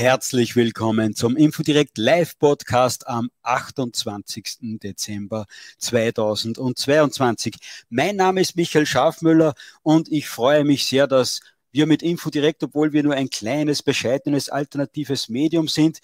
Herzlich 0.00 0.56
willkommen 0.56 1.14
zum 1.14 1.36
Infodirect 1.36 1.98
Live 1.98 2.38
Podcast 2.38 3.06
am 3.06 3.30
28. 3.42 4.78
Dezember 4.82 5.44
2022. 5.76 7.56
Mein 7.90 8.16
Name 8.16 8.40
ist 8.40 8.56
Michael 8.56 8.86
Schafmüller 8.86 9.52
und 9.82 10.10
ich 10.10 10.26
freue 10.26 10.64
mich 10.64 10.86
sehr, 10.86 11.06
dass 11.06 11.42
wir 11.70 11.84
mit 11.84 12.02
Infodirect, 12.02 12.62
obwohl 12.62 12.94
wir 12.94 13.02
nur 13.02 13.12
ein 13.12 13.28
kleines, 13.28 13.82
bescheidenes, 13.82 14.48
alternatives 14.48 15.28
Medium 15.28 15.68
sind, 15.68 16.00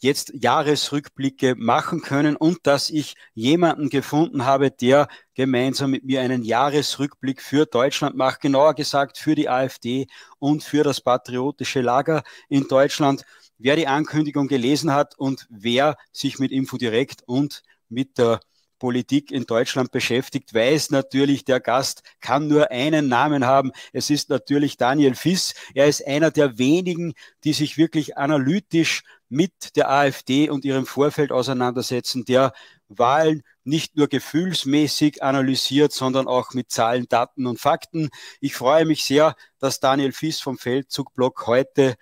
jetzt 0.00 0.32
Jahresrückblicke 0.34 1.54
machen 1.56 2.02
können 2.02 2.36
und 2.36 2.58
dass 2.64 2.90
ich 2.90 3.14
jemanden 3.34 3.90
gefunden 3.90 4.44
habe, 4.44 4.70
der 4.70 5.08
gemeinsam 5.34 5.90
mit 5.90 6.04
mir 6.04 6.20
einen 6.22 6.42
Jahresrückblick 6.42 7.40
für 7.40 7.66
Deutschland 7.66 8.16
macht, 8.16 8.40
genauer 8.40 8.74
gesagt 8.74 9.18
für 9.18 9.34
die 9.34 9.48
AfD 9.48 10.06
und 10.38 10.64
für 10.64 10.82
das 10.82 11.00
patriotische 11.00 11.80
Lager 11.80 12.22
in 12.48 12.66
Deutschland. 12.66 13.24
Wer 13.58 13.76
die 13.76 13.86
Ankündigung 13.86 14.48
gelesen 14.48 14.92
hat 14.92 15.18
und 15.18 15.46
wer 15.50 15.96
sich 16.12 16.38
mit 16.38 16.50
Infodirekt 16.50 17.22
und 17.26 17.62
mit 17.88 18.16
der 18.18 18.40
Politik 18.78 19.30
in 19.30 19.44
Deutschland 19.44 19.92
beschäftigt, 19.92 20.54
weiß 20.54 20.90
natürlich, 20.90 21.44
der 21.44 21.60
Gast 21.60 22.02
kann 22.20 22.48
nur 22.48 22.70
einen 22.70 23.08
Namen 23.08 23.44
haben. 23.44 23.72
Es 23.92 24.08
ist 24.08 24.30
natürlich 24.30 24.78
Daniel 24.78 25.14
Fiss. 25.14 25.54
Er 25.74 25.86
ist 25.86 26.04
einer 26.06 26.30
der 26.30 26.56
wenigen, 26.56 27.12
die 27.44 27.52
sich 27.52 27.76
wirklich 27.76 28.16
analytisch 28.16 29.02
mit 29.30 29.76
der 29.76 29.90
AfD 29.90 30.50
und 30.50 30.66
ihrem 30.66 30.84
Vorfeld 30.84 31.32
auseinandersetzen, 31.32 32.26
der 32.26 32.52
Wahlen 32.88 33.42
nicht 33.64 33.96
nur 33.96 34.08
gefühlsmäßig 34.08 35.22
analysiert, 35.22 35.92
sondern 35.92 36.26
auch 36.26 36.52
mit 36.52 36.70
Zahlen, 36.70 37.06
Daten 37.08 37.46
und 37.46 37.60
Fakten. 37.60 38.10
Ich 38.40 38.56
freue 38.56 38.84
mich 38.84 39.04
sehr, 39.04 39.36
dass 39.58 39.80
Daniel 39.80 40.12
Fies 40.12 40.40
vom 40.40 40.58
Feldzugblock 40.58 41.46
heute 41.46 41.94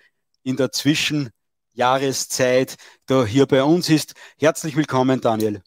in 0.43 0.57
der 0.57 0.71
Zwischenjahreszeit 0.71 2.75
da 3.05 3.23
hier 3.23 3.45
bei 3.45 3.63
uns 3.63 3.89
ist. 3.89 4.15
Herzlich 4.39 4.75
willkommen, 4.75 5.21
Daniel. 5.21 5.61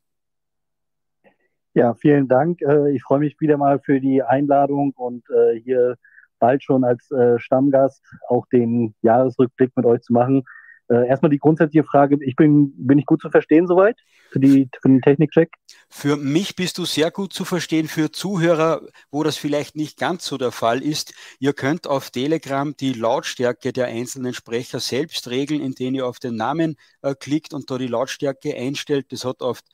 Ja, 1.74 1.94
vielen 1.94 2.28
Dank. 2.28 2.60
Äh, 2.60 2.90
ich 2.90 3.02
freue 3.02 3.20
mich 3.20 3.40
wieder 3.40 3.56
mal 3.56 3.78
für 3.78 4.00
die 4.00 4.22
Einladung 4.22 4.92
und 4.96 5.24
äh, 5.30 5.58
hier 5.60 5.96
bald 6.38 6.62
schon 6.62 6.84
als 6.84 7.10
äh, 7.12 7.38
Stammgast 7.38 8.02
auch 8.28 8.46
den 8.46 8.94
Jahresrückblick 9.02 9.74
mit 9.76 9.86
euch 9.86 10.02
zu 10.02 10.12
machen. 10.12 10.44
Äh, 10.88 11.08
erstmal 11.08 11.30
die 11.30 11.38
grundsätzliche 11.38 11.84
Frage, 11.84 12.18
ich 12.20 12.36
bin, 12.36 12.72
bin 12.76 12.98
ich 12.98 13.06
gut 13.06 13.20
zu 13.20 13.30
verstehen 13.30 13.66
soweit 13.66 13.96
für, 14.30 14.40
die, 14.40 14.68
für 14.80 14.88
den 14.88 15.00
Technikcheck? 15.00 15.50
Für 15.88 16.16
mich 16.16 16.56
bist 16.56 16.78
du 16.78 16.84
sehr 16.84 17.10
gut 17.10 17.32
zu 17.32 17.44
verstehen. 17.44 17.88
Für 17.88 18.10
Zuhörer, 18.10 18.82
wo 19.10 19.22
das 19.22 19.36
vielleicht 19.36 19.76
nicht 19.76 19.98
ganz 19.98 20.24
so 20.24 20.38
der 20.38 20.52
Fall 20.52 20.82
ist, 20.82 21.14
ihr 21.38 21.52
könnt 21.52 21.86
auf 21.86 22.10
Telegram 22.10 22.74
die 22.76 22.92
Lautstärke 22.92 23.72
der 23.72 23.86
einzelnen 23.86 24.34
Sprecher 24.34 24.80
selbst 24.80 25.28
regeln, 25.28 25.60
indem 25.60 25.94
ihr 25.94 26.06
auf 26.06 26.18
den 26.18 26.36
Namen 26.36 26.76
äh, 27.02 27.14
klickt 27.14 27.54
und 27.54 27.70
da 27.70 27.78
die 27.78 27.86
Lautstärke 27.86 28.54
einstellt. 28.56 29.12
Das 29.12 29.24
hat 29.24 29.40
oft 29.40 29.64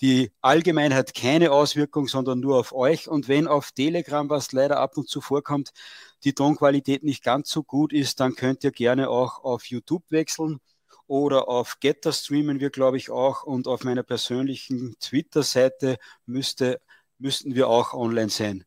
die 0.00 0.32
Allgemeinheit 0.40 1.14
keine 1.14 1.52
Auswirkung, 1.52 2.08
sondern 2.08 2.40
nur 2.40 2.58
auf 2.58 2.72
euch. 2.72 3.08
Und 3.08 3.28
wenn 3.28 3.46
auf 3.46 3.72
Telegram, 3.72 4.28
was 4.28 4.52
leider 4.52 4.78
ab 4.78 4.96
und 4.96 5.08
zu 5.08 5.20
vorkommt, 5.20 5.70
die 6.24 6.34
Tonqualität 6.34 7.04
nicht 7.04 7.22
ganz 7.22 7.50
so 7.50 7.62
gut 7.62 7.92
ist, 7.92 8.20
dann 8.20 8.34
könnt 8.34 8.64
ihr 8.64 8.72
gerne 8.72 9.08
auch 9.10 9.44
auf 9.44 9.66
YouTube 9.66 10.04
wechseln 10.10 10.60
oder 11.06 11.48
auf 11.48 11.80
Getter 11.80 12.12
streamen 12.12 12.60
wir, 12.60 12.70
glaube 12.70 12.96
ich, 12.96 13.10
auch. 13.10 13.44
Und 13.44 13.66
auf 13.66 13.84
meiner 13.84 14.02
persönlichen 14.02 14.96
Twitter-Seite 15.00 15.98
müsste, 16.26 16.80
müssten 17.18 17.54
wir 17.54 17.68
auch 17.68 17.94
online 17.94 18.30
sein. 18.30 18.64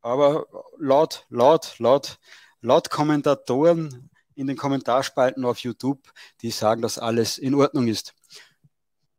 Aber 0.00 0.46
laut, 0.78 1.26
laut, 1.30 1.78
laut, 1.78 2.18
laut 2.60 2.90
Kommentatoren 2.90 4.10
in 4.34 4.46
den 4.46 4.56
Kommentarspalten 4.56 5.44
auf 5.44 5.58
YouTube, 5.58 6.12
die 6.40 6.50
sagen, 6.50 6.82
dass 6.82 6.98
alles 6.98 7.38
in 7.38 7.54
Ordnung 7.54 7.88
ist. 7.88 8.14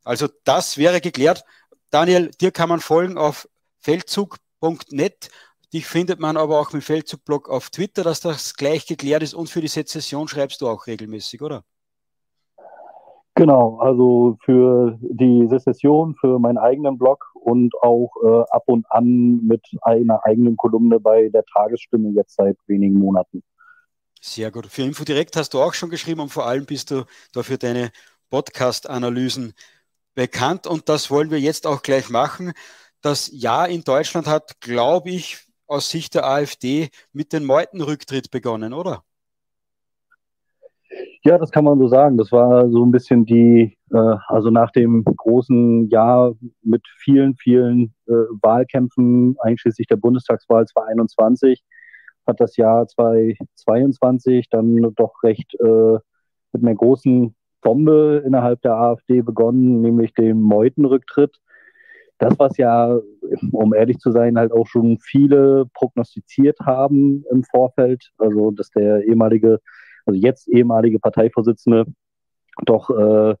Also 0.04 0.28
das 0.44 0.78
wäre 0.78 1.00
geklärt. 1.00 1.44
Daniel, 1.90 2.30
dir 2.40 2.52
kann 2.52 2.68
man 2.68 2.80
folgen 2.80 3.18
auf 3.18 3.48
feldzug.net. 3.78 5.30
Dich 5.72 5.86
findet 5.86 6.20
man 6.20 6.36
aber 6.36 6.60
auch 6.60 6.72
mit 6.72 6.84
Feldzugblog 6.84 7.48
auf 7.48 7.70
Twitter, 7.70 8.04
dass 8.04 8.20
das 8.20 8.54
gleich 8.54 8.86
geklärt 8.86 9.22
ist. 9.22 9.34
Und 9.34 9.50
für 9.50 9.60
die 9.60 9.68
Sezession 9.68 10.28
schreibst 10.28 10.60
du 10.60 10.68
auch 10.68 10.86
regelmäßig, 10.86 11.42
oder? 11.42 11.64
Genau, 13.34 13.78
also 13.80 14.38
für 14.44 14.96
die 15.00 15.48
Sezession, 15.48 16.14
für 16.14 16.38
meinen 16.38 16.58
eigenen 16.58 16.96
Blog 16.96 17.26
und 17.34 17.74
auch 17.82 18.12
äh, 18.22 18.44
ab 18.50 18.62
und 18.66 18.86
an 18.90 19.44
mit 19.44 19.66
einer 19.82 20.24
eigenen 20.24 20.56
Kolumne 20.56 21.00
bei 21.00 21.28
der 21.30 21.44
Tagesstimme 21.44 22.10
jetzt 22.10 22.36
seit 22.36 22.56
wenigen 22.68 22.96
Monaten. 22.96 23.42
Sehr 24.20 24.52
gut. 24.52 24.66
Für 24.66 24.82
Infodirekt 24.82 25.36
hast 25.36 25.52
du 25.52 25.60
auch 25.60 25.74
schon 25.74 25.90
geschrieben 25.90 26.20
und 26.20 26.28
vor 26.28 26.46
allem 26.46 26.64
bist 26.64 26.92
du 26.92 27.04
dafür 27.32 27.58
deine 27.58 27.90
Podcast-Analysen 28.30 29.52
bekannt 30.14 30.66
und 30.66 30.88
das 30.88 31.10
wollen 31.10 31.30
wir 31.30 31.40
jetzt 31.40 31.66
auch 31.66 31.82
gleich 31.82 32.10
machen. 32.10 32.52
Das 33.00 33.30
Jahr 33.32 33.68
in 33.68 33.82
Deutschland 33.84 34.26
hat, 34.26 34.60
glaube 34.60 35.10
ich, 35.10 35.38
aus 35.66 35.90
Sicht 35.90 36.14
der 36.14 36.26
AfD 36.26 36.90
mit 37.12 37.32
dem 37.32 37.44
Meutenrücktritt 37.44 38.30
begonnen, 38.30 38.72
oder? 38.72 39.02
Ja, 41.22 41.38
das 41.38 41.50
kann 41.50 41.64
man 41.64 41.78
so 41.78 41.88
sagen. 41.88 42.18
Das 42.18 42.30
war 42.32 42.68
so 42.70 42.84
ein 42.84 42.90
bisschen 42.90 43.24
die, 43.24 43.76
äh, 43.90 44.16
also 44.28 44.50
nach 44.50 44.70
dem 44.72 45.04
großen 45.04 45.88
Jahr 45.88 46.34
mit 46.62 46.82
vielen, 46.98 47.34
vielen 47.36 47.94
äh, 48.06 48.12
Wahlkämpfen, 48.42 49.36
einschließlich 49.40 49.86
der 49.86 49.96
Bundestagswahl 49.96 50.66
2021, 50.66 51.64
hat 52.26 52.40
das 52.40 52.56
Jahr 52.56 52.86
2022 52.86 54.48
dann 54.50 54.92
doch 54.94 55.22
recht 55.22 55.54
äh, 55.60 55.98
mit 56.52 56.62
einer 56.62 56.74
großen 56.74 57.34
Bombe 57.64 58.22
innerhalb 58.24 58.62
der 58.62 58.74
AfD 58.74 59.22
begonnen, 59.22 59.80
nämlich 59.80 60.14
dem 60.14 60.40
Meutenrücktritt. 60.40 61.40
Das, 62.18 62.38
was 62.38 62.56
ja, 62.58 63.00
um 63.50 63.74
ehrlich 63.74 63.98
zu 63.98 64.12
sein, 64.12 64.38
halt 64.38 64.52
auch 64.52 64.68
schon 64.68 64.98
viele 65.00 65.66
prognostiziert 65.74 66.60
haben 66.60 67.24
im 67.30 67.42
Vorfeld, 67.42 68.12
also 68.18 68.52
dass 68.52 68.70
der 68.70 69.04
ehemalige, 69.04 69.58
also 70.06 70.20
jetzt 70.20 70.46
ehemalige 70.46 71.00
Parteivorsitzende 71.00 71.86
doch 72.64 72.90
äh, 72.90 73.34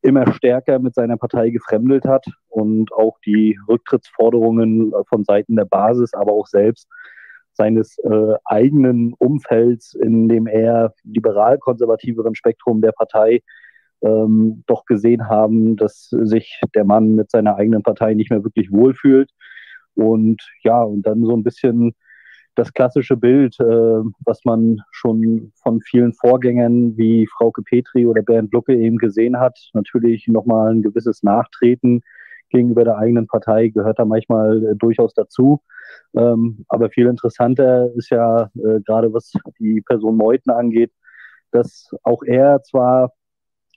immer 0.00 0.32
stärker 0.32 0.78
mit 0.78 0.94
seiner 0.94 1.18
Partei 1.18 1.50
gefremdelt 1.50 2.06
hat 2.06 2.24
und 2.48 2.90
auch 2.92 3.18
die 3.26 3.58
Rücktrittsforderungen 3.68 4.92
von 5.08 5.24
Seiten 5.24 5.56
der 5.56 5.66
Basis, 5.66 6.14
aber 6.14 6.32
auch 6.32 6.46
selbst 6.46 6.88
seines 7.56 7.98
äh, 7.98 8.34
eigenen 8.44 9.14
Umfelds, 9.14 9.94
in 9.94 10.28
dem 10.28 10.46
eher 10.46 10.94
liberal-konservativeren 11.04 12.34
Spektrum 12.34 12.80
der 12.80 12.92
Partei 12.92 13.42
ähm, 14.02 14.62
doch 14.66 14.84
gesehen 14.84 15.28
haben, 15.28 15.76
dass 15.76 16.08
sich 16.10 16.60
der 16.74 16.84
Mann 16.84 17.14
mit 17.14 17.30
seiner 17.30 17.56
eigenen 17.56 17.82
Partei 17.82 18.14
nicht 18.14 18.30
mehr 18.30 18.44
wirklich 18.44 18.70
wohlfühlt. 18.70 19.30
Und 19.94 20.42
ja, 20.62 20.82
und 20.82 21.02
dann 21.06 21.24
so 21.24 21.34
ein 21.34 21.42
bisschen 21.42 21.94
das 22.54 22.72
klassische 22.72 23.16
Bild, 23.16 23.58
äh, 23.60 23.64
was 24.24 24.44
man 24.44 24.80
schon 24.90 25.52
von 25.62 25.80
vielen 25.80 26.12
Vorgängern 26.12 26.96
wie 26.96 27.26
Frauke 27.26 27.62
Petri 27.62 28.06
oder 28.06 28.22
Bernd 28.22 28.52
Lucke 28.52 28.74
eben 28.74 28.98
gesehen 28.98 29.38
hat. 29.38 29.58
Natürlich 29.74 30.26
nochmal 30.26 30.72
ein 30.72 30.82
gewisses 30.82 31.22
Nachtreten 31.22 32.02
gegenüber 32.50 32.84
der 32.84 32.98
eigenen 32.98 33.26
Partei 33.26 33.68
gehört 33.68 33.98
da 33.98 34.04
manchmal 34.04 34.64
äh, 34.64 34.76
durchaus 34.76 35.14
dazu. 35.14 35.60
Ähm, 36.14 36.64
aber 36.68 36.90
viel 36.90 37.06
interessanter 37.06 37.90
ist 37.94 38.10
ja 38.10 38.50
äh, 38.54 38.80
gerade 38.84 39.12
was 39.12 39.32
die 39.58 39.82
Person 39.82 40.16
Meuthen 40.16 40.52
angeht, 40.52 40.92
dass 41.50 41.90
auch 42.02 42.22
er 42.24 42.62
zwar 42.62 43.12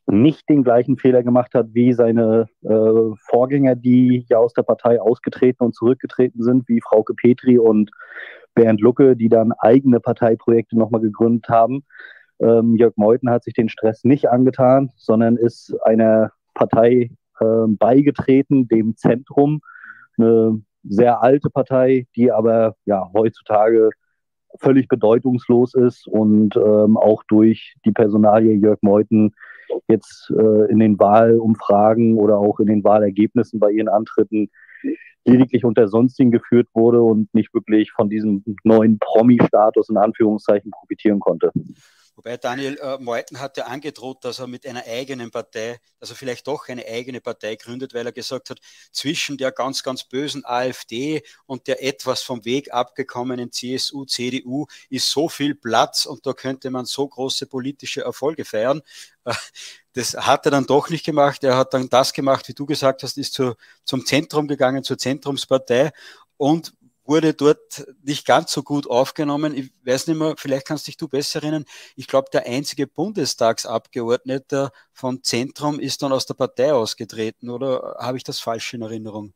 nicht 0.07 0.49
den 0.49 0.63
gleichen 0.63 0.97
Fehler 0.97 1.23
gemacht 1.23 1.53
hat 1.53 1.67
wie 1.73 1.93
seine 1.93 2.47
äh, 2.63 3.15
Vorgänger, 3.29 3.75
die 3.75 4.25
ja 4.27 4.37
aus 4.37 4.53
der 4.53 4.63
Partei 4.63 4.99
ausgetreten 4.99 5.63
und 5.63 5.75
zurückgetreten 5.75 6.41
sind, 6.41 6.67
wie 6.67 6.81
Frauke 6.81 7.13
Petri 7.13 7.59
und 7.59 7.91
Bernd 8.55 8.81
Lucke, 8.81 9.15
die 9.15 9.29
dann 9.29 9.53
eigene 9.59 9.99
Parteiprojekte 9.99 10.77
nochmal 10.77 11.01
gegründet 11.01 11.47
haben. 11.49 11.83
Ähm, 12.39 12.75
Jörg 12.75 12.93
Meuthen 12.95 13.29
hat 13.29 13.43
sich 13.43 13.53
den 13.53 13.69
Stress 13.69 14.03
nicht 14.03 14.29
angetan, 14.29 14.91
sondern 14.95 15.37
ist 15.37 15.75
einer 15.83 16.31
Partei 16.55 17.11
äh, 17.39 17.67
beigetreten, 17.67 18.67
dem 18.67 18.95
Zentrum, 18.95 19.61
eine 20.17 20.61
sehr 20.83 21.21
alte 21.21 21.49
Partei, 21.49 22.07
die 22.15 22.31
aber 22.31 22.75
ja 22.85 23.09
heutzutage 23.13 23.89
völlig 24.59 24.87
bedeutungslos 24.87 25.75
ist 25.75 26.07
und 26.07 26.55
ähm, 26.55 26.97
auch 26.97 27.23
durch 27.27 27.75
die 27.85 27.91
Personalie 27.91 28.55
Jörg 28.55 28.79
Meuthen 28.81 29.33
jetzt 29.87 30.31
äh, 30.35 30.71
in 30.71 30.79
den 30.79 30.99
Wahlumfragen 30.99 32.15
oder 32.15 32.37
auch 32.37 32.59
in 32.59 32.67
den 32.67 32.83
Wahlergebnissen 32.83 33.59
bei 33.59 33.71
ihren 33.71 33.89
Antritten 33.89 34.49
lediglich 35.25 35.65
unter 35.65 35.87
Sonstigen 35.87 36.31
geführt 36.31 36.67
wurde 36.73 37.01
und 37.01 37.33
nicht 37.33 37.53
wirklich 37.53 37.91
von 37.91 38.09
diesem 38.09 38.43
neuen 38.63 38.97
Promi-Status 38.99 39.89
in 39.89 39.97
Anführungszeichen 39.97 40.71
profitieren 40.71 41.19
konnte. 41.19 41.51
Wobei 42.19 42.35
Daniel 42.35 42.77
äh, 42.81 42.97
Meuthen 42.97 43.39
hat 43.39 43.55
ja 43.55 43.67
angedroht, 43.67 44.25
dass 44.25 44.39
er 44.39 44.47
mit 44.47 44.67
einer 44.67 44.83
eigenen 44.85 45.31
Partei, 45.31 45.79
dass 46.01 46.09
er 46.09 46.17
vielleicht 46.17 46.47
doch 46.47 46.67
eine 46.67 46.85
eigene 46.85 47.21
Partei 47.21 47.55
gründet, 47.55 47.93
weil 47.93 48.05
er 48.05 48.11
gesagt 48.11 48.49
hat, 48.49 48.59
zwischen 48.91 49.37
der 49.37 49.53
ganz, 49.53 49.83
ganz 49.83 50.03
bösen 50.03 50.43
AfD 50.43 51.23
und 51.45 51.67
der 51.67 51.81
etwas 51.81 52.21
vom 52.21 52.43
Weg 52.43 52.73
abgekommenen 52.73 53.53
CSU, 53.53 54.03
CDU 54.03 54.65
ist 54.89 55.09
so 55.09 55.29
viel 55.29 55.55
Platz 55.55 56.05
und 56.05 56.25
da 56.25 56.33
könnte 56.33 56.69
man 56.71 56.83
so 56.83 57.07
große 57.07 57.47
politische 57.47 58.01
Erfolge 58.01 58.43
feiern. 58.43 58.81
Das 59.93 60.13
hat 60.13 60.45
er 60.45 60.51
dann 60.51 60.67
doch 60.67 60.89
nicht 60.89 61.03
gemacht. 61.03 61.43
Er 61.43 61.57
hat 61.57 61.73
dann 61.73 61.89
das 61.89 62.13
gemacht, 62.13 62.47
wie 62.47 62.53
du 62.53 62.67
gesagt 62.67 63.01
hast, 63.01 63.17
ist 63.17 63.33
zu, 63.33 63.55
zum 63.83 64.05
Zentrum 64.05 64.47
gegangen, 64.47 64.83
zur 64.83 64.99
Zentrumspartei 64.99 65.91
und 66.37 66.73
wurde 67.09 67.33
dort 67.33 67.85
nicht 68.03 68.25
ganz 68.25 68.51
so 68.51 68.63
gut 68.63 68.89
aufgenommen. 68.89 69.53
Ich 69.55 69.71
weiß 69.85 70.07
nicht 70.07 70.19
mehr, 70.19 70.35
vielleicht 70.37 70.67
kannst 70.67 70.87
dich 70.87 70.95
du 70.95 71.07
besser 71.07 71.41
erinnern. 71.41 71.65
Ich 71.95 72.07
glaube, 72.07 72.29
der 72.31 72.45
einzige 72.45 72.87
Bundestagsabgeordnete 72.87 74.69
von 74.93 75.23
Zentrum 75.23 75.79
ist 75.79 76.01
dann 76.03 76.13
aus 76.13 76.25
der 76.25 76.35
Partei 76.35 76.71
ausgetreten, 76.73 77.49
oder 77.49 77.97
habe 77.99 78.17
ich 78.17 78.23
das 78.23 78.39
falsch 78.39 78.73
in 78.73 78.83
Erinnerung? 78.83 79.33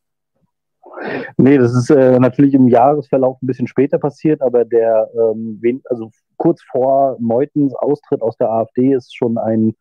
Nee, 1.37 1.57
das 1.57 1.73
ist 1.73 1.89
äh, 1.89 2.19
natürlich 2.19 2.53
im 2.53 2.67
Jahresverlauf 2.67 3.41
ein 3.41 3.47
bisschen 3.47 3.67
später 3.67 3.97
passiert, 3.97 4.41
aber 4.41 4.63
der, 4.63 5.09
ähm, 5.15 5.59
also 5.85 6.11
kurz 6.37 6.61
vor 6.71 7.17
Meutens 7.19 7.73
Austritt 7.75 8.21
aus 8.21 8.37
der 8.37 8.49
AfD 8.49 8.93
ist 8.93 9.15
schon 9.15 9.37
ein 9.37 9.75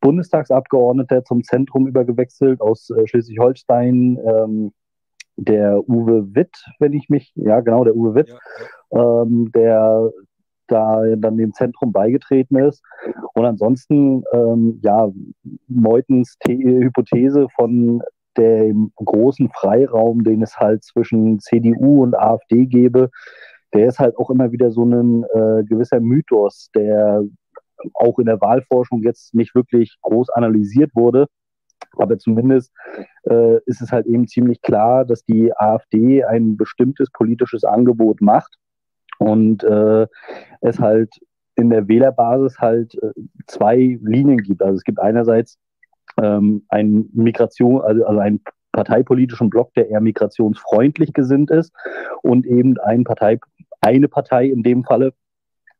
Bundestagsabgeordneter 0.00 1.24
zum 1.24 1.42
Zentrum 1.44 1.86
übergewechselt 1.86 2.60
aus 2.60 2.90
äh, 2.90 3.06
Schleswig-Holstein, 3.06 4.18
ähm, 4.26 4.72
der 5.38 5.88
Uwe 5.88 6.34
Witt, 6.34 6.64
wenn 6.78 6.92
ich 6.92 7.08
mich, 7.08 7.32
ja 7.36 7.60
genau, 7.60 7.84
der 7.84 7.96
Uwe 7.96 8.14
Witt, 8.14 8.28
ja. 8.90 9.22
Ähm, 9.22 9.50
der 9.52 10.10
da 10.66 11.02
dann 11.16 11.38
dem 11.38 11.54
Zentrum 11.54 11.92
beigetreten 11.92 12.56
ist. 12.58 12.82
Und 13.32 13.46
ansonsten, 13.46 14.22
ähm, 14.32 14.78
ja, 14.82 15.08
Meutens 15.66 16.36
Hypothese 16.46 17.48
von 17.56 18.02
dem 18.36 18.92
großen 18.96 19.48
Freiraum, 19.50 20.24
den 20.24 20.42
es 20.42 20.58
halt 20.58 20.84
zwischen 20.84 21.40
CDU 21.40 22.02
und 22.02 22.14
AfD 22.14 22.66
gäbe, 22.66 23.10
der 23.72 23.86
ist 23.86 23.98
halt 23.98 24.16
auch 24.18 24.30
immer 24.30 24.52
wieder 24.52 24.70
so 24.70 24.84
ein 24.84 25.24
äh, 25.24 25.64
gewisser 25.64 26.00
Mythos, 26.00 26.70
der 26.74 27.24
auch 27.94 28.18
in 28.18 28.26
der 28.26 28.40
Wahlforschung 28.40 29.02
jetzt 29.02 29.34
nicht 29.34 29.54
wirklich 29.54 29.96
groß 30.02 30.30
analysiert 30.30 30.90
wurde. 30.94 31.26
Aber 31.96 32.18
zumindest 32.18 32.72
äh, 33.24 33.58
ist 33.66 33.80
es 33.80 33.92
halt 33.92 34.06
eben 34.06 34.26
ziemlich 34.26 34.60
klar, 34.62 35.04
dass 35.04 35.24
die 35.24 35.52
AfD 35.56 36.24
ein 36.24 36.56
bestimmtes 36.56 37.10
politisches 37.10 37.64
Angebot 37.64 38.20
macht 38.20 38.56
und 39.18 39.64
äh, 39.64 40.06
es 40.60 40.78
halt 40.78 41.10
in 41.56 41.70
der 41.70 41.88
Wählerbasis 41.88 42.58
halt 42.58 42.94
äh, 43.02 43.12
zwei 43.46 43.98
Linien 44.02 44.38
gibt. 44.38 44.62
Also 44.62 44.76
es 44.76 44.84
gibt 44.84 45.00
einerseits 45.00 45.58
ähm, 46.22 46.64
ein 46.68 47.08
Migration, 47.12 47.80
also, 47.80 48.04
also 48.04 48.20
einen 48.20 48.40
parteipolitischen 48.72 49.50
Block, 49.50 49.74
der 49.74 49.88
eher 49.88 50.00
migrationsfreundlich 50.00 51.12
gesinnt 51.12 51.50
ist 51.50 51.72
und 52.22 52.46
eben 52.46 52.78
ein 52.78 53.04
Partei, 53.04 53.40
eine 53.80 54.08
Partei 54.08 54.46
in 54.46 54.62
dem 54.62 54.84
Falle, 54.84 55.14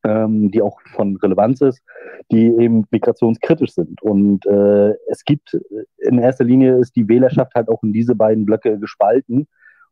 ähm, 0.05 0.51
die 0.51 0.63
auch 0.63 0.81
von 0.95 1.17
Relevanz 1.17 1.61
ist, 1.61 1.83
die 2.31 2.47
eben 2.47 2.85
migrationskritisch 2.91 3.73
sind. 3.73 4.01
Und 4.03 4.47
äh, 4.47 4.95
es 5.09 5.25
gibt 5.25 5.59
in 5.99 6.19
erster 6.19 6.45
Linie 6.45 6.77
ist 6.77 6.97
die 6.97 7.09
Wählerschaft 7.09 7.55
halt 7.55 7.69
auch 7.69 7.83
in 7.83 7.93
diese 7.93 8.15
beiden 8.15 8.45
Blöcke 8.45 8.79
gespalten. 8.79 9.47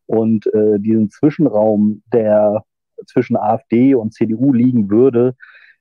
Und 0.07 0.47
äh, 0.55 0.79
diesen 0.79 1.11
Zwischenraum, 1.11 2.03
der 2.13 2.63
zwischen 3.07 3.37
AfD 3.37 3.95
und 3.95 4.15
CDU 4.15 4.53
liegen 4.53 4.91
würde, 4.91 5.35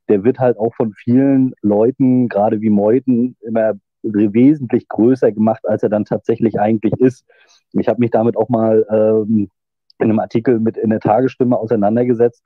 der 0.10 0.24
wird 0.24 0.40
halt 0.40 0.58
auch 0.58 0.74
von 0.76 0.94
vielen 0.94 1.54
Leuten, 1.62 2.28
gerade 2.28 2.62
wie 2.62 2.70
Meuthen, 2.70 3.36
immer 3.42 3.74
wesentlich 4.04 4.88
größer 4.88 5.32
gemacht, 5.32 5.68
als 5.68 5.82
er 5.82 5.90
dann 5.90 6.06
tatsächlich 6.06 6.60
eigentlich 6.60 6.94
ist. 7.00 7.26
Ich 7.74 7.88
habe 7.88 8.00
mich 8.00 8.12
damit 8.12 8.38
auch 8.38 8.50
mal 8.50 8.86
ähm, 8.92 9.50
in 10.00 10.10
einem 10.10 10.20
Artikel 10.20 10.60
mit 10.60 10.78
in 10.78 10.90
der 10.90 11.00
Tagesstimme 11.00 11.58
auseinandergesetzt. 11.58 12.44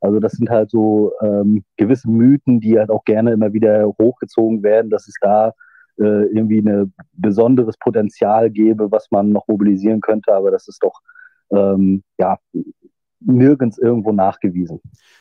Also 0.00 0.20
das 0.20 0.32
sind 0.32 0.50
halt 0.50 0.70
so 0.70 1.12
ähm, 1.20 1.64
gewisse 1.76 2.08
Mythen, 2.08 2.60
die 2.60 2.78
halt 2.78 2.90
auch 2.90 3.04
gerne 3.04 3.32
immer 3.32 3.52
wieder 3.52 3.86
hochgezogen 4.00 4.62
werden, 4.62 4.90
dass 4.90 5.08
es 5.08 5.16
da 5.20 5.52
äh, 5.98 6.26
irgendwie 6.26 6.60
ein 6.60 6.94
besonderes 7.12 7.76
Potenzial 7.76 8.50
gäbe, 8.50 8.90
was 8.90 9.10
man 9.10 9.30
noch 9.30 9.48
mobilisieren 9.48 10.00
könnte, 10.00 10.32
aber 10.32 10.50
das 10.50 10.68
ist 10.68 10.82
doch 10.82 11.00
ähm, 11.50 12.02
ja 12.18 12.38
nirgends 13.20 13.78
irgendwo 13.78 14.12
nachgewiesen. 14.12 14.80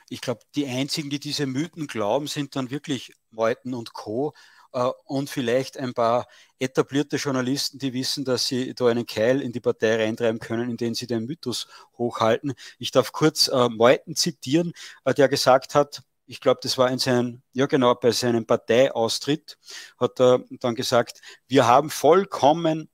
Ich 0.09 0.21
glaube, 0.21 0.41
die 0.55 0.65
einzigen, 0.65 1.09
die 1.09 1.19
diese 1.19 1.45
Mythen 1.45 1.87
glauben, 1.87 2.27
sind 2.27 2.55
dann 2.55 2.71
wirklich 2.71 3.13
Meuthen 3.31 3.73
und 3.73 3.93
Co 3.93 4.33
und 4.71 5.29
vielleicht 5.29 5.77
ein 5.77 5.93
paar 5.93 6.27
etablierte 6.59 7.17
Journalisten, 7.17 7.79
die 7.79 7.93
wissen, 7.93 8.23
dass 8.25 8.47
sie 8.47 8.73
da 8.73 8.87
einen 8.87 9.05
Keil 9.05 9.41
in 9.41 9.51
die 9.51 9.59
Partei 9.59 9.97
reintreiben 9.97 10.39
können, 10.39 10.69
indem 10.69 10.93
sie 10.95 11.07
den 11.07 11.25
Mythos 11.25 11.67
hochhalten. 11.97 12.53
Ich 12.79 12.91
darf 12.91 13.11
kurz 13.11 13.47
äh, 13.47 13.69
Meuthen 13.69 14.15
zitieren, 14.15 14.73
äh, 15.05 15.13
der 15.13 15.27
gesagt 15.27 15.75
hat, 15.75 16.03
ich 16.25 16.39
glaube, 16.39 16.61
das 16.63 16.77
war 16.77 16.89
in 16.89 16.99
seinem, 16.99 17.41
ja 17.51 17.65
genau, 17.65 17.93
bei 17.95 18.11
seinem 18.11 18.45
Parteiaustritt, 18.45 19.57
hat 19.99 20.19
er 20.21 20.45
dann 20.61 20.75
gesagt, 20.75 21.19
wir 21.47 21.67
haben 21.67 21.89
vollkommen 21.89 22.89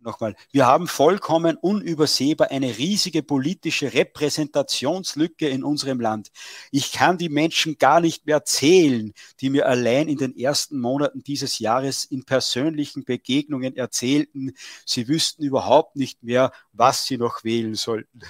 nochmal, 0.00 0.34
wir 0.50 0.66
haben 0.66 0.86
vollkommen 0.86 1.56
unübersehbar 1.56 2.50
eine 2.50 2.78
riesige 2.78 3.22
politische 3.22 3.92
Repräsentationslücke 3.92 5.48
in 5.48 5.64
unserem 5.64 6.00
Land. 6.00 6.30
Ich 6.70 6.92
kann 6.92 7.18
die 7.18 7.28
Menschen 7.28 7.78
gar 7.78 8.00
nicht 8.00 8.26
mehr 8.26 8.44
zählen, 8.44 9.12
die 9.40 9.50
mir 9.50 9.66
allein 9.66 10.08
in 10.08 10.18
den 10.18 10.36
ersten 10.36 10.80
Monaten 10.80 11.22
dieses 11.22 11.58
Jahres 11.58 12.04
in 12.04 12.24
persönlichen 12.24 13.04
Begegnungen 13.04 13.76
erzählten, 13.76 14.52
sie 14.84 15.08
wüssten 15.08 15.42
überhaupt 15.44 15.96
nicht 15.96 16.22
mehr, 16.22 16.52
was 16.72 17.04
sie 17.06 17.18
noch 17.18 17.44
wählen 17.44 17.74
sollten. 17.74 18.20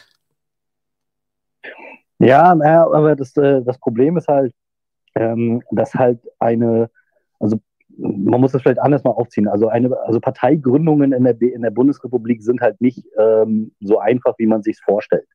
Ja, 2.18 2.50
aber 2.52 3.14
das, 3.14 3.36
äh, 3.36 3.62
das 3.62 3.78
Problem 3.78 4.16
ist 4.16 4.26
halt, 4.26 4.52
ähm, 5.14 5.62
dass 5.70 5.94
halt 5.94 6.20
eine, 6.38 6.90
also 7.38 7.60
man 7.98 8.40
muss 8.40 8.52
das 8.52 8.62
vielleicht 8.62 8.80
anders 8.80 9.02
mal 9.02 9.10
aufziehen. 9.10 9.48
Also 9.48 9.68
eine, 9.68 9.96
also 10.06 10.20
Parteigründungen 10.20 11.12
in 11.12 11.24
der, 11.24 11.40
in 11.40 11.62
der 11.62 11.70
Bundesrepublik 11.70 12.42
sind 12.42 12.60
halt 12.60 12.80
nicht 12.80 13.04
ähm, 13.18 13.72
so 13.80 13.98
einfach, 13.98 14.34
wie 14.38 14.46
man 14.46 14.62
sich 14.62 14.78
vorstellt. 14.84 15.26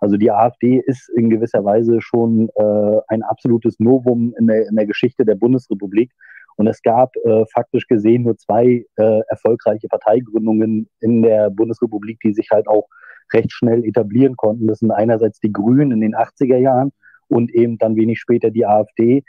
Also 0.00 0.16
die 0.16 0.30
AfD 0.30 0.82
ist 0.84 1.08
in 1.10 1.30
gewisser 1.30 1.64
Weise 1.64 2.00
schon 2.00 2.48
äh, 2.56 2.96
ein 3.08 3.22
absolutes 3.22 3.78
Novum 3.78 4.34
in 4.36 4.48
der, 4.48 4.66
in 4.68 4.74
der 4.74 4.86
Geschichte 4.86 5.24
der 5.24 5.36
Bundesrepublik. 5.36 6.10
Und 6.56 6.66
es 6.66 6.82
gab 6.82 7.14
äh, 7.24 7.44
faktisch 7.52 7.86
gesehen 7.86 8.24
nur 8.24 8.36
zwei 8.36 8.84
äh, 8.96 9.20
erfolgreiche 9.28 9.86
Parteigründungen 9.86 10.88
in 11.00 11.22
der 11.22 11.50
Bundesrepublik, 11.50 12.18
die 12.24 12.34
sich 12.34 12.48
halt 12.50 12.66
auch 12.66 12.88
recht 13.32 13.52
schnell 13.52 13.84
etablieren 13.84 14.36
konnten. 14.36 14.66
Das 14.66 14.80
sind 14.80 14.90
einerseits 14.90 15.38
die 15.38 15.52
Grünen 15.52 15.92
in 15.92 16.00
den 16.00 16.16
80er 16.16 16.56
Jahren 16.56 16.90
und 17.28 17.54
eben 17.54 17.78
dann 17.78 17.94
wenig 17.94 18.18
später 18.18 18.50
die 18.50 18.66
AfD 18.66 19.22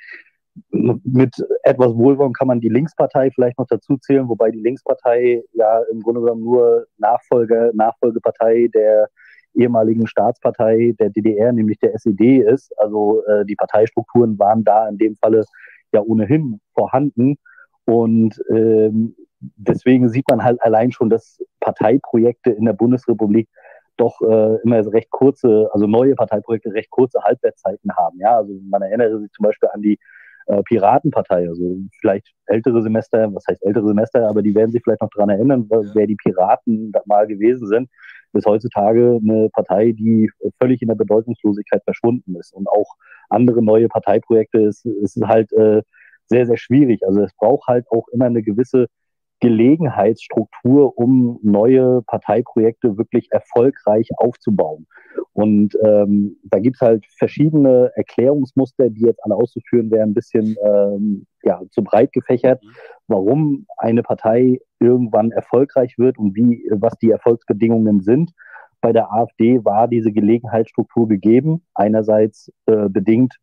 mit 0.72 1.36
etwas 1.64 1.96
Wohlwollen 1.96 2.34
kann 2.34 2.48
man 2.48 2.60
die 2.60 2.70
Linkspartei 2.70 3.32
vielleicht 3.32 3.58
noch 3.58 3.68
dazu 3.68 3.98
zählen, 3.98 4.28
wobei 4.30 4.52
die 4.52 4.62
Linkspartei 4.62 5.44
ja 5.54 5.82
im 5.92 6.02
Grunde 6.02 6.22
genommen 6.22 6.44
nur 6.44 6.88
Nachfolger, 6.98 7.72
Nachfolgepartei 7.74 8.70
der 8.74 9.10
ehemaligen 9.56 10.08
Staatspartei 10.08 10.96
der 11.00 11.10
DDR, 11.10 11.52
nämlich 11.52 11.80
der 11.80 11.94
SED 11.96 12.40
ist. 12.40 12.72
Also 12.80 13.26
äh, 13.26 13.46
die 13.46 13.56
Parteistrukturen 13.56 14.38
waren 14.40 14.64
da 14.64 14.88
in 14.88 14.98
dem 14.98 15.16
Falle 15.16 15.44
ja 15.92 16.02
ohnehin 16.02 16.60
vorhanden. 16.74 17.38
Und 17.86 18.40
ähm, 18.50 19.16
deswegen 19.40 20.10
sieht 20.10 20.30
man 20.30 20.44
halt 20.44 20.62
allein 20.62 20.92
schon, 20.92 21.10
dass 21.10 21.40
Parteiprojekte 21.60 22.52
in 22.52 22.66
der 22.66 22.74
Bundesrepublik 22.74 23.50
doch 23.98 24.22
äh, 24.22 24.56
immer 24.64 24.86
recht 24.94 25.10
kurze, 25.10 25.70
also 25.74 25.88
neue 25.88 26.16
Parteiprojekte 26.16 26.74
recht 26.74 26.90
kurze 26.90 27.22
Halbwertszeiten 27.22 27.96
haben. 27.96 28.20
Ja, 28.20 28.38
also 28.38 28.54
man 28.70 28.82
erinnere 28.82 29.20
sich 29.20 29.32
zum 29.32 29.44
Beispiel 29.44 29.70
an 29.74 29.82
die 29.82 30.00
äh, 30.48 30.62
Piratenpartei. 30.64 31.48
Also 31.48 31.78
vielleicht 32.00 32.34
ältere 32.46 32.82
Semester, 32.82 33.34
was 33.34 33.44
heißt 33.48 33.64
ältere 33.66 33.88
Semester, 33.88 34.28
aber 34.28 34.42
die 34.42 34.56
werden 34.56 34.72
sich 34.72 34.82
vielleicht 34.84 35.02
noch 35.02 35.10
daran 35.16 35.30
erinnern, 35.30 35.70
wer 35.70 36.08
die 36.08 36.16
Piraten 36.16 36.92
mal 37.06 37.28
gewesen 37.28 37.68
sind. 37.68 37.90
Bis 38.32 38.46
heutzutage 38.46 39.20
eine 39.24 39.50
Partei, 39.50 39.92
die 39.92 40.30
völlig 40.60 40.82
in 40.82 40.88
der 40.88 40.96
Bedeutungslosigkeit 40.96 41.84
verschwunden 41.84 42.36
ist. 42.36 42.54
Und 42.54 42.68
auch 42.70 42.96
andere 43.30 43.64
neue 43.64 43.88
Parteiprojekte 43.88 44.60
ist, 44.62 44.86
ist 44.86 45.20
halt 45.24 45.52
äh, 45.54 45.82
sehr, 46.28 46.46
sehr 46.46 46.58
schwierig. 46.58 47.02
Also 47.06 47.22
es 47.22 47.34
braucht 47.34 47.68
halt 47.68 47.86
auch 47.90 48.08
immer 48.10 48.26
eine 48.26 48.44
gewisse 48.44 48.88
Gelegenheitsstruktur, 49.40 50.98
um 50.98 51.40
neue 51.42 52.02
Parteiprojekte 52.04 52.98
wirklich 52.98 53.28
erfolgreich 53.32 54.10
aufzubauen. 54.18 54.86
Und 55.34 55.78
ähm, 55.84 56.38
da 56.44 56.60
gibt 56.60 56.76
es 56.76 56.82
halt 56.82 57.06
verschiedene 57.18 57.92
Erklärungsmuster, 57.96 58.90
die 58.90 59.06
jetzt 59.06 59.24
alle 59.24 59.36
auszuführen 59.36 59.90
wären, 59.92 60.10
ein 60.10 60.14
bisschen 60.14 60.58
ähm, 60.64 61.26
ja, 61.44 61.62
zu 61.72 61.84
breit 61.84 62.12
gefächert, 62.12 62.62
mhm. 62.64 62.70
warum 63.08 63.66
eine 63.78 64.04
Partei 64.04 64.60
irgendwann 64.80 65.32
erfolgreich 65.32 65.98
wird 65.98 66.18
und 66.18 66.36
wie, 66.36 66.70
was 66.72 66.98
die 66.98 67.12
Erfolgsbedingungen 67.12 68.02
sind. 68.02 68.32
Bei 68.82 68.94
der 68.94 69.12
AfD 69.12 69.64
war 69.64 69.88
diese 69.88 70.12
Gelegenheitsstruktur 70.12 71.08
gegeben, 71.08 71.64
einerseits 71.74 72.52
äh, 72.66 72.88
bedingt 72.90 73.36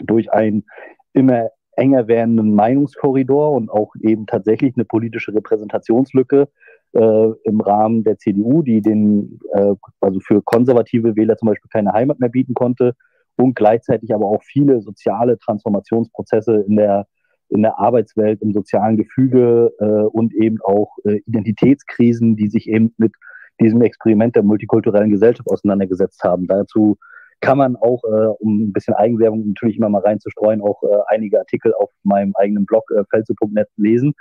durch 0.00 0.32
ein 0.32 0.64
immer 1.12 1.50
enger 1.76 2.08
werdenden 2.08 2.54
Meinungskorridor 2.54 3.52
und 3.52 3.70
auch 3.70 3.92
eben 4.00 4.26
tatsächlich 4.26 4.74
eine 4.76 4.84
politische 4.84 5.34
Repräsentationslücke 5.34 6.48
äh, 6.92 7.28
im 7.44 7.60
Rahmen 7.60 8.04
der 8.04 8.18
CDU, 8.18 8.62
die 8.62 8.80
den, 8.80 9.40
äh, 9.52 9.74
also 10.00 10.20
für 10.20 10.42
konservative 10.42 11.16
Wähler 11.16 11.36
zum 11.36 11.48
Beispiel 11.48 11.70
keine 11.72 11.92
Heimat 11.92 12.20
mehr 12.20 12.28
bieten 12.28 12.54
konnte 12.54 12.94
und 13.36 13.54
gleichzeitig 13.56 14.14
aber 14.14 14.26
auch 14.26 14.42
viele 14.42 14.80
soziale 14.80 15.38
Transformationsprozesse 15.38 16.64
in 16.68 16.76
der 16.76 17.06
in 17.50 17.62
der 17.62 17.78
Arbeitswelt, 17.78 18.42
im 18.42 18.52
sozialen 18.52 18.96
Gefüge 18.96 19.72
äh, 19.78 19.84
und 19.84 20.34
eben 20.34 20.58
auch 20.62 20.96
äh, 21.04 21.20
Identitätskrisen, 21.26 22.36
die 22.36 22.48
sich 22.48 22.68
eben 22.68 22.94
mit 22.96 23.12
diesem 23.60 23.82
Experiment 23.82 24.34
der 24.34 24.42
multikulturellen 24.42 25.10
Gesellschaft 25.10 25.48
auseinandergesetzt 25.48 26.24
haben. 26.24 26.46
Dazu 26.46 26.96
kann 27.44 27.58
man 27.58 27.76
auch, 27.76 28.02
äh, 28.04 28.26
um 28.38 28.68
ein 28.68 28.72
bisschen 28.72 28.94
Eigenwerbung 28.94 29.46
natürlich 29.46 29.76
immer 29.76 29.88
mal 29.88 30.02
reinzustreuen, 30.02 30.60
auch 30.60 30.82
äh, 30.82 30.98
einige 31.08 31.38
Artikel 31.38 31.74
auf 31.74 31.90
meinem 32.02 32.32
eigenen 32.36 32.66
Blog 32.66 32.84
äh, 32.90 33.04
felze.net 33.10 33.68
lesen. 33.76 34.14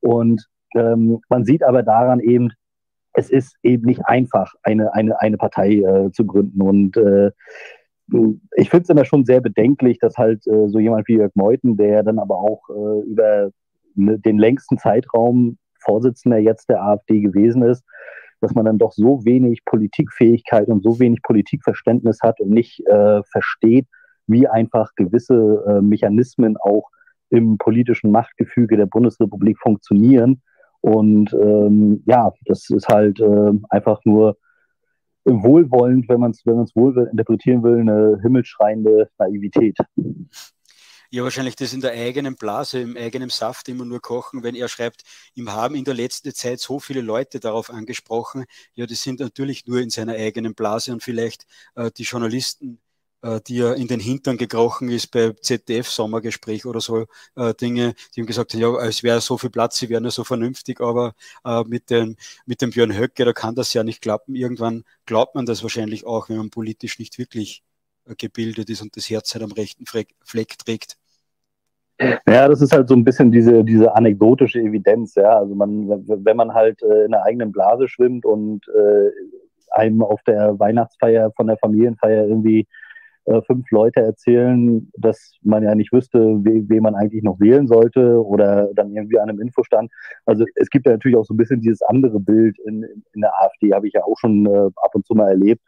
Und 0.00 0.46
ähm, 0.74 1.20
man 1.28 1.44
sieht 1.44 1.62
aber 1.62 1.82
daran 1.82 2.20
eben, 2.20 2.50
es 3.14 3.30
ist 3.30 3.56
eben 3.62 3.84
nicht 3.84 4.00
einfach, 4.06 4.54
eine, 4.62 4.94
eine, 4.94 5.20
eine 5.20 5.36
Partei 5.36 5.74
äh, 5.74 6.10
zu 6.12 6.24
gründen. 6.24 6.62
Und 6.62 6.96
äh, 6.96 7.30
ich 8.56 8.70
finde 8.70 8.84
es 8.84 8.88
immer 8.88 9.04
schon 9.04 9.24
sehr 9.24 9.40
bedenklich, 9.40 9.98
dass 9.98 10.16
halt 10.16 10.46
äh, 10.46 10.68
so 10.68 10.78
jemand 10.78 11.06
wie 11.08 11.16
Jörg 11.16 11.32
Meuthen, 11.34 11.76
der 11.76 12.02
dann 12.02 12.18
aber 12.18 12.38
auch 12.38 12.68
äh, 12.70 13.06
über 13.06 13.50
ne, 13.94 14.18
den 14.18 14.38
längsten 14.38 14.78
Zeitraum 14.78 15.58
Vorsitzender 15.80 16.38
jetzt 16.38 16.68
der 16.68 16.82
AfD 16.82 17.20
gewesen 17.20 17.62
ist, 17.62 17.84
dass 18.42 18.54
man 18.54 18.64
dann 18.64 18.78
doch 18.78 18.92
so 18.92 19.24
wenig 19.24 19.64
Politikfähigkeit 19.64 20.68
und 20.68 20.82
so 20.82 20.98
wenig 20.98 21.22
Politikverständnis 21.22 22.18
hat 22.22 22.40
und 22.40 22.50
nicht 22.50 22.84
äh, 22.86 23.22
versteht, 23.30 23.86
wie 24.26 24.48
einfach 24.48 24.90
gewisse 24.96 25.64
äh, 25.66 25.80
Mechanismen 25.80 26.56
auch 26.56 26.90
im 27.30 27.56
politischen 27.56 28.10
Machtgefüge 28.10 28.76
der 28.76 28.86
Bundesrepublik 28.86 29.58
funktionieren. 29.58 30.42
Und 30.80 31.32
ähm, 31.32 32.02
ja, 32.06 32.32
das 32.46 32.68
ist 32.68 32.88
halt 32.88 33.20
äh, 33.20 33.52
einfach 33.70 34.00
nur 34.04 34.36
wohlwollend, 35.24 36.08
wenn 36.08 36.20
man 36.20 36.32
es 36.32 36.42
wenn 36.44 36.56
wohl 36.74 37.08
interpretieren 37.10 37.62
will, 37.62 37.80
eine 37.80 38.18
himmelschreiende 38.22 39.08
Naivität. 39.18 39.76
Ja, 41.14 41.22
wahrscheinlich 41.24 41.56
das 41.56 41.74
in 41.74 41.82
der 41.82 41.92
eigenen 41.92 42.36
Blase, 42.36 42.80
im 42.80 42.96
eigenen 42.96 43.28
Saft 43.28 43.68
immer 43.68 43.84
nur 43.84 44.00
kochen, 44.00 44.42
wenn 44.42 44.54
er 44.54 44.66
schreibt, 44.68 45.02
ihm 45.34 45.52
haben 45.52 45.74
in 45.74 45.84
der 45.84 45.92
letzten 45.92 46.34
Zeit 46.34 46.58
so 46.58 46.80
viele 46.80 47.02
Leute 47.02 47.38
darauf 47.38 47.68
angesprochen. 47.68 48.46
Ja, 48.74 48.86
die 48.86 48.94
sind 48.94 49.20
natürlich 49.20 49.66
nur 49.66 49.80
in 49.80 49.90
seiner 49.90 50.14
eigenen 50.14 50.54
Blase 50.54 50.90
und 50.90 51.02
vielleicht 51.02 51.44
äh, 51.74 51.90
die 51.94 52.04
Journalisten, 52.04 52.80
äh, 53.20 53.42
die 53.46 53.58
er 53.60 53.74
in 53.76 53.88
den 53.88 54.00
Hintern 54.00 54.38
gekrochen 54.38 54.88
ist 54.88 55.08
bei 55.10 55.32
ZDF-Sommergespräch 55.34 56.64
oder 56.64 56.80
so 56.80 57.04
äh, 57.36 57.52
Dinge, 57.54 57.94
die 58.16 58.20
ihm 58.20 58.26
gesagt 58.26 58.54
haben, 58.54 58.60
ja, 58.60 58.74
es 58.86 59.02
wäre 59.02 59.20
so 59.20 59.36
viel 59.36 59.50
Platz, 59.50 59.78
sie 59.78 59.90
wären 59.90 60.04
ja 60.04 60.10
so 60.10 60.24
vernünftig, 60.24 60.80
aber 60.80 61.14
äh, 61.44 61.62
mit, 61.64 61.90
dem, 61.90 62.16
mit 62.46 62.62
dem 62.62 62.70
Björn 62.70 62.96
Höcke, 62.96 63.26
da 63.26 63.34
kann 63.34 63.54
das 63.54 63.74
ja 63.74 63.84
nicht 63.84 64.00
klappen. 64.00 64.34
Irgendwann 64.34 64.84
glaubt 65.04 65.34
man 65.34 65.44
das 65.44 65.62
wahrscheinlich 65.62 66.06
auch, 66.06 66.30
wenn 66.30 66.38
man 66.38 66.48
politisch 66.50 66.98
nicht 66.98 67.18
wirklich 67.18 67.62
äh, 68.06 68.14
gebildet 68.16 68.70
ist 68.70 68.80
und 68.80 68.96
das 68.96 69.10
Herz 69.10 69.34
halt 69.34 69.44
am 69.44 69.52
rechten 69.52 69.84
Fleck 69.86 70.58
trägt. 70.58 70.96
Ja, 72.28 72.48
das 72.48 72.60
ist 72.62 72.72
halt 72.72 72.88
so 72.88 72.94
ein 72.94 73.04
bisschen 73.04 73.30
diese, 73.30 73.64
diese 73.64 73.94
anekdotische 73.94 74.60
Evidenz, 74.60 75.14
ja. 75.14 75.38
Also 75.38 75.54
man, 75.54 75.88
wenn 75.88 76.36
man 76.36 76.54
halt 76.54 76.82
äh, 76.82 77.04
in 77.04 77.12
der 77.12 77.24
eigenen 77.24 77.52
Blase 77.52 77.88
schwimmt 77.88 78.24
und 78.24 78.66
äh, 78.68 79.10
einem 79.72 80.02
auf 80.02 80.22
der 80.24 80.58
Weihnachtsfeier 80.58 81.32
von 81.36 81.46
der 81.46 81.56
Familienfeier 81.58 82.26
irgendwie 82.26 82.66
äh, 83.24 83.40
fünf 83.42 83.70
Leute 83.70 84.00
erzählen, 84.00 84.90
dass 84.96 85.36
man 85.42 85.62
ja 85.62 85.74
nicht 85.74 85.92
wüsste, 85.92 86.18
we, 86.18 86.64
wen 86.68 86.82
man 86.82 86.94
eigentlich 86.94 87.22
noch 87.22 87.38
wählen 87.40 87.66
sollte 87.66 88.24
oder 88.24 88.68
dann 88.74 88.94
irgendwie 88.94 89.18
an 89.18 89.28
einem 89.28 89.40
Infostand. 89.40 89.90
Also 90.26 90.44
es 90.56 90.68
gibt 90.70 90.86
ja 90.86 90.92
natürlich 90.92 91.16
auch 91.16 91.24
so 91.24 91.34
ein 91.34 91.36
bisschen 91.36 91.60
dieses 91.60 91.82
andere 91.82 92.18
Bild 92.18 92.58
in, 92.66 92.84
in 93.12 93.20
der 93.20 93.32
AfD, 93.40 93.72
habe 93.72 93.86
ich 93.86 93.94
ja 93.94 94.02
auch 94.02 94.18
schon 94.18 94.46
äh, 94.46 94.70
ab 94.76 94.94
und 94.94 95.06
zu 95.06 95.14
mal 95.14 95.28
erlebt 95.28 95.62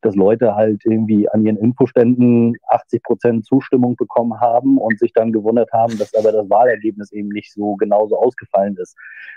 dass 0.00 0.14
Leute 0.14 0.54
halt 0.54 0.82
irgendwie 0.84 1.28
an 1.28 1.44
ihren 1.44 1.56
Infoständen 1.56 2.54
80 2.68 3.02
Prozent 3.02 3.44
Zustimmung 3.44 3.96
bekommen 3.96 4.40
haben 4.40 4.78
und 4.78 4.98
sich 4.98 5.12
dann 5.12 5.32
gewundert 5.32 5.72
haben, 5.72 5.98
dass 5.98 6.14
aber 6.14 6.32
das 6.32 6.48
Wahlergebnis 6.48 7.12
eben 7.12 7.28
nicht 7.28 7.52
so 7.52 7.74
genauso 7.76 8.16
ausgefallen 8.16 8.76
ist. 8.76 8.96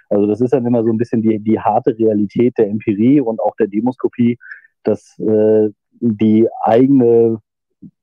Also 0.10 0.28
das 0.28 0.42
ist 0.42 0.54
dann 0.54 0.66
immer 0.66 0.84
so 0.84 0.92
ein 0.92 0.98
bisschen 0.98 1.22
die, 1.22 1.40
die 1.40 1.60
harte 1.60 1.98
Realität 1.98 2.58
der 2.58 2.68
Empirie 2.68 3.22
und 3.22 3.40
auch 3.40 3.56
der 3.56 3.68
Demoskopie, 3.68 4.38
dass 4.84 5.18
äh, 5.20 5.70
die 6.00 6.48
eigene 6.64 7.40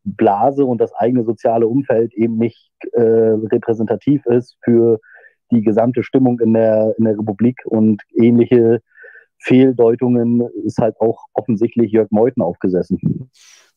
Blase 0.05 0.65
und 0.65 0.81
das 0.81 0.93
eigene 0.95 1.25
soziale 1.25 1.67
Umfeld 1.67 2.12
eben 2.15 2.38
nicht 2.38 2.71
äh, 2.93 3.00
repräsentativ 3.00 4.25
ist 4.27 4.57
für 4.62 4.99
die 5.50 5.62
gesamte 5.62 6.03
Stimmung 6.03 6.41
in 6.41 6.55
der, 6.55 6.95
in 6.99 7.05
der 7.05 7.19
Republik 7.19 7.61
und 7.65 8.03
ähnliche 8.15 8.83
Fehldeutungen 9.38 10.42
ist 10.64 10.78
halt 10.78 11.00
auch 11.00 11.26
offensichtlich 11.33 11.92
Jörg 11.92 12.11
Meuthen 12.11 12.42
aufgesessen. 12.42 13.30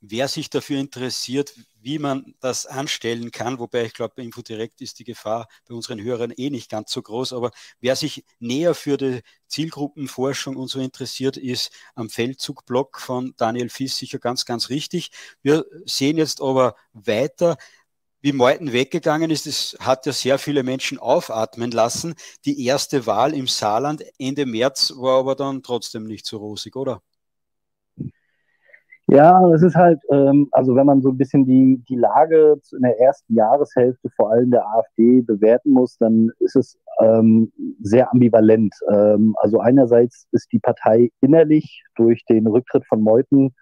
Wer 0.04 0.28
sich 0.28 0.50
dafür 0.50 0.80
interessiert, 0.80 1.54
wie 1.80 2.00
man 2.00 2.34
das 2.40 2.66
anstellen 2.66 3.30
kann, 3.30 3.60
wobei 3.60 3.86
ich 3.86 3.94
glaube, 3.94 4.14
bei 4.18 4.24
Infodirekt 4.24 4.82
ist 4.82 4.98
die 4.98 5.04
Gefahr 5.04 5.48
bei 5.68 5.76
unseren 5.76 6.02
Hörern 6.02 6.32
eh 6.36 6.50
nicht 6.50 6.72
ganz 6.72 6.92
so 6.92 7.02
groß, 7.04 7.34
aber 7.34 7.52
wer 7.80 7.96
sich 7.96 8.26
näher 8.40 8.74
für 8.74 8.98
die 8.98 9.22
Zielgruppenforschung 9.48 10.56
und 10.56 10.70
so 10.70 10.80
interessiert, 10.80 11.38
ist 11.38 11.72
am 11.94 12.10
Feldzugblog 12.10 13.00
von 13.00 13.34
Daniel 13.38 13.70
Fiss 13.70 13.98
sicher 13.98 14.18
ganz, 14.18 14.46
ganz 14.46 14.70
richtig. 14.70 15.12
Wir 15.44 15.66
sehen 15.86 16.18
jetzt 16.18 16.42
aber 16.42 16.76
weiter, 16.94 17.58
wie 18.22 18.34
Meuthen 18.34 18.72
weggegangen 18.72 19.32
ist, 19.32 19.48
es 19.48 19.78
hat 19.80 20.06
ja 20.06 20.12
sehr 20.12 20.38
viele 20.38 20.64
Menschen 20.64 21.00
aufatmen 21.00 21.72
lassen. 21.72 22.14
Die 22.46 22.66
erste 22.66 23.06
Wahl 23.08 23.34
im 23.34 23.48
Saarland 23.48 24.04
Ende 24.20 24.46
März 24.46 24.94
war 24.98 25.20
aber 25.20 25.36
dann 25.36 25.64
trotzdem 25.64 26.04
nicht 26.04 26.26
so 26.26 26.38
rosig, 26.38 26.76
oder? 26.76 27.02
Ja, 29.08 29.46
es 29.50 29.62
ist 29.62 29.76
halt, 29.76 30.00
ähm, 30.10 30.48
also 30.52 30.74
wenn 30.74 30.86
man 30.86 31.02
so 31.02 31.10
ein 31.10 31.18
bisschen 31.18 31.46
die, 31.46 31.84
die 31.90 31.98
Lage 31.98 32.56
in 32.72 32.82
der 32.82 32.98
ersten 32.98 33.36
Jahreshälfte 33.36 34.10
vor 34.16 34.32
allem 34.32 34.52
der 34.52 34.66
AfD 34.66 35.22
bewerten 35.22 35.72
muss, 35.72 35.98
dann 35.98 36.32
ist 36.40 36.56
es 36.56 36.78
ähm, 37.02 37.52
sehr 37.82 38.10
ambivalent. 38.10 38.74
Ähm, 38.90 39.36
also 39.40 39.60
einerseits 39.60 40.28
ist 40.32 40.54
die 40.54 40.60
Partei 40.60 41.12
innerlich 41.20 41.84
durch 41.96 42.24
den 42.30 42.48
Rücktritt 42.48 42.86
von 42.88 43.02
Meuthen 43.02 43.54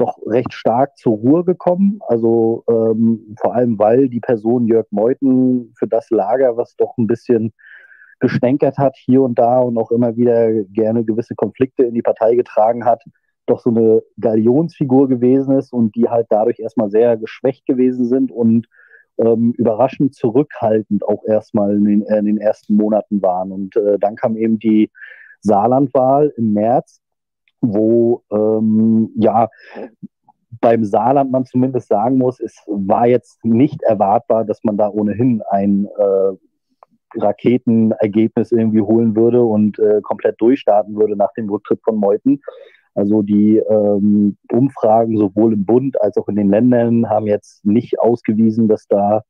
doch 0.00 0.18
recht 0.26 0.52
stark 0.52 0.96
zur 0.96 1.14
Ruhe 1.14 1.44
gekommen. 1.44 2.00
Also 2.08 2.64
ähm, 2.68 3.34
vor 3.40 3.54
allem, 3.54 3.78
weil 3.78 4.08
die 4.08 4.20
Person 4.20 4.66
Jörg 4.66 4.86
Meuthen 4.90 5.72
für 5.78 5.86
das 5.86 6.10
Lager, 6.10 6.56
was 6.56 6.76
doch 6.76 6.96
ein 6.98 7.06
bisschen 7.06 7.52
gestänkert 8.18 8.78
hat 8.78 8.96
hier 8.96 9.22
und 9.22 9.38
da 9.38 9.60
und 9.60 9.78
auch 9.78 9.90
immer 9.90 10.16
wieder 10.16 10.64
gerne 10.64 11.04
gewisse 11.04 11.34
Konflikte 11.34 11.84
in 11.84 11.94
die 11.94 12.02
Partei 12.02 12.34
getragen 12.34 12.84
hat, 12.84 13.02
doch 13.46 13.60
so 13.60 13.70
eine 13.70 14.02
Galionsfigur 14.18 15.08
gewesen 15.08 15.56
ist 15.56 15.72
und 15.72 15.96
die 15.96 16.08
halt 16.08 16.26
dadurch 16.30 16.60
erstmal 16.60 16.90
sehr 16.90 17.16
geschwächt 17.16 17.66
gewesen 17.66 18.06
sind 18.06 18.30
und 18.30 18.66
ähm, 19.18 19.52
überraschend 19.56 20.14
zurückhaltend 20.14 21.06
auch 21.06 21.24
erstmal 21.26 21.74
in 21.76 21.84
den, 21.84 22.02
in 22.02 22.24
den 22.24 22.38
ersten 22.38 22.74
Monaten 22.74 23.20
waren. 23.22 23.52
Und 23.52 23.76
äh, 23.76 23.98
dann 23.98 24.16
kam 24.16 24.36
eben 24.36 24.58
die 24.58 24.90
Saarlandwahl 25.40 26.32
im 26.36 26.52
März 26.52 27.00
wo 27.60 28.22
ähm, 28.30 29.10
ja 29.16 29.48
beim 30.60 30.84
Saarland 30.84 31.30
man 31.30 31.44
zumindest 31.46 31.88
sagen 31.88 32.18
muss, 32.18 32.40
es 32.40 32.62
war 32.66 33.06
jetzt 33.06 33.44
nicht 33.44 33.82
erwartbar, 33.82 34.44
dass 34.44 34.62
man 34.64 34.76
da 34.76 34.88
ohnehin 34.88 35.42
ein 35.50 35.86
äh, 35.86 37.18
Raketenergebnis 37.18 38.52
irgendwie 38.52 38.82
holen 38.82 39.16
würde 39.16 39.42
und 39.42 39.78
äh, 39.78 40.00
komplett 40.02 40.40
durchstarten 40.40 40.96
würde 40.96 41.16
nach 41.16 41.32
dem 41.32 41.48
Rücktritt 41.48 41.80
von 41.82 41.96
Meuthen. 41.96 42.40
Also 42.94 43.22
die 43.22 43.56
ähm, 43.56 44.36
Umfragen 44.50 45.16
sowohl 45.16 45.54
im 45.54 45.64
Bund 45.64 46.00
als 46.00 46.16
auch 46.16 46.28
in 46.28 46.36
den 46.36 46.50
Ländern 46.50 47.08
haben 47.08 47.26
jetzt 47.26 47.64
nicht 47.64 47.98
ausgewiesen, 48.00 48.68
dass 48.68 48.86
da 48.88 49.22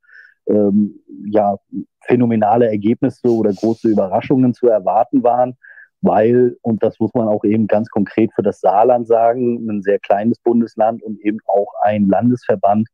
ähm, 0.48 1.00
ja 1.26 1.56
phänomenale 2.00 2.68
Ergebnisse 2.68 3.28
oder 3.28 3.52
große 3.52 3.88
Überraschungen 3.88 4.54
zu 4.54 4.68
erwarten 4.68 5.22
waren 5.22 5.56
weil, 6.02 6.56
und 6.62 6.82
das 6.82 6.98
muss 6.98 7.12
man 7.14 7.28
auch 7.28 7.44
eben 7.44 7.66
ganz 7.66 7.88
konkret 7.88 8.30
für 8.34 8.42
das 8.42 8.60
Saarland 8.60 9.06
sagen, 9.06 9.68
ein 9.68 9.82
sehr 9.82 9.98
kleines 9.98 10.38
Bundesland 10.38 11.02
und 11.02 11.20
eben 11.20 11.38
auch 11.46 11.72
ein 11.82 12.08
Landesverband, 12.08 12.88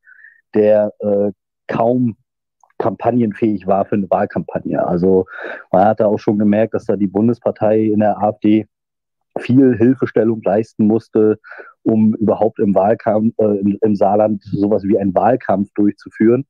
der 0.55 0.93
äh, 1.01 1.31
kaum 1.69 2.17
kampagnenfähig 2.79 3.67
war 3.67 3.85
für 3.87 3.95
eine 3.95 4.11
Wahlkampagne. 4.11 4.85
Also 4.87 5.27
man 5.73 5.85
hatte 5.85 6.07
auch 6.07 6.19
schon 6.19 6.39
gemerkt, 6.39 6.75
dass 6.75 6.85
da 6.85 6.97
die 6.97 7.07
Bundespartei 7.07 7.85
in 7.85 8.01
der 8.01 8.23
AfD 8.23 8.67
viel 9.39 9.77
Hilfestellung 9.77 10.43
leisten 10.43 10.87
musste, 10.87 11.39
um 11.83 12.15
überhaupt 12.15 12.59
im 12.59 12.75
Wahlkampf, 12.75 13.35
äh, 13.39 13.59
im, 13.59 13.79
im 13.81 13.95
Saarland 13.95 14.43
sowas 14.43 14.83
wie 14.85 14.99
einen 14.99 15.15
Wahlkampf 15.15 15.71
durchzuführen. 15.75 16.47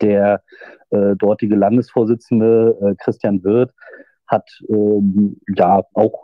Der 0.00 0.42
äh, 0.90 1.16
dortige 1.16 1.56
Landesvorsitzende 1.56 2.78
äh, 2.80 2.94
Christian 3.02 3.42
Wirth 3.44 3.72
hat 4.26 4.48
ähm, 4.68 5.38
ja 5.56 5.82
auch 5.94 6.22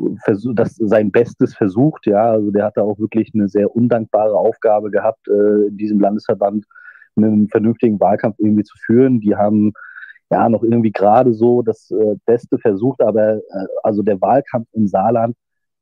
das, 0.55 0.77
sein 0.77 1.11
Bestes 1.11 1.55
versucht. 1.55 2.07
Ja, 2.07 2.31
also 2.31 2.51
der 2.51 2.65
hatte 2.65 2.83
auch 2.83 2.99
wirklich 2.99 3.31
eine 3.35 3.49
sehr 3.49 3.75
undankbare 3.75 4.35
Aufgabe 4.35 4.91
gehabt, 4.91 5.29
äh, 5.29 5.69
in 5.69 5.77
diesem 5.77 6.01
Landesverband 6.01 6.65
einen 7.17 7.49
vernünftigen 7.49 8.01
Wahlkampf 8.01 8.37
irgendwie 8.39 8.65
zu 8.65 8.77
führen. 8.79 9.21
Die 9.21 9.37
haben 9.37 9.73
ja 10.31 10.49
noch 10.49 10.63
irgendwie 10.63 10.93
gerade 10.93 11.35
so 11.35 11.63
das 11.63 11.91
äh, 11.91 12.17
Beste 12.27 12.59
versucht, 12.59 13.01
aber 13.03 13.37
äh, 13.37 13.67
also 13.83 14.03
der 14.03 14.21
Wahlkampf 14.21 14.69
im 14.73 14.87
Saarland 14.87 15.37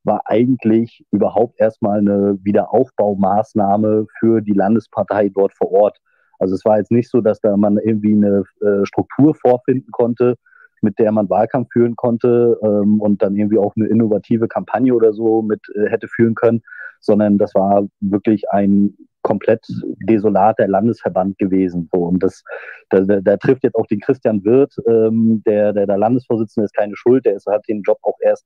war 0.05 0.23
eigentlich 0.27 1.05
überhaupt 1.11 1.61
erstmal 1.61 1.99
eine 1.99 2.39
Wiederaufbaumaßnahme 2.43 4.07
für 4.19 4.41
die 4.41 4.53
Landespartei 4.53 5.29
dort 5.29 5.53
vor 5.53 5.73
Ort. 5.73 5.99
Also 6.39 6.55
es 6.55 6.65
war 6.65 6.79
jetzt 6.79 6.93
nicht 6.93 7.11
so, 7.11 7.21
dass 7.21 7.41
da 7.41 7.57
man 7.57 7.79
irgendwie 7.79 8.13
eine 8.13 8.45
äh, 8.61 8.87
Struktur 8.87 9.35
vorfinden 9.35 9.91
konnte, 9.91 10.37
mit 10.87 11.01
der 11.01 11.11
man 11.11 11.29
Wahlkampf 11.29 11.69
führen 11.73 11.97
konnte 11.97 12.59
ähm, 12.63 13.01
und 13.01 13.21
dann 13.23 13.35
irgendwie 13.35 13.59
auch 13.59 13.75
eine 13.75 13.87
innovative 13.87 14.47
Kampagne 14.47 14.95
oder 14.95 15.13
so 15.13 15.43
mit 15.43 15.61
äh, 15.75 15.91
hätte 15.91 16.07
führen 16.07 16.37
können, 16.37 16.63
sondern 17.01 17.39
das 17.39 17.55
war 17.57 17.89
wirklich 18.01 18.49
ein 18.51 18.97
komplett 19.23 19.67
desolater 20.09 20.69
Landesverband 20.69 21.37
gewesen. 21.39 21.89
So. 21.93 22.03
Und 22.03 22.23
das, 22.23 22.45
da, 22.91 23.01
da, 23.01 23.37
trifft 23.37 23.65
jetzt 23.65 23.75
auch 23.75 23.89
den 23.89 23.99
Christian 23.99 24.45
Wirth, 24.45 24.77
ähm, 24.87 25.43
der, 25.45 25.73
der, 25.73 25.87
der 25.89 25.99
Landesvorsitzende 25.99 26.67
ist 26.67 26.77
keine 26.77 26.95
Schuld, 26.95 27.27
der 27.27 27.35
ist, 27.35 27.47
hat 27.47 27.67
den 27.69 27.83
Job 27.83 27.99
auch 28.03 28.17
erst 28.21 28.45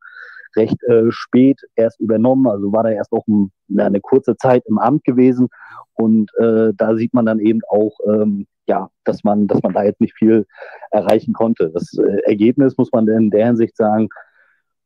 recht 0.57 0.83
äh, 0.85 1.11
spät 1.11 1.61
erst 1.77 2.01
übernommen, 2.01 2.47
also 2.49 2.73
war 2.73 2.85
da 2.85 2.91
erst 2.91 3.13
auch 3.13 3.27
ein, 3.29 3.53
eine 3.77 4.01
kurze 4.01 4.37
Zeit 4.39 4.65
im 4.67 4.79
Amt 4.79 5.05
gewesen 5.05 5.49
und 5.93 6.31
äh, 6.39 6.73
da 6.75 6.97
sieht 6.97 7.13
man 7.13 7.27
dann 7.27 7.41
eben 7.41 7.61
auch, 7.69 7.99
ähm, 8.09 8.47
ja, 8.71 8.89
dass 9.05 9.25
man, 9.25 9.49
dass 9.49 9.63
man 9.63 9.73
da 9.73 9.83
jetzt 9.83 10.01
nicht 10.01 10.15
viel 10.15 10.47
erreichen 10.93 11.33
konnte. 11.35 11.71
Das 11.75 11.93
äh, 11.99 12.23
Ergebnis 12.25 12.79
muss 12.79 12.93
man 12.93 13.09
in 13.09 13.31
der 13.31 13.47
Hinsicht 13.47 13.77
sagen, 13.77 14.09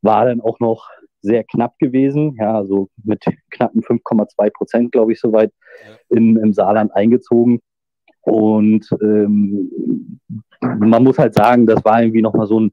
war 0.01 0.25
dann 0.25 0.41
auch 0.41 0.59
noch 0.59 0.89
sehr 1.21 1.45
knapp 1.45 1.79
gewesen, 1.79 2.35
ja, 2.39 2.57
also 2.57 2.89
mit 3.05 3.25
knappen 3.51 3.83
5,2 3.83 4.51
Prozent, 4.51 4.93
glaube 4.93 5.13
ich, 5.13 5.21
soweit 5.21 5.53
in, 6.09 6.37
im 6.39 6.55
Saarland 6.55 6.95
eingezogen. 6.95 7.61
Und 8.23 8.89
ähm, 9.03 10.19
man 10.61 11.05
muss 11.05 11.19
halt 11.19 11.35
sagen, 11.35 11.67
das 11.67 11.85
war 11.85 12.01
irgendwie 12.01 12.23
nochmal 12.23 12.47
so 12.47 12.61
ein 12.61 12.73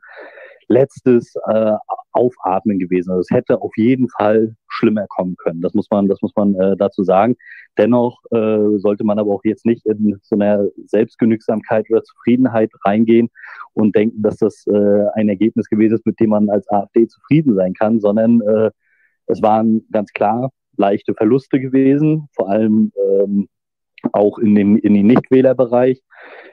letztes 0.69 1.35
äh, 1.47 1.73
Aufatmen 2.13 2.79
gewesen. 2.79 3.11
Also 3.11 3.21
es 3.21 3.29
hätte 3.29 3.61
auf 3.61 3.71
jeden 3.77 4.09
Fall 4.09 4.55
schlimmer 4.67 5.05
kommen 5.07 5.35
können. 5.37 5.61
Das 5.61 5.73
muss 5.73 5.89
man, 5.89 6.07
das 6.07 6.21
muss 6.21 6.33
man 6.35 6.55
äh, 6.55 6.75
dazu 6.77 7.03
sagen. 7.03 7.35
Dennoch 7.77 8.21
äh, 8.31 8.77
sollte 8.77 9.03
man 9.03 9.19
aber 9.19 9.33
auch 9.33 9.43
jetzt 9.43 9.65
nicht 9.65 9.85
in 9.85 10.17
so 10.21 10.35
einer 10.35 10.67
Selbstgenügsamkeit 10.85 11.89
oder 11.89 12.03
Zufriedenheit 12.03 12.71
reingehen 12.83 13.29
und 13.73 13.95
denken, 13.95 14.21
dass 14.21 14.37
das 14.37 14.65
äh, 14.67 15.05
ein 15.13 15.29
Ergebnis 15.29 15.69
gewesen 15.69 15.95
ist, 15.95 16.05
mit 16.05 16.19
dem 16.19 16.31
man 16.31 16.49
als 16.49 16.69
AfD 16.69 17.07
zufrieden 17.07 17.55
sein 17.55 17.73
kann, 17.73 17.99
sondern 17.99 18.41
äh, 18.41 18.71
es 19.27 19.41
waren 19.41 19.85
ganz 19.91 20.11
klar 20.11 20.51
leichte 20.77 21.13
Verluste 21.13 21.59
gewesen, 21.59 22.27
vor 22.33 22.49
allem 22.49 22.91
ähm, 22.97 23.47
auch 24.13 24.39
in 24.39 24.55
dem, 24.55 24.77
in 24.77 24.93
den 24.93 25.07
Nichtwählerbereich, 25.07 26.01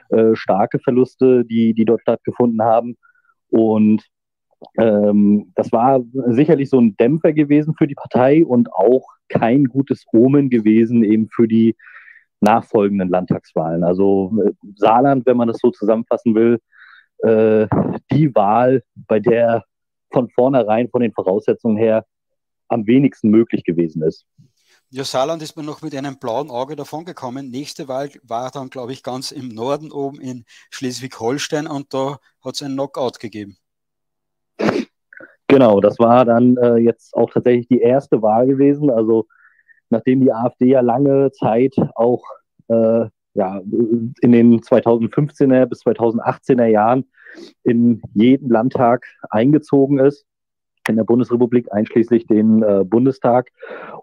äh, 0.09 0.35
starke 0.35 0.79
Verluste, 0.79 1.45
die, 1.45 1.73
die 1.73 1.85
dort 1.85 2.01
stattgefunden 2.01 2.61
haben. 2.61 2.95
Und 3.49 4.05
ähm, 4.77 5.51
das 5.55 5.71
war 5.71 6.01
sicherlich 6.27 6.69
so 6.69 6.79
ein 6.79 6.95
Dämpfer 6.97 7.33
gewesen 7.33 7.75
für 7.77 7.87
die 7.87 7.95
Partei 7.95 8.45
und 8.45 8.71
auch 8.73 9.05
kein 9.29 9.65
gutes 9.65 10.05
Omen 10.11 10.49
gewesen 10.49 11.03
eben 11.03 11.29
für 11.29 11.47
die 11.47 11.75
nachfolgenden 12.41 13.09
Landtagswahlen. 13.09 13.83
Also 13.83 14.33
äh, 14.45 14.51
Saarland, 14.75 15.25
wenn 15.25 15.37
man 15.37 15.47
das 15.47 15.59
so 15.59 15.71
zusammenfassen 15.71 16.35
will, 16.35 16.59
äh, 17.19 17.67
die 18.11 18.33
Wahl, 18.35 18.83
bei 18.95 19.19
der 19.19 19.63
von 20.11 20.29
vornherein 20.29 20.89
von 20.89 21.01
den 21.01 21.13
Voraussetzungen 21.13 21.77
her 21.77 22.05
am 22.67 22.87
wenigsten 22.87 23.29
möglich 23.29 23.63
gewesen 23.63 24.01
ist. 24.03 24.25
Ja, 24.91 25.03
Saarland 25.03 25.43
ist 25.43 25.55
man 25.55 25.65
noch 25.65 25.83
mit 25.83 25.93
einem 25.95 26.17
blauen 26.17 26.49
Auge 26.49 26.75
davongekommen. 26.75 27.51
Nächste 27.51 27.87
Wahl 27.87 28.09
war 28.23 28.49
dann, 28.49 28.71
glaube 28.71 28.91
ich, 28.91 29.03
ganz 29.03 29.31
im 29.31 29.49
Norden 29.49 29.91
oben 29.91 30.19
in 30.19 30.45
Schleswig-Holstein 30.71 31.67
und 31.67 31.93
da 31.93 32.17
hat 32.43 32.55
es 32.55 32.63
einen 32.63 32.73
Knockout 32.73 33.19
gegeben. 33.19 33.57
Genau, 35.49 35.81
das 35.81 35.97
war 35.97 36.25
dann 36.25 36.57
äh, 36.57 36.75
jetzt 36.75 37.15
auch 37.15 37.31
tatsächlich 37.31 37.67
die 37.67 37.81
erste 37.81 38.21
Wahl 38.21 38.45
gewesen. 38.45 38.91
Also 38.91 39.25
nachdem 39.89 40.21
die 40.21 40.31
AfD 40.31 40.67
ja 40.67 40.81
lange 40.81 41.31
Zeit 41.31 41.75
auch 41.95 42.23
äh, 42.67 43.07
ja, 43.33 43.59
in 44.21 44.31
den 44.31 44.59
2015er 44.59 45.65
bis 45.65 45.81
2018er 45.81 46.67
Jahren 46.67 47.05
in 47.63 48.01
jeden 48.13 48.49
Landtag 48.49 49.07
eingezogen 49.31 49.97
ist, 49.97 50.25
in 50.87 50.97
der 50.97 51.03
Bundesrepublik, 51.03 51.71
einschließlich 51.71 52.27
den 52.27 52.61
äh, 52.61 52.83
Bundestag 52.83 53.49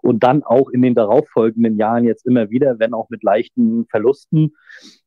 und 0.01 0.23
dann 0.23 0.43
auch 0.43 0.69
in 0.69 0.81
den 0.81 0.95
darauffolgenden 0.95 1.77
Jahren 1.77 2.03
jetzt 2.03 2.25
immer 2.25 2.49
wieder, 2.49 2.77
wenn 2.79 2.93
auch 2.93 3.09
mit 3.09 3.23
leichten 3.23 3.85
Verlusten, 3.89 4.53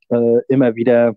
äh, 0.08 0.38
immer 0.48 0.74
wieder 0.74 1.16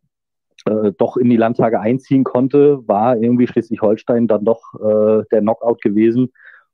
äh, 0.66 0.92
doch 0.98 1.18
in 1.18 1.30
die 1.30 1.38
Landtage 1.38 1.80
einziehen 1.80 2.24
konnte, 2.24 2.88
war 2.88 3.18
irgendwie 3.18 3.48
Schleswig-Holstein 3.48 4.28
dann 4.28 4.46
doch 4.46 4.62
äh, 4.76 5.24
der 5.32 5.42
Knockout 5.42 5.82
gewesen, 5.82 6.32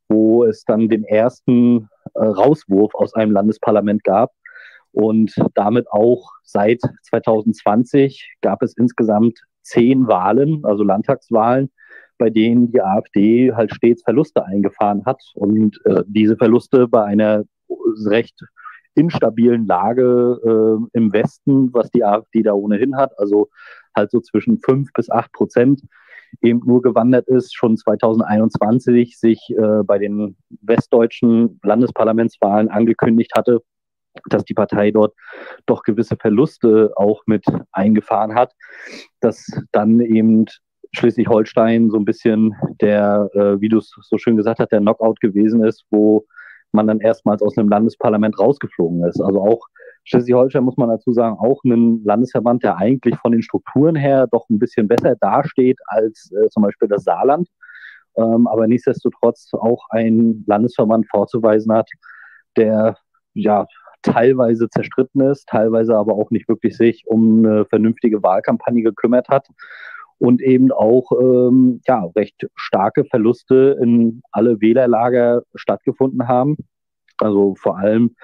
wo 0.08 0.44
es 0.44 0.64
dann 0.64 0.88
den 0.88 1.04
ersten 1.04 1.88
äh, 2.14 2.24
Rauswurf 2.24 2.94
aus 2.94 3.14
einem 3.14 3.32
Landesparlament 3.32 4.04
gab. 4.04 4.32
Und 4.92 5.34
damit 5.54 5.86
auch 5.90 6.32
seit 6.42 6.80
2020 7.02 8.36
gab 8.40 8.62
es 8.62 8.76
insgesamt 8.76 9.38
zehn 9.62 10.08
Wahlen, 10.08 10.64
also 10.64 10.82
Landtagswahlen, 10.82 11.70
bei 12.18 12.30
denen 12.30 12.72
die 12.72 12.82
AfD 12.82 13.52
halt 13.52 13.72
stets 13.72 14.02
Verluste 14.02 14.44
eingefahren 14.44 15.04
hat 15.06 15.22
und 15.34 15.80
äh, 15.84 16.02
diese 16.06 16.36
Verluste 16.36 16.88
bei 16.88 17.04
einer 17.04 17.44
recht 18.06 18.38
instabilen 18.94 19.66
Lage 19.66 20.40
äh, 20.44 20.98
im 20.98 21.12
Westen, 21.12 21.72
was 21.72 21.90
die 21.90 22.04
AfD 22.04 22.42
da 22.42 22.52
ohnehin 22.52 22.96
hat, 22.96 23.12
also 23.18 23.48
halt 23.96 24.10
so 24.10 24.20
zwischen 24.20 24.58
fünf 24.58 24.92
bis 24.92 25.10
acht 25.10 25.32
Prozent 25.32 25.82
eben 26.42 26.60
nur 26.64 26.82
gewandert 26.82 27.28
ist, 27.28 27.54
schon 27.54 27.76
2021 27.76 29.18
sich 29.18 29.50
äh, 29.50 29.82
bei 29.84 29.98
den 29.98 30.36
westdeutschen 30.62 31.58
Landesparlamentswahlen 31.62 32.68
angekündigt 32.68 33.32
hatte, 33.36 33.60
dass 34.28 34.44
die 34.44 34.54
Partei 34.54 34.90
dort 34.90 35.14
doch 35.66 35.82
gewisse 35.82 36.16
Verluste 36.16 36.92
auch 36.96 37.22
mit 37.26 37.44
eingefahren 37.72 38.34
hat, 38.34 38.52
dass 39.20 39.46
dann 39.72 40.00
eben 40.00 40.46
Schleswig-Holstein 40.92 41.90
so 41.90 41.98
ein 41.98 42.04
bisschen 42.04 42.54
der, 42.80 43.28
äh, 43.34 43.60
wie 43.60 43.68
du 43.68 43.78
es 43.78 43.94
so 44.00 44.18
schön 44.18 44.36
gesagt 44.36 44.58
hast, 44.58 44.72
der 44.72 44.80
Knockout 44.80 45.20
gewesen 45.20 45.64
ist, 45.64 45.84
wo 45.90 46.24
man 46.72 46.86
dann 46.86 47.00
erstmals 47.00 47.42
aus 47.42 47.56
einem 47.56 47.68
Landesparlament 47.68 48.38
rausgeflogen 48.38 49.04
ist. 49.04 49.20
Also 49.20 49.40
auch 49.40 49.66
Schleswig-Holstein 50.04 50.64
muss 50.64 50.76
man 50.76 50.88
dazu 50.88 51.12
sagen, 51.12 51.36
auch 51.38 51.62
ein 51.64 52.02
Landesverband, 52.04 52.62
der 52.62 52.76
eigentlich 52.76 53.16
von 53.16 53.32
den 53.32 53.42
Strukturen 53.42 53.96
her 53.96 54.26
doch 54.30 54.48
ein 54.48 54.58
bisschen 54.58 54.88
besser 54.88 55.14
dasteht 55.20 55.78
als 55.86 56.32
äh, 56.32 56.48
zum 56.48 56.62
Beispiel 56.62 56.88
das 56.88 57.04
Saarland, 57.04 57.48
ähm, 58.16 58.46
aber 58.46 58.66
nichtsdestotrotz 58.66 59.50
auch 59.54 59.86
ein 59.90 60.44
Landesverband 60.46 61.06
vorzuweisen 61.08 61.72
hat, 61.72 61.88
der 62.56 62.96
ja 63.34 63.66
teilweise 64.02 64.68
zerstritten 64.70 65.20
ist, 65.20 65.46
teilweise 65.48 65.96
aber 65.96 66.14
auch 66.14 66.30
nicht 66.30 66.48
wirklich 66.48 66.76
sich 66.76 67.04
um 67.06 67.44
eine 67.44 67.64
vernünftige 67.66 68.22
Wahlkampagne 68.22 68.82
gekümmert 68.82 69.28
hat 69.28 69.46
und 70.18 70.42
eben 70.42 70.72
auch 70.72 71.10
ähm, 71.12 71.80
ja, 71.86 72.04
recht 72.16 72.46
starke 72.54 73.04
Verluste 73.04 73.78
in 73.80 74.22
alle 74.32 74.60
Wählerlager 74.60 75.42
stattgefunden 75.54 76.28
haben. 76.28 76.56
Also 77.18 77.54
vor 77.56 77.78
allem 77.78 78.14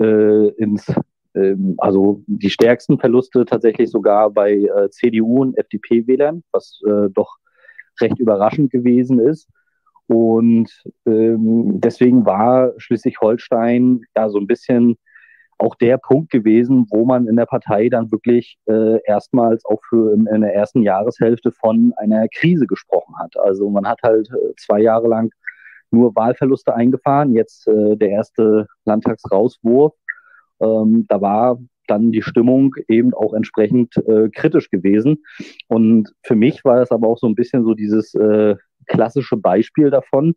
äh, 0.00 0.48
ins, 0.50 0.92
ähm, 1.34 1.74
also 1.78 2.22
die 2.26 2.50
stärksten 2.50 2.98
Verluste 2.98 3.44
tatsächlich 3.44 3.90
sogar 3.90 4.30
bei 4.30 4.52
äh, 4.52 4.90
CDU 4.90 5.42
und 5.42 5.58
FDP-Wählern, 5.58 6.42
was 6.52 6.80
äh, 6.86 7.08
doch 7.10 7.36
recht 8.00 8.18
überraschend 8.18 8.70
gewesen 8.70 9.18
ist. 9.18 9.48
Und 10.06 10.70
ähm, 11.06 11.80
deswegen 11.80 12.26
war 12.26 12.72
Schleswig-Holstein 12.78 14.02
ja 14.16 14.28
so 14.28 14.38
ein 14.38 14.46
bisschen 14.46 14.96
auch 15.60 15.76
der 15.76 15.98
Punkt 15.98 16.30
gewesen, 16.32 16.86
wo 16.90 17.04
man 17.04 17.28
in 17.28 17.36
der 17.36 17.46
Partei 17.46 17.88
dann 17.88 18.10
wirklich 18.10 18.58
äh, 18.66 18.98
erstmals 19.04 19.64
auch 19.66 19.80
für 19.88 20.12
in, 20.14 20.26
in, 20.26 20.40
der 20.40 20.54
ersten 20.54 20.82
Jahreshälfte 20.82 21.52
von 21.52 21.92
einer 21.98 22.26
Krise 22.28 22.66
gesprochen 22.66 23.14
hat. 23.18 23.36
Also 23.38 23.68
man 23.68 23.86
hat 23.86 24.00
halt 24.02 24.28
äh, 24.30 24.54
zwei 24.56 24.80
Jahre 24.80 25.06
lang 25.06 25.30
nur 25.90 26.14
Wahlverluste 26.14 26.74
eingefahren, 26.74 27.34
jetzt 27.34 27.66
äh, 27.68 27.96
der 27.96 28.10
erste 28.10 28.66
Landtagsrauswurf. 28.84 29.92
Ähm, 30.60 31.06
da 31.08 31.20
war 31.20 31.58
dann 31.86 32.12
die 32.12 32.22
Stimmung 32.22 32.74
eben 32.88 33.14
auch 33.14 33.34
entsprechend 33.34 33.96
äh, 34.06 34.28
kritisch 34.28 34.70
gewesen. 34.70 35.22
Und 35.68 36.12
für 36.22 36.36
mich 36.36 36.64
war 36.64 36.80
es 36.80 36.90
aber 36.90 37.08
auch 37.08 37.18
so 37.18 37.26
ein 37.26 37.34
bisschen 37.34 37.64
so 37.64 37.74
dieses 37.74 38.14
äh, 38.14 38.56
klassische 38.86 39.36
Beispiel 39.36 39.90
davon. 39.90 40.34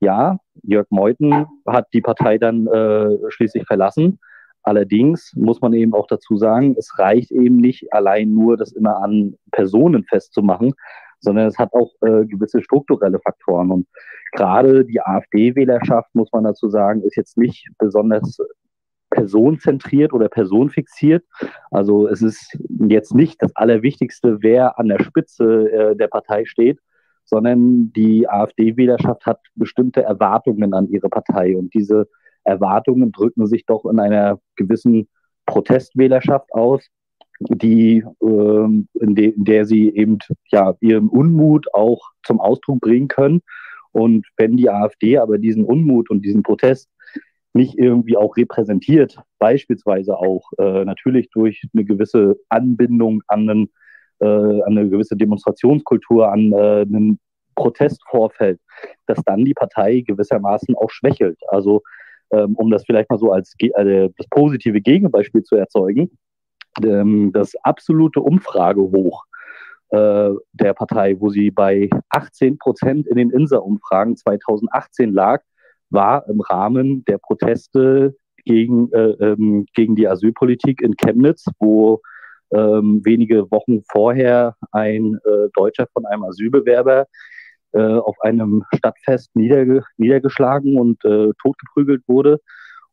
Ja, 0.00 0.38
Jörg 0.62 0.86
Meuthen 0.90 1.46
hat 1.66 1.88
die 1.92 2.00
Partei 2.00 2.38
dann 2.38 2.66
äh, 2.66 3.10
schließlich 3.28 3.64
verlassen 3.66 4.18
Allerdings 4.64 5.34
muss 5.36 5.60
man 5.60 5.74
eben 5.74 5.92
auch 5.92 6.06
dazu 6.06 6.38
sagen, 6.38 6.74
es 6.78 6.98
reicht 6.98 7.30
eben 7.30 7.58
nicht 7.58 7.92
allein 7.92 8.32
nur, 8.32 8.56
das 8.56 8.72
immer 8.72 8.96
an 9.02 9.36
Personen 9.52 10.04
festzumachen, 10.04 10.72
sondern 11.20 11.46
es 11.46 11.58
hat 11.58 11.74
auch 11.74 11.92
äh, 12.00 12.24
gewisse 12.24 12.62
strukturelle 12.62 13.20
Faktoren. 13.20 13.70
Und 13.70 13.86
gerade 14.32 14.86
die 14.86 15.02
AfD-Wählerschaft, 15.02 16.14
muss 16.14 16.32
man 16.32 16.44
dazu 16.44 16.70
sagen, 16.70 17.02
ist 17.02 17.16
jetzt 17.16 17.36
nicht 17.36 17.68
besonders 17.78 18.38
personenzentriert 19.14 20.12
oder 20.12 20.28
personenfixiert. 20.28 21.24
Also 21.70 22.08
es 22.08 22.20
ist 22.20 22.58
jetzt 22.88 23.14
nicht 23.14 23.40
das 23.40 23.54
Allerwichtigste, 23.54 24.38
wer 24.40 24.78
an 24.78 24.88
der 24.88 25.02
Spitze 25.02 25.70
äh, 25.70 25.96
der 25.96 26.08
Partei 26.08 26.44
steht, 26.44 26.80
sondern 27.24 27.92
die 27.92 28.28
AfD-Wählerschaft 28.28 29.24
hat 29.24 29.40
bestimmte 29.54 30.02
Erwartungen 30.02 30.74
an 30.74 30.88
ihre 30.88 31.08
Partei 31.08 31.56
und 31.56 31.72
diese 31.74 32.08
Erwartungen 32.42 33.12
drücken 33.12 33.46
sich 33.46 33.64
doch 33.66 33.84
in 33.86 34.00
einer 34.00 34.40
gewissen 34.56 35.08
Protestwählerschaft 35.46 36.52
aus, 36.52 36.84
die, 37.38 38.04
äh, 38.20 38.64
in, 39.00 39.14
de 39.14 39.30
in 39.30 39.44
der 39.44 39.64
sie 39.64 39.94
eben 39.94 40.18
ja 40.50 40.74
ihren 40.80 41.08
Unmut 41.08 41.72
auch 41.72 42.10
zum 42.24 42.40
Ausdruck 42.40 42.80
bringen 42.80 43.08
können. 43.08 43.42
Und 43.92 44.26
wenn 44.36 44.56
die 44.56 44.68
AfD 44.68 45.18
aber 45.18 45.38
diesen 45.38 45.64
Unmut 45.64 46.10
und 46.10 46.24
diesen 46.24 46.42
Protest 46.42 46.88
nicht 47.54 47.78
irgendwie 47.78 48.16
auch 48.16 48.36
repräsentiert, 48.36 49.18
beispielsweise 49.38 50.18
auch 50.18 50.50
äh, 50.58 50.84
natürlich 50.84 51.30
durch 51.30 51.62
eine 51.72 51.84
gewisse 51.84 52.36
Anbindung 52.48 53.22
an, 53.28 53.48
einen, 53.48 53.70
äh, 54.20 54.26
an 54.26 54.76
eine 54.76 54.88
gewisse 54.88 55.16
Demonstrationskultur, 55.16 56.30
an 56.30 56.52
äh, 56.52 56.82
einen 56.82 57.18
Protestvorfeld, 57.54 58.60
dass 59.06 59.22
dann 59.24 59.44
die 59.44 59.54
Partei 59.54 60.00
gewissermaßen 60.00 60.74
auch 60.74 60.90
schwächelt. 60.90 61.38
Also 61.48 61.82
ähm, 62.32 62.56
um 62.56 62.70
das 62.70 62.84
vielleicht 62.84 63.10
mal 63.10 63.18
so 63.18 63.30
als 63.30 63.54
äh, 63.58 64.10
das 64.16 64.26
positive 64.28 64.80
Gegenbeispiel 64.80 65.44
zu 65.44 65.54
erzeugen, 65.54 66.10
ähm, 66.82 67.30
das 67.32 67.54
absolute 67.62 68.20
Umfragehoch 68.20 69.24
äh, 69.90 70.30
der 70.52 70.74
Partei, 70.74 71.16
wo 71.20 71.28
sie 71.28 71.50
bei 71.50 71.88
18 72.08 72.58
Prozent 72.58 73.06
in 73.06 73.16
den 73.16 73.30
INSA-Umfragen 73.30 74.16
2018 74.16 75.12
lag, 75.12 75.42
war 75.94 76.28
im 76.28 76.40
Rahmen 76.40 77.04
der 77.06 77.18
Proteste 77.18 78.16
gegen, 78.44 78.92
äh, 78.92 79.12
ähm, 79.20 79.66
gegen 79.74 79.94
die 79.96 80.08
Asylpolitik 80.08 80.82
in 80.82 80.96
Chemnitz, 80.96 81.46
wo 81.58 82.00
ähm, 82.52 83.00
wenige 83.04 83.50
Wochen 83.50 83.82
vorher 83.90 84.56
ein 84.72 85.18
äh, 85.24 85.48
Deutscher 85.54 85.86
von 85.92 86.06
einem 86.06 86.24
Asylbewerber 86.24 87.06
äh, 87.72 87.80
auf 87.80 88.16
einem 88.20 88.64
Stadtfest 88.74 89.34
niederge 89.34 89.82
niedergeschlagen 89.96 90.78
und 90.78 91.04
äh, 91.04 91.30
totgeprügelt 91.42 92.02
wurde. 92.06 92.40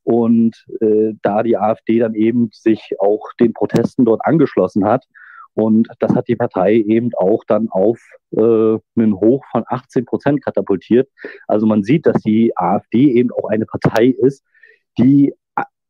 Und 0.04 0.66
äh, 0.80 1.14
da 1.22 1.44
die 1.44 1.58
AfD 1.58 2.00
dann 2.00 2.16
eben 2.16 2.50
sich 2.52 2.96
auch 3.00 3.22
den 3.40 3.54
Protesten 3.54 4.06
dort 4.06 4.22
angeschlossen 4.24 4.86
hat, 4.86 5.06
und 5.54 5.88
das 6.00 6.16
hat 6.16 6.28
die 6.28 6.36
Partei 6.36 6.76
eben 6.76 7.12
auch 7.18 7.44
dann 7.46 7.70
auf 7.70 8.00
äh, 8.32 8.40
einen 8.40 9.16
Hoch 9.16 9.44
von 9.52 9.64
18 9.68 10.06
Prozent 10.06 10.44
katapultiert. 10.44 11.10
Also 11.48 11.66
man 11.66 11.84
sieht, 11.84 12.06
dass 12.06 12.22
die 12.22 12.54
AfD 12.56 13.12
eben 13.12 13.32
auch 13.32 13.50
eine 13.50 13.66
Partei 13.66 14.08
ist, 14.08 14.44
die 14.98 15.34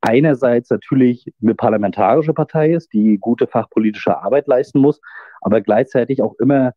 einerseits 0.01 0.69
natürlich 0.69 1.31
eine 1.41 1.55
parlamentarische 1.55 2.33
Partei 2.33 2.73
ist, 2.73 2.91
die 2.91 3.17
gute 3.19 3.47
fachpolitische 3.47 4.17
Arbeit 4.17 4.47
leisten 4.47 4.79
muss, 4.79 4.99
aber 5.41 5.61
gleichzeitig 5.61 6.21
auch 6.21 6.33
immer 6.39 6.73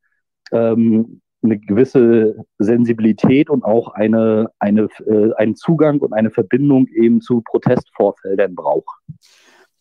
ähm, 0.53 1.23
eine 1.43 1.59
gewisse 1.59 2.37
Sensibilität 2.59 3.51
und 3.51 3.65
auch 3.65 3.89
eine, 3.89 4.51
eine, 4.59 4.89
äh, 5.07 5.33
einen 5.37 5.57
Zugang 5.57 6.01
und 6.01 6.13
eine 6.13 6.31
Verbindung 6.31 6.87
eben 6.89 7.21
zu 7.21 7.43
Protestvorfeldern 7.43 8.55
braucht. 8.55 9.01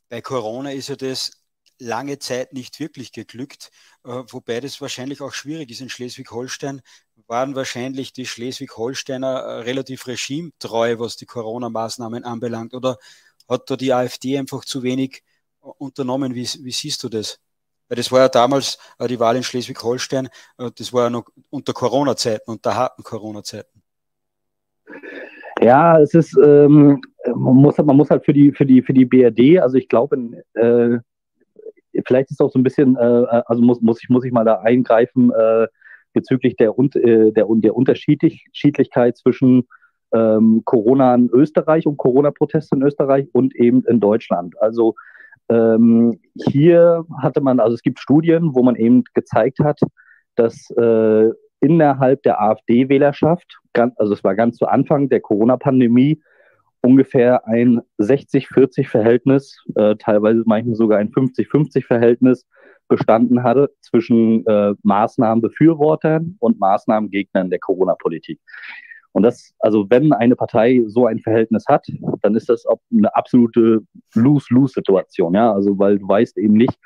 Bei 0.10 0.22
Corona 0.22 0.72
ist 0.72 0.90
ja 0.90 0.96
das 0.96 1.43
lange 1.84 2.18
Zeit 2.20 2.54
nicht 2.54 2.80
wirklich 2.80 3.12
geglückt, 3.12 3.70
äh, 4.04 4.24
wobei 4.30 4.60
das 4.60 4.82
wahrscheinlich 4.82 5.22
auch 5.22 5.34
schwierig 5.34 5.70
ist. 5.70 5.82
In 5.82 5.90
Schleswig-Holstein 5.90 6.82
waren 7.28 7.56
wahrscheinlich 7.56 8.14
die 8.14 8.26
Schleswig-Holsteiner 8.26 9.28
äh, 9.28 9.60
relativ 9.62 10.08
regimetreu, 10.08 11.00
was 11.00 11.18
die 11.18 11.26
Corona-Maßnahmen 11.26 12.24
anbelangt. 12.24 12.74
Oder 12.74 12.98
hat 13.48 13.70
da 13.70 13.76
die 13.76 13.94
AfD 13.94 14.38
einfach 14.38 14.66
zu 14.66 14.84
wenig 14.84 15.24
äh, 15.62 15.68
unternommen? 15.78 16.34
Wie, 16.34 16.48
wie 16.62 16.72
siehst 16.72 17.04
du 17.04 17.10
das? 17.10 17.40
Weil 17.90 17.98
das 17.98 18.12
war 18.12 18.22
ja 18.22 18.30
damals 18.30 18.80
die 19.08 19.20
Wahl 19.20 19.36
in 19.36 19.44
Schleswig-Holstein, 19.44 20.30
das 20.58 20.94
war 20.94 21.04
ja 21.04 21.10
noch 21.10 21.26
unter 21.50 21.74
Corona-Zeiten, 21.74 22.50
unter 22.50 22.76
harten 22.76 23.04
Corona-Zeiten. 23.04 23.84
Ja, 25.62 26.00
es 26.00 26.14
ist, 26.14 26.36
ähm, 26.38 27.02
man, 27.28 27.56
muss, 27.56 27.78
man 27.78 27.96
muss 27.96 28.10
halt 28.10 28.26
für 28.26 28.34
die, 28.34 28.52
für 28.54 28.66
die, 28.66 28.82
für 28.82 28.94
die 28.94 29.06
BRD, 29.06 29.62
also 29.62 29.78
ich 29.78 29.90
glaube, 29.90 30.18
äh, 30.54 30.98
vielleicht 32.06 32.32
ist 32.32 32.42
auch 32.42 32.52
so 32.52 32.60
ein 32.60 32.64
bisschen, 32.64 32.96
äh, 32.98 33.22
äh, 33.22 33.42
also 33.46 33.62
muss, 33.62 33.82
muss, 33.82 34.02
ich, 34.02 34.10
muss 34.10 34.26
ich 34.26 34.32
mal 34.32 34.46
da 34.46 34.60
eingreifen 34.60 35.32
äh, 35.32 35.68
bezüglich 36.14 36.56
der, 36.56 36.74
äh, 36.78 37.32
der, 37.32 37.48
der 37.50 37.76
Unterschiedlichkeit 37.76 39.18
zwischen 39.18 39.68
ähm, 40.14 40.62
Corona 40.66 41.16
in 41.16 41.30
Österreich 41.30 41.88
und 41.88 41.98
Corona-Proteste 41.98 42.76
in 42.76 42.84
Österreich 42.84 43.28
und 43.34 43.56
eben 43.56 43.84
in 43.86 44.00
Deutschland. 44.00 44.60
Also 44.62 44.96
ähm, 45.50 46.20
hier 46.36 47.06
hatte 47.22 47.42
man, 47.42 47.60
also 47.60 47.74
es 47.74 47.82
gibt 47.82 48.00
Studien, 48.00 48.54
wo 48.54 48.64
man 48.64 48.76
eben 48.76 49.04
gezeigt 49.14 49.60
hat, 49.60 49.80
dass 50.36 50.70
äh, 50.72 51.30
innerhalb 51.60 52.22
der 52.24 52.42
AfD-Wählerschaft, 52.42 53.58
also 53.96 54.14
es 54.14 54.24
war 54.24 54.36
ganz 54.36 54.58
zu 54.58 54.68
Anfang 54.68 55.10
der 55.10 55.22
Corona-Pandemie, 55.22 56.22
ungefähr 56.84 57.48
ein 57.48 57.82
60-40-Verhältnis, 58.00 59.58
äh, 59.76 59.96
teilweise 59.96 60.44
manchmal 60.46 60.76
sogar 60.76 61.00
ein 61.00 61.12
50-50-Verhältnis 61.12 62.46
bestanden 62.88 63.44
hatte 63.44 63.72
zwischen 63.82 64.46
äh, 64.46 64.74
Maßnahmenbefürwortern 64.84 66.36
und 66.40 66.60
Maßnahmengegnern 66.60 67.50
der 67.50 67.60
Corona-Politik. 67.60 68.40
Und 69.14 69.24
das, 69.24 69.54
also 69.60 69.90
wenn 69.90 70.12
eine 70.12 70.36
Partei 70.36 70.84
so 70.88 71.06
ein 71.06 71.20
Verhältnis 71.20 71.66
hat, 71.68 71.86
dann 72.22 72.36
ist 72.36 72.50
das 72.50 72.66
auch 72.66 72.80
eine 72.92 73.16
absolute 73.16 73.82
Lose-Lose-Situation, 74.16 75.36
ja. 75.36 75.54
Also 75.54 75.78
weil 75.80 76.00
du 76.00 76.08
weißt 76.08 76.38
eben 76.38 76.56
nicht, 76.56 76.78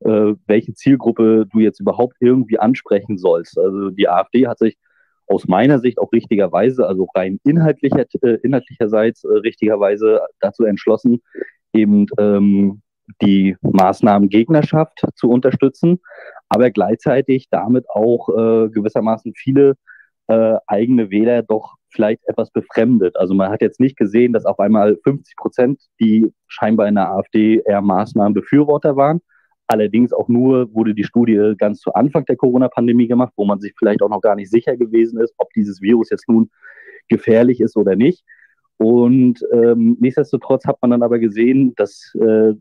äh, 0.00 0.34
welche 0.46 0.74
Zielgruppe 0.74 1.46
du 1.50 1.60
jetzt 1.60 1.80
überhaupt 1.80 2.16
irgendwie 2.20 2.58
ansprechen 2.58 3.18
sollst. 3.18 3.58
Also 3.58 3.90
die 3.90 4.08
AfD 4.08 4.46
hat 4.46 4.58
sich 4.58 4.76
aus 5.26 5.46
meiner 5.46 5.78
Sicht 5.78 5.98
auch 5.98 6.12
richtigerweise, 6.12 6.86
also 6.86 7.08
rein 7.14 7.40
inhaltlicher, 7.44 8.04
äh, 8.22 8.38
inhaltlicherseits 8.42 9.24
äh, 9.24 9.28
richtigerweise 9.38 10.20
dazu 10.40 10.64
entschlossen, 10.64 11.22
eben 11.72 12.06
ähm, 12.18 12.82
die 13.22 13.56
Maßnahmengegnerschaft 13.60 15.06
zu 15.14 15.30
unterstützen, 15.30 16.00
aber 16.48 16.70
gleichzeitig 16.70 17.48
damit 17.50 17.84
auch 17.90 18.28
äh, 18.28 18.68
gewissermaßen 18.68 19.32
viele 19.36 19.74
äh, 20.28 20.56
eigene 20.66 21.10
Wähler 21.10 21.42
doch 21.42 21.74
vielleicht 21.90 22.20
etwas 22.26 22.50
befremdet. 22.50 23.16
Also 23.16 23.34
man 23.34 23.50
hat 23.50 23.62
jetzt 23.62 23.80
nicht 23.80 23.96
gesehen, 23.96 24.32
dass 24.32 24.44
auf 24.44 24.58
einmal 24.58 24.98
50 25.04 25.36
Prozent, 25.36 25.80
die 26.00 26.32
scheinbar 26.46 26.88
in 26.88 26.96
der 26.96 27.10
AfD 27.10 27.62
eher 27.64 27.80
Maßnahmenbefürworter 27.80 28.96
waren, 28.96 29.20
Allerdings 29.68 30.12
auch 30.12 30.28
nur 30.28 30.72
wurde 30.74 30.94
die 30.94 31.04
Studie 31.04 31.54
ganz 31.58 31.80
zu 31.80 31.92
Anfang 31.94 32.24
der 32.26 32.36
Corona-Pandemie 32.36 33.08
gemacht, 33.08 33.32
wo 33.36 33.44
man 33.44 33.60
sich 33.60 33.74
vielleicht 33.76 34.02
auch 34.02 34.08
noch 34.08 34.20
gar 34.20 34.36
nicht 34.36 34.50
sicher 34.50 34.76
gewesen 34.76 35.20
ist, 35.20 35.34
ob 35.38 35.52
dieses 35.54 35.82
Virus 35.82 36.10
jetzt 36.10 36.28
nun 36.28 36.50
gefährlich 37.08 37.60
ist 37.60 37.76
oder 37.76 37.96
nicht. 37.96 38.24
Und 38.78 39.40
ähm, 39.52 39.96
nichtsdestotrotz 40.00 40.66
hat 40.66 40.78
man 40.82 40.90
dann 40.90 41.02
aber 41.02 41.18
gesehen, 41.18 41.74
dass 41.76 42.14
äh, 42.14 42.54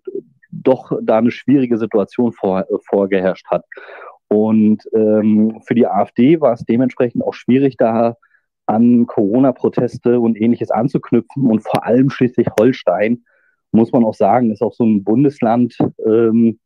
doch 0.51 0.97
da 1.01 1.17
eine 1.17 1.31
schwierige 1.31 1.77
Situation 1.77 2.31
vor, 2.31 2.61
äh, 2.61 2.77
vorgeherrscht 2.87 3.47
hat. 3.47 3.65
Und 4.27 4.83
ähm, 4.93 5.61
für 5.65 5.75
die 5.75 5.85
AfD 5.85 6.41
war 6.41 6.53
es 6.53 6.65
dementsprechend 6.65 7.23
auch 7.23 7.33
schwierig, 7.33 7.77
da 7.77 8.15
an 8.65 9.05
Corona-Proteste 9.05 10.19
und 10.19 10.39
ähnliches 10.39 10.71
anzuknüpfen. 10.71 11.43
Und 11.43 11.61
vor 11.61 11.85
allem 11.85 12.09
Schleswig-Holstein, 12.09 13.23
muss 13.71 13.91
man 13.91 14.03
auch 14.03 14.15
sagen, 14.15 14.51
ist 14.51 14.61
auch 14.61 14.73
so 14.73 14.85
ein 14.85 15.03
Bundesland, 15.03 15.77
ähm, 16.05 16.59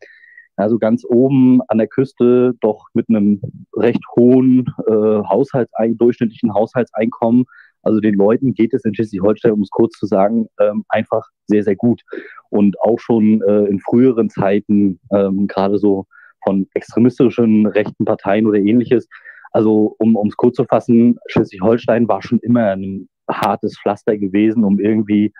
also 0.60 0.78
ganz 0.78 1.06
oben 1.06 1.62
an 1.68 1.78
der 1.78 1.88
Küste 1.88 2.54
doch 2.62 2.88
mit 2.94 3.10
einem 3.10 3.42
recht 3.76 4.04
hohen 4.16 4.66
äh, 4.88 4.92
Haushaltsein 4.92 5.98
durchschnittlichen 5.98 6.54
Haushaltseinkommen. 6.54 7.46
Also 7.82 8.00
den 8.00 8.16
Leuten 8.16 8.54
geht 8.54 8.74
es 8.74 8.84
in 8.84 8.94
Schleswig-Holstein, 8.94 9.54
um 9.54 9.62
es 9.62 9.70
kurz 9.70 9.98
zu 9.98 10.06
sagen, 10.06 10.48
ähm, 10.60 10.84
einfach 10.90 11.26
sehr, 11.48 11.64
sehr 11.64 11.76
gut. 11.76 12.02
Und 12.50 12.80
auch 12.82 13.00
schon 13.00 13.42
äh, 13.42 13.66
in 13.66 13.80
früheren 13.80 14.30
Zeiten, 14.30 15.00
ähm, 15.14 15.48
gerade 15.48 15.78
so 15.78 16.06
von 16.44 16.68
extremistischen 16.74 17.66
rechten 17.66 18.06
Parteien 18.06 18.46
oder 18.46 18.58
ähnliches. 18.58 19.08
Also 19.52 19.96
um 19.98 20.18
es 20.28 20.36
kurz 20.36 20.58
zu 20.58 20.66
fassen, 20.66 21.18
Schleswig-Holstein 21.28 22.08
war 22.08 22.22
schon 22.22 22.40
immer 22.40 22.72
ein 22.72 23.08
hartes 23.30 23.80
Pflaster 23.80 24.18
gewesen, 24.18 24.64
um 24.64 24.80
irgendwie 24.80 25.34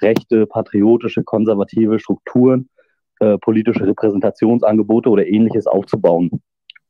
rechte, 0.00 0.46
patriotische, 0.46 1.22
konservative 1.22 1.98
Strukturen 1.98 2.68
äh, 3.20 3.38
politische 3.38 3.86
Repräsentationsangebote 3.86 5.08
oder 5.08 5.26
ähnliches 5.26 5.66
aufzubauen. 5.66 6.42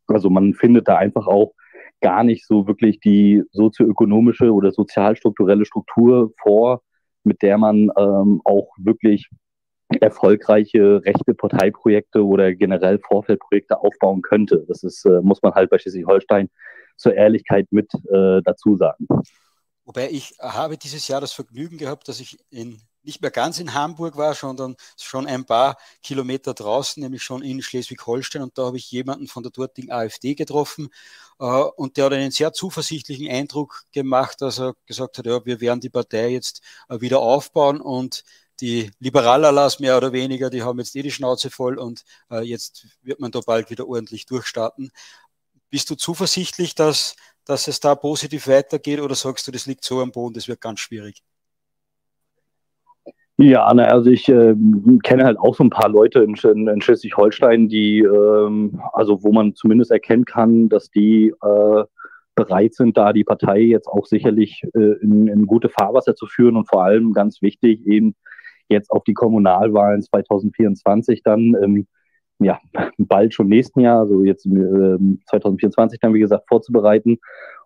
Also 0.07 0.31
man 0.31 0.55
findet 0.55 0.89
da 0.89 0.97
einfach 0.97 1.27
auch 1.27 1.53
gar 2.01 2.25
nicht 2.25 2.47
so 2.47 2.67
wirklich 2.67 3.01
die 3.01 3.43
sozioökonomische 3.53 4.53
oder 4.53 4.71
sozialstrukturelle 4.71 5.65
Struktur 5.65 6.33
vor, 6.41 6.83
mit 7.25 7.43
der 7.43 7.59
man 7.59 7.91
ähm, 7.97 8.41
auch 8.45 8.69
wirklich 8.79 9.29
erfolgreiche 10.01 11.03
rechte 11.05 11.35
Parteiprojekte 11.35 12.25
oder 12.25 12.55
generell 12.55 12.99
Vorfeldprojekte 12.99 13.81
aufbauen 13.81 14.23
könnte. 14.23 14.65
Das 14.69 14.83
ist, 14.83 15.05
äh, 15.05 15.21
muss 15.23 15.43
man 15.43 15.55
halt 15.55 15.71
bei 15.71 15.79
Schleswig-Holstein 15.79 16.51
zur 16.97 17.15
Ehrlichkeit 17.15 17.67
mit 17.71 17.93
äh, 17.95 18.43
dazu 18.43 18.77
sagen. 18.77 19.07
Wobei 19.85 20.09
ich 20.11 20.35
habe 20.41 20.77
dieses 20.77 21.07
Jahr 21.07 21.21
das 21.21 21.33
Vergnügen 21.33 21.79
gehabt, 21.79 22.09
dass 22.09 22.21
ich 22.21 22.39
in 22.51 22.81
nicht 23.07 23.23
mehr 23.23 23.31
ganz 23.31 23.59
in 23.59 23.75
Hamburg 23.75 24.17
war, 24.17 24.35
sondern 24.35 24.77
schon 25.01 25.27
ein 25.27 25.45
paar 25.47 25.79
Kilometer 26.03 26.55
draußen, 26.55 27.03
nämlich 27.03 27.23
schon 27.23 27.43
in 27.43 27.63
Schleswig-Holstein. 27.63 28.43
Und 28.43 28.59
da 28.59 28.67
habe 28.67 28.77
ich 28.77 28.91
jemanden 28.91 29.29
von 29.29 29.43
der 29.43 29.53
dortigen 29.53 29.91
AfD 29.91 30.35
getroffen. 30.35 30.89
Äh, 31.39 31.45
und 31.45 31.97
der 31.97 32.07
hat 32.07 32.13
einen 32.13 32.31
sehr 32.31 32.53
zuversichtlichen 32.53 33.29
Eindruck 33.31 33.85
gemacht, 33.93 34.41
dass 34.43 34.59
er 34.59 34.75
gesagt 34.87 35.19
hat, 35.19 35.27
ja, 35.27 35.45
wir 35.45 35.61
werden 35.61 35.81
die 35.81 35.91
Partei 35.91 36.31
jetzt 36.31 36.63
äh, 36.89 37.01
wieder 37.01 37.21
aufbauen 37.21 37.81
und 37.81 38.25
die 38.61 38.91
Liberalerlas 39.01 39.81
mehr 39.81 39.97
oder 39.97 40.13
weniger, 40.13 40.51
die 40.51 40.63
haben 40.63 40.79
jetzt 40.79 40.97
eh 40.97 41.03
die 41.03 41.11
Schnauze 41.11 41.51
voll 41.51 41.79
und 41.79 42.05
äh, 42.31 42.41
jetzt 42.41 42.87
wird 43.03 43.21
man 43.21 43.31
da 43.31 43.41
bald 43.41 43.71
wieder 43.71 43.87
ordentlich 43.87 44.27
durchstarten. 44.27 44.91
Bist 45.71 45.91
du 45.91 45.95
zuversichtlich, 45.97 46.75
dass, 46.75 47.17
dass 47.45 47.69
es 47.69 47.81
da 47.81 47.95
positiv 47.95 48.47
weitergeht 48.49 49.01
oder 49.01 49.15
sagst 49.15 49.47
du, 49.47 49.53
das 49.53 49.67
liegt 49.67 49.85
so 49.85 50.01
am 50.01 50.13
Boden, 50.13 50.35
das 50.35 50.49
wird 50.49 50.61
ganz 50.61 50.81
schwierig? 50.81 51.23
Ja, 53.39 53.73
na, 53.75 53.85
also 53.85 54.11
ich 54.11 54.29
äh, 54.31 54.55
kenne 55.03 55.25
halt 55.25 55.39
auch 55.39 55.55
so 55.55 55.63
ein 55.63 55.71
paar 55.71 55.91
Leute 55.91 56.21
in, 56.21 56.35
in, 56.35 56.69
in 56.69 56.81
Schleswig-Holstein, 56.81 57.69
die, 57.69 57.99
ähm, 58.01 58.81
also 58.95 59.23
wo 59.23 59.31
man 59.31 59.55
zumindest 59.55 59.91
erkennen 59.91 60.25
kann, 60.25 60.71
dass 60.71 60.91
die 60.91 61.35
äh, 61.43 61.85
bereit 62.35 62.75
sind, 62.75 62.97
da 62.97 63.13
die 63.13 63.25
Partei 63.25 63.61
jetzt 63.61 63.89
auch 63.89 64.07
sicherlich 64.07 64.63
äh, 64.75 64.95
in, 65.03 65.29
in 65.29 65.47
gute 65.47 65.69
Fahrwasser 65.69 66.15
zu 66.15 66.27
führen 66.27 66.57
und 66.57 66.67
vor 66.69 66.83
allem 66.85 67.13
ganz 67.13 67.43
wichtig 67.43 67.87
eben 67.87 68.15
jetzt 68.69 68.91
auf 68.91 69.05
die 69.05 69.15
Kommunalwahlen 69.15 70.03
2024 70.03 71.23
dann, 71.23 71.55
ähm, 71.63 71.87
ja, 72.39 72.59
bald 72.99 73.35
schon 73.35 73.49
nächsten 73.49 73.81
Jahr, 73.81 74.01
also 74.01 74.25
jetzt 74.25 74.47
äh, 74.47 74.99
2024 75.27 76.01
dann, 76.01 76.15
wie 76.15 76.21
gesagt, 76.21 76.49
vorzubereiten. 76.49 77.19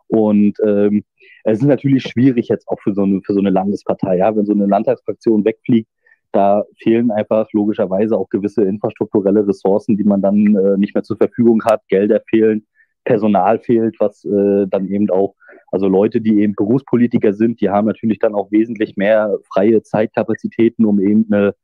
Und 0.08 0.58
ähm, 0.66 1.04
es 1.44 1.60
ist 1.60 1.66
natürlich 1.66 2.02
schwierig 2.02 2.48
jetzt 2.48 2.68
auch 2.68 2.80
für 2.80 2.94
so 2.94 3.02
eine, 3.02 3.20
für 3.22 3.34
so 3.34 3.40
eine 3.40 3.50
Landespartei, 3.50 4.18
ja, 4.18 4.34
wenn 4.34 4.46
so 4.46 4.52
eine 4.52 4.66
Landtagsfraktion 4.66 5.44
wegfliegt, 5.44 5.88
da 6.32 6.64
fehlen 6.78 7.10
einfach 7.10 7.48
logischerweise 7.52 8.16
auch 8.16 8.28
gewisse 8.28 8.62
infrastrukturelle 8.62 9.46
Ressourcen, 9.46 9.96
die 9.96 10.04
man 10.04 10.22
dann 10.22 10.54
äh, 10.56 10.76
nicht 10.76 10.94
mehr 10.94 11.02
zur 11.02 11.16
Verfügung 11.16 11.64
hat. 11.64 11.82
Gelder 11.88 12.20
fehlen, 12.28 12.66
Personal 13.04 13.58
fehlt, 13.58 13.96
was 13.98 14.24
äh, 14.24 14.66
dann 14.68 14.86
eben 14.88 15.10
auch, 15.10 15.34
also 15.72 15.88
Leute, 15.88 16.20
die 16.20 16.40
eben 16.40 16.54
Berufspolitiker 16.54 17.32
sind, 17.32 17.60
die 17.60 17.70
haben 17.70 17.86
natürlich 17.86 18.18
dann 18.18 18.34
auch 18.34 18.52
wesentlich 18.52 18.96
mehr 18.96 19.38
freie 19.52 19.82
Zeitkapazitäten, 19.82 20.84
um 20.84 21.00
eben 21.00 21.26
eine 21.30 21.54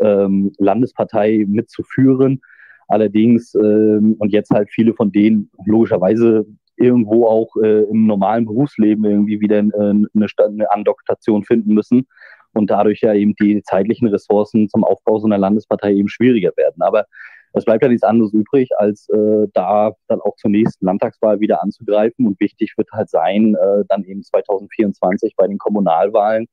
ähm, 0.00 0.52
Landespartei 0.58 1.44
mitzuführen. 1.48 2.40
Allerdings, 2.88 3.54
ähm, 3.54 4.16
und 4.18 4.32
jetzt 4.32 4.50
halt 4.50 4.70
viele 4.70 4.94
von 4.94 5.10
denen 5.10 5.50
logischerweise 5.64 6.46
irgendwo 6.76 7.26
auch 7.26 7.56
äh, 7.62 7.82
im 7.84 8.06
normalen 8.06 8.46
Berufsleben 8.46 9.04
irgendwie 9.04 9.40
wieder 9.40 9.58
äh, 9.58 9.62
eine, 9.62 10.26
eine 10.38 10.72
Andoktation 10.72 11.44
finden 11.44 11.74
müssen 11.74 12.06
und 12.54 12.70
dadurch 12.70 13.00
ja 13.00 13.14
eben 13.14 13.34
die 13.34 13.62
zeitlichen 13.62 14.08
Ressourcen 14.08 14.68
zum 14.68 14.84
Aufbau 14.84 15.18
so 15.18 15.26
einer 15.26 15.38
Landespartei 15.38 15.92
eben 15.94 16.08
schwieriger 16.08 16.52
werden. 16.56 16.82
Aber 16.82 17.06
es 17.54 17.64
bleibt 17.64 17.82
ja 17.82 17.88
nichts 17.88 18.02
anderes 18.02 18.32
übrig, 18.32 18.70
als 18.78 19.08
äh, 19.10 19.46
da 19.52 19.92
dann 20.08 20.20
auch 20.20 20.36
zur 20.36 20.50
nächsten 20.50 20.86
Landtagswahl 20.86 21.40
wieder 21.40 21.62
anzugreifen. 21.62 22.26
Und 22.26 22.40
wichtig 22.40 22.74
wird 22.76 22.90
halt 22.92 23.10
sein, 23.10 23.54
äh, 23.54 23.84
dann 23.88 24.04
eben 24.04 24.22
2024 24.22 25.34
bei 25.36 25.46
den 25.46 25.58
Kommunalwahlen 25.58 26.46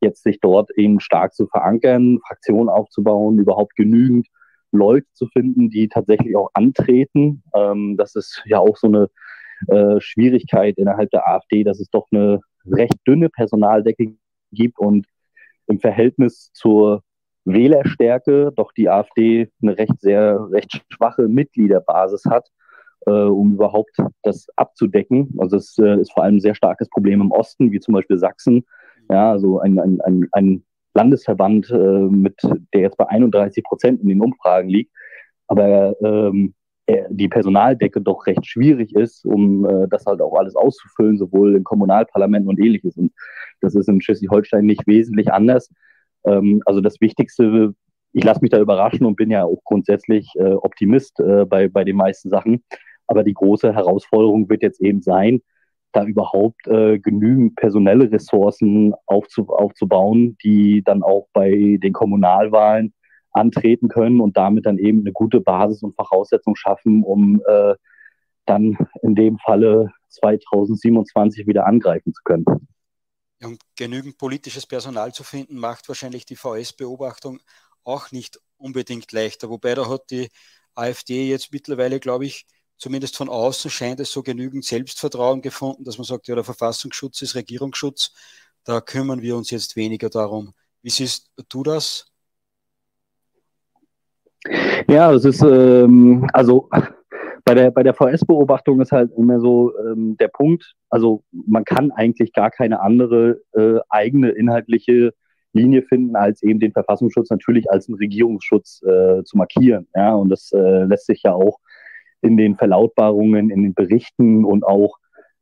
jetzt 0.00 0.22
sich 0.22 0.40
dort 0.40 0.70
eben 0.76 1.00
stark 1.00 1.34
zu 1.34 1.46
verankern, 1.46 2.20
Fraktionen 2.26 2.68
aufzubauen, 2.68 3.38
überhaupt 3.38 3.76
genügend 3.76 4.26
Leute 4.72 5.06
zu 5.12 5.26
finden, 5.26 5.70
die 5.70 5.88
tatsächlich 5.88 6.36
auch 6.36 6.50
antreten. 6.54 7.42
Ähm, 7.54 7.96
das 7.96 8.14
ist 8.14 8.42
ja 8.46 8.58
auch 8.58 8.76
so 8.76 8.86
eine 8.86 9.08
äh, 9.68 10.00
Schwierigkeit 10.00 10.76
innerhalb 10.78 11.10
der 11.10 11.28
AfD, 11.28 11.64
dass 11.64 11.80
es 11.80 11.88
doch 11.90 12.06
eine 12.10 12.40
recht 12.66 12.96
dünne 13.06 13.28
Personaldecke 13.28 14.14
gibt 14.52 14.78
und 14.78 15.06
im 15.66 15.80
Verhältnis 15.80 16.50
zur 16.52 17.02
Wählerstärke 17.44 18.52
doch 18.56 18.72
die 18.72 18.88
AfD 18.88 19.50
eine 19.62 19.78
recht 19.78 20.00
sehr 20.00 20.48
recht 20.50 20.82
schwache 20.90 21.28
Mitgliederbasis 21.28 22.24
hat, 22.24 22.48
äh, 23.06 23.10
um 23.10 23.54
überhaupt 23.54 23.96
das 24.22 24.46
abzudecken. 24.56 25.34
Also 25.38 25.56
es 25.56 25.78
äh, 25.78 26.00
ist 26.00 26.12
vor 26.12 26.24
allem 26.24 26.36
ein 26.36 26.40
sehr 26.40 26.56
starkes 26.56 26.88
Problem 26.88 27.20
im 27.20 27.30
Osten, 27.30 27.70
wie 27.70 27.80
zum 27.80 27.94
Beispiel 27.94 28.18
Sachsen. 28.18 28.64
Ja, 29.08 29.30
also 29.30 29.60
ein, 29.60 29.78
ein, 29.78 30.00
ein, 30.00 30.28
ein 30.32 30.64
Landesverband, 30.94 31.70
äh, 31.70 31.76
mit, 31.76 32.40
der 32.74 32.80
jetzt 32.80 32.96
bei 32.96 33.06
31 33.08 33.62
Prozent 33.62 34.00
in 34.00 34.08
den 34.08 34.20
Umfragen 34.20 34.68
liegt, 34.68 34.92
aber 35.46 35.94
ähm, 36.02 36.54
die 37.10 37.28
Personaldecke 37.28 38.00
doch 38.00 38.26
recht 38.26 38.46
schwierig 38.46 38.94
ist, 38.94 39.24
um 39.26 39.64
äh, 39.64 39.88
das 39.88 40.06
halt 40.06 40.20
auch 40.20 40.34
alles 40.34 40.54
auszufüllen, 40.54 41.18
sowohl 41.18 41.56
im 41.56 41.64
Kommunalparlament 41.64 42.46
und 42.46 42.60
ähnliches. 42.60 42.96
Und 42.96 43.12
das 43.60 43.74
ist 43.74 43.88
in 43.88 44.00
Schleswig-Holstein 44.00 44.64
nicht 44.64 44.86
wesentlich 44.86 45.32
anders. 45.32 45.70
Ähm, 46.24 46.62
also 46.64 46.80
das 46.80 47.00
Wichtigste, 47.00 47.74
ich 48.12 48.24
lasse 48.24 48.40
mich 48.40 48.50
da 48.50 48.60
überraschen 48.60 49.04
und 49.04 49.16
bin 49.16 49.30
ja 49.30 49.44
auch 49.44 49.62
grundsätzlich 49.64 50.30
äh, 50.36 50.52
Optimist 50.52 51.18
äh, 51.20 51.44
bei, 51.44 51.68
bei 51.68 51.82
den 51.82 51.96
meisten 51.96 52.30
Sachen. 52.30 52.62
Aber 53.08 53.24
die 53.24 53.34
große 53.34 53.74
Herausforderung 53.74 54.48
wird 54.48 54.62
jetzt 54.62 54.80
eben 54.80 55.02
sein, 55.02 55.40
da 55.92 56.04
überhaupt 56.04 56.66
äh, 56.68 56.98
genügend 56.98 57.56
personelle 57.56 58.10
Ressourcen 58.12 58.94
aufzu 59.06 59.48
aufzubauen, 59.48 60.36
die 60.44 60.82
dann 60.84 61.02
auch 61.02 61.26
bei 61.32 61.78
den 61.82 61.92
Kommunalwahlen 61.92 62.92
antreten 63.36 63.88
können 63.88 64.20
und 64.20 64.36
damit 64.36 64.66
dann 64.66 64.78
eben 64.78 65.00
eine 65.00 65.12
gute 65.12 65.40
Basis 65.40 65.82
und 65.82 65.94
Voraussetzung 65.94 66.56
schaffen, 66.56 67.02
um 67.02 67.42
äh, 67.46 67.74
dann 68.46 68.78
in 69.02 69.14
dem 69.14 69.38
Falle 69.38 69.92
2027 70.08 71.46
wieder 71.46 71.66
angreifen 71.66 72.14
zu 72.14 72.22
können. 72.24 72.44
Und 73.42 73.60
genügend 73.76 74.16
politisches 74.16 74.66
Personal 74.66 75.12
zu 75.12 75.22
finden, 75.22 75.58
macht 75.58 75.88
wahrscheinlich 75.88 76.24
die 76.24 76.36
VS-Beobachtung 76.36 77.40
auch 77.84 78.10
nicht 78.10 78.40
unbedingt 78.56 79.12
leichter. 79.12 79.50
Wobei 79.50 79.74
da 79.74 79.88
hat 79.88 80.10
die 80.10 80.28
AfD 80.74 81.28
jetzt 81.28 81.52
mittlerweile, 81.52 82.00
glaube 82.00 82.24
ich, 82.24 82.46
zumindest 82.78 83.16
von 83.16 83.28
außen 83.28 83.70
scheint 83.70 84.00
es 84.00 84.10
so 84.10 84.22
genügend 84.22 84.64
Selbstvertrauen 84.64 85.42
gefunden, 85.42 85.84
dass 85.84 85.98
man 85.98 86.06
sagt, 86.06 86.28
ja, 86.28 86.34
der 86.34 86.44
Verfassungsschutz 86.44 87.20
ist 87.22 87.34
Regierungsschutz. 87.34 88.12
Da 88.64 88.80
kümmern 88.80 89.22
wir 89.22 89.36
uns 89.36 89.50
jetzt 89.50 89.76
weniger 89.76 90.08
darum. 90.08 90.54
Wie 90.82 90.90
siehst 90.90 91.30
du 91.48 91.62
das? 91.62 92.06
Ja, 94.88 95.12
es 95.12 95.24
ist, 95.24 95.42
ähm, 95.42 96.26
also 96.32 96.68
bei 97.44 97.54
der, 97.54 97.70
bei 97.70 97.82
der 97.82 97.94
VS-Beobachtung 97.94 98.80
ist 98.80 98.92
halt 98.92 99.12
immer 99.16 99.40
so 99.40 99.72
ähm, 99.78 100.16
der 100.18 100.28
Punkt, 100.28 100.74
also 100.90 101.22
man 101.30 101.64
kann 101.64 101.92
eigentlich 101.92 102.32
gar 102.32 102.50
keine 102.50 102.80
andere 102.80 103.40
äh, 103.52 103.78
eigene 103.88 104.30
inhaltliche 104.30 105.12
Linie 105.52 105.82
finden, 105.82 106.16
als 106.16 106.42
eben 106.42 106.60
den 106.60 106.72
Verfassungsschutz 106.72 107.30
natürlich 107.30 107.70
als 107.70 107.88
einen 107.88 107.98
Regierungsschutz 107.98 108.82
äh, 108.82 109.22
zu 109.24 109.36
markieren. 109.36 109.86
Ja, 109.94 110.14
und 110.14 110.28
das 110.28 110.52
äh, 110.52 110.84
lässt 110.84 111.06
sich 111.06 111.22
ja 111.22 111.34
auch 111.34 111.58
in 112.20 112.36
den 112.36 112.56
Verlautbarungen, 112.56 113.50
in 113.50 113.62
den 113.62 113.74
Berichten 113.74 114.44
und 114.44 114.64
auch 114.64 114.98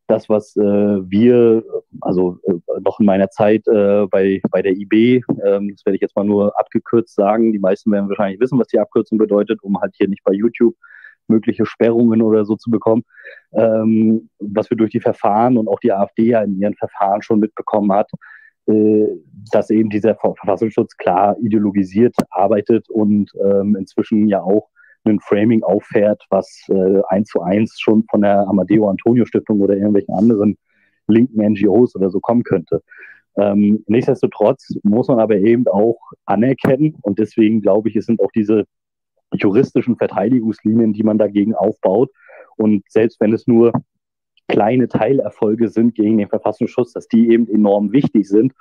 das, 0.07 0.29
was 0.29 0.57
äh, 0.57 0.63
wir, 0.63 1.65
also 2.01 2.39
äh, 2.45 2.81
noch 2.81 3.01
in 3.01 3.07
meiner 3.07 3.31
Zeit 3.31 3.67
äh, 3.67 4.07
bei, 4.07 4.41
bei 4.51 4.63
der 4.63 4.73
IB, 4.73 5.23
ähm, 5.45 5.71
das 5.71 5.85
werde 5.87 5.97
ich 5.97 6.03
jetzt 6.03 6.17
mal 6.17 6.25
nur 6.25 6.59
abgekürzt 6.59 7.15
sagen, 7.15 7.53
die 7.53 7.59
meisten 7.59 7.91
werden 7.91 8.09
wahrscheinlich 8.09 8.41
wissen, 8.41 8.59
was 8.59 8.69
die 8.69 8.79
Abkürzung 8.79 9.19
bedeutet, 9.19 9.63
um 9.63 9.81
halt 9.81 9.95
hier 9.97 10.09
nicht 10.09 10.25
bei 10.25 10.33
YouTube 10.33 10.75
mögliche 11.27 11.65
Sperrungen 11.65 12.21
oder 12.21 12.45
so 12.45 12.57
zu 12.57 12.71
bekommen, 12.71 13.03
ähm, 13.53 14.29
was 14.39 14.69
wir 14.69 14.77
durch 14.77 14.91
die 14.91 15.01
Verfahren 15.01 15.57
und 15.57 15.69
auch 15.69 15.81
die 15.81 15.93
AfD 15.93 16.27
ja 16.27 16.43
in 16.43 16.59
ihren 16.61 16.75
Verfahren 16.75 17.23
schon 17.23 17.41
mitbekommen 17.41 17.91
hat, 17.93 18.11
äh, 18.67 19.07
dass 19.53 19.71
eben 19.71 19.89
dieser 19.89 20.17
Verfassungsschutz 20.17 20.97
klar 20.97 21.37
ideologisiert 21.41 22.15
arbeitet 22.31 22.91
und 22.91 23.31
ähm, 23.43 23.77
inzwischen 23.77 24.29
ja 24.29 24.43
auch 24.43 24.69
ein 25.05 25.21
Framing 25.21 25.63
auffährt, 25.63 26.25
was 26.31 26.65
äh, 26.69 27.03
eins 27.09 27.29
zu 27.29 27.43
eins 27.43 27.79
schon 27.79 28.05
von 28.11 28.23
der 28.23 28.47
Amadeo 28.49 28.89
Antonio 28.89 29.25
Stiftung 29.27 29.61
oder 29.61 29.75
irgendwelchen 29.75 30.15
anderen 30.15 30.57
linken 31.07 31.45
NGOs 31.45 31.95
oder 31.97 32.11
so 32.11 32.21
kommen 32.21 32.43
könnte. 32.43 32.83
Ähm, 33.37 33.85
nichtsdestotrotz 33.87 34.75
muss 34.83 35.09
man 35.09 35.19
aber 35.19 35.37
eben 35.37 35.67
auch 35.69 35.99
anerkennen 36.25 36.97
und 37.03 37.19
deswegen 37.19 37.61
glaube 37.61 37.89
ich, 37.89 37.97
es 37.97 38.07
sind 38.07 38.21
auch 38.21 38.31
diese 38.31 38.65
juristischen 39.33 39.97
Verteidigungslinien, 39.97 40.93
die 40.93 41.03
man 41.03 41.19
dagegen 41.19 41.55
aufbaut. 41.55 42.11
Und 42.57 42.85
selbst 42.89 43.21
wenn 43.21 43.33
es 43.33 43.47
nur 43.47 43.73
kleine 44.49 44.89
Teilerfolge 44.89 45.69
sind 45.69 45.95
gegen 45.95 46.19
den 46.19 46.29
Verfassungsschutz, 46.29 46.93
dass 46.93 47.09
die 47.09 47.31
eben 47.31 47.49
enorm 47.49 47.93
wichtig 47.93 48.29
sind, 48.29 48.53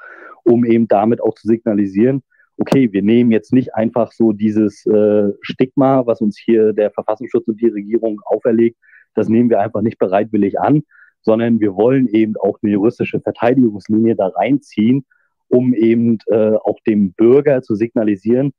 um 0.44 0.66
eben 0.66 0.88
damit 0.88 1.22
auch 1.22 1.36
zu 1.36 1.48
signalisieren, 1.48 2.24
okay, 2.58 2.92
wir 2.92 3.02
nehmen 3.02 3.32
jetzt 3.32 3.54
nicht 3.54 3.76
einfach 3.76 4.12
so 4.12 4.32
dieses 4.32 4.86
äh, 4.86 5.32
Stigma, 5.42 6.06
was 6.06 6.22
uns 6.22 6.38
hier 6.38 6.74
der 6.74 6.92
Verfassungsschutz 6.92 7.48
und 7.48 7.60
die 7.62 7.70
Regierung 7.70 8.22
auferlegt, 8.26 8.78
das 9.16 9.30
nehmen 9.30 9.50
wir 9.50 9.60
einfach 9.60 9.82
nicht 9.82 10.00
bereitwillig 10.00 10.60
an, 10.60 10.84
sondern 11.22 11.60
wir 11.60 11.76
wollen 11.76 12.08
eben 12.08 12.36
auch 12.38 12.58
eine 12.62 12.74
juristische 12.74 13.20
Verteidigungslinie 13.20 14.16
da 14.16 14.28
reinziehen, 14.28 15.06
um 15.48 15.74
eben 15.74 16.18
äh, 16.28 16.56
auch 16.56 16.80
dem 16.86 17.14
Bürger 17.14 17.62
zu 17.62 17.76
signalisieren, 17.76 18.54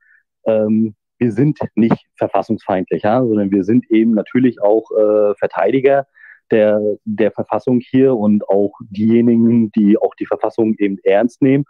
ähm, 0.46 0.94
wir 1.18 1.32
sind 1.32 1.58
nicht 1.74 2.06
verfassungsfeindlich, 2.16 3.02
ja, 3.02 3.24
sondern 3.24 3.50
wir 3.50 3.64
sind 3.64 3.90
eben 3.90 4.12
natürlich 4.12 4.60
auch 4.60 4.90
äh, 4.90 5.34
Verteidiger 5.36 6.06
der, 6.50 6.80
der 7.04 7.30
Verfassung 7.30 7.80
hier 7.80 8.14
und 8.16 8.46
auch 8.48 8.72
diejenigen, 8.90 9.70
die 9.72 9.96
auch 9.96 10.14
die 10.16 10.26
Verfassung 10.26 10.74
eben 10.78 10.98
ernst 11.02 11.40
nehmen 11.40 11.64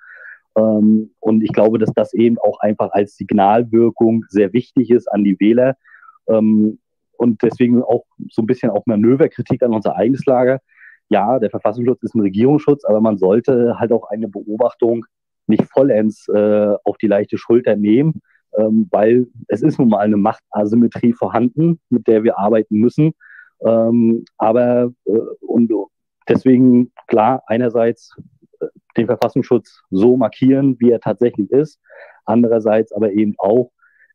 Ähm, 0.56 1.10
und 1.20 1.42
ich 1.42 1.52
glaube, 1.52 1.78
dass 1.78 1.92
das 1.94 2.14
eben 2.14 2.38
auch 2.38 2.60
einfach 2.60 2.90
als 2.92 3.16
Signalwirkung 3.16 4.24
sehr 4.28 4.52
wichtig 4.52 4.90
ist 4.90 5.10
an 5.10 5.24
die 5.24 5.38
Wähler. 5.40 5.76
Ähm, 6.28 6.78
und 7.16 7.42
deswegen 7.42 7.82
auch 7.82 8.04
so 8.30 8.42
ein 8.42 8.46
bisschen 8.46 8.70
auch 8.70 8.86
Manöverkritik 8.86 9.62
an 9.62 9.72
unser 9.72 9.96
eigenes 9.96 10.24
Lager. 10.26 10.60
Ja, 11.08 11.38
der 11.38 11.50
Verfassungsschutz 11.50 12.02
ist 12.02 12.14
ein 12.14 12.20
Regierungsschutz, 12.20 12.84
aber 12.84 13.00
man 13.00 13.18
sollte 13.18 13.78
halt 13.78 13.92
auch 13.92 14.10
eine 14.10 14.28
Beobachtung 14.28 15.04
nicht 15.46 15.64
vollends 15.64 16.28
äh, 16.28 16.74
auf 16.84 16.96
die 16.98 17.06
leichte 17.06 17.36
Schulter 17.36 17.76
nehmen, 17.76 18.22
ähm, 18.56 18.88
weil 18.90 19.26
es 19.48 19.62
ist 19.62 19.78
nun 19.78 19.88
mal 19.88 19.98
eine 19.98 20.16
Machtasymmetrie 20.16 21.12
vorhanden, 21.12 21.80
mit 21.90 22.06
der 22.06 22.24
wir 22.24 22.38
arbeiten 22.38 22.76
müssen. 22.76 23.12
Ähm, 23.60 24.24
aber 24.38 24.92
äh, 25.04 25.18
und 25.40 25.70
deswegen 26.28 26.92
klar, 27.06 27.42
einerseits 27.46 28.16
den 28.96 29.06
Verfassungsschutz 29.06 29.82
so 29.90 30.16
markieren, 30.16 30.76
wie 30.78 30.90
er 30.90 31.00
tatsächlich 31.00 31.50
ist, 31.50 31.80
andererseits 32.24 32.92
aber 32.92 33.12
eben 33.12 33.34
auch 33.38 33.70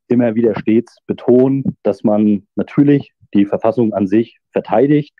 immer 0.07 0.35
wieder 0.35 0.55
stets 0.59 0.97
betonen, 1.05 1.77
dass 1.83 2.03
man 2.03 2.47
natürlich 2.55 3.13
die 3.33 3.45
Verfassung 3.45 3.93
an 3.93 4.07
sich 4.07 4.39
verteidigt 4.51 5.13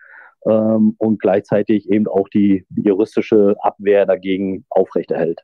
ähm, 0.45 0.95
und 0.97 1.21
gleichzeitig 1.21 1.89
eben 1.89 2.07
auch 2.07 2.27
die 2.29 2.65
juristische 2.75 3.55
Abwehr 3.61 4.05
dagegen 4.05 4.65
aufrechterhält. 4.69 5.41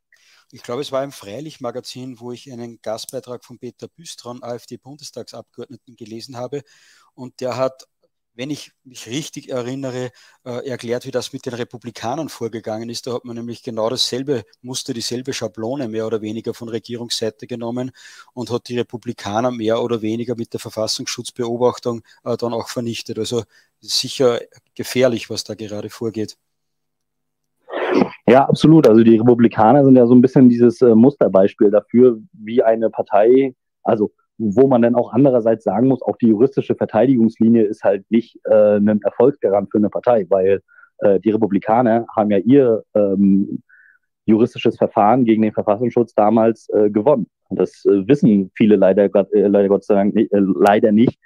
Ich 0.52 0.64
glaube, 0.64 0.82
es 0.82 0.92
war 0.92 1.04
im 1.04 1.12
Freilicht-Magazin, 1.12 2.20
wo 2.20 2.32
ich 2.32 2.52
einen 2.52 2.80
Gastbeitrag 2.82 3.44
von 3.44 3.60
Peter 3.60 3.88
Büstron, 3.88 4.44
AfD-Bundestagsabgeordneten, 4.44 5.96
gelesen 5.96 6.38
habe. 6.38 6.62
Und 7.14 7.42
der 7.42 7.58
hat 7.58 7.88
wenn 8.36 8.50
ich 8.50 8.72
mich 8.84 9.08
richtig 9.08 9.50
erinnere, 9.50 10.12
äh, 10.44 10.68
erklärt, 10.68 11.06
wie 11.06 11.12
das 11.12 11.34
mit 11.34 11.46
den 11.46 11.54
Republikanern 11.54 12.30
vorgegangen 12.30 12.90
ist. 12.90 13.08
Da 13.08 13.14
hat 13.14 13.26
man 13.26 13.38
nämlich 13.38 13.64
genau 13.64 13.90
dasselbe 13.90 14.44
Muster, 14.62 14.94
dieselbe 14.94 15.34
Schablone 15.34 15.88
mehr 15.88 16.06
oder 16.06 16.22
weniger 16.22 16.54
von 16.54 16.70
Regierungsseite 16.70 17.48
genommen 17.48 17.92
und 18.34 18.52
hat 18.52 18.68
die 18.68 18.78
Republikaner 18.78 19.52
mehr 19.52 19.82
oder 19.82 20.02
weniger 20.02 20.36
mit 20.36 20.54
der 20.54 20.60
Verfassungsschutzbeobachtung 20.60 22.02
äh, 22.26 22.36
dann 22.38 22.54
auch 22.54 22.68
vernichtet. 22.70 23.18
Also 23.18 23.44
sicher 23.80 24.40
gefährlich, 24.76 25.30
was 25.30 25.44
da 25.44 25.56
gerade 25.56 25.90
vorgeht. 25.90 26.38
Ja, 28.28 28.46
absolut. 28.46 28.88
Also 28.88 29.04
die 29.04 29.18
Republikaner 29.18 29.86
sind 29.86 29.96
ja 29.96 30.06
so 30.08 30.14
ein 30.14 30.22
bisschen 30.22 30.50
dieses 30.50 30.82
äh, 30.82 30.94
Musterbeispiel 30.94 31.72
dafür, 31.72 32.20
wie 32.34 32.62
eine 32.64 32.90
Partei, 32.90 33.56
also 33.84 34.12
wo 34.38 34.68
man 34.68 34.82
dann 34.82 34.96
auch 34.96 35.14
andererseits 35.14 35.64
sagen 35.64 35.88
muss, 35.88 36.02
auch 36.02 36.18
die 36.18 36.28
juristische 36.28 36.76
Verteidigungslinie 36.76 37.64
ist 37.64 37.84
halt 37.84 38.06
nicht 38.10 38.38
äh, 38.46 38.78
ein 38.78 39.02
Erfolgsgarant 39.02 39.72
für 39.72 39.78
eine 39.78 39.90
Partei, 39.90 40.26
weil 40.30 40.62
äh, 41.00 41.20
die 41.20 41.32
Republikaner 41.32 42.06
haben 42.16 42.32
ja 42.32 42.38
ihr 42.40 42.84
ähm, 42.96 43.62
juristisches 44.26 44.78
Verfahren 44.78 45.26
gegen 45.26 45.44
den 45.44 45.54
Verfassungsschutz 45.54 46.14
damals 46.14 46.68
äh, 46.70 46.90
gewonnen. 46.90 47.28
Das 47.50 47.86
äh, 47.86 48.08
wissen 48.08 48.52
viele 48.56 48.76
leider, 48.76 49.06
äh, 49.06 49.48
leider 49.48 49.70
Gott 49.70 49.86
sei 49.86 49.96
Dank 49.96 50.16
nicht, 50.16 50.34
äh, 50.34 50.40
leider 50.40 50.92
nicht, 50.92 51.20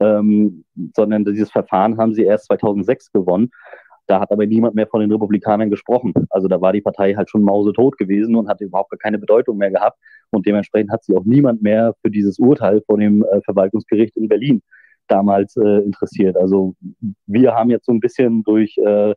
ähm, 0.00 0.64
sondern 0.94 1.24
dieses 1.24 1.50
Verfahren 1.50 1.98
haben 1.98 2.14
sie 2.14 2.24
erst 2.24 2.46
2006 2.46 3.12
gewonnen. 3.12 3.50
Da 4.06 4.20
hat 4.20 4.30
aber 4.30 4.46
niemand 4.46 4.74
mehr 4.74 4.86
von 4.86 5.00
den 5.00 5.10
Republikanern 5.10 5.70
gesprochen. 5.70 6.14
Also 6.30 6.48
da 6.48 6.60
war 6.60 6.72
die 6.72 6.80
Partei 6.80 7.14
halt 7.14 7.28
schon 7.30 7.42
mausetot 7.42 7.98
gewesen 7.98 8.36
und 8.36 8.48
hatte 8.48 8.64
überhaupt 8.64 8.92
keine 9.00 9.18
Bedeutung 9.18 9.56
mehr 9.58 9.70
gehabt. 9.70 9.98
Und 10.30 10.46
dementsprechend 10.46 10.92
hat 10.92 11.04
sich 11.04 11.16
auch 11.16 11.24
niemand 11.24 11.62
mehr 11.62 11.94
für 12.02 12.10
dieses 12.10 12.38
Urteil 12.38 12.82
von 12.86 13.00
dem 13.00 13.24
äh, 13.24 13.40
Verwaltungsgericht 13.42 14.16
in 14.16 14.28
Berlin 14.28 14.62
damals 15.08 15.56
äh, 15.56 15.78
interessiert. 15.80 16.36
Also 16.36 16.74
wir 17.26 17.54
haben 17.54 17.70
jetzt 17.70 17.86
so 17.86 17.92
ein 17.92 18.00
bisschen 18.00 18.42
durch 18.44 18.76
äh, 18.78 19.14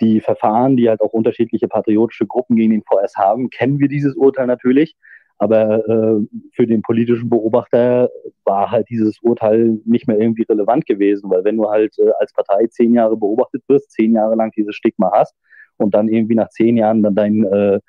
die 0.00 0.20
Verfahren, 0.20 0.76
die 0.76 0.88
halt 0.88 1.00
auch 1.00 1.12
unterschiedliche 1.12 1.68
patriotische 1.68 2.26
Gruppen 2.26 2.56
gegen 2.56 2.72
den 2.72 2.82
VS 2.82 3.16
haben, 3.16 3.50
kennen 3.50 3.78
wir 3.78 3.88
dieses 3.88 4.16
Urteil 4.16 4.46
natürlich. 4.46 4.96
Aber 5.40 5.88
äh, 5.88 6.26
für 6.52 6.66
den 6.66 6.82
politischen 6.82 7.30
Beobachter 7.30 8.10
war 8.44 8.70
halt 8.70 8.90
dieses 8.90 9.18
Urteil 9.22 9.80
nicht 9.86 10.06
mehr 10.06 10.18
irgendwie 10.18 10.42
relevant 10.42 10.84
gewesen, 10.84 11.30
weil 11.30 11.44
wenn 11.44 11.56
du 11.56 11.70
halt 11.70 11.98
äh, 11.98 12.10
als 12.18 12.34
Partei 12.34 12.66
zehn 12.66 12.92
Jahre 12.92 13.16
beobachtet 13.16 13.62
wirst, 13.66 13.90
zehn 13.90 14.12
Jahre 14.12 14.34
lang 14.34 14.52
dieses 14.54 14.76
Stigma 14.76 15.10
hast 15.14 15.34
und 15.78 15.94
dann 15.94 16.08
irgendwie 16.08 16.34
nach 16.34 16.50
zehn 16.50 16.76
Jahren 16.76 17.02
dann 17.02 17.14
dein, 17.14 17.44
äh, 17.44 17.80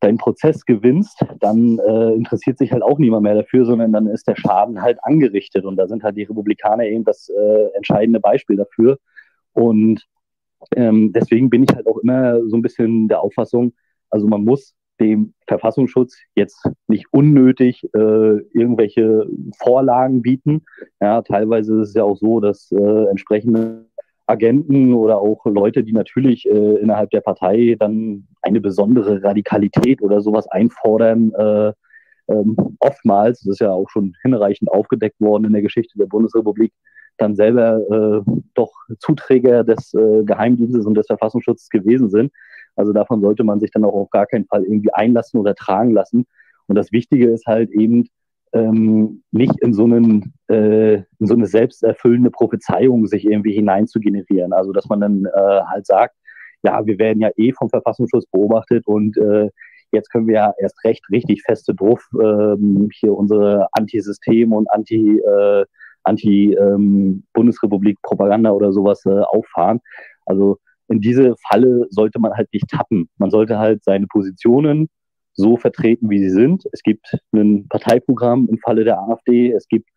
deinen 0.00 0.18
Prozess 0.18 0.64
gewinnst, 0.64 1.24
dann 1.38 1.78
äh, 1.78 2.12
interessiert 2.12 2.58
sich 2.58 2.72
halt 2.72 2.82
auch 2.82 2.98
niemand 2.98 3.22
mehr 3.22 3.36
dafür, 3.36 3.64
sondern 3.66 3.92
dann 3.92 4.08
ist 4.08 4.26
der 4.26 4.34
Schaden 4.34 4.82
halt 4.82 4.98
angerichtet. 5.04 5.64
Und 5.64 5.76
da 5.76 5.86
sind 5.86 6.02
halt 6.02 6.16
die 6.16 6.24
Republikaner 6.24 6.86
eben 6.86 7.04
das 7.04 7.28
äh, 7.28 7.66
entscheidende 7.76 8.18
Beispiel 8.18 8.56
dafür. 8.56 8.98
Und 9.52 10.04
ähm, 10.74 11.12
deswegen 11.12 11.50
bin 11.50 11.62
ich 11.62 11.72
halt 11.72 11.86
auch 11.86 11.98
immer 11.98 12.44
so 12.48 12.56
ein 12.56 12.62
bisschen 12.62 13.06
der 13.06 13.20
Auffassung, 13.20 13.74
also 14.10 14.26
man 14.26 14.44
muss 14.44 14.74
dem 15.00 15.34
Verfassungsschutz 15.46 16.16
jetzt 16.34 16.68
nicht 16.86 17.06
unnötig 17.10 17.82
äh, 17.94 18.38
irgendwelche 18.52 19.26
Vorlagen 19.58 20.22
bieten. 20.22 20.64
Ja, 21.00 21.22
teilweise 21.22 21.80
ist 21.80 21.88
es 21.88 21.94
ja 21.94 22.04
auch 22.04 22.16
so, 22.16 22.40
dass 22.40 22.70
äh, 22.72 23.04
entsprechende 23.10 23.86
Agenten 24.26 24.94
oder 24.94 25.18
auch 25.18 25.44
Leute, 25.44 25.84
die 25.84 25.92
natürlich 25.92 26.48
äh, 26.48 26.76
innerhalb 26.76 27.10
der 27.10 27.20
Partei 27.20 27.76
dann 27.78 28.26
eine 28.42 28.60
besondere 28.60 29.22
Radikalität 29.22 30.00
oder 30.00 30.20
sowas 30.20 30.46
einfordern, 30.48 31.32
äh, 31.34 31.72
ähm, 32.28 32.56
oftmals, 32.78 33.40
das 33.40 33.54
ist 33.54 33.60
ja 33.60 33.70
auch 33.70 33.90
schon 33.90 34.14
hinreichend 34.22 34.70
aufgedeckt 34.70 35.20
worden 35.20 35.44
in 35.44 35.52
der 35.52 35.62
Geschichte 35.62 35.98
der 35.98 36.06
Bundesrepublik, 36.06 36.72
dann 37.18 37.36
selber 37.36 37.78
äh, 37.90 38.30
doch 38.54 38.72
Zuträger 38.98 39.62
des 39.62 39.92
äh, 39.94 40.24
Geheimdienstes 40.24 40.86
und 40.86 40.94
des 40.94 41.06
Verfassungsschutzes 41.06 41.68
gewesen 41.68 42.08
sind. 42.10 42.32
Also 42.76 42.92
davon 42.92 43.20
sollte 43.20 43.44
man 43.44 43.60
sich 43.60 43.70
dann 43.70 43.84
auch 43.84 43.94
auf 43.94 44.10
gar 44.10 44.26
keinen 44.26 44.46
Fall 44.46 44.64
irgendwie 44.64 44.92
einlassen 44.92 45.40
oder 45.40 45.54
tragen 45.54 45.92
lassen. 45.92 46.26
Und 46.66 46.76
das 46.76 46.92
Wichtige 46.92 47.30
ist 47.30 47.46
halt 47.46 47.70
eben, 47.70 48.08
ähm, 48.54 49.22
nicht 49.32 49.60
in 49.60 49.74
so, 49.74 49.84
einen, 49.84 50.32
äh, 50.48 50.94
in 50.94 51.26
so 51.26 51.34
eine 51.34 51.46
selbsterfüllende 51.46 52.30
Prophezeiung 52.30 53.06
sich 53.06 53.26
irgendwie 53.26 53.52
hinein 53.52 53.86
zu 53.86 53.98
generieren. 53.98 54.52
Also 54.52 54.72
dass 54.72 54.88
man 54.88 55.00
dann 55.00 55.24
äh, 55.26 55.60
halt 55.66 55.86
sagt, 55.86 56.14
ja, 56.62 56.86
wir 56.86 56.98
werden 56.98 57.20
ja 57.20 57.30
eh 57.36 57.52
vom 57.52 57.68
Verfassungsschutz 57.68 58.26
beobachtet 58.26 58.86
und 58.86 59.16
äh, 59.18 59.50
jetzt 59.92 60.10
können 60.10 60.28
wir 60.28 60.34
ja 60.34 60.54
erst 60.58 60.82
recht 60.84 61.04
richtig 61.10 61.42
feste 61.42 61.74
drauf 61.74 62.08
ähm, 62.20 62.88
hier 62.92 63.12
unsere 63.12 63.68
Antisystem 63.72 64.52
und 64.52 64.70
Anti, 64.70 65.18
äh, 65.18 65.64
Anti 66.04 66.54
ähm, 66.54 67.24
Bundesrepublik 67.32 68.00
Propaganda 68.02 68.52
oder 68.52 68.72
sowas 68.72 69.04
äh, 69.04 69.20
auffahren. 69.20 69.80
Also 70.26 70.58
in 70.88 71.00
diese 71.00 71.34
Falle 71.48 71.86
sollte 71.90 72.18
man 72.18 72.32
halt 72.32 72.52
nicht 72.52 72.68
tappen. 72.68 73.08
Man 73.18 73.30
sollte 73.30 73.58
halt 73.58 73.84
seine 73.84 74.06
Positionen 74.06 74.88
so 75.32 75.56
vertreten, 75.56 76.10
wie 76.10 76.18
sie 76.18 76.30
sind. 76.30 76.64
Es 76.72 76.82
gibt 76.82 77.16
ein 77.32 77.66
Parteiprogramm 77.68 78.48
im 78.48 78.58
Falle 78.58 78.84
der 78.84 79.00
AfD, 79.00 79.52
es 79.52 79.66
gibt 79.68 79.88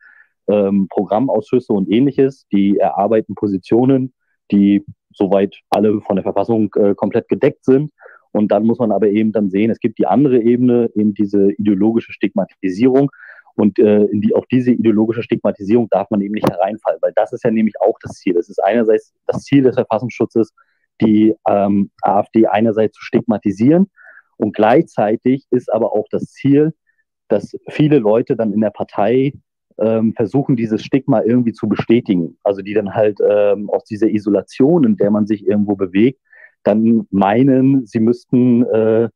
ähm, 0.47 0.87
Programmausschüsse 0.89 1.73
und 1.73 1.91
ähnliches, 1.91 2.47
die 2.51 2.77
erarbeiten 2.77 3.35
Positionen, 3.35 4.13
die 4.51 4.83
soweit 5.13 5.55
alle 5.69 6.01
von 6.01 6.15
der 6.15 6.23
Verfassung 6.23 6.73
äh, 6.75 6.95
komplett 6.95 7.27
gedeckt 7.27 7.65
sind. 7.65 7.91
Und 8.31 8.51
dann 8.51 8.65
muss 8.65 8.79
man 8.79 8.91
aber 8.91 9.07
eben 9.07 9.31
dann 9.31 9.49
sehen, 9.49 9.71
es 9.71 9.79
gibt 9.79 9.99
die 9.99 10.05
andere 10.05 10.39
Ebene, 10.41 10.89
eben 10.95 11.13
diese 11.13 11.51
ideologische 11.53 12.13
Stigmatisierung. 12.13 13.09
Und 13.55 13.79
äh, 13.79 14.03
in 14.03 14.21
die, 14.21 14.35
auf 14.35 14.45
diese 14.45 14.71
ideologische 14.71 15.23
Stigmatisierung 15.23 15.89
darf 15.89 16.09
man 16.11 16.21
eben 16.21 16.35
nicht 16.35 16.47
hereinfallen, 16.47 16.99
weil 17.01 17.13
das 17.15 17.33
ist 17.33 17.43
ja 17.43 17.49
nämlich 17.49 17.73
auch 17.81 17.97
das 18.01 18.13
Ziel. 18.13 18.37
Es 18.37 18.49
ist 18.49 18.63
einerseits 18.63 19.13
das 19.25 19.43
Ziel 19.43 19.63
des 19.63 19.75
Verfassungsschutzes, 19.75 20.53
die 21.01 21.35
ähm, 21.47 21.91
AfD 22.01 22.47
einerseits 22.47 22.97
zu 22.97 23.03
stigmatisieren 23.03 23.89
und 24.37 24.55
gleichzeitig 24.55 25.45
ist 25.51 25.71
aber 25.71 25.93
auch 25.93 26.05
das 26.09 26.31
Ziel, 26.31 26.73
dass 27.27 27.57
viele 27.69 27.99
Leute 27.99 28.35
dann 28.35 28.53
in 28.53 28.61
der 28.61 28.69
Partei 28.69 29.33
ähm, 29.79 30.13
versuchen, 30.13 30.55
dieses 30.55 30.83
Stigma 30.83 31.21
irgendwie 31.21 31.53
zu 31.53 31.67
bestätigen. 31.67 32.37
Also 32.43 32.61
die 32.61 32.73
dann 32.73 32.93
halt 32.93 33.19
ähm, 33.27 33.69
aus 33.69 33.83
dieser 33.83 34.07
Isolation, 34.07 34.83
in 34.83 34.97
der 34.97 35.11
man 35.11 35.27
sich 35.27 35.45
irgendwo 35.45 35.75
bewegt, 35.75 36.19
dann 36.63 37.07
meinen, 37.11 37.85
sie 37.85 37.99
müssten 37.99 38.63
äh, 38.65 39.09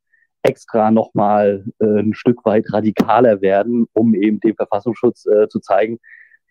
extra 0.43 0.91
nochmal 0.91 1.65
äh, 1.79 1.99
ein 1.99 2.13
Stück 2.13 2.45
weit 2.45 2.71
radikaler 2.71 3.41
werden, 3.41 3.87
um 3.93 4.15
eben 4.15 4.39
dem 4.39 4.55
Verfassungsschutz 4.55 5.25
äh, 5.27 5.47
zu 5.47 5.59
zeigen, 5.59 5.99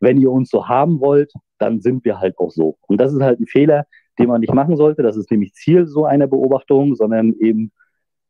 wenn 0.00 0.20
ihr 0.20 0.30
uns 0.30 0.48
so 0.50 0.68
haben 0.68 1.00
wollt, 1.00 1.32
dann 1.58 1.80
sind 1.80 2.04
wir 2.04 2.20
halt 2.20 2.38
auch 2.38 2.50
so. 2.50 2.78
Und 2.86 3.00
das 3.00 3.12
ist 3.12 3.20
halt 3.20 3.40
ein 3.40 3.46
Fehler, 3.46 3.86
den 4.20 4.28
man 4.28 4.40
nicht 4.40 4.54
machen 4.54 4.76
sollte. 4.76 5.02
Das 5.02 5.16
ist 5.16 5.30
nämlich 5.30 5.54
Ziel 5.54 5.86
so 5.86 6.04
einer 6.04 6.26
Beobachtung, 6.26 6.94
sondern 6.94 7.32
eben 7.40 7.72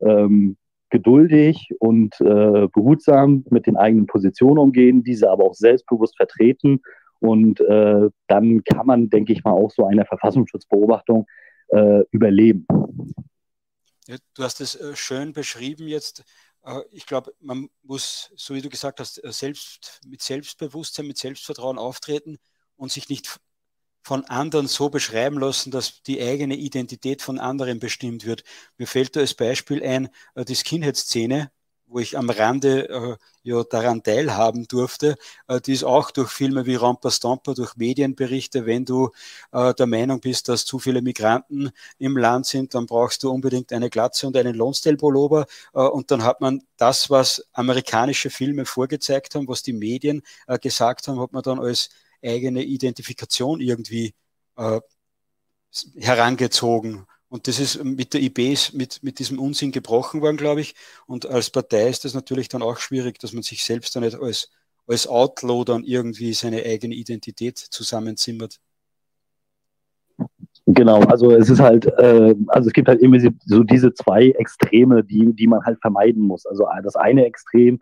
ähm, 0.01 0.57
geduldig 0.89 1.69
und 1.79 2.21
äh, 2.21 2.69
behutsam 2.73 3.45
mit 3.51 3.67
den 3.67 3.77
eigenen 3.77 4.07
Positionen 4.07 4.59
umgehen, 4.59 5.05
diese 5.05 5.31
aber 5.31 5.45
auch 5.45 5.55
selbstbewusst 5.55 6.17
vertreten. 6.17 6.81
Und 7.21 7.61
äh, 7.61 8.09
dann 8.29 8.65
kann 8.65 8.87
man, 8.87 9.11
denke 9.11 9.33
ich 9.33 9.45
mal, 9.45 9.53
auch 9.53 9.71
so 9.71 9.85
einer 9.85 10.07
Verfassungsschutzbeobachtung 10.07 11.27
äh, 11.69 12.03
überleben. 12.11 12.67
Ja, 14.07 14.17
du 14.35 14.43
hast 14.43 14.61
es 14.61 14.75
äh, 14.75 14.97
schön 14.97 15.33
beschrieben 15.33 15.87
jetzt. 15.87 16.25
Äh, 16.65 16.81
ich 16.91 17.07
glaube, 17.07 17.33
man 17.41 17.69
muss, 17.83 18.33
so 18.37 18.55
wie 18.55 18.63
du 18.63 18.69
gesagt 18.69 19.01
hast, 19.01 19.23
äh, 19.23 19.33
selbst 19.33 20.01
mit 20.07 20.23
Selbstbewusstsein, 20.23 21.07
mit 21.07 21.19
Selbstvertrauen 21.19 21.79
auftreten 21.79 22.39
und 22.77 22.91
sich 22.91 23.09
nicht 23.09 23.39
von 24.03 24.25
anderen 24.27 24.67
so 24.67 24.89
beschreiben 24.89 25.39
lassen, 25.39 25.71
dass 25.71 26.03
die 26.03 26.21
eigene 26.21 26.57
Identität 26.57 27.23
von 27.23 27.39
anderen 27.39 27.81
bestimmt 27.81 28.25
wird. 28.27 28.45
Mir 28.79 28.87
fällt 28.87 29.17
da 29.17 29.21
als 29.21 29.35
Beispiel 29.35 29.83
ein, 29.85 30.09
äh, 30.35 30.45
die 30.45 30.55
Skinhead-Szene, 30.57 31.51
wo 31.91 31.99
ich 31.99 32.17
am 32.17 32.31
Rande 32.31 32.89
äh, 32.89 33.17
ja 33.43 33.65
daran 33.65 34.03
teilhaben 34.03 34.67
durfte, 34.69 35.17
äh, 35.49 35.61
die 35.61 35.73
ist 35.73 35.85
auch 35.85 36.11
durch 36.13 36.31
Filme 36.31 36.67
wie 36.67 36.77
Rampa 36.77 37.11
Stamper, 37.11 37.55
durch 37.55 37.77
Medienberichte, 37.77 38.65
wenn 38.67 38.85
du 38.85 39.11
äh, 39.53 39.75
der 39.75 39.87
Meinung 39.87 40.21
bist, 40.21 40.49
dass 40.49 40.65
zu 40.65 40.79
viele 40.79 41.03
Migranten 41.03 41.71
im 41.99 42.17
Land 42.17 42.47
sind, 42.47 42.75
dann 42.75 42.87
brauchst 42.87 43.23
du 43.23 43.31
unbedingt 43.31 43.73
eine 43.73 43.91
Glatze 43.91 44.27
und 44.27 44.37
einen 44.37 44.55
Lonsdale-Pullover 44.55 45.47
äh, 45.75 45.81
und 45.81 46.11
dann 46.11 46.23
hat 46.23 46.41
man 46.41 46.63
das, 46.77 47.11
was 47.11 47.45
amerikanische 47.53 48.31
Filme 48.31 48.65
vorgezeigt 48.67 49.35
haben, 49.35 49.49
was 49.49 49.63
die 49.63 49.73
Medien 49.73 50.23
äh, 50.47 50.59
gesagt 50.59 51.09
haben, 51.09 51.21
hat 51.21 51.33
man 51.33 51.43
dann 51.43 51.59
als 51.59 51.91
eigene 52.23 52.63
Identifikation 52.63 53.61
irgendwie 53.61 54.15
äh, 54.57 54.81
herangezogen. 55.97 57.07
Und 57.29 57.47
das 57.47 57.61
ist 57.61 57.85
mit 57.85 58.13
der 58.13 58.23
IB 58.23 58.57
mit, 58.73 59.03
mit 59.03 59.21
diesem 59.21 59.39
Unsinn 59.39 59.71
gebrochen 59.71 60.21
worden, 60.21 60.37
glaube 60.37 60.61
ich. 60.61 60.75
Und 61.07 61.27
als 61.27 61.51
Partei 61.51 61.89
ist 61.89 62.05
das 62.05 62.13
natürlich 62.13 62.49
dann 62.49 62.63
auch 62.63 62.79
schwierig, 62.79 63.19
dass 63.21 63.33
man 63.33 63.45
sich 63.45 63.65
selbst 63.65 63.95
dann 63.95 64.03
nicht 64.03 64.21
als, 64.21 64.51
als 64.87 65.07
Outlaw 65.07 65.65
dann 65.65 65.85
irgendwie 65.85 66.33
seine 66.33 66.65
eigene 66.65 66.95
Identität 66.95 67.57
zusammenzimmert. 67.57 68.59
Genau, 70.67 71.01
also 71.03 71.31
es 71.31 71.49
ist 71.51 71.61
halt, 71.61 71.87
äh, 71.87 72.35
also 72.49 72.69
es 72.69 72.73
gibt 72.73 72.89
halt 72.89 73.01
immer 73.01 73.19
so 73.45 73.63
diese 73.63 73.95
zwei 73.95 74.31
Extreme, 74.31 75.03
die, 75.05 75.33
die 75.33 75.47
man 75.47 75.65
halt 75.65 75.81
vermeiden 75.81 76.23
muss. 76.23 76.47
Also 76.47 76.67
das 76.83 76.97
eine 76.97 77.25
Extrem 77.27 77.79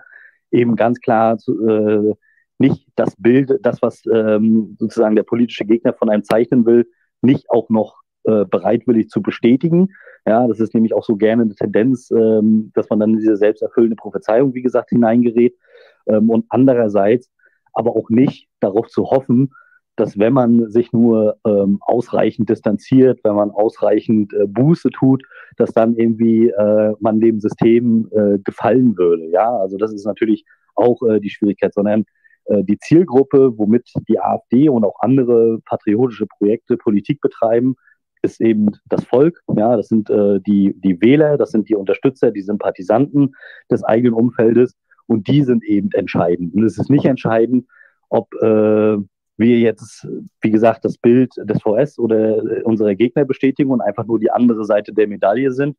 eben 0.51 0.77
ganz 0.77 1.01
klar 1.01 1.39
zu, 1.39 1.67
äh, 1.67 2.15
nicht 2.59 2.87
das 2.97 3.15
Bild, 3.17 3.59
das, 3.63 3.81
was 3.83 4.03
ähm, 4.13 4.77
sozusagen 4.79 5.17
der 5.17 5.23
politische 5.23 5.65
Gegner 5.65 5.93
von 5.93 6.11
einem 6.11 6.25
zeichnen 6.25 6.67
will, 6.67 6.89
nicht 7.23 7.51
auch 7.51 7.69
noch 7.69 8.03
äh, 8.25 8.45
bereitwillig 8.45 9.09
zu 9.09 9.23
bestätigen. 9.23 9.89
Ja, 10.27 10.47
das 10.47 10.61
ist 10.61 10.75
nämlich 10.75 10.93
auch 10.93 11.05
so 11.05 11.17
gerne 11.17 11.43
eine 11.43 11.55
Tendenz, 11.55 12.11
ähm, 12.11 12.73
dass 12.75 12.91
man 12.91 13.01
dann 13.01 13.11
in 13.11 13.19
diese 13.19 13.37
selbsterfüllende 13.37 13.97
Prophezeiung, 13.97 14.55
wie 14.55 14.63
gesagt, 14.63 14.91
hineingerät. 14.91 15.57
Ähm, 16.07 16.31
und 16.31 16.47
andererseits 16.49 17.31
aber 17.73 17.95
auch 17.95 18.11
nicht 18.11 18.49
darauf 18.61 18.89
zu 18.89 19.11
hoffen, 19.11 19.53
dass 19.99 20.19
wenn 20.19 20.33
man 20.33 20.71
sich 20.71 20.93
nur 20.93 21.39
ähm, 21.47 21.79
ausreichend 21.81 22.49
distanziert, 22.49 23.21
wenn 23.25 23.35
man 23.35 23.51
ausreichend 23.51 24.33
äh, 24.33 24.47
Buße 24.47 24.91
tut, 24.91 25.25
dass 25.57 25.73
dann 25.73 25.97
irgendwie 25.97 26.49
äh, 26.49 26.95
man 27.01 27.21
dem 27.21 27.41
System 27.41 28.09
äh, 28.13 28.39
gefallen 28.39 28.97
würde. 28.97 29.27
Ja, 29.31 29.57
also 29.57 29.77
das 29.77 29.93
ist 29.93 30.07
natürlich 30.07 30.45
auch 30.75 31.03
äh, 31.03 31.21
die 31.21 31.31
Schwierigkeit, 31.31 31.75
sondern 31.75 32.05
die 32.51 32.79
Zielgruppe, 32.79 33.59
womit 33.59 33.93
die 34.09 34.21
AfD 34.21 34.69
und 34.69 34.85
auch 34.85 35.01
andere 35.01 35.61
patriotische 35.65 36.27
Projekte 36.27 36.77
Politik 36.77 37.21
betreiben, 37.21 37.77
ist 38.23 38.41
eben 38.41 38.71
das 38.87 39.05
Volk. 39.05 39.41
Ja, 39.55 39.77
das 39.77 39.89
sind 39.89 40.11
äh, 40.11 40.41
die, 40.41 40.75
die 40.81 41.01
Wähler, 41.01 41.37
das 41.37 41.51
sind 41.51 41.69
die 41.69 41.75
Unterstützer, 41.75 42.31
die 42.31 42.43
Sympathisanten 42.43 43.35
des 43.71 43.85
eigenen 43.85 44.15
Umfeldes 44.15 44.75
und 45.07 45.29
die 45.29 45.43
sind 45.43 45.65
eben 45.65 45.91
entscheidend. 45.93 46.55
Und 46.55 46.65
es 46.65 46.79
ist 46.79 46.91
nicht 46.91 47.05
entscheidend, 47.05 47.67
ob 48.09 48.33
äh, 48.43 48.97
wir 49.37 49.59
jetzt, 49.59 50.07
wie 50.41 50.51
gesagt, 50.51 50.85
das 50.85 50.99
Bild 50.99 51.33
des 51.37 51.63
VS 51.63 51.99
oder 51.99 52.65
unserer 52.65 52.95
Gegner 52.95 53.25
bestätigen 53.25 53.71
und 53.71 53.81
einfach 53.81 54.05
nur 54.05 54.19
die 54.19 54.31
andere 54.31 54.65
Seite 54.65 54.93
der 54.93 55.07
Medaille 55.07 55.53
sind, 55.53 55.77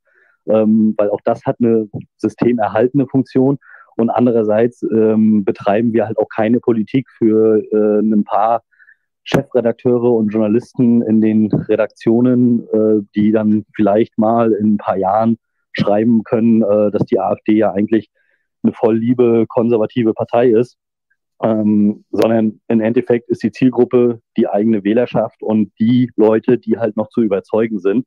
ähm, 0.48 0.96
weil 0.98 1.10
auch 1.10 1.20
das 1.26 1.46
hat 1.46 1.58
eine 1.60 1.90
systemerhaltende 2.18 3.06
Funktion. 3.08 3.60
Und 4.00 4.10
andererseits 4.10 4.82
ähm, 4.84 5.44
betreiben 5.44 5.92
wir 5.92 6.08
halt 6.08 6.18
auch 6.18 6.30
keine 6.34 6.62
Politik 6.62 7.10
für 7.10 7.62
äh, 7.70 8.00
ein 8.00 8.24
paar 8.24 8.64
Chefredakteure 9.24 10.14
und 10.14 10.30
Journalisten 10.30 11.02
in 11.02 11.20
den 11.20 11.52
Redaktionen, 11.52 12.66
äh, 12.70 13.02
die 13.14 13.34
dann 13.34 13.66
vielleicht 13.76 14.18
mal 14.18 14.54
in 14.54 14.76
ein 14.76 14.78
paar 14.78 14.96
Jahren 14.96 15.38
schreiben 15.74 16.24
können, 16.24 16.62
äh, 16.62 16.92
dass 16.92 17.06
die 17.08 17.20
AfD 17.20 17.58
ja 17.58 17.74
eigentlich 17.74 18.10
eine 18.64 18.72
voll 18.72 18.98
liebe 18.98 19.46
konservative 19.50 20.14
Partei 20.14 20.50
ist, 20.50 20.78
ähm, 21.44 22.06
sondern 22.10 22.62
im 22.70 22.80
Endeffekt 22.80 23.30
ist 23.30 23.44
die 23.44 23.52
Zielgruppe 23.52 24.22
die 24.38 24.48
eigene 24.48 24.86
Wählerschaft 24.86 25.44
und 25.44 25.74
die 25.78 26.10
Leute, 26.16 26.58
die 26.58 26.78
halt 26.78 26.96
noch 26.96 27.10
zu 27.10 27.22
überzeugen 27.22 27.80
sind. 27.80 28.06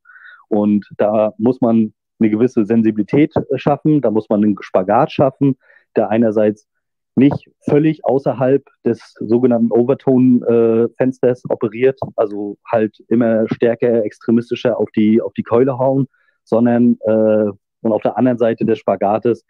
Und 0.49 0.87
da 0.97 1.33
muss 1.37 1.61
man 1.61 1.93
eine 2.19 2.31
gewisse 2.31 2.65
Sensibilität 2.65 3.31
schaffen, 3.57 4.01
da 4.01 4.09
muss 4.09 4.27
man 4.29 4.43
einen 4.43 4.55
Spagat 4.59 5.11
schaffen, 5.11 5.55
der 5.95 6.09
einerseits 6.09 6.67
nicht 7.15 7.49
völlig 7.69 8.03
außerhalb 8.05 8.63
des 8.85 9.13
sogenannten 9.19 9.71
Overtone-Fensters 9.71 11.43
operiert, 11.49 11.99
also 12.15 12.57
halt 12.69 12.97
immer 13.07 13.45
stärker 13.53 14.03
extremistischer 14.03 14.79
auf 14.79 14.89
die, 14.91 15.21
auf 15.21 15.33
die 15.33 15.43
Keule 15.43 15.77
hauen, 15.77 16.07
sondern 16.43 16.97
äh, 17.01 17.51
und 17.81 17.91
auf 17.91 18.01
der 18.01 18.17
anderen 18.17 18.37
Seite 18.37 18.65
des 18.65 18.79
Spagates 18.79 19.45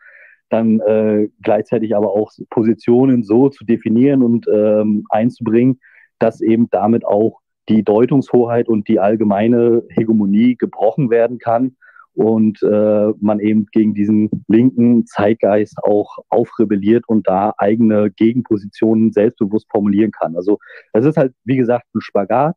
dann 0.49 0.79
äh, 0.81 1.29
gleichzeitig 1.41 1.95
aber 1.95 2.11
auch 2.11 2.31
Positionen 2.49 3.23
so 3.23 3.49
zu 3.49 3.63
definieren 3.63 4.21
und 4.21 4.45
ähm, 4.47 5.05
einzubringen, 5.09 5.79
dass 6.19 6.41
eben 6.41 6.69
damit 6.69 7.05
auch 7.05 7.39
die 7.69 7.83
Deutungshoheit 7.83 8.67
und 8.67 8.87
die 8.87 8.99
allgemeine 8.99 9.83
Hegemonie 9.89 10.55
gebrochen 10.55 11.09
werden 11.09 11.39
kann 11.39 11.75
und 12.13 12.61
äh, 12.61 13.13
man 13.19 13.39
eben 13.39 13.65
gegen 13.71 13.93
diesen 13.93 14.29
linken 14.47 15.05
Zeitgeist 15.05 15.77
auch 15.83 16.19
aufrebelliert 16.29 17.05
und 17.07 17.27
da 17.27 17.53
eigene 17.57 18.11
Gegenpositionen 18.11 19.11
selbstbewusst 19.11 19.67
formulieren 19.71 20.11
kann. 20.11 20.35
Also 20.35 20.59
es 20.93 21.05
ist 21.05 21.17
halt, 21.17 21.33
wie 21.43 21.57
gesagt, 21.57 21.85
ein 21.95 22.01
Spagat, 22.01 22.55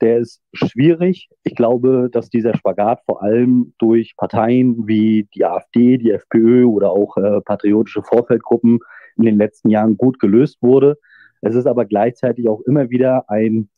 der 0.00 0.18
ist 0.18 0.42
schwierig. 0.52 1.28
Ich 1.44 1.54
glaube, 1.54 2.08
dass 2.10 2.28
dieser 2.28 2.56
Spagat 2.56 3.00
vor 3.06 3.22
allem 3.22 3.74
durch 3.78 4.14
Parteien 4.16 4.86
wie 4.86 5.28
die 5.34 5.44
AfD, 5.44 5.98
die 5.98 6.10
FPÖ 6.10 6.64
oder 6.64 6.90
auch 6.90 7.16
äh, 7.16 7.40
patriotische 7.40 8.02
Vorfeldgruppen 8.02 8.80
in 9.16 9.24
den 9.24 9.38
letzten 9.38 9.70
Jahren 9.70 9.96
gut 9.96 10.18
gelöst 10.18 10.58
wurde. 10.60 10.98
Es 11.40 11.54
ist 11.54 11.66
aber 11.66 11.84
gleichzeitig 11.84 12.48
auch 12.48 12.60
immer 12.62 12.90
wieder 12.90 13.24
ein 13.28 13.68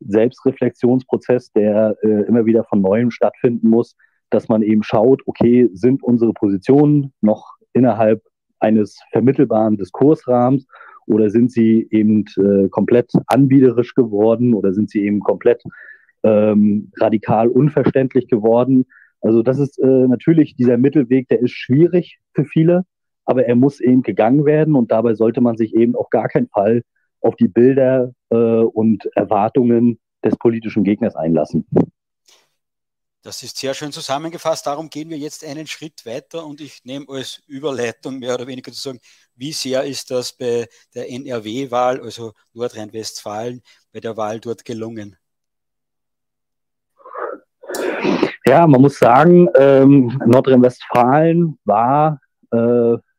Selbstreflexionsprozess, 0.00 1.52
der 1.52 1.96
äh, 2.02 2.26
immer 2.26 2.44
wieder 2.44 2.64
von 2.64 2.80
neuem 2.80 3.10
stattfinden 3.10 3.68
muss, 3.68 3.96
dass 4.30 4.48
man 4.48 4.62
eben 4.62 4.82
schaut, 4.82 5.22
okay, 5.26 5.68
sind 5.72 6.02
unsere 6.02 6.32
Positionen 6.32 7.12
noch 7.20 7.54
innerhalb 7.72 8.22
eines 8.58 8.98
vermittelbaren 9.12 9.76
Diskursrahmens 9.76 10.66
oder 11.06 11.30
sind 11.30 11.52
sie 11.52 11.86
eben 11.90 12.24
äh, 12.38 12.68
komplett 12.68 13.12
anbiederisch 13.26 13.94
geworden 13.94 14.54
oder 14.54 14.72
sind 14.72 14.90
sie 14.90 15.04
eben 15.04 15.20
komplett 15.20 15.62
ähm, 16.22 16.90
radikal 16.98 17.48
unverständlich 17.48 18.28
geworden. 18.28 18.86
Also 19.20 19.42
das 19.42 19.58
ist 19.58 19.78
äh, 19.78 19.86
natürlich 19.86 20.56
dieser 20.56 20.78
Mittelweg, 20.78 21.28
der 21.28 21.40
ist 21.40 21.52
schwierig 21.52 22.18
für 22.32 22.44
viele, 22.44 22.84
aber 23.24 23.46
er 23.46 23.56
muss 23.56 23.80
eben 23.80 24.02
gegangen 24.02 24.44
werden 24.44 24.74
und 24.74 24.90
dabei 24.90 25.14
sollte 25.14 25.40
man 25.40 25.56
sich 25.56 25.74
eben 25.74 25.94
auf 25.94 26.10
gar 26.10 26.28
keinen 26.28 26.48
Fall 26.48 26.82
auf 27.20 27.36
die 27.36 27.48
Bilder 27.48 28.12
äh, 28.30 28.36
und 28.36 29.08
Erwartungen 29.14 29.98
des 30.24 30.36
politischen 30.36 30.84
Gegners 30.84 31.16
einlassen. 31.16 31.66
Das 33.24 33.42
ist 33.42 33.56
sehr 33.56 33.72
schön 33.72 33.90
zusammengefasst. 33.90 34.66
Darum 34.66 34.90
gehen 34.90 35.08
wir 35.08 35.16
jetzt 35.16 35.46
einen 35.46 35.66
Schritt 35.66 36.04
weiter 36.04 36.44
und 36.44 36.60
ich 36.60 36.84
nehme 36.84 37.06
als 37.08 37.40
Überleitung 37.46 38.18
mehr 38.18 38.34
oder 38.34 38.46
weniger 38.46 38.70
zu 38.70 38.78
sagen, 38.78 39.00
wie 39.34 39.52
sehr 39.52 39.82
ist 39.82 40.10
das 40.10 40.34
bei 40.34 40.68
der 40.94 41.10
NRW-Wahl, 41.10 42.02
also 42.02 42.34
Nordrhein-Westfalen, 42.52 43.62
bei 43.94 44.00
der 44.00 44.18
Wahl 44.18 44.40
dort 44.40 44.66
gelungen? 44.66 45.16
Ja, 48.46 48.66
man 48.66 48.82
muss 48.82 48.98
sagen, 48.98 49.48
ähm, 49.56 50.20
Nordrhein-Westfalen 50.26 51.58
war, 51.64 52.20
äh, 52.50 52.56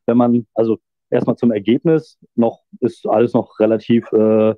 wenn 0.06 0.18
man, 0.18 0.46
also 0.54 0.78
erstmal 1.10 1.36
zum 1.36 1.52
Ergebnis, 1.52 2.20
noch 2.36 2.62
ist 2.80 3.08
alles 3.08 3.34
noch 3.34 3.60
relativ 3.60 4.12
äh, 4.12 4.54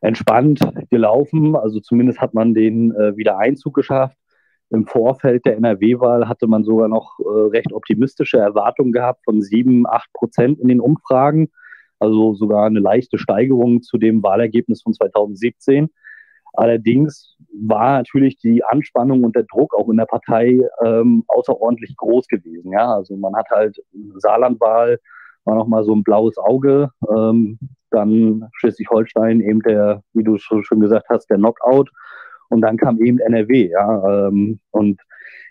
entspannt 0.00 0.58
gelaufen. 0.90 1.54
Also 1.54 1.78
zumindest 1.78 2.20
hat 2.20 2.34
man 2.34 2.52
den 2.52 2.92
äh, 2.96 3.16
Wiedereinzug 3.16 3.74
geschafft. 3.74 4.16
Im 4.72 4.86
Vorfeld 4.86 5.44
der 5.44 5.56
NRW-Wahl 5.56 6.28
hatte 6.28 6.46
man 6.46 6.64
sogar 6.64 6.88
noch 6.88 7.18
äh, 7.20 7.50
recht 7.50 7.72
optimistische 7.72 8.38
Erwartungen 8.38 8.92
gehabt 8.92 9.20
von 9.24 9.42
sieben, 9.42 9.86
acht 9.86 10.10
Prozent 10.14 10.58
in 10.60 10.68
den 10.68 10.80
Umfragen. 10.80 11.50
Also 11.98 12.34
sogar 12.34 12.66
eine 12.66 12.80
leichte 12.80 13.18
Steigerung 13.18 13.82
zu 13.82 13.98
dem 13.98 14.22
Wahlergebnis 14.22 14.82
von 14.82 14.94
2017. 14.94 15.90
Allerdings 16.54 17.36
war 17.52 17.98
natürlich 17.98 18.38
die 18.38 18.64
Anspannung 18.64 19.24
und 19.24 19.36
der 19.36 19.44
Druck 19.44 19.74
auch 19.74 19.88
in 19.90 19.98
der 19.98 20.06
Partei 20.06 20.60
ähm, 20.84 21.24
außerordentlich 21.28 21.96
groß 21.96 22.26
gewesen. 22.26 22.72
Ja, 22.72 22.94
also 22.94 23.16
man 23.16 23.36
hat 23.36 23.48
halt 23.50 23.76
Saarlandwahl 24.16 24.98
war 25.44 25.56
nochmal 25.56 25.84
so 25.84 25.94
ein 25.94 26.04
blaues 26.04 26.38
Auge. 26.38 26.90
Ähm, 27.10 27.58
dann 27.90 28.48
Schleswig-Holstein 28.54 29.40
eben 29.40 29.60
der, 29.60 30.02
wie 30.14 30.24
du 30.24 30.38
schon 30.38 30.80
gesagt 30.80 31.06
hast, 31.10 31.28
der 31.28 31.36
Knockout. 31.36 31.90
Und 32.52 32.60
dann 32.60 32.76
kam 32.76 33.00
eben 33.02 33.18
NRW, 33.18 33.70
ja. 33.70 34.28
Ähm, 34.28 34.60
und 34.72 35.00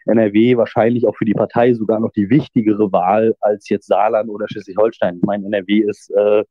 NRW 0.06 0.56
wahrscheinlich 0.58 1.08
auch 1.08 1.16
für 1.16 1.26
die 1.26 1.34
Partei 1.34 1.74
sogar 1.74 2.00
noch 2.00 2.12
die 2.12 2.30
wichtigere 2.30 2.92
Wahl 2.92 3.36
als 3.42 3.70
jetzt 3.70 3.88
Saarland 3.88 4.30
oder 4.30 4.48
Schleswig-Holstein. 4.48 5.18
Ich 5.18 5.24
meine, 5.24 5.48
NRW 5.48 5.80
ist 5.80 6.12
äh, 6.12 6.44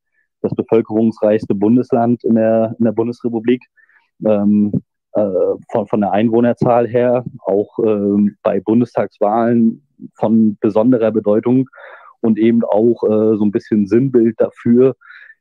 das 0.43 0.53
bevölkerungsreichste 0.55 1.55
Bundesland 1.55 2.25
in 2.25 2.35
der, 2.35 2.75
in 2.79 2.85
der 2.85 2.93
Bundesrepublik. 2.93 3.63
Ähm, 4.27 4.73
äh, 5.13 5.23
von, 5.71 5.87
von 5.87 6.01
der 6.01 6.13
Einwohnerzahl 6.13 6.89
her, 6.89 7.25
auch 7.45 7.79
äh, 7.79 8.31
bei 8.43 8.61
Bundestagswahlen 8.61 9.87
von 10.15 10.57
besonderer 10.61 11.13
Bedeutung 11.13 11.69
und 12.21 12.39
eben 12.39 12.65
auch 12.65 13.05
äh, 13.05 13.37
so 13.37 13.45
ein 13.45 13.53
bisschen 13.53 13.87
Sinnbild 13.87 14.35
dafür, 14.41 14.97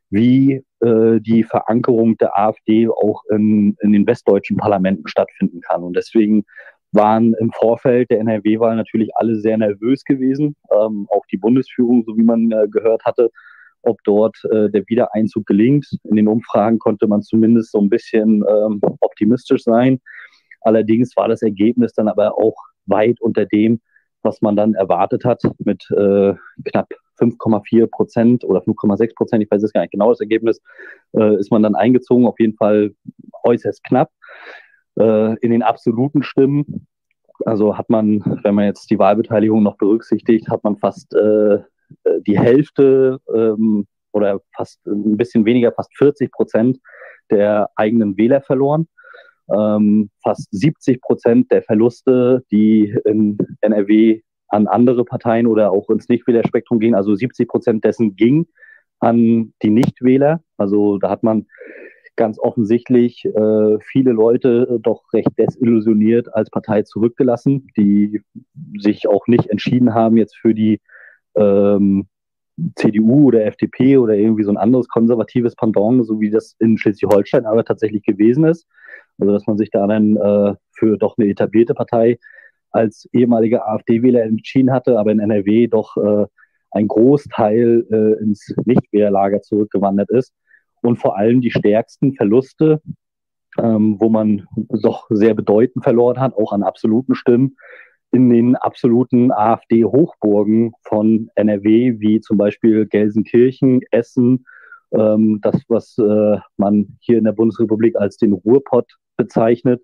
wie 0.09 0.63
äh, 0.81 1.19
die 1.19 1.43
Verankerung 1.43 2.17
der 2.17 2.37
AfD 2.37 2.87
auch 2.87 3.23
in, 3.29 3.75
in 3.81 3.91
den 3.91 4.07
westdeutschen 4.07 4.57
Parlamenten 4.57 5.07
stattfinden 5.07 5.61
kann. 5.61 5.83
Und 5.83 5.95
deswegen 5.95 6.45
waren 6.91 7.35
im 7.39 7.51
Vorfeld 7.51 8.09
der 8.09 8.19
NRW-Wahl 8.19 8.75
natürlich 8.75 9.09
alle 9.15 9.35
sehr 9.35 9.57
nervös 9.57 10.03
gewesen, 10.03 10.55
ähm, 10.71 11.07
auch 11.11 11.25
die 11.31 11.37
Bundesführung, 11.37 12.03
so 12.05 12.17
wie 12.17 12.23
man 12.23 12.51
äh, 12.51 12.67
gehört 12.67 13.05
hatte, 13.05 13.29
ob 13.83 14.03
dort 14.03 14.37
äh, 14.51 14.69
der 14.69 14.83
Wiedereinzug 14.87 15.45
gelingt. 15.45 15.87
In 16.03 16.15
den 16.15 16.27
Umfragen 16.27 16.79
konnte 16.79 17.07
man 17.07 17.21
zumindest 17.21 17.71
so 17.71 17.79
ein 17.79 17.89
bisschen 17.89 18.43
ähm, 18.49 18.81
optimistisch 19.01 19.63
sein. 19.63 19.99
Allerdings 20.61 21.15
war 21.15 21.27
das 21.27 21.41
Ergebnis 21.41 21.93
dann 21.93 22.07
aber 22.07 22.37
auch 22.37 22.55
weit 22.85 23.21
unter 23.21 23.45
dem, 23.45 23.79
was 24.23 24.41
man 24.41 24.55
dann 24.55 24.73
erwartet 24.73 25.23
hat, 25.23 25.41
mit 25.59 25.87
äh, 25.91 26.33
knapp 26.65 26.89
5,4 27.19 27.87
Prozent 27.87 28.43
oder 28.43 28.61
5,6 28.61 29.15
Prozent, 29.15 29.43
ich 29.43 29.51
weiß 29.51 29.61
jetzt 29.61 29.73
gar 29.73 29.81
nicht 29.81 29.91
genau 29.91 30.09
das 30.09 30.21
Ergebnis, 30.21 30.61
äh, 31.13 31.35
ist 31.35 31.51
man 31.51 31.63
dann 31.63 31.75
eingezogen, 31.75 32.25
auf 32.25 32.39
jeden 32.39 32.55
Fall 32.55 32.93
äußerst 33.43 33.83
knapp. 33.83 34.11
Äh, 34.99 35.35
in 35.39 35.51
den 35.51 35.63
absoluten 35.63 36.23
Stimmen, 36.23 36.87
also 37.45 37.77
hat 37.77 37.89
man, 37.89 38.39
wenn 38.43 38.55
man 38.55 38.65
jetzt 38.65 38.89
die 38.89 38.99
Wahlbeteiligung 38.99 39.63
noch 39.63 39.77
berücksichtigt, 39.77 40.49
hat 40.49 40.63
man 40.63 40.77
fast 40.77 41.13
äh, 41.13 41.59
die 42.27 42.39
Hälfte 42.39 43.19
ähm, 43.33 43.87
oder 44.11 44.41
fast 44.55 44.85
ein 44.85 45.17
bisschen 45.17 45.45
weniger, 45.45 45.71
fast 45.71 45.95
40 45.97 46.31
Prozent 46.31 46.79
der 47.29 47.69
eigenen 47.75 48.17
Wähler 48.17 48.41
verloren. 48.41 48.87
Ähm, 49.55 50.09
fast 50.21 50.47
70 50.51 51.01
Prozent 51.01 51.51
der 51.51 51.63
Verluste, 51.63 52.43
die 52.51 52.95
in 53.05 53.37
NRW 53.61 54.21
an 54.49 54.67
andere 54.67 55.05
Parteien 55.05 55.47
oder 55.47 55.71
auch 55.71 55.89
ins 55.89 56.09
Nichtwählerspektrum 56.09 56.79
gingen, 56.79 56.95
also 56.95 57.15
70 57.15 57.47
Prozent 57.47 57.85
dessen 57.85 58.15
ging 58.15 58.47
an 58.99 59.53
die 59.61 59.69
Nichtwähler. 59.69 60.41
Also 60.57 60.97
da 60.97 61.09
hat 61.09 61.23
man 61.23 61.45
ganz 62.15 62.37
offensichtlich 62.37 63.23
äh, 63.23 63.79
viele 63.79 64.11
Leute 64.11 64.79
doch 64.81 65.03
recht 65.13 65.29
desillusioniert 65.37 66.33
als 66.35 66.49
Partei 66.49 66.81
zurückgelassen, 66.81 67.67
die 67.77 68.21
sich 68.77 69.07
auch 69.07 69.27
nicht 69.27 69.47
entschieden 69.49 69.93
haben 69.93 70.17
jetzt 70.17 70.35
für 70.35 70.53
die 70.53 70.81
ähm, 71.35 72.07
CDU 72.75 73.27
oder 73.27 73.45
FDP 73.45 73.97
oder 73.97 74.15
irgendwie 74.15 74.43
so 74.43 74.51
ein 74.51 74.57
anderes 74.57 74.89
konservatives 74.89 75.55
Pendant, 75.55 76.05
so 76.05 76.19
wie 76.19 76.29
das 76.29 76.57
in 76.59 76.77
Schleswig-Holstein 76.77 77.45
aber 77.45 77.63
tatsächlich 77.63 78.03
gewesen 78.03 78.43
ist. 78.43 78.67
Also 79.17 79.31
dass 79.31 79.47
man 79.47 79.57
sich 79.57 79.69
da 79.69 79.87
dann 79.87 80.17
äh, 80.17 80.55
für 80.73 80.97
doch 80.97 81.17
eine 81.17 81.29
etablierte 81.29 81.73
Partei 81.73 82.19
als 82.71 83.07
ehemaliger 83.13 83.67
AfD-Wähler 83.67 84.23
entschieden 84.23 84.71
hatte, 84.71 84.97
aber 84.99 85.11
in 85.11 85.19
NRW 85.19 85.67
doch 85.67 85.97
äh, 85.97 86.25
ein 86.71 86.87
Großteil 86.87 87.85
äh, 87.91 88.23
ins 88.23 88.53
Nichtwählerlager 88.65 89.41
zurückgewandert 89.41 90.09
ist. 90.11 90.33
Und 90.81 90.97
vor 90.97 91.17
allem 91.17 91.41
die 91.41 91.51
stärksten 91.51 92.13
Verluste, 92.13 92.81
ähm, 93.57 93.97
wo 93.99 94.09
man 94.09 94.47
doch 94.55 95.07
sehr 95.09 95.33
bedeutend 95.33 95.83
verloren 95.83 96.19
hat, 96.19 96.35
auch 96.35 96.53
an 96.53 96.63
absoluten 96.63 97.15
Stimmen, 97.15 97.57
in 98.11 98.29
den 98.29 98.55
absoluten 98.55 99.31
AfD-Hochburgen 99.31 100.73
von 100.83 101.29
NRW, 101.35 101.99
wie 101.99 102.21
zum 102.21 102.37
Beispiel 102.37 102.85
Gelsenkirchen, 102.87 103.81
Essen, 103.91 104.45
ähm, 104.91 105.39
das, 105.41 105.61
was 105.67 105.97
äh, 105.97 106.37
man 106.57 106.97
hier 107.01 107.19
in 107.19 107.25
der 107.25 107.33
Bundesrepublik 107.33 107.95
als 107.95 108.17
den 108.17 108.33
Ruhrpott 108.33 108.97
bezeichnet, 109.17 109.83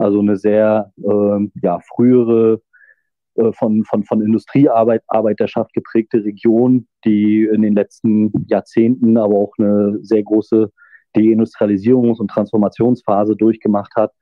also 0.00 0.20
eine 0.20 0.36
sehr 0.36 0.92
äh, 0.96 1.48
ja, 1.62 1.78
frühere 1.80 2.62
äh, 3.34 3.52
von, 3.52 3.84
von, 3.84 4.04
von 4.04 4.22
Industriearbeiterschaft 4.22 5.72
geprägte 5.74 6.24
Region, 6.24 6.86
die 7.04 7.44
in 7.44 7.62
den 7.62 7.74
letzten 7.74 8.32
Jahrzehnten 8.46 9.18
aber 9.18 9.34
auch 9.34 9.52
eine 9.58 9.98
sehr 10.02 10.22
große 10.22 10.72
Deindustrialisierungs- 11.14 12.18
und 12.18 12.30
Transformationsphase 12.30 13.36
durchgemacht 13.36 13.94
hat 13.94 14.12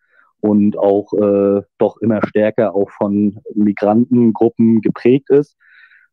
und 0.40 0.76
auch 0.76 1.12
äh, 1.12 1.62
doch 1.78 1.98
immer 1.98 2.26
stärker 2.26 2.74
auch 2.74 2.90
von 2.90 3.38
Migrantengruppen 3.54 4.80
geprägt 4.80 5.30
ist. 5.30 5.56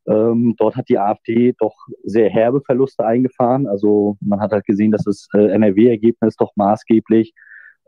Ähm, 0.08 0.54
dort 0.58 0.76
hat 0.76 0.90
die 0.90 1.00
AfD 1.00 1.56
doch 1.58 1.76
sehr 2.04 2.30
herbe 2.30 2.62
Verluste 2.62 3.04
eingefahren. 3.04 3.68
Also 3.68 4.18
man 4.22 4.40
hat 4.40 4.52
halt 4.52 4.66
gesehen, 4.66 4.92
dass 4.92 5.06
das 5.06 5.28
äh, 5.34 5.48
NRW-Ergebnis 5.48 6.36
doch 6.36 6.52
maßgeblich 6.56 7.34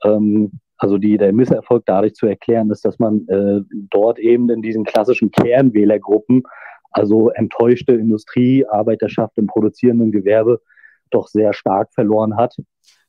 ähm, 0.03 0.59
also 0.77 0.97
die, 0.97 1.17
der 1.17 1.33
Misserfolg 1.33 1.83
dadurch 1.85 2.13
zu 2.13 2.27
erklären 2.27 2.69
ist, 2.69 2.85
dass 2.85 2.99
man 2.99 3.27
äh, 3.27 3.61
dort 3.71 4.19
eben 4.19 4.49
in 4.49 4.61
diesen 4.61 4.83
klassischen 4.83 5.31
Kernwählergruppen, 5.31 6.43
also 6.91 7.29
enttäuschte 7.29 7.93
Industrie, 7.93 8.65
Arbeiterschaft 8.65 9.37
im 9.37 9.47
produzierenden 9.47 10.11
Gewerbe, 10.11 10.61
doch 11.09 11.27
sehr 11.27 11.53
stark 11.53 11.93
verloren 11.93 12.37
hat. 12.37 12.55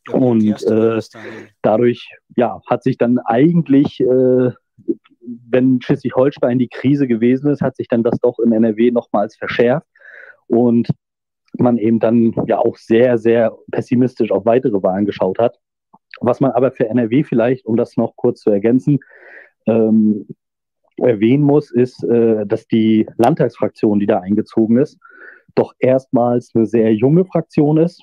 Ja, 0.09 0.15
und 0.15 0.63
äh, 0.65 1.01
dadurch 1.63 2.11
ja, 2.37 2.61
hat 2.67 2.83
sich 2.83 2.97
dann 2.97 3.19
eigentlich, 3.19 4.01
äh, 4.01 4.51
wenn 5.51 5.81
Schleswig-Holstein 5.83 6.59
die 6.59 6.69
Krise 6.69 7.07
gewesen 7.07 7.51
ist, 7.51 7.61
hat 7.61 7.77
sich 7.77 7.89
dann 7.89 8.03
das 8.03 8.19
doch 8.21 8.39
in 8.39 8.53
NRW 8.53 8.91
nochmals 8.91 9.37
verschärft. 9.37 9.87
Und 10.47 10.89
man 11.59 11.77
eben 11.77 11.99
dann 11.99 12.35
ja 12.47 12.59
auch 12.59 12.77
sehr, 12.77 13.19
sehr 13.19 13.55
pessimistisch 13.71 14.31
auf 14.31 14.47
weitere 14.47 14.83
Wahlen 14.83 15.05
geschaut 15.05 15.39
hat. 15.39 15.59
Was 16.21 16.41
man 16.41 16.53
aber 16.53 16.73
für 16.73 16.89
NRW 16.89 17.25
vielleicht, 17.25 17.67
um 17.67 17.77
das 17.77 17.97
noch 17.97 18.15
kurz 18.17 18.41
zu 18.41 18.51
ergänzen, 18.51 19.01
ähm, 19.67 20.27
erwähnen 20.97 21.45
muss, 21.45 21.71
ist, 21.71 22.03
äh, 22.05 22.47
dass 22.47 22.67
die 22.67 23.07
Landtagsfraktion, 23.17 24.01
die 24.01 24.07
da 24.07 24.21
eingezogen 24.21 24.79
ist, 24.79 24.99
doch 25.55 25.75
erstmals 25.79 26.53
eine 26.55 26.67
sehr 26.67 26.95
junge 26.95 27.25
Fraktion 27.25 27.79
ist. 27.79 28.03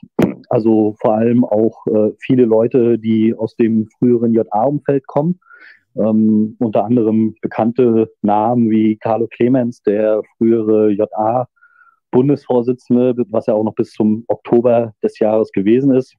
Also 0.50 0.96
vor 1.00 1.14
allem 1.16 1.46
auch 1.46 1.86
äh, 1.88 2.12
viele 2.20 2.46
Leute, 2.46 3.00
die 3.00 3.34
aus 3.34 3.56
dem 3.56 3.88
früheren 3.98 4.34
JA-Umfeld 4.34 5.08
kommen. 5.08 5.40
Ähm, 5.96 6.58
unter 6.60 6.84
anderem 6.84 7.36
bekannte 7.42 8.12
Namen 8.22 8.70
wie 8.70 8.98
Carlo 8.98 9.28
Clemens, 9.28 9.82
der 9.84 10.22
frühere 10.38 10.92
JA-Bundesvorsitzende, 10.92 13.16
was 13.30 13.46
ja 13.46 13.54
auch 13.54 13.64
noch 13.64 13.76
bis 13.76 13.92
zum 13.92 14.26
Oktober 14.28 14.94
des 15.02 15.18
Jahres 15.20 15.54
gewesen 15.54 15.96
ist. 15.96 16.18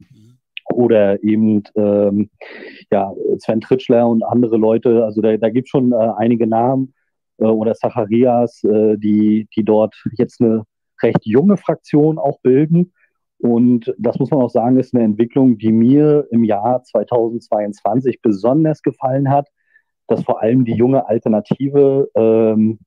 Oder 0.76 1.22
eben 1.24 1.62
ähm, 1.74 2.28
ja, 2.92 3.12
Sven 3.38 3.62
Tritschler 3.62 4.06
und 4.06 4.22
andere 4.22 4.58
Leute. 4.58 5.04
Also 5.04 5.22
da, 5.22 5.36
da 5.36 5.48
gibt 5.48 5.68
es 5.68 5.70
schon 5.70 5.92
äh, 5.92 6.12
einige 6.18 6.46
Namen 6.46 6.92
äh, 7.38 7.44
oder 7.44 7.74
Zacharias, 7.74 8.62
äh, 8.64 8.98
die, 8.98 9.48
die 9.56 9.64
dort 9.64 9.94
jetzt 10.18 10.40
eine 10.40 10.64
recht 11.02 11.24
junge 11.24 11.56
Fraktion 11.56 12.18
auch 12.18 12.40
bilden. 12.40 12.92
Und 13.38 13.94
das 13.98 14.18
muss 14.18 14.30
man 14.30 14.40
auch 14.40 14.50
sagen, 14.50 14.78
ist 14.78 14.94
eine 14.94 15.04
Entwicklung, 15.04 15.56
die 15.56 15.72
mir 15.72 16.26
im 16.30 16.44
Jahr 16.44 16.82
2022 16.82 18.20
besonders 18.20 18.82
gefallen 18.82 19.30
hat, 19.30 19.48
dass 20.08 20.24
vor 20.24 20.42
allem 20.42 20.64
die 20.64 20.74
junge 20.74 21.08
Alternative 21.08 22.08
ähm, 22.14 22.78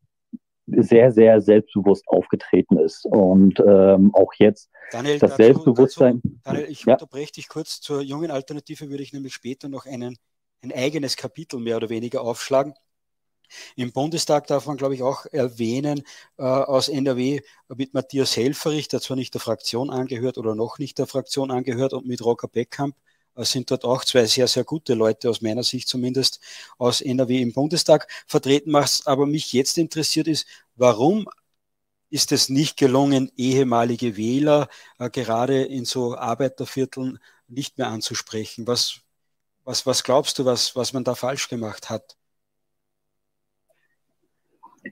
sehr, 0.77 1.11
sehr 1.11 1.41
selbstbewusst 1.41 2.07
aufgetreten 2.07 2.77
ist. 2.77 3.05
Und 3.05 3.59
ähm, 3.59 4.13
auch 4.13 4.33
jetzt 4.37 4.69
Daniel, 4.91 5.19
das 5.19 5.31
dazu, 5.31 5.43
Selbstbewusstsein. 5.43 6.21
Dazu, 6.23 6.39
Daniel, 6.43 6.65
ich 6.69 6.85
ja. 6.85 6.93
unterbreche 6.93 7.33
dich 7.33 7.47
kurz. 7.47 7.81
Zur 7.81 8.01
jungen 8.01 8.31
Alternative 8.31 8.89
würde 8.89 9.03
ich 9.03 9.13
nämlich 9.13 9.33
später 9.33 9.69
noch 9.69 9.85
einen, 9.85 10.17
ein 10.61 10.71
eigenes 10.71 11.15
Kapitel 11.15 11.59
mehr 11.59 11.77
oder 11.77 11.89
weniger 11.89 12.21
aufschlagen. 12.21 12.73
Im 13.75 13.91
Bundestag 13.91 14.47
darf 14.47 14.67
man, 14.67 14.77
glaube 14.77 14.95
ich, 14.95 15.03
auch 15.03 15.25
erwähnen, 15.25 16.03
äh, 16.37 16.43
aus 16.43 16.87
NRW 16.87 17.41
mit 17.75 17.93
Matthias 17.93 18.37
Helferich, 18.37 18.87
der 18.87 19.01
zwar 19.01 19.17
nicht 19.17 19.33
der 19.33 19.41
Fraktion 19.41 19.89
angehört 19.89 20.37
oder 20.37 20.55
noch 20.55 20.77
nicht 20.77 20.99
der 20.99 21.07
Fraktion 21.07 21.51
angehört, 21.51 21.93
und 21.93 22.05
mit 22.05 22.23
Rocker 22.23 22.47
Beckkamp, 22.47 22.95
sind 23.35 23.71
dort 23.71 23.85
auch 23.85 24.03
zwei 24.03 24.25
sehr, 24.25 24.47
sehr 24.47 24.63
gute 24.63 24.93
Leute, 24.93 25.29
aus 25.29 25.41
meiner 25.41 25.63
Sicht 25.63 25.87
zumindest, 25.87 26.39
aus 26.77 27.01
NRW 27.01 27.41
im 27.41 27.53
Bundestag 27.53 28.07
vertreten. 28.27 28.73
Was 28.73 29.05
aber 29.07 29.25
mich 29.25 29.53
jetzt 29.53 29.77
interessiert 29.77 30.27
ist, 30.27 30.47
warum 30.75 31.27
ist 32.09 32.31
es 32.31 32.49
nicht 32.49 32.77
gelungen, 32.77 33.31
ehemalige 33.37 34.17
Wähler 34.17 34.67
äh, 34.97 35.09
gerade 35.09 35.63
in 35.63 35.85
so 35.85 36.17
Arbeitervierteln 36.17 37.19
nicht 37.47 37.77
mehr 37.77 37.87
anzusprechen? 37.87 38.67
Was, 38.67 39.01
was, 39.63 39.85
was 39.85 40.03
glaubst 40.03 40.39
du, 40.39 40.45
was, 40.45 40.75
was 40.75 40.93
man 40.93 41.03
da 41.03 41.15
falsch 41.15 41.47
gemacht 41.49 41.89
hat? 41.89 42.15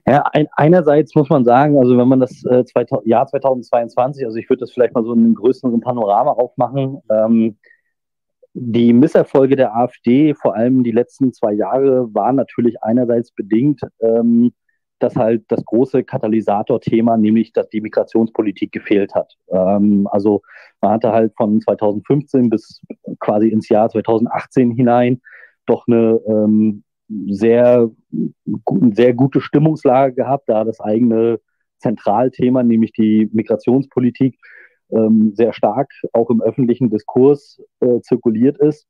Ja, 0.06 0.22
ein, 0.32 0.48
einerseits 0.52 1.14
muss 1.14 1.28
man 1.28 1.44
sagen, 1.44 1.78
also 1.78 1.96
wenn 1.96 2.08
man 2.08 2.20
das 2.20 2.44
äh, 2.44 2.64
2000, 2.64 3.06
Jahr 3.06 3.26
2022, 3.26 4.24
also 4.24 4.36
ich 4.36 4.48
würde 4.48 4.60
das 4.60 4.72
vielleicht 4.72 4.94
mal 4.94 5.02
so 5.02 5.12
in 5.12 5.20
einem 5.20 5.34
größeren 5.34 5.80
Panorama 5.80 6.32
aufmachen, 6.32 7.02
ähm, 7.10 7.56
die 8.60 8.92
Misserfolge 8.92 9.54
der 9.56 9.76
AfD, 9.76 10.34
vor 10.34 10.56
allem 10.56 10.82
die 10.82 10.90
letzten 10.90 11.32
zwei 11.32 11.52
Jahre, 11.52 12.12
waren 12.12 12.36
natürlich 12.36 12.82
einerseits 12.82 13.30
bedingt, 13.30 13.80
ähm, 14.00 14.52
dass 14.98 15.14
halt 15.14 15.44
das 15.48 15.64
große 15.64 16.02
Katalysatorthema, 16.02 17.16
nämlich 17.16 17.52
dass 17.52 17.68
die 17.68 17.80
Migrationspolitik 17.80 18.72
gefehlt 18.72 19.14
hat. 19.14 19.34
Ähm, 19.48 20.08
also 20.10 20.42
man 20.80 20.92
hatte 20.92 21.12
halt 21.12 21.34
von 21.36 21.60
2015 21.60 22.50
bis 22.50 22.80
quasi 23.20 23.48
ins 23.48 23.68
Jahr 23.68 23.88
2018 23.88 24.72
hinein 24.72 25.20
doch 25.66 25.86
eine 25.86 26.20
ähm, 26.26 26.82
sehr, 27.28 27.88
sehr 28.92 29.14
gute 29.14 29.40
Stimmungslage 29.40 30.14
gehabt, 30.14 30.48
da 30.48 30.64
das 30.64 30.80
eigene 30.80 31.38
Zentralthema, 31.78 32.64
nämlich 32.64 32.92
die 32.92 33.28
Migrationspolitik, 33.32 34.36
ähm, 34.90 35.32
sehr 35.34 35.52
stark 35.52 35.92
auch 36.12 36.30
im 36.30 36.40
öffentlichen 36.40 36.90
Diskurs 36.90 37.60
äh, 37.80 38.00
zirkuliert 38.00 38.58
ist 38.58 38.86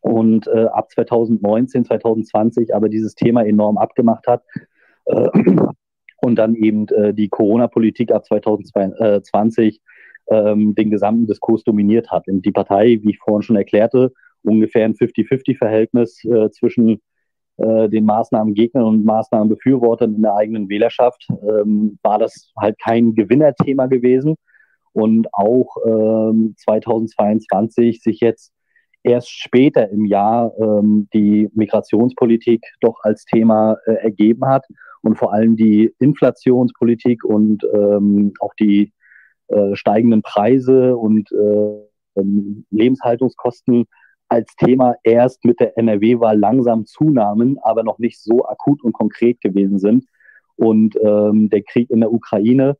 und 0.00 0.46
äh, 0.48 0.66
ab 0.66 0.90
2019, 0.90 1.84
2020 1.84 2.74
aber 2.74 2.88
dieses 2.88 3.14
Thema 3.14 3.44
enorm 3.44 3.78
abgemacht 3.78 4.26
hat 4.26 4.42
äh, 5.06 5.28
und 6.22 6.36
dann 6.36 6.54
eben 6.54 6.88
äh, 6.88 7.14
die 7.14 7.28
Corona-Politik 7.28 8.12
ab 8.12 8.24
2020 8.24 9.80
ähm, 10.30 10.74
den 10.74 10.90
gesamten 10.90 11.26
Diskurs 11.26 11.64
dominiert 11.64 12.10
hat. 12.10 12.28
Und 12.28 12.44
die 12.44 12.52
Partei, 12.52 12.98
wie 13.02 13.10
ich 13.10 13.18
vorhin 13.18 13.42
schon 13.42 13.56
erklärte, 13.56 14.12
ungefähr 14.42 14.84
ein 14.84 14.94
50-50-Verhältnis 14.94 16.24
äh, 16.24 16.50
zwischen 16.50 17.00
äh, 17.56 17.88
den 17.88 18.04
Maßnahmengegnern 18.04 18.84
und 18.84 19.04
Maßnahmenbefürwortern 19.04 20.14
in 20.14 20.22
der 20.22 20.34
eigenen 20.34 20.68
Wählerschaft, 20.68 21.26
ähm, 21.42 21.98
war 22.02 22.18
das 22.18 22.52
halt 22.56 22.78
kein 22.78 23.14
Gewinnerthema 23.14 23.86
gewesen. 23.86 24.36
Und 24.98 25.28
auch 25.32 25.76
ähm, 25.86 26.56
2022 26.58 28.02
sich 28.02 28.18
jetzt 28.18 28.52
erst 29.04 29.30
später 29.30 29.88
im 29.90 30.04
Jahr 30.04 30.52
ähm, 30.58 31.08
die 31.14 31.48
Migrationspolitik 31.54 32.66
doch 32.80 32.96
als 33.04 33.24
Thema 33.24 33.76
äh, 33.86 33.92
ergeben 33.92 34.46
hat 34.46 34.64
und 35.02 35.16
vor 35.16 35.32
allem 35.32 35.54
die 35.54 35.94
Inflationspolitik 36.00 37.22
und 37.22 37.62
ähm, 37.72 38.32
auch 38.40 38.54
die 38.58 38.92
äh, 39.46 39.76
steigenden 39.76 40.22
Preise 40.22 40.96
und 40.96 41.30
äh, 41.30 42.20
ähm, 42.20 42.66
Lebenshaltungskosten 42.72 43.84
als 44.28 44.52
Thema 44.56 44.96
erst 45.04 45.44
mit 45.44 45.60
der 45.60 45.78
NRW-Wahl 45.78 46.36
langsam 46.36 46.86
zunahmen, 46.86 47.56
aber 47.62 47.84
noch 47.84 48.00
nicht 48.00 48.20
so 48.20 48.44
akut 48.48 48.82
und 48.82 48.94
konkret 48.94 49.40
gewesen 49.40 49.78
sind. 49.78 50.06
Und 50.56 50.96
ähm, 51.00 51.50
der 51.50 51.62
Krieg 51.62 51.88
in 51.88 52.00
der 52.00 52.12
Ukraine, 52.12 52.76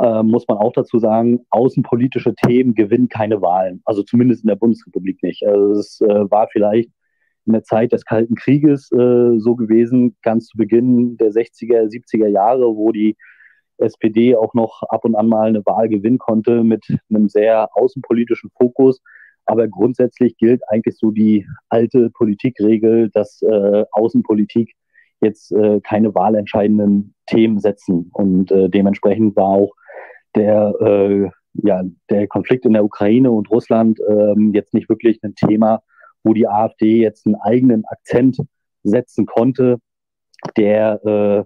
äh, 0.00 0.22
muss 0.22 0.46
man 0.48 0.58
auch 0.58 0.72
dazu 0.72 0.98
sagen, 0.98 1.40
außenpolitische 1.50 2.34
Themen 2.34 2.74
gewinnen 2.74 3.08
keine 3.08 3.40
Wahlen. 3.42 3.82
Also 3.84 4.02
zumindest 4.02 4.44
in 4.44 4.48
der 4.48 4.56
Bundesrepublik 4.56 5.22
nicht. 5.22 5.46
Also 5.46 5.72
es 5.72 6.00
äh, 6.00 6.30
war 6.30 6.48
vielleicht 6.50 6.90
in 7.46 7.52
der 7.52 7.62
Zeit 7.62 7.92
des 7.92 8.04
Kalten 8.04 8.34
Krieges 8.34 8.90
äh, 8.92 9.38
so 9.38 9.54
gewesen, 9.54 10.16
ganz 10.22 10.46
zu 10.46 10.56
Beginn 10.56 11.16
der 11.16 11.30
60er, 11.30 11.88
70er 11.88 12.28
Jahre, 12.28 12.76
wo 12.76 12.90
die 12.92 13.16
SPD 13.78 14.36
auch 14.36 14.54
noch 14.54 14.82
ab 14.88 15.04
und 15.04 15.14
an 15.14 15.28
mal 15.28 15.48
eine 15.48 15.64
Wahl 15.66 15.88
gewinnen 15.88 16.18
konnte 16.18 16.62
mit 16.62 16.84
einem 17.10 17.28
sehr 17.28 17.68
außenpolitischen 17.76 18.50
Fokus. 18.56 19.00
Aber 19.46 19.68
grundsätzlich 19.68 20.36
gilt 20.38 20.62
eigentlich 20.68 20.96
so 20.96 21.10
die 21.10 21.46
alte 21.68 22.10
Politikregel, 22.10 23.10
dass 23.10 23.42
äh, 23.42 23.84
Außenpolitik 23.92 24.72
jetzt 25.20 25.52
äh, 25.52 25.80
keine 25.80 26.14
wahlentscheidenden 26.14 27.14
Themen 27.26 27.58
setzen. 27.58 28.10
Und 28.12 28.50
äh, 28.52 28.70
dementsprechend 28.70 29.36
war 29.36 29.48
auch 29.48 29.72
der, 30.34 30.74
äh, 30.80 31.30
ja, 31.54 31.82
der 32.10 32.26
Konflikt 32.26 32.64
in 32.66 32.72
der 32.72 32.84
Ukraine 32.84 33.30
und 33.30 33.50
Russland 33.50 34.00
ähm, 34.08 34.52
jetzt 34.52 34.74
nicht 34.74 34.88
wirklich 34.88 35.22
ein 35.22 35.34
Thema, 35.34 35.82
wo 36.22 36.34
die 36.34 36.48
AfD 36.48 36.96
jetzt 37.00 37.26
einen 37.26 37.36
eigenen 37.36 37.84
Akzent 37.86 38.38
setzen 38.82 39.26
konnte, 39.26 39.78
der 40.56 41.04
äh, 41.04 41.44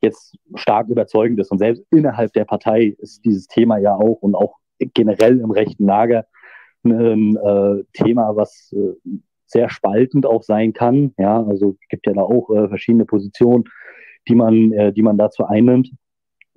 jetzt 0.00 0.36
stark 0.54 0.88
überzeugend 0.88 1.40
ist. 1.40 1.50
Und 1.50 1.58
selbst 1.58 1.84
innerhalb 1.90 2.32
der 2.32 2.44
Partei 2.44 2.96
ist 2.98 3.24
dieses 3.24 3.46
Thema 3.46 3.78
ja 3.78 3.94
auch 3.94 4.18
und 4.20 4.34
auch 4.34 4.56
generell 4.94 5.40
im 5.40 5.50
rechten 5.50 5.86
Lager 5.86 6.26
ein 6.84 7.36
äh, 7.36 7.84
Thema, 7.92 8.36
was 8.36 8.72
äh, 8.72 9.18
sehr 9.46 9.68
spaltend 9.68 10.26
auch 10.26 10.42
sein 10.42 10.72
kann. 10.72 11.14
Ja, 11.18 11.42
also 11.42 11.76
gibt 11.88 12.06
ja 12.06 12.12
da 12.12 12.22
auch 12.22 12.50
äh, 12.50 12.68
verschiedene 12.68 13.04
Positionen, 13.04 13.64
die 14.28 14.34
man, 14.34 14.72
äh, 14.72 14.92
die 14.92 15.02
man 15.02 15.18
dazu 15.18 15.44
einnimmt. 15.44 15.90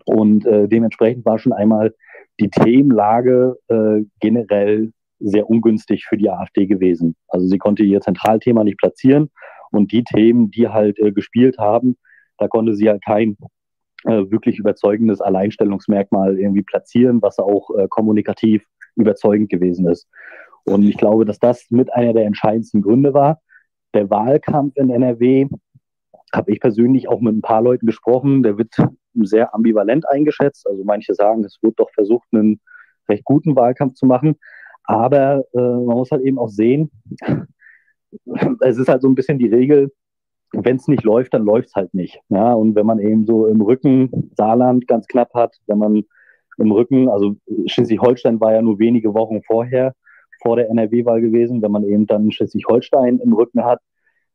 Und 0.05 0.45
äh, 0.45 0.67
dementsprechend 0.67 1.25
war 1.25 1.39
schon 1.39 1.53
einmal 1.53 1.93
die 2.39 2.49
Themenlage 2.49 3.57
äh, 3.67 4.01
generell 4.19 4.91
sehr 5.19 5.49
ungünstig 5.49 6.05
für 6.05 6.17
die 6.17 6.29
AfD 6.29 6.65
gewesen. 6.65 7.15
Also 7.27 7.47
sie 7.47 7.57
konnte 7.57 7.83
ihr 7.83 8.01
Zentralthema 8.01 8.63
nicht 8.63 8.79
platzieren 8.79 9.29
und 9.71 9.91
die 9.91 10.03
Themen, 10.03 10.51
die 10.51 10.67
halt 10.67 10.99
äh, 10.99 11.11
gespielt 11.11 11.57
haben, 11.57 11.97
da 12.37 12.47
konnte 12.47 12.73
sie 12.73 12.89
halt 12.89 13.03
kein 13.05 13.37
äh, 14.05 14.31
wirklich 14.31 14.57
überzeugendes 14.57 15.21
Alleinstellungsmerkmal 15.21 16.39
irgendwie 16.39 16.63
platzieren, 16.63 17.21
was 17.21 17.37
auch 17.37 17.69
äh, 17.77 17.87
kommunikativ 17.87 18.65
überzeugend 18.95 19.49
gewesen 19.49 19.87
ist. 19.87 20.07
Und 20.65 20.83
ich 20.83 20.97
glaube, 20.97 21.25
dass 21.25 21.39
das 21.39 21.67
mit 21.69 21.93
einer 21.93 22.13
der 22.13 22.25
entscheidendsten 22.25 22.81
Gründe 22.81 23.13
war. 23.13 23.41
Der 23.93 24.09
Wahlkampf 24.09 24.75
in 24.77 24.89
NRW 24.89 25.47
habe 26.33 26.51
ich 26.51 26.59
persönlich 26.59 27.07
auch 27.07 27.21
mit 27.21 27.35
ein 27.35 27.41
paar 27.41 27.61
Leuten 27.61 27.85
gesprochen. 27.85 28.43
Der 28.43 28.57
wird 28.57 28.75
sehr 29.15 29.53
ambivalent 29.53 30.07
eingeschätzt. 30.09 30.67
Also 30.67 30.83
manche 30.83 31.13
sagen, 31.13 31.43
es 31.43 31.57
wird 31.61 31.79
doch 31.79 31.89
versucht, 31.91 32.27
einen 32.31 32.59
recht 33.09 33.23
guten 33.25 33.55
Wahlkampf 33.55 33.95
zu 33.95 34.05
machen. 34.05 34.35
Aber 34.83 35.43
äh, 35.53 35.59
man 35.59 35.97
muss 35.97 36.11
halt 36.11 36.23
eben 36.23 36.39
auch 36.39 36.49
sehen, 36.49 36.91
es 38.61 38.77
ist 38.77 38.89
halt 38.89 39.01
so 39.01 39.07
ein 39.07 39.15
bisschen 39.15 39.39
die 39.39 39.47
Regel, 39.47 39.91
wenn 40.53 40.75
es 40.75 40.87
nicht 40.87 41.03
läuft, 41.03 41.33
dann 41.33 41.45
läuft 41.45 41.69
es 41.69 41.75
halt 41.75 41.93
nicht. 41.93 42.19
Ja, 42.29 42.53
und 42.53 42.75
wenn 42.75 42.85
man 42.85 42.99
eben 42.99 43.25
so 43.25 43.47
im 43.47 43.61
Rücken 43.61 44.31
Saarland 44.35 44.87
ganz 44.87 45.07
knapp 45.07 45.33
hat, 45.33 45.55
wenn 45.67 45.77
man 45.77 46.03
im 46.57 46.71
Rücken, 46.71 47.09
also 47.09 47.35
Schleswig-Holstein 47.67 48.39
war 48.39 48.53
ja 48.53 48.61
nur 48.61 48.79
wenige 48.79 49.13
Wochen 49.13 49.41
vorher, 49.43 49.93
vor 50.41 50.57
der 50.57 50.69
NRW-Wahl 50.69 51.21
gewesen, 51.21 51.61
wenn 51.61 51.71
man 51.71 51.83
eben 51.83 52.07
dann 52.07 52.31
Schleswig-Holstein 52.31 53.19
im 53.19 53.33
Rücken 53.33 53.63
hat, 53.63 53.79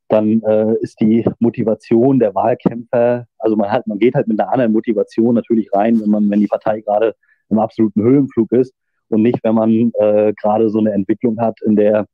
dann 0.09 0.43
äh, 0.43 0.75
ist 0.81 1.01
die 1.01 1.25
Motivation 1.41 2.19
der 2.19 2.35
Wahlkämpfer, 2.35 3.27
also 3.39 3.57
man 3.57 3.71
hat, 3.71 3.87
man 3.87 3.99
geht 3.99 4.15
halt 4.15 4.29
mit 4.29 4.41
einer 4.41 4.53
anderen 4.53 4.73
Motivation 4.73 5.35
natürlich 5.35 5.69
rein, 5.73 6.01
wenn 6.01 6.11
man, 6.11 6.31
wenn 6.31 6.41
die 6.41 6.47
Partei 6.47 6.81
gerade 6.81 7.15
im 7.49 7.59
absoluten 7.59 8.03
Höhenflug 8.03 8.53
ist 8.53 8.75
und 9.09 9.23
nicht, 9.23 9.43
wenn 9.43 9.55
man 9.55 9.93
äh, 9.99 10.33
gerade 10.41 10.69
so 10.69 10.79
eine 10.79 10.93
Entwicklung 10.93 11.39
hat, 11.41 11.61
in 11.63 11.77
der 11.77 12.07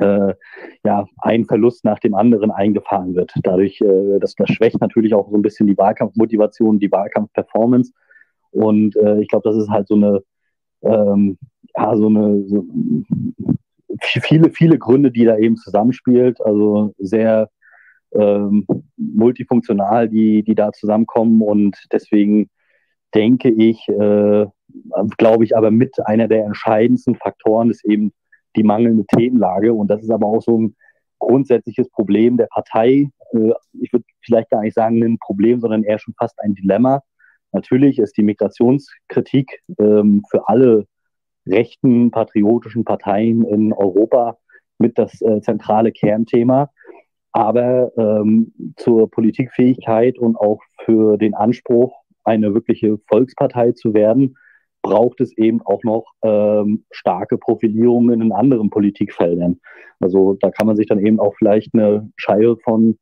äh, 0.00 0.34
ja, 0.84 1.06
ein 1.18 1.44
Verlust 1.44 1.84
nach 1.84 1.98
dem 1.98 2.14
anderen 2.14 2.50
eingefahren 2.50 3.14
wird. 3.14 3.32
Dadurch, 3.42 3.80
äh, 3.80 4.18
das, 4.20 4.34
das 4.34 4.50
schwächt 4.50 4.80
natürlich 4.80 5.14
auch 5.14 5.28
so 5.28 5.36
ein 5.36 5.42
bisschen 5.42 5.66
die 5.66 5.76
Wahlkampfmotivation, 5.76 6.78
die 6.78 6.90
Wahlkampfperformance. 6.90 7.92
Und 8.50 8.96
äh, 8.96 9.20
ich 9.20 9.28
glaube, 9.28 9.48
das 9.48 9.58
ist 9.58 9.70
halt 9.70 9.88
so 9.88 9.96
eine, 9.96 10.20
ähm, 10.82 11.38
ja, 11.76 11.96
so 11.96 12.06
eine, 12.06 12.44
so, 12.46 12.64
viele, 14.00 14.50
viele 14.50 14.78
Gründe, 14.78 15.10
die 15.10 15.24
da 15.24 15.36
eben 15.36 15.56
zusammenspielt. 15.56 16.40
Also 16.40 16.94
sehr 16.98 17.50
ähm, 18.12 18.66
multifunktional, 18.96 20.08
die, 20.08 20.42
die 20.42 20.54
da 20.54 20.72
zusammenkommen. 20.72 21.42
Und 21.42 21.76
deswegen 21.92 22.48
denke 23.14 23.50
ich, 23.50 23.88
äh, 23.88 24.46
glaube 25.16 25.44
ich, 25.44 25.56
aber 25.56 25.70
mit 25.70 25.94
einer 26.06 26.28
der 26.28 26.44
entscheidendsten 26.44 27.16
Faktoren 27.16 27.70
ist 27.70 27.84
eben 27.84 28.12
die 28.56 28.62
mangelnde 28.62 29.04
Themenlage. 29.06 29.72
Und 29.72 29.88
das 29.88 30.02
ist 30.02 30.10
aber 30.10 30.26
auch 30.26 30.42
so 30.42 30.58
ein 30.58 30.76
grundsätzliches 31.18 31.88
Problem 31.90 32.36
der 32.36 32.46
Partei. 32.46 33.10
Äh, 33.32 33.52
ich 33.80 33.92
würde 33.92 34.04
vielleicht 34.20 34.50
gar 34.50 34.62
nicht 34.62 34.74
sagen 34.74 35.02
ein 35.02 35.18
Problem, 35.18 35.60
sondern 35.60 35.84
eher 35.84 35.98
schon 35.98 36.14
fast 36.18 36.38
ein 36.40 36.54
Dilemma. 36.54 37.02
Natürlich 37.52 37.98
ist 37.98 38.16
die 38.16 38.22
Migrationskritik 38.22 39.62
ähm, 39.78 40.22
für 40.30 40.48
alle 40.48 40.86
rechten 41.50 42.10
patriotischen 42.10 42.84
Parteien 42.84 43.44
in 43.44 43.72
Europa 43.72 44.38
mit 44.78 44.98
das 44.98 45.20
äh, 45.22 45.40
zentrale 45.40 45.92
Kernthema. 45.92 46.70
Aber 47.32 47.92
ähm, 47.96 48.52
zur 48.76 49.10
Politikfähigkeit 49.10 50.18
und 50.18 50.36
auch 50.36 50.60
für 50.84 51.18
den 51.18 51.34
Anspruch, 51.34 51.94
eine 52.24 52.54
wirkliche 52.54 52.98
Volkspartei 53.06 53.72
zu 53.72 53.94
werden, 53.94 54.36
braucht 54.82 55.20
es 55.20 55.36
eben 55.36 55.60
auch 55.62 55.82
noch 55.82 56.04
ähm, 56.22 56.84
starke 56.90 57.36
Profilierungen 57.36 58.22
in 58.22 58.32
anderen 58.32 58.70
Politikfeldern. 58.70 59.60
Also 60.00 60.36
da 60.40 60.50
kann 60.50 60.66
man 60.66 60.76
sich 60.76 60.86
dann 60.86 61.04
eben 61.04 61.20
auch 61.20 61.34
vielleicht 61.36 61.74
eine 61.74 62.10
Scheibe 62.16 62.56
von 62.62 62.98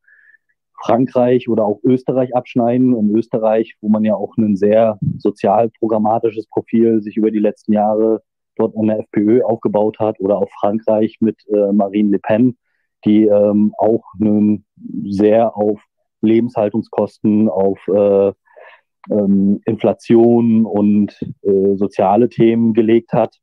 Frankreich 0.82 1.48
oder 1.48 1.64
auch 1.64 1.80
Österreich 1.84 2.34
abschneiden. 2.34 2.96
In 2.96 3.14
Österreich, 3.14 3.76
wo 3.80 3.88
man 3.88 4.04
ja 4.04 4.14
auch 4.14 4.36
ein 4.36 4.56
sehr 4.56 4.98
sozialprogrammatisches 5.18 6.46
Profil 6.48 7.02
sich 7.02 7.16
über 7.16 7.30
die 7.30 7.38
letzten 7.38 7.72
Jahre 7.72 8.22
dort 8.56 8.74
in 8.74 8.88
der 8.88 9.00
FPÖ 9.00 9.42
aufgebaut 9.42 9.98
hat, 9.98 10.20
oder 10.20 10.38
auch 10.38 10.50
Frankreich 10.60 11.16
mit 11.20 11.36
äh, 11.48 11.72
Marine 11.72 12.10
Le 12.10 12.18
Pen, 12.18 12.56
die 13.04 13.26
ähm, 13.26 13.74
auch 13.78 14.04
nun 14.18 14.64
sehr 15.04 15.56
auf 15.56 15.80
Lebenshaltungskosten, 16.22 17.48
auf 17.48 17.78
äh, 17.88 18.32
ähm, 19.10 19.60
Inflation 19.64 20.64
und 20.64 21.18
äh, 21.42 21.76
soziale 21.76 22.28
Themen 22.28 22.74
gelegt 22.74 23.12
hat 23.12 23.36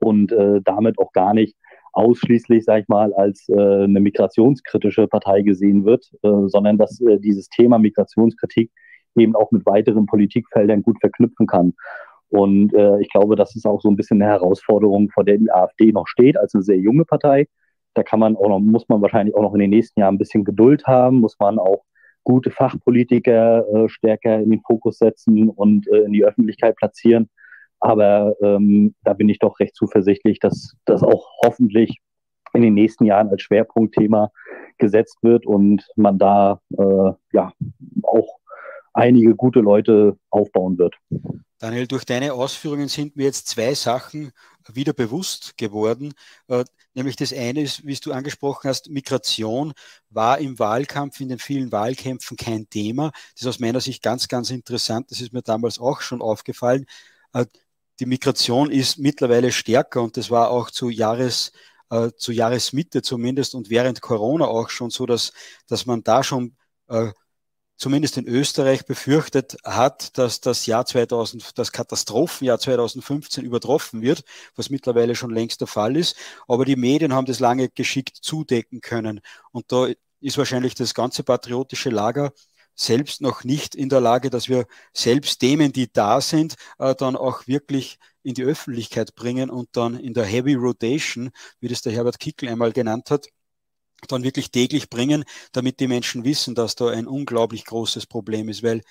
und 0.00 0.32
äh, 0.32 0.60
damit 0.64 0.98
auch 0.98 1.12
gar 1.12 1.34
nicht 1.34 1.56
ausschließlich, 1.92 2.64
sag 2.64 2.82
ich 2.82 2.88
mal, 2.88 3.12
als 3.14 3.48
äh, 3.48 3.54
eine 3.54 4.00
migrationskritische 4.00 5.08
Partei 5.08 5.42
gesehen 5.42 5.84
wird, 5.84 6.10
äh, 6.22 6.48
sondern 6.48 6.76
dass 6.76 7.00
äh, 7.00 7.18
dieses 7.18 7.48
Thema 7.48 7.78
Migrationskritik 7.78 8.70
eben 9.16 9.34
auch 9.34 9.50
mit 9.50 9.64
weiteren 9.64 10.04
Politikfeldern 10.04 10.82
gut 10.82 10.98
verknüpfen 11.00 11.46
kann. 11.46 11.74
Und 12.30 12.74
äh, 12.74 13.00
ich 13.00 13.10
glaube, 13.10 13.36
das 13.36 13.54
ist 13.54 13.66
auch 13.66 13.80
so 13.80 13.88
ein 13.88 13.96
bisschen 13.96 14.20
eine 14.20 14.30
Herausforderung, 14.30 15.10
vor 15.10 15.24
der 15.24 15.38
die 15.38 15.50
AfD 15.50 15.92
noch 15.92 16.06
steht, 16.06 16.36
als 16.36 16.54
eine 16.54 16.62
sehr 16.62 16.78
junge 16.78 17.04
Partei, 17.04 17.46
da 17.96 18.02
kann 18.02 18.20
man 18.20 18.36
auch 18.36 18.48
noch, 18.48 18.60
muss 18.60 18.88
man 18.88 19.00
wahrscheinlich 19.00 19.34
auch 19.34 19.42
noch 19.42 19.54
in 19.54 19.60
den 19.60 19.70
nächsten 19.70 20.00
Jahren 20.00 20.16
ein 20.16 20.18
bisschen 20.18 20.44
Geduld 20.44 20.86
haben, 20.86 21.20
muss 21.20 21.36
man 21.40 21.58
auch 21.58 21.82
gute 22.24 22.50
Fachpolitiker 22.50 23.66
äh, 23.68 23.88
stärker 23.88 24.38
in 24.38 24.50
den 24.50 24.60
Fokus 24.60 24.98
setzen 24.98 25.48
und 25.48 25.88
äh, 25.88 26.00
in 26.00 26.12
die 26.12 26.24
Öffentlichkeit 26.24 26.76
platzieren. 26.76 27.30
Aber 27.80 28.34
ähm, 28.42 28.94
da 29.02 29.14
bin 29.14 29.28
ich 29.28 29.38
doch 29.38 29.60
recht 29.60 29.74
zuversichtlich, 29.74 30.40
dass 30.40 30.74
das 30.84 31.02
auch 31.02 31.26
hoffentlich 31.44 31.98
in 32.52 32.62
den 32.62 32.74
nächsten 32.74 33.04
Jahren 33.04 33.28
als 33.28 33.42
Schwerpunktthema 33.42 34.30
gesetzt 34.78 35.18
wird 35.22 35.46
und 35.46 35.86
man 35.96 36.18
da 36.18 36.60
äh, 36.76 37.12
ja 37.32 37.52
auch 38.02 38.38
einige 38.92 39.34
gute 39.34 39.60
Leute 39.60 40.18
aufbauen 40.30 40.78
wird. 40.78 40.96
Daniel, 41.58 41.86
durch 41.86 42.04
deine 42.04 42.34
Ausführungen 42.34 42.88
sind 42.88 43.16
mir 43.16 43.24
jetzt 43.24 43.48
zwei 43.48 43.74
Sachen 43.74 44.32
wieder 44.72 44.92
bewusst 44.92 45.56
geworden. 45.56 46.12
Äh, 46.48 46.64
nämlich 46.94 47.16
das 47.16 47.32
eine 47.32 47.62
ist, 47.62 47.86
wie 47.86 47.94
du 47.94 48.12
angesprochen 48.12 48.68
hast, 48.68 48.90
Migration 48.90 49.72
war 50.10 50.38
im 50.38 50.58
Wahlkampf, 50.58 51.20
in 51.20 51.28
den 51.28 51.38
vielen 51.38 51.72
Wahlkämpfen 51.72 52.36
kein 52.36 52.68
Thema. 52.68 53.10
Das 53.34 53.42
ist 53.42 53.46
aus 53.46 53.58
meiner 53.60 53.80
Sicht 53.80 54.02
ganz, 54.02 54.28
ganz 54.28 54.50
interessant. 54.50 55.10
Das 55.10 55.20
ist 55.20 55.32
mir 55.32 55.42
damals 55.42 55.78
auch 55.78 56.00
schon 56.02 56.20
aufgefallen. 56.20 56.86
Äh, 57.32 57.46
die 58.00 58.06
Migration 58.06 58.70
ist 58.70 58.98
mittlerweile 58.98 59.52
stärker 59.52 60.02
und 60.02 60.16
das 60.18 60.30
war 60.30 60.50
auch 60.50 60.70
zu 60.70 60.90
Jahres 60.90 61.52
äh, 61.90 62.10
zu 62.16 62.32
Jahresmitte 62.32 63.02
zumindest 63.02 63.54
und 63.54 63.70
während 63.70 64.00
Corona 64.00 64.46
auch 64.46 64.70
schon 64.70 64.90
so, 64.90 65.06
dass, 65.06 65.32
dass 65.68 65.86
man 65.86 66.02
da 66.02 66.22
schon 66.22 66.56
zumindest 67.76 68.16
in 68.16 68.26
Österreich 68.26 68.86
befürchtet 68.86 69.56
hat, 69.64 70.16
dass 70.18 70.40
das 70.40 70.66
Jahr 70.66 70.86
2000, 70.86 71.58
das 71.58 71.72
Katastrophenjahr 71.72 72.58
2015 72.58 73.44
übertroffen 73.44 74.02
wird, 74.02 74.24
was 74.54 74.70
mittlerweile 74.70 75.14
schon 75.14 75.30
längst 75.30 75.60
der 75.60 75.68
Fall 75.68 75.96
ist. 75.96 76.16
Aber 76.48 76.64
die 76.64 76.76
Medien 76.76 77.12
haben 77.12 77.26
das 77.26 77.40
lange 77.40 77.68
geschickt 77.68 78.16
zudecken 78.20 78.80
können. 78.80 79.20
Und 79.52 79.72
da 79.72 79.88
ist 80.20 80.38
wahrscheinlich 80.38 80.74
das 80.74 80.94
ganze 80.94 81.22
patriotische 81.22 81.90
Lager 81.90 82.32
selbst 82.76 83.20
noch 83.22 83.42
nicht 83.42 83.74
in 83.74 83.88
der 83.88 84.00
Lage, 84.00 84.30
dass 84.30 84.48
wir 84.48 84.66
selbst 84.92 85.38
Themen, 85.38 85.72
die 85.72 85.90
da 85.92 86.20
sind, 86.20 86.54
äh, 86.78 86.94
dann 86.94 87.16
auch 87.16 87.46
wirklich 87.46 87.98
in 88.22 88.34
die 88.34 88.44
Öffentlichkeit 88.44 89.14
bringen 89.14 89.50
und 89.50 89.68
dann 89.72 89.98
in 89.98 90.12
der 90.12 90.24
Heavy 90.24 90.54
Rotation, 90.54 91.30
wie 91.60 91.68
das 91.68 91.80
der 91.82 91.92
Herbert 91.92 92.18
Kickel 92.18 92.48
einmal 92.48 92.72
genannt 92.72 93.10
hat, 93.10 93.28
dann 94.06 94.22
wirklich 94.22 94.50
täglich 94.50 94.90
bringen, 94.90 95.24
damit 95.52 95.80
die 95.80 95.88
Menschen 95.88 96.24
wissen, 96.24 96.54
dass 96.54 96.74
da 96.74 96.88
ein 96.88 97.06
unglaublich 97.06 97.64
großes 97.64 98.06
Problem 98.06 98.48
ist, 98.48 98.62
weil 98.62 98.82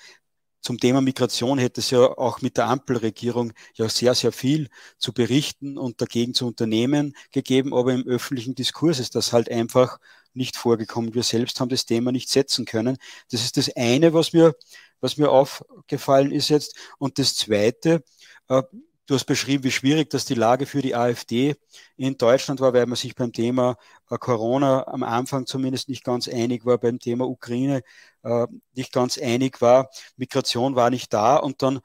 zum 0.60 0.78
Thema 0.78 1.00
Migration 1.00 1.58
hätte 1.58 1.80
es 1.80 1.90
ja 1.90 2.00
auch 2.00 2.42
mit 2.42 2.56
der 2.56 2.66
Ampelregierung 2.66 3.52
ja 3.74 3.88
sehr, 3.88 4.16
sehr 4.16 4.32
viel 4.32 4.68
zu 4.98 5.12
berichten 5.12 5.78
und 5.78 6.00
dagegen 6.00 6.34
zu 6.34 6.46
unternehmen 6.46 7.14
gegeben, 7.30 7.72
aber 7.72 7.92
im 7.92 8.04
öffentlichen 8.04 8.56
Diskurs 8.56 8.98
ist 8.98 9.14
das 9.14 9.32
halt 9.32 9.48
einfach 9.48 9.98
nicht 10.34 10.56
vorgekommen. 10.56 11.14
Wir 11.14 11.22
selbst 11.22 11.60
haben 11.60 11.68
das 11.68 11.86
Thema 11.86 12.10
nicht 12.10 12.28
setzen 12.28 12.64
können. 12.64 12.98
Das 13.30 13.42
ist 13.42 13.56
das 13.56 13.70
eine, 13.76 14.12
was 14.12 14.32
mir, 14.32 14.54
was 15.00 15.16
mir 15.16 15.30
aufgefallen 15.30 16.32
ist 16.32 16.48
jetzt. 16.48 16.76
Und 16.98 17.18
das 17.20 17.36
zweite, 17.36 18.02
äh, 18.48 18.62
Du 19.06 19.14
hast 19.14 19.24
beschrieben, 19.24 19.62
wie 19.64 19.70
schwierig 19.70 20.10
das 20.10 20.24
die 20.24 20.34
Lage 20.34 20.66
für 20.66 20.82
die 20.82 20.96
AfD 20.96 21.54
in 21.96 22.16
Deutschland 22.18 22.60
war, 22.60 22.72
weil 22.72 22.86
man 22.86 22.96
sich 22.96 23.14
beim 23.14 23.32
Thema 23.32 23.76
äh, 24.10 24.18
Corona 24.18 24.86
am 24.88 25.04
Anfang 25.04 25.46
zumindest 25.46 25.88
nicht 25.88 26.02
ganz 26.04 26.28
einig 26.28 26.64
war, 26.66 26.78
beim 26.78 26.98
Thema 26.98 27.28
Ukraine 27.28 27.82
äh, 28.24 28.46
nicht 28.74 28.92
ganz 28.92 29.16
einig 29.18 29.60
war. 29.60 29.90
Migration 30.16 30.74
war 30.74 30.90
nicht 30.90 31.12
da 31.12 31.36
und 31.36 31.62
dann 31.62 31.80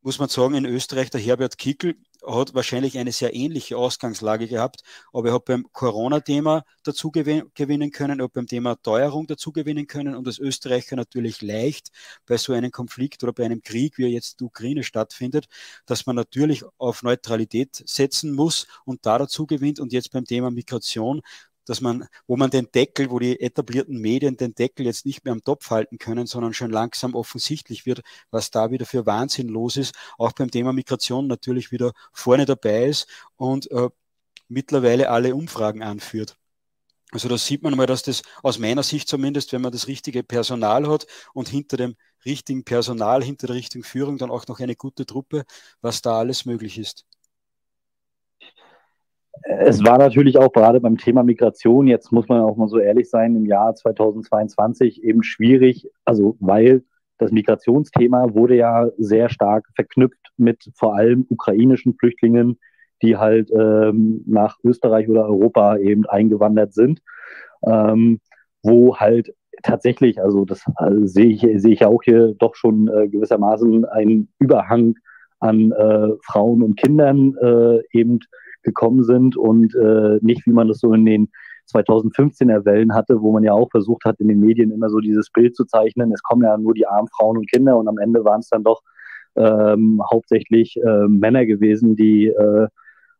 muss 0.00 0.18
man 0.18 0.28
sagen, 0.28 0.54
in 0.54 0.64
Österreich 0.64 1.10
der 1.10 1.20
Herbert 1.20 1.58
Kickel 1.58 1.96
hat 2.26 2.54
wahrscheinlich 2.54 2.98
eine 2.98 3.12
sehr 3.12 3.34
ähnliche 3.34 3.76
Ausgangslage 3.76 4.48
gehabt, 4.48 4.82
aber 5.12 5.28
er 5.28 5.34
hat 5.34 5.44
beim 5.44 5.66
Corona-Thema 5.72 6.64
dazu 6.82 7.10
gewinnen 7.10 7.90
können, 7.92 8.20
er 8.20 8.24
hat 8.24 8.32
beim 8.32 8.46
Thema 8.46 8.76
Teuerung 8.76 9.26
dazu 9.26 9.52
gewinnen 9.52 9.86
können 9.86 10.14
und 10.14 10.26
als 10.26 10.38
Österreicher 10.38 10.96
natürlich 10.96 11.42
leicht 11.42 11.90
bei 12.26 12.36
so 12.36 12.52
einem 12.52 12.70
Konflikt 12.70 13.22
oder 13.22 13.32
bei 13.32 13.44
einem 13.44 13.62
Krieg, 13.62 13.98
wie 13.98 14.04
er 14.04 14.10
jetzt 14.10 14.32
in 14.32 14.38
der 14.38 14.46
Ukraine 14.48 14.82
stattfindet, 14.82 15.46
dass 15.86 16.06
man 16.06 16.16
natürlich 16.16 16.64
auf 16.78 17.02
Neutralität 17.02 17.82
setzen 17.86 18.32
muss 18.32 18.66
und 18.84 19.06
da 19.06 19.18
dazu 19.18 19.46
gewinnt. 19.46 19.80
Und 19.80 19.92
jetzt 19.92 20.12
beim 20.12 20.24
Thema 20.24 20.50
Migration 20.50 21.22
dass 21.68 21.80
man, 21.82 22.08
wo 22.26 22.36
man 22.36 22.50
den 22.50 22.70
Deckel, 22.72 23.10
wo 23.10 23.18
die 23.18 23.40
etablierten 23.40 24.00
Medien 24.00 24.36
den 24.36 24.54
Deckel 24.54 24.86
jetzt 24.86 25.04
nicht 25.04 25.24
mehr 25.24 25.32
am 25.32 25.44
Topf 25.44 25.70
halten 25.70 25.98
können, 25.98 26.26
sondern 26.26 26.54
schon 26.54 26.70
langsam 26.70 27.14
offensichtlich 27.14 27.84
wird, 27.84 28.00
was 28.30 28.50
da 28.50 28.70
wieder 28.70 28.86
für 28.86 29.04
Wahnsinn 29.06 29.48
los 29.48 29.76
ist, 29.76 29.94
auch 30.16 30.32
beim 30.32 30.50
Thema 30.50 30.72
Migration 30.72 31.26
natürlich 31.26 31.70
wieder 31.70 31.92
vorne 32.12 32.46
dabei 32.46 32.86
ist 32.86 33.06
und 33.36 33.70
äh, 33.70 33.90
mittlerweile 34.48 35.10
alle 35.10 35.34
Umfragen 35.34 35.82
anführt. 35.82 36.36
Also 37.10 37.28
da 37.28 37.38
sieht 37.38 37.62
man 37.62 37.76
mal, 37.76 37.86
dass 37.86 38.02
das 38.02 38.22
aus 38.42 38.58
meiner 38.58 38.82
Sicht 38.82 39.08
zumindest, 39.08 39.52
wenn 39.52 39.62
man 39.62 39.72
das 39.72 39.88
richtige 39.88 40.22
Personal 40.22 40.88
hat 40.88 41.06
und 41.32 41.48
hinter 41.48 41.76
dem 41.76 41.96
richtigen 42.24 42.64
Personal, 42.64 43.22
hinter 43.22 43.46
der 43.46 43.56
richtigen 43.56 43.84
Führung 43.84 44.18
dann 44.18 44.30
auch 44.30 44.46
noch 44.46 44.60
eine 44.60 44.76
gute 44.76 45.06
Truppe, 45.06 45.44
was 45.80 46.02
da 46.02 46.18
alles 46.18 46.44
möglich 46.44 46.78
ist 46.78 47.06
es 49.44 49.84
war 49.84 49.98
natürlich 49.98 50.38
auch 50.38 50.52
gerade 50.52 50.80
beim 50.80 50.96
Thema 50.96 51.22
Migration, 51.22 51.86
jetzt 51.86 52.12
muss 52.12 52.28
man 52.28 52.40
auch 52.40 52.56
mal 52.56 52.68
so 52.68 52.78
ehrlich 52.78 53.08
sein, 53.10 53.36
im 53.36 53.46
Jahr 53.46 53.74
2022 53.74 55.02
eben 55.02 55.22
schwierig, 55.22 55.88
also 56.04 56.36
weil 56.40 56.82
das 57.18 57.32
Migrationsthema 57.32 58.34
wurde 58.34 58.56
ja 58.56 58.88
sehr 58.96 59.28
stark 59.28 59.66
verknüpft 59.74 60.32
mit 60.36 60.70
vor 60.74 60.94
allem 60.94 61.26
ukrainischen 61.28 61.94
Flüchtlingen, 61.94 62.58
die 63.02 63.16
halt 63.16 63.50
ähm, 63.50 64.22
nach 64.26 64.58
Österreich 64.64 65.08
oder 65.08 65.26
Europa 65.26 65.76
eben 65.78 66.06
eingewandert 66.06 66.74
sind, 66.74 67.00
ähm, 67.66 68.20
wo 68.62 68.96
halt 68.96 69.34
tatsächlich, 69.62 70.22
also 70.22 70.44
das 70.44 70.62
also 70.76 71.06
sehe 71.06 71.28
ich, 71.28 71.40
sehe 71.40 71.72
ich 71.72 71.84
auch 71.84 72.02
hier 72.02 72.34
doch 72.38 72.54
schon 72.54 72.88
äh, 72.88 73.08
gewissermaßen 73.08 73.84
ein 73.84 74.28
Überhang 74.38 74.94
an 75.40 75.72
äh, 75.72 76.10
Frauen 76.24 76.62
und 76.62 76.76
Kindern 76.76 77.36
äh, 77.40 77.80
eben 77.92 78.20
gekommen 78.62 79.04
sind 79.04 79.36
und 79.36 79.74
äh, 79.74 80.18
nicht, 80.20 80.46
wie 80.46 80.52
man 80.52 80.68
das 80.68 80.78
so 80.78 80.92
in 80.92 81.04
den 81.04 81.28
2015er 81.72 82.64
Wellen 82.64 82.94
hatte, 82.94 83.20
wo 83.20 83.32
man 83.32 83.44
ja 83.44 83.52
auch 83.52 83.70
versucht 83.70 84.04
hat, 84.04 84.20
in 84.20 84.28
den 84.28 84.40
Medien 84.40 84.70
immer 84.70 84.88
so 84.88 85.00
dieses 85.00 85.30
Bild 85.30 85.54
zu 85.54 85.64
zeichnen. 85.64 86.12
Es 86.12 86.22
kommen 86.22 86.42
ja 86.42 86.56
nur 86.56 86.74
die 86.74 86.86
armen 86.86 87.08
Frauen 87.08 87.36
und 87.36 87.50
Kinder 87.50 87.76
und 87.76 87.88
am 87.88 87.98
Ende 87.98 88.24
waren 88.24 88.40
es 88.40 88.48
dann 88.48 88.64
doch 88.64 88.80
ähm, 89.36 90.02
hauptsächlich 90.10 90.76
äh, 90.76 91.08
Männer 91.08 91.46
gewesen, 91.46 91.94
die 91.94 92.28
äh, 92.28 92.68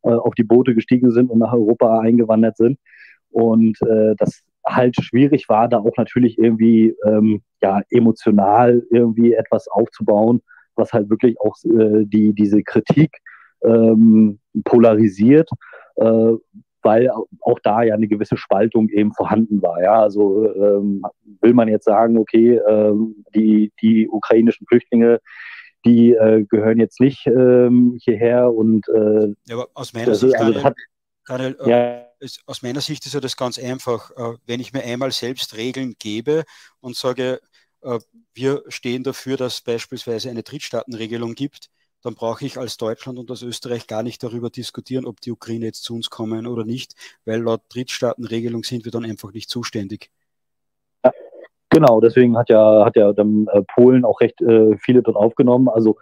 äh, 0.03 0.11
auf 0.11 0.35
die 0.35 0.45
Boote 0.45 0.75
gestiegen 0.75 1.11
sind 1.11 1.31
und 1.31 1.39
nach 1.39 1.53
Europa 1.53 2.01
eingewandert 2.01 2.57
sind. 2.57 2.79
Und 3.31 3.81
äh, 3.83 4.15
das 4.17 4.43
halt 4.67 4.97
schwierig 5.01 5.49
war, 5.49 5.69
da 5.69 5.79
auch 5.79 5.97
natürlich 5.97 6.39
irgendwie 6.39 6.95
ähm, 7.05 7.43
ja 7.63 7.83
emotional 7.91 8.83
irgendwie 8.91 9.35
etwas 9.35 9.69
aufzubauen, 9.69 10.41
was 10.77 10.93
halt 10.93 11.11
wirklich 11.11 11.39
auch 11.41 11.57
äh, 11.65 12.05
die 12.05 12.33
diese 12.35 12.63
Kritik 12.63 13.19
ähm, 13.63 14.39
polarisiert, 14.65 15.49
äh, 15.97 16.33
weil 16.83 17.11
auch 17.41 17.59
da 17.63 17.83
ja 17.83 17.95
eine 17.95 18.09
gewisse 18.09 18.37
Spaltung 18.37 18.89
eben 18.89 19.13
vorhanden 19.13 19.61
war. 19.63 19.83
Ja, 19.83 20.03
also 20.03 20.47
ähm, 20.55 21.03
will 21.41 21.55
man 21.55 21.69
jetzt 21.69 21.85
sagen, 21.85 22.19
okay, 22.19 22.61
ähm, 22.69 23.25
die, 23.35 23.73
die 23.83 24.09
ukrainischen 24.09 24.67
Flüchtlinge, 24.67 25.21
die 25.85 26.13
äh, 26.15 26.45
gehören 26.49 26.79
jetzt 26.79 27.01
nicht 27.01 27.27
ähm, 27.27 27.99
hierher 28.03 28.53
und 28.53 28.89
äh, 28.89 29.29
ja, 29.47 29.57
aber 29.57 29.69
aus 29.75 29.93
meiner 29.93 30.15
Sicht, 30.15 30.35
also, 30.35 30.53
Daniel, 30.53 30.65
hat, 30.65 30.75
Daniel, 31.27 31.57
äh, 31.61 31.71
ja. 31.71 32.07
ist, 32.21 32.43
aus 32.47 32.63
meiner 32.63 32.81
Sicht 32.81 33.07
ist 33.07 33.15
ja 33.15 33.21
das 33.21 33.37
ganz 33.37 33.59
einfach. 33.59 34.11
Äh, 34.17 34.37
wenn 34.47 34.61
ich 34.61 34.73
mir 34.73 34.83
einmal 34.83 35.13
selbst 35.13 35.57
Regeln 35.57 35.95
gebe 35.99 36.45
und 36.81 36.97
sage, 36.97 37.41
äh, 37.83 37.99
wir 38.35 38.63
stehen 38.69 39.03
dafür, 39.03 39.37
dass 39.37 39.61
beispielsweise 39.61 40.31
eine 40.31 40.43
Drittstaatenregelung 40.43 41.35
gibt, 41.35 41.71
dann 42.03 42.15
brauche 42.15 42.45
ich 42.45 42.59
als 42.59 42.77
Deutschland 42.77 43.19
und 43.19 43.31
als 43.31 43.43
Österreich 43.43 43.87
gar 43.87 44.03
nicht 44.03 44.23
darüber 44.23 44.51
diskutieren, 44.51 45.07
ob 45.07 45.21
die 45.21 45.33
Ukraine 45.33 45.67
jetzt 45.67 45.83
zu 45.83 45.95
uns 45.95 46.11
kommen 46.11 46.47
oder 46.47 46.65
nicht, 46.65 46.95
weil 47.25 47.41
laut 47.43 47.63
Drittstaatenregelung 47.69 48.63
sind 48.65 48.85
wir 48.85 48.93
dann 48.93 49.05
einfach 49.05 49.33
nicht 49.33 49.51
zuständig. 49.51 50.11
Ja, 51.05 51.13
genau, 51.71 52.01
deswegen 52.01 52.37
hat 52.37 52.49
ja, 52.49 52.85
hat 52.85 52.97
ja 52.97 53.13
dann 53.13 53.47
äh, 53.53 53.63
Polen 53.75 54.05
auch 54.05 54.21
recht 54.21 54.41
äh, 54.41 54.77
viele 54.79 55.03
dort 55.03 55.17
aufgenommen. 55.17 55.69
Also 55.69 55.97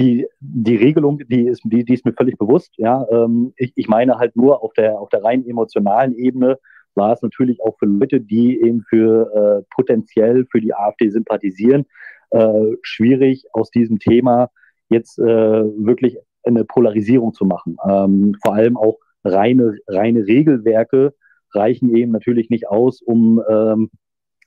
die, 0.00 0.26
die 0.40 0.76
Regelung, 0.76 1.18
die 1.18 1.46
ist, 1.46 1.62
die, 1.64 1.84
die 1.84 1.94
ist 1.94 2.04
mir 2.04 2.12
völlig 2.12 2.36
bewusst. 2.36 2.74
Ja, 2.76 3.06
ähm, 3.10 3.54
ich, 3.56 3.72
ich 3.76 3.88
meine 3.88 4.18
halt 4.18 4.36
nur 4.36 4.62
auf 4.62 4.72
der, 4.74 4.98
auf 4.98 5.08
der 5.08 5.22
rein 5.22 5.46
emotionalen 5.46 6.14
Ebene 6.14 6.58
war 6.96 7.12
es 7.12 7.22
natürlich 7.22 7.60
auch 7.62 7.76
für 7.78 7.86
Leute, 7.86 8.20
die 8.20 8.60
eben 8.60 8.82
für 8.82 9.32
äh, 9.34 9.74
potenziell 9.74 10.46
für 10.50 10.60
die 10.60 10.74
AfD 10.74 11.08
sympathisieren, 11.10 11.86
äh, 12.30 12.76
schwierig 12.82 13.46
aus 13.52 13.70
diesem 13.70 13.98
Thema 13.98 14.50
jetzt 14.94 15.18
äh, 15.18 15.24
wirklich 15.24 16.18
eine 16.44 16.64
Polarisierung 16.64 17.34
zu 17.34 17.44
machen. 17.44 17.76
Ähm, 17.88 18.36
vor 18.42 18.54
allem 18.54 18.76
auch 18.76 18.98
reine, 19.24 19.76
reine 19.88 20.26
Regelwerke 20.26 21.14
reichen 21.52 21.94
eben 21.94 22.12
natürlich 22.12 22.50
nicht 22.50 22.68
aus, 22.68 23.00
um 23.00 23.42
ähm, 23.48 23.90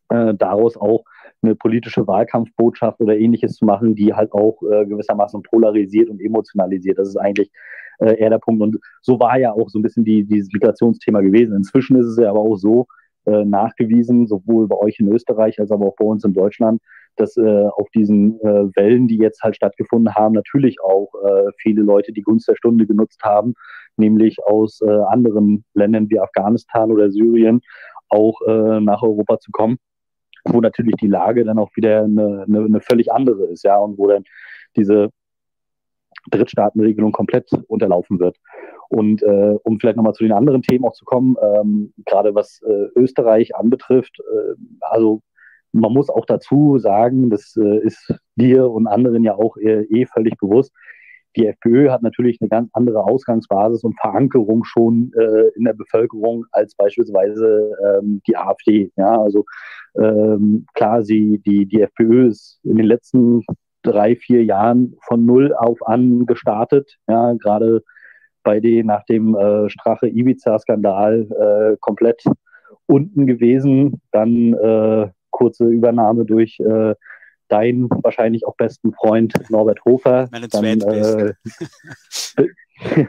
äh, 0.10 0.34
daraus 0.36 0.78
auch 0.78 1.04
eine 1.42 1.56
politische 1.56 2.08
Wahlkampfbotschaft 2.08 3.00
oder 3.00 3.18
ähnliches 3.18 3.56
zu 3.56 3.66
machen, 3.66 3.96
die 3.96 4.14
halt 4.14 4.32
auch 4.32 4.62
äh, 4.64 4.86
gewissermaßen 4.86 5.42
polarisiert 5.44 6.10
und 6.10 6.22
emotionalisiert. 6.22 6.98
Das 6.98 7.10
ist 7.10 7.18
eigentlich 7.18 7.52
äh, 8.00 8.20
eher 8.20 8.30
der 8.30 8.40
Punkt. 8.40 8.62
Und 8.62 8.78
so 9.02 9.20
war 9.20 9.38
ja 9.38 9.52
auch 9.52 9.70
so 9.70 9.80
ein 9.80 9.84
bisschen 9.84 10.06
die, 10.06 10.24
dieses 10.24 10.52
Migrationsthema 10.52 11.22
gewesen. 11.22 11.56
Inzwischen 11.56 11.98
ist 11.98 12.08
es 12.08 12.18
ja 12.18 12.30
aber 12.30 12.40
auch 12.40 12.56
so 12.56 12.88
äh, 13.26 13.46
nachgewiesen, 13.46 14.28
sowohl 14.28 14.68
bei 14.68 14.78
euch 14.78 15.00
in 15.00 15.12
Österreich 15.12 15.60
als 15.60 15.72
aber 15.72 15.88
auch 15.88 15.96
bei 15.96 16.06
uns 16.06 16.24
in 16.24 16.34
Deutschland, 16.34 16.82
dass 17.20 17.38
äh, 17.38 17.66
auf 17.68 17.90
diesen 17.94 18.40
äh, 18.42 18.76
Wellen, 18.76 19.08
die 19.08 19.18
jetzt 19.18 19.42
halt 19.44 19.56
stattgefunden 19.56 20.16
haben, 20.16 20.34
natürlich 20.34 20.82
auch 20.82 21.12
äh, 21.24 21.52
viele 21.58 21.82
Leute 21.82 22.14
die 22.14 22.22
Gunst 22.22 22.48
der 22.48 22.56
Stunde 22.56 22.86
genutzt 22.86 23.22
haben, 23.24 23.54
nämlich 23.98 24.38
aus 24.46 24.82
äh, 24.82 24.90
anderen 24.90 25.66
Ländern 25.74 26.10
wie 26.10 26.20
Afghanistan 26.20 26.92
oder 26.92 27.12
Syrien 27.12 27.62
auch 28.10 28.42
äh, 28.48 28.80
nach 28.80 29.02
Europa 29.02 29.40
zu 29.40 29.52
kommen, 29.52 29.78
wo 30.46 30.62
natürlich 30.62 30.96
die 30.96 31.08
Lage 31.08 31.44
dann 31.44 31.60
auch 31.60 31.72
wieder 31.76 32.04
eine, 32.04 32.46
eine, 32.48 32.66
eine 32.66 32.82
völlig 32.82 33.12
andere 33.12 33.46
ist, 33.46 33.64
ja, 33.64 33.78
und 33.78 33.98
wo 33.98 34.08
dann 34.08 34.24
diese 34.76 35.10
Drittstaatenregelung 36.30 37.12
komplett 37.12 37.50
unterlaufen 37.68 38.20
wird. 38.20 38.38
Und 38.90 39.22
äh, 39.22 39.56
um 39.64 39.80
vielleicht 39.80 39.98
nochmal 39.98 40.14
zu 40.14 40.24
den 40.24 40.34
anderen 40.34 40.62
Themen 40.62 40.86
auch 40.86 40.94
zu 40.94 41.06
kommen, 41.06 41.36
ähm, 41.42 41.94
gerade 42.06 42.36
was 42.36 42.62
äh, 42.62 42.88
Österreich 42.96 43.56
anbetrifft, 43.56 44.20
äh, 44.20 44.56
also 44.82 45.22
man 45.80 45.94
muss 45.94 46.10
auch 46.10 46.26
dazu 46.26 46.78
sagen, 46.78 47.30
das 47.30 47.56
äh, 47.58 47.80
ist 47.80 48.14
dir 48.36 48.70
und 48.70 48.88
anderen 48.88 49.24
ja 49.24 49.36
auch 49.36 49.58
eh, 49.58 49.84
eh 49.84 50.06
völlig 50.06 50.38
bewusst, 50.38 50.74
die 51.38 51.46
FPÖ 51.46 51.92
hat 51.92 52.02
natürlich 52.02 52.42
eine 52.42 52.50
ganz 52.50 52.70
andere 52.74 53.04
Ausgangsbasis 53.04 53.84
und 53.84 54.00
Verankerung 54.00 54.64
schon 54.64 55.12
äh, 55.16 55.50
in 55.56 55.66
der 55.66 55.74
Bevölkerung 55.74 56.46
als 56.52 56.74
beispielsweise 56.76 57.72
ähm, 57.86 58.22
die 58.28 58.36
AfD. 58.36 58.92
Ja, 58.96 59.22
also 59.22 59.46
ähm, 59.96 60.66
klar, 60.74 61.04
sie, 61.04 61.40
die, 61.46 61.68
die 61.68 61.82
FPÖ 61.82 62.28
ist 62.28 62.60
in 62.64 62.78
den 62.78 62.88
letzten 62.88 63.44
drei, 63.84 64.16
vier 64.16 64.44
Jahren 64.44 64.96
von 65.02 65.26
null 65.26 65.54
auf 65.54 65.86
an 65.88 66.26
gestartet. 66.26 66.98
Ja, 67.08 67.34
gerade 67.34 67.84
bei 68.44 68.60
den 68.60 68.88
nach 68.88 69.06
dem 69.06 69.36
äh, 69.36 69.70
Strache 69.70 70.08
Ibiza-Skandal 70.08 71.28
äh, 71.74 71.78
komplett 71.80 72.24
unten 72.88 73.28
gewesen. 73.28 74.02
Dann 74.12 74.54
äh, 74.54 75.10
kurze 75.38 75.66
Übernahme 75.66 76.26
durch 76.26 76.60
äh, 76.60 76.96
deinen 77.48 77.90
wahrscheinlich 77.90 78.46
auch 78.46 78.56
besten 78.56 78.92
Freund 78.94 79.34
Norbert 79.50 79.86
Hofer. 79.86 80.28
Meine 80.32 80.48
dann, 80.48 80.66
äh, 80.66 81.34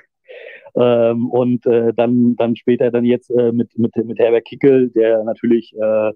ähm, 0.76 1.30
und 1.30 1.66
äh, 1.66 1.92
dann, 1.94 2.36
dann 2.36 2.54
später 2.54 2.90
dann 2.90 3.04
jetzt 3.04 3.30
äh, 3.30 3.52
mit, 3.52 3.76
mit, 3.78 3.96
mit 3.96 4.18
Herbert 4.18 4.44
Kickel, 4.44 4.90
der 4.90 5.24
natürlich 5.24 5.74
äh, 5.74 6.12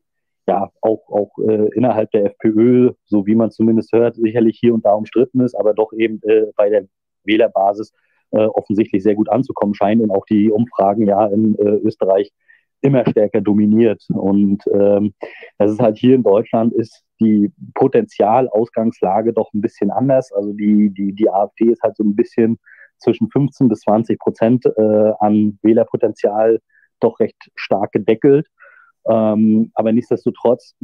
ja 0.47 0.71
auch, 0.83 1.09
auch 1.09 1.31
äh, 1.39 1.69
innerhalb 1.75 2.11
der 2.11 2.27
FPÖ, 2.27 2.91
so 3.07 3.27
wie 3.27 3.35
man 3.35 3.51
zumindest 3.51 3.93
hört, 3.93 4.17
sicherlich 4.17 4.59
hier 4.61 4.75
und 4.75 4.85
da 4.85 4.93
umstritten 4.93 5.41
ist, 5.41 5.55
aber 5.55 5.73
doch 5.73 5.93
eben 5.93 6.21
äh, 6.25 6.47
bei 6.57 6.69
der 6.69 6.85
Wählerbasis 7.25 7.93
äh, 8.33 8.45
offensichtlich 8.45 9.03
sehr 9.03 9.15
gut 9.15 9.31
anzukommen 9.31 9.75
scheint 9.75 10.03
und 10.03 10.11
auch 10.11 10.27
die 10.27 10.51
Umfragen 10.51 11.07
ja 11.07 11.27
in 11.27 11.57
äh, 11.59 11.77
Österreich 11.85 12.33
immer 12.83 13.09
stärker 13.09 13.41
dominiert. 13.41 14.05
Und 14.09 14.63
ähm, 14.73 15.15
das 15.59 15.73
ist 15.73 15.81
halt 15.81 15.99
hier 15.99 16.15
in 16.15 16.23
Deutschland 16.23 16.73
ist 16.75 17.05
die 17.21 17.53
Potenzialausgangslage 17.75 19.33
doch 19.33 19.53
ein 19.55 19.61
bisschen 19.61 19.91
anders. 19.91 20.33
Also 20.33 20.53
die, 20.53 20.91
die, 20.91 21.13
die 21.13 21.31
AfD 21.31 21.71
ist 21.71 21.83
halt 21.83 21.97
so 21.97 22.05
ein 22.05 22.17
bisschen 22.17 22.59
zwischen 22.99 23.31
15 23.31 23.69
bis 23.69 23.81
20 23.81 24.19
Prozent 24.19 24.67
äh, 24.67 25.13
an 25.21 25.59
Wählerpotenzial 25.63 26.61
doch 27.01 27.21
recht 27.21 27.51
stark 27.55 27.93
gedeckelt. 27.93 28.47
Ähm, 29.09 29.71
aber 29.75 29.93
nichtsdestotrotz 29.93 30.75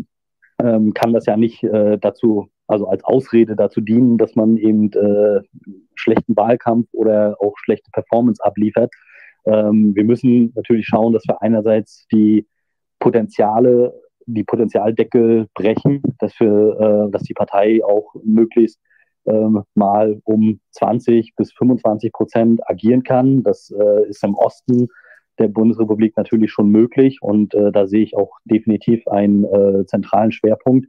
ähm, 0.60 0.94
kann 0.94 1.12
das 1.12 1.26
ja 1.26 1.36
nicht 1.36 1.62
äh, 1.62 1.98
dazu, 1.98 2.48
also 2.66 2.88
als 2.88 3.04
Ausrede 3.04 3.54
dazu 3.54 3.80
dienen, 3.80 4.18
dass 4.18 4.34
man 4.34 4.56
eben 4.56 4.92
äh, 4.92 5.40
schlechten 5.94 6.36
Wahlkampf 6.36 6.88
oder 6.92 7.36
auch 7.40 7.54
schlechte 7.58 7.90
Performance 7.92 8.44
abliefert. 8.44 8.92
Ähm, 9.48 9.94
wir 9.94 10.04
müssen 10.04 10.52
natürlich 10.54 10.86
schauen, 10.86 11.12
dass 11.12 11.26
wir 11.26 11.40
einerseits 11.42 12.06
die 12.12 12.46
Potenziale, 12.98 13.94
die 14.26 14.44
Potenzialdeckel 14.44 15.46
brechen, 15.54 16.02
dass 16.18 16.38
wir, 16.38 17.06
äh, 17.08 17.10
dass 17.10 17.22
die 17.22 17.34
Partei 17.34 17.82
auch 17.84 18.14
möglichst 18.22 18.78
ähm, 19.26 19.62
mal 19.74 20.20
um 20.24 20.60
20 20.72 21.34
bis 21.36 21.52
25 21.52 22.12
Prozent 22.12 22.60
agieren 22.68 23.02
kann. 23.02 23.42
Das 23.42 23.70
äh, 23.70 24.08
ist 24.08 24.22
im 24.24 24.34
Osten 24.34 24.88
der 25.38 25.48
Bundesrepublik 25.48 26.16
natürlich 26.16 26.50
schon 26.50 26.68
möglich 26.68 27.18
und 27.22 27.54
äh, 27.54 27.70
da 27.70 27.86
sehe 27.86 28.02
ich 28.02 28.16
auch 28.16 28.32
definitiv 28.44 29.06
einen 29.08 29.44
äh, 29.44 29.86
zentralen 29.86 30.32
Schwerpunkt. 30.32 30.86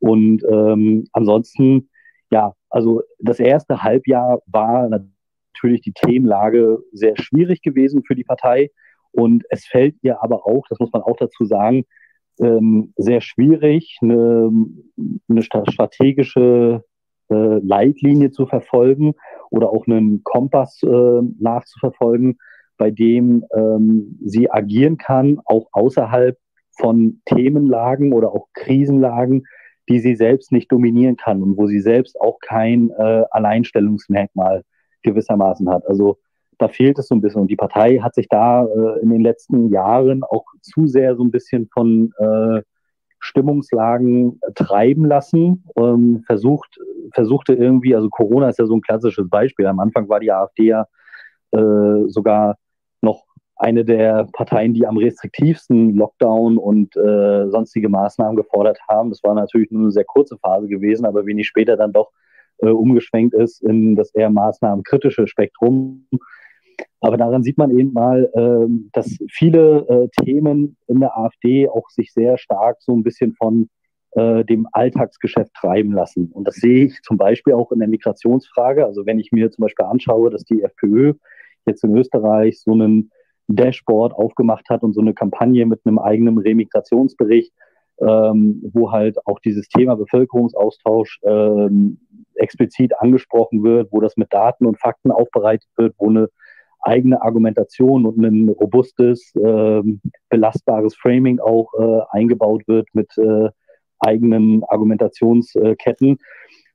Und 0.00 0.42
ähm, 0.50 1.04
ansonsten, 1.12 1.88
ja, 2.30 2.54
also 2.70 3.02
das 3.20 3.38
erste 3.38 3.82
Halbjahr 3.82 4.40
war 4.46 4.88
natürlich 5.54 5.82
die 5.82 5.92
Themenlage 5.92 6.78
sehr 6.92 7.16
schwierig 7.16 7.62
gewesen 7.62 8.02
für 8.04 8.14
die 8.14 8.24
Partei. 8.24 8.70
Und 9.12 9.44
es 9.50 9.66
fällt 9.66 9.96
ihr 10.02 10.22
aber 10.22 10.46
auch, 10.46 10.64
das 10.68 10.78
muss 10.78 10.92
man 10.92 11.02
auch 11.02 11.16
dazu 11.16 11.44
sagen, 11.44 11.84
ähm, 12.40 12.92
sehr 12.96 13.20
schwierig, 13.20 13.98
eine, 14.00 14.50
eine 15.28 15.42
strategische 15.42 16.82
äh, 17.30 17.58
Leitlinie 17.58 18.30
zu 18.30 18.46
verfolgen 18.46 19.14
oder 19.50 19.70
auch 19.70 19.86
einen 19.86 20.24
Kompass 20.24 20.82
äh, 20.82 21.22
nachzuverfolgen, 21.38 22.38
bei 22.78 22.90
dem 22.90 23.44
ähm, 23.54 24.18
sie 24.24 24.50
agieren 24.50 24.96
kann, 24.96 25.40
auch 25.44 25.68
außerhalb 25.72 26.38
von 26.78 27.20
Themenlagen 27.26 28.12
oder 28.14 28.32
auch 28.32 28.48
Krisenlagen, 28.54 29.44
die 29.88 29.98
sie 29.98 30.16
selbst 30.16 30.52
nicht 30.52 30.72
dominieren 30.72 31.16
kann 31.16 31.42
und 31.42 31.58
wo 31.58 31.66
sie 31.66 31.80
selbst 31.80 32.18
auch 32.20 32.38
kein 32.40 32.90
äh, 32.90 33.24
Alleinstellungsmerkmal 33.30 34.62
gewissermaßen 35.02 35.68
hat. 35.70 35.86
Also 35.88 36.18
da 36.58 36.68
fehlt 36.68 36.98
es 36.98 37.08
so 37.08 37.14
ein 37.14 37.20
bisschen. 37.20 37.42
Und 37.42 37.50
die 37.50 37.56
Partei 37.56 37.98
hat 37.98 38.14
sich 38.14 38.28
da 38.28 38.64
äh, 38.64 39.00
in 39.00 39.10
den 39.10 39.20
letzten 39.20 39.70
Jahren 39.70 40.22
auch 40.22 40.44
zu 40.60 40.86
sehr 40.86 41.16
so 41.16 41.24
ein 41.24 41.30
bisschen 41.30 41.68
von 41.72 42.12
äh, 42.18 42.62
Stimmungslagen 43.18 44.40
treiben 44.54 45.04
lassen, 45.04 45.64
ähm, 45.76 46.24
versucht, 46.26 46.78
versuchte 47.14 47.54
irgendwie, 47.54 47.94
also 47.94 48.08
Corona 48.08 48.48
ist 48.48 48.58
ja 48.58 48.66
so 48.66 48.74
ein 48.74 48.80
klassisches 48.80 49.28
Beispiel. 49.28 49.66
Am 49.66 49.78
Anfang 49.78 50.08
war 50.08 50.18
die 50.18 50.32
AfD 50.32 50.64
ja 50.64 50.86
äh, 51.52 52.08
sogar 52.08 52.56
noch 53.00 53.24
eine 53.56 53.84
der 53.84 54.26
Parteien, 54.32 54.74
die 54.74 54.86
am 54.86 54.96
restriktivsten 54.96 55.94
Lockdown 55.94 56.58
und 56.58 56.96
äh, 56.96 57.48
sonstige 57.48 57.88
Maßnahmen 57.88 58.34
gefordert 58.34 58.80
haben. 58.88 59.10
Das 59.10 59.22
war 59.22 59.34
natürlich 59.34 59.70
nur 59.70 59.82
eine 59.82 59.92
sehr 59.92 60.04
kurze 60.04 60.36
Phase 60.38 60.66
gewesen, 60.66 61.06
aber 61.06 61.24
wenig 61.24 61.46
später 61.46 61.76
dann 61.76 61.92
doch 61.92 62.10
äh, 62.62 62.68
umgeschwenkt 62.68 63.34
ist 63.34 63.62
in 63.62 63.96
das 63.96 64.14
eher 64.14 64.30
maßnahmenkritische 64.30 65.26
Spektrum. 65.26 66.06
Aber 67.00 67.16
daran 67.16 67.42
sieht 67.42 67.58
man 67.58 67.76
eben 67.76 67.92
mal, 67.92 68.30
äh, 68.34 68.72
dass 68.92 69.18
viele 69.30 69.86
äh, 69.88 70.24
Themen 70.24 70.76
in 70.86 71.00
der 71.00 71.16
AfD 71.18 71.68
auch 71.68 71.88
sich 71.90 72.12
sehr 72.12 72.38
stark 72.38 72.78
so 72.80 72.94
ein 72.94 73.02
bisschen 73.02 73.34
von 73.34 73.68
äh, 74.12 74.44
dem 74.44 74.68
Alltagsgeschäft 74.72 75.52
treiben 75.54 75.92
lassen. 75.92 76.30
Und 76.32 76.46
das 76.46 76.56
sehe 76.56 76.86
ich 76.86 77.00
zum 77.02 77.16
Beispiel 77.16 77.54
auch 77.54 77.72
in 77.72 77.80
der 77.80 77.88
Migrationsfrage. 77.88 78.86
Also 78.86 79.06
wenn 79.06 79.18
ich 79.18 79.32
mir 79.32 79.50
zum 79.50 79.62
Beispiel 79.62 79.86
anschaue, 79.86 80.30
dass 80.30 80.44
die 80.44 80.62
FPÖ 80.62 81.14
jetzt 81.66 81.84
in 81.84 81.96
Österreich 81.96 82.60
so 82.60 82.72
einen 82.72 83.10
Dashboard 83.48 84.12
aufgemacht 84.12 84.68
hat 84.70 84.82
und 84.82 84.92
so 84.92 85.00
eine 85.00 85.14
Kampagne 85.14 85.66
mit 85.66 85.80
einem 85.84 85.98
eigenen 85.98 86.38
Remigrationsbericht, 86.38 87.52
ähm, 88.00 88.62
wo 88.72 88.92
halt 88.92 89.26
auch 89.26 89.38
dieses 89.40 89.68
Thema 89.68 89.96
Bevölkerungsaustausch 89.96 91.20
ähm, 91.24 91.98
explizit 92.36 92.92
angesprochen 92.98 93.62
wird, 93.62 93.92
wo 93.92 94.00
das 94.00 94.16
mit 94.16 94.32
Daten 94.32 94.66
und 94.66 94.78
Fakten 94.78 95.10
aufbereitet 95.10 95.68
wird, 95.76 95.94
wo 95.98 96.08
eine 96.08 96.28
eigene 96.82 97.22
Argumentation 97.22 98.06
und 98.06 98.18
ein 98.18 98.48
robustes, 98.48 99.32
ähm, 99.36 100.00
belastbares 100.28 100.96
Framing 100.96 101.38
auch 101.38 101.72
äh, 101.78 102.00
eingebaut 102.10 102.62
wird 102.66 102.88
mit 102.92 103.16
äh, 103.18 103.50
eigenen 104.00 104.64
Argumentationsketten. 104.64 106.18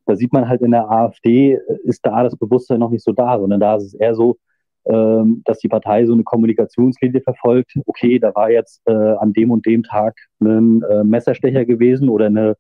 Da 0.06 0.16
sieht 0.16 0.32
man 0.32 0.48
halt 0.48 0.62
in 0.62 0.72
der 0.72 0.90
AfD, 0.90 1.60
ist 1.84 2.06
da 2.06 2.24
das 2.24 2.38
Bewusstsein 2.38 2.80
noch 2.80 2.92
nicht 2.92 3.04
so 3.04 3.12
da, 3.12 3.38
sondern 3.38 3.60
da 3.60 3.76
ist 3.76 3.84
es 3.84 3.94
eher 3.96 4.16
so, 4.16 4.38
ähm, 4.86 5.42
dass 5.44 5.60
die 5.60 5.68
Partei 5.68 6.06
so 6.06 6.14
eine 6.14 6.24
Kommunikationslinie 6.24 7.20
verfolgt. 7.22 7.74
Okay, 7.86 8.20
da 8.20 8.34
war 8.34 8.50
jetzt 8.50 8.82
äh, 8.86 8.94
an 8.94 9.34
dem 9.34 9.52
und 9.52 9.66
dem 9.66 9.84
Tag 9.84 10.18
ein 10.40 10.82
äh, 10.84 11.04
Messerstecher 11.04 11.66
gewesen 11.66 12.08
oder 12.08 12.28
eine 12.28 12.56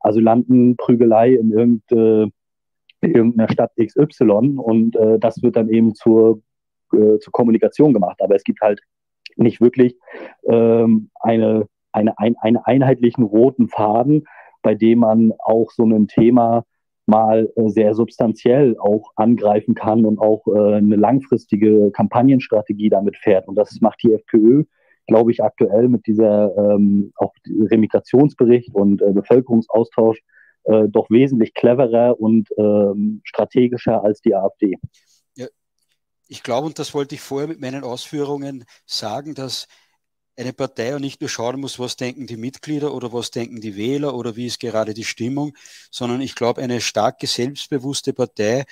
Asylantenprügelei 0.00 1.34
in, 1.34 1.52
irgend, 1.52 1.92
äh, 1.92 2.26
in 3.00 3.14
irgendeiner 3.14 3.50
Stadt 3.50 3.72
XY 3.76 4.58
und 4.58 4.96
äh, 4.96 5.18
das 5.18 5.42
wird 5.42 5.56
dann 5.56 5.68
eben 5.68 5.94
zur, 5.94 6.40
äh, 6.92 7.18
zur 7.18 7.32
Kommunikation 7.32 7.92
gemacht. 7.92 8.20
Aber 8.22 8.34
es 8.34 8.44
gibt 8.44 8.60
halt 8.60 8.80
nicht 9.36 9.60
wirklich 9.60 9.96
ähm, 10.48 11.10
eine, 11.20 11.66
eine, 11.92 12.18
ein, 12.18 12.36
einen 12.40 12.56
einheitlichen 12.56 13.24
roten 13.24 13.68
Faden, 13.68 14.24
bei 14.62 14.74
dem 14.74 15.00
man 15.00 15.32
auch 15.38 15.70
so 15.70 15.84
ein 15.84 16.08
Thema 16.08 16.64
mal 17.06 17.50
äh, 17.56 17.68
sehr 17.68 17.94
substanziell 17.94 18.76
auch 18.78 19.12
angreifen 19.16 19.74
kann 19.74 20.04
und 20.04 20.18
auch 20.18 20.46
äh, 20.48 20.76
eine 20.76 20.96
langfristige 20.96 21.90
Kampagnenstrategie 21.92 22.90
damit 22.90 23.16
fährt. 23.16 23.48
Und 23.48 23.54
das 23.54 23.80
macht 23.80 24.02
die 24.02 24.12
FPÖ 24.12 24.64
glaube 25.08 25.32
ich, 25.32 25.42
aktuell 25.42 25.88
mit 25.88 26.06
dieser 26.06 26.56
ähm, 26.56 27.12
auch 27.16 27.32
Remigrationsbericht 27.48 28.74
und 28.74 29.02
äh, 29.02 29.12
Bevölkerungsaustausch 29.12 30.20
äh, 30.64 30.88
doch 30.88 31.10
wesentlich 31.10 31.54
cleverer 31.54 32.18
und 32.20 32.48
ähm, 32.56 33.20
strategischer 33.24 34.02
als 34.02 34.20
die 34.20 34.34
AfD. 34.34 34.76
Ja, 35.36 35.46
ich 36.28 36.42
glaube, 36.42 36.66
und 36.66 36.78
das 36.78 36.94
wollte 36.94 37.14
ich 37.14 37.20
vorher 37.20 37.48
mit 37.48 37.60
meinen 37.60 37.84
Ausführungen 37.84 38.64
sagen, 38.86 39.34
dass 39.34 39.66
eine 40.38 40.52
Partei 40.52 40.94
auch 40.94 41.00
nicht 41.00 41.20
nur 41.20 41.28
schauen 41.28 41.60
muss, 41.60 41.78
was 41.78 41.96
denken 41.96 42.26
die 42.26 42.36
Mitglieder 42.36 42.94
oder 42.94 43.12
was 43.12 43.30
denken 43.30 43.60
die 43.60 43.76
Wähler 43.76 44.14
oder 44.14 44.36
wie 44.36 44.46
ist 44.46 44.60
gerade 44.60 44.94
die 44.94 45.04
Stimmung, 45.04 45.56
sondern 45.90 46.20
ich 46.20 46.36
glaube, 46.36 46.62
eine 46.62 46.80
starke, 46.80 47.26
selbstbewusste 47.26 48.12
Partei 48.12 48.64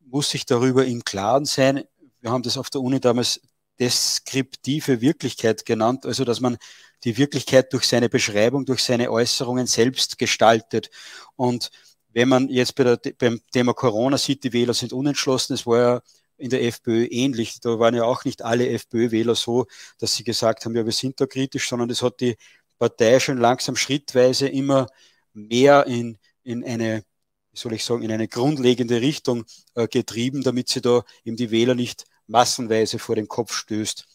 muss 0.00 0.30
sich 0.30 0.44
darüber 0.44 0.84
im 0.84 1.02
Klaren 1.02 1.46
sein. 1.46 1.84
Wir 2.20 2.30
haben 2.30 2.42
das 2.42 2.58
auf 2.58 2.68
der 2.68 2.82
Uni 2.82 3.00
damals 3.00 3.40
deskriptive 3.80 5.00
Wirklichkeit 5.00 5.64
genannt, 5.64 6.06
also 6.06 6.24
dass 6.24 6.40
man 6.40 6.58
die 7.04 7.16
Wirklichkeit 7.16 7.72
durch 7.72 7.86
seine 7.86 8.08
Beschreibung, 8.08 8.64
durch 8.64 8.82
seine 8.82 9.10
Äußerungen 9.10 9.66
selbst 9.66 10.18
gestaltet. 10.18 10.90
Und 11.36 11.70
wenn 12.12 12.28
man 12.28 12.48
jetzt 12.48 12.74
bei 12.74 12.84
der, 12.84 12.98
beim 13.18 13.40
Thema 13.52 13.74
Corona 13.74 14.18
sieht, 14.18 14.44
die 14.44 14.52
Wähler 14.52 14.74
sind 14.74 14.92
unentschlossen, 14.92 15.54
es 15.54 15.66
war 15.66 15.78
ja 15.78 16.02
in 16.36 16.50
der 16.50 16.62
FPÖ 16.64 17.06
ähnlich. 17.10 17.60
Da 17.60 17.78
waren 17.78 17.94
ja 17.94 18.04
auch 18.04 18.24
nicht 18.24 18.42
alle 18.42 18.68
FPÖ-Wähler 18.68 19.34
so, 19.34 19.66
dass 19.98 20.14
sie 20.14 20.24
gesagt 20.24 20.64
haben, 20.64 20.74
ja, 20.74 20.84
wir 20.84 20.92
sind 20.92 21.20
da 21.20 21.26
kritisch, 21.26 21.68
sondern 21.68 21.90
es 21.90 22.02
hat 22.02 22.20
die 22.20 22.36
Partei 22.78 23.20
schon 23.20 23.38
langsam 23.38 23.76
schrittweise 23.76 24.48
immer 24.48 24.88
mehr 25.32 25.86
in, 25.86 26.18
in 26.42 26.64
eine, 26.64 27.04
wie 27.52 27.58
soll 27.58 27.72
ich 27.74 27.84
sagen, 27.84 28.02
in 28.02 28.12
eine 28.12 28.28
grundlegende 28.28 29.00
Richtung 29.00 29.44
äh, 29.74 29.86
getrieben, 29.88 30.42
damit 30.42 30.68
sie 30.68 30.80
da 30.80 31.02
eben 31.24 31.36
die 31.36 31.50
Wähler 31.50 31.74
nicht 31.74 32.04
massenweise 32.26 32.98
vor 32.98 33.16
den 33.16 33.28
Kopf 33.28 33.54
stößt. 33.54 34.06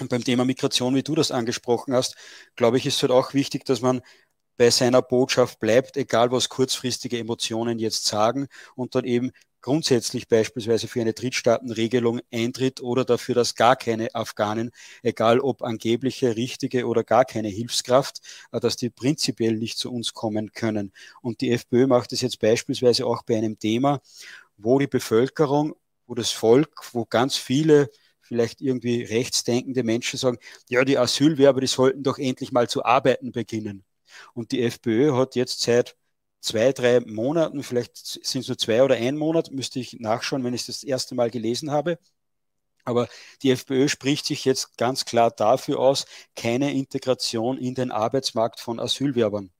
Und 0.00 0.08
beim 0.10 0.24
Thema 0.24 0.44
Migration, 0.44 0.94
wie 0.94 1.02
du 1.02 1.14
das 1.14 1.30
angesprochen 1.30 1.94
hast, 1.94 2.16
glaube 2.56 2.78
ich, 2.78 2.86
ist 2.86 2.96
es 2.96 3.02
halt 3.02 3.12
auch 3.12 3.32
wichtig, 3.34 3.64
dass 3.64 3.80
man 3.80 4.02
bei 4.56 4.70
seiner 4.70 5.02
Botschaft 5.02 5.58
bleibt, 5.60 5.96
egal 5.96 6.30
was 6.30 6.48
kurzfristige 6.48 7.18
Emotionen 7.18 7.78
jetzt 7.78 8.06
sagen 8.06 8.48
und 8.76 8.94
dann 8.94 9.04
eben 9.04 9.32
grundsätzlich 9.60 10.28
beispielsweise 10.28 10.88
für 10.88 11.00
eine 11.00 11.14
Drittstaatenregelung 11.14 12.20
eintritt 12.30 12.82
oder 12.82 13.04
dafür, 13.04 13.34
dass 13.34 13.54
gar 13.54 13.76
keine 13.76 14.14
Afghanen, 14.14 14.70
egal 15.02 15.40
ob 15.40 15.62
angebliche, 15.62 16.36
richtige 16.36 16.86
oder 16.86 17.02
gar 17.02 17.24
keine 17.24 17.48
Hilfskraft, 17.48 18.20
äh, 18.52 18.60
dass 18.60 18.76
die 18.76 18.90
prinzipiell 18.90 19.56
nicht 19.56 19.78
zu 19.78 19.90
uns 19.90 20.12
kommen 20.12 20.52
können. 20.52 20.92
Und 21.22 21.40
die 21.40 21.50
FPÖ 21.50 21.86
macht 21.86 22.12
es 22.12 22.20
jetzt 22.20 22.40
beispielsweise 22.40 23.06
auch 23.06 23.22
bei 23.22 23.38
einem 23.38 23.58
Thema, 23.58 24.02
wo 24.58 24.78
die 24.78 24.86
Bevölkerung, 24.86 25.74
wo 26.06 26.14
das 26.14 26.30
Volk, 26.30 26.90
wo 26.92 27.06
ganz 27.06 27.36
viele 27.36 27.90
vielleicht 28.24 28.60
irgendwie 28.60 29.02
rechtsdenkende 29.02 29.82
Menschen 29.82 30.18
sagen, 30.18 30.38
ja, 30.68 30.84
die 30.84 30.98
Asylwerber, 30.98 31.60
die 31.60 31.66
sollten 31.66 32.02
doch 32.02 32.18
endlich 32.18 32.52
mal 32.52 32.68
zu 32.68 32.84
arbeiten 32.84 33.32
beginnen. 33.32 33.84
Und 34.34 34.52
die 34.52 34.62
FPÖ 34.62 35.14
hat 35.14 35.36
jetzt 35.36 35.60
seit 35.60 35.96
zwei, 36.40 36.72
drei 36.72 37.00
Monaten, 37.00 37.62
vielleicht 37.62 37.96
sind 37.96 38.42
es 38.42 38.48
nur 38.48 38.58
zwei 38.58 38.82
oder 38.82 38.96
ein 38.96 39.16
Monat, 39.16 39.50
müsste 39.50 39.80
ich 39.80 39.94
nachschauen, 40.00 40.44
wenn 40.44 40.54
ich 40.54 40.66
das, 40.66 40.84
erste 40.84 41.14
Mal 41.14 41.30
gelesen 41.30 41.70
habe. 41.70 41.98
Aber 42.84 43.08
die 43.42 43.50
FPÖ 43.50 43.88
spricht 43.88 44.26
sich 44.26 44.44
jetzt 44.44 44.76
ganz 44.76 45.04
klar 45.06 45.30
dafür 45.30 45.78
aus, 45.78 46.04
keine 46.36 46.72
Integration 46.74 47.58
in 47.58 47.74
den 47.74 47.90
Arbeitsmarkt 47.90 48.60
von 48.60 48.78
Asylwerbern. 48.78 49.50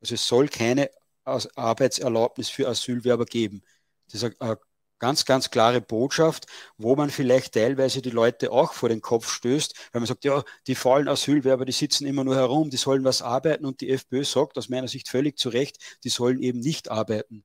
Also 0.00 0.14
es 0.14 0.26
soll 0.26 0.48
keine 0.48 0.90
Arbeitserlaubnis 1.24 2.48
für 2.48 2.68
Asylwerber 2.68 3.26
geben. 3.26 3.62
Das 4.06 4.22
ist 4.22 4.40
eine 4.40 4.58
ganz, 5.02 5.24
ganz 5.24 5.50
klare 5.50 5.80
Botschaft, 5.80 6.46
wo 6.78 6.94
man 6.94 7.10
vielleicht 7.10 7.54
teilweise 7.54 8.02
die 8.02 8.10
Leute 8.10 8.52
auch 8.52 8.72
vor 8.72 8.88
den 8.88 9.00
Kopf 9.00 9.28
stößt, 9.32 9.74
weil 9.92 10.00
man 10.00 10.06
sagt, 10.06 10.24
ja, 10.24 10.44
die 10.68 10.76
faulen 10.76 11.08
Asylwerber, 11.08 11.64
die 11.64 11.72
sitzen 11.72 12.06
immer 12.06 12.22
nur 12.22 12.36
herum, 12.36 12.70
die 12.70 12.76
sollen 12.76 13.02
was 13.02 13.20
arbeiten 13.20 13.66
und 13.66 13.80
die 13.80 13.90
FPÖ 13.90 14.22
sagt 14.24 14.56
aus 14.58 14.68
meiner 14.68 14.86
Sicht 14.86 15.08
völlig 15.08 15.36
zu 15.36 15.48
Recht, 15.48 15.98
die 16.04 16.08
sollen 16.08 16.40
eben 16.40 16.60
nicht 16.60 16.88
arbeiten. 16.88 17.44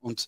Und 0.00 0.26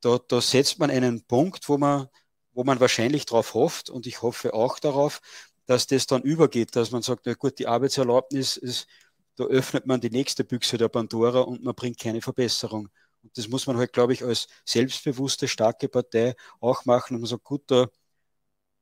da, 0.00 0.18
da 0.26 0.40
setzt 0.40 0.80
man 0.80 0.90
einen 0.90 1.22
Punkt, 1.26 1.68
wo 1.68 1.78
man, 1.78 2.08
wo 2.54 2.64
man 2.64 2.80
wahrscheinlich 2.80 3.26
darauf 3.26 3.54
hofft 3.54 3.88
und 3.88 4.06
ich 4.08 4.22
hoffe 4.22 4.52
auch 4.54 4.80
darauf, 4.80 5.20
dass 5.66 5.86
das 5.86 6.08
dann 6.08 6.22
übergeht, 6.22 6.74
dass 6.74 6.90
man 6.90 7.02
sagt, 7.02 7.26
na 7.26 7.34
gut, 7.34 7.60
die 7.60 7.68
Arbeitserlaubnis 7.68 8.56
ist, 8.56 8.88
da 9.36 9.44
öffnet 9.44 9.86
man 9.86 10.00
die 10.00 10.10
nächste 10.10 10.42
Büchse 10.44 10.76
der 10.76 10.88
Pandora 10.88 11.42
und 11.42 11.62
man 11.62 11.74
bringt 11.76 12.00
keine 12.00 12.20
Verbesserung. 12.20 12.88
Und 13.22 13.36
das 13.36 13.48
muss 13.48 13.66
man 13.66 13.76
halt, 13.76 13.92
glaube 13.92 14.12
ich, 14.12 14.24
als 14.24 14.48
selbstbewusste, 14.64 15.48
starke 15.48 15.88
Partei 15.88 16.34
auch 16.60 16.84
machen. 16.84 17.14
Und 17.14 17.22
man 17.22 17.28
sagt, 17.28 17.44
gut, 17.44 17.62
da 17.66 17.86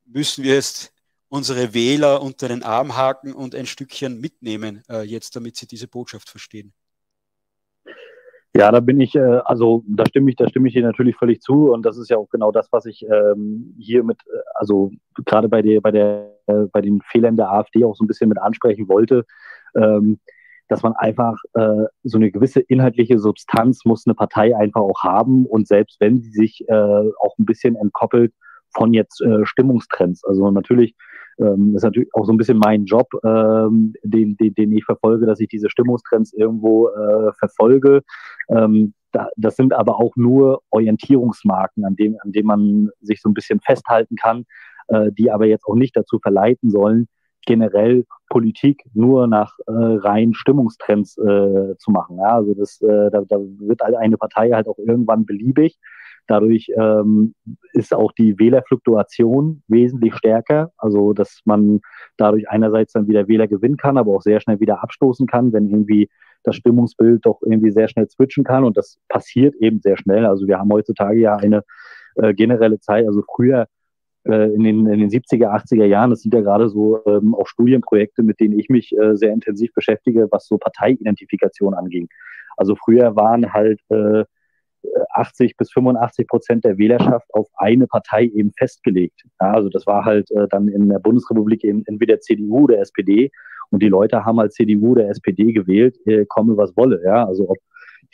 müssen 0.07 0.45
wir 0.45 0.55
jetzt 0.55 0.93
unsere 1.28 1.74
Wähler 1.74 2.22
unter 2.22 2.49
den 2.49 2.62
Arm 2.62 2.97
haken 2.97 3.34
und 3.34 3.55
ein 3.55 3.66
Stückchen 3.66 4.20
mitnehmen, 4.20 4.82
äh, 4.89 5.03
jetzt, 5.03 5.36
damit 5.36 5.57
sie 5.57 5.66
diese 5.66 5.89
Botschaft 5.89 6.30
verstehen. 6.30 6.72
Ja, 8.57 8.72
da 8.72 8.80
bin 8.80 9.01
ich, 9.01 9.14
äh, 9.14 9.41
also 9.45 9.84
da 9.86 10.05
stimme 10.07 10.30
ich, 10.30 10.36
da 10.36 10.49
stimme 10.49 10.68
ich 10.68 10.74
dir 10.74 10.82
natürlich 10.82 11.16
völlig 11.16 11.43
zu 11.43 11.70
und 11.72 11.84
das 11.84 11.99
ist 11.99 12.09
ja 12.09 12.16
auch 12.16 12.28
genau 12.30 12.51
das, 12.51 12.68
was 12.72 12.86
ich 12.86 13.05
ähm, 13.05 13.74
hier 13.78 14.03
mit, 14.03 14.18
äh, 14.26 14.39
also 14.55 14.91
gerade 15.24 15.49
bei 15.49 15.61
der, 15.61 15.80
bei 15.80 15.91
der, 15.91 16.34
äh, 16.47 16.64
bei 16.72 16.80
den 16.80 17.03
Fehlern 17.03 17.36
der 17.36 17.51
AfD 17.51 17.84
auch 17.84 17.95
so 17.95 18.05
ein 18.05 18.09
bisschen 18.09 18.28
mit 18.28 18.39
ansprechen 18.39 18.89
wollte. 18.89 19.26
Ähm, 19.76 20.18
dass 20.69 20.83
man 20.83 20.93
einfach 20.95 21.37
äh, 21.55 21.85
so 22.05 22.19
eine 22.19 22.31
gewisse 22.31 22.61
inhaltliche 22.61 23.19
Substanz 23.19 23.85
muss 23.85 24.07
eine 24.07 24.14
Partei 24.14 24.57
einfach 24.57 24.83
auch 24.83 25.03
haben 25.03 25.47
und 25.47 25.66
selbst 25.66 26.01
wenn 26.01 26.19
sie 26.19 26.31
sich 26.31 26.64
äh, 26.69 26.73
auch 26.73 27.37
ein 27.39 27.47
bisschen 27.47 27.77
entkoppelt 27.77 28.33
von 28.77 28.93
jetzt 28.93 29.21
äh, 29.23 29.45
Stimmungstrends. 29.45 30.25
Also 30.25 30.51
natürlich 30.51 30.95
ähm, 31.39 31.75
ist 31.75 31.83
natürlich 31.83 32.11
auch 32.14 32.25
so 32.25 32.33
ein 32.33 32.37
bisschen 32.37 32.59
mein 32.59 32.85
Job, 32.85 33.09
ähm, 33.25 33.95
den, 34.03 34.37
den, 34.37 34.55
den 34.55 34.73
ich 34.73 34.85
verfolge, 34.85 35.27
dass 35.27 35.41
ich 35.41 35.49
diese 35.49 35.71
Stimmungstrends 35.71 36.33
irgendwo 36.33 36.89
äh, 36.89 37.33
verfolge. 37.39 38.03
Ähm, 38.51 38.95
da, 39.12 39.29
das 39.37 39.57
sind 39.57 39.73
aber 39.73 39.97
auch 39.97 40.16
nur 40.16 40.62
Orientierungsmarken, 40.71 41.85
an 41.85 41.97
dem, 41.97 42.16
an 42.23 42.33
dem 42.33 42.47
man 42.47 42.91
sich 43.01 43.23
so 43.23 43.31
ein 43.31 43.35
bisschen 43.35 43.61
festhalten 43.61 44.16
kann, 44.16 44.45
äh, 44.89 45.11
die 45.12 45.31
aber 45.31 45.47
jetzt 45.47 45.64
auch 45.66 45.77
nicht 45.77 45.97
dazu 45.97 46.19
verleiten 46.19 46.71
sollen, 46.71 47.09
generell 47.49 48.05
Politik 48.28 48.84
nur 48.92 49.26
nach 49.26 49.59
äh, 49.66 49.72
rein 49.72 50.34
Stimmungstrends 50.34 51.16
äh, 51.16 51.76
zu 51.78 51.90
machen. 51.90 52.18
Ja? 52.18 52.34
Also 52.34 52.53
das, 52.53 52.78
äh, 52.82 53.11
da, 53.11 53.22
da 53.26 53.38
wird 53.38 53.80
eine 53.80 54.18
Partei 54.18 54.51
halt 54.51 54.68
auch 54.68 54.76
irgendwann 54.76 55.24
beliebig. 55.24 55.78
Dadurch 56.26 56.70
ähm, 56.76 57.34
ist 57.72 57.94
auch 57.94 58.12
die 58.12 58.38
Wählerfluktuation 58.38 59.62
wesentlich 59.66 60.14
stärker. 60.14 60.72
Also 60.76 61.14
dass 61.14 61.40
man 61.46 61.80
dadurch 62.18 62.51
einerseits 62.51 62.92
dann 62.92 63.09
wieder 63.09 63.28
Wähler 63.28 63.49
gewinnen 63.49 63.78
kann, 63.78 63.96
aber 63.96 64.14
auch 64.14 64.22
sehr 64.22 64.40
schnell 64.40 64.61
wieder 64.61 64.82
abstoßen 64.82 65.26
kann, 65.26 65.55
wenn 65.55 65.70
irgendwie 65.70 66.11
das 66.42 66.55
Stimmungsbild 66.55 67.24
doch 67.24 67.40
irgendwie 67.42 67.70
sehr 67.70 67.88
schnell 67.88 68.11
switchen 68.11 68.44
kann. 68.44 68.64
Und 68.64 68.76
das 68.76 68.99
passiert 69.09 69.55
eben 69.55 69.80
sehr 69.80 69.96
schnell. 69.96 70.26
Also 70.26 70.46
wir 70.46 70.59
haben 70.59 70.70
heutzutage 70.70 71.18
ja 71.18 71.36
eine 71.36 71.64
äh, 72.16 72.34
generelle 72.34 72.78
Zeit. 72.78 73.07
Also 73.07 73.22
früher 73.34 73.68
äh, 74.25 74.53
in 74.53 74.62
den, 74.62 74.87
in 74.87 75.01
den 75.01 75.11
70er, 75.11 75.49
80er 75.49 75.85
Jahren. 75.85 76.11
Das 76.11 76.23
sind 76.23 76.35
ja 76.35 76.41
gerade 76.41 76.69
so 76.69 77.05
ähm, 77.07 77.35
auch 77.35 77.47
Studienprojekte, 77.47 78.23
mit 78.23 78.41
denen 78.41 78.59
ich 78.59 78.69
mich 78.69 78.97
äh, 78.97 79.16
sehr 79.16 79.33
intensiv 79.33 79.73
beschäftige, 79.75 80.29
was 80.31 80.47
so 80.47 80.59
Parteiidentifikation 80.59 81.75
anging. 81.75 82.09
Also 82.57 82.75
früher 82.75 83.14
waren 83.16 83.53
halt 83.53 83.81
äh, 83.91 84.25
80 85.12 85.57
bis 85.57 85.73
85 85.73 86.27
Prozent 86.27 86.64
der 86.64 86.79
Wählerschaft 86.79 87.27
auf 87.35 87.49
eine 87.57 87.87
Partei 87.87 88.25
eben 88.25 88.53
festgelegt. 88.57 89.23
Ja, 89.41 89.53
also 89.53 89.69
das 89.69 89.87
war 89.87 90.05
halt 90.05 90.31
äh, 90.31 90.47
dann 90.49 90.69
in 90.69 90.89
der 90.89 90.99
Bundesrepublik 90.99 91.64
eben 91.64 91.83
entweder 91.87 92.21
CDU 92.21 92.64
oder 92.64 92.79
SPD 92.79 93.31
und 93.71 93.83
die 93.83 93.89
Leute 93.89 94.25
haben 94.25 94.39
halt 94.39 94.53
CDU 94.53 94.93
oder 94.93 95.09
SPD 95.09 95.53
gewählt, 95.53 95.97
äh, 96.07 96.25
komme 96.27 96.57
was 96.57 96.77
wolle. 96.77 97.03
Ja, 97.05 97.27
also 97.27 97.51
ob 97.51 97.59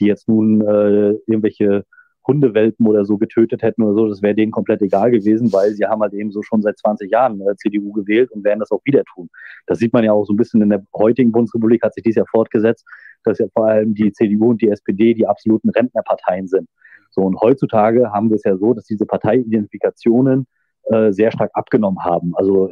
die 0.00 0.06
jetzt 0.06 0.28
nun 0.28 0.60
äh, 0.62 1.12
irgendwelche 1.26 1.84
Hundewelpen 2.26 2.86
oder 2.86 3.04
so 3.04 3.18
getötet 3.18 3.62
hätten 3.62 3.82
oder 3.82 3.94
so, 3.94 4.08
das 4.08 4.22
wäre 4.22 4.34
denen 4.34 4.52
komplett 4.52 4.80
egal 4.80 5.10
gewesen, 5.10 5.52
weil 5.52 5.72
sie 5.72 5.84
haben 5.84 6.00
halt 6.00 6.14
eben 6.14 6.30
so 6.30 6.42
schon 6.42 6.62
seit 6.62 6.78
20 6.78 7.10
Jahren 7.10 7.40
äh, 7.40 7.54
CDU 7.56 7.92
gewählt 7.92 8.30
und 8.30 8.44
werden 8.44 8.60
das 8.60 8.70
auch 8.70 8.80
wieder 8.84 9.04
tun. 9.04 9.28
Das 9.66 9.78
sieht 9.78 9.92
man 9.92 10.04
ja 10.04 10.12
auch 10.12 10.24
so 10.24 10.32
ein 10.32 10.36
bisschen 10.36 10.62
in 10.62 10.70
der 10.70 10.84
heutigen 10.96 11.32
Bundesrepublik, 11.32 11.82
hat 11.82 11.94
sich 11.94 12.04
dies 12.04 12.16
ja 12.16 12.24
fortgesetzt, 12.30 12.86
dass 13.24 13.38
ja 13.38 13.46
vor 13.52 13.66
allem 13.66 13.94
die 13.94 14.12
CDU 14.12 14.50
und 14.50 14.62
die 14.62 14.68
SPD 14.68 15.14
die 15.14 15.26
absoluten 15.26 15.70
Rentnerparteien 15.70 16.48
sind. 16.48 16.68
So, 17.10 17.22
und 17.22 17.40
heutzutage 17.40 18.10
haben 18.10 18.30
wir 18.30 18.36
es 18.36 18.44
ja 18.44 18.56
so, 18.56 18.74
dass 18.74 18.84
diese 18.84 19.06
Parteiidentifikationen 19.06 20.46
äh, 20.84 21.12
sehr 21.12 21.30
stark 21.30 21.50
abgenommen 21.54 22.04
haben. 22.04 22.34
Also 22.36 22.70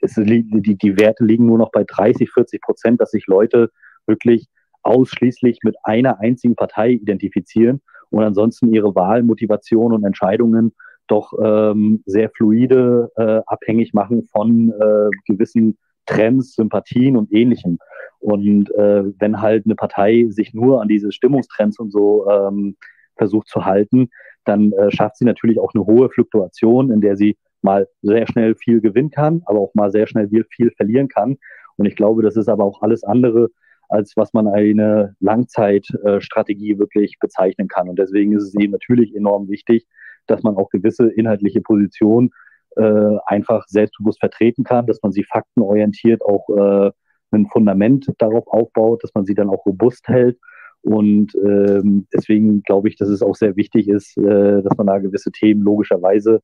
es, 0.00 0.14
die, 0.14 0.76
die 0.76 0.98
Werte 0.98 1.24
liegen 1.24 1.46
nur 1.46 1.58
noch 1.58 1.70
bei 1.70 1.84
30, 1.84 2.30
40 2.30 2.60
Prozent, 2.60 3.00
dass 3.00 3.10
sich 3.10 3.26
Leute 3.26 3.70
wirklich 4.06 4.46
ausschließlich 4.82 5.60
mit 5.64 5.76
einer 5.82 6.20
einzigen 6.20 6.54
Partei 6.54 6.90
identifizieren 6.90 7.80
und 8.10 8.22
ansonsten 8.22 8.72
ihre 8.72 8.94
Wahlmotivation 8.94 9.92
und 9.92 10.04
Entscheidungen 10.04 10.72
doch 11.06 11.32
ähm, 11.42 12.02
sehr 12.06 12.30
fluide 12.30 13.10
äh, 13.16 13.40
abhängig 13.46 13.94
machen 13.94 14.24
von 14.24 14.72
äh, 14.72 15.10
gewissen 15.26 15.78
Trends, 16.06 16.54
Sympathien 16.54 17.16
und 17.16 17.32
ähnlichem. 17.32 17.78
Und 18.18 18.70
äh, 18.74 19.04
wenn 19.18 19.40
halt 19.40 19.66
eine 19.66 19.74
Partei 19.74 20.26
sich 20.30 20.54
nur 20.54 20.80
an 20.80 20.88
diese 20.88 21.12
Stimmungstrends 21.12 21.78
und 21.78 21.92
so 21.92 22.28
ähm, 22.28 22.76
versucht 23.16 23.48
zu 23.48 23.64
halten, 23.64 24.08
dann 24.44 24.72
äh, 24.72 24.90
schafft 24.90 25.16
sie 25.16 25.24
natürlich 25.24 25.58
auch 25.58 25.74
eine 25.74 25.86
hohe 25.86 26.08
Fluktuation, 26.10 26.90
in 26.90 27.00
der 27.00 27.16
sie 27.16 27.36
mal 27.62 27.88
sehr 28.02 28.26
schnell 28.26 28.54
viel 28.54 28.80
gewinnen 28.80 29.10
kann, 29.10 29.42
aber 29.46 29.60
auch 29.60 29.74
mal 29.74 29.90
sehr 29.90 30.06
schnell 30.06 30.28
viel 30.50 30.70
verlieren 30.70 31.08
kann. 31.08 31.36
Und 31.76 31.86
ich 31.86 31.96
glaube, 31.96 32.22
das 32.22 32.36
ist 32.36 32.48
aber 32.48 32.64
auch 32.64 32.82
alles 32.82 33.04
andere, 33.04 33.48
als 33.88 34.16
was 34.16 34.32
man 34.32 34.48
eine 34.48 35.14
Langzeitstrategie 35.20 36.78
wirklich 36.78 37.18
bezeichnen 37.20 37.68
kann. 37.68 37.88
Und 37.88 37.98
deswegen 37.98 38.36
ist 38.36 38.44
es 38.44 38.54
eben 38.54 38.72
natürlich 38.72 39.14
enorm 39.14 39.48
wichtig, 39.48 39.86
dass 40.26 40.42
man 40.42 40.56
auch 40.56 40.70
gewisse 40.70 41.08
inhaltliche 41.08 41.60
Positionen 41.60 42.30
äh, 42.76 43.16
einfach 43.26 43.64
selbstbewusst 43.68 44.20
vertreten 44.20 44.64
kann, 44.64 44.86
dass 44.86 45.02
man 45.02 45.12
sie 45.12 45.24
faktenorientiert 45.24 46.22
auch 46.24 46.48
äh, 46.50 46.90
ein 47.30 47.46
Fundament 47.46 48.12
darauf 48.18 48.46
aufbaut, 48.48 49.02
dass 49.02 49.14
man 49.14 49.24
sie 49.24 49.34
dann 49.34 49.48
auch 49.48 49.64
robust 49.66 50.08
hält. 50.08 50.38
Und 50.82 51.34
ähm, 51.34 52.06
deswegen 52.12 52.62
glaube 52.62 52.88
ich, 52.88 52.96
dass 52.96 53.08
es 53.08 53.22
auch 53.22 53.34
sehr 53.34 53.56
wichtig 53.56 53.88
ist, 53.88 54.16
äh, 54.18 54.62
dass 54.62 54.76
man 54.76 54.86
da 54.86 54.98
gewisse 54.98 55.32
Themen 55.32 55.62
logischerweise 55.62 56.40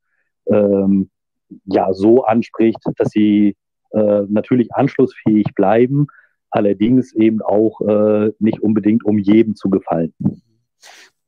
ähm, 0.47 1.11
ja 1.67 1.93
so 1.93 2.25
anspricht, 2.25 2.81
dass 2.97 3.11
sie 3.11 3.57
äh, 3.93 4.23
natürlich 4.29 4.75
anschlussfähig 4.75 5.55
bleiben, 5.55 6.07
allerdings 6.53 7.13
eben 7.15 7.43
auch 7.43 7.81
äh, 7.81 8.31
nicht 8.39 8.61
unbedingt 8.61 9.05
um 9.05 9.19
jedem 9.19 9.57
zu 9.57 9.71
gefallen. 9.71 10.15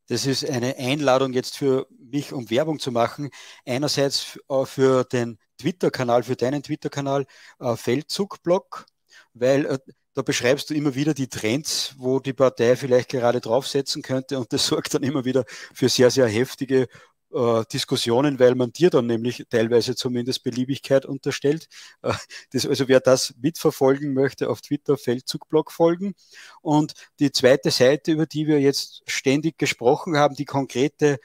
Das 0.07 0.27
ist 0.27 0.49
eine 0.49 0.77
Einladung 0.77 1.33
jetzt 1.33 1.57
für 1.57 1.87
mich, 1.99 2.33
um 2.33 2.51
Werbung 2.51 2.79
zu 2.79 2.93
machen. 2.93 3.31
Einerseits 3.65 4.39
äh, 4.49 4.65
für 4.67 5.05
den 5.05 5.39
Twitter-Kanal, 5.59 6.23
für 6.23 6.37
deinen 6.37 6.63
Twitter-Kanal 6.63 7.25
äh, 7.59 7.75
Feldzug-Blog, 7.75 8.85
weil 9.33 9.65
äh, 9.65 9.79
da 10.13 10.23
beschreibst 10.23 10.71
du 10.71 10.75
immer 10.75 10.95
wieder 10.95 11.15
die 11.15 11.29
Trends, 11.29 11.95
wo 11.99 12.21
die 12.21 12.35
Partei 12.35 12.77
vielleicht 12.77 13.11
gerade 13.11 13.41
draufsetzen 13.41 14.03
könnte 14.03 14.39
und 14.39 14.53
das 14.53 14.67
sorgt 14.69 14.95
dann 14.95 15.03
immer 15.03 15.25
wieder 15.25 15.45
für 15.49 15.89
sehr, 15.89 16.11
sehr 16.11 16.29
heftige 16.29 16.87
äh, 17.35 17.65
Diskussionen, 17.73 18.39
weil 18.39 18.55
man 18.55 18.73
dir 18.73 18.91
dann 18.91 19.07
nämlich 19.07 19.45
teilweise 19.51 19.97
zumindest 19.97 20.45
Beliebigkeit 20.45 21.07
unterstellt. 21.07 21.69
Äh, 22.03 22.13
das, 22.53 22.67
also 22.67 22.89
wer 22.89 23.01
das 23.01 23.35
mitverfolgen 23.41 24.15
möchte, 24.15 24.49
auf 24.49 24.61
Twitter 24.61 24.97
Feldzugblog 24.97 25.73
folgen. 25.73 26.15
Und 26.63 26.95
die 27.19 27.33
zweite 27.33 27.71
Seite, 27.71 28.13
über 28.13 28.27
die 28.27 28.47
wir 28.47 28.61
jetzt 28.61 29.03
ständig 29.07 29.59
gesprochen 29.59 30.17
haben, 30.17 30.35
die 30.35 30.45
konkrete 30.45 31.19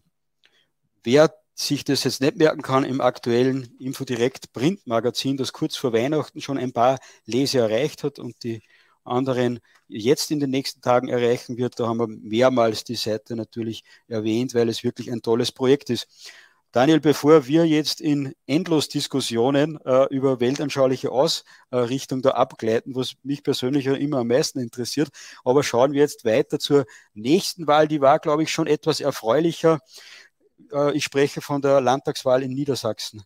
Wer 1.04 1.41
sich 1.54 1.84
das 1.84 2.04
jetzt 2.04 2.22
nicht 2.22 2.38
merken 2.38 2.62
kann 2.62 2.84
im 2.84 3.02
aktuellen 3.02 3.76
Infodirect 3.80 4.54
Printmagazin, 4.54 5.38
das 5.38 5.54
kurz 5.54 5.76
vor 5.76 5.94
Weihnachten 5.94 6.42
schon 6.42 6.58
ein 6.58 6.74
paar 6.74 7.00
Leser 7.26 7.70
erreicht 7.70 8.04
hat 8.04 8.20
und 8.20 8.44
die 8.44 8.64
anderen 9.04 9.60
jetzt 9.88 10.32
in 10.32 10.40
den 10.40 10.50
nächsten 10.50 10.82
Tagen 10.82 11.08
erreichen 11.10 11.58
wird. 11.58 11.80
Da 11.80 11.88
haben 11.88 12.00
wir 12.00 12.08
mehrmals 12.08 12.84
die 12.84 12.96
Seite 12.96 13.36
natürlich 13.36 13.84
erwähnt, 14.08 14.54
weil 14.54 14.70
es 14.70 14.84
wirklich 14.84 15.12
ein 15.12 15.22
tolles 15.22 15.52
Projekt 15.52 15.90
ist. 15.90 16.08
Daniel, 16.74 17.02
bevor 17.02 17.48
wir 17.48 17.66
jetzt 17.66 18.00
in 18.00 18.34
Endlos-Diskussionen 18.48 19.78
äh, 19.84 20.06
über 20.06 20.40
weltanschauliche 20.40 21.12
Ausrichtung 21.12 22.22
da 22.22 22.30
abgleiten, 22.32 22.96
was 22.96 23.16
mich 23.24 23.44
persönlich 23.44 23.86
ja 23.86 23.94
immer 23.94 24.20
am 24.20 24.28
meisten 24.28 24.60
interessiert, 24.60 25.10
aber 25.44 25.64
schauen 25.64 25.92
wir 25.92 26.00
jetzt 26.00 26.24
weiter 26.24 26.60
zur 26.60 26.86
nächsten 27.14 27.68
Wahl. 27.68 27.90
Die 27.90 28.00
war, 28.00 28.20
glaube 28.20 28.44
ich, 28.44 28.52
schon 28.52 28.68
etwas 28.68 29.02
erfreulicher. 29.02 29.80
Äh, 30.74 30.96
ich 30.96 31.04
spreche 31.04 31.42
von 31.42 31.62
der 31.62 31.82
Landtagswahl 31.82 32.44
in 32.44 32.52
Niedersachsen. 32.52 33.24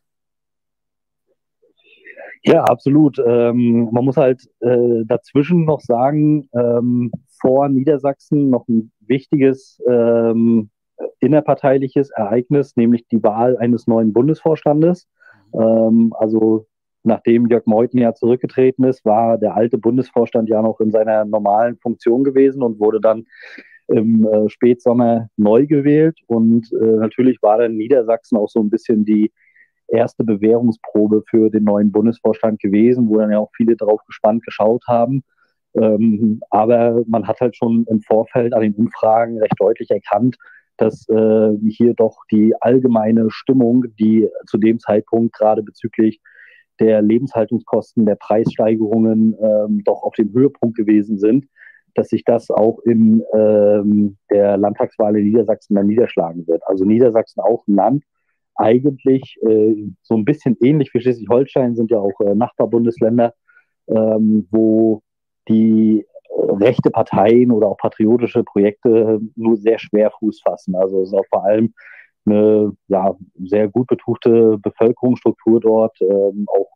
Ja, 2.43 2.63
absolut. 2.63 3.17
Ähm, 3.25 3.89
man 3.91 4.05
muss 4.05 4.17
halt 4.17 4.47
äh, 4.59 5.03
dazwischen 5.05 5.65
noch 5.65 5.81
sagen, 5.81 6.47
ähm, 6.53 7.11
vor 7.41 7.67
Niedersachsen 7.69 8.51
noch 8.51 8.67
ein 8.67 8.91
wichtiges 8.99 9.81
ähm, 9.89 10.69
innerparteiliches 11.19 12.11
Ereignis, 12.11 12.75
nämlich 12.75 13.07
die 13.07 13.23
Wahl 13.23 13.57
eines 13.57 13.87
neuen 13.87 14.13
Bundesvorstandes. 14.13 15.07
Ähm, 15.53 16.13
also 16.17 16.67
nachdem 17.03 17.47
Jörg 17.47 17.65
Meuthen 17.65 17.99
ja 17.99 18.13
zurückgetreten 18.13 18.83
ist, 18.83 19.05
war 19.05 19.37
der 19.37 19.55
alte 19.55 19.77
Bundesvorstand 19.77 20.49
ja 20.49 20.61
noch 20.61 20.79
in 20.79 20.91
seiner 20.91 21.25
normalen 21.25 21.77
Funktion 21.77 22.23
gewesen 22.23 22.61
und 22.61 22.79
wurde 22.79 23.01
dann 23.01 23.25
im 23.87 24.27
äh, 24.27 24.49
Spätsommer 24.49 25.29
neu 25.37 25.67
gewählt. 25.67 26.17
Und 26.27 26.71
äh, 26.73 26.97
natürlich 26.97 27.41
war 27.41 27.57
dann 27.59 27.75
Niedersachsen 27.75 28.37
auch 28.37 28.49
so 28.49 28.59
ein 28.61 28.69
bisschen 28.69 29.05
die 29.05 29.31
erste 29.87 30.23
Bewährungsprobe 30.23 31.23
für 31.29 31.49
den 31.49 31.63
neuen 31.63 31.91
Bundesvorstand 31.91 32.59
gewesen, 32.59 33.09
wo 33.09 33.17
dann 33.17 33.31
ja 33.31 33.39
auch 33.39 33.51
viele 33.55 33.75
darauf 33.75 34.03
gespannt 34.05 34.43
geschaut 34.43 34.83
haben. 34.87 35.23
Ähm, 35.75 36.41
aber 36.49 37.03
man 37.07 37.27
hat 37.27 37.39
halt 37.41 37.55
schon 37.55 37.85
im 37.89 38.01
Vorfeld 38.01 38.53
an 38.53 38.61
den 38.61 38.73
Umfragen 38.73 39.39
recht 39.39 39.55
deutlich 39.59 39.91
erkannt, 39.91 40.37
dass 40.77 41.07
äh, 41.09 41.51
hier 41.69 41.93
doch 41.93 42.17
die 42.31 42.53
allgemeine 42.61 43.29
Stimmung, 43.29 43.85
die 43.99 44.27
zu 44.47 44.57
dem 44.57 44.79
Zeitpunkt 44.79 45.35
gerade 45.35 45.63
bezüglich 45.63 46.21
der 46.79 47.01
Lebenshaltungskosten, 47.01 48.05
der 48.05 48.15
Preissteigerungen 48.15 49.35
ähm, 49.41 49.81
doch 49.85 50.03
auf 50.03 50.15
dem 50.15 50.33
Höhepunkt 50.33 50.75
gewesen 50.75 51.17
sind, 51.17 51.45
dass 51.95 52.09
sich 52.09 52.23
das 52.23 52.51
auch 52.51 52.79
in 52.79 53.23
ähm, 53.33 54.17
der 54.31 54.57
Landtagswahl 54.57 55.17
in 55.17 55.25
Niedersachsen 55.25 55.75
dann 55.75 55.87
niederschlagen 55.87 56.47
wird. 56.47 56.61
Also 56.67 56.85
Niedersachsen 56.85 57.41
auch 57.41 57.65
ein 57.67 57.75
Land, 57.75 58.03
eigentlich 58.55 59.37
äh, 59.47 59.75
so 60.01 60.15
ein 60.15 60.25
bisschen 60.25 60.57
ähnlich 60.61 60.93
wie 60.93 61.01
Schleswig-Holstein 61.01 61.75
sind 61.75 61.91
ja 61.91 61.99
auch 61.99 62.19
äh, 62.21 62.35
Nachbarbundesländer, 62.35 63.33
ähm, 63.87 64.47
wo 64.51 65.01
die 65.49 66.05
rechte 66.37 66.91
Parteien 66.91 67.51
oder 67.51 67.67
auch 67.67 67.77
patriotische 67.77 68.43
Projekte 68.43 69.19
nur 69.35 69.57
sehr 69.57 69.79
schwer 69.79 70.11
Fuß 70.19 70.41
fassen. 70.41 70.75
Also 70.75 71.01
es 71.01 71.09
ist 71.09 71.13
auch 71.13 71.25
vor 71.29 71.45
allem 71.45 71.73
eine 72.25 72.73
ja, 72.87 73.15
sehr 73.43 73.67
gut 73.67 73.87
betuchte 73.87 74.57
Bevölkerungsstruktur 74.57 75.59
dort, 75.59 75.95
ähm, 76.01 76.45
auch 76.47 76.69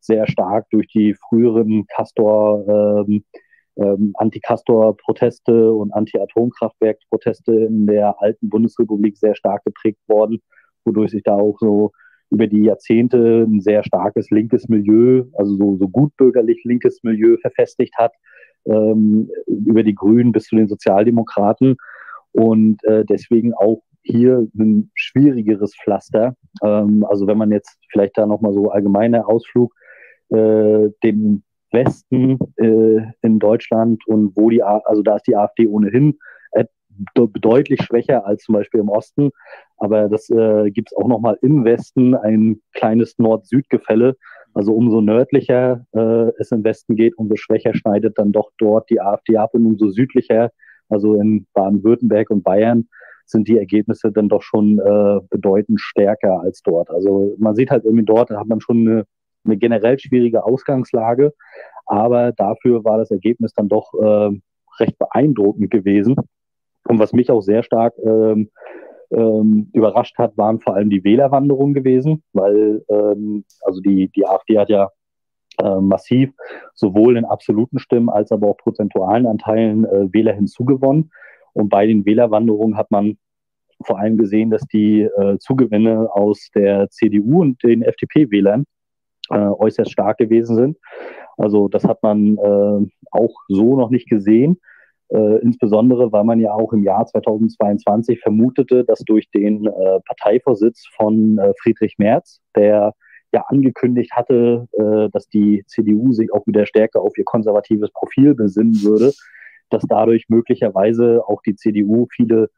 sehr 0.00 0.26
stark 0.26 0.66
durch 0.70 0.86
die 0.88 1.14
früheren 1.14 1.86
Castor 1.86 3.04
ähm, 3.06 3.24
ähm, 3.76 4.12
Anti-Castor-Proteste 4.14 5.72
und 5.72 5.92
Anti-Atomkraftwerk-Proteste 5.92 7.52
in 7.52 7.86
der 7.86 8.20
alten 8.20 8.48
Bundesrepublik 8.48 9.16
sehr 9.18 9.34
stark 9.34 9.64
geprägt 9.64 10.00
worden, 10.08 10.40
wodurch 10.84 11.10
sich 11.10 11.22
da 11.22 11.34
auch 11.34 11.56
so 11.58 11.92
über 12.30 12.46
die 12.46 12.64
Jahrzehnte 12.64 13.44
ein 13.46 13.60
sehr 13.60 13.84
starkes 13.84 14.30
linkes 14.30 14.68
Milieu, 14.68 15.24
also 15.34 15.56
so, 15.56 15.76
so 15.76 15.88
gutbürgerlich 15.88 16.62
linkes 16.64 17.02
Milieu 17.02 17.36
verfestigt 17.40 17.94
hat, 17.96 18.12
ähm, 18.66 19.30
über 19.46 19.82
die 19.82 19.94
Grünen 19.94 20.32
bis 20.32 20.44
zu 20.44 20.56
den 20.56 20.68
Sozialdemokraten 20.68 21.76
und 22.32 22.82
äh, 22.84 23.04
deswegen 23.04 23.54
auch 23.54 23.82
hier 24.02 24.46
ein 24.58 24.90
schwierigeres 24.94 25.74
Pflaster. 25.76 26.34
Ähm, 26.64 27.04
also 27.08 27.26
wenn 27.26 27.38
man 27.38 27.52
jetzt 27.52 27.78
vielleicht 27.90 28.16
da 28.18 28.26
nochmal 28.26 28.52
so 28.52 28.70
allgemeiner 28.70 29.28
Ausflug 29.28 29.74
äh, 30.30 30.88
den 31.04 31.44
Westen 31.72 32.38
äh, 32.56 33.12
in 33.22 33.38
Deutschland 33.38 34.06
und 34.06 34.36
wo 34.36 34.50
die, 34.50 34.62
also 34.62 35.02
da 35.02 35.16
ist 35.16 35.26
die 35.26 35.36
AfD 35.36 35.66
ohnehin 35.66 36.18
äh, 36.52 36.64
deutlich 37.14 37.82
schwächer 37.82 38.26
als 38.26 38.44
zum 38.44 38.54
Beispiel 38.54 38.80
im 38.80 38.88
Osten. 38.88 39.30
Aber 39.78 40.08
das 40.08 40.30
äh, 40.30 40.70
gibt 40.70 40.90
es 40.90 40.96
auch 40.96 41.08
nochmal 41.08 41.38
im 41.42 41.64
Westen 41.64 42.14
ein 42.14 42.60
kleines 42.72 43.18
Nord-Süd-Gefälle. 43.18 44.16
Also 44.54 44.72
umso 44.72 45.00
nördlicher 45.02 45.84
äh, 45.92 46.30
es 46.38 46.50
im 46.50 46.64
Westen 46.64 46.96
geht, 46.96 47.18
umso 47.18 47.36
schwächer 47.36 47.74
schneidet 47.74 48.18
dann 48.18 48.32
doch 48.32 48.50
dort 48.58 48.88
die 48.88 49.00
AfD 49.00 49.36
ab 49.36 49.50
und 49.52 49.66
umso 49.66 49.90
südlicher, 49.90 50.50
also 50.88 51.14
in 51.14 51.46
Baden-Württemberg 51.52 52.30
und 52.30 52.42
Bayern, 52.42 52.88
sind 53.26 53.48
die 53.48 53.58
Ergebnisse 53.58 54.12
dann 54.12 54.28
doch 54.28 54.42
schon 54.42 54.78
äh, 54.78 55.20
bedeutend 55.28 55.80
stärker 55.80 56.40
als 56.40 56.62
dort. 56.62 56.90
Also 56.90 57.34
man 57.38 57.54
sieht 57.54 57.70
halt 57.70 57.84
irgendwie 57.84 58.04
dort, 58.04 58.30
da 58.30 58.38
hat 58.40 58.46
man 58.46 58.60
schon 58.60 58.88
eine 58.88 59.06
eine 59.46 59.56
generell 59.56 59.98
schwierige 59.98 60.44
Ausgangslage, 60.44 61.32
aber 61.86 62.32
dafür 62.32 62.84
war 62.84 62.98
das 62.98 63.10
Ergebnis 63.10 63.52
dann 63.54 63.68
doch 63.68 63.92
äh, 63.94 64.30
recht 64.80 64.98
beeindruckend 64.98 65.70
gewesen. 65.70 66.16
Und 66.88 66.98
was 66.98 67.12
mich 67.12 67.30
auch 67.30 67.40
sehr 67.40 67.62
stark 67.62 67.94
ähm, 68.04 68.50
ähm, 69.10 69.70
überrascht 69.72 70.18
hat, 70.18 70.36
waren 70.36 70.60
vor 70.60 70.74
allem 70.74 70.90
die 70.90 71.04
Wählerwanderungen 71.04 71.74
gewesen, 71.74 72.22
weil 72.32 72.84
ähm, 72.88 73.44
also 73.62 73.80
die, 73.80 74.08
die 74.08 74.26
AfD 74.26 74.58
hat 74.58 74.68
ja 74.68 74.90
äh, 75.58 75.80
massiv 75.80 76.32
sowohl 76.74 77.16
in 77.16 77.24
absoluten 77.24 77.78
Stimmen 77.78 78.10
als 78.10 78.32
aber 78.32 78.48
auch 78.48 78.56
prozentualen 78.56 79.26
Anteilen 79.26 79.84
äh, 79.84 80.12
Wähler 80.12 80.32
hinzugewonnen. 80.34 81.10
Und 81.52 81.68
bei 81.68 81.86
den 81.86 82.04
Wählerwanderungen 82.04 82.76
hat 82.76 82.90
man 82.90 83.16
vor 83.82 83.98
allem 83.98 84.16
gesehen, 84.16 84.50
dass 84.50 84.62
die 84.66 85.02
äh, 85.02 85.38
Zugewinne 85.38 86.08
aus 86.12 86.50
der 86.54 86.88
CDU 86.90 87.42
und 87.42 87.62
den 87.62 87.82
FDP-Wählern 87.82 88.64
äh, 89.30 89.38
äußerst 89.38 89.90
stark 89.90 90.18
gewesen 90.18 90.56
sind. 90.56 90.78
Also 91.36 91.68
das 91.68 91.84
hat 91.84 92.02
man 92.02 92.38
äh, 92.38 92.86
auch 93.10 93.34
so 93.48 93.76
noch 93.76 93.90
nicht 93.90 94.08
gesehen. 94.08 94.58
Äh, 95.08 95.38
insbesondere, 95.38 96.10
weil 96.10 96.24
man 96.24 96.40
ja 96.40 96.52
auch 96.52 96.72
im 96.72 96.82
Jahr 96.82 97.06
2022 97.06 98.20
vermutete, 98.20 98.84
dass 98.84 99.00
durch 99.00 99.30
den 99.30 99.66
äh, 99.66 100.00
Parteivorsitz 100.04 100.84
von 100.96 101.38
äh, 101.38 101.52
Friedrich 101.62 101.94
Merz, 101.98 102.40
der 102.56 102.92
ja 103.32 103.44
angekündigt 103.48 104.12
hatte, 104.12 104.66
äh, 104.72 105.08
dass 105.12 105.28
die 105.28 105.64
CDU 105.68 106.12
sich 106.12 106.32
auch 106.32 106.46
wieder 106.46 106.66
stärker 106.66 107.02
auf 107.02 107.16
ihr 107.16 107.24
konservatives 107.24 107.90
Profil 107.92 108.34
besinnen 108.34 108.82
würde, 108.82 109.12
dass 109.70 109.84
dadurch 109.88 110.24
möglicherweise 110.28 111.22
auch 111.26 111.40
die 111.42 111.54
CDU 111.54 112.06
viele 112.10 112.48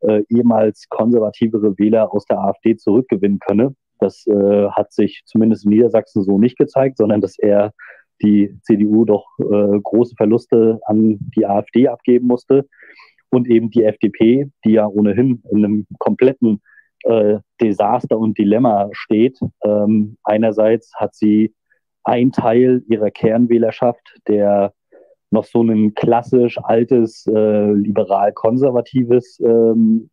äh, 0.00 0.22
ehemals 0.28 0.88
konservativere 0.88 1.76
Wähler 1.78 2.12
aus 2.12 2.24
der 2.26 2.38
AfD 2.38 2.76
zurückgewinnen 2.76 3.40
könne. 3.40 3.74
Das 3.98 4.26
äh, 4.26 4.68
hat 4.70 4.92
sich 4.92 5.22
zumindest 5.26 5.64
in 5.64 5.70
Niedersachsen 5.70 6.22
so 6.22 6.38
nicht 6.38 6.58
gezeigt, 6.58 6.98
sondern 6.98 7.20
dass 7.20 7.38
er 7.38 7.72
die 8.22 8.58
CDU 8.62 9.04
doch 9.04 9.26
äh, 9.38 9.80
große 9.82 10.14
Verluste 10.16 10.80
an 10.86 11.18
die 11.36 11.46
AfD 11.46 11.88
abgeben 11.88 12.26
musste 12.26 12.66
und 13.30 13.48
eben 13.48 13.70
die 13.70 13.84
FDP, 13.84 14.50
die 14.64 14.72
ja 14.72 14.86
ohnehin 14.86 15.42
in 15.50 15.64
einem 15.64 15.86
kompletten 15.98 16.62
äh, 17.04 17.38
Desaster 17.60 18.18
und 18.18 18.38
Dilemma 18.38 18.88
steht. 18.92 19.38
Ähm, 19.64 20.16
einerseits 20.24 20.92
hat 20.94 21.14
sie 21.14 21.54
ein 22.04 22.32
Teil 22.32 22.82
ihrer 22.88 23.10
Kernwählerschaft, 23.10 24.18
der 24.28 24.72
noch 25.30 25.44
so 25.44 25.62
ein 25.62 25.94
klassisch 25.94 26.56
altes, 26.62 27.26
äh, 27.26 27.72
liberal-konservatives, 27.72 29.40
ähm, 29.40 30.08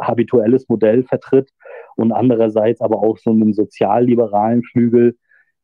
habituelles 0.00 0.68
Modell 0.68 1.02
vertritt 1.02 1.50
und 1.96 2.12
andererseits 2.12 2.80
aber 2.80 2.98
auch 2.98 3.18
so 3.18 3.30
einen 3.30 3.52
sozialliberalen 3.52 4.62
Flügel, 4.62 5.16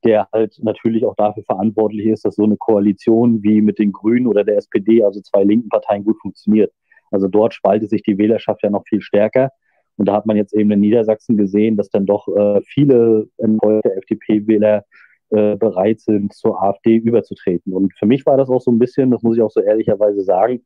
der 0.04 0.28
halt 0.32 0.58
natürlich 0.62 1.04
auch 1.04 1.16
dafür 1.16 1.42
verantwortlich 1.44 2.06
ist, 2.06 2.24
dass 2.24 2.36
so 2.36 2.44
eine 2.44 2.56
Koalition 2.56 3.42
wie 3.42 3.60
mit 3.60 3.78
den 3.78 3.92
Grünen 3.92 4.26
oder 4.26 4.44
der 4.44 4.56
SPD, 4.56 5.02
also 5.04 5.20
zwei 5.20 5.42
linken 5.42 5.68
Parteien, 5.68 6.04
gut 6.04 6.18
funktioniert. 6.20 6.72
Also 7.10 7.26
dort 7.26 7.54
spaltet 7.54 7.90
sich 7.90 8.02
die 8.02 8.18
Wählerschaft 8.18 8.62
ja 8.62 8.70
noch 8.70 8.84
viel 8.86 9.00
stärker. 9.00 9.50
Und 9.96 10.06
da 10.06 10.12
hat 10.12 10.26
man 10.26 10.36
jetzt 10.36 10.54
eben 10.54 10.70
in 10.70 10.80
Niedersachsen 10.80 11.36
gesehen, 11.36 11.76
dass 11.76 11.90
dann 11.90 12.06
doch 12.06 12.28
äh, 12.28 12.60
viele 12.62 13.26
enttäuschte 13.38 13.96
FDP-Wähler 13.96 14.84
äh, 15.30 15.56
bereit 15.56 16.00
sind, 16.00 16.32
zur 16.32 16.62
AfD 16.62 16.96
überzutreten. 16.96 17.72
Und 17.72 17.92
für 17.98 18.06
mich 18.06 18.24
war 18.24 18.36
das 18.36 18.48
auch 18.48 18.60
so 18.60 18.70
ein 18.70 18.78
bisschen, 18.78 19.10
das 19.10 19.22
muss 19.22 19.36
ich 19.36 19.42
auch 19.42 19.50
so 19.50 19.60
ehrlicherweise 19.60 20.22
sagen, 20.22 20.64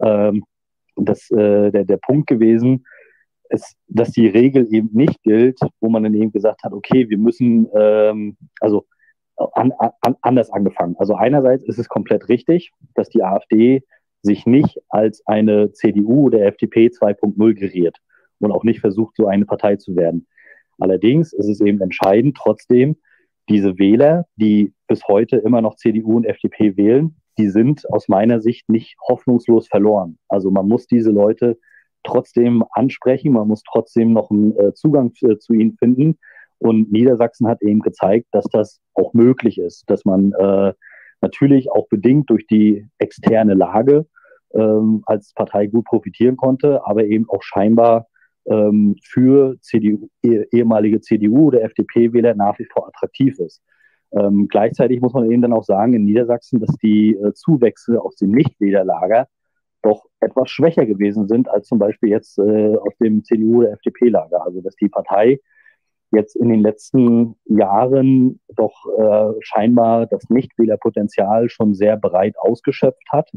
ähm, 0.00 0.44
dass 0.96 1.30
äh, 1.30 1.70
der, 1.70 1.84
der 1.84 1.96
Punkt 1.96 2.26
gewesen, 2.26 2.84
ist, 3.50 3.76
dass 3.88 4.12
die 4.12 4.26
Regel 4.26 4.66
eben 4.72 4.90
nicht 4.92 5.22
gilt, 5.22 5.58
wo 5.80 5.88
man 5.88 6.02
dann 6.02 6.14
eben 6.14 6.32
gesagt 6.32 6.62
hat, 6.64 6.72
okay, 6.72 7.08
wir 7.08 7.18
müssen, 7.18 7.68
ähm, 7.74 8.36
also 8.60 8.86
an, 9.36 9.72
an, 9.72 10.16
anders 10.22 10.50
angefangen. 10.50 10.96
Also 10.98 11.14
einerseits 11.14 11.64
ist 11.64 11.78
es 11.78 11.88
komplett 11.88 12.28
richtig, 12.28 12.72
dass 12.94 13.08
die 13.08 13.22
AfD 13.22 13.82
sich 14.22 14.46
nicht 14.46 14.80
als 14.88 15.22
eine 15.26 15.72
CDU 15.72 16.26
oder 16.26 16.42
FDP 16.42 16.88
2.0 16.88 17.54
geriert 17.54 17.98
und 18.40 18.52
auch 18.52 18.64
nicht 18.64 18.80
versucht, 18.80 19.16
so 19.16 19.26
eine 19.26 19.46
Partei 19.46 19.76
zu 19.76 19.96
werden. 19.96 20.26
Allerdings 20.78 21.32
ist 21.32 21.48
es 21.48 21.60
eben 21.60 21.80
entscheidend, 21.80 22.36
trotzdem, 22.36 22.96
diese 23.48 23.78
Wähler, 23.78 24.26
die 24.36 24.72
bis 24.86 25.06
heute 25.08 25.36
immer 25.36 25.62
noch 25.62 25.76
CDU 25.76 26.16
und 26.16 26.26
FDP 26.26 26.76
wählen, 26.76 27.16
die 27.38 27.48
sind 27.48 27.88
aus 27.90 28.08
meiner 28.08 28.40
Sicht 28.40 28.68
nicht 28.68 28.96
hoffnungslos 29.08 29.68
verloren. 29.68 30.18
Also 30.28 30.50
man 30.50 30.68
muss 30.68 30.86
diese 30.86 31.10
Leute 31.10 31.58
trotzdem 32.04 32.64
ansprechen, 32.72 33.32
man 33.32 33.48
muss 33.48 33.62
trotzdem 33.62 34.12
noch 34.12 34.30
einen 34.30 34.56
äh, 34.56 34.74
Zugang 34.74 35.14
zu, 35.14 35.28
äh, 35.28 35.38
zu 35.38 35.52
ihnen 35.52 35.76
finden. 35.76 36.18
Und 36.58 36.90
Niedersachsen 36.90 37.46
hat 37.46 37.62
eben 37.62 37.80
gezeigt, 37.80 38.26
dass 38.32 38.44
das 38.46 38.80
auch 38.94 39.14
möglich 39.14 39.58
ist, 39.58 39.88
dass 39.88 40.04
man 40.04 40.32
äh, 40.32 40.72
natürlich 41.20 41.70
auch 41.70 41.88
bedingt 41.88 42.30
durch 42.30 42.46
die 42.46 42.86
externe 42.98 43.54
Lage 43.54 44.06
ähm, 44.54 45.02
als 45.06 45.32
Partei 45.34 45.66
gut 45.66 45.84
profitieren 45.84 46.36
konnte, 46.36 46.84
aber 46.84 47.04
eben 47.04 47.28
auch 47.28 47.42
scheinbar 47.42 48.06
ähm, 48.46 48.96
für 49.02 49.56
CDU, 49.60 50.08
eh, 50.22 50.44
ehemalige 50.50 51.00
CDU 51.00 51.48
oder 51.48 51.62
FDP-Wähler 51.62 52.34
nach 52.34 52.58
wie 52.58 52.66
vor 52.72 52.88
attraktiv 52.88 53.38
ist. 53.38 53.62
Ähm, 54.12 54.48
gleichzeitig 54.48 55.00
muss 55.00 55.12
man 55.12 55.30
eben 55.30 55.42
dann 55.42 55.52
auch 55.52 55.64
sagen, 55.64 55.92
in 55.92 56.04
Niedersachsen, 56.04 56.60
dass 56.60 56.74
die 56.82 57.14
äh, 57.14 57.34
Zuwächse 57.34 58.00
aus 58.00 58.16
dem 58.16 58.30
Nichtwählerlager 58.30 59.28
doch 59.82 60.06
etwas 60.20 60.50
schwächer 60.50 60.86
gewesen 60.86 61.28
sind 61.28 61.48
als 61.48 61.68
zum 61.68 61.78
Beispiel 61.78 62.10
jetzt 62.10 62.38
äh, 62.38 62.76
aus 62.76 62.96
dem 63.00 63.24
CDU- 63.24 63.58
oder 63.58 63.72
FDP-Lager. 63.72 64.44
Also 64.44 64.60
dass 64.60 64.76
die 64.76 64.88
Partei 64.88 65.40
jetzt 66.10 66.36
in 66.36 66.48
den 66.48 66.60
letzten 66.60 67.36
Jahren 67.44 68.40
doch 68.56 68.86
äh, 68.98 69.32
scheinbar 69.40 70.06
das 70.06 70.28
Nichtwählerpotenzial 70.30 71.48
schon 71.48 71.74
sehr 71.74 71.96
breit 71.96 72.34
ausgeschöpft 72.38 73.06
hat. 73.10 73.30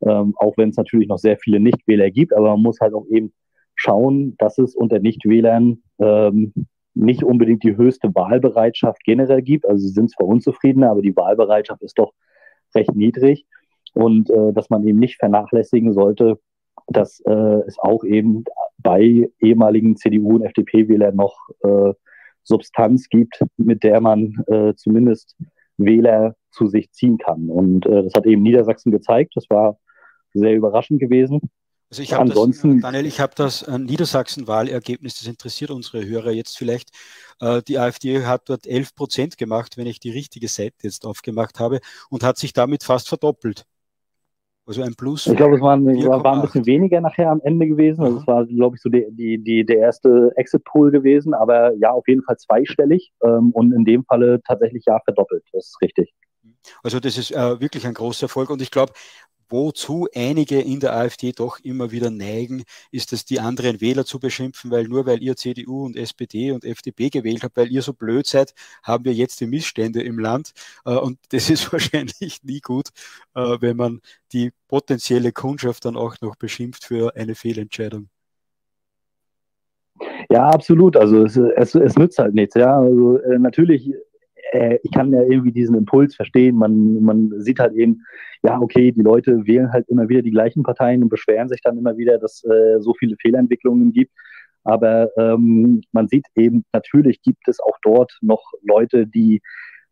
Ähm, 0.00 0.34
auch 0.38 0.56
wenn 0.56 0.70
es 0.70 0.76
natürlich 0.76 1.08
noch 1.08 1.18
sehr 1.18 1.38
viele 1.38 1.60
Nichtwähler 1.60 2.10
gibt, 2.10 2.34
aber 2.34 2.50
man 2.50 2.62
muss 2.62 2.80
halt 2.80 2.94
auch 2.94 3.06
eben 3.08 3.32
schauen, 3.74 4.36
dass 4.38 4.58
es 4.58 4.74
unter 4.74 4.98
Nichtwählern 4.98 5.82
ähm, 5.98 6.52
nicht 6.94 7.24
unbedingt 7.24 7.64
die 7.64 7.76
höchste 7.76 8.14
Wahlbereitschaft 8.14 9.02
generell 9.04 9.42
gibt. 9.42 9.66
Also 9.66 9.86
sie 9.86 9.92
sind 9.92 10.10
zwar 10.10 10.28
unzufrieden, 10.28 10.84
aber 10.84 11.02
die 11.02 11.16
Wahlbereitschaft 11.16 11.82
ist 11.82 11.98
doch 11.98 12.12
recht 12.74 12.94
niedrig 12.94 13.46
und 13.94 14.30
äh, 14.30 14.52
dass 14.52 14.70
man 14.70 14.86
eben 14.86 14.98
nicht 14.98 15.18
vernachlässigen 15.18 15.92
sollte, 15.92 16.38
dass 16.88 17.20
äh, 17.20 17.62
es 17.66 17.78
auch 17.78 18.04
eben 18.04 18.44
bei 18.78 19.30
ehemaligen 19.40 19.96
CDU- 19.96 20.36
und 20.36 20.44
FDP-Wählern 20.44 21.16
noch 21.16 21.36
äh, 21.62 21.92
Substanz 22.42 23.08
gibt, 23.08 23.42
mit 23.56 23.82
der 23.82 24.00
man 24.00 24.44
äh, 24.48 24.74
zumindest 24.74 25.36
Wähler 25.78 26.36
zu 26.50 26.66
sich 26.66 26.92
ziehen 26.92 27.18
kann. 27.18 27.48
Und 27.48 27.86
äh, 27.86 28.02
das 28.02 28.14
hat 28.14 28.26
eben 28.26 28.42
Niedersachsen 28.42 28.92
gezeigt. 28.92 29.32
Das 29.34 29.46
war 29.48 29.78
sehr 30.34 30.54
überraschend 30.54 31.00
gewesen. 31.00 31.40
Also 31.90 32.02
ich 32.02 32.12
habe 32.12 32.28
das, 32.28 32.60
Daniel, 32.60 33.06
ich 33.06 33.20
habe 33.20 33.34
das 33.36 33.62
äh, 33.62 33.78
Niedersachsen-Wahlergebnis, 33.78 35.18
das 35.18 35.28
interessiert 35.28 35.70
unsere 35.70 36.04
Hörer 36.04 36.32
jetzt 36.32 36.58
vielleicht. 36.58 36.90
Äh, 37.40 37.62
die 37.62 37.78
AfD 37.78 38.24
hat 38.24 38.48
dort 38.48 38.66
11 38.66 38.94
Prozent 38.94 39.38
gemacht, 39.38 39.76
wenn 39.76 39.86
ich 39.86 40.00
die 40.00 40.10
richtige 40.10 40.48
Seite 40.48 40.74
jetzt 40.82 41.06
aufgemacht 41.06 41.60
habe, 41.60 41.80
und 42.10 42.24
hat 42.24 42.36
sich 42.36 42.52
damit 42.52 42.82
fast 42.82 43.08
verdoppelt. 43.08 43.64
Also 44.66 44.82
ein 44.82 44.94
Plus. 44.94 45.26
Ich 45.26 45.36
glaube, 45.36 45.56
es 45.56 45.60
waren, 45.60 45.84
war, 45.84 46.34
ein 46.34 46.40
bisschen 46.40 46.64
weniger 46.64 47.00
nachher 47.00 47.30
am 47.30 47.40
Ende 47.44 47.66
gewesen. 47.66 48.02
Also 48.02 48.18
es 48.18 48.26
war, 48.26 48.46
glaube 48.46 48.76
ich, 48.76 48.82
so 48.82 48.88
die, 48.88 49.06
die, 49.10 49.42
die, 49.42 49.64
der 49.64 49.78
erste 49.78 50.32
Exit-Pool 50.36 50.90
gewesen, 50.90 51.34
aber 51.34 51.74
ja, 51.74 51.90
auf 51.90 52.08
jeden 52.08 52.22
Fall 52.22 52.38
zweistellig 52.38 53.12
ähm, 53.22 53.50
und 53.52 53.72
in 53.72 53.84
dem 53.84 54.04
Falle 54.04 54.40
tatsächlich 54.46 54.84
ja 54.86 54.98
verdoppelt. 55.04 55.44
Das 55.52 55.66
ist 55.66 55.82
richtig. 55.82 56.14
Also 56.82 56.98
das 56.98 57.18
ist 57.18 57.30
äh, 57.30 57.60
wirklich 57.60 57.86
ein 57.86 57.92
großer 57.92 58.24
Erfolg 58.24 58.48
und 58.48 58.62
ich 58.62 58.70
glaube, 58.70 58.92
wozu 59.48 60.08
einige 60.14 60.60
in 60.60 60.80
der 60.80 60.94
AfD 60.94 61.32
doch 61.32 61.58
immer 61.60 61.90
wieder 61.90 62.10
neigen, 62.10 62.64
ist 62.90 63.12
es, 63.12 63.24
die 63.24 63.40
anderen 63.40 63.80
Wähler 63.80 64.04
zu 64.04 64.18
beschimpfen, 64.18 64.70
weil 64.70 64.84
nur 64.84 65.06
weil 65.06 65.22
ihr 65.22 65.36
CDU 65.36 65.84
und 65.84 65.96
SPD 65.96 66.52
und 66.52 66.64
FDP 66.64 67.10
gewählt 67.10 67.42
habt, 67.42 67.56
weil 67.56 67.70
ihr 67.70 67.82
so 67.82 67.92
blöd 67.92 68.26
seid, 68.26 68.54
haben 68.82 69.04
wir 69.04 69.12
jetzt 69.12 69.40
die 69.40 69.46
Missstände 69.46 70.02
im 70.02 70.18
Land. 70.18 70.52
Äh, 70.84 70.96
und 70.96 71.18
das 71.30 71.50
ist 71.50 71.72
wahrscheinlich 71.72 72.42
nie 72.42 72.60
gut, 72.60 72.88
äh, 73.34 73.56
wenn 73.60 73.76
man 73.76 74.00
die 74.32 74.52
potenzielle 74.68 75.32
Kundschaft 75.32 75.84
dann 75.84 75.96
auch 75.96 76.16
noch 76.20 76.36
beschimpft 76.36 76.84
für 76.84 77.14
eine 77.16 77.34
Fehlentscheidung. 77.34 78.08
Ja, 80.30 80.48
absolut. 80.48 80.96
Also 80.96 81.24
es, 81.24 81.36
es, 81.36 81.74
es 81.74 81.96
nützt 81.96 82.18
halt 82.18 82.34
nichts. 82.34 82.54
Ja, 82.54 82.78
also 82.78 83.18
äh, 83.18 83.38
natürlich 83.38 83.94
äh, 84.54 84.78
ich 84.82 84.92
kann 84.92 85.12
ja 85.12 85.22
irgendwie 85.22 85.52
diesen 85.52 85.74
Impuls 85.74 86.14
verstehen. 86.14 86.56
Man, 86.56 87.02
man 87.02 87.32
sieht 87.40 87.58
halt 87.58 87.74
eben, 87.74 88.02
ja, 88.42 88.60
okay, 88.60 88.92
die 88.92 89.02
Leute 89.02 89.46
wählen 89.46 89.72
halt 89.72 89.88
immer 89.88 90.08
wieder 90.08 90.22
die 90.22 90.30
gleichen 90.30 90.62
Parteien 90.62 91.02
und 91.02 91.08
beschweren 91.08 91.48
sich 91.48 91.60
dann 91.62 91.76
immer 91.76 91.96
wieder, 91.96 92.18
dass 92.18 92.44
äh, 92.44 92.80
so 92.80 92.94
viele 92.94 93.16
Fehlentwicklungen 93.20 93.92
gibt. 93.92 94.12
Aber 94.62 95.10
ähm, 95.18 95.82
man 95.92 96.08
sieht 96.08 96.26
eben, 96.36 96.64
natürlich 96.72 97.20
gibt 97.20 97.48
es 97.48 97.60
auch 97.60 97.76
dort 97.82 98.16
noch 98.22 98.42
Leute, 98.62 99.06
die 99.06 99.42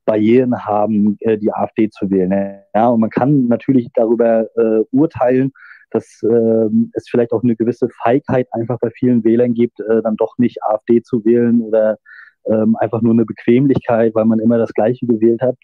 Barrieren 0.05 0.65
haben, 0.65 1.17
äh, 1.21 1.37
die 1.39 1.53
AfD 1.53 1.91
zu 1.91 2.11
wählen. 2.11 2.63
Ja, 2.75 2.89
und 2.89 3.01
man 3.01 3.11
kann 3.11 3.49
natürlich 3.49 3.89
darüber 3.95 4.47
äh, 4.57 4.85
urteilen, 4.91 5.53
dass 5.91 6.23
äh, 6.23 6.69
es 6.95 7.09
vielleicht 7.11 7.33
auch 7.33 7.43
eine 7.43 7.57
gewisse 7.57 7.89
Feigheit 8.03 8.49
einfach 8.53 8.79
bei 8.81 8.91
vielen 8.91 9.25
Wählern 9.25 9.53
gibt, 9.53 9.79
äh, 9.81 10.03
dann 10.03 10.17
doch 10.17 10.39
nicht 10.39 10.63
AfD 10.63 11.03
zu 11.03 11.25
wählen 11.25 11.61
oder 11.61 11.99
ähm, 12.47 12.77
einfach 12.77 13.03
nur 13.03 13.13
eine 13.13 13.25
Bequemlichkeit, 13.25 14.15
weil 14.15 14.25
man 14.25 14.39
immer 14.39 14.59
das 14.59 14.73
Gleiche 14.73 15.07
gewählt 15.07 15.43
hat. 15.43 15.57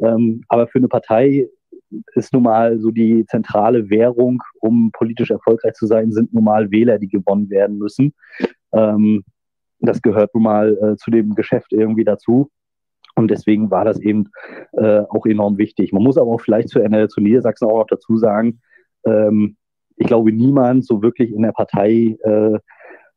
Ähm, 0.00 0.42
aber 0.48 0.66
für 0.66 0.78
eine 0.78 0.88
Partei 0.88 1.48
ist 2.14 2.32
nun 2.32 2.44
mal 2.44 2.78
so 2.78 2.90
die 2.90 3.24
zentrale 3.26 3.90
Währung, 3.90 4.42
um 4.60 4.90
politisch 4.92 5.30
erfolgreich 5.30 5.74
zu 5.74 5.86
sein, 5.86 6.12
sind 6.12 6.32
nun 6.32 6.44
mal 6.44 6.70
Wähler, 6.70 6.98
die 6.98 7.08
gewonnen 7.08 7.50
werden 7.50 7.78
müssen. 7.78 8.14
Ähm, 8.72 9.24
das 9.80 10.00
gehört 10.00 10.34
nun 10.34 10.44
mal 10.44 10.78
äh, 10.78 10.96
zu 10.96 11.10
dem 11.10 11.34
Geschäft 11.34 11.72
irgendwie 11.72 12.04
dazu. 12.04 12.50
Und 13.14 13.30
deswegen 13.30 13.70
war 13.70 13.84
das 13.84 14.00
eben 14.00 14.30
äh, 14.72 15.00
auch 15.00 15.26
enorm 15.26 15.58
wichtig. 15.58 15.92
Man 15.92 16.02
muss 16.02 16.16
aber 16.16 16.30
auch 16.30 16.40
vielleicht 16.40 16.70
zu, 16.70 16.80
äh, 16.80 17.08
zu 17.08 17.20
Niedersachsen 17.20 17.68
auch 17.68 17.80
noch 17.80 17.86
dazu 17.86 18.16
sagen, 18.16 18.60
ähm, 19.04 19.56
ich 19.96 20.06
glaube, 20.06 20.32
niemand 20.32 20.86
so 20.86 21.02
wirklich 21.02 21.32
in 21.32 21.42
der 21.42 21.52
Partei 21.52 22.16
äh, 22.22 22.58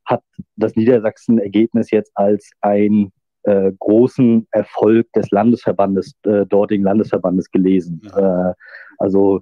hat 0.06 0.24
das 0.56 0.76
Niedersachsen-Ergebnis 0.76 1.92
jetzt 1.92 2.12
als 2.16 2.52
einen 2.62 3.12
äh, 3.44 3.72
großen 3.80 4.48
Erfolg 4.52 5.12
des 5.14 5.30
Landesverbandes, 5.32 6.14
äh, 6.24 6.46
dortigen 6.46 6.84
Landesverbandes 6.84 7.52
gelesen. 7.52 8.02
Ja. 8.04 8.52
Äh, 8.52 8.54
also 8.98 9.42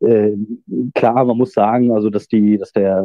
äh, 0.00 0.36
klar, 0.94 1.24
man 1.24 1.36
muss 1.36 1.52
sagen, 1.52 1.92
also 1.92 2.10
dass 2.10 2.26
die, 2.26 2.56
dass 2.56 2.72
der 2.72 2.98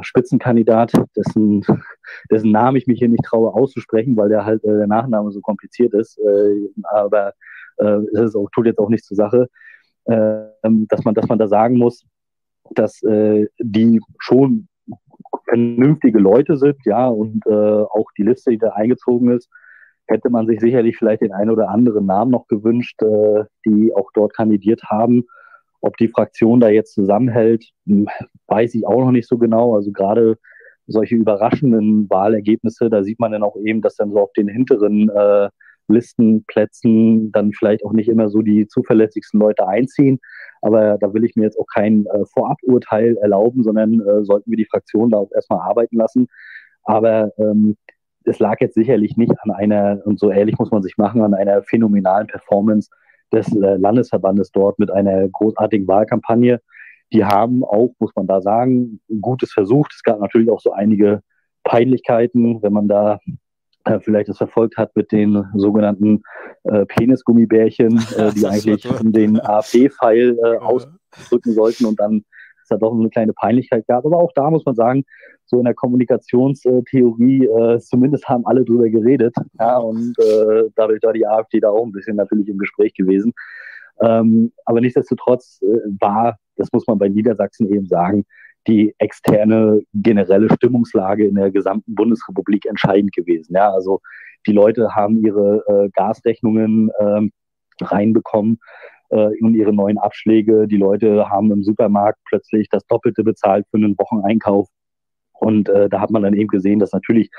äh, 0.00 0.04
Spitzenkandidat, 0.04 0.92
dessen, 1.16 1.64
dessen 2.30 2.50
Namen 2.50 2.76
ich 2.76 2.86
mich 2.86 2.98
hier 2.98 3.08
nicht 3.08 3.24
traue 3.24 3.54
auszusprechen, 3.54 4.16
weil 4.16 4.28
der 4.28 4.44
halt 4.44 4.62
äh, 4.64 4.76
der 4.76 4.86
Nachname 4.86 5.30
so 5.30 5.40
kompliziert 5.40 5.94
ist, 5.94 6.18
äh, 6.18 6.68
aber 6.84 7.32
äh, 7.78 7.98
es 8.14 8.36
auch, 8.36 8.48
tut 8.50 8.66
jetzt 8.66 8.78
auch 8.78 8.90
nichts 8.90 9.06
zur 9.06 9.16
Sache, 9.16 9.48
äh, 10.04 10.44
dass 10.62 11.04
man, 11.04 11.14
dass 11.14 11.28
man 11.28 11.38
da 11.38 11.48
sagen 11.48 11.78
muss, 11.78 12.04
dass 12.70 13.02
äh, 13.02 13.46
die 13.58 14.00
schon 14.18 14.68
vernünftige 15.52 16.18
Leute 16.18 16.56
sind, 16.56 16.78
ja, 16.86 17.08
und 17.08 17.44
äh, 17.46 17.50
auch 17.52 18.06
die 18.16 18.22
Liste, 18.22 18.50
die 18.50 18.58
da 18.58 18.70
eingezogen 18.70 19.30
ist, 19.30 19.50
hätte 20.06 20.30
man 20.30 20.46
sich 20.46 20.60
sicherlich 20.60 20.96
vielleicht 20.96 21.20
den 21.20 21.32
einen 21.32 21.50
oder 21.50 21.68
anderen 21.68 22.06
Namen 22.06 22.30
noch 22.30 22.48
gewünscht, 22.48 23.00
äh, 23.02 23.44
die 23.66 23.92
auch 23.94 24.10
dort 24.14 24.34
kandidiert 24.34 24.82
haben. 24.84 25.24
Ob 25.82 25.96
die 25.98 26.08
Fraktion 26.08 26.60
da 26.60 26.68
jetzt 26.68 26.94
zusammenhält, 26.94 27.66
hm, 27.86 28.08
weiß 28.46 28.74
ich 28.74 28.86
auch 28.86 29.00
noch 29.00 29.12
nicht 29.12 29.28
so 29.28 29.36
genau. 29.36 29.74
Also 29.74 29.92
gerade 29.92 30.38
solche 30.86 31.16
überraschenden 31.16 32.08
Wahlergebnisse, 32.08 32.88
da 32.88 33.04
sieht 33.04 33.20
man 33.20 33.32
dann 33.32 33.42
auch 33.42 33.56
eben, 33.62 33.82
dass 33.82 33.96
dann 33.96 34.10
so 34.10 34.20
auf 34.20 34.32
den 34.32 34.48
hinteren 34.48 35.10
äh, 35.10 35.50
Listenplätzen 35.88 37.32
dann 37.32 37.52
vielleicht 37.52 37.84
auch 37.84 37.92
nicht 37.92 38.08
immer 38.08 38.28
so 38.30 38.42
die 38.42 38.66
zuverlässigsten 38.66 39.40
Leute 39.40 39.66
einziehen. 39.66 40.20
Aber 40.60 40.98
da 40.98 41.12
will 41.12 41.24
ich 41.24 41.34
mir 41.34 41.44
jetzt 41.44 41.58
auch 41.58 41.66
kein 41.72 42.06
äh, 42.06 42.24
Voraburteil 42.32 43.16
erlauben, 43.18 43.62
sondern 43.62 44.00
äh, 44.00 44.24
sollten 44.24 44.50
wir 44.50 44.56
die 44.56 44.66
Fraktion 44.66 45.10
da 45.10 45.18
auch 45.18 45.30
erstmal 45.34 45.60
arbeiten 45.60 45.96
lassen. 45.96 46.28
Aber 46.84 47.32
ähm, 47.38 47.76
es 48.24 48.38
lag 48.38 48.60
jetzt 48.60 48.74
sicherlich 48.74 49.16
nicht 49.16 49.32
an 49.42 49.50
einer, 49.50 50.00
und 50.04 50.18
so 50.18 50.30
ehrlich 50.30 50.58
muss 50.58 50.70
man 50.70 50.82
sich 50.82 50.96
machen, 50.96 51.22
an 51.22 51.34
einer 51.34 51.62
phänomenalen 51.62 52.26
Performance 52.26 52.90
des 53.32 53.48
äh, 53.54 53.76
Landesverbandes 53.76 54.52
dort 54.52 54.78
mit 54.78 54.90
einer 54.90 55.28
großartigen 55.28 55.88
Wahlkampagne. 55.88 56.60
Die 57.12 57.24
haben 57.24 57.64
auch, 57.64 57.94
muss 57.98 58.14
man 58.14 58.26
da 58.26 58.40
sagen, 58.40 59.00
Gutes 59.20 59.52
versucht. 59.52 59.92
Es 59.94 60.02
gab 60.02 60.20
natürlich 60.20 60.50
auch 60.50 60.60
so 60.60 60.72
einige 60.72 61.22
Peinlichkeiten, 61.64 62.62
wenn 62.62 62.72
man 62.72 62.88
da 62.88 63.18
äh, 63.84 64.00
vielleicht 64.00 64.28
das 64.28 64.38
verfolgt 64.38 64.76
hat 64.76 64.94
mit 64.96 65.12
den 65.12 65.44
sogenannten 65.54 66.22
äh, 66.64 66.86
Penisgummibärchen, 66.86 67.98
äh, 68.16 68.32
die 68.32 68.46
eigentlich 68.46 68.86
den 69.00 69.40
AfD-Pfeil 69.40 70.38
äh, 70.38 70.58
ausdrücken 70.58 71.52
sollten 71.52 71.86
und 71.86 71.98
dann 72.00 72.24
es 72.62 72.68
da 72.68 72.76
doch 72.76 72.92
eine 72.92 73.10
kleine 73.10 73.32
Peinlichkeit 73.32 73.86
gab. 73.86 74.04
Aber 74.06 74.18
auch 74.18 74.32
da 74.34 74.50
muss 74.50 74.64
man 74.64 74.74
sagen, 74.74 75.04
so 75.44 75.58
in 75.58 75.64
der 75.64 75.74
Kommunikationstheorie, 75.74 77.46
äh, 77.46 77.78
zumindest 77.80 78.28
haben 78.28 78.46
alle 78.46 78.64
drüber 78.64 78.88
geredet. 78.88 79.34
Ja, 79.58 79.78
und 79.78 80.14
äh, 80.18 80.64
dadurch 80.76 81.02
war 81.02 81.12
die 81.12 81.26
AfD 81.26 81.60
da 81.60 81.70
auch 81.70 81.84
ein 81.84 81.92
bisschen 81.92 82.16
natürlich 82.16 82.48
im 82.48 82.58
Gespräch 82.58 82.94
gewesen. 82.94 83.32
Ähm, 84.00 84.52
aber 84.64 84.80
nichtsdestotrotz 84.80 85.60
äh, 85.62 85.78
war, 86.00 86.38
das 86.56 86.68
muss 86.72 86.86
man 86.86 86.98
bei 86.98 87.08
Niedersachsen 87.08 87.72
eben 87.72 87.86
sagen, 87.86 88.24
die 88.66 88.94
externe 88.98 89.82
generelle 89.92 90.52
Stimmungslage 90.52 91.26
in 91.26 91.34
der 91.34 91.50
gesamten 91.50 91.94
Bundesrepublik 91.94 92.66
entscheidend 92.66 93.12
gewesen. 93.12 93.54
Ja, 93.54 93.72
also 93.72 94.00
die 94.46 94.52
Leute 94.52 94.94
haben 94.94 95.24
ihre 95.24 95.64
äh, 95.66 95.88
Gasrechnungen 95.94 96.90
äh, 96.98 97.28
reinbekommen 97.80 98.58
äh, 99.10 99.30
und 99.40 99.54
ihre 99.54 99.72
neuen 99.72 99.98
Abschläge. 99.98 100.66
Die 100.66 100.76
Leute 100.76 101.28
haben 101.28 101.50
im 101.50 101.62
Supermarkt 101.62 102.18
plötzlich 102.26 102.68
das 102.70 102.86
Doppelte 102.86 103.24
bezahlt 103.24 103.66
für 103.70 103.76
einen 103.76 103.96
Wocheneinkauf. 103.98 104.68
Und 105.32 105.68
äh, 105.68 105.88
da 105.88 106.00
hat 106.00 106.10
man 106.10 106.22
dann 106.22 106.34
eben 106.34 106.48
gesehen, 106.48 106.78
dass 106.78 106.92
natürlich 106.92 107.30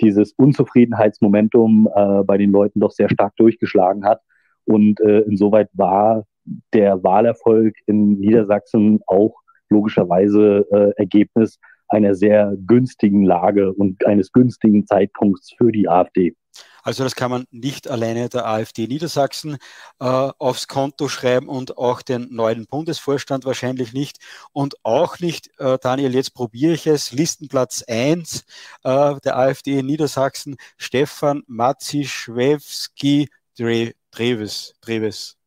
dieses 0.00 0.32
Unzufriedenheitsmomentum 0.32 1.88
äh, 1.92 2.22
bei 2.22 2.38
den 2.38 2.52
Leuten 2.52 2.80
doch 2.80 2.92
sehr 2.92 3.10
stark 3.10 3.34
durchgeschlagen 3.36 4.04
hat. 4.04 4.20
Und 4.64 5.00
äh, 5.00 5.20
insoweit 5.20 5.68
war 5.72 6.24
der 6.72 7.02
Wahlerfolg 7.02 7.74
in 7.86 8.18
Niedersachsen 8.18 9.00
auch 9.06 9.34
logischerweise 9.70 10.66
äh, 10.70 10.90
Ergebnis 10.96 11.58
einer 11.88 12.14
sehr 12.14 12.54
günstigen 12.66 13.24
Lage 13.24 13.72
und 13.72 14.04
eines 14.06 14.32
günstigen 14.32 14.86
Zeitpunkts 14.86 15.54
für 15.56 15.72
die 15.72 15.88
AfD. 15.88 16.34
Also 16.82 17.04
das 17.04 17.14
kann 17.14 17.30
man 17.30 17.44
nicht 17.50 17.88
alleine 17.88 18.28
der 18.28 18.46
AfD 18.46 18.86
Niedersachsen 18.86 19.58
äh, 20.00 20.04
aufs 20.04 20.68
Konto 20.68 21.08
schreiben 21.08 21.48
und 21.48 21.76
auch 21.76 22.02
den 22.02 22.34
neuen 22.34 22.66
Bundesvorstand 22.66 23.44
wahrscheinlich 23.44 23.92
nicht. 23.92 24.18
Und 24.52 24.76
auch 24.84 25.18
nicht, 25.18 25.50
äh, 25.58 25.78
Daniel, 25.80 26.14
jetzt 26.14 26.34
probiere 26.34 26.72
ich 26.72 26.86
es, 26.86 27.12
Listenplatz 27.12 27.84
1 27.86 28.44
äh, 28.84 29.14
der 29.22 29.36
AfD 29.36 29.80
in 29.80 29.86
Niedersachsen, 29.86 30.56
Stefan 30.76 31.42
Matzischwewski 31.46 33.28
Dreves. 33.54 34.74
Dreves. 34.80 35.37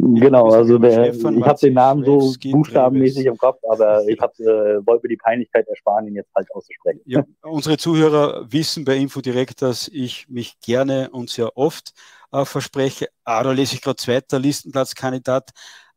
Genau, 0.00 0.50
also 0.50 0.78
der, 0.78 1.12
ich 1.12 1.24
habe 1.24 1.58
den 1.60 1.74
Namen 1.74 2.04
so 2.04 2.32
buchstabenmäßig 2.52 3.26
im 3.26 3.36
Kopf, 3.36 3.58
aber 3.68 4.06
ich 4.06 4.20
hab, 4.20 4.38
äh, 4.38 4.86
wollte 4.86 5.02
mir 5.02 5.08
die 5.08 5.16
Peinlichkeit 5.16 5.66
ersparen, 5.66 6.06
ihn 6.06 6.14
jetzt 6.14 6.30
falsch 6.32 6.48
auszusprechen. 6.52 7.00
Ja, 7.04 7.24
unsere 7.42 7.78
Zuhörer 7.78 8.46
wissen 8.48 8.84
bei 8.84 8.96
Infodirekt, 8.96 9.60
dass 9.60 9.88
ich 9.88 10.28
mich 10.28 10.60
gerne 10.60 11.10
und 11.10 11.30
sehr 11.30 11.56
oft 11.56 11.94
äh, 12.30 12.44
verspreche. 12.44 13.08
Ah, 13.24 13.42
da 13.42 13.50
lese 13.50 13.74
ich 13.74 13.82
gerade 13.82 13.96
zweiter 13.96 14.38
Listenplatzkandidat. 14.38 15.50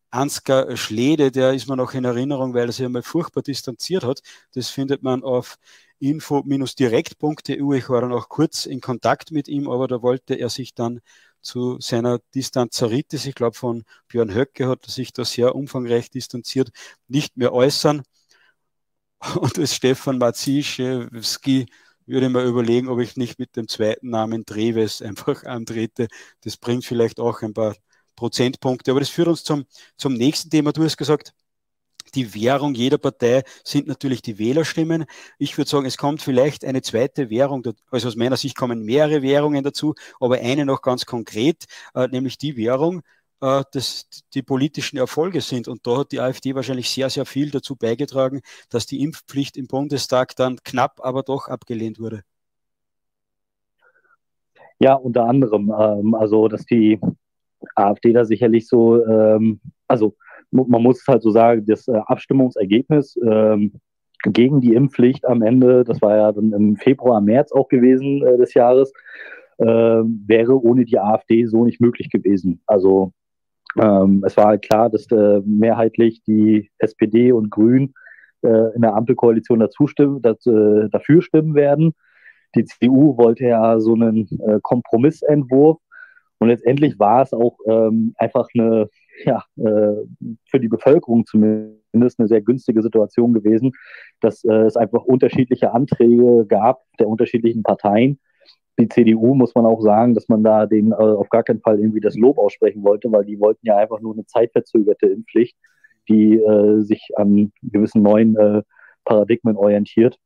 Ansgar 0.09 0.75
Schlede, 0.75 1.31
der 1.31 1.53
ist 1.53 1.69
mir 1.69 1.77
noch 1.77 1.93
in 1.93 2.03
Erinnerung, 2.03 2.53
weil 2.53 2.65
er 2.65 2.71
sich 2.71 2.85
einmal 2.85 3.03
furchtbar 3.03 3.43
distanziert 3.43 4.03
hat. 4.03 4.21
Das 4.53 4.69
findet 4.69 5.03
man 5.03 5.23
auf 5.23 5.57
info-direkt.eu. 5.99 7.73
Ich 7.73 7.89
war 7.89 8.01
dann 8.01 8.11
auch 8.11 8.27
kurz 8.27 8.65
in 8.65 8.81
Kontakt 8.81 9.31
mit 9.31 9.47
ihm, 9.47 9.69
aber 9.69 9.87
da 9.87 10.01
wollte 10.01 10.33
er 10.33 10.49
sich 10.49 10.73
dann 10.73 11.01
zu 11.41 11.79
seiner 11.79 12.19
Distanzaritis, 12.35 13.25
ich 13.25 13.35
glaube 13.35 13.57
von 13.57 13.83
Björn 14.07 14.33
Höcke 14.33 14.67
hat 14.67 14.85
er 14.87 14.91
sich 14.91 15.13
da 15.13 15.25
sehr 15.25 15.55
umfangreich 15.55 16.09
distanziert, 16.09 16.69
nicht 17.07 17.37
mehr 17.37 17.53
äußern. 17.53 18.03
Und 19.35 19.57
als 19.59 19.75
Stefan 19.75 20.17
Maciszewski 20.17 21.67
würde 22.05 22.25
ich 22.27 22.31
mir 22.31 22.43
überlegen, 22.43 22.89
ob 22.89 22.99
ich 22.99 23.15
nicht 23.17 23.39
mit 23.39 23.55
dem 23.55 23.67
zweiten 23.67 24.09
Namen 24.09 24.45
Treves 24.45 25.01
einfach 25.01 25.43
antrete. 25.45 26.07
Das 26.41 26.57
bringt 26.57 26.85
vielleicht 26.85 27.19
auch 27.19 27.41
ein 27.41 27.53
paar 27.53 27.75
Prozentpunkte. 28.15 28.91
Aber 28.91 28.99
das 28.99 29.09
führt 29.09 29.27
uns 29.27 29.43
zum, 29.43 29.65
zum 29.97 30.13
nächsten 30.13 30.49
Thema. 30.49 30.71
Du 30.73 30.83
hast 30.83 30.97
gesagt, 30.97 31.33
die 32.15 32.33
Währung 32.35 32.73
jeder 32.73 32.97
Partei 32.97 33.43
sind 33.63 33.87
natürlich 33.87 34.21
die 34.21 34.37
Wählerstimmen. 34.37 35.05
Ich 35.37 35.57
würde 35.57 35.69
sagen, 35.69 35.85
es 35.85 35.97
kommt 35.97 36.21
vielleicht 36.21 36.65
eine 36.65 36.81
zweite 36.81 37.29
Währung, 37.29 37.63
also 37.89 38.07
aus 38.07 38.15
meiner 38.15 38.37
Sicht 38.37 38.57
kommen 38.57 38.83
mehrere 38.83 39.21
Währungen 39.21 39.63
dazu, 39.63 39.95
aber 40.19 40.35
eine 40.35 40.65
noch 40.65 40.81
ganz 40.81 41.05
konkret, 41.05 41.65
äh, 41.95 42.07
nämlich 42.07 42.37
die 42.37 42.57
Währung, 42.57 43.01
äh, 43.41 43.63
dass 43.71 44.07
die 44.33 44.43
politischen 44.43 44.97
Erfolge 44.97 45.41
sind. 45.41 45.67
Und 45.67 45.85
da 45.87 45.97
hat 45.97 46.11
die 46.11 46.19
AfD 46.19 46.55
wahrscheinlich 46.55 46.89
sehr, 46.89 47.09
sehr 47.09 47.25
viel 47.25 47.51
dazu 47.51 47.75
beigetragen, 47.75 48.41
dass 48.69 48.85
die 48.85 49.01
Impfpflicht 49.01 49.57
im 49.57 49.67
Bundestag 49.67 50.35
dann 50.35 50.57
knapp, 50.63 50.99
aber 51.03 51.23
doch 51.23 51.47
abgelehnt 51.47 51.99
wurde. 51.99 52.23
Ja, 54.79 54.95
unter 54.95 55.25
anderem. 55.25 55.73
Ähm, 55.77 56.15
also, 56.15 56.47
dass 56.47 56.65
die 56.65 56.99
AfD 57.75 58.13
da 58.13 58.25
sicherlich 58.25 58.67
so, 58.67 59.05
ähm, 59.05 59.59
also 59.87 60.15
man 60.51 60.83
muss 60.83 61.03
halt 61.07 61.21
so 61.23 61.31
sagen, 61.31 61.65
das 61.65 61.87
äh, 61.87 61.99
Abstimmungsergebnis 62.05 63.17
ähm, 63.25 63.73
gegen 64.23 64.61
die 64.61 64.73
Impfpflicht 64.73 65.25
am 65.25 65.41
Ende, 65.41 65.83
das 65.83 66.01
war 66.01 66.15
ja 66.15 66.31
dann 66.31 66.53
im 66.53 66.75
Februar, 66.75 67.21
März 67.21 67.51
auch 67.51 67.69
gewesen 67.69 68.25
äh, 68.25 68.37
des 68.37 68.53
Jahres, 68.53 68.93
äh, 69.57 69.65
wäre 69.65 70.61
ohne 70.61 70.85
die 70.85 70.99
AfD 70.99 71.45
so 71.45 71.65
nicht 71.65 71.81
möglich 71.81 72.09
gewesen. 72.09 72.61
Also 72.67 73.13
ähm, 73.79 74.23
es 74.25 74.37
war 74.37 74.47
halt 74.47 74.63
klar, 74.63 74.89
dass 74.89 75.09
äh, 75.11 75.41
mehrheitlich 75.45 76.21
die 76.23 76.69
SPD 76.77 77.31
und 77.31 77.49
Grün 77.49 77.93
äh, 78.43 78.75
in 78.75 78.81
der 78.81 78.95
Ampelkoalition 78.95 79.59
dazu 79.59 79.87
stimmen, 79.87 80.21
das, 80.21 80.45
äh, 80.45 80.89
dafür 80.89 81.21
stimmen 81.21 81.55
werden. 81.55 81.93
Die 82.55 82.65
CDU 82.65 83.17
wollte 83.17 83.45
ja 83.45 83.79
so 83.79 83.93
einen 83.93 84.27
Kompromissentwurf 84.61 85.77
und 86.39 86.49
letztendlich 86.49 86.99
war 86.99 87.21
es 87.21 87.31
auch 87.31 87.57
ähm, 87.65 88.13
einfach 88.17 88.47
eine 88.53 88.89
ja, 89.25 89.43
äh, 89.57 90.05
für 90.49 90.59
die 90.59 90.67
Bevölkerung 90.67 91.25
zumindest 91.25 92.19
eine 92.19 92.27
sehr 92.27 92.41
günstige 92.41 92.81
Situation 92.81 93.33
gewesen, 93.33 93.71
dass 94.19 94.43
äh, 94.43 94.51
es 94.65 94.75
einfach 94.75 95.03
unterschiedliche 95.03 95.73
Anträge 95.73 96.45
gab 96.47 96.83
der 96.99 97.07
unterschiedlichen 97.07 97.63
Parteien. 97.63 98.19
Die 98.79 98.87
CDU 98.87 99.35
muss 99.35 99.53
man 99.53 99.65
auch 99.65 99.81
sagen, 99.81 100.15
dass 100.15 100.29
man 100.29 100.43
da 100.43 100.65
den 100.65 100.91
äh, 100.91 100.95
auf 100.95 101.29
gar 101.29 101.43
keinen 101.43 101.61
Fall 101.61 101.79
irgendwie 101.79 101.99
das 101.99 102.15
Lob 102.15 102.37
aussprechen 102.37 102.83
wollte, 102.83 103.11
weil 103.11 103.25
die 103.25 103.39
wollten 103.39 103.65
ja 103.65 103.77
einfach 103.77 103.99
nur 103.99 104.13
eine 104.13 104.25
zeitverzögerte 104.25 105.07
Impfpflicht, 105.07 105.55
die 106.09 106.41
sich 106.79 107.09
an 107.15 107.53
gewissen 107.61 108.01
neuen 108.01 108.63
Paradigmen 109.05 109.55
orientiert 109.55 110.17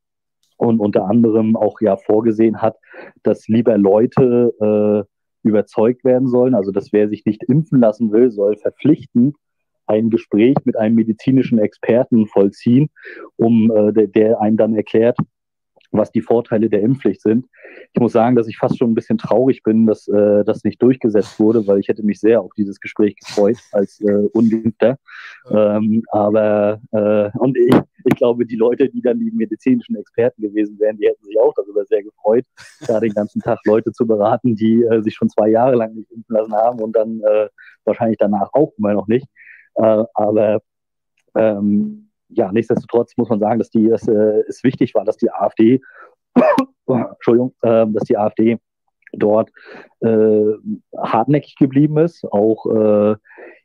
und 0.57 0.79
unter 0.79 1.05
anderem 1.05 1.55
auch 1.55 1.79
ja 1.81 1.97
vorgesehen 1.97 2.61
hat, 2.61 2.77
dass 3.23 3.47
lieber 3.49 3.77
Leute 3.77 5.05
überzeugt 5.45 6.03
werden 6.03 6.27
sollen. 6.27 6.55
Also, 6.55 6.71
dass 6.71 6.91
wer 6.91 7.07
sich 7.07 7.25
nicht 7.25 7.43
impfen 7.43 7.79
lassen 7.79 8.11
will, 8.11 8.31
soll 8.31 8.57
verpflichtend 8.57 9.35
ein 9.87 10.09
Gespräch 10.09 10.55
mit 10.63 10.77
einem 10.77 10.95
medizinischen 10.95 11.59
Experten 11.59 12.27
vollziehen, 12.27 12.89
um 13.35 13.71
äh, 13.71 13.93
der, 13.93 14.07
der 14.07 14.41
einem 14.41 14.57
dann 14.57 14.75
erklärt, 14.75 15.17
was 15.91 16.11
die 16.11 16.21
Vorteile 16.21 16.69
der 16.69 16.81
Impfpflicht 16.81 17.21
sind. 17.21 17.47
Ich 17.93 17.99
muss 17.99 18.13
sagen, 18.13 18.35
dass 18.35 18.47
ich 18.47 18.57
fast 18.57 18.77
schon 18.77 18.91
ein 18.91 18.95
bisschen 18.95 19.17
traurig 19.17 19.63
bin, 19.63 19.85
dass 19.85 20.07
äh, 20.07 20.43
das 20.43 20.63
nicht 20.63 20.81
durchgesetzt 20.81 21.39
wurde, 21.39 21.65
weil 21.67 21.79
ich 21.79 21.87
hätte 21.87 22.03
mich 22.03 22.19
sehr 22.19 22.41
auf 22.41 22.51
dieses 22.57 22.79
Gespräch 22.79 23.15
gefreut 23.15 23.57
als 23.71 23.99
äh, 24.01 24.27
Ungeimpfter. 24.33 24.97
Ähm, 25.49 26.03
aber 26.11 26.81
äh, 26.91 27.29
und 27.37 27.57
ich, 27.57 27.75
ich 28.05 28.15
glaube, 28.15 28.45
die 28.45 28.55
Leute, 28.55 28.89
die 28.89 29.01
dann 29.01 29.19
die 29.19 29.31
medizinischen 29.31 29.95
Experten 29.95 30.41
gewesen 30.41 30.79
wären, 30.79 30.97
die 30.97 31.07
hätten 31.07 31.23
sich 31.25 31.39
auch 31.39 31.53
darüber 31.55 31.85
sehr 31.85 32.03
gefreut, 32.03 32.45
da 32.87 32.99
den 32.99 33.13
ganzen 33.13 33.41
Tag 33.41 33.59
Leute 33.65 33.91
zu 33.91 34.05
beraten, 34.05 34.55
die 34.55 34.83
äh, 34.83 35.01
sich 35.01 35.15
schon 35.15 35.29
zwei 35.29 35.49
Jahre 35.49 35.75
lang 35.75 35.93
nicht 35.93 36.11
impfen 36.11 36.35
lassen 36.35 36.53
haben 36.53 36.81
und 36.81 36.95
dann 36.95 37.21
äh, 37.21 37.47
wahrscheinlich 37.83 38.17
danach 38.17 38.49
auch 38.53 38.73
immer 38.77 38.93
noch 38.93 39.07
nicht. 39.07 39.27
Äh, 39.75 40.03
aber 40.13 40.61
ähm, 41.35 42.09
ja, 42.29 42.51
nichtsdestotrotz 42.51 43.15
muss 43.17 43.29
man 43.29 43.39
sagen, 43.39 43.59
dass 43.59 43.69
die, 43.69 43.87
dass, 43.87 44.07
äh, 44.07 44.43
es 44.47 44.63
wichtig 44.63 44.95
war, 44.95 45.05
dass 45.05 45.17
die 45.17 45.31
AfD, 45.31 45.81
Entschuldigung, 46.87 47.53
äh, 47.61 47.85
dass 47.87 48.03
die 48.03 48.17
AfD 48.17 48.57
dort 49.13 49.51
äh, 50.01 50.53
hartnäckig 50.97 51.55
geblieben 51.55 51.97
ist. 51.97 52.25
Auch 52.25 52.65
äh, 52.65 53.15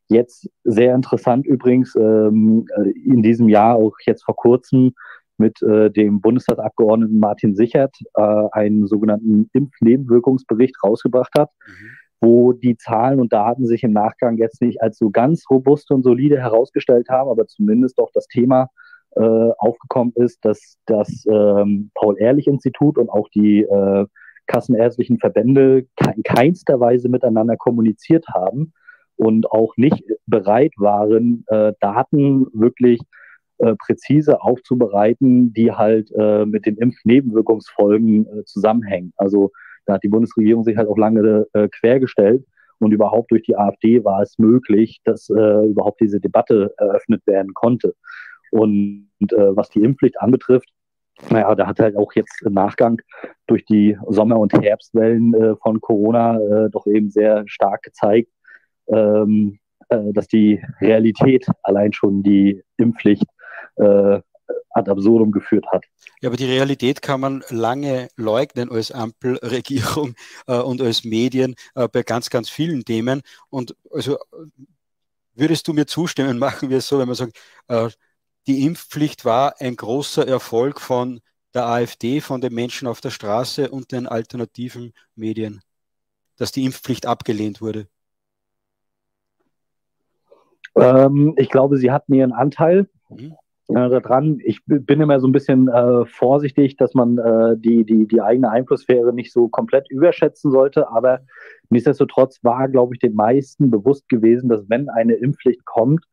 jetzt 0.09 0.49
sehr 0.65 0.95
interessant 0.95 1.47
übrigens 1.47 1.95
ähm, 1.97 2.67
äh, 2.77 2.91
in 2.91 3.23
diesem 3.23 3.49
Jahr, 3.49 3.77
auch 3.77 3.95
jetzt 4.07 4.25
vor 4.25 4.37
kurzem 4.37 4.95
mit 5.39 5.61
äh, 5.63 5.91
dem 5.91 6.21
Bundestagsabgeordneten 6.21 7.19
Martin 7.19 7.57
Sichert 7.57 7.97
äh, 8.15 8.23
einen 8.53 8.87
sogenannten 8.87 9.49
Impfnebenwirkungsbericht 9.55 10.77
rausgebracht 10.85 11.33
hat. 11.37 11.51
Mhm 11.67 12.00
wo 12.21 12.53
die 12.53 12.77
Zahlen 12.77 13.21
und 13.21 13.33
Daten 13.33 13.67
sich 13.67 13.83
im 13.83 13.93
Nachgang 13.93 14.37
jetzt 14.37 14.61
nicht 14.61 14.83
als 14.83 14.99
so 14.99 15.11
ganz 15.11 15.45
robust 15.51 15.91
und 15.91 16.03
solide 16.03 16.39
herausgestellt 16.39 17.09
haben, 17.09 17.31
aber 17.31 17.47
zumindest 17.47 17.99
doch 17.99 18.11
das 18.13 18.27
Thema 18.27 18.69
äh, 19.17 19.51
aufgekommen 19.59 20.13
ist, 20.17 20.45
dass 20.45 20.77
das 20.87 21.25
ähm, 21.29 21.91
Paul-Ehrlich-Institut 21.95 22.99
und 22.99 23.09
auch 23.09 23.29
die 23.31 23.63
äh, 23.63 24.07
kassenärztlichen 24.47 25.19
Verbände 25.19 25.87
in 26.15 26.23
keinster 26.23 26.81
Weise 26.81 27.09
miteinander 27.09 27.57
kommuniziert 27.57 28.27
haben 28.29 28.73
und 29.17 29.51
auch 29.51 29.77
nicht 29.77 30.05
bereit 30.27 30.73
waren, 30.77 31.45
äh, 31.49 31.73
Daten 31.81 32.47
wirklich 32.53 33.01
äh, 33.59 33.75
präzise 33.77 34.43
aufzubereiten, 34.43 35.53
die 35.53 35.73
halt 35.73 36.11
äh, 36.17 36.47
mit 36.47 36.67
den 36.67 36.77
Impfnebenwirkungsfolgen 36.77 38.27
äh, 38.27 38.45
zusammenhängen. 38.45 39.13
Also 39.17 39.53
da 39.91 39.95
hat 39.95 40.05
die 40.05 40.09
Bundesregierung 40.09 40.65
sich 40.65 40.77
halt 40.77 40.89
auch 40.89 40.97
lange 40.97 41.47
äh, 41.53 41.69
quergestellt 41.69 42.45
und 42.79 42.93
überhaupt 42.93 43.31
durch 43.31 43.43
die 43.43 43.57
AfD 43.57 44.05
war 44.05 44.23
es 44.23 44.39
möglich, 44.39 45.01
dass 45.05 45.29
äh, 45.31 45.67
überhaupt 45.67 46.01
diese 46.01 46.21
Debatte 46.21 46.73
eröffnet 46.79 47.27
werden 47.27 47.53
konnte. 47.55 47.95
Und 48.51 49.09
äh, 49.21 49.57
was 49.57 49.69
die 49.71 49.83
Impfpflicht 49.83 50.21
anbetrifft, 50.21 50.69
naja, 51.29 51.55
da 51.55 51.67
hat 51.67 51.79
halt 51.81 51.97
auch 51.97 52.13
jetzt 52.15 52.41
im 52.43 52.55
Nachgang 52.55 53.01
durch 53.47 53.65
die 53.67 53.99
Sommer- 54.09 54.39
und 54.39 54.55
Herbstwellen 54.55 55.35
äh, 55.35 55.57
von 55.57 55.81
Corona 55.81 56.39
äh, 56.39 56.71
doch 56.71 56.87
eben 56.87 57.11
sehr 57.11 57.45
stark 57.47 57.83
gezeigt, 57.83 58.31
ähm, 58.89 59.59
äh, 59.91 60.13
dass 60.13 60.29
die 60.29 60.63
Realität 60.81 61.47
allein 61.63 61.93
schon 61.93 62.23
die 62.23 62.63
Impfpflicht 62.79 63.27
äh, 63.77 64.21
ad 64.71 64.89
absurdum 64.89 65.33
geführt 65.33 65.67
hat. 65.73 65.85
Ja, 66.21 66.29
aber 66.29 66.37
die 66.37 66.47
Realität 66.47 67.03
kann 67.03 67.21
man 67.21 67.43
lange 67.51 68.09
leugnen 68.17 68.71
als 68.71 68.93
Ampelregierung 68.93 70.15
äh, 70.47 70.59
und 70.59 70.81
als 70.81 71.05
Medien 71.05 71.55
äh, 71.75 71.89
bei 71.89 72.03
ganz, 72.03 72.31
ganz 72.31 72.49
vielen 72.49 72.85
Themen. 72.85 73.23
Und 73.49 73.77
also 73.91 74.19
würdest 75.35 75.67
du 75.69 75.73
mir 75.73 75.87
zustimmen, 75.87 76.39
machen 76.39 76.71
wir 76.71 76.79
es 76.79 76.89
so, 76.89 76.99
wenn 76.99 77.09
man 77.09 77.17
sagt, 77.17 77.39
äh, 77.69 77.89
die 78.47 78.65
Impfpflicht 78.65 79.25
war 79.25 79.61
ein 79.61 79.77
großer 79.77 80.27
Erfolg 80.27 80.81
von 80.81 81.21
der 81.53 81.67
AfD, 81.67 82.21
von 82.21 82.41
den 82.41 82.55
Menschen 82.55 82.87
auf 82.89 83.01
der 83.01 83.11
Straße 83.11 83.71
und 83.71 83.93
den 83.93 84.07
alternativen 84.07 84.93
Medien, 85.15 85.61
dass 86.37 86.53
die 86.53 86.65
Impfpflicht 86.65 87.07
abgelehnt 87.07 87.61
wurde? 87.61 87.89
Ähm, 90.77 91.35
ich 91.37 91.51
glaube, 91.51 91.77
sie 91.77 91.91
hatten 91.91 92.15
ihren 92.15 92.33
Anteil. 92.33 92.89
Mhm 93.09 93.37
äh, 93.75 94.01
dran. 94.01 94.39
Ich 94.45 94.61
bin 94.67 95.01
immer 95.01 95.21
so 95.21 95.29
ein 95.29 95.33
bisschen 95.33 95.69
äh, 95.69 96.05
vorsichtig, 96.07 96.77
dass 96.77 96.95
man 96.95 97.19
äh, 97.19 97.57
die, 97.57 97.85
die, 97.85 98.07
die 98.07 98.21
eigene 98.21 98.51
Einflusssphäre 98.51 99.13
nicht 99.13 99.33
so 99.33 99.49
komplett 99.49 99.91
überschätzen 99.91 100.51
sollte. 100.51 100.91
Aber 100.91 101.21
nichtsdestotrotz 101.69 102.43
war, 102.43 102.69
glaube 102.69 102.95
ich, 102.95 103.01
den 103.01 103.15
meisten 103.15 103.71
bewusst 103.71 104.09
gewesen, 104.09 104.49
dass 104.49 104.69
wenn 104.69 104.89
eine 104.89 105.15
Impfpflicht 105.15 105.65
kommt, 105.65 106.05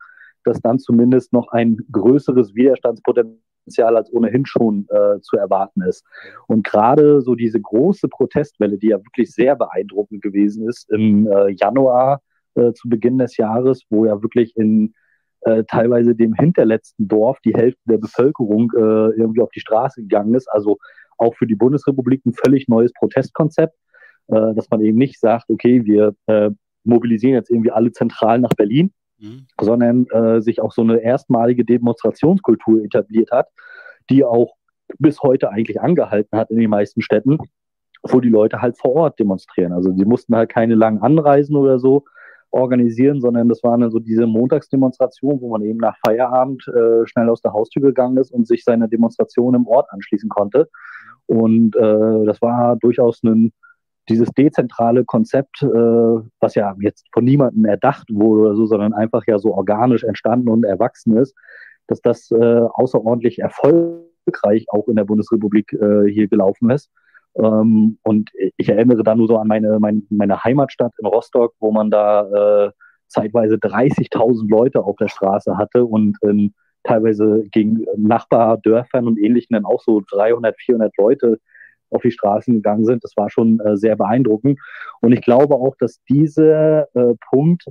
dass 0.44 0.62
dann 0.62 0.80
zumindest 0.80 1.34
noch 1.34 1.50
ein 1.50 1.78
größeres 1.92 2.56
Widerstandspotenzial 2.56 3.98
als 3.98 4.12
ohnehin 4.14 4.46
schon 4.46 4.88
äh, 4.90 5.20
zu 5.22 5.38
erwarten 5.38 5.82
ist. 5.82 6.06
Und 6.48 6.66
gerade 6.66 7.22
so 7.22 7.36
diese 7.36 7.60
große 7.60 8.08
Protestwelle, 8.08 8.78
die 8.78 8.90
ja 8.90 8.98
wirklich 8.98 9.34
sehr 9.34 9.56
beeindruckend 9.56 10.22
gewesen 10.22 10.68
ist 10.68 10.90
im 10.90 11.28
äh, 11.28 11.50
Januar 11.52 12.22
äh, 12.56 12.72
zu 12.74 12.88
Beginn 12.90 13.18
des 13.18 13.38
Jahres, 13.38 13.84
wo 13.90 14.06
ja 14.06 14.22
wirklich 14.22 14.56
in 14.56 14.94
äh, 15.42 15.64
teilweise 15.66 16.16
dem 16.16 16.34
hinterletzten 16.34 17.08
Dorf 17.08 17.40
die 17.44 17.54
Hälfte 17.54 17.82
der 17.86 17.98
Bevölkerung 17.98 18.72
äh, 18.76 18.80
irgendwie 18.80 19.42
auf 19.42 19.52
die 19.52 19.60
Straße 19.60 20.02
gegangen 20.02 20.34
ist. 20.36 20.48
Also 20.48 20.78
auch 21.18 21.36
für 21.36 21.48
die 21.48 21.56
Bundesrepublik 21.56 22.26
ein 22.26 22.34
völlig 22.34 22.68
neues 22.68 22.92
Protestkonzept, 22.94 23.76
äh, 24.28 24.54
dass 24.54 24.70
man 24.70 24.82
eben 24.82 24.98
nicht 24.98 25.20
sagt, 25.20 25.50
okay, 25.50 25.86
wir 25.86 26.16
äh, 26.28 26.52
mobilisieren 26.84 27.36
jetzt 27.36 27.50
irgendwie 27.50 27.72
alle 27.72 27.92
zentral 27.92 28.40
nach 28.40 28.54
Berlin, 28.54 28.92
mhm. 29.20 29.48
sondern 29.60 30.06
äh, 30.08 30.42
sich 30.42 30.62
auch 30.62 30.72
so 30.72 30.82
eine 30.82 31.02
erstmalige 31.02 31.66
Demonstrationskultur 31.66 32.84
etabliert 32.84 33.32
hat, 33.32 33.48
die 34.10 34.24
auch 34.24 34.54
bis 35.00 35.22
heute 35.22 35.50
eigentlich 35.50 35.82
angehalten 35.82 36.38
hat 36.38 36.50
in 36.50 36.58
den 36.58 36.70
meisten 36.70 37.02
Städten, 37.02 37.38
wo 38.04 38.20
die 38.22 38.30
Leute 38.30 38.62
halt 38.62 38.78
vor 38.78 38.94
Ort 38.94 39.20
demonstrieren. 39.20 39.74
Also 39.74 39.92
die 39.92 40.06
mussten 40.06 40.36
halt 40.36 40.50
keine 40.50 40.76
langen 40.76 41.02
Anreisen 41.02 41.56
oder 41.56 41.80
so, 41.80 42.06
organisieren, 42.52 43.22
sondern 43.22 43.50
das 43.50 43.64
waren 43.64 43.82
dann 43.82 43.92
so 43.92 44.00
diese 44.00 44.26
Montagsdemonstrationen, 44.26 45.42
wo 45.42 45.50
man 45.50 45.62
eben 45.64 45.80
nach 45.80 45.98
Feierabend 46.06 46.68
äh, 46.68 47.06
schnell 47.06 47.30
aus 47.30 47.42
der 47.42 47.54
Haustür 47.54 47.82
gegangen 47.82 48.18
ist 48.18 48.32
und 48.32 48.48
sich 48.48 48.64
seiner 48.64 48.88
Demonstration 48.88 49.56
im 49.56 49.68
Ort 49.68 49.88
anschließen 49.92 50.30
konnte. 50.30 50.70
Und 51.26 51.76
äh, 51.76 52.26
das 52.26 52.42
war 52.42 52.78
durchaus 52.78 53.22
ein, 53.24 53.52
dieses 54.10 54.30
dezentrale 54.30 55.04
Konzept, 55.04 55.62
äh, 55.62 55.68
was 55.68 56.56
ja 56.56 56.76
jetzt 56.80 57.06
von 57.14 57.26
niemandem 57.26 57.66
erdacht 57.66 58.08
wurde 58.10 58.42
oder 58.42 58.56
so, 58.56 58.66
sondern 58.66 58.94
einfach 58.94 59.24
ja 59.28 59.38
so 59.38 59.54
organisch 59.54 60.04
entstanden 60.04 60.48
und 60.48 60.64
erwachsen 60.64 61.18
ist, 61.18 61.36
dass 61.88 62.02
das 62.02 62.32
äh, 62.32 62.62
außerordentlich 62.74 63.40
erfolgreich 63.40 64.66
auch 64.70 64.88
in 64.88 64.96
der 64.96 65.06
Bundesrepublik 65.06 65.74
äh, 65.74 66.10
hier 66.10 66.28
gelaufen 66.28 66.70
ist. 66.70 66.90
Ähm, 67.36 67.98
und 68.04 68.30
ich 68.58 68.70
erinnere 68.70 69.04
da 69.04 69.16
nur 69.16 69.28
so 69.28 69.38
an 69.38 69.48
meine, 69.48 69.80
meine, 69.80 70.02
meine 70.10 70.44
Heimatstadt 70.44 70.94
in 71.00 71.06
Rostock, 71.06 71.54
wo 71.60 71.72
man 71.72 71.92
da 71.92 72.68
äh, 72.68 72.72
zeitweise 73.08 73.56
30.000 73.56 74.50
Leute 74.50 74.84
auf 74.84 74.96
der 74.98 75.08
Straße 75.08 75.58
hatte 75.58 75.86
und 75.86 76.18
ähm, 76.24 76.54
teilweise 76.84 77.44
gegen 77.52 77.86
Nachbardörfern 77.96 79.08
und 79.08 79.20
Ähnlichen 79.20 79.54
dann 79.54 79.66
auch 79.66 79.82
so 79.82 80.02
300, 80.10 80.58
400 80.58 80.98
Leute 80.98 81.40
auf 81.90 82.02
die 82.02 82.12
Straßen 82.12 82.56
gegangen 82.56 82.86
sind. 82.86 83.04
Das 83.04 83.16
war 83.16 83.30
schon 83.30 83.60
äh, 83.60 83.78
sehr 83.78 83.96
beeindruckend. 83.96 84.60
Und 85.02 85.12
ich 85.12 85.22
glaube 85.22 85.56
auch, 85.56 85.76
dass 85.80 86.02
dieser 86.10 86.84
äh, 86.96 87.16
Punkt, 87.30 87.66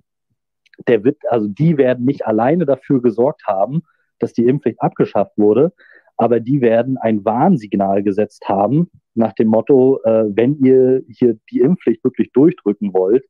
der 0.86 1.04
wird, 1.04 1.18
also 1.28 1.48
die 1.48 1.76
werden 1.76 2.04
nicht 2.04 2.26
alleine 2.26 2.66
dafür 2.66 3.02
gesorgt 3.02 3.46
haben, 3.46 3.82
dass 4.18 4.32
die 4.32 4.46
Impfpflicht 4.46 4.80
abgeschafft 4.80 5.36
wurde, 5.36 5.72
aber 6.16 6.40
die 6.40 6.60
werden 6.60 6.96
ein 6.96 7.24
Warnsignal 7.24 8.02
gesetzt 8.02 8.48
haben 8.48 8.90
nach 9.16 9.32
dem 9.32 9.48
Motto, 9.48 10.00
äh, 10.04 10.24
wenn 10.28 10.58
ihr 10.64 11.02
hier 11.08 11.38
die 11.50 11.60
Impfpflicht 11.60 12.04
wirklich 12.04 12.32
durchdrücken 12.32 12.92
wollt, 12.92 13.24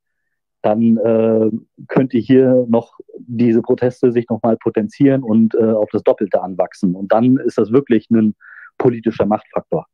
dann 0.63 0.97
äh, 0.97 1.51
könnt 1.87 2.13
ihr 2.13 2.21
hier 2.21 2.67
noch 2.69 2.99
diese 3.19 3.63
Proteste 3.63 4.11
sich 4.11 4.29
nochmal 4.29 4.57
potenzieren 4.57 5.23
und 5.23 5.55
äh, 5.55 5.63
auf 5.63 5.89
das 5.93 6.03
Doppelte 6.03 6.43
anwachsen. 6.43 6.97
Und 6.97 7.13
dann 7.13 7.37
ist 7.37 7.59
das 7.59 7.71
wirklich 7.71 8.11
ein 8.11 8.35
politischer 8.79 9.27
Machtfaktor. 9.27 9.87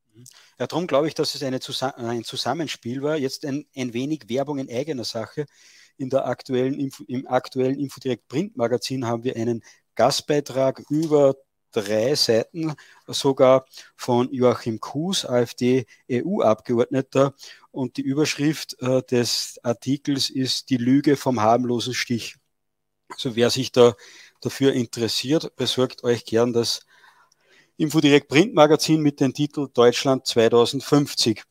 Ja, 0.58 0.66
darum 0.66 0.86
glaube 0.86 1.08
ich, 1.08 1.14
dass 1.14 1.34
es 1.34 1.42
eine 1.42 1.60
Zus 1.60 1.82
ein 1.82 2.24
Zusammenspiel 2.24 3.02
war. 3.02 3.16
Jetzt 3.16 3.44
ein, 3.44 3.66
ein 3.76 3.92
wenig 3.92 4.28
Werbung 4.28 4.58
in 4.58 4.70
eigener 4.70 5.04
Sache. 5.04 5.46
In 5.98 6.08
der 6.08 6.26
aktuellen 6.26 6.74
Info, 6.74 7.04
Im 7.06 7.26
aktuellen 7.26 7.78
Infodirect 7.78 8.28
Printmagazin 8.28 9.06
haben 9.06 9.24
wir 9.24 9.36
einen 9.36 9.62
Gastbeitrag 9.94 10.82
über 10.88 11.34
drei 11.72 12.14
Seiten 12.14 12.74
sogar 13.06 13.66
von 13.96 14.32
Joachim 14.32 14.80
Kuhs, 14.80 15.24
AfD-EU-Abgeordneter. 15.24 17.34
Und 17.70 17.96
die 17.96 18.02
Überschrift 18.02 18.76
äh, 18.80 19.02
des 19.02 19.58
Artikels 19.62 20.30
ist 20.30 20.70
Die 20.70 20.76
Lüge 20.76 21.16
vom 21.16 21.40
harmlosen 21.40 21.94
Stich. 21.94 22.36
Also 23.08 23.36
wer 23.36 23.50
sich 23.50 23.72
da 23.72 23.94
dafür 24.40 24.72
interessiert, 24.72 25.54
besorgt 25.56 26.04
euch 26.04 26.24
gern 26.24 26.52
das 26.52 26.80
Infodirect 27.76 28.28
Printmagazin 28.28 29.00
mit 29.00 29.20
dem 29.20 29.34
Titel 29.34 29.68
Deutschland 29.72 30.26
2050. 30.26 31.42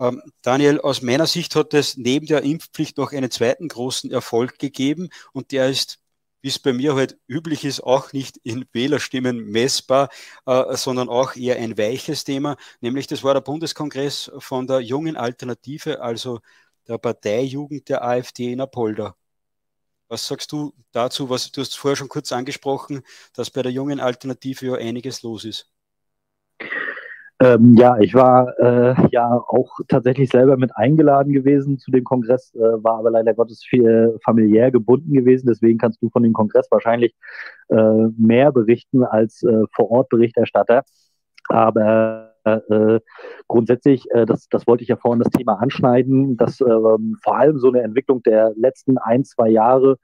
Ähm, 0.00 0.22
Daniel, 0.42 0.80
aus 0.80 1.02
meiner 1.02 1.26
Sicht 1.26 1.56
hat 1.56 1.74
es 1.74 1.96
neben 1.96 2.26
der 2.26 2.42
Impfpflicht 2.42 2.98
noch 2.98 3.12
einen 3.12 3.30
zweiten 3.30 3.68
großen 3.68 4.10
Erfolg 4.10 4.58
gegeben 4.58 5.08
und 5.32 5.52
der 5.52 5.68
ist 5.68 5.98
wie 6.40 6.48
es 6.48 6.58
bei 6.58 6.72
mir 6.72 6.94
halt 6.94 7.18
üblich 7.28 7.64
ist, 7.64 7.80
auch 7.80 8.12
nicht 8.12 8.38
in 8.38 8.66
Wählerstimmen 8.72 9.50
messbar, 9.50 10.08
äh, 10.46 10.76
sondern 10.76 11.08
auch 11.08 11.36
eher 11.36 11.56
ein 11.56 11.76
weiches 11.78 12.24
Thema, 12.24 12.56
nämlich 12.80 13.06
das 13.06 13.22
war 13.24 13.34
der 13.34 13.40
Bundeskongress 13.40 14.30
von 14.38 14.66
der 14.66 14.80
jungen 14.80 15.16
Alternative, 15.16 16.00
also 16.00 16.40
der 16.88 16.98
Parteijugend 16.98 17.88
der 17.88 18.04
AfD 18.04 18.52
in 18.52 18.60
Apolda. 18.60 19.16
Was 20.08 20.26
sagst 20.26 20.52
du 20.52 20.72
dazu? 20.92 21.28
Was, 21.30 21.50
du 21.52 21.60
hast 21.60 21.76
vorher 21.76 21.96
schon 21.96 22.08
kurz 22.08 22.32
angesprochen, 22.32 23.02
dass 23.34 23.50
bei 23.50 23.62
der 23.62 23.72
jungen 23.72 24.00
Alternative 24.00 24.66
ja 24.66 24.74
einiges 24.74 25.22
los 25.22 25.44
ist. 25.44 25.70
Ähm, 27.40 27.76
ja, 27.76 27.96
ich 28.00 28.14
war 28.14 28.58
äh, 28.58 28.94
ja 29.12 29.30
auch 29.30 29.78
tatsächlich 29.86 30.28
selber 30.28 30.56
mit 30.56 30.76
eingeladen 30.76 31.32
gewesen 31.32 31.78
zu 31.78 31.92
dem 31.92 32.02
Kongress, 32.02 32.52
äh, 32.54 32.58
war 32.58 32.98
aber 32.98 33.12
leider 33.12 33.32
Gottes 33.32 33.64
viel 33.64 34.18
familiär 34.24 34.72
gebunden 34.72 35.12
gewesen. 35.12 35.46
Deswegen 35.46 35.78
kannst 35.78 36.02
du 36.02 36.10
von 36.10 36.24
dem 36.24 36.32
Kongress 36.32 36.66
wahrscheinlich 36.70 37.14
äh, 37.68 38.08
mehr 38.16 38.50
berichten 38.50 39.04
als 39.04 39.44
äh, 39.44 39.64
vor 39.72 39.90
Ort 39.90 40.08
Berichterstatter. 40.08 40.82
Aber 41.48 42.32
äh, 42.44 42.98
grundsätzlich, 43.46 44.10
äh, 44.10 44.26
das, 44.26 44.48
das 44.48 44.66
wollte 44.66 44.82
ich 44.82 44.88
ja 44.88 44.96
vorhin 44.96 45.22
das 45.22 45.30
Thema 45.30 45.60
anschneiden, 45.60 46.36
dass 46.36 46.60
ähm, 46.60 47.16
vor 47.22 47.36
allem 47.36 47.58
so 47.58 47.68
eine 47.68 47.82
Entwicklung 47.82 48.20
der 48.24 48.52
letzten 48.56 48.98
ein, 48.98 49.24
zwei 49.24 49.48
Jahre 49.48 49.98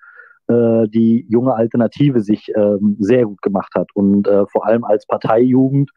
die 0.46 1.24
junge 1.30 1.54
Alternative 1.54 2.20
sich 2.20 2.52
ähm, 2.54 2.96
sehr 2.98 3.24
gut 3.24 3.40
gemacht 3.40 3.72
hat 3.74 3.88
und 3.94 4.28
vor 4.52 4.66
allem 4.66 4.84
als 4.84 5.06
Parteijugend 5.06 5.88
äh, 5.88 5.94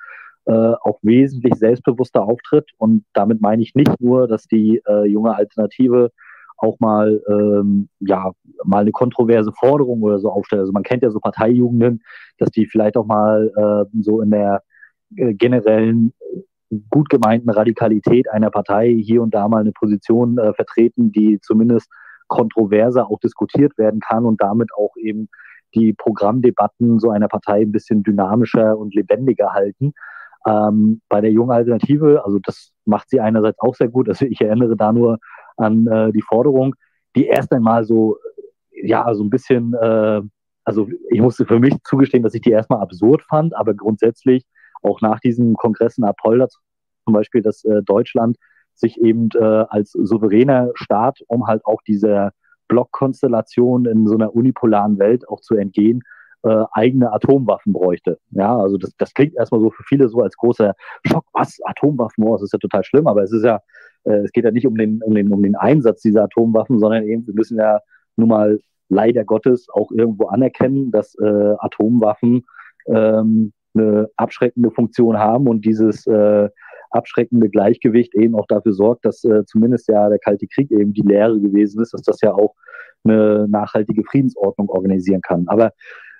auch 0.54 1.00
wesentlich 1.02 1.56
selbstbewusster 1.56 2.24
auftritt. 2.24 2.70
Und 2.78 3.04
damit 3.14 3.42
meine 3.42 3.62
ich 3.62 3.76
nicht 3.76 4.00
nur, 4.00 4.28
dass 4.28 4.48
die 4.48 4.82
äh, 4.88 5.06
junge 5.06 5.36
Alternative 5.36 6.12
auch 6.58 6.80
mal 6.80 7.22
ähm, 7.30 7.90
ja 8.00 8.32
mal 8.64 8.80
eine 8.80 8.92
kontroverse 8.92 9.52
Forderung 9.52 10.02
oder 10.02 10.20
so 10.20 10.32
aufstellt. 10.32 10.62
Also 10.62 10.72
man 10.72 10.84
kennt 10.84 11.04
ja 11.04 11.12
so 11.12 11.20
Parteijugenden, 11.20 12.02
dass 12.38 12.50
die 12.50 12.66
vielleicht 12.66 12.98
auch 12.98 13.06
mal 13.06 13.52
äh, 13.56 14.02
so 14.02 14.22
in 14.22 14.32
der 14.32 14.64
äh, 15.16 15.34
generellen 15.34 16.14
gut 16.90 17.10
gemeinten 17.10 17.50
Radikalität 17.50 18.30
einer 18.30 18.50
Partei 18.50 18.90
hier 18.90 19.22
und 19.22 19.34
da 19.34 19.48
mal 19.48 19.62
eine 19.62 19.72
Position 19.72 20.38
äh, 20.38 20.54
vertreten, 20.54 21.12
die 21.12 21.40
zumindest 21.42 21.90
kontroverser 22.28 23.10
auch 23.10 23.20
diskutiert 23.20 23.78
werden 23.78 24.02
kann 24.02 24.26
und 24.26 24.42
damit 24.42 24.70
auch 24.78 24.92
eben 24.98 25.30
die 25.76 25.94
Programmdebatten 25.94 27.00
so 27.00 27.10
einer 27.10 27.28
Partei 27.28 27.62
ein 27.62 27.72
bisschen 27.72 28.04
dynamischer 28.04 28.78
und 28.78 28.96
lebendiger 28.96 29.54
halten. 29.54 29.94
Ähm, 30.48 31.02
bei 31.10 31.20
der 31.20 31.32
jungen 31.32 31.52
Alternative, 31.52 32.24
also 32.24 32.40
das 32.40 32.72
macht 32.86 33.10
sie 33.10 33.20
einerseits 33.20 33.60
auch 33.60 33.76
sehr 33.76 33.90
gut. 33.90 34.08
Also 34.08 34.26
ich 34.26 34.40
erinnere 34.40 34.78
da 34.78 34.94
nur 34.94 35.18
an 35.58 35.88
äh, 35.88 36.12
die 36.14 36.22
Forderung, 36.22 36.76
die 37.16 37.26
erst 37.26 37.52
einmal 37.52 37.84
so, 37.84 38.18
ja, 38.72 39.14
so 39.14 39.24
ein 39.24 39.30
bisschen, 39.30 39.74
äh, 39.74 40.22
also 40.64 40.88
ich 41.10 41.20
musste 41.20 41.46
für 41.46 41.60
mich 41.60 41.76
zugestehen, 41.84 42.24
dass 42.24 42.34
ich 42.34 42.42
die 42.42 42.52
erstmal 42.52 42.80
absurd 42.80 43.24
fand, 43.24 43.56
aber 43.56 43.74
grundsätzlich 43.74 44.46
auch 44.84 45.02
nach 45.02 45.20
diesem 45.20 45.56
Kongress 45.56 45.98
in 45.98 46.06
Apolda 46.06 46.48
zum 47.04 47.14
Beispiel, 47.14 47.42
dass 47.42 47.66
äh, 47.66 47.82
Deutschland 47.84 48.38
sich 48.74 49.02
eben 49.02 49.30
äh, 49.34 49.44
als 49.44 49.92
souveräner 49.92 50.72
Staat, 50.76 51.20
um 51.28 51.48
halt 51.48 51.66
auch 51.66 51.82
dieser 51.82 52.32
Blockkonstellation 52.68 53.86
in 53.86 54.08
so 54.08 54.16
einer 54.16 54.36
unipolaren 54.36 55.00
Welt 55.00 55.28
auch 55.28 55.42
zu 55.42 55.56
entgehen, 55.56 56.04
äh, 56.44 56.64
eigene 56.72 57.12
Atomwaffen 57.12 57.74
bräuchte. 57.74 58.20
Ja, 58.32 58.58
also 58.58 58.78
das, 58.78 58.94
das 58.98 59.14
klingt 59.14 59.36
erstmal 59.36 59.62
so 59.62 59.70
für 59.70 59.84
viele 59.84 60.10
so 60.10 60.22
als 60.22 60.36
großer 60.38 60.76
Schock. 61.06 61.26
Was? 61.34 61.60
Atomwaffen? 61.66 62.24
Oh, 62.24 62.34
das 62.34 62.44
ist 62.44 62.54
ja 62.54 62.60
total 62.60 62.84
schlimm, 62.84 63.08
aber 63.08 63.24
es 63.24 63.32
ist 63.32 63.44
ja, 63.44 63.62
äh, 64.04 64.20
es 64.24 64.32
geht 64.32 64.46
ja 64.46 64.52
nicht 64.52 64.68
um 64.68 64.76
den, 64.76 65.02
um, 65.04 65.16
den, 65.16 65.32
um 65.32 65.42
den 65.42 65.56
Einsatz 65.56 66.02
dieser 66.02 66.24
Atomwaffen, 66.24 66.80
sondern 66.80 67.04
eben, 67.04 67.26
wir 67.28 67.34
müssen 67.34 67.58
ja 67.58 67.80
nun 68.16 68.30
mal 68.30 68.60
leider 68.90 69.24
Gottes 69.26 69.68
auch 69.70 69.92
irgendwo 69.92 70.28
anerkennen, 70.28 70.92
dass 70.92 71.16
äh, 71.16 71.56
Atomwaffen 71.60 72.46
ähm, 72.88 73.52
eine 73.74 74.10
abschreckende 74.16 74.72
Funktion 74.72 75.18
haben 75.18 75.48
und 75.48 75.66
dieses 75.66 76.08
äh, 76.08 76.50
abschreckende 76.92 77.50
Gleichgewicht 77.50 78.16
eben 78.16 78.36
auch 78.36 78.48
dafür 78.48 78.74
sorgt, 78.74 79.06
dass 79.06 79.24
äh, 79.24 79.44
zumindest 79.46 79.88
ja 79.90 80.10
der 80.10 80.20
Kalte 80.20 80.48
Krieg 80.48 80.72
eben 80.72 80.94
die 80.94 81.02
Lehre 81.02 81.40
gewesen 81.40 81.82
ist, 81.82 81.94
dass 81.94 82.02
das 82.02 82.22
ja 82.22 82.34
auch 82.34 82.56
eine 83.04 83.48
nachhaltige 83.50 84.04
Friedensordnung 84.04 84.70
organisieren 84.70 85.22
kann. 85.22 85.48
Aber 85.48 85.74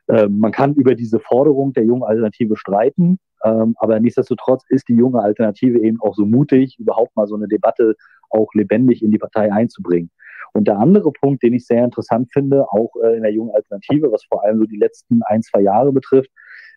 ähm, 0.10 0.40
man 0.40 0.52
kann 0.52 0.74
über 0.76 0.96
diese 0.96 1.20
Forderung 1.20 1.74
der 1.74 1.84
jungen 1.84 2.04
Alternative 2.04 2.56
streiten, 2.56 3.20
ähm, 3.44 3.76
aber 3.78 4.00
nichtsdestotrotz 4.00 4.64
ist 4.70 4.88
die 4.88 4.96
junge 4.96 5.22
Alternative 5.22 5.80
eben 5.80 6.00
auch 6.02 6.16
so 6.16 6.26
mutig, 6.26 6.78
überhaupt 6.80 7.16
mal 7.16 7.28
so 7.28 7.36
eine 7.36 7.48
Debatte 7.48 7.96
auch 8.30 8.54
lebendig 8.54 9.04
in 9.04 9.12
die 9.12 9.18
Partei 9.18 9.52
einzubringen. 9.52 10.10
Und 10.54 10.68
der 10.68 10.80
andere 10.80 11.12
Punkt, 11.12 11.44
den 11.44 11.54
ich 11.54 11.68
sehr 11.68 11.84
interessant 11.84 12.30
finde, 12.32 12.66
auch 12.72 12.92
äh, 13.04 13.18
in 13.18 13.24
der 13.24 13.32
jungen 13.32 13.54
Alternative, 13.54 14.12
was 14.12 14.24
vor 14.26 14.44
allem 14.44 14.60
so 14.60 14.66
die 14.66 14.78
letzten 14.78 15.22
ein, 15.24 15.42
zwei 15.44 15.62
Jahre 15.62 15.92
betrifft, 15.92 16.32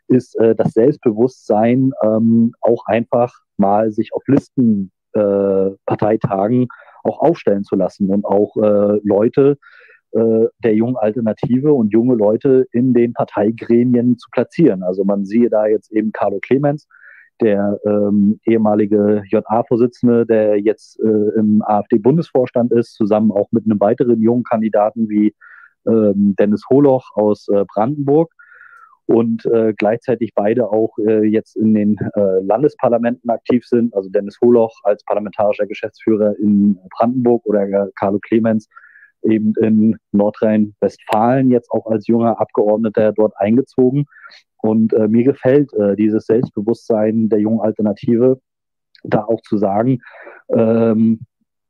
ist 0.09 0.39
äh, 0.39 0.55
das 0.55 0.73
Selbstbewusstsein, 0.73 1.93
ähm, 2.03 2.53
auch 2.61 2.85
einfach 2.87 3.33
mal 3.57 3.91
sich 3.93 4.13
auf 4.13 4.23
Listen 4.27 4.91
äh, 5.13 5.71
auch 7.03 7.21
aufstellen 7.21 7.65
zu 7.65 7.77
lassen 7.77 8.11
und 8.11 8.25
auch 8.25 8.57
äh, 8.57 9.01
Leute 9.03 9.57
äh, 10.13 10.47
der 10.65 10.75
jungen 10.75 10.97
Alternative 10.97 11.73
und 11.73 11.93
junge 11.93 12.15
Leute 12.15 12.67
in 12.73 12.95
den 12.95 13.13
Parteigremien 13.13 14.19
zu 14.19 14.29
platzieren. 14.31 14.83
Also 14.83 15.05
man 15.05 15.25
siehe 15.25 15.51
da 15.51 15.67
jetzt 15.67 15.93
eben 15.93 16.13
Carlo 16.13 16.39
Clemens, 16.41 16.89
der 17.41 17.79
ähm, 17.87 18.41
ehemalige 18.45 19.23
JA-Vorsitzende, 19.29 20.27
der 20.27 20.59
jetzt 20.59 21.01
äh, 21.01 21.39
im 21.39 21.63
AfD-Bundesvorstand 21.65 22.73
ist, 22.73 22.95
zusammen 22.95 23.33
auch 23.33 23.49
mit 23.53 23.65
einem 23.65 23.81
weiteren 23.81 24.21
jungen 24.21 24.45
Kandidaten 24.45 25.09
wie 25.09 25.35
ähm, 25.87 26.35
Dennis 26.39 26.65
Holoch 26.69 27.11
aus 27.15 27.49
äh, 27.49 27.65
Brandenburg 27.73 28.33
und 29.07 29.45
äh, 29.47 29.75
gleichzeitig 29.77 30.33
beide 30.35 30.71
auch 30.71 30.97
äh, 30.99 31.25
jetzt 31.25 31.57
in 31.57 31.75
den 31.75 31.97
äh, 32.15 32.41
Landesparlamenten 32.43 33.31
aktiv 33.31 33.67
sind. 33.67 33.95
Also 33.95 34.09
Dennis 34.09 34.39
Holoch 34.41 34.79
als 34.85 35.03
parlamentarischer 35.05 35.67
Geschäftsführer 35.67 36.37
in 36.39 36.79
Brandenburg 36.97 37.45
oder 37.47 37.89
Carlo 37.97 38.19
Clemens 38.21 38.69
eben 39.23 39.55
in 39.61 39.97
Nordrhein-Westfalen 40.13 41.51
jetzt 41.51 41.71
auch 41.71 41.87
als 41.87 42.07
junger 42.07 42.41
Abgeordneter 42.41 43.13
dort 43.13 43.35
eingezogen. 43.37 44.07
Und 44.59 44.93
äh, 44.93 45.09
mir 45.09 45.25
gefällt 45.25 45.73
äh, 45.75 45.97
dieses 45.97 46.27
Selbstbewusstsein 46.27 47.29
der 47.29 47.41
jungen 47.41 47.61
Alternative, 47.61 48.41
da 49.03 49.25
auch 49.25 49.41
zu 49.43 49.57
sagen, 49.57 50.01
ähm, 50.55 51.21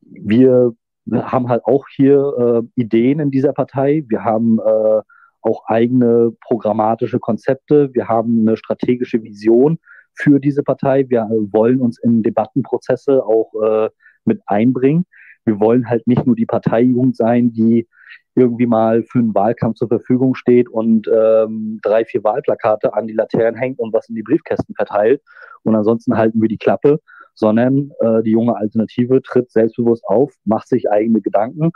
wir 0.03 0.73
haben 1.13 1.49
halt 1.49 1.65
auch 1.65 1.87
hier 1.95 2.63
äh, 2.77 2.81
Ideen 2.81 3.21
in 3.21 3.31
dieser 3.31 3.53
Partei. 3.53 4.05
Wir 4.09 4.25
haben 4.25 4.59
äh, 4.59 5.01
auch 5.43 5.65
eigene 5.67 6.33
programmatische 6.47 7.19
Konzepte. 7.19 7.91
Wir 7.95 8.09
haben 8.09 8.41
eine 8.41 8.57
strategische 8.57 9.23
Vision 9.23 9.79
für 10.15 10.39
diese 10.39 10.63
Partei. 10.63 11.09
Wir 11.09 11.29
wollen 11.53 11.81
uns 11.81 11.99
in 11.99 12.23
Debattenprozesse 12.23 13.25
auch 13.25 13.53
äh, 13.63 13.91
mit 14.25 14.41
einbringen. 14.47 15.07
Wir 15.45 15.61
wollen 15.61 15.89
halt 15.89 16.07
nicht 16.07 16.27
nur 16.27 16.37
die 16.37 16.47
Parteijugend 16.47 17.17
sein, 17.17 17.53
die 17.53 17.89
irgendwie 18.35 18.67
mal 18.67 19.03
für 19.03 19.19
einen 19.19 19.35
Wahlkampf 19.35 19.77
zur 19.77 19.89
Verfügung 19.89 20.35
steht 20.35 20.69
und 20.69 21.09
ähm, 21.09 21.81
drei, 21.83 22.05
vier 22.05 22.23
Wahlplakate 22.23 22.95
an 22.95 23.07
die 23.07 23.13
Laternen 23.13 23.59
hängt 23.59 23.79
und 23.79 23.93
was 23.93 24.09
in 24.09 24.15
die 24.15 24.23
Briefkästen 24.23 24.75
verteilt. 24.75 25.23
Und 25.63 25.75
ansonsten 25.75 26.17
halten 26.17 26.41
wir 26.41 26.49
die 26.49 26.59
Klappe, 26.59 27.01
sondern 27.35 27.91
äh, 28.01 28.23
die 28.23 28.31
junge 28.31 28.57
Alternative 28.57 29.21
tritt 29.23 29.51
selbstbewusst 29.51 30.05
auf, 30.07 30.35
macht 30.45 30.69
sich 30.69 30.91
eigene 30.91 31.21
Gedanken. 31.21 31.71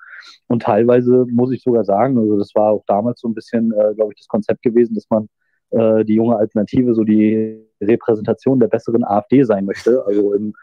Und 0.46 0.62
teilweise 0.62 1.26
muss 1.30 1.52
ich 1.52 1.62
sogar 1.62 1.84
sagen, 1.84 2.18
also 2.18 2.38
das 2.38 2.54
war 2.54 2.70
auch 2.70 2.84
damals 2.86 3.20
so 3.20 3.28
ein 3.28 3.34
bisschen, 3.34 3.72
äh, 3.72 3.94
glaube 3.94 4.12
ich, 4.12 4.18
das 4.18 4.28
Konzept 4.28 4.62
gewesen, 4.62 4.94
dass 4.94 5.06
man 5.10 5.28
äh, 5.70 6.04
die 6.04 6.14
junge 6.14 6.36
Alternative 6.36 6.94
so 6.94 7.02
die 7.02 7.66
Repräsentation 7.80 8.60
der 8.60 8.68
besseren 8.68 9.04
AfD 9.04 9.42
sein 9.42 9.64
möchte. 9.64 10.04
Also 10.06 10.34
im 10.34 10.54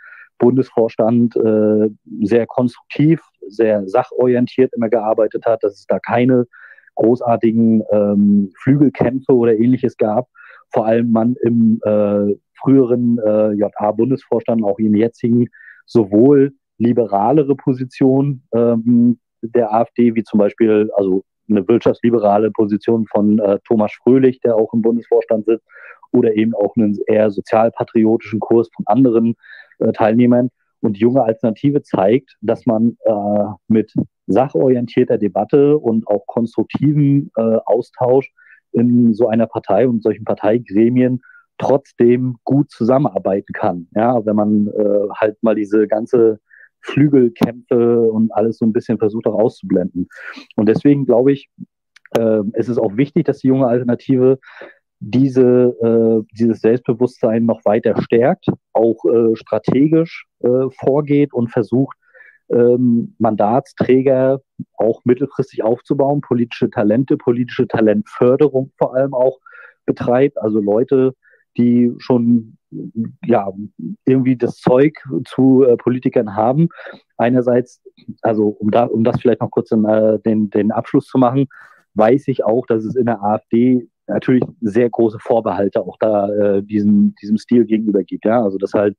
Bundesvorstand 0.42 1.36
äh, 1.36 1.90
sehr 2.24 2.48
konstruktiv, 2.48 3.22
sehr 3.48 3.88
sachorientiert 3.88 4.74
immer 4.76 4.90
gearbeitet 4.90 5.46
hat, 5.46 5.64
dass 5.64 5.74
es 5.74 5.86
da 5.86 6.00
keine 6.00 6.48
großartigen 6.96 7.84
ähm, 7.92 8.52
Flügelkämpfe 8.58 9.34
oder 9.34 9.54
ähnliches 9.56 9.96
gab. 9.98 10.28
Vor 10.74 10.88
allem 10.88 11.12
man 11.12 11.36
im 11.44 11.80
äh, 11.86 12.36
früheren 12.60 13.20
äh, 13.20 13.54
JA-Bundesvorstand, 13.54 14.64
auch 14.64 14.80
im 14.80 14.96
jetzigen, 14.96 15.48
sowohl 15.86 16.54
liberalere 16.80 17.56
Position 17.56 18.42
ähm, 18.54 19.20
der 19.44 19.74
AfD, 19.74 20.16
wie 20.16 20.24
zum 20.24 20.40
Beispiel 20.40 20.90
also 20.96 21.24
eine 21.50 21.68
wirtschaftsliberale 21.68 22.50
Position 22.50 23.06
von 23.08 23.38
äh, 23.40 23.60
Thomas 23.68 23.92
Fröhlich, 24.02 24.40
der 24.40 24.56
auch 24.56 24.74
im 24.74 24.82
Bundesvorstand 24.82 25.46
sitzt, 25.46 25.66
oder 26.12 26.36
eben 26.36 26.54
auch 26.54 26.76
einen 26.76 26.98
eher 27.08 27.30
sozialpatriotischen 27.32 28.40
Kurs 28.40 28.70
von 28.76 28.86
anderen 28.88 29.36
äh, 29.80 29.92
Teilnehmern. 29.92 30.50
Und 30.82 30.98
die 30.98 31.02
junge 31.02 31.24
Alternative 31.24 31.84
zeigt, 31.84 32.38
dass 32.42 32.66
man 32.66 32.98
äh, 33.06 33.46
mit 33.68 33.94
sachorientierter 34.28 35.18
Debatte 35.18 35.78
und 35.78 36.08
auch 36.08 36.26
konstruktivem 36.26 37.30
äh, 37.38 37.58
Austausch 37.66 38.32
in 38.72 39.14
so 39.14 39.28
einer 39.28 39.48
Partei 39.48 39.88
und 39.88 40.02
solchen 40.02 40.26
Parteigremien 40.26 41.22
trotzdem 41.58 42.38
gut 42.44 42.72
zusammenarbeiten 42.72 43.54
kann. 43.54 43.88
Ja, 43.96 44.26
wenn 44.26 44.36
man 44.36 44.68
äh, 44.68 45.10
halt 45.16 45.38
mal 45.44 45.56
diese 45.56 45.88
ganze 45.88 46.40
Flügelkämpfe 46.82 48.02
und 48.02 48.34
alles 48.34 48.58
so 48.58 48.66
ein 48.66 48.74
bisschen 48.74 48.98
versucht 48.98 49.28
auch 49.28 49.40
auszublenden. 49.40 50.10
Und 50.56 50.68
deswegen 50.68 51.06
glaube 51.06 51.32
ich, 51.32 51.50
äh, 52.18 52.42
es 52.54 52.70
ist 52.70 52.80
auch 52.80 52.98
wichtig, 52.98 53.26
dass 53.26 53.40
die 53.40 53.48
junge 53.48 53.68
Alternative 53.68 54.40
diese, 55.02 55.76
äh, 55.82 56.36
dieses 56.38 56.62
Selbstbewusstsein 56.62 57.46
noch 57.46 57.66
weiter 57.66 58.00
stärkt, 58.02 58.46
auch 58.72 59.04
äh, 59.06 59.36
strategisch 59.36 60.28
äh, 60.42 60.70
vorgeht 60.80 61.34
und 61.34 61.50
versucht, 61.50 61.98
ähm, 62.50 63.16
Mandatsträger 63.18 64.42
auch 64.78 65.02
mittelfristig 65.04 65.64
aufzubauen, 65.64 66.22
politische 66.22 66.70
Talente, 66.70 67.18
politische 67.18 67.68
Talentförderung 67.68 68.72
vor 68.78 68.94
allem 68.96 69.16
auch 69.16 69.40
betreibt, 69.86 70.38
also 70.38 70.60
Leute, 70.60 71.16
die 71.58 71.92
schon 71.98 72.58
ja 73.26 73.52
irgendwie 74.06 74.38
das 74.38 74.58
Zeug 74.58 74.94
zu 75.26 75.64
äh, 75.64 75.78
Politikern 75.78 76.36
haben. 76.36 76.70
Einerseits, 77.18 77.82
also 78.22 78.48
um 78.48 78.70
da, 78.70 78.86
um 78.86 79.04
das 79.04 79.20
vielleicht 79.20 79.42
noch 79.42 79.52
kurz 79.52 79.72
in, 79.72 79.84
äh, 79.86 80.20
den, 80.20 80.52
den 80.52 80.72
Abschluss 80.72 81.08
zu 81.08 81.18
machen, 81.18 81.48
weiß 81.96 82.28
ich 82.28 82.46
auch, 82.46 82.66
dass 82.68 82.86
es 82.86 82.96
in 82.96 83.08
der 83.08 83.22
AfD 83.24 83.90
natürlich 84.08 84.44
sehr 84.62 84.90
große 84.90 85.20
Vorbehalte 85.20 85.82
auch 85.82 85.98
da 86.00 86.30
äh, 86.30 86.64
diesem, 86.64 87.16
diesem 87.22 87.38
Stil 87.38 87.66
gegenüber 87.66 88.04
gibt. 88.04 88.26
Ja, 88.26 88.44
also 88.44 88.58
dass 88.58 88.74
halt 88.74 88.98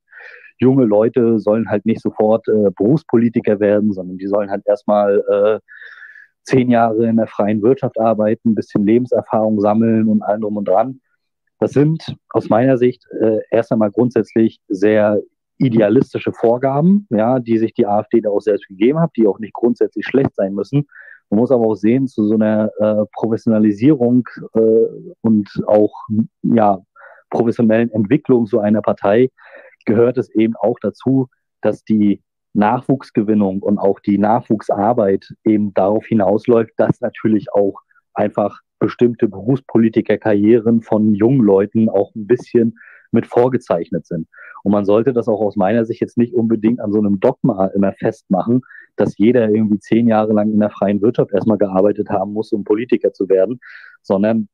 junge 0.59 0.85
Leute 0.85 1.39
sollen 1.39 1.69
halt 1.69 1.85
nicht 1.85 2.01
sofort 2.01 2.47
äh, 2.47 2.69
Berufspolitiker 2.75 3.59
werden, 3.59 3.91
sondern 3.91 4.17
die 4.17 4.27
sollen 4.27 4.49
halt 4.49 4.63
erstmal 4.65 5.19
äh, 5.29 5.59
zehn 6.43 6.69
Jahre 6.69 7.07
in 7.07 7.17
der 7.17 7.27
freien 7.27 7.61
Wirtschaft 7.61 7.99
arbeiten, 7.99 8.51
ein 8.51 8.55
bisschen 8.55 8.85
Lebenserfahrung 8.85 9.59
sammeln 9.59 10.07
und 10.07 10.21
allem 10.21 10.41
drum 10.41 10.57
und 10.57 10.67
dran. 10.67 10.99
Das 11.59 11.71
sind 11.71 12.15
aus 12.29 12.49
meiner 12.49 12.77
Sicht 12.77 13.05
äh, 13.21 13.39
erst 13.49 13.71
einmal 13.71 13.91
grundsätzlich 13.91 14.59
sehr 14.67 15.21
idealistische 15.57 16.33
Vorgaben, 16.33 17.07
ja, 17.09 17.39
die 17.39 17.57
sich 17.57 17.73
die 17.73 17.87
AfD 17.87 18.21
da 18.21 18.29
auch 18.29 18.41
selbst 18.41 18.67
gegeben 18.67 18.99
hat, 18.99 19.11
die 19.15 19.27
auch 19.27 19.39
nicht 19.39 19.53
grundsätzlich 19.53 20.05
schlecht 20.05 20.35
sein 20.35 20.53
müssen. 20.53 20.87
Man 21.33 21.39
muss 21.39 21.51
aber 21.51 21.65
auch 21.65 21.73
sehen, 21.73 22.07
zu 22.07 22.27
so 22.27 22.35
einer 22.35 22.69
äh, 22.77 23.05
Professionalisierung 23.11 24.23
äh, 24.53 24.59
und 25.21 25.49
auch 25.65 25.91
ja, 26.43 26.77
professionellen 27.31 27.89
Entwicklung 27.89 28.45
so 28.45 28.59
einer 28.59 28.83
Partei 28.83 29.31
gehört 29.85 30.19
es 30.19 30.29
eben 30.29 30.55
auch 30.55 30.77
dazu, 30.79 31.29
dass 31.61 31.83
die 31.83 32.21
Nachwuchsgewinnung 32.53 33.63
und 33.63 33.79
auch 33.79 33.99
die 33.99 34.19
Nachwuchsarbeit 34.19 35.33
eben 35.43 35.73
darauf 35.73 36.05
hinausläuft, 36.05 36.73
dass 36.77 37.01
natürlich 37.01 37.51
auch 37.51 37.81
einfach 38.13 38.59
bestimmte 38.77 39.27
Berufspolitikerkarrieren 39.27 40.83
von 40.83 41.15
jungen 41.15 41.41
Leuten 41.41 41.89
auch 41.89 42.13
ein 42.13 42.27
bisschen 42.27 42.77
mit 43.13 43.27
vorgezeichnet 43.27 44.05
sind. 44.05 44.27
Und 44.63 44.71
man 44.71 44.85
sollte 44.85 45.13
das 45.13 45.27
auch 45.27 45.41
aus 45.41 45.55
meiner 45.55 45.85
Sicht 45.85 46.01
jetzt 46.01 46.17
nicht 46.17 46.33
unbedingt 46.33 46.79
an 46.79 46.91
so 46.91 46.99
einem 46.99 47.19
Dogma 47.19 47.67
immer 47.67 47.93
festmachen, 47.93 48.61
dass 48.95 49.17
jeder 49.17 49.49
irgendwie 49.49 49.79
zehn 49.79 50.07
Jahre 50.07 50.33
lang 50.33 50.51
in 50.51 50.59
der 50.59 50.69
freien 50.69 51.01
Wirtschaft 51.01 51.31
erstmal 51.33 51.57
gearbeitet 51.57 52.09
haben 52.09 52.33
muss, 52.33 52.51
um 52.51 52.63
Politiker 52.63 53.11
zu 53.11 53.27
werden, 53.29 53.59
sondern 54.01 54.47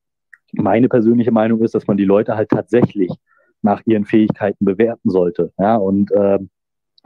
meine 0.53 0.89
persönliche 0.89 1.31
Meinung 1.31 1.61
ist, 1.61 1.75
dass 1.75 1.87
man 1.87 1.97
die 1.97 2.05
Leute 2.05 2.35
halt 2.35 2.49
tatsächlich 2.49 3.11
nach 3.61 3.81
ihren 3.85 4.05
Fähigkeiten 4.05 4.65
bewerten 4.65 5.09
sollte. 5.09 5.51
Ja, 5.59 5.75
und 5.75 6.11
äh, 6.11 6.39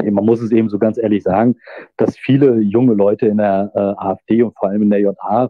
man 0.01 0.25
muss 0.25 0.41
es 0.41 0.51
eben 0.51 0.69
so 0.69 0.79
ganz 0.79 0.97
ehrlich 0.97 1.23
sagen, 1.23 1.55
dass 1.97 2.17
viele 2.17 2.59
junge 2.59 2.93
Leute 2.93 3.27
in 3.27 3.37
der 3.37 3.71
äh, 3.75 3.79
AfD 3.79 4.43
und 4.43 4.57
vor 4.57 4.69
allem 4.69 4.83
in 4.83 4.89
der 4.89 4.99
JA 5.01 5.49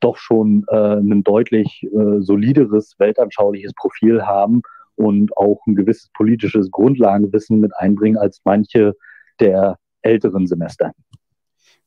doch 0.00 0.16
schon 0.16 0.64
äh, 0.68 0.96
ein 0.96 1.22
deutlich 1.22 1.82
äh, 1.84 2.20
solideres 2.20 2.94
weltanschauliches 2.98 3.74
Profil 3.74 4.22
haben 4.22 4.62
und 5.00 5.36
auch 5.36 5.60
ein 5.66 5.74
gewisses 5.74 6.10
politisches 6.14 6.70
Grundlagenwissen 6.70 7.58
mit 7.58 7.72
einbringen 7.76 8.18
als 8.18 8.40
manche 8.44 8.94
der 9.40 9.78
älteren 10.02 10.46
Semester. 10.46 10.92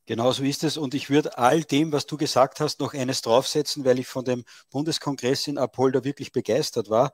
Genau 0.06 0.32
so 0.32 0.42
ist 0.42 0.64
es. 0.64 0.76
Und 0.76 0.94
ich 0.94 1.08
würde 1.08 1.38
all 1.38 1.62
dem, 1.62 1.92
was 1.92 2.06
du 2.06 2.16
gesagt 2.16 2.60
hast, 2.60 2.80
noch 2.80 2.92
eines 2.92 3.22
draufsetzen, 3.22 3.84
weil 3.84 3.98
ich 3.98 4.06
von 4.06 4.24
dem 4.24 4.44
Bundeskongress 4.70 5.46
in 5.46 5.56
Apolda 5.56 6.04
wirklich 6.04 6.32
begeistert 6.32 6.90
war. 6.90 7.12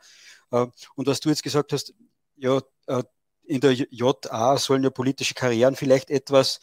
Äh, 0.51 0.67
und 0.97 1.07
was 1.07 1.21
du 1.21 1.29
jetzt 1.29 1.45
gesagt 1.45 1.73
hast, 1.73 1.95
ja, 2.37 2.61
äh, 2.87 3.03
in 3.45 3.61
der 3.61 3.73
JA 3.73 4.57
sollen 4.57 4.83
ja 4.83 4.91
politische 4.91 5.35
Karrieren 5.35 5.77
vielleicht 5.77 6.11
etwas 6.11 6.61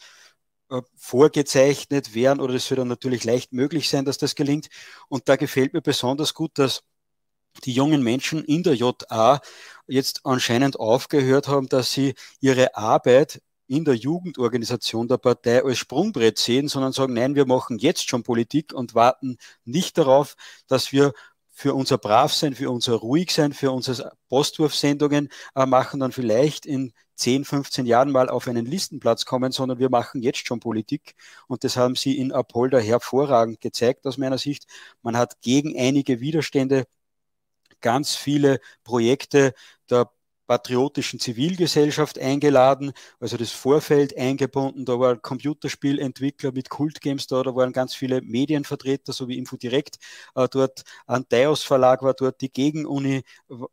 äh, 0.70 0.82
vorgezeichnet 0.96 2.14
werden 2.14 2.40
oder 2.40 2.54
es 2.54 2.68
wird 2.70 2.80
dann 2.80 2.88
natürlich 2.88 3.24
leicht 3.24 3.52
möglich 3.52 3.88
sein, 3.88 4.04
dass 4.04 4.18
das 4.18 4.34
gelingt. 4.34 4.68
Und 5.08 5.28
da 5.28 5.36
gefällt 5.36 5.72
mir 5.72 5.82
besonders 5.82 6.34
gut, 6.34 6.58
dass 6.58 6.82
die 7.64 7.72
jungen 7.72 8.02
Menschen 8.02 8.44
in 8.44 8.62
der 8.62 8.74
JA 8.74 9.40
jetzt 9.86 10.20
anscheinend 10.24 10.78
aufgehört 10.78 11.48
haben, 11.48 11.68
dass 11.68 11.92
sie 11.92 12.14
ihre 12.40 12.76
Arbeit 12.76 13.40
in 13.66 13.84
der 13.84 13.94
Jugendorganisation 13.94 15.08
der 15.08 15.18
Partei 15.18 15.62
als 15.62 15.78
Sprungbrett 15.78 16.38
sehen, 16.38 16.68
sondern 16.68 16.92
sagen, 16.92 17.12
nein, 17.12 17.34
wir 17.34 17.46
machen 17.46 17.78
jetzt 17.78 18.08
schon 18.08 18.22
Politik 18.22 18.72
und 18.72 18.94
warten 18.94 19.36
nicht 19.64 19.98
darauf, 19.98 20.36
dass 20.66 20.92
wir 20.92 21.12
für 21.58 21.74
unser 21.74 21.98
Bravsein, 21.98 22.54
für 22.54 22.70
unser 22.70 22.94
Ruhigsein, 22.94 23.52
für 23.52 23.72
unsere 23.72 24.12
Postwurfsendungen 24.28 25.28
äh, 25.54 25.66
machen, 25.66 26.00
dann 26.00 26.12
vielleicht 26.12 26.66
in 26.66 26.92
10, 27.16 27.44
15 27.44 27.84
Jahren 27.84 28.12
mal 28.12 28.28
auf 28.28 28.46
einen 28.46 28.64
Listenplatz 28.64 29.24
kommen, 29.24 29.50
sondern 29.50 29.80
wir 29.80 29.90
machen 29.90 30.22
jetzt 30.22 30.46
schon 30.46 30.60
Politik. 30.60 31.16
Und 31.48 31.64
das 31.64 31.76
haben 31.76 31.96
Sie 31.96 32.16
in 32.16 32.30
Apolda 32.30 32.78
hervorragend 32.78 33.60
gezeigt 33.60 34.06
aus 34.06 34.18
meiner 34.18 34.38
Sicht. 34.38 34.66
Man 35.02 35.16
hat 35.16 35.40
gegen 35.40 35.76
einige 35.76 36.20
Widerstände 36.20 36.84
ganz 37.80 38.16
viele 38.16 38.60
Projekte 38.84 39.54
der 39.90 40.10
patriotischen 40.48 41.20
Zivilgesellschaft 41.20 42.18
eingeladen, 42.18 42.92
also 43.20 43.36
das 43.36 43.52
Vorfeld 43.52 44.16
eingebunden. 44.16 44.86
Da 44.86 44.98
waren 44.98 45.20
Computerspielentwickler 45.22 46.52
mit 46.52 46.70
Kultgames 46.70 47.26
da, 47.26 47.42
da 47.42 47.54
waren 47.54 47.72
ganz 47.72 47.94
viele 47.94 48.22
Medienvertreter, 48.22 49.12
so 49.12 49.28
wie 49.28 49.36
Infodirect 49.38 49.98
äh, 50.34 50.48
dort. 50.50 50.82
Deos 51.30 51.62
Verlag 51.62 52.02
war 52.02 52.14
dort, 52.14 52.40
die 52.40 52.50
Gegenuni 52.50 53.22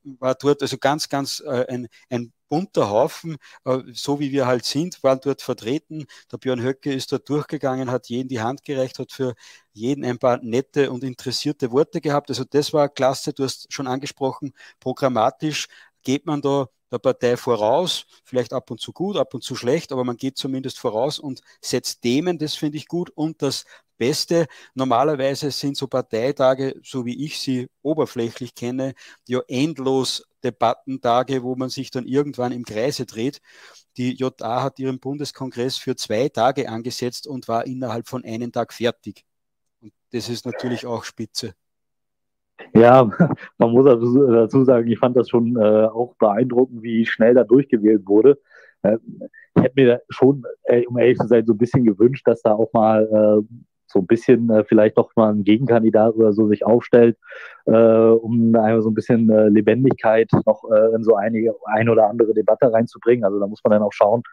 war 0.03 0.35
dort, 0.35 0.61
also 0.61 0.77
ganz, 0.77 1.07
ganz 1.09 1.41
äh, 1.45 1.65
ein, 1.69 1.87
ein 2.09 2.33
bunter 2.49 2.89
Haufen, 2.89 3.37
äh, 3.65 3.79
so 3.93 4.19
wie 4.19 4.31
wir 4.31 4.45
halt 4.47 4.65
sind, 4.65 5.01
waren 5.03 5.19
dort 5.21 5.41
vertreten. 5.41 6.05
Der 6.31 6.37
Björn 6.37 6.61
Höcke 6.61 6.93
ist 6.93 7.11
dort 7.11 7.27
durchgegangen, 7.29 7.91
hat 7.91 8.07
jeden 8.09 8.29
die 8.29 8.41
Hand 8.41 8.63
gereicht, 8.63 8.99
hat 8.99 9.11
für 9.11 9.35
jeden 9.73 10.05
ein 10.05 10.19
paar 10.19 10.37
nette 10.43 10.91
und 10.91 11.03
interessierte 11.03 11.71
Worte 11.71 12.01
gehabt. 12.01 12.29
Also 12.29 12.43
das 12.49 12.73
war 12.73 12.89
klasse, 12.89 13.33
du 13.33 13.43
hast 13.43 13.71
schon 13.73 13.87
angesprochen, 13.87 14.53
programmatisch 14.79 15.67
geht 16.03 16.25
man 16.25 16.41
da 16.41 16.67
der 16.95 16.99
Partei 16.99 17.37
voraus, 17.37 18.05
vielleicht 18.23 18.53
ab 18.53 18.71
und 18.71 18.79
zu 18.79 18.93
gut, 18.93 19.17
ab 19.17 19.33
und 19.33 19.43
zu 19.43 19.55
schlecht, 19.55 19.91
aber 19.91 20.03
man 20.03 20.17
geht 20.17 20.37
zumindest 20.37 20.79
voraus 20.79 21.19
und 21.19 21.41
setzt 21.61 22.01
Themen, 22.01 22.37
das 22.37 22.55
finde 22.55 22.77
ich 22.77 22.87
gut. 22.87 23.09
Und 23.15 23.41
das 23.41 23.65
Beste, 23.97 24.47
normalerweise 24.73 25.51
sind 25.51 25.77
so 25.77 25.87
Parteitage, 25.87 26.75
so 26.83 27.05
wie 27.05 27.25
ich 27.25 27.39
sie 27.39 27.67
oberflächlich 27.81 28.55
kenne, 28.55 28.93
ja 29.27 29.41
endlos 29.47 30.23
Debattentage, 30.43 31.43
wo 31.43 31.55
man 31.55 31.69
sich 31.69 31.91
dann 31.91 32.05
irgendwann 32.05 32.51
im 32.51 32.65
Kreise 32.65 33.05
dreht. 33.05 33.41
Die 33.97 34.15
JA 34.15 34.63
hat 34.63 34.79
ihren 34.79 34.99
Bundeskongress 34.99 35.77
für 35.77 35.95
zwei 35.95 36.29
Tage 36.29 36.69
angesetzt 36.69 37.27
und 37.27 37.47
war 37.47 37.65
innerhalb 37.65 38.07
von 38.07 38.23
einem 38.23 38.51
Tag 38.51 38.73
fertig. 38.73 39.25
Und 39.81 39.93
das 40.11 40.29
ist 40.29 40.45
natürlich 40.45 40.85
auch 40.85 41.03
spitze. 41.03 41.55
Ja, 42.73 43.09
man 43.57 43.71
muss 43.71 43.85
dazu 43.85 44.63
sagen, 44.63 44.87
ich 44.87 44.99
fand 44.99 45.15
das 45.15 45.29
schon 45.29 45.55
äh, 45.57 45.85
auch 45.85 46.15
beeindruckend, 46.15 46.81
wie 46.83 47.05
schnell 47.05 47.33
da 47.33 47.43
durchgewählt 47.43 48.05
wurde. 48.05 48.39
Äh, 48.83 48.97
ich 49.55 49.63
hätte 49.63 49.73
mir 49.75 50.01
schon, 50.09 50.43
äh, 50.65 50.85
um 50.85 50.97
ehrlich 50.97 51.17
zu 51.17 51.27
sein, 51.27 51.45
so 51.45 51.53
ein 51.53 51.57
bisschen 51.57 51.83
gewünscht, 51.85 52.27
dass 52.27 52.41
da 52.41 52.53
auch 52.53 52.71
mal 52.73 53.03
äh, 53.03 53.55
so 53.87 53.99
ein 53.99 54.07
bisschen 54.07 54.49
äh, 54.49 54.63
vielleicht 54.65 54.97
doch 54.97 55.15
mal 55.15 55.31
ein 55.31 55.43
Gegenkandidat 55.43 56.15
oder 56.15 56.33
so 56.33 56.47
sich 56.47 56.65
aufstellt, 56.65 57.17
äh, 57.65 57.71
um 57.71 58.53
einfach 58.55 58.81
so 58.81 58.89
ein 58.89 58.95
bisschen 58.95 59.27
Lebendigkeit 59.53 60.29
noch 60.45 60.63
in 60.95 61.03
so 61.03 61.15
einige, 61.15 61.55
eine 61.65 61.91
oder 61.91 62.09
andere 62.09 62.33
Debatte 62.33 62.71
reinzubringen. 62.73 63.23
Also 63.23 63.39
da 63.39 63.47
muss 63.47 63.61
man 63.63 63.71
dann 63.71 63.83
auch 63.83 63.93
schauen, 63.93 64.23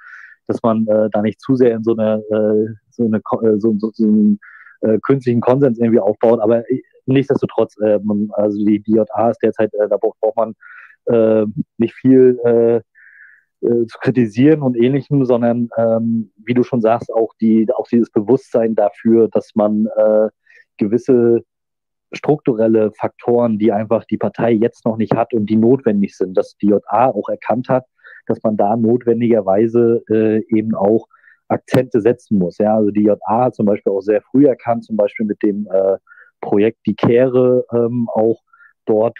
dass 0.49 0.62
man 0.62 0.86
da 0.86 1.23
nicht 1.23 1.40
zu 1.40 1.55
sehr 1.55 1.77
in 1.77 1.85
so 1.85 1.94
eine, 1.97 2.23
so 2.90 3.05
eine 3.05 3.20
so, 3.61 3.74
so, 3.78 3.90
so 3.93 4.05
einen 4.05 4.40
künstlichen 5.03 5.40
Konsens 5.40 5.78
irgendwie 5.78 6.01
aufbaut. 6.01 6.40
Aber 6.40 6.65
nichtsdestotrotz, 7.07 7.77
äh, 7.81 7.99
man, 8.03 8.31
also 8.33 8.65
die, 8.65 8.81
die 8.81 8.93
JA 8.93 9.31
ist 9.31 9.43
derzeit, 9.43 9.73
äh, 9.74 9.89
da 9.89 9.97
braucht 9.97 10.37
man 10.37 10.55
äh, 11.07 11.47
nicht 11.79 11.95
viel 11.95 12.39
äh, 12.45 12.77
äh, 13.66 13.87
zu 13.87 13.99
kritisieren 14.01 14.62
und 14.62 14.77
ähnlichem, 14.77 15.24
sondern 15.24 15.69
ähm, 15.77 16.33
wie 16.37 16.55
du 16.55 16.62
schon 16.62 16.81
sagst, 16.81 17.12
auch 17.12 17.33
die, 17.41 17.69
auch 17.74 17.87
dieses 17.89 18.11
Bewusstsein 18.11 18.74
dafür, 18.74 19.29
dass 19.29 19.55
man 19.55 19.87
äh, 19.97 20.29
gewisse 20.79 21.45
strukturelle 22.12 22.93
Faktoren, 22.93 23.59
die 23.59 23.73
einfach 23.73 24.05
die 24.05 24.19
Partei 24.19 24.53
jetzt 24.53 24.85
noch 24.85 24.97
nicht 24.97 25.15
hat 25.15 25.33
und 25.33 25.47
die 25.47 25.57
notwendig 25.57 26.16
sind, 26.16 26.37
dass 26.37 26.57
die 26.59 26.69
JA 26.69 27.11
auch 27.11 27.29
erkannt 27.29 27.69
hat, 27.69 27.87
dass 28.27 28.43
man 28.43 28.57
da 28.57 28.77
notwendigerweise 28.77 30.03
äh, 30.11 30.43
eben 30.49 30.74
auch 30.74 31.07
Akzente 31.49 32.01
setzen 32.01 32.39
muss. 32.39 32.59
Ja, 32.59 32.77
also 32.77 32.91
die 32.91 33.05
JA 33.05 33.45
hat 33.45 33.55
zum 33.55 33.66
Beispiel 33.66 33.93
auch 33.93 34.01
sehr 34.01 34.23
früh 34.23 34.47
erkannt, 34.47 34.85
zum 34.85 34.97
Beispiel 34.97 35.27
mit 35.27 35.43
dem 35.43 35.69
äh, 35.73 35.99
Projekt 36.43 36.81
Die 36.86 36.94
Kehre 36.94 37.64
ähm, 37.73 38.09
auch 38.12 38.43
dort 38.85 39.16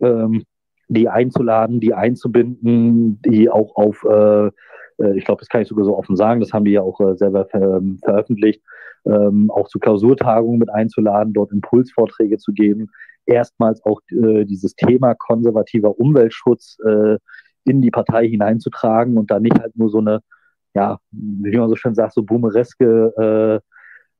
ähm, 0.00 0.44
die 0.88 1.08
einzuladen, 1.08 1.80
die 1.80 1.92
einzubinden, 1.92 3.20
die 3.22 3.50
auch 3.50 3.76
auf, 3.76 4.04
äh, 4.04 4.46
äh 4.46 5.16
ich 5.16 5.24
glaube, 5.24 5.40
das 5.40 5.48
kann 5.48 5.62
ich 5.62 5.68
sogar 5.68 5.84
so 5.84 5.96
offen 5.96 6.16
sagen, 6.16 6.40
das 6.40 6.52
haben 6.52 6.64
die 6.64 6.72
ja 6.72 6.82
auch 6.82 7.00
äh, 7.00 7.16
selber 7.16 7.46
ver 7.46 7.76
ähm, 7.78 7.98
veröffentlicht, 8.02 8.62
ähm, 9.04 9.50
auch 9.50 9.68
zu 9.68 9.78
Klausurtagungen 9.78 10.58
mit 10.58 10.70
einzuladen, 10.70 11.32
dort 11.32 11.52
Impulsvorträge 11.52 12.38
zu 12.38 12.52
geben, 12.52 12.90
erstmals 13.26 13.84
auch 13.84 14.00
äh, 14.10 14.44
dieses 14.44 14.74
Thema 14.74 15.14
konservativer 15.14 15.98
Umweltschutz 15.98 16.78
äh, 16.84 17.18
in 17.64 17.80
die 17.80 17.90
Partei 17.90 18.28
hineinzutragen 18.28 19.16
und 19.16 19.30
da 19.30 19.40
nicht 19.40 19.58
halt 19.58 19.76
nur 19.76 19.88
so 19.88 19.98
eine, 19.98 20.20
ja, 20.74 20.98
wie 21.10 21.56
man 21.56 21.68
so 21.68 21.76
schön 21.76 21.94
sagt, 21.94 22.14
so 22.14 22.22
boomereske 22.22 23.60
äh, 23.62 23.71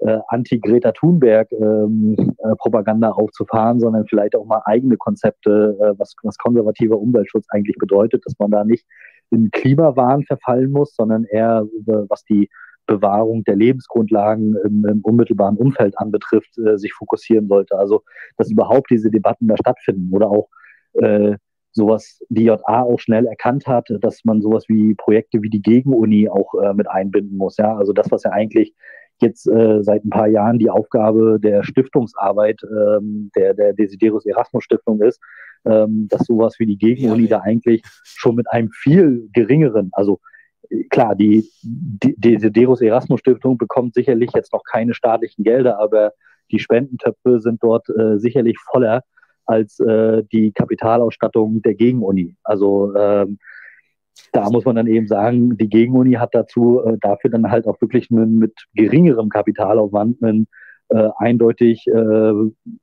äh, 0.05 0.19
Anti-Greta 0.29 0.93
Thunberg-Propaganda 0.93 3.09
ähm, 3.09 3.13
äh, 3.13 3.17
aufzufahren, 3.17 3.81
sondern 3.81 4.07
vielleicht 4.07 4.37
auch 4.37 4.47
mal 4.47 4.63
eigene 4.65 4.97
Konzepte, 4.97 5.77
äh, 5.81 5.93
was, 5.99 6.15
was 6.23 6.39
konservativer 6.39 6.99
Umweltschutz 6.99 7.47
eigentlich 7.51 7.77
bedeutet, 7.79 8.25
dass 8.27 8.39
man 8.39 8.51
da 8.51 8.65
nicht 8.65 8.87
in 9.31 9.51
Klimawahn 9.51 10.25
verfallen 10.25 10.73
muss, 10.73 10.95
sondern 10.95 11.25
eher, 11.25 11.67
was 11.87 12.25
die 12.25 12.49
Bewahrung 12.87 13.45
der 13.45 13.57
Lebensgrundlagen 13.57 14.57
im, 14.65 14.87
im 14.87 15.01
unmittelbaren 15.03 15.57
Umfeld 15.57 15.99
anbetrifft, 15.99 16.57
äh, 16.59 16.79
sich 16.79 16.93
fokussieren 16.93 17.49
sollte. 17.49 17.79
Also, 17.79 18.03
dass 18.37 18.51
überhaupt 18.51 18.91
diese 18.91 19.11
Debatten 19.11 19.49
da 19.49 19.57
stattfinden 19.57 20.13
oder 20.13 20.29
auch 20.29 20.49
äh, 20.95 21.37
sowas 21.73 22.21
die 22.29 22.45
JA 22.45 22.83
auch 22.83 22.99
schnell 22.99 23.27
erkannt 23.27 23.67
hat, 23.67 23.89
dass 24.01 24.25
man 24.25 24.43
sowas 24.43 24.69
wie 24.69 24.95
Projekte 24.95 25.43
wie 25.43 25.49
die 25.49 25.63
Gegenuni 25.63 26.29
auch 26.29 26.53
äh, 26.63 26.75
mit 26.75 26.89
einbinden 26.89 27.39
muss. 27.39 27.57
Ja, 27.57 27.77
also 27.77 27.93
das, 27.93 28.11
was 28.11 28.25
ja 28.25 28.33
eigentlich 28.33 28.75
jetzt 29.23 29.49
äh, 29.49 29.83
seit 29.83 30.05
ein 30.05 30.11
paar 30.11 30.29
Jahren 30.29 30.59
die 30.59 30.71
Aufgabe 30.71 31.39
der 31.41 31.63
Stiftungsarbeit 31.63 32.61
ähm, 32.65 33.31
der, 33.37 33.55
der 33.55 33.73
Desiderius 33.73 34.27
Erasmus 34.27 34.65
Stiftung 34.65 35.01
ist, 35.01 35.21
ähm, 35.65 36.09
dass 36.11 36.27
sowas 36.27 36.59
wie 36.59 36.67
die 36.67 36.79
Gegenuni 36.79 37.29
da 37.29 37.41
eigentlich 37.41 37.83
schon 38.05 38.35
mit 38.35 38.51
einem 38.51 38.71
viel 38.71 39.29
geringeren, 39.33 39.91
also 39.93 40.21
klar, 40.91 41.15
die, 41.15 41.49
die 41.63 42.15
Desiderius 42.17 42.81
Erasmus 42.81 43.21
Stiftung 43.21 43.59
bekommt 43.59 43.95
sicherlich 43.95 44.31
jetzt 44.35 44.53
noch 44.53 44.65
keine 44.65 44.95
staatlichen 44.95 45.45
Gelder, 45.45 45.79
aber 45.79 46.13
die 46.51 46.59
Spendentöpfe 46.59 47.41
sind 47.41 47.63
dort 47.63 47.89
äh, 47.89 48.19
sicherlich 48.19 48.59
voller 48.71 49.03
als 49.47 49.81
äh, 49.81 50.23
die 50.33 50.53
Kapitalausstattung 50.53 51.63
der 51.63 51.75
Gegenuni. 51.75 52.37
Also 52.45 52.95
ähm, 52.97 53.39
da 54.33 54.49
muss 54.51 54.65
man 54.65 54.77
dann 54.77 54.87
eben 54.87 55.07
sagen, 55.07 55.57
die 55.57 55.69
Gegenuni 55.69 56.15
hat 56.15 56.35
dazu 56.35 56.83
äh, 56.85 56.97
dafür 57.01 57.31
dann 57.31 57.51
halt 57.51 57.67
auch 57.67 57.81
wirklich 57.81 58.11
einen, 58.11 58.39
mit 58.39 58.55
geringerem 58.75 59.29
Kapitalaufwand 59.29 60.23
ein 60.23 60.47
äh, 60.89 61.09
eindeutig 61.17 61.87
äh, 61.87 62.33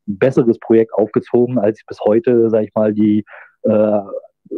besseres 0.05 0.59
Projekt 0.59 0.93
aufgezogen, 0.93 1.59
als 1.59 1.81
bis 1.87 1.99
heute, 2.05 2.49
sage 2.49 2.65
ich 2.65 2.73
mal, 2.75 2.93
die 2.93 3.23
äh, 3.63 3.99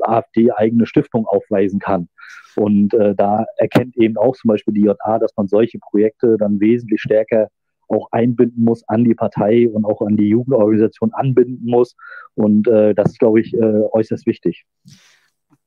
AfD 0.01 0.51
eigene 0.51 0.85
Stiftung 0.85 1.25
aufweisen 1.27 1.79
kann. 1.79 2.07
Und 2.55 2.93
äh, 2.93 3.15
da 3.15 3.45
erkennt 3.57 3.97
eben 3.97 4.17
auch 4.17 4.35
zum 4.35 4.49
Beispiel 4.49 4.73
die 4.73 4.83
JA, 4.83 5.19
dass 5.19 5.35
man 5.35 5.47
solche 5.47 5.79
Projekte 5.79 6.37
dann 6.37 6.59
wesentlich 6.59 7.01
stärker 7.01 7.47
auch 7.87 8.07
einbinden 8.11 8.63
muss 8.63 8.87
an 8.87 9.03
die 9.03 9.15
Partei 9.15 9.67
und 9.67 9.85
auch 9.85 10.01
an 10.01 10.15
die 10.15 10.29
Jugendorganisation 10.29 11.13
anbinden 11.13 11.69
muss. 11.69 11.95
Und 12.35 12.67
äh, 12.67 12.93
das 12.93 13.11
ist, 13.11 13.19
glaube 13.19 13.41
ich, 13.41 13.53
äh, 13.53 13.59
äußerst 13.91 14.25
wichtig. 14.25 14.63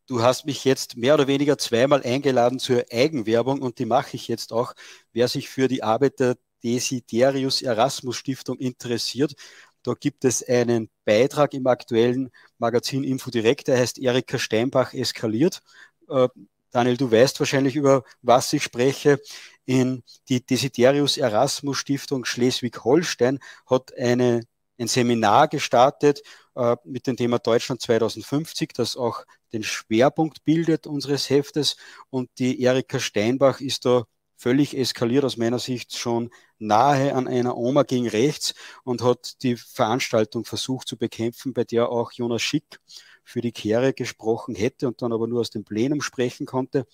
Du 0.06 0.22
hast 0.22 0.44
mich 0.44 0.64
jetzt 0.64 0.96
mehr 0.98 1.14
oder 1.14 1.26
weniger 1.26 1.56
zweimal 1.56 2.02
eingeladen 2.02 2.58
zur 2.58 2.84
Eigenwerbung 2.92 3.62
und 3.62 3.78
die 3.78 3.86
mache 3.86 4.16
ich 4.16 4.28
jetzt 4.28 4.52
auch. 4.52 4.74
Wer 5.12 5.28
sich 5.28 5.48
für 5.48 5.66
die 5.66 5.82
Arbeit 5.82 6.20
der 6.20 6.36
Desiderius 6.62 7.62
Erasmus 7.62 8.16
Stiftung 8.16 8.58
interessiert, 8.58 9.34
da 9.82 9.94
gibt 9.94 10.24
es 10.26 10.46
einen 10.46 10.90
Beitrag 11.06 11.54
im 11.54 11.66
aktuellen 11.66 12.30
Magazin 12.58 13.02
Info 13.02 13.30
Direkt, 13.30 13.68
der 13.68 13.78
heißt 13.78 13.98
Erika 13.98 14.38
Steinbach 14.38 14.92
eskaliert. 14.92 15.62
Äh, 16.08 16.28
Daniel, 16.70 16.96
du 16.98 17.10
weißt 17.10 17.40
wahrscheinlich, 17.40 17.76
über 17.76 18.04
was 18.20 18.52
ich 18.52 18.62
spreche. 18.62 19.20
In 19.64 20.02
die 20.28 20.44
Desiderius 20.44 21.16
Erasmus 21.16 21.78
Stiftung 21.78 22.26
Schleswig-Holstein 22.26 23.38
hat 23.66 23.96
eine, 23.96 24.42
ein 24.78 24.88
Seminar 24.88 25.48
gestartet 25.48 26.22
äh, 26.54 26.76
mit 26.84 27.06
dem 27.06 27.16
Thema 27.16 27.38
Deutschland 27.38 27.80
2050, 27.80 28.72
das 28.74 28.96
auch 28.96 29.24
den 29.52 29.62
Schwerpunkt 29.62 30.44
bildet 30.44 30.86
unseres 30.86 31.30
Heftes. 31.30 31.76
Und 32.10 32.30
die 32.38 32.62
Erika 32.62 32.98
Steinbach 32.98 33.60
ist 33.60 33.84
da 33.84 34.04
völlig 34.36 34.76
eskaliert 34.76 35.24
aus 35.24 35.36
meiner 35.36 35.58
Sicht 35.58 35.96
schon 35.96 36.30
nahe 36.58 37.14
an 37.14 37.28
einer 37.28 37.56
Oma 37.56 37.82
gegen 37.82 38.08
rechts 38.08 38.54
und 38.82 39.02
hat 39.02 39.42
die 39.42 39.56
Veranstaltung 39.56 40.44
versucht 40.44 40.88
zu 40.88 40.96
bekämpfen, 40.96 41.54
bei 41.54 41.64
der 41.64 41.88
auch 41.88 42.12
Jonas 42.12 42.42
Schick 42.42 42.80
für 43.24 43.40
die 43.40 43.52
Kehre 43.52 43.94
gesprochen 43.94 44.54
hätte 44.54 44.86
und 44.86 45.02
dann 45.02 45.12
aber 45.12 45.26
nur 45.26 45.40
aus 45.40 45.50
dem 45.50 45.64
Plenum 45.64 46.02
sprechen 46.02 46.46
konnte. 46.46 46.86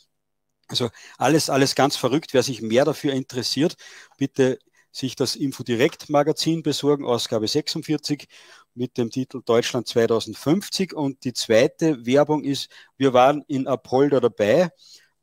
Also 0.69 0.91
alles, 1.19 1.51
alles 1.51 1.75
ganz 1.75 1.97
verrückt. 1.97 2.33
Wer 2.33 2.45
sich 2.45 2.63
mehr 2.63 2.85
dafür 2.85 3.13
interessiert, 3.13 3.77
bitte 4.17 4.59
sich 4.93 5.17
das 5.17 5.37
Infodirekt 5.37 6.11
Magazin 6.11 6.63
besorgen, 6.63 7.05
Ausgabe 7.05 7.49
46 7.49 8.27
mit 8.75 8.99
dem 8.99 9.11
Titel 9.11 9.43
Deutschland 9.45 9.87
2050. 9.89 10.95
Und 10.95 11.25
die 11.25 11.33
zweite 11.33 12.05
Werbung 12.07 12.45
ist, 12.45 12.71
wir 12.97 13.13
waren 13.13 13.45
in 13.47 13.67
Apolda 13.67 14.21
dabei 14.21 14.71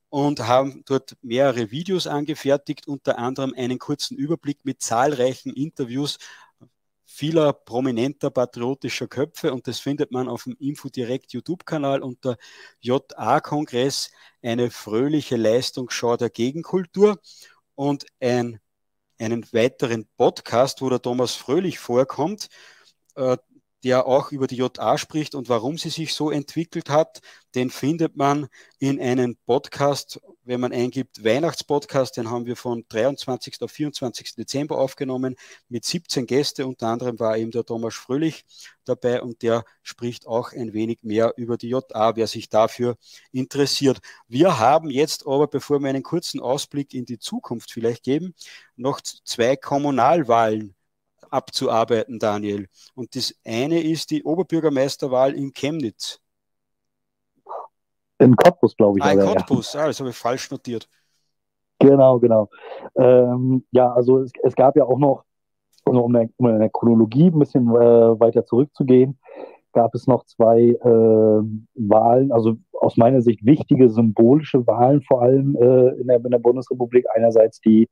und 0.09 0.39
haben 0.47 0.83
dort 0.85 1.17
mehrere 1.21 1.71
Videos 1.71 2.07
angefertigt, 2.07 2.87
unter 2.87 3.17
anderem 3.17 3.53
einen 3.55 3.79
kurzen 3.79 4.17
Überblick 4.17 4.59
mit 4.63 4.81
zahlreichen 4.81 5.53
Interviews 5.53 6.17
vieler 7.07 7.53
prominenter 7.53 8.29
patriotischer 8.29 9.07
Köpfe 9.07 9.53
und 9.53 9.65
das 9.67 9.79
findet 9.79 10.11
man 10.11 10.27
auf 10.27 10.43
dem 10.43 10.55
Infodirect 10.59 11.33
YouTube-Kanal 11.33 12.03
unter 12.03 12.37
JA-Kongress, 12.81 14.11
eine 14.43 14.69
fröhliche 14.69 15.37
Leistungsschau 15.37 16.17
der 16.17 16.29
Gegenkultur 16.29 17.19
und 17.75 18.05
ein, 18.19 18.59
einen 19.19 19.45
weiteren 19.53 20.07
Podcast, 20.17 20.81
wo 20.81 20.89
der 20.89 21.01
Thomas 21.01 21.35
Fröhlich 21.35 21.79
vorkommt, 21.79 22.49
äh, 23.15 23.37
der 23.83 24.07
auch 24.07 24.31
über 24.31 24.47
die 24.47 24.55
JA 24.55 24.97
spricht 24.97 25.35
und 25.35 25.49
warum 25.49 25.77
sie 25.77 25.89
sich 25.89 26.13
so 26.13 26.31
entwickelt 26.31 26.89
hat. 26.89 27.21
Den 27.55 27.69
findet 27.69 28.15
man 28.15 28.47
in 28.79 28.99
einem 28.99 29.35
Podcast, 29.45 30.19
wenn 30.43 30.59
man 30.59 30.73
eingibt 30.73 31.23
Weihnachtspodcast, 31.23 32.17
den 32.17 32.29
haben 32.29 32.45
wir 32.45 32.55
von 32.55 32.85
23. 32.89 33.61
auf 33.61 33.71
24. 33.71 34.35
Dezember 34.35 34.77
aufgenommen 34.77 35.35
mit 35.69 35.85
17 35.85 36.25
Gäste. 36.25 36.67
Unter 36.67 36.87
anderem 36.87 37.19
war 37.19 37.37
eben 37.37 37.51
der 37.51 37.65
Thomas 37.65 37.95
Fröhlich 37.95 38.45
dabei 38.85 39.21
und 39.21 39.41
der 39.41 39.63
spricht 39.83 40.27
auch 40.27 40.51
ein 40.53 40.73
wenig 40.73 40.99
mehr 41.01 41.33
über 41.37 41.57
die 41.57 41.69
JA, 41.69 42.15
wer 42.15 42.27
sich 42.27 42.49
dafür 42.49 42.97
interessiert. 43.31 43.99
Wir 44.27 44.59
haben 44.59 44.89
jetzt 44.89 45.25
aber, 45.25 45.47
bevor 45.47 45.79
wir 45.79 45.89
einen 45.89 46.03
kurzen 46.03 46.39
Ausblick 46.39 46.93
in 46.93 47.05
die 47.05 47.19
Zukunft 47.19 47.71
vielleicht 47.71 48.03
geben, 48.03 48.33
noch 48.75 49.01
zwei 49.01 49.55
Kommunalwahlen 49.55 50.76
abzuarbeiten, 51.37 52.19
Daniel. 52.19 52.67
Und 52.95 53.15
das 53.15 53.33
eine 53.45 53.81
ist 53.81 54.11
die 54.11 54.23
Oberbürgermeisterwahl 54.23 55.33
in 55.33 55.53
Chemnitz. 55.53 56.19
In 58.19 58.35
Cottbus, 58.35 58.75
glaube 58.75 58.99
ich. 58.99 59.05
Ah, 59.05 59.11
in 59.11 59.19
Cottbus, 59.19 59.73
ja. 59.73 59.81
ah, 59.81 59.87
das 59.87 59.99
habe 59.99 60.09
ich 60.09 60.15
falsch 60.15 60.49
notiert. 60.49 60.89
Genau, 61.79 62.19
genau. 62.19 62.49
Ähm, 62.95 63.63
ja, 63.71 63.93
also 63.93 64.19
es, 64.21 64.31
es, 64.41 64.55
gab 64.55 64.75
ja 64.75 64.83
auch 64.83 64.97
noch, 64.97 65.23
um 65.85 66.15
in 66.15 66.59
der 66.59 66.69
Chronologie 66.69 67.27
ein 67.27 67.39
bisschen 67.39 67.67
äh, 67.69 68.19
weiter 68.19 68.43
zurückzugehen, 68.45 69.19
gab 69.73 69.93
es 69.93 70.07
noch 70.07 70.25
zwei 70.25 70.59
äh, 70.69 71.41
Wahlen, 71.75 72.31
also 72.31 72.55
aus 72.73 72.97
meiner 72.97 73.21
Sicht 73.21 73.45
wichtige 73.45 73.89
symbolische 73.89 74.65
Wahlen, 74.65 75.03
vor 75.03 75.21
allem 75.21 75.55
äh, 75.55 75.89
in, 75.99 76.07
der, 76.07 76.17
in 76.17 76.31
der 76.31 76.39
Bundesrepublik. 76.39 77.05
Einerseits 77.13 77.61
die 77.61 77.87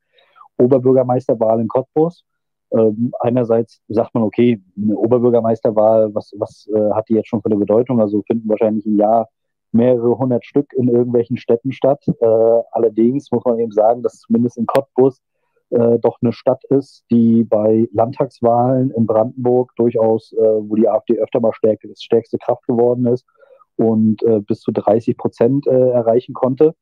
Oberbürgermeisterwahl 0.58 1.60
in 1.60 1.68
Cottbus 1.68 2.26
ähm, 2.76 3.14
einerseits 3.22 3.82
sagt 3.88 4.14
man, 4.14 4.24
okay, 4.24 4.62
eine 4.78 4.98
Oberbürgermeisterwahl, 4.98 6.14
was, 6.14 6.34
was 6.38 6.68
äh, 6.74 6.92
hat 6.92 7.08
die 7.10 7.14
jetzt 7.14 7.30
schon 7.30 7.42
für 7.42 7.48
eine 7.48 7.58
Bedeutung? 7.58 8.02
Also 8.02 8.22
finden 8.24 8.50
wahrscheinlich 8.50 8.86
im 8.86 8.98
Jahr 8.98 9.30
mehrere 9.72 10.18
hundert 10.18 10.46
Stück 10.46 10.74
in 10.74 10.88
irgendwelchen 10.88 11.38
Städten 11.38 11.72
statt. 11.72 12.04
Äh, 12.20 12.26
allerdings 12.72 13.32
muss 13.32 13.46
man 13.46 13.60
eben 13.60 13.72
sagen, 13.72 14.04
dass 14.04 14.20
zumindest 14.20 14.58
in 14.58 14.66
Cottbus 14.66 15.22
äh, 15.70 16.00
doch 16.00 16.18
eine 16.22 16.34
Stadt 16.34 16.64
ist, 16.66 17.04
die 17.12 17.44
bei 17.44 17.88
Landtagswahlen 17.94 18.92
in 18.92 19.06
Brandenburg 19.06 19.72
durchaus, 19.76 20.34
äh, 20.34 20.38
wo 20.38 20.76
die 20.76 20.88
AfD 20.88 21.18
öfter 21.18 21.40
mal 21.40 21.54
stärke, 21.54 21.90
stärkste 21.98 22.38
Kraft 22.38 22.66
geworden 22.68 23.06
ist 23.08 23.26
und 23.78 24.24
äh, 24.24 24.40
bis 24.40 24.62
zu 24.62 24.72
30 24.72 25.18
Prozent 25.18 25.68
äh, 25.68 25.90
erreichen 25.90 26.34
konnte. 26.34 26.76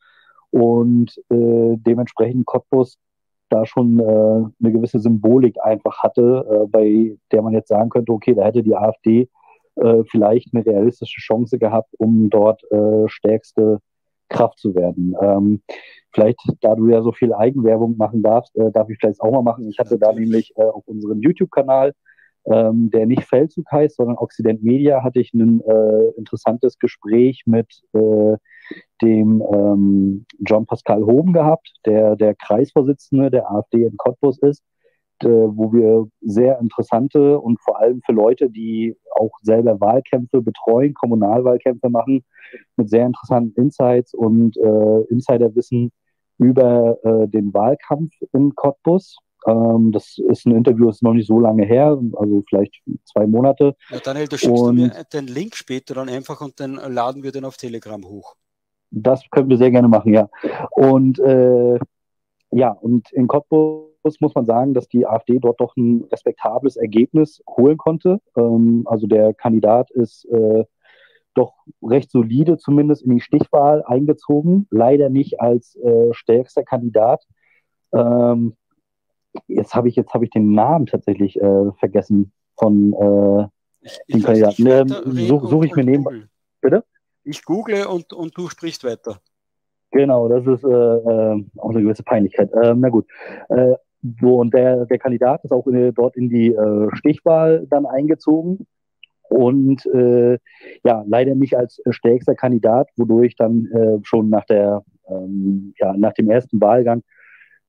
Und 0.52 1.18
äh, 1.30 1.78
dementsprechend 1.78 2.46
Cottbus 2.46 2.98
da 3.50 3.66
schon 3.66 4.00
äh, 4.00 4.04
eine 4.04 4.72
gewisse 4.72 5.00
Symbolik 5.00 5.58
einfach 5.62 6.00
hatte, 6.02 6.46
äh, 6.50 6.68
bei 6.68 7.18
der 7.32 7.42
man 7.42 7.54
jetzt 7.54 7.70
sagen 7.70 7.90
könnte, 7.90 8.12
okay, 8.12 8.34
da 8.34 8.44
hätte 8.44 8.64
die 8.64 8.76
AfD 8.76 9.30
äh, 9.76 10.04
vielleicht 10.10 10.54
eine 10.54 10.66
realistische 10.66 11.20
Chance 11.22 11.58
gehabt, 11.58 11.94
um 11.98 12.30
dort 12.30 12.64
äh, 12.72 13.08
stärkste 13.08 13.80
Kraft 14.30 14.60
zu 14.60 14.76
werden. 14.76 15.16
Ähm, 15.22 15.62
vielleicht, 16.12 16.40
da 16.62 16.76
du 16.76 16.88
ja 16.88 17.02
so 17.02 17.12
viel 17.12 17.34
Eigenwerbung 17.34 17.98
machen 17.98 18.24
darfst, 18.24 18.56
äh, 18.56 18.72
darf 18.72 18.90
ich 18.90 18.98
vielleicht 19.00 19.22
auch 19.22 19.32
mal 19.32 19.44
machen. 19.44 19.68
Ich 19.70 19.80
hatte 19.80 19.98
da 19.98 20.12
nämlich 20.12 20.54
äh, 20.56 20.64
auf 20.64 20.88
unserem 20.88 21.22
YouTube-Kanal 21.22 21.94
ähm, 22.46 22.92
der 22.92 23.06
nicht 23.06 23.24
Feldzug 23.24 23.66
heißt, 23.72 23.96
sondern 23.96 24.18
Occident 24.18 24.64
Media, 24.64 25.02
hatte 25.02 25.22
ich 25.22 25.34
ein 25.34 25.62
interessantes 26.18 26.78
Gespräch 26.78 27.44
mit 27.46 27.84
dem 29.02 29.44
ähm, 29.52 30.26
John 30.40 30.66
Pascal 30.66 31.04
Hoben 31.04 31.34
gehabt, 31.34 31.74
der 31.86 32.16
der 32.16 32.36
Kreisvorsitzende 32.36 33.30
der 33.30 33.52
AfD 33.52 33.84
in 33.86 33.98
Cottbus 33.98 34.40
ist, 34.40 34.64
äh, 35.24 35.28
wo 35.28 35.72
wir 35.72 36.08
sehr 36.22 36.60
interessante 36.60 37.40
und 37.40 37.60
vor 37.62 37.80
allem 37.80 38.02
für 38.06 38.14
Leute, 38.14 38.50
die 38.50 38.96
auch 39.16 39.32
selber 39.42 39.80
Wahlkämpfe 39.80 40.42
betreuen, 40.42 40.94
Kommunalwahlkämpfe 40.94 41.90
machen, 41.90 42.24
mit 42.78 42.90
sehr 42.90 43.06
interessanten 43.06 43.60
Insights 43.60 44.14
und 44.14 44.58
äh, 44.58 45.02
Insiderwissen 45.10 45.92
über 46.38 46.98
äh, 47.04 47.28
den 47.28 47.54
Wahlkampf 47.54 48.14
in 48.34 48.56
Cottbus. 48.56 49.18
Ähm, 49.46 49.92
das 49.92 50.18
ist 50.18 50.46
ein 50.46 50.56
Interview, 50.56 50.88
das 50.88 50.98
ist 50.98 51.04
noch 51.04 51.14
nicht 51.14 51.28
so 51.28 51.40
lange 51.40 51.66
her, 51.66 52.00
also 52.14 52.44
vielleicht 52.48 52.82
zwei 53.06 53.28
Monate. 53.28 53.76
Ja, 53.90 54.00
Daniel, 54.00 54.28
da 54.28 54.38
schickst 54.38 54.62
und, 54.62 54.78
du 54.78 54.84
mir 54.84 55.04
den 55.12 55.28
Link 55.28 55.56
später 55.56 55.96
dann 55.96 56.10
einfach 56.10 56.42
und 56.42 56.60
dann 56.60 56.76
laden 56.76 57.24
wir 57.24 57.32
den 57.32 57.46
auf 57.46 57.58
Telegram 57.58 58.04
hoch. 58.04 58.36
Das 58.96 59.28
können 59.32 59.50
wir 59.50 59.58
sehr 59.58 59.72
gerne 59.72 59.88
machen, 59.88 60.14
ja. 60.14 60.30
Und 60.72 61.20
äh, 61.20 61.80
ja, 62.52 62.70
und 62.70 63.12
in 63.12 63.28
Cottbus 63.28 64.20
muss 64.20 64.36
man 64.36 64.46
sagen, 64.46 64.76
dass 64.76 64.88
die 64.88 65.08
AfD 65.08 65.40
dort 65.40 65.60
doch 65.60 65.76
ein 65.76 66.04
respektables 66.12 66.78
Ergebnis 66.78 67.44
holen 67.50 67.78
konnte. 67.78 68.22
Ähm, 68.38 68.84
also 68.86 69.08
der 69.08 69.34
Kandidat 69.34 69.90
ist 69.90 70.26
äh, 70.26 70.64
doch 71.34 71.54
recht 71.82 72.12
solide, 72.12 72.58
zumindest 72.58 73.02
in 73.02 73.16
die 73.16 73.22
Stichwahl 73.22 73.84
eingezogen. 73.84 74.68
Leider 74.70 75.10
nicht 75.10 75.42
als 75.42 75.76
äh, 75.78 76.14
stärkster 76.14 76.64
Kandidat. 76.64 77.26
Ähm, 77.94 78.56
jetzt 79.48 79.74
habe 79.74 79.90
ich 79.90 79.96
jetzt 79.96 80.14
habe 80.14 80.26
ich 80.26 80.30
den 80.30 80.54
Namen 80.54 80.86
tatsächlich 80.86 81.42
äh, 81.42 81.72
vergessen 81.80 82.32
von 82.60 82.94
äh, 82.94 83.48
ich, 83.82 84.00
dem 84.14 84.22
Kandidaten. 84.22 84.68
Ähm, 84.68 84.88
Suche 85.28 85.48
such 85.48 85.64
ich 85.64 85.76
mir 85.76 85.84
nebenbei. 85.84 86.22
Bitte? 86.62 86.84
Ich 87.24 87.44
google 87.44 87.86
und, 87.86 88.14
und 88.14 88.38
du 88.38 88.50
sprichst 88.50 88.84
weiter. 88.84 89.20
Genau, 89.92 90.28
das 90.28 90.46
ist 90.48 90.64
äh, 90.64 90.68
äh, 90.68 91.44
auch 91.58 91.70
eine 91.70 91.82
gewisse 91.82 92.04
Peinlichkeit. 92.04 92.50
Ähm, 92.64 92.80
na 92.80 92.90
gut. 92.90 93.06
Äh, 93.50 93.76
so, 94.20 94.38
und 94.38 94.54
der, 94.54 94.86
der 94.86 94.98
Kandidat 94.98 95.44
ist 95.46 95.52
auch 95.52 95.66
in, 95.68 95.94
dort 95.94 96.18
in 96.18 96.30
die 96.30 96.48
äh, 96.48 96.90
Stichwahl 96.96 97.66
dann 97.70 97.86
eingezogen 97.86 98.68
und 99.30 99.86
äh, 99.86 100.38
ja, 100.84 101.04
leider 101.08 101.36
nicht 101.36 101.56
als 101.56 101.82
stärkster 101.90 102.36
Kandidat, 102.36 102.90
wodurch 102.98 103.36
dann 103.36 103.68
äh, 103.68 104.00
schon 104.04 104.30
nach 104.30 104.46
der 104.46 104.84
ähm, 105.08 105.74
ja, 105.80 105.94
nach 105.98 106.14
dem 106.14 106.30
ersten 106.30 106.60
Wahlgang 106.62 107.04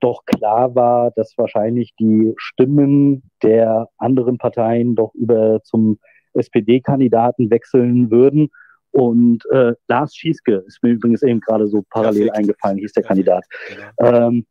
doch 0.01 0.25
klar 0.25 0.75
war, 0.75 1.13
dass 1.13 1.33
wahrscheinlich 1.39 1.95
die 1.99 2.35
Stimmen 2.37 3.23
der 3.43 3.89
anderen 3.97 4.39
Parteien 4.39 4.97
doch 4.97 5.15
über 5.15 5.63
zum 5.63 5.99
SPD-Kandidaten 6.35 7.51
wechseln 7.51 8.11
würden. 8.11 8.51
Und 8.95 9.45
äh, 9.51 9.73
Lars 9.89 10.15
Schieske 10.15 10.63
ist 10.69 10.81
mir 10.81 10.91
übrigens 10.91 11.25
eben 11.25 11.41
gerade 11.41 11.67
so 11.67 11.83
parallel 11.91 12.29
Perfekt. 12.29 12.39
eingefallen, 12.39 12.79
hieß 12.79 12.93
der. 12.93 13.03
Kandidat. 13.03 13.45
Genau. 13.97 14.29
Ähm, 14.29 14.47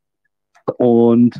und 0.77 1.39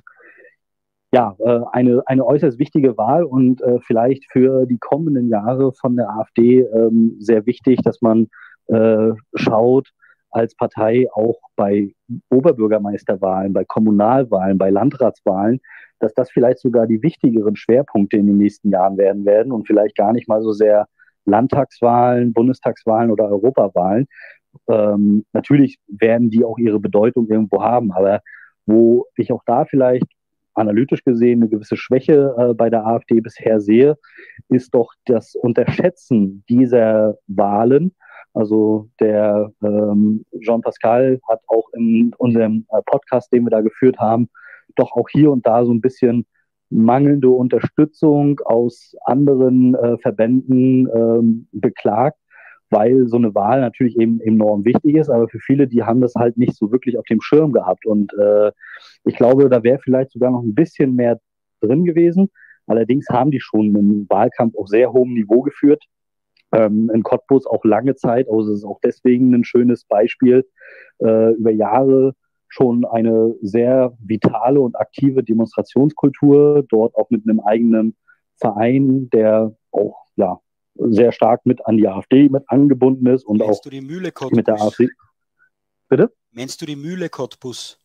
ja, 1.12 1.36
äh, 1.40 1.60
eine, 1.74 2.02
eine 2.06 2.26
äußerst 2.26 2.60
wichtige 2.60 2.98
Wahl 2.98 3.26
und 3.26 3.62
äh, 3.62 3.80
vielleicht 3.82 4.32
für 4.32 4.66
die 4.66 4.78
kommenden 4.78 5.28
Jahre 5.28 5.74
von 5.74 5.98
der 5.98 6.10
AfD 6.12 6.62
ähm, 6.62 7.18
sehr 7.20 7.46
wichtig, 7.46 7.82
dass 7.84 8.02
man 8.02 8.30
äh, 8.68 9.12
schaut, 9.36 9.90
als 10.32 10.56
Partei 10.56 11.08
auch 11.14 11.40
bei 11.58 11.94
Oberbürgermeisterwahlen, 12.30 13.52
bei 13.52 13.66
Kommunalwahlen, 13.66 14.58
bei 14.58 14.70
Landratswahlen, 14.70 15.60
dass 16.00 16.14
das 16.14 16.32
vielleicht 16.32 16.60
sogar 16.60 16.88
die 16.88 17.04
wichtigeren 17.04 17.58
Schwerpunkte 17.58 18.16
in 18.16 18.28
den 18.28 18.38
nächsten 18.38 18.72
Jahren 18.72 18.98
werden 18.98 19.26
werden 19.26 19.52
und 19.52 19.68
vielleicht 19.68 19.98
gar 19.98 20.14
nicht 20.14 20.30
mal 20.30 20.42
so 20.42 20.54
sehr 20.54 20.88
Landtagswahlen, 21.26 22.34
Bundestagswahlen 22.34 23.12
oder 23.12 23.30
Europawahlen. 23.30 24.08
Ähm, 24.68 25.26
natürlich 25.34 25.78
werden 25.88 26.30
die 26.30 26.44
auch 26.44 26.58
ihre 26.58 26.80
Bedeutung 26.80 27.28
irgendwo 27.28 27.62
haben, 27.64 27.92
aber 27.92 28.22
wo 28.66 29.06
ich 29.16 29.32
auch 29.32 29.44
da 29.46 29.66
vielleicht 29.66 30.08
analytisch 30.54 31.04
gesehen 31.04 31.42
eine 31.42 31.50
gewisse 31.50 31.78
Schwäche 31.78 32.36
äh, 32.38 32.54
bei 32.54 32.70
der 32.70 32.86
AfD 32.86 33.20
bisher 33.20 33.60
sehe, 33.60 33.98
ist 34.50 34.74
doch 34.76 34.94
das 35.06 35.36
Unterschätzen 35.36 36.44
dieser 36.48 37.18
Wahlen 37.28 37.96
also 38.34 38.90
der 39.00 39.52
ähm, 39.64 40.26
Jean 40.42 40.62
Pascal 40.62 41.20
hat 41.30 41.42
auch 41.48 41.70
in 41.74 42.14
unserem 42.18 42.66
äh, 42.70 42.82
Podcast, 42.86 43.32
den 43.32 43.46
wir 43.46 43.52
da 43.52 43.62
geführt 43.62 44.00
haben, 44.00 44.30
doch 44.76 44.92
auch 44.94 45.08
hier 45.10 45.32
und 45.32 45.46
da 45.46 45.64
so 45.66 45.72
ein 45.72 45.82
bisschen 45.82 46.26
mangelnde 46.74 47.30
Unterstützung 47.30 48.40
aus 48.46 48.96
anderen 49.06 49.76
äh, 49.76 49.98
Verbänden 50.00 50.88
ähm, 50.94 51.48
beklagt, 51.52 52.18
weil 52.70 53.08
so 53.08 53.18
eine 53.18 53.36
Wahl 53.36 53.62
natürlich 53.62 53.98
eben 54.00 54.20
enorm 54.22 54.66
wichtig 54.66 54.96
ist, 54.96 55.10
aber 55.10 55.28
für 55.28 55.40
viele, 55.40 55.68
die 55.68 55.84
haben 55.84 56.02
das 56.02 56.16
halt 56.16 56.38
nicht 56.38 56.56
so 56.56 56.72
wirklich 56.72 56.98
auf 56.98 57.06
dem 57.06 57.22
Schirm 57.22 57.52
gehabt. 57.52 57.86
Und 57.86 58.14
äh, 58.14 58.52
ich 59.06 59.16
glaube, 59.16 59.50
da 59.50 59.64
wäre 59.64 59.80
vielleicht 59.80 60.12
sogar 60.12 60.32
noch 60.32 60.42
ein 60.42 60.56
bisschen 60.56 60.96
mehr 60.96 61.20
drin 61.62 61.86
gewesen. 61.86 62.30
Allerdings 62.66 63.08
haben 63.10 63.32
die 63.32 63.40
schon 63.40 63.76
einen 63.76 64.08
Wahlkampf 64.10 64.56
auf 64.56 64.68
sehr 64.68 64.92
hohem 64.92 65.14
Niveau 65.14 65.42
geführt 65.42 65.84
ähm, 66.54 66.92
in 66.94 67.04
Cottbus 67.04 67.46
auch 67.48 67.66
lange 67.66 67.96
Zeit, 67.96 68.30
also 68.30 68.52
es 68.52 68.60
ist 68.60 68.66
auch 68.66 68.80
deswegen 68.84 69.34
ein 69.34 69.44
schönes 69.44 69.86
Beispiel, 69.86 70.46
äh, 71.00 71.34
über 71.34 71.52
Jahre 71.52 72.14
schon 72.54 72.86
eine 72.86 73.36
sehr 73.42 73.98
vitale 74.00 74.62
und 74.62 74.80
aktive 74.80 75.24
Demonstrationskultur, 75.24 76.64
dort 76.70 76.96
auch 76.96 77.10
mit 77.10 77.24
einem 77.28 77.40
eigenen 77.40 77.96
Verein, 78.36 79.10
der 79.10 79.56
auch 79.72 80.06
ja, 80.16 80.40
sehr 80.76 81.12
stark 81.12 81.48
mit 81.48 81.66
an 81.66 81.78
die 81.78 81.88
AfD 81.88 82.30
mit 82.30 82.44
angebunden 82.48 83.08
ist 83.08 83.26
und 83.26 83.40
Meinst 83.40 83.66
auch 83.66 84.32
mit 84.32 84.48
der 84.48 84.62
AfD. 84.62 84.90
Bitte? 85.90 86.14
Meinst 86.32 86.62
du 86.62 86.68
die 86.68 86.76
Mühle 86.76 87.10
Cottbus? 87.10 87.80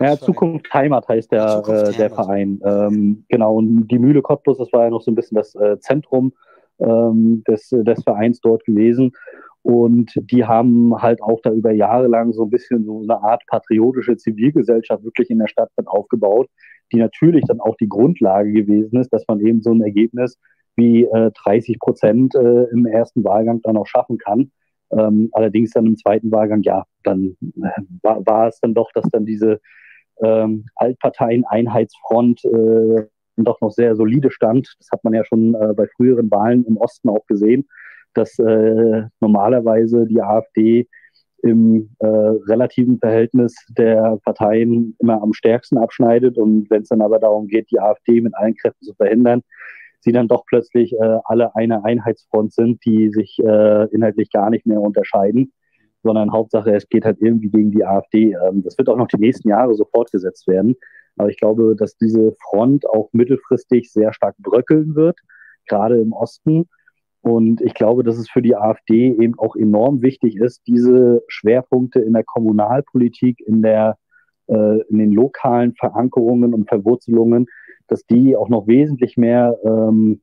Ja, 0.00 0.18
Zukunft 0.18 0.72
Heimat 0.74 1.06
heißt 1.06 1.30
der, 1.30 1.62
Zukunft 1.62 1.94
äh, 1.94 1.96
der 1.96 2.10
Verein. 2.10 2.60
Ähm, 2.64 3.24
genau, 3.28 3.54
und 3.54 3.86
die 3.86 4.00
Mühle 4.00 4.20
Cottbus, 4.20 4.58
das 4.58 4.72
war 4.72 4.84
ja 4.84 4.90
noch 4.90 5.02
so 5.02 5.12
ein 5.12 5.14
bisschen 5.14 5.36
das 5.36 5.54
äh, 5.54 5.78
Zentrum 5.78 6.32
ähm, 6.80 7.44
des, 7.46 7.68
des 7.68 8.02
Vereins 8.02 8.40
dort 8.40 8.64
gewesen. 8.64 9.12
Und 9.62 10.12
die 10.30 10.44
haben 10.44 11.00
halt 11.02 11.22
auch 11.22 11.40
da 11.42 11.52
über 11.52 11.72
Jahre 11.72 12.06
lang 12.06 12.32
so 12.32 12.44
ein 12.44 12.50
bisschen 12.50 12.84
so 12.84 13.02
eine 13.02 13.22
Art 13.22 13.42
patriotische 13.46 14.16
Zivilgesellschaft 14.16 15.04
wirklich 15.04 15.30
in 15.30 15.38
der 15.38 15.48
Stadt 15.48 15.70
dann 15.76 15.86
aufgebaut, 15.86 16.48
die 16.92 16.96
natürlich 16.96 17.44
dann 17.46 17.60
auch 17.60 17.76
die 17.76 17.88
Grundlage 17.88 18.52
gewesen 18.52 18.98
ist, 18.98 19.12
dass 19.12 19.24
man 19.28 19.40
eben 19.40 19.62
so 19.62 19.72
ein 19.72 19.82
Ergebnis 19.82 20.38
wie 20.76 21.04
äh, 21.04 21.30
30 21.44 21.78
Prozent 21.78 22.34
äh, 22.34 22.64
im 22.72 22.86
ersten 22.86 23.22
Wahlgang 23.22 23.60
dann 23.62 23.76
auch 23.76 23.86
schaffen 23.86 24.16
kann. 24.16 24.50
Ähm, 24.92 25.28
allerdings 25.32 25.70
dann 25.70 25.86
im 25.86 25.96
zweiten 25.96 26.32
Wahlgang, 26.32 26.62
ja, 26.62 26.84
dann 27.04 27.36
äh, 27.62 27.82
war, 28.02 28.24
war, 28.26 28.48
es 28.48 28.60
dann 28.60 28.74
doch, 28.74 28.90
dass 28.92 29.04
dann 29.12 29.26
diese 29.26 29.60
ähm, 30.22 30.66
Altparteien-Einheitsfront 30.76 32.44
äh, 32.44 33.06
doch 33.36 33.60
noch 33.60 33.70
sehr 33.70 33.94
solide 33.94 34.30
stand. 34.30 34.74
Das 34.78 34.88
hat 34.90 35.04
man 35.04 35.14
ja 35.14 35.24
schon 35.24 35.54
äh, 35.54 35.72
bei 35.74 35.86
früheren 35.86 36.30
Wahlen 36.30 36.64
im 36.66 36.76
Osten 36.76 37.08
auch 37.08 37.26
gesehen, 37.26 37.68
dass 38.14 38.38
äh, 38.38 39.02
normalerweise 39.20 40.06
die 40.06 40.22
AfD 40.22 40.88
im 41.42 41.90
äh, 42.00 42.06
relativen 42.06 42.98
Verhältnis 42.98 43.54
der 43.70 44.18
Parteien 44.24 44.96
immer 44.98 45.22
am 45.22 45.32
stärksten 45.32 45.78
abschneidet. 45.78 46.36
Und 46.36 46.68
wenn 46.70 46.82
es 46.82 46.88
dann 46.88 47.02
aber 47.02 47.18
darum 47.18 47.46
geht, 47.46 47.70
die 47.70 47.80
AfD 47.80 48.20
mit 48.20 48.34
allen 48.36 48.54
Kräften 48.56 48.84
zu 48.84 48.94
verhindern, 48.94 49.42
sie 50.00 50.12
dann 50.12 50.28
doch 50.28 50.44
plötzlich 50.46 50.92
äh, 50.92 51.18
alle 51.24 51.54
eine 51.56 51.84
Einheitsfront 51.84 52.52
sind, 52.52 52.84
die 52.84 53.10
sich 53.10 53.38
äh, 53.38 53.84
inhaltlich 53.94 54.30
gar 54.30 54.50
nicht 54.50 54.66
mehr 54.66 54.80
unterscheiden, 54.80 55.52
sondern 56.02 56.32
Hauptsache, 56.32 56.74
es 56.74 56.88
geht 56.88 57.04
halt 57.04 57.18
irgendwie 57.20 57.50
gegen 57.50 57.70
die 57.70 57.84
AfD. 57.84 58.36
Ähm, 58.46 58.62
das 58.62 58.76
wird 58.78 58.88
auch 58.88 58.96
noch 58.96 59.08
die 59.08 59.20
nächsten 59.20 59.48
Jahre 59.48 59.74
so 59.74 59.84
fortgesetzt 59.84 60.46
werden. 60.46 60.76
Aber 61.16 61.28
ich 61.28 61.38
glaube, 61.38 61.76
dass 61.76 61.96
diese 61.96 62.34
Front 62.40 62.88
auch 62.88 63.10
mittelfristig 63.12 63.92
sehr 63.92 64.12
stark 64.12 64.36
bröckeln 64.38 64.94
wird, 64.94 65.18
gerade 65.66 66.00
im 66.00 66.12
Osten. 66.12 66.68
Und 67.22 67.60
ich 67.60 67.74
glaube, 67.74 68.02
dass 68.02 68.16
es 68.16 68.30
für 68.30 68.42
die 68.42 68.56
AfD 68.56 69.12
eben 69.12 69.38
auch 69.38 69.54
enorm 69.54 70.02
wichtig 70.02 70.36
ist, 70.36 70.66
diese 70.66 71.22
Schwerpunkte 71.28 72.00
in 72.00 72.14
der 72.14 72.24
Kommunalpolitik, 72.24 73.40
in 73.46 73.62
der 73.62 73.98
äh, 74.50 74.80
in 74.88 74.98
den 74.98 75.12
lokalen 75.12 75.74
Verankerungen 75.74 76.54
und 76.54 76.68
Verwurzelungen, 76.68 77.46
dass 77.88 78.04
die 78.06 78.36
auch 78.36 78.48
noch 78.48 78.66
wesentlich 78.66 79.16
mehr, 79.16 79.56
ähm, 79.64 80.20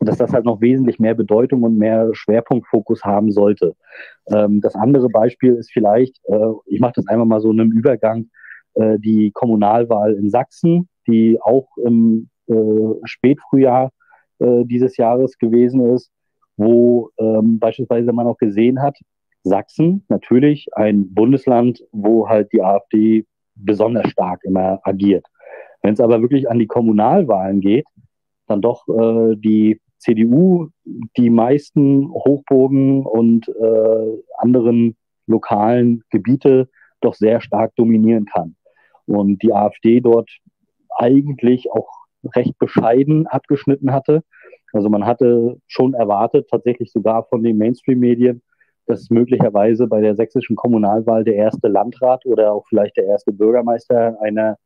dass 0.00 0.18
das 0.18 0.32
halt 0.32 0.44
noch 0.44 0.60
wesentlich 0.60 0.98
mehr 0.98 1.14
Bedeutung 1.14 1.62
und 1.62 1.78
mehr 1.78 2.10
Schwerpunktfokus 2.12 3.04
haben 3.04 3.30
sollte. 3.30 3.74
Ähm, 4.26 4.60
das 4.60 4.74
andere 4.74 5.08
Beispiel 5.08 5.54
ist 5.54 5.72
vielleicht, 5.72 6.20
äh, 6.24 6.52
ich 6.66 6.80
mache 6.80 6.94
das 6.96 7.06
einmal 7.06 7.26
mal 7.26 7.40
so 7.40 7.50
in 7.52 7.60
einem 7.60 7.72
Übergang, 7.72 8.28
äh, 8.74 8.98
die 8.98 9.30
Kommunalwahl 9.32 10.14
in 10.14 10.30
Sachsen, 10.30 10.88
die 11.06 11.38
auch 11.40 11.68
im 11.78 12.28
äh, 12.48 12.54
Spätfrühjahr 13.04 13.92
äh, 14.40 14.64
dieses 14.64 14.96
Jahres 14.96 15.38
gewesen 15.38 15.94
ist, 15.94 16.10
wo 16.56 17.10
ähm, 17.18 17.58
beispielsweise 17.58 18.12
man 18.12 18.26
auch 18.26 18.38
gesehen 18.38 18.80
hat, 18.80 18.96
Sachsen 19.42 20.04
natürlich 20.08 20.68
ein 20.74 21.12
Bundesland, 21.12 21.84
wo 21.92 22.28
halt 22.28 22.52
die 22.52 22.62
AfD 22.62 23.26
besonders 23.54 24.10
stark 24.10 24.42
immer 24.44 24.80
agiert. 24.84 25.26
Wenn 25.82 25.92
es 25.92 26.00
aber 26.00 26.22
wirklich 26.22 26.50
an 26.50 26.58
die 26.58 26.66
Kommunalwahlen 26.66 27.60
geht, 27.60 27.86
dann 28.46 28.62
doch 28.62 28.88
äh, 28.88 29.36
die 29.36 29.80
CDU 29.98 30.68
die 31.16 31.30
meisten 31.30 32.10
Hochburgen 32.10 33.04
und 33.04 33.48
äh, 33.48 34.22
anderen 34.38 34.96
lokalen 35.26 36.02
Gebiete 36.10 36.68
doch 37.00 37.14
sehr 37.14 37.40
stark 37.40 37.74
dominieren 37.76 38.26
kann 38.26 38.56
und 39.06 39.42
die 39.42 39.52
AfD 39.52 40.00
dort 40.00 40.30
eigentlich 40.96 41.70
auch 41.70 41.88
recht 42.34 42.58
bescheiden 42.58 43.26
abgeschnitten 43.26 43.92
hatte. 43.92 44.22
Also 44.74 44.88
man 44.88 45.06
hatte 45.06 45.56
schon 45.66 45.94
erwartet, 45.94 46.48
tatsächlich 46.50 46.90
sogar 46.90 47.24
von 47.24 47.42
den 47.42 47.56
Mainstream-Medien, 47.58 48.42
dass 48.86 49.08
möglicherweise 49.08 49.86
bei 49.86 50.00
der 50.00 50.14
sächsischen 50.14 50.56
Kommunalwahl 50.56 51.24
der 51.24 51.36
erste 51.36 51.68
Landrat 51.68 52.26
oder 52.26 52.52
auch 52.52 52.66
vielleicht 52.68 52.96
der 52.96 53.06
erste 53.06 53.32
Bürgermeister 53.32 54.16
einer 54.20 54.56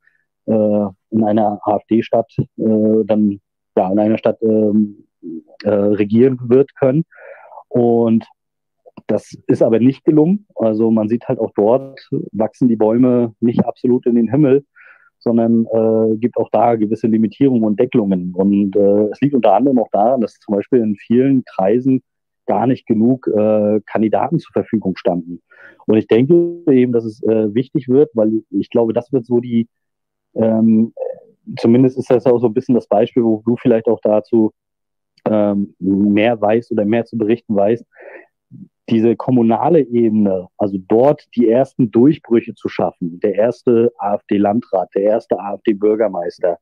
äh, 0.47 0.86
in 1.10 1.24
einer 1.24 1.60
AfD-Stadt 1.62 2.32
äh, 2.39 3.05
dann 3.05 3.40
ja 3.76 3.93
in 3.93 3.98
einer 3.98 4.18
Stadt 4.18 4.43
ähm, 4.43 5.05
äh, 5.62 5.70
regieren 5.70 6.39
wird 6.43 6.74
können. 6.74 7.05
Und 7.68 8.24
das 9.06 9.36
ist 9.47 9.62
aber 9.62 9.78
nicht 9.78 10.05
gelungen. 10.05 10.47
Also 10.56 10.90
man 10.90 11.09
sieht 11.09 11.28
halt 11.28 11.39
auch 11.39 11.52
dort 11.55 12.01
wachsen 12.32 12.68
die 12.68 12.76
Bäume 12.76 13.35
nicht 13.40 13.64
absolut 13.64 14.06
in 14.06 14.14
den 14.14 14.30
Himmel, 14.30 14.64
sondern 15.28 15.66
äh, 15.66 16.16
gibt 16.16 16.38
auch 16.38 16.48
da 16.50 16.74
gewisse 16.76 17.06
Limitierungen 17.06 17.64
und 17.64 17.78
Deckelungen. 17.78 18.32
Und 18.34 18.74
äh, 18.74 19.09
es 19.12 19.20
liegt 19.20 19.34
unter 19.34 19.52
anderem 19.52 19.78
auch 19.78 19.90
daran, 19.92 20.22
dass 20.22 20.38
zum 20.38 20.55
Beispiel 20.55 20.80
in 20.80 20.96
vielen 20.96 21.44
Kreisen 21.44 22.02
gar 22.46 22.66
nicht 22.66 22.86
genug 22.86 23.26
äh, 23.26 23.80
Kandidaten 23.84 24.38
zur 24.38 24.52
Verfügung 24.52 24.96
standen. 24.96 25.42
Und 25.86 25.98
ich 25.98 26.06
denke 26.06 26.62
eben, 26.70 26.92
dass 26.92 27.05
es 27.05 27.22
äh, 27.22 27.55
wichtig 27.55 27.88
wird, 27.88 28.10
weil 28.14 28.42
ich 28.50 28.70
glaube, 28.70 28.94
das 28.94 29.12
wird 29.12 29.26
so 29.26 29.40
die, 29.40 29.68
ähm, 30.34 30.94
zumindest 31.59 31.98
ist 31.98 32.10
das 32.10 32.24
auch 32.24 32.38
so 32.38 32.46
ein 32.46 32.55
bisschen 32.55 32.74
das 32.74 32.86
Beispiel, 32.86 33.22
wo 33.22 33.42
du 33.44 33.56
vielleicht 33.56 33.86
auch 33.86 34.00
dazu 34.02 34.52
ähm, 35.26 35.74
mehr 35.78 36.40
weißt 36.40 36.72
oder 36.72 36.86
mehr 36.86 37.05
zu 37.05 37.18
berichten 37.18 37.55
weißt, 37.55 37.84
diese 38.90 39.16
kommunale 39.16 39.81
Ebene, 39.81 40.48
also 40.56 40.78
dort 40.89 41.24
die 41.36 41.48
ersten 41.48 41.90
Durchbrüche 41.90 42.55
zu 42.55 42.69
schaffen, 42.69 43.20
der 43.20 43.35
erste 43.35 43.93
AfD-Landrat, 43.98 44.90
der 44.94 45.02
erste 45.02 45.39
AfD-Bürgermeister, 45.39 46.59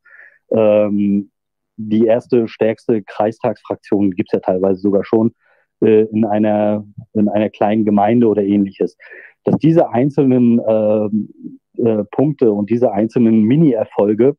ähm, 0.51 1.31
die 1.77 2.07
erste 2.07 2.49
stärkste 2.49 3.03
Kreistagsfraktion 3.03 4.13
gibt 4.13 4.31
es 4.31 4.33
ja 4.33 4.41
teilweise 4.41 4.81
sogar 4.81 5.05
schon 5.05 5.33
äh, 5.81 6.05
in, 6.05 6.25
einer, 6.25 6.87
in 7.13 7.29
einer 7.29 7.51
kleinen 7.51 7.85
Gemeinde 7.85 8.27
oder 8.27 8.43
ähnliches. 8.43 8.97
Dass 9.45 9.57
diese 9.59 9.91
einzelnen 9.91 10.59
äh, 10.59 11.83
äh, 11.83 12.05
Punkte 12.11 12.51
und 12.53 12.71
diese 12.71 12.93
einzelnen 12.93 13.43
Mini-Erfolge 13.43 14.37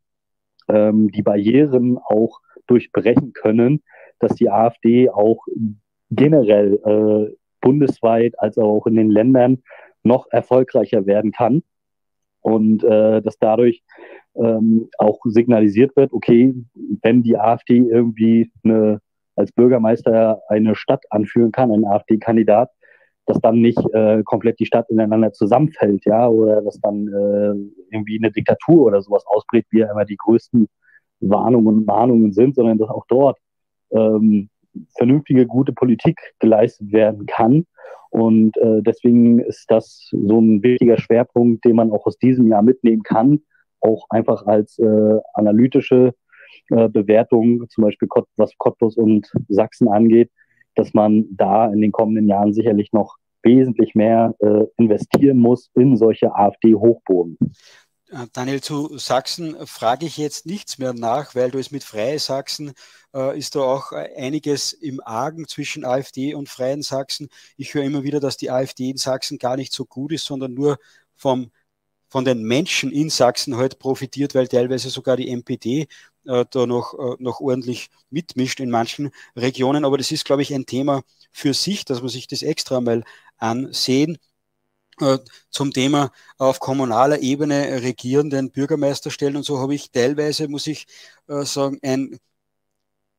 ähm, 0.67 1.11
die 1.11 1.21
Barrieren 1.21 1.97
auch 1.97 2.39
durchbrechen 2.65 3.33
können, 3.33 3.83
dass 4.19 4.33
die 4.33 4.49
AfD 4.49 5.09
auch 5.09 5.45
generell 6.09 6.79
äh, 6.83 7.35
bundesweit 7.67 8.33
als 8.39 8.57
auch 8.57 8.87
in 8.87 8.95
den 8.95 9.11
Ländern 9.11 9.61
noch 10.03 10.27
erfolgreicher 10.31 11.05
werden 11.05 11.33
kann. 11.33 11.63
Und 12.39 12.81
äh, 12.85 13.21
dass 13.21 13.37
dadurch 13.39 13.83
ähm, 14.35 14.89
auch 14.97 15.19
signalisiert 15.25 15.97
wird, 15.97 16.13
okay, 16.13 16.55
wenn 17.01 17.23
die 17.23 17.37
AfD 17.37 17.79
irgendwie 17.79 18.49
eine, 18.63 19.01
als 19.35 19.51
Bürgermeister 19.51 20.41
eine 20.47 20.75
Stadt 20.75 21.03
anführen 21.09 21.51
kann, 21.51 21.73
ein 21.73 21.83
AfD-Kandidat, 21.83 22.69
dass 23.25 23.41
dann 23.41 23.59
nicht 23.59 23.83
äh, 23.93 24.23
komplett 24.23 24.59
die 24.59 24.65
Stadt 24.65 24.89
ineinander 24.89 25.33
zusammenfällt, 25.33 26.05
ja, 26.05 26.29
oder 26.29 26.61
dass 26.61 26.79
dann 26.79 27.07
äh, 27.09 27.93
irgendwie 27.93 28.17
eine 28.17 28.31
Diktatur 28.31 28.85
oder 28.85 29.01
sowas 29.01 29.25
ausbricht, 29.27 29.67
wie 29.71 29.79
ja 29.79 29.91
immer 29.91 30.05
die 30.05 30.15
größten 30.15 30.69
Warnungen 31.19 31.79
und 31.79 31.85
Mahnungen 31.85 32.31
sind, 32.31 32.55
sondern 32.55 32.77
dass 32.77 32.89
auch 32.89 33.05
dort 33.09 33.37
ähm, 33.91 34.49
vernünftige, 34.97 35.45
gute 35.45 35.73
Politik 35.73 36.19
geleistet 36.39 36.91
werden 36.91 37.25
kann. 37.25 37.65
Und 38.09 38.57
äh, 38.57 38.81
deswegen 38.81 39.39
ist 39.39 39.65
das 39.69 40.09
so 40.11 40.39
ein 40.39 40.63
wichtiger 40.63 40.97
Schwerpunkt, 40.97 41.65
den 41.65 41.75
man 41.75 41.91
auch 41.91 42.05
aus 42.05 42.17
diesem 42.17 42.47
Jahr 42.47 42.61
mitnehmen 42.61 43.03
kann, 43.03 43.41
auch 43.81 44.05
einfach 44.09 44.45
als 44.45 44.79
äh, 44.79 45.19
analytische 45.33 46.13
äh, 46.69 46.89
Bewertung, 46.89 47.67
zum 47.69 47.83
Beispiel 47.83 48.07
was 48.37 48.57
Cottbus 48.57 48.97
und 48.97 49.31
Sachsen 49.49 49.87
angeht, 49.87 50.31
dass 50.75 50.93
man 50.93 51.25
da 51.31 51.71
in 51.71 51.81
den 51.81 51.91
kommenden 51.91 52.27
Jahren 52.27 52.53
sicherlich 52.53 52.91
noch 52.93 53.17
wesentlich 53.43 53.95
mehr 53.95 54.35
äh, 54.39 54.65
investieren 54.77 55.37
muss 55.37 55.69
in 55.75 55.95
solche 55.97 56.35
AfD-Hochboden. 56.35 57.37
Äh, 58.09 58.27
Daniel, 58.33 58.61
zu 58.61 58.97
Sachsen 58.97 59.55
frage 59.67 60.05
ich 60.05 60.17
jetzt 60.17 60.45
nichts 60.45 60.77
mehr 60.77 60.93
nach, 60.93 61.35
weil 61.35 61.51
du 61.51 61.59
es 61.59 61.71
mit 61.71 61.83
Freie 61.83 62.19
Sachsen 62.19 62.73
äh, 63.13 63.37
ist 63.37 63.55
da 63.55 63.59
auch 63.61 63.91
einiges 63.91 64.73
im 64.73 65.01
Argen 65.05 65.47
zwischen 65.47 65.83
AfD 65.85 66.33
und 66.33 66.49
Freien 66.49 66.81
Sachsen. 66.83 67.29
Ich 67.57 67.73
höre 67.73 67.83
immer 67.83 68.03
wieder, 68.03 68.19
dass 68.19 68.37
die 68.37 68.49
AfD 68.51 68.89
in 68.89 68.97
Sachsen 68.97 69.37
gar 69.39 69.57
nicht 69.57 69.73
so 69.73 69.85
gut 69.85 70.11
ist, 70.13 70.25
sondern 70.25 70.53
nur 70.53 70.77
vom, 71.15 71.51
von 72.09 72.25
den 72.25 72.43
Menschen 72.43 72.91
in 72.91 73.09
Sachsen 73.09 73.57
halt 73.57 73.79
profitiert, 73.79 74.35
weil 74.35 74.47
teilweise 74.47 74.89
sogar 74.89 75.17
die 75.17 75.29
NPD 75.29 75.87
äh, 76.25 76.45
da 76.49 76.65
noch, 76.65 76.93
äh, 76.93 77.15
noch 77.19 77.39
ordentlich 77.41 77.89
mitmischt 78.09 78.59
in 78.61 78.69
manchen 78.69 79.11
Regionen. 79.35 79.85
Aber 79.85 79.97
das 79.97 80.11
ist, 80.11 80.25
glaube 80.25 80.41
ich, 80.43 80.53
ein 80.53 80.65
Thema 80.65 81.03
für 81.31 81.53
sich, 81.53 81.85
dass 81.85 82.01
man 82.01 82.09
sich 82.09 82.27
das 82.27 82.41
extra 82.43 82.79
mal 82.81 83.03
ansehen 83.37 84.15
äh, 84.15 84.19
zum 85.49 85.71
Thema 85.73 86.11
auf 86.37 86.59
kommunaler 86.59 87.19
Ebene 87.19 87.81
regierenden 87.81 88.51
Bürgermeisterstellen 88.51 89.35
und 89.37 89.43
so 89.43 89.59
habe 89.59 89.75
ich 89.75 89.91
teilweise, 89.91 90.47
muss 90.47 90.67
ich 90.67 90.87
äh, 91.27 91.43
sagen, 91.43 91.79
ein 91.83 92.19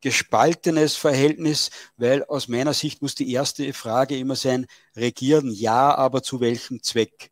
gespaltenes 0.00 0.96
Verhältnis, 0.96 1.70
weil 1.96 2.24
aus 2.24 2.48
meiner 2.48 2.74
Sicht 2.74 3.02
muss 3.02 3.14
die 3.14 3.32
erste 3.32 3.72
Frage 3.72 4.16
immer 4.16 4.36
sein, 4.36 4.66
regieren 4.96 5.50
ja, 5.50 5.94
aber 5.94 6.22
zu 6.22 6.40
welchem 6.40 6.82
Zweck? 6.82 7.30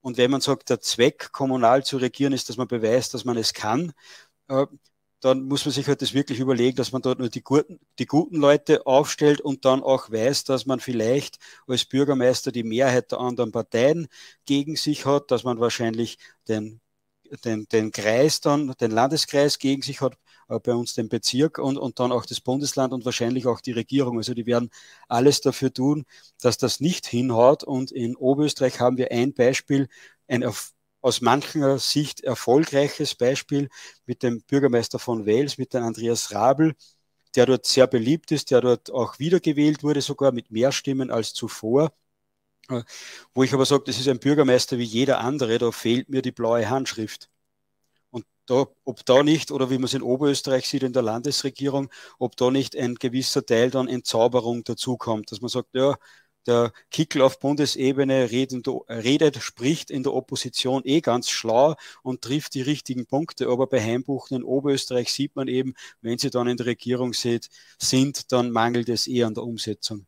Und 0.00 0.18
wenn 0.18 0.30
man 0.30 0.40
sagt, 0.40 0.70
der 0.70 0.80
Zweck, 0.80 1.32
kommunal 1.32 1.84
zu 1.84 1.96
regieren, 1.96 2.32
ist, 2.32 2.48
dass 2.48 2.56
man 2.56 2.68
beweist, 2.68 3.14
dass 3.14 3.24
man 3.24 3.36
es 3.38 3.54
kann, 3.54 3.92
äh, 4.48 4.66
dann 5.24 5.44
muss 5.44 5.64
man 5.64 5.72
sich 5.72 5.88
halt 5.88 6.02
das 6.02 6.12
wirklich 6.12 6.38
überlegen, 6.38 6.76
dass 6.76 6.92
man 6.92 7.00
dort 7.00 7.18
nur 7.18 7.30
die 7.30 7.42
guten, 7.42 7.80
die 7.98 8.06
guten 8.06 8.36
Leute 8.36 8.86
aufstellt 8.86 9.40
und 9.40 9.64
dann 9.64 9.82
auch 9.82 10.10
weiß, 10.10 10.44
dass 10.44 10.66
man 10.66 10.80
vielleicht 10.80 11.38
als 11.66 11.86
Bürgermeister 11.86 12.52
die 12.52 12.62
Mehrheit 12.62 13.10
der 13.10 13.20
anderen 13.20 13.50
Parteien 13.50 14.08
gegen 14.44 14.76
sich 14.76 15.06
hat, 15.06 15.30
dass 15.30 15.42
man 15.44 15.60
wahrscheinlich 15.60 16.18
den, 16.48 16.80
den, 17.44 17.66
den 17.68 17.90
Kreis 17.90 18.40
dann, 18.42 18.74
den 18.80 18.90
Landeskreis 18.90 19.58
gegen 19.58 19.80
sich 19.82 20.02
hat, 20.02 20.18
äh, 20.48 20.58
bei 20.60 20.74
uns 20.74 20.94
den 20.94 21.08
Bezirk 21.08 21.58
und, 21.58 21.78
und 21.78 21.98
dann 22.00 22.12
auch 22.12 22.26
das 22.26 22.40
Bundesland 22.40 22.92
und 22.92 23.04
wahrscheinlich 23.06 23.46
auch 23.46 23.60
die 23.62 23.72
Regierung. 23.72 24.18
Also 24.18 24.34
die 24.34 24.46
werden 24.46 24.70
alles 25.08 25.40
dafür 25.40 25.72
tun, 25.72 26.04
dass 26.42 26.58
das 26.58 26.80
nicht 26.80 27.06
hinhaut. 27.06 27.64
Und 27.64 27.92
in 27.92 28.14
Oberösterreich 28.16 28.80
haben 28.80 28.98
wir 28.98 29.10
ein 29.10 29.32
Beispiel, 29.32 29.88
ein 30.28 30.42
aus 31.04 31.20
mancher 31.20 31.78
Sicht 31.78 32.22
erfolgreiches 32.22 33.14
Beispiel 33.14 33.68
mit 34.06 34.22
dem 34.22 34.42
Bürgermeister 34.42 34.98
von 34.98 35.26
Wales, 35.26 35.58
mit 35.58 35.74
dem 35.74 35.82
Andreas 35.84 36.32
Rabel, 36.32 36.74
der 37.36 37.46
dort 37.46 37.66
sehr 37.66 37.86
beliebt 37.86 38.32
ist, 38.32 38.50
der 38.50 38.62
dort 38.62 38.90
auch 38.90 39.18
wiedergewählt 39.18 39.82
wurde, 39.82 40.00
sogar 40.02 40.32
mit 40.32 40.50
mehr 40.50 40.72
Stimmen 40.72 41.10
als 41.10 41.34
zuvor. 41.34 41.92
Äh, 42.70 42.82
wo 43.34 43.42
ich 43.44 43.54
aber 43.54 43.66
sage, 43.66 43.84
das 43.86 43.98
ist 43.98 44.08
ein 44.08 44.18
Bürgermeister 44.20 44.78
wie 44.78 44.84
jeder 44.84 45.20
andere, 45.20 45.58
da 45.58 45.72
fehlt 45.72 46.08
mir 46.08 46.22
die 46.22 46.32
blaue 46.32 46.68
Handschrift. 46.70 47.30
Und 48.10 48.26
da, 48.46 48.66
ob 48.84 49.04
da 49.06 49.22
nicht, 49.22 49.50
oder 49.52 49.70
wie 49.70 49.76
man 49.78 49.84
es 49.84 49.94
in 49.94 50.02
Oberösterreich 50.02 50.68
sieht, 50.68 50.82
in 50.84 50.92
der 50.94 51.02
Landesregierung, 51.02 51.90
ob 52.18 52.36
da 52.36 52.50
nicht 52.50 52.76
ein 52.76 52.96
gewisser 52.96 53.44
Teil 53.46 53.70
dann 53.70 53.88
Entzauberung 53.88 54.64
dazukommt, 54.64 55.32
dass 55.32 55.40
man 55.42 55.50
sagt, 55.50 55.70
ja, 55.74 55.96
der 56.46 56.72
Kickel 56.90 57.22
auf 57.22 57.38
Bundesebene 57.38 58.30
redet, 58.30 58.66
redet, 58.88 59.36
spricht 59.36 59.90
in 59.90 60.02
der 60.02 60.14
Opposition 60.14 60.82
eh 60.84 61.00
ganz 61.00 61.30
schlau 61.30 61.74
und 62.02 62.22
trifft 62.22 62.54
die 62.54 62.62
richtigen 62.62 63.06
Punkte. 63.06 63.48
Aber 63.48 63.66
bei 63.66 63.80
Heimbuchen 63.80 64.38
in 64.38 64.44
Oberösterreich 64.44 65.12
sieht 65.12 65.36
man 65.36 65.48
eben, 65.48 65.74
wenn 66.00 66.18
sie 66.18 66.30
dann 66.30 66.48
in 66.48 66.56
der 66.56 66.66
Regierung 66.66 67.12
sind, 67.12 67.48
sind 67.78 68.32
dann 68.32 68.50
mangelt 68.50 68.88
es 68.88 69.06
eher 69.06 69.26
an 69.26 69.34
der 69.34 69.44
Umsetzung. 69.44 70.06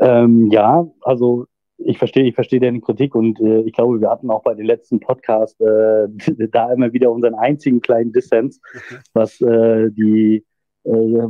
Ähm, 0.00 0.48
ja, 0.50 0.86
also 1.02 1.46
ich 1.78 1.98
verstehe, 1.98 2.24
ich 2.24 2.34
verstehe 2.34 2.60
deine 2.60 2.80
Kritik 2.80 3.14
und 3.14 3.40
äh, 3.40 3.60
ich 3.60 3.72
glaube, 3.72 4.00
wir 4.00 4.10
hatten 4.10 4.30
auch 4.30 4.42
bei 4.42 4.54
den 4.54 4.66
letzten 4.66 5.00
Podcasts 5.00 5.58
äh, 5.60 6.08
da 6.50 6.72
immer 6.72 6.92
wieder 6.92 7.10
unseren 7.10 7.34
einzigen 7.34 7.80
kleinen 7.80 8.12
Dissens, 8.12 8.60
mhm. 8.72 8.96
was 9.12 9.40
äh, 9.40 9.90
die 9.90 10.44
äh, 10.84 11.28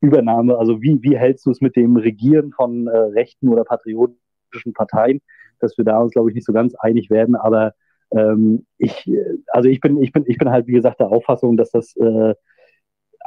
Übernahme, 0.00 0.58
also 0.58 0.80
wie, 0.82 0.98
wie 1.02 1.16
hältst 1.16 1.46
du 1.46 1.50
es 1.50 1.60
mit 1.60 1.76
dem 1.76 1.96
Regieren 1.96 2.52
von 2.52 2.86
äh, 2.86 2.96
rechten 2.96 3.48
oder 3.48 3.64
patriotischen 3.64 4.72
Parteien, 4.74 5.20
dass 5.60 5.76
wir 5.76 5.84
da 5.84 5.98
uns, 5.98 6.12
glaube 6.12 6.30
ich, 6.30 6.34
nicht 6.34 6.46
so 6.46 6.52
ganz 6.52 6.74
einig 6.76 7.10
werden, 7.10 7.34
aber 7.34 7.74
ähm, 8.10 8.66
ich, 8.78 9.10
also 9.48 9.68
ich 9.68 9.80
bin, 9.80 10.02
ich 10.02 10.12
bin, 10.12 10.24
ich 10.26 10.38
bin 10.38 10.50
halt, 10.50 10.66
wie 10.66 10.72
gesagt, 10.72 11.00
der 11.00 11.08
Auffassung, 11.08 11.56
dass 11.56 11.70
das 11.70 11.94
äh, 11.96 12.34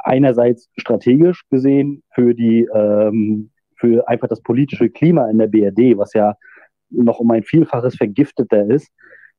einerseits 0.02 0.68
strategisch 0.76 1.42
gesehen 1.50 2.02
für 2.14 2.34
die, 2.34 2.68
ähm, 2.74 3.50
für 3.76 4.08
einfach 4.08 4.28
das 4.28 4.42
politische 4.42 4.90
Klima 4.90 5.28
in 5.30 5.38
der 5.38 5.48
BRD, 5.48 5.96
was 5.98 6.12
ja 6.14 6.36
noch 6.90 7.20
um 7.20 7.30
ein 7.30 7.42
Vielfaches 7.42 7.96
vergifteter 7.96 8.66
ist, 8.68 8.90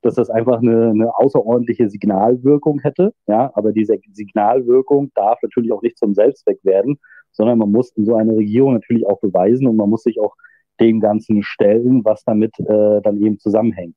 dass 0.02 0.16
das 0.16 0.30
einfach 0.30 0.60
eine, 0.60 0.90
eine 0.90 1.16
außerordentliche 1.16 1.90
Signalwirkung 1.90 2.80
hätte. 2.80 3.14
Ja, 3.28 3.52
aber 3.54 3.72
diese 3.72 3.98
Signalwirkung 4.12 5.12
darf 5.16 5.40
natürlich 5.42 5.72
auch 5.72 5.82
nicht 5.82 5.98
zum 5.98 6.14
Selbstzweck 6.14 6.60
werden, 6.64 7.00
sondern 7.34 7.58
man 7.58 7.72
muss 7.72 7.92
in 7.92 8.06
so 8.06 8.16
einer 8.16 8.36
Regierung 8.36 8.74
natürlich 8.74 9.06
auch 9.06 9.20
beweisen 9.20 9.68
und 9.68 9.76
man 9.76 9.90
muss 9.90 10.04
sich 10.04 10.20
auch 10.20 10.36
dem 10.80 11.00
Ganzen 11.00 11.44
stellen, 11.44 12.04
was 12.06 12.24
damit 12.24 12.58
äh, 12.60 13.02
dann 13.02 13.22
eben 13.22 13.40
zusammenhängt. 13.40 13.96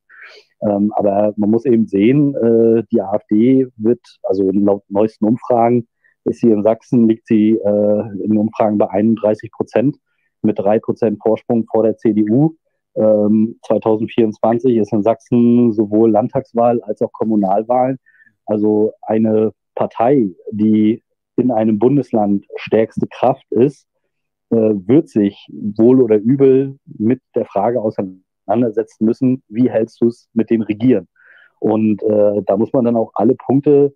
Ähm, 0.62 0.92
aber 0.96 1.34
man 1.36 1.50
muss 1.50 1.64
eben 1.64 1.86
sehen, 1.86 2.34
äh, 2.34 2.82
die 2.90 3.00
AfD 3.00 3.68
wird, 3.76 4.00
also 4.22 4.50
laut 4.50 4.82
neuesten 4.88 5.26
Umfragen, 5.26 5.86
ist 6.24 6.40
sie 6.40 6.50
in 6.50 6.62
Sachsen, 6.62 7.08
liegt 7.08 7.26
sie 7.26 7.52
äh, 7.52 8.24
in 8.24 8.36
Umfragen 8.36 8.78
bei 8.78 8.88
31 8.90 9.52
Prozent 9.52 9.96
mit 10.42 10.58
drei 10.58 10.78
Prozent 10.78 11.20
Vorsprung 11.22 11.66
vor 11.70 11.84
der 11.84 11.96
CDU. 11.96 12.56
Ähm, 12.96 13.58
2024 13.66 14.76
ist 14.76 14.92
in 14.92 15.02
Sachsen 15.02 15.72
sowohl 15.72 16.10
Landtagswahl 16.10 16.80
als 16.82 17.02
auch 17.02 17.12
Kommunalwahl. 17.12 17.98
Also 18.46 18.92
eine 19.02 19.52
Partei, 19.74 20.30
die 20.50 21.02
in 21.36 21.50
einem 21.50 21.78
Bundesland 21.78 22.46
stärkste 22.56 23.06
Kraft 23.06 23.46
ist, 23.50 23.86
äh, 24.50 24.56
wird 24.56 25.08
sich 25.08 25.48
wohl 25.50 26.00
oder 26.00 26.16
übel 26.16 26.78
mit 26.84 27.20
der 27.34 27.44
Frage 27.46 27.80
auseinandersetzen 27.80 29.04
müssen, 29.04 29.42
wie 29.48 29.70
hältst 29.70 30.00
du 30.00 30.08
es 30.08 30.28
mit 30.32 30.50
dem 30.50 30.62
Regieren? 30.62 31.08
Und 31.58 32.02
äh, 32.02 32.42
da 32.44 32.56
muss 32.56 32.72
man 32.72 32.84
dann 32.84 32.96
auch 32.96 33.12
alle 33.14 33.34
Punkte 33.34 33.94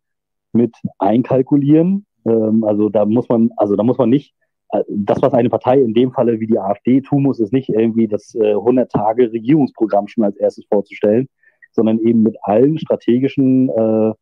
mit 0.52 0.74
einkalkulieren. 0.98 2.06
Ähm, 2.26 2.64
also 2.64 2.88
da 2.88 3.04
muss 3.04 3.28
man, 3.28 3.50
also 3.56 3.76
da 3.76 3.82
muss 3.82 3.98
man 3.98 4.10
nicht, 4.10 4.34
äh, 4.70 4.82
das, 4.88 5.22
was 5.22 5.32
eine 5.34 5.50
Partei 5.50 5.80
in 5.80 5.94
dem 5.94 6.12
Falle 6.12 6.40
wie 6.40 6.46
die 6.46 6.58
AfD 6.58 7.00
tun 7.00 7.22
muss, 7.22 7.40
ist 7.40 7.52
nicht 7.52 7.68
irgendwie 7.68 8.08
das 8.08 8.34
äh, 8.34 8.52
100 8.52 8.90
Tage 8.90 9.32
Regierungsprogramm 9.32 10.08
schon 10.08 10.24
als 10.24 10.36
erstes 10.36 10.66
vorzustellen, 10.66 11.28
sondern 11.72 11.98
eben 12.00 12.22
mit 12.22 12.36
allen 12.42 12.78
strategischen 12.78 13.68
äh, 13.68 14.12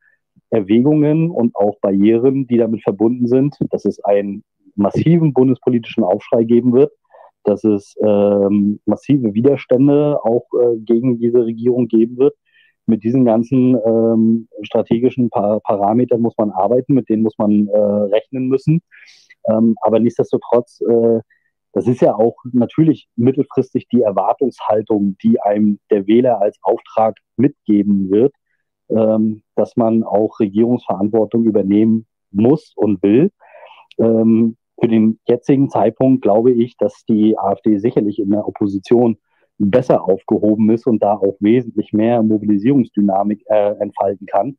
Erwägungen 0.50 1.30
und 1.30 1.54
auch 1.56 1.78
Barrieren, 1.80 2.46
die 2.46 2.56
damit 2.56 2.82
verbunden 2.82 3.26
sind, 3.26 3.56
dass 3.70 3.84
es 3.84 4.02
einen 4.04 4.44
massiven 4.74 5.32
bundespolitischen 5.32 6.04
Aufschrei 6.04 6.44
geben 6.44 6.72
wird, 6.72 6.92
dass 7.44 7.64
es 7.64 7.94
ähm, 8.02 8.80
massive 8.86 9.34
Widerstände 9.34 10.18
auch 10.22 10.46
äh, 10.54 10.76
gegen 10.78 11.18
diese 11.18 11.44
Regierung 11.44 11.88
geben 11.88 12.18
wird. 12.18 12.34
Mit 12.86 13.04
diesen 13.04 13.24
ganzen 13.26 13.76
ähm, 13.84 14.48
strategischen 14.62 15.28
pa 15.28 15.60
Parametern 15.60 16.22
muss 16.22 16.34
man 16.38 16.50
arbeiten, 16.50 16.94
mit 16.94 17.08
denen 17.08 17.22
muss 17.22 17.36
man 17.36 17.68
äh, 17.68 17.78
rechnen 17.78 18.48
müssen. 18.48 18.80
Ähm, 19.50 19.76
aber 19.82 20.00
nichtsdestotrotz, 20.00 20.80
äh, 20.80 21.20
das 21.72 21.86
ist 21.86 22.00
ja 22.00 22.14
auch 22.14 22.36
natürlich 22.52 23.08
mittelfristig 23.16 23.88
die 23.88 24.02
Erwartungshaltung, 24.02 25.16
die 25.22 25.40
einem 25.40 25.80
der 25.90 26.06
Wähler 26.06 26.40
als 26.40 26.58
Auftrag 26.62 27.16
mitgeben 27.36 28.10
wird, 28.10 28.32
ähm, 28.90 29.42
dass 29.54 29.76
man 29.76 30.02
auch 30.02 30.40
Regierungsverantwortung 30.40 31.44
übernehmen 31.44 32.06
muss 32.30 32.72
und 32.76 33.02
will. 33.02 33.30
Ähm, 33.98 34.56
für 34.80 34.88
den 34.88 35.18
jetzigen 35.26 35.70
Zeitpunkt 35.70 36.22
glaube 36.22 36.52
ich, 36.52 36.76
dass 36.76 37.04
die 37.04 37.36
AfD 37.38 37.78
sicherlich 37.78 38.18
in 38.18 38.30
der 38.30 38.46
Opposition 38.46 39.18
besser 39.58 40.04
aufgehoben 40.04 40.70
ist 40.70 40.86
und 40.86 41.02
da 41.02 41.14
auch 41.14 41.36
wesentlich 41.40 41.92
mehr 41.92 42.22
Mobilisierungsdynamik 42.22 43.42
äh, 43.46 43.72
entfalten 43.80 44.26
kann. 44.26 44.56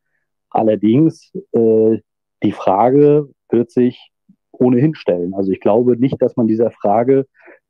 Allerdings, 0.50 1.32
äh, 1.54 2.00
die 2.44 2.52
Frage 2.52 3.30
wird 3.50 3.72
sich 3.72 4.12
ohnehin 4.52 4.96
stellen. 4.96 5.34
Also 5.34 5.52
ich 5.52 5.62
glaube 5.62 5.98
nicht, 5.98 6.22
dass 6.22 6.36
man 6.36 6.48
dieser 6.48 6.72
Frage 6.72 7.26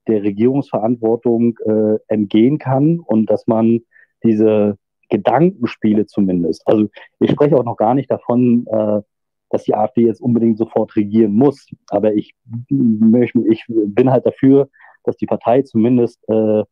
der 0.08 0.24
Regierungsverantwortung 0.24 1.58
äh, 1.66 1.98
entgehen 2.08 2.58
kann 2.58 3.00
und 3.00 3.30
dass 3.30 3.46
man 3.46 3.82
diese 4.24 4.78
Gedankenspiele 5.10 6.06
zumindest. 6.06 6.68
Also 6.68 6.90
ich 7.20 7.32
spreche 7.32 7.58
auch 7.58 7.66
noch 7.66 7.78
gar 7.78 7.94
nicht 7.94 8.10
davon, 8.10 8.66
äh, 8.68 9.02
dass 9.50 9.64
die 9.64 9.74
AfD 9.74 10.06
jetzt 10.06 10.22
unbedingt 10.22 10.58
sofort 10.58 10.96
regieren 10.96 11.34
muss. 11.34 11.68
Aber 11.90 12.14
ich 12.14 12.34
ich 12.70 13.66
bin 13.68 14.12
halt 14.12 14.26
dafür, 14.26 14.70
dass 15.04 15.18
die 15.18 15.26
Partei 15.26 15.64
zumindest 15.64 16.24
äh, 16.30 16.64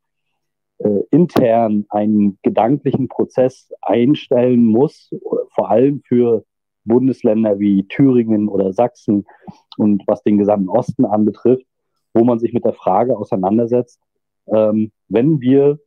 äh, 0.79 1.03
intern 1.11 1.85
einen 1.89 2.37
gedanklichen 2.43 3.07
Prozess 3.07 3.71
einstellen 3.81 4.63
muss, 4.63 5.09
vor 5.55 5.69
allem 5.69 6.01
für 6.05 6.45
Bundesländer 6.85 7.59
wie 7.59 7.87
Thüringen 7.87 8.47
oder 8.47 8.73
Sachsen 8.73 9.25
und 9.77 10.03
was 10.07 10.23
den 10.23 10.37
gesamten 10.37 10.69
Osten 10.69 11.05
anbetrifft, 11.05 11.65
wo 12.13 12.23
man 12.23 12.39
sich 12.39 12.53
mit 12.53 12.63
der 12.63 12.73
Frage 12.73 13.17
auseinandersetzt, 13.17 13.99
ähm, 14.47 14.91
wenn 15.09 15.41
wir 15.41 15.79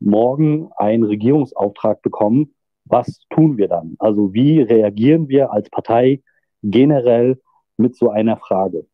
morgen 0.00 0.70
einen 0.76 1.04
Regierungsauftrag 1.04 2.02
bekommen, 2.02 2.54
was 2.84 3.20
tun 3.30 3.56
wir 3.58 3.68
dann? 3.68 3.96
Also 3.98 4.32
wie 4.32 4.60
reagieren 4.60 5.28
wir 5.28 5.52
als 5.52 5.68
Partei 5.70 6.22
generell 6.62 7.40
mit 7.76 7.96
so 7.96 8.10
einer 8.10 8.36
Frage? 8.36 8.86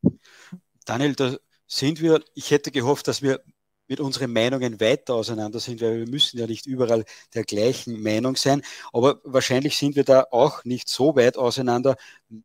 Daniel, 0.85 1.15
da 1.15 1.37
sind 1.67 2.01
wir, 2.03 2.21
ich 2.35 2.51
hätte 2.51 2.71
gehofft, 2.71 3.09
dass 3.09 3.23
wir 3.23 3.41
mit 3.87 4.01
unseren 4.01 4.33
Meinungen 4.33 4.81
weiter 4.81 5.15
auseinander 5.15 5.61
sind, 5.61 5.81
weil 5.83 6.01
wir 6.01 6.09
müssen 6.09 6.39
ja 6.39 6.47
nicht 6.47 6.67
überall 6.67 7.05
der 7.35 7.45
gleichen 7.45 8.03
Meinung 8.03 8.37
sein. 8.37 8.63
Aber 8.93 9.21
wahrscheinlich 9.25 9.77
sind 9.77 9.97
wir 9.97 10.05
da 10.05 10.27
auch 10.31 10.65
nicht 10.65 10.89
so 10.89 11.17
weit 11.17 11.37
auseinander. 11.37 11.97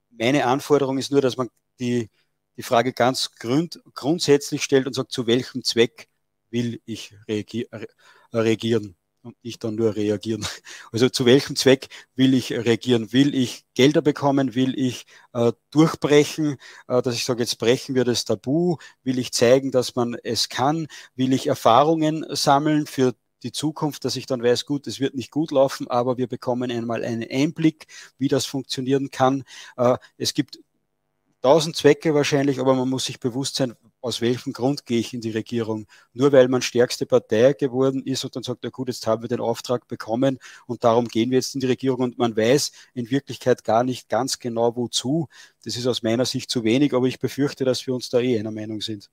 Meine 0.10 0.45
Anforderung 0.45 0.98
ist 0.98 1.11
nur, 1.11 1.22
dass 1.22 1.38
man 1.38 1.49
die, 1.80 2.10
die 2.57 2.64
Frage 2.64 2.91
ganz 2.91 3.31
grund, 3.36 3.81
grundsätzlich 3.94 4.64
stellt 4.64 4.86
und 4.86 4.94
sagt, 4.94 5.11
zu 5.11 5.27
welchem 5.27 5.64
Zweck 5.64 6.10
will 6.49 6.81
ich 6.86 7.15
reagieren? 7.27 7.86
Und 9.22 9.35
nicht 9.43 9.64
dann 9.64 9.76
nur 9.76 9.95
reagieren. 9.95 10.45
Also 10.91 11.10
zu 11.10 11.26
welchem 11.26 11.56
Zweck 11.56 11.88
will 12.15 12.34
ich 12.34 12.51
reagieren? 12.51 13.14
Will 13.14 13.35
ich 13.35 13.65
Gelder 13.76 14.01
bekommen? 14.01 14.56
Will 14.56 14.77
ich 14.77 15.06
äh, 15.34 15.51
durchbrechen, 15.72 16.57
äh, 16.88 17.01
dass 17.01 17.15
ich 17.15 17.26
sage, 17.26 17.41
jetzt 17.41 17.57
brechen 17.60 17.95
wir 17.95 18.06
das 18.06 18.26
Tabu? 18.26 18.77
Will 19.03 19.19
ich 19.19 19.31
zeigen, 19.31 19.72
dass 19.72 19.95
man 19.95 20.15
es 20.23 20.49
kann? 20.49 20.88
Will 21.15 21.34
ich 21.34 21.47
Erfahrungen 21.47 22.26
sammeln 22.30 22.88
für 22.88 23.14
die 23.43 23.51
Zukunft, 23.51 24.03
dass 24.06 24.15
ich 24.15 24.26
dann 24.26 24.43
weiß, 24.43 24.65
gut, 24.65 24.88
es 24.88 24.99
wird 24.99 25.15
nicht 25.15 25.31
gut 25.31 25.51
laufen, 25.51 25.88
aber 25.88 26.18
wir 26.18 26.27
bekommen 26.27 26.72
einmal 26.72 27.03
einen 27.03 27.26
Einblick, 27.30 27.88
wie 28.18 28.27
das 28.27 28.45
funktionieren 28.45 29.11
kann. 29.11 29.43
Äh, 29.77 29.97
es 30.18 30.34
gibt 30.34 30.60
tausend 31.41 31.76
Zwecke 31.76 32.14
wahrscheinlich, 32.14 32.60
aber 32.60 32.73
man 32.76 32.89
muss 32.89 33.06
sich 33.06 33.19
bewusst 33.19 33.56
sein, 33.56 33.76
aus 34.01 34.21
welchem 34.21 34.53
Grund 34.53 34.85
gehe 34.85 34.99
ich 34.99 35.13
in 35.13 35.21
die 35.21 35.31
Regierung? 35.31 35.85
Nur 36.13 36.31
weil 36.31 36.47
man 36.47 36.61
stärkste 36.61 37.05
Partei 37.05 37.53
geworden 37.53 38.03
ist 38.03 38.23
und 38.23 38.35
dann 38.35 38.43
sagt, 38.43 38.63
ja 38.63 38.69
gut, 38.69 38.88
jetzt 38.88 39.05
haben 39.07 39.21
wir 39.21 39.30
den 39.30 39.39
Auftrag 39.39 39.88
bekommen 39.88 40.39
und 40.67 40.84
darum 40.84 41.07
gehen 41.07 41.31
wir 41.31 41.38
jetzt 41.38 41.55
in 41.55 41.61
die 41.61 41.67
Regierung 41.67 42.01
und 42.01 42.17
man 42.17 42.35
weiß 42.35 42.71
in 42.93 43.09
Wirklichkeit 43.09 43.63
gar 43.63 43.84
nicht 43.84 44.09
ganz 44.09 44.39
genau 44.39 44.76
wozu. 44.76 45.27
Das 45.63 45.76
ist 45.76 45.88
aus 45.88 46.03
meiner 46.03 46.26
Sicht 46.26 46.49
zu 46.49 46.63
wenig, 46.63 46.93
aber 46.93 47.07
ich 47.07 47.19
befürchte, 47.19 47.65
dass 47.65 47.85
wir 47.88 47.93
uns 47.93 48.09
da 48.09 48.19
eh 48.19 48.39
einer 48.39 48.51
Meinung 48.51 48.81
sind. 48.81 49.09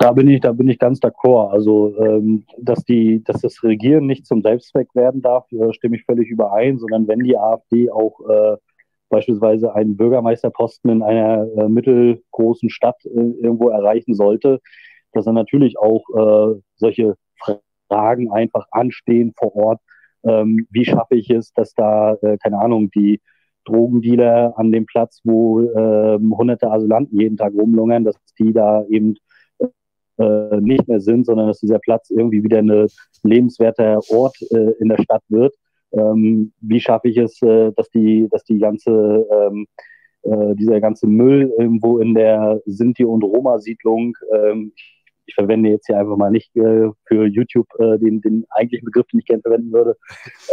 Da 0.00 0.12
bin 0.12 0.28
ich, 0.28 0.40
da 0.40 0.52
bin 0.52 0.68
ich 0.68 0.78
ganz 0.78 1.00
d'accord. 1.00 1.50
Also, 1.50 1.96
ähm, 1.98 2.44
dass 2.56 2.84
die, 2.84 3.22
dass 3.24 3.40
das 3.40 3.64
Regieren 3.64 4.06
nicht 4.06 4.26
zum 4.26 4.42
Selbstzweck 4.42 4.94
werden 4.94 5.22
darf, 5.22 5.50
äh, 5.50 5.72
stimme 5.72 5.96
ich 5.96 6.04
völlig 6.04 6.28
überein, 6.28 6.78
sondern 6.78 7.08
wenn 7.08 7.18
die 7.18 7.36
AfD 7.36 7.90
auch 7.90 8.20
äh, 8.28 8.56
beispielsweise 9.08 9.74
einen 9.74 9.96
Bürgermeisterposten 9.96 10.90
in 10.90 11.02
einer 11.02 11.46
äh, 11.56 11.68
mittelgroßen 11.68 12.70
Stadt 12.70 12.96
äh, 13.04 13.08
irgendwo 13.08 13.70
erreichen 13.70 14.14
sollte, 14.14 14.60
dass 15.12 15.24
dann 15.24 15.34
natürlich 15.34 15.78
auch 15.78 16.04
äh, 16.14 16.60
solche 16.76 17.14
Fragen 17.88 18.30
einfach 18.30 18.66
anstehen 18.70 19.32
vor 19.36 19.54
Ort. 19.56 19.80
Ähm, 20.24 20.66
wie 20.70 20.84
schaffe 20.84 21.14
ich 21.16 21.30
es, 21.30 21.52
dass 21.52 21.74
da, 21.74 22.14
äh, 22.22 22.36
keine 22.38 22.58
Ahnung, 22.58 22.90
die 22.90 23.20
Drogendealer 23.64 24.54
an 24.56 24.72
dem 24.72 24.86
Platz, 24.86 25.20
wo 25.24 25.60
äh, 25.60 26.18
hunderte 26.18 26.70
Asylanten 26.70 27.18
jeden 27.18 27.36
Tag 27.36 27.52
rumlungern, 27.54 28.04
dass 28.04 28.16
die 28.38 28.52
da 28.52 28.84
eben 28.88 29.14
äh, 30.18 30.60
nicht 30.60 30.88
mehr 30.88 31.00
sind, 31.00 31.26
sondern 31.26 31.46
dass 31.48 31.60
dieser 31.60 31.78
Platz 31.78 32.10
irgendwie 32.10 32.42
wieder 32.42 32.58
ein 32.58 32.88
lebenswerter 33.22 34.00
Ort 34.10 34.36
äh, 34.50 34.72
in 34.80 34.88
der 34.88 35.02
Stadt 35.02 35.22
wird 35.28 35.54
ähm, 35.92 36.52
wie 36.60 36.80
schaffe 36.80 37.08
ich 37.08 37.16
es, 37.16 37.40
äh, 37.42 37.72
dass 37.72 37.90
die, 37.90 38.28
dass 38.30 38.44
die 38.44 38.58
ganze, 38.58 39.26
ähm, 39.30 39.66
äh, 40.22 40.54
dieser 40.54 40.80
ganze 40.80 41.06
Müll 41.06 41.52
irgendwo 41.58 41.98
in 41.98 42.14
der 42.14 42.60
Sinti- 42.66 43.04
und 43.04 43.22
Roma-Siedlung, 43.22 44.16
ähm, 44.32 44.72
ich 45.28 45.34
verwende 45.34 45.68
jetzt 45.68 45.86
hier 45.86 45.98
einfach 45.98 46.16
mal 46.16 46.30
nicht 46.30 46.56
äh, 46.56 46.88
für 47.04 47.26
YouTube 47.26 47.68
äh, 47.78 47.98
den, 47.98 48.20
den 48.22 48.46
eigentlichen 48.50 48.86
Begriff, 48.86 49.06
den 49.08 49.20
ich 49.20 49.26
gerne 49.26 49.42
verwenden 49.42 49.72
würde, 49.72 49.96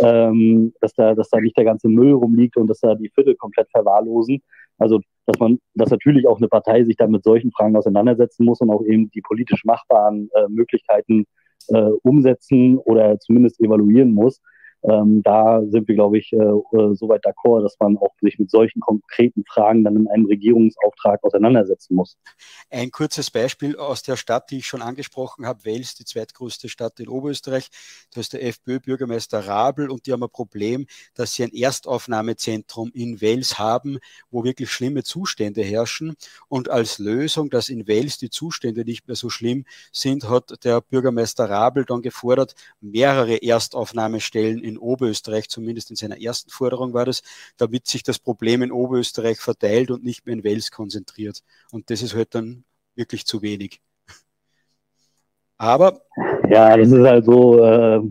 ähm, 0.02 0.74
dass, 0.82 0.94
da, 0.94 1.16
dass 1.16 1.30
da 1.30 1.40
nicht 1.40 1.57
der 1.57 1.64
ganze 1.64 1.88
Müll 1.88 2.12
rumliegt 2.12 2.57
und 2.57 2.68
dass 2.68 2.82
da 2.82 2.94
die 2.94 3.10
Viertel 3.10 3.36
komplett 3.36 3.70
verwahrlosen. 3.72 4.41
Also, 4.78 4.99
dass 5.26 5.40
man, 5.40 5.60
dass 5.74 5.90
natürlich 5.90 6.28
auch 6.28 6.38
eine 6.38 6.49
Partei 6.49 6.84
sich 6.84 6.98
dann 6.98 7.12
mit 7.12 7.24
solchen 7.24 7.52
Fragen 7.52 7.78
auseinandersetzen 7.78 8.45
muss 8.45 8.60
und 8.60 8.70
auch 8.70 8.84
eben 8.84 9.10
die 9.12 9.22
politisch 9.22 9.64
machbaren 9.64 10.30
äh, 10.36 10.48
Möglichkeiten 10.49 11.26
äh, 11.70 11.91
umsetzen 12.03 12.78
oder 12.78 13.18
zumindest 13.20 13.62
evaluieren 13.62 14.12
muss. 14.12 14.41
Ähm, 14.88 15.24
da 15.24 15.62
sind 15.68 15.88
wir, 15.88 15.95
glaube 15.95 16.18
ich, 16.18 16.32
äh, 16.32 16.38
äh, 16.38 16.94
soweit 16.94 17.26
d'accord, 17.26 17.64
dass 17.64 17.76
man 17.80 17.98
auch 17.98 18.14
sich 18.22 18.38
mit 18.38 18.52
solchen 18.52 18.80
konkreten 18.82 19.44
Fragen 19.48 19.84
dann 19.84 19.95
in 19.95 20.07
einem 20.07 20.26
Regierungsauftrag 20.26 21.24
auseinandersetzen 21.24 21.95
muss. 21.95 22.18
Ein 22.70 22.91
kurzes 22.91 23.32
Beispiel 23.32 23.76
aus 23.78 24.03
der 24.03 24.16
Stadt, 24.16 24.52
die 24.52 24.57
ich 24.57 24.68
schon 24.68 24.82
angesprochen 24.82 25.45
habe, 25.45 25.66
Wels, 25.66 25.95
die 25.95 26.06
zweitgrößte 26.06 26.70
Stadt 26.70 26.99
in 26.99 27.07
Oberösterreich. 27.07 27.70
Da 28.14 28.22
ist 28.22 28.34
der 28.34 28.44
FPÖ-Bürgermeister 28.44 29.40
Rabel 29.40 29.90
und 29.90 30.06
die 30.06 30.14
haben 30.14 30.24
ein 30.24 30.30
Problem, 30.30 30.86
dass 31.16 31.34
sie 31.34 31.44
ein 31.44 31.53
Erstaufnahmezentrum 31.53 32.91
in 32.94 33.22
Wels 33.22 33.57
haben, 33.57 33.98
wo 34.30 34.44
wirklich 34.44 34.70
schlimme 34.70 35.03
Zustände 35.03 35.62
herrschen. 35.62 36.16
Und 36.48 36.70
als 36.70 36.99
Lösung, 36.99 37.49
dass 37.49 37.70
in 37.70 37.88
Wels 37.88 38.18
die 38.18 38.30
Zustände 38.30 38.86
nicht 38.86 39.07
mehr 39.07 39.16
so 39.16 39.30
schlimm 39.30 39.66
sind, 39.91 40.30
hat 40.30 40.64
der 40.64 40.82
Bürgermeister 40.82 41.49
Rabel 41.49 41.86
dann 41.86 42.02
gefordert, 42.02 42.53
mehrere 42.82 43.41
Erstaufnahmestellen 43.41 44.64
in 44.64 44.74
in 44.76 44.80
Oberösterreich, 44.80 45.49
zumindest 45.49 45.89
in 45.89 45.95
seiner 45.95 46.22
ersten 46.22 46.49
Forderung 46.49 46.93
war 46.93 47.06
das, 47.06 47.23
damit 47.57 47.88
sich 47.88 48.03
das 48.03 48.19
Problem 48.19 48.61
in 48.61 48.72
Oberösterreich 48.72 49.39
verteilt 49.39 49.91
und 49.91 50.03
nicht 50.03 50.26
mehr 50.26 50.34
in 50.34 50.43
Wels 50.43 50.72
konzentriert. 50.72 51.41
Und 51.72 51.89
das 51.89 52.02
ist 52.02 52.15
halt 52.15 52.35
dann 52.35 52.64
wirklich 52.95 53.26
zu 53.26 53.41
wenig. 53.41 53.81
Aber. 55.57 56.02
Ja, 56.49 56.77
das 56.77 56.91
ist 56.91 57.06
halt 57.06 57.26
so, 57.26 57.64
äh, 57.64 58.02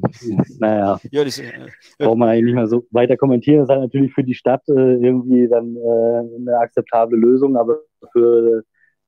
naja, 0.58 0.98
ja, 1.10 1.24
das, 1.24 1.38
äh, 1.38 1.68
braucht 1.98 2.18
man 2.18 2.30
eigentlich 2.30 2.46
nicht 2.46 2.54
mehr 2.54 2.66
so 2.66 2.84
weiter 2.90 3.16
kommentieren. 3.16 3.60
Das 3.60 3.66
ist 3.66 3.70
halt 3.70 3.82
natürlich 3.82 4.12
für 4.12 4.24
die 4.24 4.34
Stadt 4.34 4.62
äh, 4.68 4.72
irgendwie 4.72 5.46
dann 5.46 5.76
äh, 5.76 6.36
eine 6.40 6.58
akzeptable 6.58 7.16
Lösung, 7.16 7.56
aber 7.56 7.80
für 8.12 8.64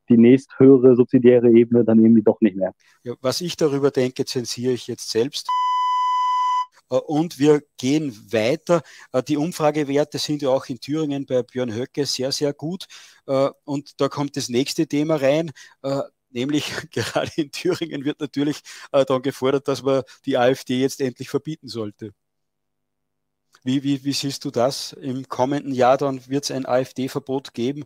die 0.09 0.17
nächsthöhere 0.17 0.95
subsidiäre 0.95 1.51
Ebene 1.51 1.85
dann 1.85 1.99
irgendwie 1.99 2.23
doch 2.23 2.41
nicht 2.41 2.57
mehr. 2.57 2.73
Ja, 3.03 3.15
was 3.21 3.41
ich 3.41 3.57
darüber 3.57 3.91
denke, 3.91 4.25
zensiere 4.25 4.73
ich 4.73 4.87
jetzt 4.87 5.11
selbst. 5.11 5.49
Äh, 6.91 6.97
und 6.97 7.39
wir 7.39 7.63
gehen 7.77 8.13
weiter. 8.33 8.83
Äh, 9.13 9.23
die 9.23 9.37
Umfragewerte 9.37 10.19
sind 10.19 10.43
ja 10.43 10.51
auch 10.51 10.67
in 10.67 10.81
Thüringen 10.81 11.27
bei 11.27 11.43
Björn 11.43 11.75
Höcke 11.75 12.07
sehr, 12.07 12.33
sehr 12.33 12.53
gut. 12.53 12.87
Äh, 13.27 13.51
und 13.65 14.01
da 14.01 14.09
kommt 14.09 14.37
das 14.37 14.49
nächste 14.49 14.87
Thema 14.87 15.17
rein. 15.17 15.51
Nämlich 16.31 16.65
gerade 16.93 17.31
in 17.37 17.51
Thüringen 17.51 18.05
wird 18.05 18.21
natürlich 18.21 18.61
dann 18.91 19.23
gefordert, 19.23 19.69
dass 19.69 19.83
man 19.83 20.03
die 20.27 20.37
AfD 20.37 20.81
jetzt 20.81 21.01
endlich 21.01 21.29
verbieten 21.31 21.69
sollte. 21.69 22.13
Wie, 23.65 23.83
wie, 23.83 24.05
wie 24.05 24.13
siehst 24.13 24.45
du 24.45 24.51
das? 24.51 24.93
Im 24.93 25.29
kommenden 25.29 25.73
Jahr 25.75 25.97
dann 25.97 26.27
wird 26.29 26.45
es 26.45 26.51
ein 26.51 26.67
AfD-Verbot 26.67 27.53
geben? 27.55 27.85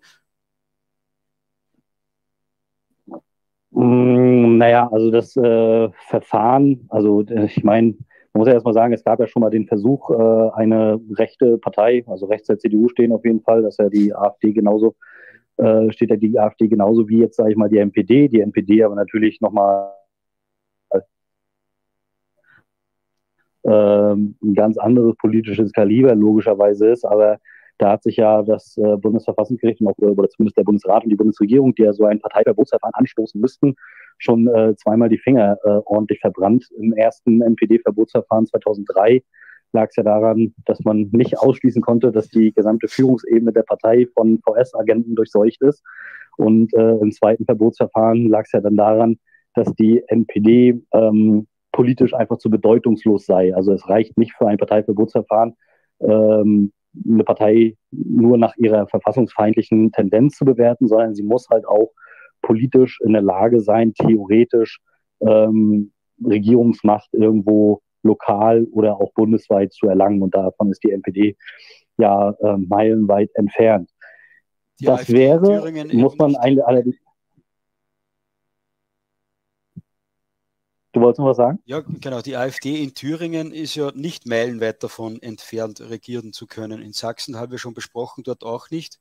Mm, 3.70 4.58
naja, 4.58 4.88
also 4.92 5.10
das 5.10 5.36
äh, 5.36 5.88
Verfahren, 6.08 6.86
also 6.90 7.22
ich 7.22 7.62
meine, 7.64 7.94
man 8.32 8.40
muss 8.40 8.48
ja 8.48 8.54
erstmal 8.54 8.74
sagen, 8.74 8.92
es 8.92 9.04
gab 9.04 9.18
ja 9.18 9.26
schon 9.26 9.40
mal 9.40 9.50
den 9.50 9.66
Versuch, 9.66 10.10
äh, 10.10 10.50
eine 10.54 11.00
rechte 11.12 11.58
Partei, 11.58 12.04
also 12.06 12.26
rechts 12.26 12.46
der 12.46 12.58
CDU 12.58 12.88
stehen 12.88 13.12
auf 13.12 13.24
jeden 13.24 13.40
Fall, 13.42 13.62
dass 13.62 13.76
ja 13.78 13.88
die 13.88 14.14
AfD 14.14 14.52
genauso, 14.52 14.94
äh, 15.56 15.90
steht 15.92 16.10
ja 16.10 16.16
die 16.16 16.38
AfD 16.38 16.68
genauso 16.68 17.08
wie 17.08 17.18
jetzt, 17.18 17.36
sage 17.36 17.50
ich 17.50 17.56
mal, 17.56 17.68
die 17.68 17.78
NPD. 17.78 18.28
Die 18.28 18.40
NPD 18.40 18.84
aber 18.84 18.94
natürlich 18.94 19.40
nochmal 19.40 19.92
ähm, 23.64 24.36
ein 24.42 24.54
ganz 24.54 24.78
anderes 24.78 25.16
politisches 25.16 25.72
Kaliber 25.72 26.14
logischerweise 26.14 26.88
ist, 26.88 27.04
aber 27.04 27.38
da 27.80 27.92
hat 27.92 28.02
sich 28.02 28.16
ja 28.16 28.42
das 28.42 28.76
äh, 28.76 28.96
Bundesverfassungsgericht 28.98 29.80
und 29.80 29.88
auch, 29.88 29.96
oder 29.96 30.28
zumindest 30.28 30.58
der 30.58 30.64
Bundesrat 30.64 31.02
und 31.02 31.10
die 31.10 31.16
Bundesregierung, 31.16 31.74
die 31.74 31.82
ja 31.82 31.94
so 31.94 32.04
ein 32.04 32.20
Parteiverbotsverfahren 32.20 32.94
anstoßen 32.94 33.40
müssten, 33.40 33.74
schon 34.18 34.48
äh, 34.48 34.76
zweimal 34.76 35.08
die 35.08 35.18
Finger 35.18 35.56
äh, 35.64 35.80
ordentlich 35.86 36.20
verbrannt. 36.20 36.68
Im 36.76 36.92
ersten 36.92 37.40
NPD-Verbotsverfahren 37.40 38.46
2003 38.46 39.22
lag 39.72 39.88
es 39.88 39.96
ja 39.96 40.02
daran, 40.02 40.54
dass 40.66 40.80
man 40.80 41.08
nicht 41.12 41.38
ausschließen 41.38 41.80
konnte, 41.80 42.12
dass 42.12 42.28
die 42.28 42.52
gesamte 42.52 42.86
Führungsebene 42.86 43.52
der 43.52 43.62
Partei 43.62 44.06
von 44.14 44.40
VS-Agenten 44.44 45.14
durchseucht 45.14 45.62
ist. 45.62 45.82
Und 46.36 46.74
äh, 46.74 46.96
im 46.96 47.12
zweiten 47.12 47.46
Verbotsverfahren 47.46 48.28
lag 48.28 48.42
es 48.44 48.52
ja 48.52 48.60
dann 48.60 48.76
daran, 48.76 49.18
dass 49.54 49.72
die 49.74 50.02
NPD 50.06 50.82
ähm, 50.92 51.46
politisch 51.72 52.12
einfach 52.12 52.36
zu 52.36 52.50
bedeutungslos 52.50 53.24
sei. 53.24 53.54
Also 53.54 53.72
es 53.72 53.88
reicht 53.88 54.18
nicht 54.18 54.34
für 54.36 54.48
ein 54.48 54.58
Parteiverbotsverfahren, 54.58 55.56
ähm, 56.00 56.72
eine 57.04 57.24
Partei 57.24 57.76
nur 57.90 58.36
nach 58.38 58.56
ihrer 58.56 58.86
verfassungsfeindlichen 58.88 59.92
Tendenz 59.92 60.36
zu 60.36 60.44
bewerten, 60.44 60.88
sondern 60.88 61.14
sie 61.14 61.22
muss 61.22 61.48
halt 61.48 61.66
auch 61.66 61.92
politisch 62.42 62.98
in 63.04 63.12
der 63.12 63.22
Lage 63.22 63.60
sein, 63.60 63.94
theoretisch 63.94 64.80
ähm, 65.20 65.92
Regierungsmacht 66.24 67.08
irgendwo 67.12 67.80
lokal 68.02 68.64
oder 68.72 68.96
auch 68.96 69.12
bundesweit 69.12 69.72
zu 69.72 69.86
erlangen. 69.86 70.22
Und 70.22 70.34
davon 70.34 70.70
ist 70.70 70.82
die 70.82 70.90
NPD 70.90 71.36
ja 71.98 72.30
äh, 72.40 72.56
meilenweit 72.56 73.30
entfernt. 73.34 73.90
Die 74.80 74.86
das 74.86 75.00
AfD 75.00 75.14
wäre, 75.14 75.72
muss 75.92 76.16
man 76.16 76.34
allerdings. 76.36 76.96
Du 81.00 81.06
wolltest 81.06 81.20
noch 81.20 81.28
was 81.28 81.38
sagen? 81.38 81.60
Ja, 81.64 81.80
genau. 81.80 82.20
Die 82.20 82.36
AfD 82.36 82.82
in 82.82 82.92
Thüringen 82.92 83.52
ist 83.52 83.74
ja 83.74 83.90
nicht 83.94 84.26
meilenweit 84.26 84.82
davon 84.82 85.18
entfernt, 85.22 85.80
regieren 85.80 86.34
zu 86.34 86.46
können. 86.46 86.82
In 86.82 86.92
Sachsen 86.92 87.38
haben 87.38 87.50
wir 87.50 87.56
schon 87.56 87.72
besprochen, 87.72 88.22
dort 88.22 88.44
auch 88.44 88.70
nicht. 88.70 88.98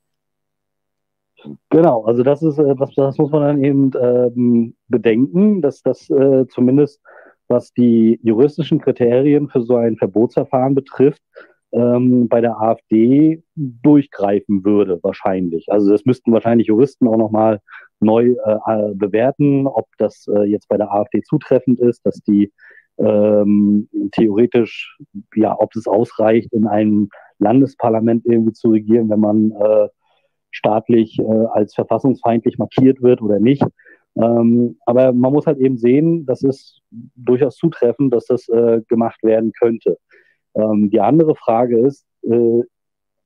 Genau, 1.68 2.04
also 2.06 2.22
das 2.22 2.42
ist, 2.42 2.58
äh, 2.58 2.74
das, 2.74 2.94
das 2.94 3.18
muss 3.18 3.30
man 3.30 3.42
dann 3.42 3.62
eben 3.62 3.90
ähm, 4.00 4.76
bedenken, 4.88 5.60
dass 5.60 5.82
das 5.82 6.08
äh, 6.08 6.46
zumindest, 6.48 7.02
was 7.48 7.74
die 7.74 8.18
juristischen 8.22 8.80
Kriterien 8.80 9.50
für 9.50 9.60
so 9.60 9.76
ein 9.76 9.98
Verbotsverfahren 9.98 10.74
betrifft, 10.74 11.20
ähm, 11.72 12.28
bei 12.28 12.40
der 12.40 12.58
AfD 12.58 13.42
durchgreifen 13.54 14.64
würde, 14.64 14.98
wahrscheinlich. 15.02 15.70
Also 15.70 15.90
das 15.90 16.06
müssten 16.06 16.32
wahrscheinlich 16.32 16.68
Juristen 16.68 17.06
auch 17.08 17.18
nochmal 17.18 17.60
neu 18.00 18.34
äh, 18.44 18.94
bewerten, 18.94 19.66
ob 19.66 19.86
das 19.98 20.26
äh, 20.28 20.44
jetzt 20.44 20.68
bei 20.68 20.76
der 20.76 20.92
AfD 20.92 21.22
zutreffend 21.22 21.80
ist, 21.80 22.04
dass 22.04 22.20
die 22.22 22.52
ähm, 22.98 23.88
theoretisch, 24.12 24.98
ja, 25.34 25.56
ob 25.58 25.74
es 25.74 25.86
ausreicht, 25.86 26.52
in 26.52 26.66
einem 26.66 27.08
Landesparlament 27.38 28.26
irgendwie 28.26 28.52
zu 28.52 28.70
regieren, 28.70 29.08
wenn 29.08 29.20
man 29.20 29.52
äh, 29.52 29.88
staatlich 30.50 31.18
äh, 31.18 31.46
als 31.52 31.74
verfassungsfeindlich 31.74 32.58
markiert 32.58 33.02
wird 33.02 33.22
oder 33.22 33.38
nicht. 33.38 33.64
Ähm, 34.16 34.78
aber 34.86 35.12
man 35.12 35.32
muss 35.32 35.46
halt 35.46 35.58
eben 35.58 35.78
sehen, 35.78 36.26
das 36.26 36.42
ist 36.42 36.80
durchaus 37.14 37.56
zutreffend, 37.56 38.12
dass 38.12 38.26
das 38.26 38.48
äh, 38.48 38.82
gemacht 38.88 39.22
werden 39.22 39.52
könnte. 39.58 39.98
Ähm, 40.54 40.90
die 40.90 41.00
andere 41.00 41.36
Frage 41.36 41.78
ist, 41.78 42.04
äh, 42.22 42.62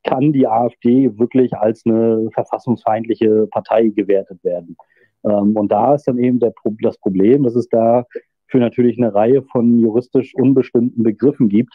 kann 0.05 0.33
die 0.33 0.47
AfD 0.47 1.19
wirklich 1.19 1.55
als 1.55 1.85
eine 1.87 2.29
verfassungsfeindliche 2.33 3.47
Partei 3.49 3.89
gewertet 3.89 4.43
werden? 4.45 4.77
Ähm, 5.25 5.57
und 5.57 5.73
da 5.73 5.95
ist 5.95 6.07
dann 6.07 6.19
eben 6.19 6.39
der, 6.39 6.53
das 6.83 6.99
Problem, 6.99 7.45
dass 7.45 7.57
es 7.57 7.69
da 7.69 8.05
für 8.47 8.59
natürlich 8.59 8.99
eine 8.99 9.15
Reihe 9.15 9.43
von 9.43 9.79
juristisch 9.81 10.35
unbestimmten 10.35 11.03
Begriffen 11.03 11.49
gibt, 11.49 11.75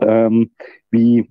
ähm, 0.00 0.50
wie 0.90 1.28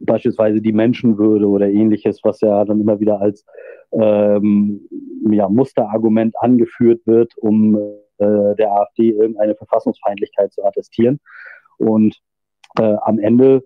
beispielsweise 0.00 0.60
die 0.60 0.72
Menschenwürde 0.72 1.48
oder 1.48 1.68
ähnliches, 1.68 2.20
was 2.22 2.40
ja 2.40 2.64
dann 2.64 2.80
immer 2.80 3.00
wieder 3.00 3.20
als 3.20 3.44
ähm, 3.92 4.86
ja, 5.30 5.48
Musterargument 5.48 6.34
angeführt 6.40 7.00
wird, 7.06 7.32
um 7.38 7.76
äh, 8.18 8.54
der 8.56 8.72
AfD 8.72 9.10
irgendeine 9.10 9.54
Verfassungsfeindlichkeit 9.54 10.52
zu 10.52 10.64
attestieren. 10.64 11.20
Und 11.78 12.20
äh, 12.78 12.96
am 13.02 13.18
Ende 13.18 13.64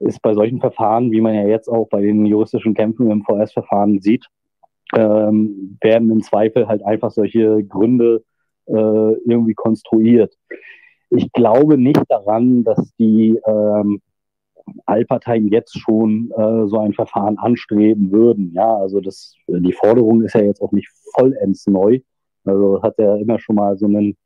ist 0.00 0.20
bei 0.22 0.34
solchen 0.34 0.60
Verfahren, 0.60 1.10
wie 1.12 1.20
man 1.20 1.34
ja 1.34 1.46
jetzt 1.46 1.68
auch 1.68 1.88
bei 1.88 2.00
den 2.00 2.26
juristischen 2.26 2.74
Kämpfen 2.74 3.10
im 3.10 3.22
VS-Verfahren 3.22 4.00
sieht, 4.00 4.26
ähm, 4.94 5.78
werden 5.80 6.10
im 6.10 6.22
Zweifel 6.22 6.66
halt 6.66 6.82
einfach 6.82 7.10
solche 7.10 7.62
Gründe 7.64 8.24
äh, 8.66 8.72
irgendwie 8.72 9.54
konstruiert. 9.54 10.34
Ich 11.10 11.32
glaube 11.32 11.76
nicht 11.76 12.02
daran, 12.08 12.64
dass 12.64 12.94
die 12.96 13.38
ähm, 13.46 14.00
Allparteien 14.86 15.48
jetzt 15.48 15.78
schon 15.78 16.30
äh, 16.36 16.66
so 16.66 16.78
ein 16.78 16.92
Verfahren 16.92 17.38
anstreben 17.38 18.12
würden. 18.12 18.52
Ja, 18.54 18.76
also 18.76 19.00
das, 19.00 19.34
die 19.48 19.72
Forderung 19.72 20.22
ist 20.22 20.34
ja 20.34 20.42
jetzt 20.42 20.62
auch 20.62 20.72
nicht 20.72 20.88
vollends 21.14 21.66
neu. 21.66 22.00
Also 22.44 22.82
hat 22.82 22.98
er 22.98 23.16
immer 23.16 23.38
schon 23.38 23.56
mal 23.56 23.76
so 23.76 23.86
einen 23.86 24.16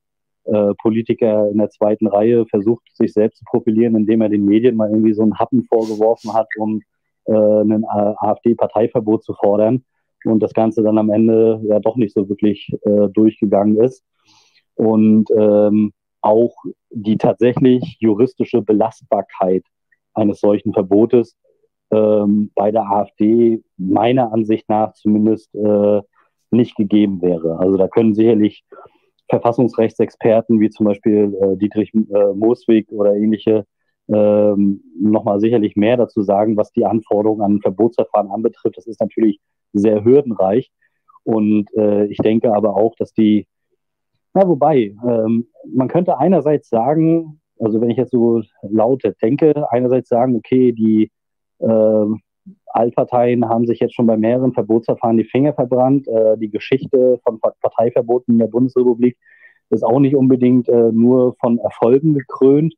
äh, 0.45 0.75
Politiker 0.83 1.49
in 1.51 1.59
der 1.59 1.71
zweiten 1.71 2.07
Reihe 2.07 2.47
versucht, 2.47 2.83
sich 2.95 3.13
selbst 3.13 3.39
zu 3.39 3.45
profilieren, 3.45 3.97
indem 3.97 4.21
er 4.21 4.29
den 4.29 4.45
Medien 4.45 4.77
mal 4.77 4.91
irgendwie 4.91 5.15
so 5.15 5.23
einen 5.23 5.39
Happen 5.39 5.65
vorgeworfen 5.65 6.33
hat, 6.33 6.49
um 6.59 6.83
äh, 7.27 7.33
ein 7.33 7.85
AfD-Parteiverbot 7.85 9.25
zu 9.25 9.35
fordern 9.35 9.85
und 10.25 10.43
das 10.43 10.55
Ganze 10.55 10.83
dann 10.83 10.99
am 10.99 11.11
Ende 11.11 11.61
ja 11.65 11.81
doch 11.81 11.97
nicht 11.97 12.15
so 12.15 12.29
wirklich 12.29 12.73
äh, 12.83 13.09
durchgegangen 13.09 13.79
ist. 13.79 14.05
Und 14.75 15.31
ähm, 15.37 15.93
auch 16.21 16.55
die 16.91 17.19
tatsächlich 17.19 17.97
juristische 18.01 18.63
Belastbarkeit 18.63 19.65
eines 20.15 20.41
solchen 20.41 20.73
Verbotes 20.73 21.37
ähm, 21.91 22.51
bei 22.55 22.71
der 22.71 22.91
AfD 22.91 23.63
meiner 23.77 24.33
Ansicht 24.33 24.69
nach 24.69 24.95
zumindest 24.95 25.55
äh, 25.55 26.01
nicht 26.51 26.77
gegeben 26.77 27.21
wäre. 27.21 27.59
Also 27.59 27.77
da 27.77 27.89
können 27.89 28.15
sicherlich 28.15 28.65
Verfassungsrechtsexperten 29.29 30.61
wie 30.61 30.71
zum 30.71 30.87
Beispiel 30.87 31.37
äh, 31.41 31.57
Dietrich 31.57 31.93
äh, 31.95 32.33
Mooswig 32.35 32.91
oder 32.91 33.15
ähnliche 33.15 33.65
ähm, 34.09 34.83
nochmal 35.01 35.41
sicherlich 35.41 35.77
mehr 35.77 35.97
dazu 35.97 36.23
sagen, 36.23 36.57
was 36.57 36.73
die 36.73 36.85
Anforderungen 36.85 37.43
an 37.43 37.61
Verbotsverfahren 37.61 38.31
anbetrifft. 38.31 38.77
Das 38.77 38.87
ist 38.87 39.01
natürlich 39.01 39.41
sehr 39.73 40.05
hürdenreich. 40.05 40.71
Und 41.23 41.67
äh, 41.77 42.05
ich 42.07 42.19
denke 42.19 42.55
aber 42.55 42.77
auch, 42.77 42.95
dass 42.97 43.13
die, 43.15 43.47
na 44.35 44.47
wobei, 44.47 44.95
ähm, 45.09 45.47
man 45.67 45.89
könnte 45.89 46.19
einerseits 46.19 46.69
sagen, 46.69 47.41
also 47.59 47.81
wenn 47.81 47.91
ich 47.91 47.97
jetzt 47.97 48.11
so 48.11 48.43
laut 48.63 49.03
denke, 49.23 49.67
einerseits 49.71 50.11
sagen, 50.11 50.37
okay, 50.37 50.73
die 50.73 51.11
äh, 51.61 52.07
Altparteien 52.67 53.49
haben 53.49 53.67
sich 53.67 53.81
jetzt 53.81 53.95
schon 53.95 54.07
bei 54.07 54.17
mehreren 54.17 54.53
Verbotsverfahren 54.53 55.17
die 55.17 55.25
Finger 55.25 55.55
verbrannt. 55.55 56.07
Äh, 56.09 56.37
die 56.39 56.51
Geschichte 56.51 57.21
von 57.25 57.41
Parteiverboten 57.41 58.35
in 58.35 58.39
der 58.39 58.49
Bundesrepublik 58.49 59.17
ist 59.71 59.85
auch 59.85 60.01
nicht 60.01 60.17
unbedingt 60.17 60.69
äh, 60.69 60.93
nur 60.93 61.35
von 61.41 61.59
Erfolgen 61.59 62.15
gekrönt. 62.15 62.75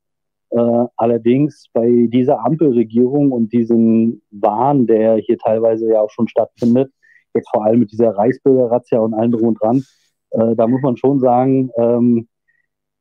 Äh, 0.51 0.84
allerdings 0.97 1.66
bei 1.72 2.06
dieser 2.09 2.44
Ampelregierung 2.44 3.32
und 3.32 3.52
diesem 3.52 4.22
Wahn, 4.30 4.86
der 4.86 5.16
hier 5.16 5.38
teilweise 5.38 5.90
ja 5.90 6.01
auch 6.01 6.10
schon 6.10 6.28
stattfindet, 6.28 6.93
jetzt 7.34 7.51
vor 7.51 7.64
allem 7.64 7.80
mit 7.80 7.93
dieser 7.93 8.10
Reichsbürgerrazzia 8.10 8.98
und 9.01 9.14
allem 9.14 9.32
drum 9.32 9.48
und 9.48 9.60
dran, 9.60 9.84
äh, 10.30 10.55
da 10.55 10.66
muss 10.66 10.82
man 10.82 10.97
schon 10.97 11.18
sagen, 11.18 11.70
ähm, 11.76 12.28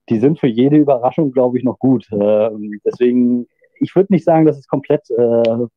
die 0.10 0.20
sind 0.20 0.40
für 0.40 0.48
jede 0.48 0.78
Überraschung, 0.78 1.32
glaube 1.32 1.58
ich, 1.58 1.64
noch 1.64 1.80
gut. 1.80 2.08
Äh, 2.12 2.50
deswegen, 2.86 3.48
ich 3.80 3.96
würde 3.96 4.14
nicht 4.14 4.26
sagen, 4.26 4.46
dass 4.46 4.58
es 4.58 4.68
komplett 4.68 5.10
äh, 5.10 5.68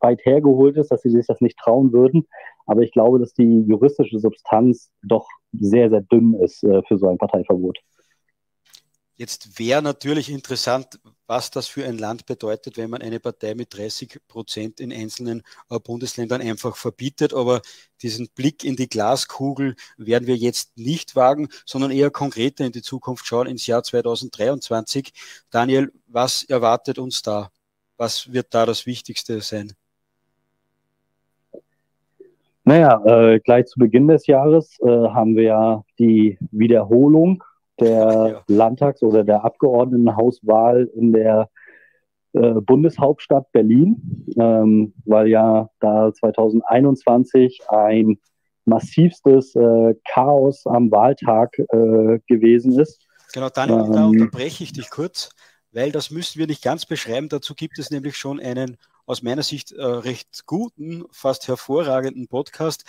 weit 0.00 0.24
hergeholt 0.24 0.76
ist, 0.76 0.90
dass 0.90 1.02
sie 1.02 1.10
sich 1.10 1.26
das 1.26 1.40
nicht 1.40 1.58
trauen 1.58 1.92
würden. 1.92 2.26
Aber 2.66 2.82
ich 2.82 2.92
glaube, 2.92 3.18
dass 3.18 3.32
die 3.32 3.64
juristische 3.66 4.18
Substanz 4.18 4.90
doch 5.02 5.26
sehr, 5.52 5.90
sehr 5.90 6.02
dünn 6.02 6.34
ist 6.34 6.62
äh, 6.64 6.82
für 6.86 6.98
so 6.98 7.08
ein 7.08 7.18
Parteiverbot. 7.18 7.78
Jetzt 9.18 9.58
wäre 9.58 9.80
natürlich 9.80 10.28
interessant, 10.28 11.00
was 11.26 11.50
das 11.50 11.68
für 11.68 11.86
ein 11.86 11.96
Land 11.96 12.26
bedeutet, 12.26 12.76
wenn 12.76 12.90
man 12.90 13.00
eine 13.00 13.18
Partei 13.18 13.54
mit 13.54 13.74
30 13.74 14.20
Prozent 14.28 14.78
in 14.78 14.92
einzelnen 14.92 15.42
äh, 15.70 15.78
Bundesländern 15.78 16.42
einfach 16.42 16.76
verbietet. 16.76 17.32
Aber 17.32 17.62
diesen 18.02 18.28
Blick 18.34 18.62
in 18.62 18.76
die 18.76 18.90
Glaskugel 18.90 19.74
werden 19.96 20.26
wir 20.26 20.36
jetzt 20.36 20.76
nicht 20.76 21.16
wagen, 21.16 21.48
sondern 21.64 21.92
eher 21.92 22.10
konkreter 22.10 22.66
in 22.66 22.72
die 22.72 22.82
Zukunft 22.82 23.26
schauen, 23.26 23.46
ins 23.46 23.66
Jahr 23.66 23.82
2023. 23.82 25.14
Daniel, 25.50 25.92
was 26.06 26.42
erwartet 26.44 26.98
uns 26.98 27.22
da? 27.22 27.50
Was 27.96 28.32
wird 28.34 28.52
da 28.52 28.66
das 28.66 28.84
Wichtigste 28.84 29.40
sein? 29.40 29.72
Naja, 32.68 33.00
äh, 33.06 33.38
gleich 33.38 33.66
zu 33.66 33.78
Beginn 33.78 34.08
des 34.08 34.26
Jahres 34.26 34.76
äh, 34.80 34.88
haben 34.88 35.36
wir 35.36 35.44
ja 35.44 35.84
die 36.00 36.36
Wiederholung 36.50 37.44
der 37.78 37.88
ja. 37.88 38.42
Landtags- 38.48 39.04
oder 39.04 39.22
der 39.22 39.44
Abgeordnetenhauswahl 39.44 40.90
in 40.96 41.12
der 41.12 41.48
äh, 42.32 42.54
Bundeshauptstadt 42.54 43.52
Berlin, 43.52 44.26
ähm, 44.36 44.94
weil 45.04 45.28
ja 45.28 45.70
da 45.78 46.12
2021 46.12 47.60
ein 47.68 48.18
massivstes 48.64 49.54
äh, 49.54 49.94
Chaos 50.04 50.66
am 50.66 50.90
Wahltag 50.90 51.56
äh, 51.60 52.18
gewesen 52.26 52.80
ist. 52.80 53.06
Genau, 53.32 53.48
Daniel, 53.48 53.84
ähm, 53.86 53.92
da 53.92 54.06
unterbreche 54.06 54.64
ich 54.64 54.72
dich 54.72 54.90
kurz, 54.90 55.30
weil 55.70 55.92
das 55.92 56.10
müssen 56.10 56.40
wir 56.40 56.48
nicht 56.48 56.64
ganz 56.64 56.84
beschreiben. 56.84 57.28
Dazu 57.28 57.54
gibt 57.54 57.78
es 57.78 57.92
nämlich 57.92 58.16
schon 58.16 58.40
einen 58.40 58.76
aus 59.06 59.22
meiner 59.22 59.42
Sicht 59.42 59.72
äh, 59.72 59.82
recht 59.82 60.44
guten, 60.46 61.04
fast 61.10 61.48
hervorragenden 61.48 62.28
Podcast 62.28 62.84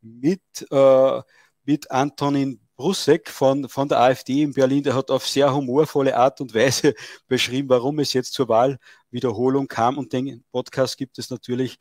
mit, 0.00 0.40
äh, 0.70 1.22
mit 1.64 1.90
Antonin 1.90 2.60
Brusek 2.76 3.28
von, 3.28 3.68
von 3.68 3.88
der 3.88 4.00
AfD 4.00 4.42
in 4.42 4.54
Berlin. 4.54 4.82
Der 4.82 4.94
hat 4.94 5.10
auf 5.10 5.26
sehr 5.28 5.54
humorvolle 5.54 6.16
Art 6.16 6.40
und 6.40 6.54
Weise 6.54 6.94
beschrieben, 7.28 7.68
warum 7.68 7.98
es 7.98 8.12
jetzt 8.12 8.32
zur 8.32 8.48
Wahlwiederholung 8.48 9.68
kam. 9.68 9.98
Und 9.98 10.12
den 10.12 10.44
Podcast 10.52 10.96
gibt 10.96 11.18
es 11.18 11.30
natürlich 11.30 11.78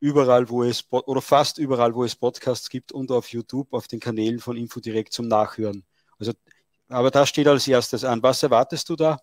überall, 0.00 0.48
wo 0.48 0.62
es, 0.64 0.86
oder 0.90 1.20
fast 1.20 1.58
überall, 1.58 1.94
wo 1.94 2.04
es 2.04 2.16
Podcasts 2.16 2.70
gibt 2.70 2.92
und 2.92 3.10
auf 3.10 3.28
YouTube, 3.28 3.72
auf 3.72 3.86
den 3.86 4.00
Kanälen 4.00 4.40
von 4.40 4.56
Infodirekt 4.56 5.12
zum 5.12 5.28
Nachhören. 5.28 5.84
Also, 6.18 6.32
aber 6.88 7.10
das 7.10 7.28
steht 7.28 7.46
als 7.48 7.68
erstes 7.68 8.04
an. 8.04 8.22
Was 8.22 8.42
erwartest 8.42 8.88
du 8.88 8.96
da? 8.96 9.18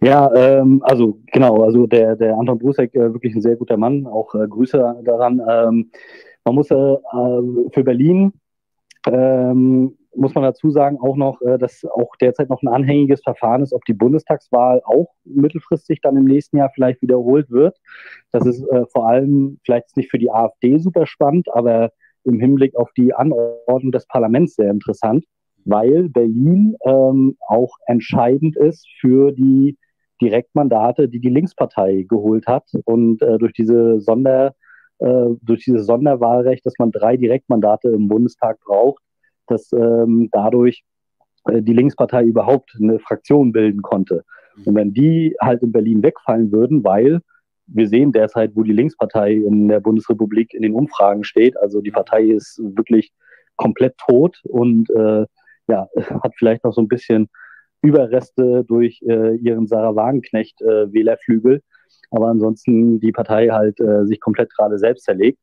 Ja, 0.00 0.32
ähm, 0.34 0.82
also 0.84 1.18
genau, 1.32 1.62
also 1.62 1.86
der, 1.86 2.16
der 2.16 2.36
Anton 2.36 2.58
Brusek, 2.58 2.94
äh, 2.94 3.12
wirklich 3.12 3.34
ein 3.34 3.42
sehr 3.42 3.56
guter 3.56 3.76
Mann, 3.76 4.06
auch 4.06 4.34
äh, 4.34 4.46
Grüße 4.46 5.02
daran. 5.04 5.40
Ähm, 5.48 5.90
man 6.44 6.54
muss 6.54 6.70
äh, 6.70 6.74
äh, 6.74 7.70
für 7.72 7.84
Berlin, 7.84 8.32
ähm, 9.06 9.96
muss 10.14 10.34
man 10.34 10.44
dazu 10.44 10.70
sagen, 10.70 10.98
auch 11.00 11.16
noch, 11.16 11.40
äh, 11.42 11.58
dass 11.58 11.84
auch 11.84 12.16
derzeit 12.20 12.48
noch 12.48 12.62
ein 12.62 12.68
anhängiges 12.68 13.22
Verfahren 13.22 13.62
ist, 13.62 13.72
ob 13.72 13.84
die 13.84 13.92
Bundestagswahl 13.92 14.82
auch 14.84 15.08
mittelfristig 15.24 16.00
dann 16.00 16.16
im 16.16 16.24
nächsten 16.24 16.56
Jahr 16.56 16.70
vielleicht 16.74 17.02
wiederholt 17.02 17.50
wird. 17.50 17.78
Das 18.32 18.46
ist 18.46 18.62
äh, 18.68 18.86
vor 18.92 19.08
allem 19.08 19.60
vielleicht 19.64 19.96
nicht 19.96 20.10
für 20.10 20.18
die 20.18 20.30
AfD 20.30 20.78
super 20.78 21.06
spannend, 21.06 21.48
aber 21.52 21.92
im 22.24 22.40
Hinblick 22.40 22.76
auf 22.76 22.90
die 22.96 23.14
Anordnung 23.14 23.92
des 23.92 24.06
Parlaments 24.06 24.56
sehr 24.56 24.70
interessant 24.70 25.24
weil 25.64 26.08
Berlin 26.08 26.76
ähm, 26.84 27.36
auch 27.46 27.76
entscheidend 27.86 28.56
ist 28.56 28.86
für 29.00 29.32
die 29.32 29.76
Direktmandate, 30.20 31.08
die 31.08 31.20
die 31.20 31.30
Linkspartei 31.30 32.04
geholt 32.08 32.46
hat. 32.46 32.64
Und 32.84 33.22
äh, 33.22 33.38
durch 33.38 33.52
diese 33.52 34.00
Sonder, 34.00 34.54
äh, 34.98 35.26
durch 35.42 35.64
dieses 35.64 35.86
Sonderwahlrecht, 35.86 36.64
dass 36.66 36.74
man 36.78 36.90
drei 36.90 37.16
Direktmandate 37.16 37.88
im 37.88 38.08
Bundestag 38.08 38.60
braucht, 38.60 39.02
dass 39.46 39.72
ähm, 39.72 40.28
dadurch 40.32 40.82
äh, 41.46 41.62
die 41.62 41.72
Linkspartei 41.72 42.24
überhaupt 42.24 42.76
eine 42.80 42.98
Fraktion 42.98 43.52
bilden 43.52 43.82
konnte. 43.82 44.24
Und 44.64 44.74
wenn 44.74 44.92
die 44.92 45.34
halt 45.40 45.62
in 45.62 45.72
Berlin 45.72 46.02
wegfallen 46.02 46.52
würden, 46.52 46.84
weil 46.84 47.20
wir 47.72 47.88
sehen 47.88 48.12
derzeit, 48.12 48.52
wo 48.54 48.62
die 48.62 48.72
Linkspartei 48.72 49.32
in 49.32 49.68
der 49.68 49.80
Bundesrepublik 49.80 50.52
in 50.54 50.62
den 50.62 50.74
Umfragen 50.74 51.24
steht. 51.24 51.56
Also 51.56 51.80
die 51.80 51.92
Partei 51.92 52.24
ist 52.24 52.60
wirklich 52.62 53.12
komplett 53.56 53.96
tot 53.98 54.40
und 54.44 54.90
äh, 54.90 55.26
ja, 55.70 55.88
hat 56.22 56.32
vielleicht 56.36 56.64
noch 56.64 56.72
so 56.72 56.80
ein 56.80 56.88
bisschen 56.88 57.28
Überreste 57.82 58.64
durch 58.64 59.00
äh, 59.02 59.36
ihren 59.36 59.66
Sarah 59.66 59.96
Wagenknecht 59.96 60.60
äh, 60.62 60.92
Wählerflügel. 60.92 61.62
Aber 62.10 62.28
ansonsten 62.28 63.00
die 63.00 63.12
Partei 63.12 63.48
halt 63.48 63.80
äh, 63.80 64.04
sich 64.04 64.20
komplett 64.20 64.54
gerade 64.54 64.78
selbst 64.78 65.04
zerlegt. 65.04 65.38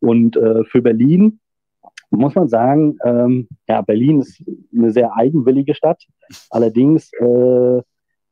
Und 0.00 0.36
äh, 0.36 0.64
für 0.64 0.80
Berlin 0.80 1.40
muss 2.10 2.34
man 2.34 2.48
sagen, 2.48 2.98
ähm, 3.04 3.48
ja, 3.68 3.80
Berlin 3.82 4.20
ist 4.20 4.42
eine 4.76 4.90
sehr 4.90 5.16
eigenwillige 5.16 5.74
Stadt. 5.74 6.02
Allerdings 6.50 7.12
äh, 7.14 7.82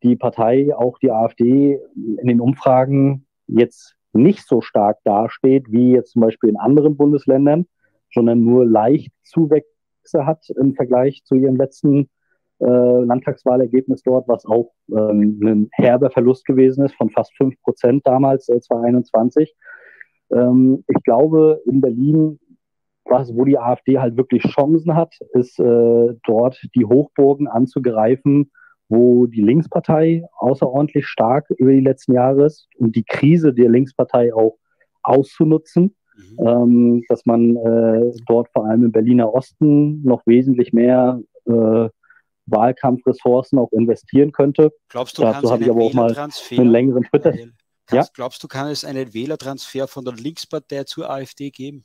die 0.02 0.16
Partei, 0.16 0.74
auch 0.74 0.98
die 0.98 1.10
AfD, 1.10 1.78
in 1.94 2.26
den 2.26 2.40
Umfragen 2.40 3.26
jetzt 3.46 3.96
nicht 4.12 4.46
so 4.46 4.60
stark 4.60 4.98
dasteht 5.04 5.70
wie 5.70 5.92
jetzt 5.92 6.12
zum 6.12 6.22
Beispiel 6.22 6.50
in 6.50 6.56
anderen 6.56 6.96
Bundesländern, 6.96 7.66
sondern 8.12 8.44
nur 8.44 8.66
leicht 8.66 9.12
Zuwächse 10.10 10.26
hat 10.26 10.48
im 10.56 10.74
Vergleich 10.74 11.22
zu 11.24 11.34
ihrem 11.34 11.56
letzten 11.56 12.08
äh, 12.60 12.64
Landtagswahlergebnis 12.66 14.02
dort, 14.02 14.28
was 14.28 14.44
auch 14.44 14.72
ähm, 14.90 15.40
ein 15.42 15.68
herber 15.72 16.10
Verlust 16.10 16.44
gewesen 16.44 16.84
ist 16.84 16.94
von 16.94 17.10
fast 17.10 17.34
5 17.36 17.54
Prozent 17.62 18.06
damals, 18.06 18.48
äh, 18.48 18.60
2021. 18.60 19.54
Ähm, 20.32 20.84
ich 20.86 21.02
glaube, 21.02 21.60
in 21.66 21.80
Berlin, 21.80 22.38
was, 23.04 23.34
wo 23.34 23.44
die 23.44 23.58
AfD 23.58 23.98
halt 23.98 24.16
wirklich 24.16 24.42
Chancen 24.42 24.94
hat, 24.94 25.14
ist 25.32 25.58
äh, 25.58 26.14
dort 26.24 26.60
die 26.74 26.84
Hochburgen 26.84 27.48
anzugreifen, 27.48 28.50
wo 28.88 29.26
die 29.26 29.42
Linkspartei 29.42 30.24
außerordentlich 30.36 31.06
stark 31.06 31.48
über 31.50 31.70
die 31.70 31.80
letzten 31.80 32.12
Jahre 32.12 32.44
ist 32.44 32.68
und 32.76 32.94
die 32.94 33.04
Krise 33.04 33.54
der 33.54 33.70
Linkspartei 33.70 34.34
auch 34.34 34.58
auszunutzen 35.02 35.94
mhm. 36.38 36.46
ähm, 36.46 37.04
dass 37.08 37.26
man 37.26 37.56
äh, 37.56 38.12
dort 38.26 38.48
vor 38.52 38.66
allem 38.66 38.84
im 38.84 38.92
Berliner 38.92 39.32
Osten 39.32 40.02
noch 40.02 40.26
wesentlich 40.26 40.72
mehr 40.72 41.20
äh, 41.46 41.88
Wahlkampfressourcen 42.46 43.58
auch 43.58 43.72
investieren 43.72 44.32
könnte. 44.32 44.72
Glaubst 44.88 45.18
du, 45.18 45.22
Dazu 45.22 45.50
habe 45.50 45.62
ich 45.62 45.70
aber 45.70 45.82
auch 45.82 45.94
mal 45.94 46.16
einen 46.16 46.70
längeren 46.70 47.04
Twitter. 47.04 47.34
ja? 47.92 48.04
Glaubst 48.14 48.42
du, 48.42 48.48
kann 48.48 48.68
es 48.68 48.84
einen 48.84 49.14
Wählertransfer 49.14 49.86
von 49.86 50.04
der 50.04 50.14
Linkspartei 50.14 50.84
zur 50.84 51.10
AfD 51.10 51.50
geben? 51.50 51.84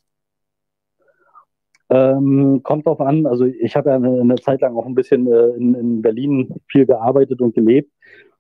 Ähm, 1.90 2.62
kommt 2.64 2.88
drauf 2.88 2.99
an. 2.99 3.28
Also 3.28 3.45
ich 3.45 3.76
habe 3.76 3.91
ja 3.91 3.95
eine, 3.98 4.20
eine, 4.20 4.36
Zeit 4.36 4.62
lang 4.62 4.76
auch 4.76 4.88
ein 4.88 4.95
bisschen 4.95 5.32
äh, 5.32 5.49
in, 5.49 5.76
in, 5.76 6.02
Berlin 6.02 6.60
viel 6.68 6.86
gearbeitet 6.86 7.41
und 7.41 7.53
gelebt. 7.53 7.91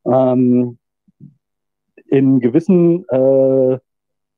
Ähm, 0.05 0.79
in 2.07 2.39
gewissen 2.39 3.07
äh, 3.09 3.77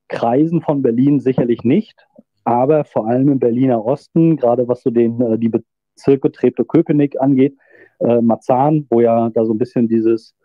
Kreisen 0.07 0.61
von 0.61 0.81
Berlin 0.81 1.19
sicherlich 1.19 1.63
nicht, 1.63 2.07
aber 2.43 2.85
vor 2.85 3.07
allem 3.07 3.29
im 3.29 3.39
Berliner 3.39 3.85
Osten, 3.85 4.37
gerade 4.37 4.67
was 4.67 4.81
so 4.81 4.89
den, 4.89 5.19
äh, 5.21 5.37
die 5.37 5.49
Bezirke 5.49 6.31
Treptow-Köpenick 6.31 7.19
angeht, 7.19 7.57
äh, 7.99 8.21
Marzahn, 8.21 8.87
wo 8.89 9.01
ja 9.01 9.29
da 9.29 9.45
so 9.45 9.53
ein 9.53 9.57
bisschen 9.57 9.87
dieses, 9.87 10.35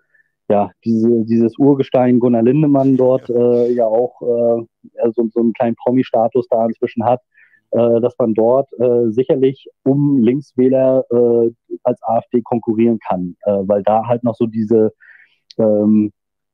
ja, 0.49 0.71
diese, 0.85 1.25
dieses 1.25 1.59
Urgestein 1.59 2.19
Gunnar 2.19 2.43
Lindemann 2.43 2.97
dort 2.97 3.31
äh, 3.31 3.73
ja 3.73 3.87
auch 3.87 4.21
äh, 4.23 5.11
so, 5.13 5.29
so 5.33 5.41
einen 5.41 5.53
kleinen 5.53 5.77
Promi-Status 5.77 6.49
da 6.49 6.67
inzwischen 6.67 7.05
hat, 7.05 7.21
äh, 7.71 8.01
dass 8.01 8.15
man 8.19 8.35
dort 8.35 8.69
äh, 8.81 9.11
sicherlich 9.11 9.69
um 9.85 10.19
Linkswähler 10.19 11.05
äh, 11.11 11.51
als 11.85 12.03
AfD 12.03 12.43
konkurrieren 12.43 12.99
kann, 12.99 13.37
äh, 13.45 13.59
weil 13.63 13.83
da 13.83 14.07
halt 14.07 14.25
noch 14.25 14.35
so 14.35 14.47
diese 14.47 14.93
ähm, 15.59 16.13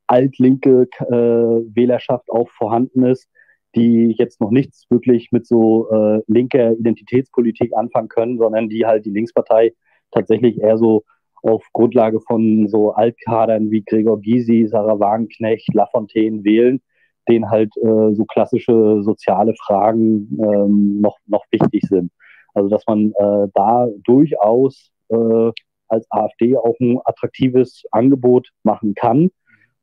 altlinke 0.09 0.89
äh, 1.01 1.13
Wählerschaft 1.13 2.31
auch 2.31 2.49
vorhanden 2.51 3.05
ist, 3.05 3.29
die 3.77 4.15
jetzt 4.19 4.41
noch 4.41 4.51
nichts 4.51 4.87
wirklich 4.91 5.31
mit 5.31 5.47
so 5.47 5.91
äh, 5.91 6.23
linker 6.27 6.73
Identitätspolitik 6.73 7.77
anfangen 7.77 8.09
können, 8.09 8.39
sondern 8.39 8.69
die 8.69 8.87
halt 8.87 9.05
die 9.05 9.11
Linkspartei 9.11 9.75
tatsächlich 10.11 10.61
eher 10.61 10.79
so 10.79 11.05
auf 11.43 11.65
Grundlage 11.73 12.21
von 12.21 12.67
so 12.69 12.93
Altkadern 12.93 13.71
wie 13.71 13.83
Gregor 13.83 14.21
Gysi, 14.21 14.67
Sarah 14.69 14.99
Wagenknecht, 14.99 15.73
Lafontaine 15.73 16.43
wählen, 16.45 16.81
denen 17.29 17.51
halt 17.51 17.77
äh, 17.77 18.15
so 18.15 18.25
klassische 18.25 19.03
soziale 19.03 19.55
Fragen 19.55 20.37
ähm, 20.43 21.01
noch, 21.01 21.19
noch 21.27 21.45
wichtig 21.51 21.85
sind. 21.89 22.11
Also 22.55 22.69
dass 22.69 22.85
man 22.87 23.13
äh, 23.13 23.49
da 23.55 23.87
durchaus 24.05 24.91
äh, 25.11 25.51
als 25.89 26.07
AfD 26.11 26.57
auch 26.57 26.75
ein 26.81 26.99
attraktives 27.05 27.85
Angebot 27.93 28.49
machen 28.63 28.95
kann. 28.95 29.31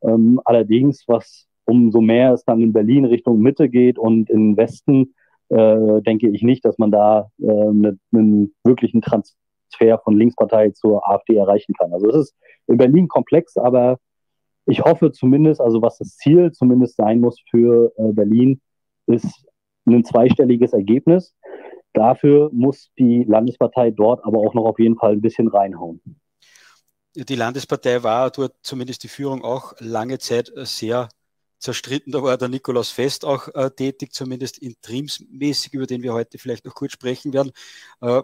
Ähm, 0.01 0.39
allerdings, 0.45 1.03
was 1.07 1.47
umso 1.65 2.01
mehr 2.01 2.33
es 2.33 2.43
dann 2.45 2.61
in 2.61 2.73
Berlin 2.73 3.05
Richtung 3.05 3.39
Mitte 3.39 3.69
geht 3.69 3.97
und 3.97 4.29
in 4.29 4.55
Westen, 4.55 5.15
äh, 5.49 6.01
denke 6.01 6.29
ich 6.29 6.41
nicht, 6.41 6.65
dass 6.65 6.77
man 6.77 6.91
da 6.91 7.29
äh, 7.39 7.49
einen, 7.49 7.99
einen 8.11 8.53
wirklichen 8.63 9.01
Transfer 9.01 9.99
von 10.03 10.17
Linkspartei 10.17 10.71
zur 10.71 11.07
AfD 11.09 11.35
erreichen 11.35 11.73
kann. 11.77 11.93
Also 11.93 12.07
es 12.09 12.15
ist 12.15 12.35
in 12.67 12.77
Berlin 12.77 13.07
komplex, 13.07 13.57
aber 13.57 13.99
ich 14.65 14.81
hoffe 14.81 15.11
zumindest, 15.11 15.61
also 15.61 15.81
was 15.81 15.97
das 15.97 16.17
Ziel 16.17 16.51
zumindest 16.51 16.95
sein 16.95 17.19
muss 17.19 17.39
für 17.49 17.91
äh, 17.97 18.11
Berlin, 18.11 18.59
ist 19.07 19.45
ein 19.85 20.03
zweistelliges 20.03 20.73
Ergebnis. 20.73 21.35
Dafür 21.93 22.49
muss 22.51 22.91
die 22.97 23.23
Landespartei 23.23 23.91
dort 23.91 24.25
aber 24.25 24.39
auch 24.39 24.53
noch 24.53 24.65
auf 24.65 24.79
jeden 24.79 24.97
Fall 24.97 25.13
ein 25.13 25.21
bisschen 25.21 25.47
reinhauen. 25.47 26.01
Die 27.15 27.35
Landespartei 27.35 28.03
war 28.03 28.29
dort 28.29 28.55
zumindest 28.61 29.03
die 29.03 29.07
Führung 29.07 29.43
auch 29.43 29.73
lange 29.79 30.19
Zeit 30.19 30.51
sehr 30.55 31.09
zerstritten. 31.59 32.11
Da 32.11 32.21
war 32.21 32.37
der 32.37 32.49
Nikolaus 32.49 32.89
Fest 32.89 33.25
auch 33.25 33.47
äh, 33.55 33.71
tätig, 33.71 34.13
zumindest 34.13 34.57
interimsmäßig, 34.57 35.73
über 35.73 35.87
den 35.87 36.03
wir 36.03 36.13
heute 36.13 36.37
vielleicht 36.37 36.65
noch 36.65 36.75
kurz 36.75 36.91
sprechen 36.91 37.33
werden. 37.33 37.51
Äh, 38.01 38.21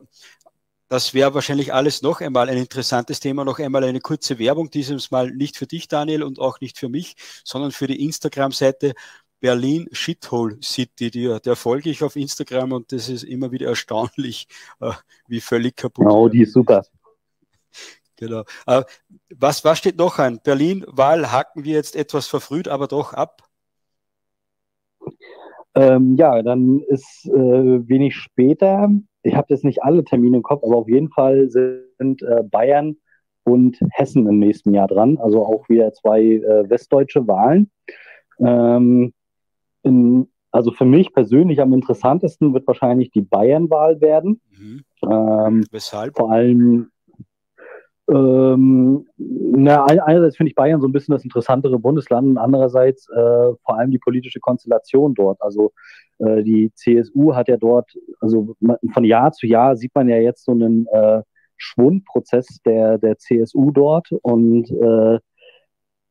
das 0.90 1.14
wäre 1.14 1.34
wahrscheinlich 1.34 1.74
alles 1.74 2.02
noch 2.02 2.20
einmal 2.20 2.50
ein 2.50 2.58
interessantes 2.58 3.22
Thema, 3.22 3.46
noch 3.46 3.60
einmal 3.60 3.86
eine 3.86 4.02
kurze 4.02 4.38
Werbung, 4.40 4.70
dieses 4.70 5.10
Mal 5.10 5.32
nicht 5.32 5.56
für 5.56 5.66
dich, 5.66 5.88
Daniel, 5.88 6.22
und 6.22 6.38
auch 6.40 6.60
nicht 6.60 6.78
für 6.78 6.90
mich, 6.90 7.16
sondern 7.46 7.72
für 7.72 7.88
die 7.88 8.04
Instagram-Seite 8.04 8.94
Berlin 9.40 9.88
Shithole 9.94 10.58
City. 10.62 11.10
Die, 11.10 11.40
der 11.46 11.56
folge 11.56 11.90
ich 11.90 12.04
auf 12.04 12.18
Instagram 12.18 12.74
und 12.74 12.92
das 12.92 13.08
ist 13.08 13.24
immer 13.24 13.54
wieder 13.54 13.68
erstaunlich, 13.68 14.48
äh, 14.82 14.92
wie 15.28 15.40
völlig 15.40 15.78
kaputt. 15.78 16.06
Genau, 16.06 16.28
die 16.28 16.42
ist 16.42 16.54
super. 16.54 16.86
Genau. 18.22 18.43
Äh, 18.65 18.84
was, 19.38 19.65
was 19.65 19.77
steht 19.77 19.98
noch 19.98 20.18
an? 20.18 20.39
Berlin-Wahl 20.41 21.31
hacken 21.31 21.65
wir 21.65 21.73
jetzt 21.73 21.98
etwas 21.98 22.27
verfrüht, 22.27 22.69
aber 22.69 22.88
doch 22.88 23.14
ab. 23.14 23.41
Ähm, 25.76 26.15
ja, 26.15 26.41
dann 26.41 26.80
ist 26.88 27.26
äh, 27.26 27.88
wenig 27.88 28.15
später 28.15 28.89
ich 29.23 29.35
habe 29.35 29.48
jetzt 29.49 29.64
nicht 29.64 29.84
alle 29.84 30.03
Termine 30.03 30.38
im 30.38 30.43
Kopf, 30.43 30.64
aber 30.64 30.77
auf 30.77 30.89
jeden 30.89 31.10
Fall 31.10 31.49
sind 31.49 32.22
äh, 32.22 32.43
Bayern 32.43 32.98
und 33.43 33.80
Hessen 33.91 34.27
im 34.27 34.39
nächsten 34.39 34.73
Jahr 34.73 34.88
dran. 34.88 35.18
Also 35.18 35.45
auch 35.45 35.68
wieder 35.69 35.93
zwei 35.93 36.22
äh, 36.22 36.69
westdeutsche 36.69 37.27
Wahlen. 37.27 37.69
Ähm, 38.39 39.14
in, 39.84 40.27
also 40.52 40.72
für 40.72 40.85
mich 40.85 41.14
persönlich 41.14 41.61
am 41.61 41.73
interessantesten 41.73 42.53
wird 42.53 42.68
wahrscheinlich 42.68 43.11
die 43.11 43.22
Bayern-Wahl 43.22 44.02
werden. 44.02 44.41
Mhm. 44.57 44.84
Ähm, 45.10 45.65
Weshalb? 45.72 46.18
Vor 46.18 46.31
allem 46.31 46.91
ähm, 48.10 49.07
na, 49.18 49.86
einerseits 49.86 50.38
finde 50.38 50.49
ich 50.49 50.56
Bayern 50.56 50.82
so 50.82 50.88
ein 50.88 50.91
bisschen 50.91 51.14
das 51.14 51.23
interessantere 51.23 51.80
Bundesland 51.80 52.28
und 52.28 52.38
andererseits 52.38 53.07
äh, 53.10 53.53
vor 53.64 53.78
allem 53.78 53.91
die 53.91 53.99
politische 53.99 54.40
Konstellation 54.40 55.14
dort. 55.14 55.41
Also 55.41 55.72
äh, 56.19 56.44
die 56.44 56.72
CSU 56.73 57.36
hat 57.36 57.48
ja 57.48 57.57
dort, 57.57 57.91
also 58.19 58.56
von 58.94 59.03
Jahr 59.03 59.32
zu 59.32 59.48
Jahr 59.48 59.76
sieht 59.76 59.94
man 59.94 60.10
ja 60.10 60.18
jetzt 60.18 60.45
so 60.45 60.52
einen 60.52 60.88
äh, 60.88 61.22
Schwundprozess 61.57 62.61
der, 62.65 62.98
der 62.98 63.18
CSU 63.18 63.72
dort 63.72 64.11
und 64.23 64.72
äh, 64.72 65.19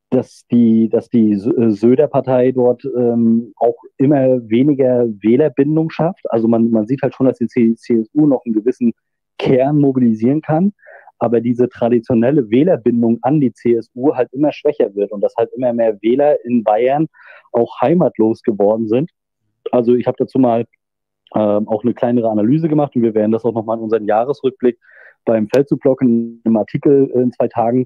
dass 0.09 0.45
die, 0.51 0.89
dass 0.89 1.07
die 1.09 1.35
Söder-Partei 1.37 2.51
dort 2.51 2.83
ähm, 2.83 3.53
auch 3.55 3.77
immer 3.97 4.49
weniger 4.49 5.07
Wählerbindung 5.07 5.89
schafft. 5.89 6.29
Also 6.29 6.49
man, 6.49 6.69
man 6.69 6.85
sieht 6.85 7.01
halt 7.01 7.15
schon, 7.15 7.27
dass 7.27 7.37
die 7.37 7.47
CSU 7.47 8.27
noch 8.27 8.43
einen 8.45 8.53
gewissen 8.53 8.93
Kern 9.37 9.79
mobilisieren 9.79 10.41
kann 10.41 10.73
aber 11.21 11.39
diese 11.39 11.69
traditionelle 11.69 12.49
Wählerbindung 12.49 13.19
an 13.21 13.39
die 13.39 13.53
CSU 13.53 14.15
halt 14.15 14.33
immer 14.33 14.51
schwächer 14.51 14.95
wird 14.95 15.11
und 15.11 15.21
dass 15.21 15.35
halt 15.37 15.51
immer 15.55 15.71
mehr 15.71 16.01
Wähler 16.01 16.43
in 16.43 16.63
Bayern 16.63 17.07
auch 17.51 17.79
heimatlos 17.79 18.41
geworden 18.41 18.87
sind. 18.87 19.11
Also 19.71 19.93
ich 19.93 20.07
habe 20.07 20.17
dazu 20.17 20.39
mal 20.39 20.65
ähm, 21.35 21.67
auch 21.67 21.83
eine 21.83 21.93
kleinere 21.93 22.29
Analyse 22.29 22.67
gemacht 22.67 22.95
und 22.95 23.03
wir 23.03 23.13
werden 23.13 23.31
das 23.31 23.45
auch 23.45 23.53
nochmal 23.53 23.77
in 23.77 23.83
unseren 23.83 24.05
Jahresrückblick 24.05 24.79
beim 25.23 25.47
Feldzugblog 25.47 26.01
in 26.01 26.41
einem 26.43 26.57
Artikel 26.57 27.11
in 27.13 27.31
zwei 27.31 27.47
Tagen 27.47 27.85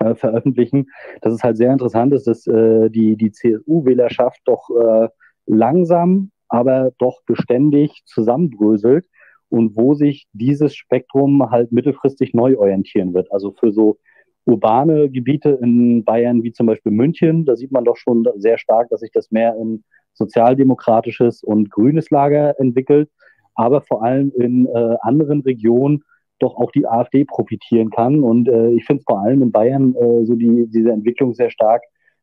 äh, 0.00 0.16
veröffentlichen, 0.16 0.88
dass 1.20 1.32
es 1.32 1.44
halt 1.44 1.56
sehr 1.56 1.72
interessant 1.72 2.12
ist, 2.12 2.26
dass 2.26 2.44
äh, 2.48 2.90
die, 2.90 3.16
die 3.16 3.30
CSU-Wählerschaft 3.30 4.40
doch 4.46 4.68
äh, 4.70 5.08
langsam, 5.46 6.32
aber 6.48 6.90
doch 6.98 7.22
beständig 7.24 8.02
zusammenbröselt 8.04 9.06
und 9.48 9.76
wo 9.76 9.94
sich 9.94 10.26
dieses 10.32 10.74
Spektrum 10.74 11.50
halt 11.50 11.72
mittelfristig 11.72 12.34
neu 12.34 12.56
orientieren 12.58 13.14
wird. 13.14 13.30
Also 13.32 13.52
für 13.52 13.72
so 13.72 13.98
urbane 14.46 15.10
Gebiete 15.10 15.58
in 15.62 16.04
Bayern 16.04 16.42
wie 16.42 16.52
zum 16.52 16.66
Beispiel 16.66 16.92
München, 16.92 17.44
da 17.44 17.56
sieht 17.56 17.72
man 17.72 17.84
doch 17.84 17.96
schon 17.96 18.26
sehr 18.36 18.58
stark, 18.58 18.88
dass 18.90 19.00
sich 19.00 19.12
das 19.12 19.30
mehr 19.30 19.56
in 19.60 19.84
sozialdemokratisches 20.14 21.42
und 21.42 21.70
grünes 21.70 22.10
Lager 22.10 22.58
entwickelt, 22.60 23.10
aber 23.54 23.80
vor 23.80 24.02
allem 24.02 24.32
in 24.36 24.66
äh, 24.66 24.96
anderen 25.00 25.40
Regionen 25.40 26.02
doch 26.40 26.56
auch 26.56 26.72
die 26.72 26.86
AfD 26.86 27.24
profitieren 27.24 27.90
kann. 27.90 28.22
Und 28.22 28.48
äh, 28.48 28.70
ich 28.70 28.84
finde 28.84 29.00
es 29.00 29.04
vor 29.06 29.20
allem 29.20 29.42
in 29.42 29.52
Bayern 29.52 29.94
äh, 29.94 30.24
so 30.24 30.34
die, 30.34 30.66
diese 30.68 30.90
Entwicklung 30.90 31.32
sehr 31.34 31.50
stark, 31.50 31.82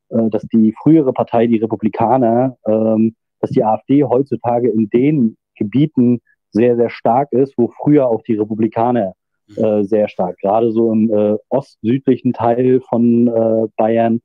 äh, 0.09 0.29
dass 0.29 0.43
die 0.47 0.73
frühere 0.81 1.13
Partei, 1.13 1.47
die 1.47 1.57
Republikaner, 1.57 2.57
ähm, 2.67 3.15
dass 3.39 3.51
die 3.51 3.63
AfD 3.63 4.03
heutzutage 4.03 4.69
in 4.69 4.89
den 4.89 5.37
Gebieten 5.55 6.21
sehr, 6.51 6.75
sehr 6.75 6.89
stark 6.89 7.31
ist, 7.31 7.57
wo 7.57 7.69
früher 7.69 8.07
auch 8.07 8.21
die 8.23 8.35
Republikaner 8.35 9.13
mhm. 9.47 9.63
äh, 9.63 9.83
sehr 9.83 10.07
stark, 10.07 10.37
gerade 10.39 10.71
so 10.71 10.91
im 10.91 11.11
äh, 11.11 11.37
ost-südlichen 11.49 12.33
Teil 12.33 12.81
von 12.81 13.27
äh, 13.27 13.67
Bayern, 13.77 14.21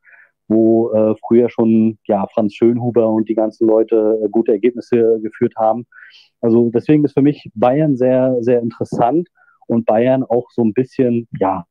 wo 0.48 0.92
äh, 0.92 1.14
früher 1.26 1.50
schon 1.50 1.98
ja 2.06 2.26
Franz 2.32 2.54
Schönhuber 2.54 3.08
und 3.08 3.28
die 3.28 3.34
ganzen 3.34 3.66
Leute 3.66 4.20
äh, 4.22 4.28
gute 4.28 4.52
Ergebnisse 4.52 5.20
geführt 5.20 5.54
haben. 5.56 5.86
Also 6.40 6.70
deswegen 6.70 7.04
ist 7.04 7.14
für 7.14 7.22
mich 7.22 7.50
Bayern 7.54 7.96
sehr, 7.96 8.36
sehr 8.40 8.60
interessant 8.60 9.28
und 9.66 9.86
Bayern 9.86 10.22
auch 10.22 10.50
so 10.50 10.62
ein 10.62 10.72
bisschen, 10.72 11.26
ja, 11.40 11.64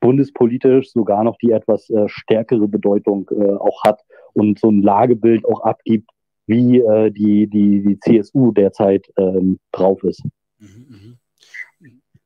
bundespolitisch 0.00 0.92
sogar 0.92 1.24
noch 1.24 1.36
die 1.38 1.50
etwas 1.50 1.90
äh, 1.90 2.08
stärkere 2.08 2.68
Bedeutung 2.68 3.28
äh, 3.32 3.56
auch 3.56 3.82
hat 3.84 4.00
und 4.32 4.58
so 4.58 4.70
ein 4.70 4.82
Lagebild 4.82 5.44
auch 5.44 5.60
abgibt, 5.62 6.10
wie 6.48 6.80
äh, 6.80 7.10
die, 7.10 7.46
die, 7.46 7.82
die 7.82 8.00
CSU 8.00 8.52
derzeit 8.52 9.06
ähm, 9.16 9.58
drauf 9.70 10.02
ist. 10.02 10.22
Mhm, 10.58 10.86
mh. 10.88 11.14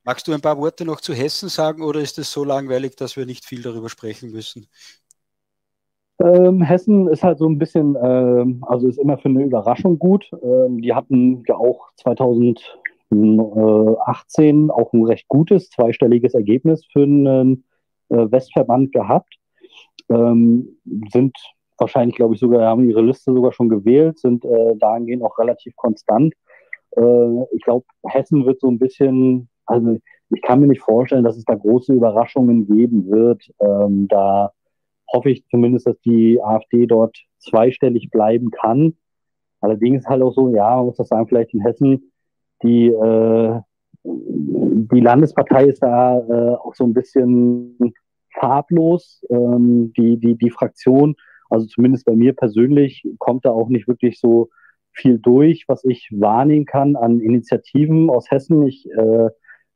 Magst 0.05 0.27
du 0.27 0.33
ein 0.33 0.41
paar 0.41 0.59
Worte 0.59 0.85
noch 0.85 1.01
zu 1.01 1.15
Hessen 1.15 1.49
sagen 1.49 1.83
oder 1.83 2.01
ist 2.01 2.19
es 2.19 2.33
so 2.33 2.45
langweilig, 2.45 2.97
dass 2.97 3.17
wir 3.17 3.25
nicht 3.25 3.45
viel 3.45 3.63
darüber 3.63 3.89
sprechen 3.89 4.33
müssen? 4.33 4.67
Ähm, 6.23 6.61
Hessen 6.63 7.09
ist 7.09 7.23
halt 7.23 7.39
so 7.39 7.49
ein 7.49 7.59
bisschen, 7.59 7.97
ähm, 8.03 8.65
also 8.67 8.89
ist 8.89 8.99
immer 8.99 9.17
für 9.19 9.29
eine 9.29 9.45
Überraschung 9.45 9.99
gut. 9.99 10.29
Ähm, 10.43 10.81
die 10.81 10.93
hatten 10.93 11.45
ja 11.47 11.55
auch 11.57 11.91
2018 11.97 14.71
auch 14.71 14.93
ein 14.93 15.05
recht 15.05 15.29
gutes, 15.29 15.71
zweistelliges 15.71 16.35
Ergebnis 16.35 16.85
für 16.93 17.05
einen 17.05 17.65
äh, 18.09 18.31
Westverband 18.31 18.93
gehabt. 18.93 19.37
Ähm, 20.11 20.77
sind 21.13 21.37
wahrscheinlich, 21.83 22.17
glaube 22.17 22.35
ich, 22.35 22.41
sogar, 22.41 22.63
haben 22.63 22.89
ihre 22.89 23.03
Liste 23.03 23.33
sogar 23.33 23.53
schon 23.53 23.69
gewählt, 23.69 24.19
sind 24.19 24.45
äh, 24.45 24.77
dahingehend 24.77 25.23
auch 25.23 25.39
relativ 25.39 25.77
konstant. 25.77 26.33
Äh, 26.97 27.43
ich 27.53 27.63
glaube, 27.63 27.85
Hessen 28.05 28.47
wird 28.47 28.61
so 28.61 28.71
ein 28.71 28.79
bisschen, 28.79 29.49
also 29.67 29.99
ich 30.31 30.43
kann 30.43 30.61
mir 30.61 30.69
nicht 30.69 30.81
vorstellen, 30.81 31.25
dass 31.25 31.37
es 31.37 31.45
da 31.45 31.55
große 31.55 31.93
Überraschungen 31.93 32.67
geben 32.67 33.11
wird. 33.11 33.43
Ähm, 33.61 34.09
da 34.09 34.53
hoffe 35.13 35.31
ich 35.31 35.47
zumindest, 35.49 35.87
dass 35.87 36.01
die 36.01 36.43
AfD 36.43 36.87
dort 36.87 37.17
zweistellig 37.39 38.11
bleiben 38.11 38.51
kann. 38.51 38.97
Allerdings 39.61 40.07
halt 40.07 40.23
auch 40.23 40.33
so, 40.33 40.49
ja, 40.55 40.77
man 40.77 40.87
muss 40.87 40.97
das 40.97 41.09
sagen, 41.09 41.29
vielleicht 41.29 41.53
in 41.53 41.61
Hessen, 41.61 42.13
die, 42.63 42.89
äh, 42.89 43.61
die 44.05 45.01
Landespartei 45.01 45.67
ist 45.67 45.83
da 45.83 46.19
äh, 46.19 46.55
auch 46.57 46.75
so 46.75 46.85
ein 46.85 46.95
bisschen 46.95 47.77
farblos. 48.33 49.25
Ähm, 49.31 49.93
die, 49.97 50.19
die, 50.19 50.37
die 50.37 50.51
Fraktion 50.51 51.15
also 51.53 51.67
zumindest 51.67 52.07
bei 52.07 52.17
mir 52.17 52.33
persönlich 52.35 53.07
kommt 53.19 53.45
da 53.45 53.51
auch 53.51 53.69
nicht 53.69 53.87
wirklich 53.87 54.19
so 54.19 54.49
viel 54.93 55.19
durch, 55.19 55.65
was 55.69 55.85
ich 55.85 56.09
wahrnehmen 56.11 56.65
kann 56.65 56.97
an 56.97 57.21
Initiativen 57.21 58.09
aus 58.09 58.31
Hessen. 58.31 58.67
Ich 58.67 58.91
äh, 58.91 59.29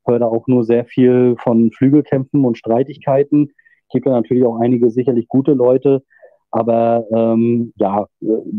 höre 0.07 0.19
da 0.19 0.27
auch 0.27 0.47
nur 0.47 0.65
sehr 0.65 0.87
viel 0.87 1.37
von 1.39 1.71
Flügelkämpfen 1.73 2.45
und 2.47 2.57
Streitigkeiten. 2.57 3.53
gibt 3.91 4.07
da 4.07 4.11
natürlich 4.11 4.45
auch 4.45 4.59
einige 4.59 4.91
sicherlich 4.91 5.29
gute 5.29 5.53
Leute. 5.53 6.03
Aber 6.51 7.07
ähm, 7.13 7.75
ja, 7.77 8.07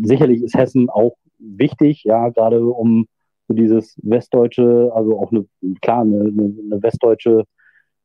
sicherlich 0.03 0.44
ist 0.44 0.56
Hessen 0.56 0.89
auch 0.89 1.15
wichtig, 1.39 2.03
ja, 2.03 2.30
gerade 2.30 2.64
um 2.64 3.07
so 3.48 3.56
dieses 3.56 3.98
westdeutsche, 4.03 4.91
also 4.94 5.19
auch 5.19 5.31
eine, 5.31 5.45
klar, 5.81 6.02
eine, 6.02 6.19
eine 6.19 6.84
westdeutsche, 6.84 7.45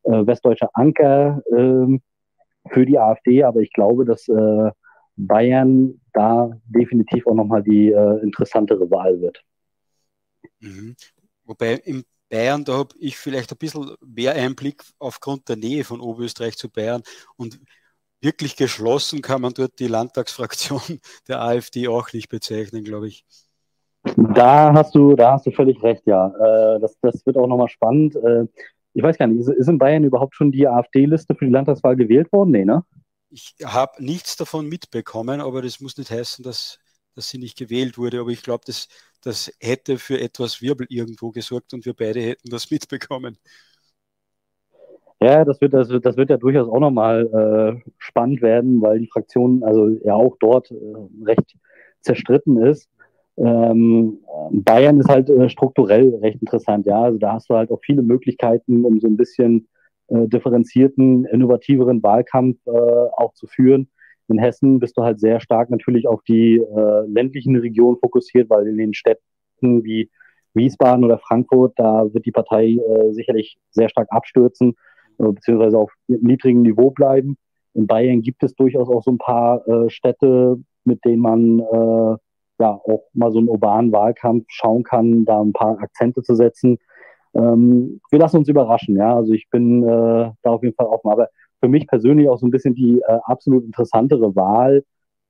äh, 0.03 0.25
westdeutsche 0.25 0.69
Anker 0.73 1.43
äh, 1.51 1.99
für 2.69 2.85
die 2.85 2.97
AfD, 2.97 3.43
aber 3.43 3.59
ich 3.59 3.73
glaube, 3.73 4.05
dass 4.05 4.27
äh, 4.27 4.71
Bayern 5.15 5.99
da 6.13 6.49
definitiv 6.65 7.27
auch 7.27 7.35
nochmal 7.35 7.63
die 7.63 7.91
äh, 7.91 8.19
interessantere 8.21 8.89
Wahl 8.89 9.19
wird. 9.21 9.43
Mhm. 10.59 10.95
Wobei 11.45 11.75
in 11.75 12.03
Bayern, 12.29 12.63
da 12.63 12.77
habe 12.77 12.95
ich 12.99 13.17
vielleicht 13.17 13.51
ein 13.51 13.57
bisschen 13.57 13.95
mehr 14.05 14.33
Einblick 14.33 14.83
aufgrund 14.99 15.49
der 15.49 15.55
Nähe 15.55 15.83
von 15.83 15.99
Oberösterreich 15.99 16.57
zu 16.57 16.69
Bayern 16.69 17.03
und 17.35 17.59
wirklich 18.21 18.55
geschlossen 18.55 19.21
kann 19.21 19.41
man 19.41 19.53
dort 19.53 19.79
die 19.79 19.87
Landtagsfraktion 19.87 20.81
der 21.27 21.41
AfD 21.41 21.87
auch 21.87 22.11
nicht 22.13 22.29
bezeichnen, 22.29 22.83
glaube 22.83 23.09
ich. 23.09 23.25
Da 24.15 24.73
hast 24.73 24.95
du, 24.95 25.15
da 25.15 25.33
hast 25.33 25.45
du 25.45 25.51
völlig 25.51 25.81
recht, 25.83 26.05
ja. 26.05 26.27
Äh, 26.27 26.79
das, 26.79 26.97
das 27.01 27.25
wird 27.25 27.37
auch 27.37 27.47
nochmal 27.47 27.69
spannend. 27.69 28.15
Äh, 28.15 28.47
ich 28.93 29.03
weiß 29.03 29.17
gar 29.17 29.27
nicht, 29.27 29.39
ist, 29.39 29.49
ist 29.49 29.69
in 29.69 29.77
Bayern 29.77 30.03
überhaupt 30.03 30.35
schon 30.35 30.51
die 30.51 30.67
AfD-Liste 30.67 31.35
für 31.35 31.45
die 31.45 31.51
Landtagswahl 31.51 31.95
gewählt 31.95 32.31
worden? 32.31 32.51
Nee, 32.51 32.65
ne? 32.65 32.83
Ich 33.33 33.55
habe 33.65 34.03
nichts 34.03 34.35
davon 34.35 34.67
mitbekommen, 34.69 35.41
aber 35.41 35.63
das 35.63 35.81
muss 35.81 35.97
nicht 35.97 36.11
heißen, 36.11 36.43
dass, 36.43 36.77
dass 37.15 37.29
sie 37.29 37.39
nicht 37.39 37.57
gewählt 37.57 37.97
wurde. 37.97 38.19
Aber 38.19 38.29
ich 38.29 38.43
glaube, 38.43 38.61
das, 38.67 38.87
das 39.23 39.51
hätte 39.59 39.97
für 39.97 40.21
etwas 40.21 40.61
Wirbel 40.61 40.85
irgendwo 40.89 41.31
gesorgt 41.31 41.73
und 41.73 41.83
wir 41.85 41.95
beide 41.95 42.21
hätten 42.21 42.49
das 42.51 42.69
mitbekommen. 42.71 43.39
Ja, 45.19 45.43
das 45.45 45.59
wird, 45.61 45.73
das 45.73 45.89
wird, 45.89 46.05
das 46.05 46.15
wird 46.15 46.29
ja 46.29 46.37
durchaus 46.37 46.67
auch 46.67 46.79
nochmal 46.79 47.81
äh, 47.85 47.91
spannend 47.97 48.41
werden, 48.43 48.81
weil 48.81 48.99
die 48.99 49.07
Fraktion 49.07 49.63
also 49.63 49.87
ja 50.03 50.13
auch 50.13 50.35
dort 50.39 50.69
äh, 50.69 50.75
recht 51.25 51.57
zerstritten 52.01 52.61
ist. 52.61 52.87
Ähm, 53.37 54.19
Bayern 54.51 54.99
ist 54.99 55.09
halt 55.09 55.29
äh, 55.29 55.49
strukturell 55.49 56.13
recht 56.21 56.39
interessant, 56.41 56.85
ja. 56.85 57.01
Also 57.01 57.17
da 57.17 57.33
hast 57.33 57.49
du 57.49 57.55
halt 57.55 57.71
auch 57.71 57.79
viele 57.83 58.03
Möglichkeiten, 58.03 58.85
um 58.85 58.99
so 58.99 59.07
ein 59.07 59.17
bisschen 59.17 59.67
äh, 60.13 60.27
differenzierten, 60.27 61.25
innovativeren 61.25 62.03
Wahlkampf 62.03 62.57
äh, 62.67 62.69
auch 62.69 63.33
zu 63.33 63.47
führen. 63.47 63.89
In 64.27 64.37
Hessen 64.37 64.79
bist 64.79 64.95
du 64.97 65.03
halt 65.03 65.19
sehr 65.19 65.39
stark 65.39 65.69
natürlich 65.69 66.07
auf 66.07 66.21
die 66.23 66.57
äh, 66.57 67.07
ländlichen 67.07 67.55
Regionen 67.55 67.97
fokussiert, 67.97 68.49
weil 68.49 68.67
in 68.67 68.77
den 68.77 68.93
Städten 68.93 69.83
wie 69.83 70.11
Wiesbaden 70.53 71.03
oder 71.03 71.17
Frankfurt, 71.17 71.73
da 71.77 72.13
wird 72.13 72.27
die 72.27 72.31
Partei 72.31 72.75
äh, 72.75 73.11
sicherlich 73.11 73.57
sehr 73.71 73.89
stark 73.89 74.07
abstürzen, 74.11 74.75
äh, 75.17 75.31
beziehungsweise 75.31 75.79
auf 75.79 75.91
niedrigem 76.07 76.61
Niveau 76.61 76.91
bleiben. 76.91 77.35
In 77.73 77.87
Bayern 77.87 78.21
gibt 78.21 78.43
es 78.43 78.53
durchaus 78.53 78.87
auch 78.89 79.01
so 79.01 79.09
ein 79.09 79.17
paar 79.17 79.63
Städte, 79.89 80.59
mit 80.83 81.03
denen 81.05 81.21
man 81.23 81.57
ja 82.59 82.79
auch 82.85 83.07
mal 83.13 83.31
so 83.31 83.39
einen 83.39 83.49
urbanen 83.49 83.91
Wahlkampf 83.91 84.45
schauen 84.49 84.83
kann, 84.83 85.25
da 85.25 85.41
ein 85.41 85.53
paar 85.53 85.79
Akzente 85.79 86.21
zu 86.21 86.35
setzen. 86.35 86.77
Ähm, 87.33 87.99
wir 88.09 88.19
lassen 88.19 88.37
uns 88.37 88.47
überraschen, 88.47 88.95
ja. 88.95 89.15
Also 89.15 89.33
ich 89.33 89.49
bin 89.49 89.83
äh, 89.83 90.31
da 90.41 90.49
auf 90.49 90.63
jeden 90.63 90.75
Fall 90.75 90.87
offen. 90.87 91.09
Aber 91.09 91.29
für 91.59 91.67
mich 91.67 91.87
persönlich 91.87 92.27
auch 92.29 92.37
so 92.37 92.45
ein 92.45 92.51
bisschen 92.51 92.75
die 92.75 93.01
äh, 93.07 93.19
absolut 93.23 93.63
interessantere 93.65 94.35
Wahl. 94.35 94.83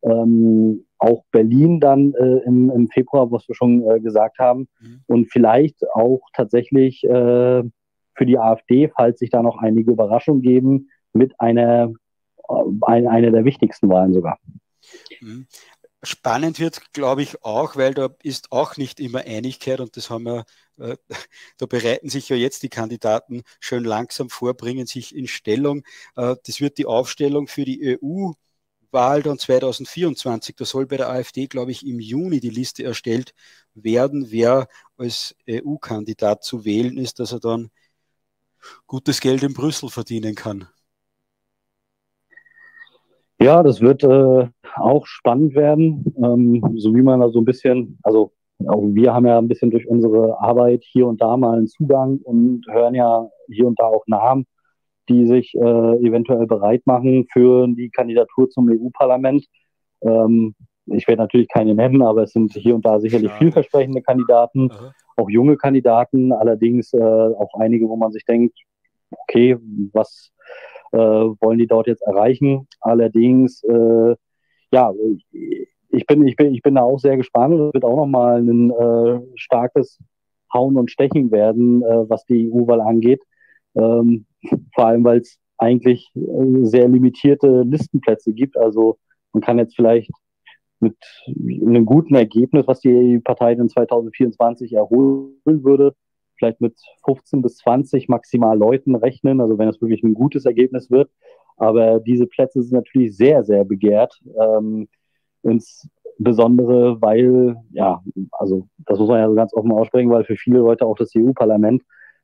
Ähm, 0.03 0.85
auch 0.97 1.23
Berlin 1.31 1.79
dann 1.79 2.13
äh, 2.13 2.39
im, 2.45 2.69
im, 2.69 2.89
Februar, 2.89 3.31
was 3.31 3.47
wir 3.47 3.55
schon 3.55 3.89
äh, 3.89 3.99
gesagt 3.99 4.39
haben. 4.39 4.67
Mhm. 4.81 5.01
Und 5.07 5.31
vielleicht 5.31 5.77
auch 5.93 6.21
tatsächlich 6.33 7.03
äh, 7.05 7.63
für 8.15 8.25
die 8.25 8.37
AfD, 8.37 8.89
falls 8.89 9.19
sich 9.19 9.29
da 9.29 9.41
noch 9.41 9.57
einige 9.57 9.91
Überraschungen 9.91 10.41
geben, 10.41 10.89
mit 11.13 11.39
einer, 11.39 11.93
äh, 12.49 12.53
ein, 12.81 13.07
einer 13.07 13.31
der 13.31 13.45
wichtigsten 13.45 13.89
Wahlen 13.89 14.13
sogar. 14.13 14.39
Mhm. 15.21 15.45
Spannend 16.05 16.59
wird, 16.59 16.91
glaube 16.93 17.23
ich, 17.23 17.43
auch, 17.43 17.77
weil 17.77 17.93
da 17.93 18.09
ist 18.23 18.51
auch 18.51 18.75
nicht 18.75 18.99
immer 18.99 19.19
Einigkeit 19.21 19.79
und 19.79 19.95
das 19.95 20.09
haben 20.09 20.25
wir, 20.25 20.45
äh, 20.77 20.97
da 21.57 21.65
bereiten 21.65 22.09
sich 22.09 22.27
ja 22.27 22.35
jetzt 22.35 22.63
die 22.63 22.69
Kandidaten 22.69 23.43
schön 23.61 23.85
langsam 23.85 24.29
vor, 24.29 24.53
bringen 24.53 24.85
sich 24.85 25.15
in 25.15 25.27
Stellung. 25.27 25.83
Äh, 26.17 26.35
das 26.45 26.59
wird 26.59 26.77
die 26.77 26.85
Aufstellung 26.87 27.47
für 27.47 27.63
die 27.63 27.81
EU-Wahl 27.81 29.23
dann 29.23 29.39
2024. 29.39 30.55
Da 30.57 30.65
soll 30.65 30.85
bei 30.87 30.97
der 30.97 31.09
AfD, 31.09 31.47
glaube 31.47 31.71
ich, 31.71 31.85
im 31.87 31.99
Juni 32.01 32.41
die 32.41 32.49
Liste 32.49 32.83
erstellt 32.83 33.33
werden, 33.73 34.29
wer 34.29 34.67
als 34.97 35.35
EU-Kandidat 35.47 36.43
zu 36.43 36.65
wählen 36.65 36.97
ist, 36.97 37.19
dass 37.19 37.31
er 37.31 37.39
dann 37.39 37.71
gutes 38.87 39.19
Geld 39.19 39.43
in 39.43 39.53
Brüssel 39.53 39.89
verdienen 39.89 40.35
kann. 40.35 40.69
Ja, 43.39 43.63
das 43.63 43.81
wird 43.81 44.03
äh, 44.03 44.47
auch 44.75 45.05
spannend 45.05 45.55
werden, 45.55 46.13
ähm, 46.17 46.75
so 46.77 46.95
wie 46.95 47.01
man 47.01 47.19
da 47.19 47.29
so 47.29 47.39
ein 47.39 47.45
bisschen, 47.45 47.99
also 48.03 48.31
auch 48.67 48.81
wir 48.81 49.13
haben 49.13 49.25
ja 49.25 49.37
ein 49.37 49.47
bisschen 49.47 49.71
durch 49.71 49.87
unsere 49.87 50.39
Arbeit 50.39 50.83
hier 50.83 51.07
und 51.07 51.21
da 51.21 51.35
mal 51.35 51.57
einen 51.57 51.67
Zugang 51.67 52.19
und 52.23 52.65
hören 52.69 52.95
ja 52.95 53.27
hier 53.49 53.67
und 53.67 53.79
da 53.79 53.85
auch 53.85 54.05
Namen, 54.07 54.45
die 55.09 55.25
sich 55.25 55.53
äh, 55.55 55.59
eventuell 55.59 56.47
bereit 56.47 56.83
machen 56.85 57.27
für 57.31 57.67
die 57.67 57.89
Kandidatur 57.89 58.49
zum 58.49 58.69
EU-Parlament. 58.69 59.45
Ähm, 60.01 60.55
ich 60.85 61.07
werde 61.07 61.21
natürlich 61.21 61.47
keine 61.49 61.75
nennen, 61.75 62.01
aber 62.01 62.23
es 62.23 62.31
sind 62.31 62.53
hier 62.53 62.75
und 62.75 62.85
da 62.85 62.99
sicherlich 62.99 63.31
ja. 63.31 63.37
vielversprechende 63.37 64.01
Kandidaten, 64.01 64.71
Aha. 64.71 64.93
auch 65.17 65.29
junge 65.29 65.57
Kandidaten, 65.57 66.31
allerdings 66.31 66.93
äh, 66.93 67.01
auch 67.01 67.53
einige, 67.59 67.87
wo 67.87 67.95
man 67.95 68.11
sich 68.11 68.25
denkt, 68.25 68.57
okay, 69.11 69.57
was 69.93 70.31
wollen 70.97 71.57
die 71.57 71.67
dort 71.67 71.87
jetzt 71.87 72.01
erreichen. 72.01 72.67
Allerdings, 72.81 73.63
äh, 73.63 74.15
ja, 74.71 74.91
ich 75.89 76.05
bin, 76.07 76.27
ich, 76.27 76.35
bin, 76.35 76.53
ich 76.53 76.61
bin 76.61 76.75
da 76.75 76.81
auch 76.81 76.99
sehr 76.99 77.17
gespannt. 77.17 77.53
Es 77.53 77.73
wird 77.73 77.85
auch 77.85 77.97
nochmal 77.97 78.41
ein 78.41 78.71
äh, 78.71 79.21
starkes 79.35 79.99
Hauen 80.53 80.77
und 80.77 80.91
Stechen 80.91 81.31
werden, 81.31 81.83
äh, 81.83 82.09
was 82.09 82.25
die 82.25 82.49
EU-Wahl 82.51 82.81
angeht. 82.81 83.21
Ähm, 83.75 84.25
vor 84.73 84.87
allem, 84.87 85.03
weil 85.03 85.19
es 85.19 85.37
eigentlich 85.57 86.11
äh, 86.15 86.65
sehr 86.65 86.87
limitierte 86.87 87.63
Listenplätze 87.63 88.33
gibt. 88.33 88.57
Also 88.57 88.97
man 89.33 89.41
kann 89.41 89.57
jetzt 89.57 89.75
vielleicht 89.75 90.11
mit 90.79 90.97
einem 91.37 91.85
guten 91.85 92.15
Ergebnis, 92.15 92.67
was 92.67 92.81
die 92.81 93.19
Partei 93.19 93.53
in 93.53 93.69
2024 93.69 94.73
erholen 94.73 95.33
würde, 95.45 95.95
vielleicht 96.37 96.61
mit 96.61 96.75
15 97.05 97.41
bis 97.41 97.57
20 97.57 98.09
maximal 98.09 98.57
Leuten 98.57 98.95
rechnen, 98.95 99.41
also 99.41 99.57
wenn 99.57 99.69
es 99.69 99.81
wirklich 99.81 100.03
ein 100.03 100.13
gutes 100.13 100.45
Ergebnis 100.45 100.91
wird. 100.91 101.09
Aber 101.57 101.99
diese 101.99 102.27
Plätze 102.27 102.61
sind 102.61 102.73
natürlich 102.73 103.15
sehr, 103.15 103.43
sehr 103.43 103.63
begehrt. 103.63 104.19
Ähm, 104.39 104.87
insbesondere, 105.43 107.01
weil, 107.01 107.55
ja, 107.71 108.01
also 108.31 108.67
das 108.79 108.99
muss 108.99 109.09
man 109.09 109.19
ja 109.19 109.29
so 109.29 109.35
ganz 109.35 109.53
offen 109.53 109.71
aussprechen, 109.71 110.09
weil 110.09 110.25
für 110.25 110.35
viele 110.35 110.59
Leute 110.59 110.85
auch 110.85 110.95
das 110.95 111.11
EU-Parlament 111.15 111.83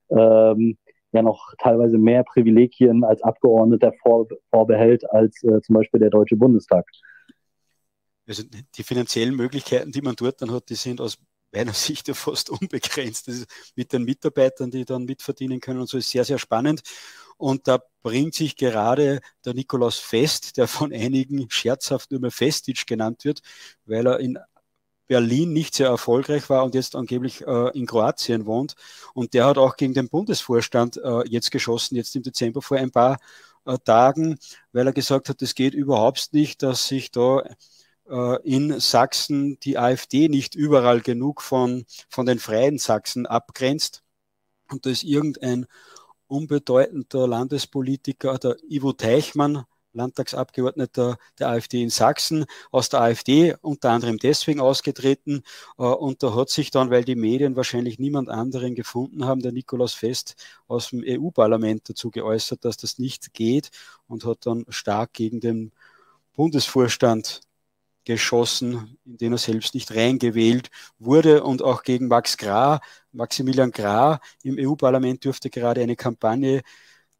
ähm, 0.09 0.77
ja 1.11 1.21
noch 1.21 1.53
teilweise 1.57 1.97
mehr 1.97 2.23
Privilegien 2.23 3.03
als 3.03 3.21
Abgeordneter 3.21 3.93
vor, 4.01 4.27
vorbehält 4.49 5.09
als 5.11 5.43
äh, 5.43 5.61
zum 5.61 5.75
Beispiel 5.75 5.99
der 5.99 6.09
Deutsche 6.09 6.35
Bundestag. 6.35 6.85
Also 8.27 8.43
die 8.43 8.83
finanziellen 8.83 9.35
Möglichkeiten, 9.35 9.91
die 9.91 10.01
man 10.01 10.15
dort 10.15 10.41
dann 10.41 10.51
hat, 10.51 10.69
die 10.69 10.75
sind 10.75 11.01
aus 11.01 11.17
meiner 11.51 11.73
Sicht 11.73 12.07
ja 12.07 12.13
fast 12.13 12.49
unbegrenzt. 12.49 13.27
Das 13.27 13.45
mit 13.75 13.93
den 13.93 14.03
Mitarbeitern, 14.03 14.71
die 14.71 14.85
dann 14.85 15.05
mitverdienen 15.05 15.59
können 15.59 15.79
und 15.79 15.89
so 15.89 15.97
ist 15.97 16.09
sehr, 16.09 16.25
sehr 16.25 16.39
spannend. 16.39 16.81
Und 17.37 17.67
da 17.67 17.79
bringt 18.03 18.35
sich 18.35 18.57
gerade 18.57 19.21
der 19.45 19.53
Nikolaus 19.53 19.97
Fest, 19.97 20.57
der 20.57 20.67
von 20.67 20.93
einigen 20.93 21.49
scherzhaft 21.49 22.11
nur 22.11 22.19
mehr 22.19 22.31
Festic 22.31 22.85
genannt 22.85 23.23
wird, 23.23 23.41
weil 23.85 24.07
er 24.07 24.19
in 24.19 24.37
Berlin 25.07 25.53
nicht 25.53 25.73
sehr 25.73 25.87
erfolgreich 25.87 26.49
war 26.49 26.63
und 26.63 26.75
jetzt 26.75 26.95
angeblich 26.95 27.45
äh, 27.47 27.69
in 27.77 27.87
Kroatien 27.87 28.45
wohnt. 28.45 28.75
Und 29.13 29.33
der 29.33 29.45
hat 29.45 29.57
auch 29.57 29.75
gegen 29.75 29.93
den 29.93 30.09
Bundesvorstand 30.09 30.97
äh, 30.97 31.27
jetzt 31.27 31.49
geschossen, 31.51 31.95
jetzt 31.95 32.15
im 32.15 32.23
Dezember 32.23 32.61
vor 32.61 32.77
ein 32.77 32.91
paar 32.91 33.17
äh, 33.65 33.77
Tagen, 33.83 34.37
weil 34.71 34.85
er 34.87 34.93
gesagt 34.93 35.29
hat, 35.29 35.41
es 35.41 35.55
geht 35.55 35.73
überhaupt 35.73 36.33
nicht, 36.33 36.61
dass 36.61 36.87
sich 36.87 37.09
da 37.11 37.43
in 38.43 38.79
Sachsen 38.79 39.59
die 39.59 39.77
AfD 39.77 40.29
nicht 40.29 40.55
überall 40.55 41.01
genug 41.01 41.41
von, 41.41 41.85
von 42.09 42.25
den 42.25 42.39
freien 42.39 42.77
Sachsen 42.77 43.25
abgrenzt. 43.25 44.03
Und 44.71 44.85
da 44.85 44.89
ist 44.89 45.03
irgendein 45.03 45.67
unbedeutender 46.27 47.27
Landespolitiker, 47.27 48.37
der 48.37 48.57
Ivo 48.69 48.93
Teichmann, 48.93 49.65
Landtagsabgeordneter 49.93 51.17
der 51.39 51.49
AfD 51.49 51.81
in 51.81 51.89
Sachsen, 51.89 52.45
aus 52.71 52.89
der 52.89 53.01
AfD 53.01 53.55
unter 53.61 53.91
anderem 53.91 54.17
deswegen 54.17 54.59
ausgetreten. 54.59 55.43
Äh, 55.77 55.83
und 55.83 56.23
da 56.23 56.35
hat 56.35 56.49
sich 56.49 56.71
dann, 56.71 56.91
weil 56.91 57.03
die 57.03 57.15
Medien 57.15 57.55
wahrscheinlich 57.55 57.99
niemand 57.99 58.29
anderen 58.29 58.75
gefunden 58.75 59.25
haben, 59.25 59.41
der 59.41 59.51
Nikolaus 59.51 59.93
Fest 59.93 60.35
aus 60.67 60.89
dem 60.89 61.03
EU-Parlament 61.05 61.89
dazu 61.89 62.11
geäußert, 62.11 62.63
dass 62.65 62.77
das 62.77 62.99
nicht 62.99 63.33
geht 63.33 63.71
und 64.07 64.25
hat 64.25 64.45
dann 64.45 64.65
stark 64.69 65.13
gegen 65.13 65.39
den 65.39 65.71
Bundesvorstand 66.35 67.41
geschossen, 68.09 68.97
in 69.05 69.17
den 69.17 69.33
er 69.33 69.37
selbst 69.37 69.75
nicht 69.75 69.95
reingewählt 69.95 70.71
wurde 70.97 71.43
und 71.43 71.61
auch 71.61 71.83
gegen 71.83 72.07
Max 72.07 72.37
Gra, 72.37 72.81
Maximilian 73.11 73.69
Gra 73.69 74.19
im 74.41 74.57
EU-Parlament 74.57 75.23
dürfte 75.23 75.51
gerade 75.51 75.81
eine 75.81 75.95
Kampagne 75.95 76.63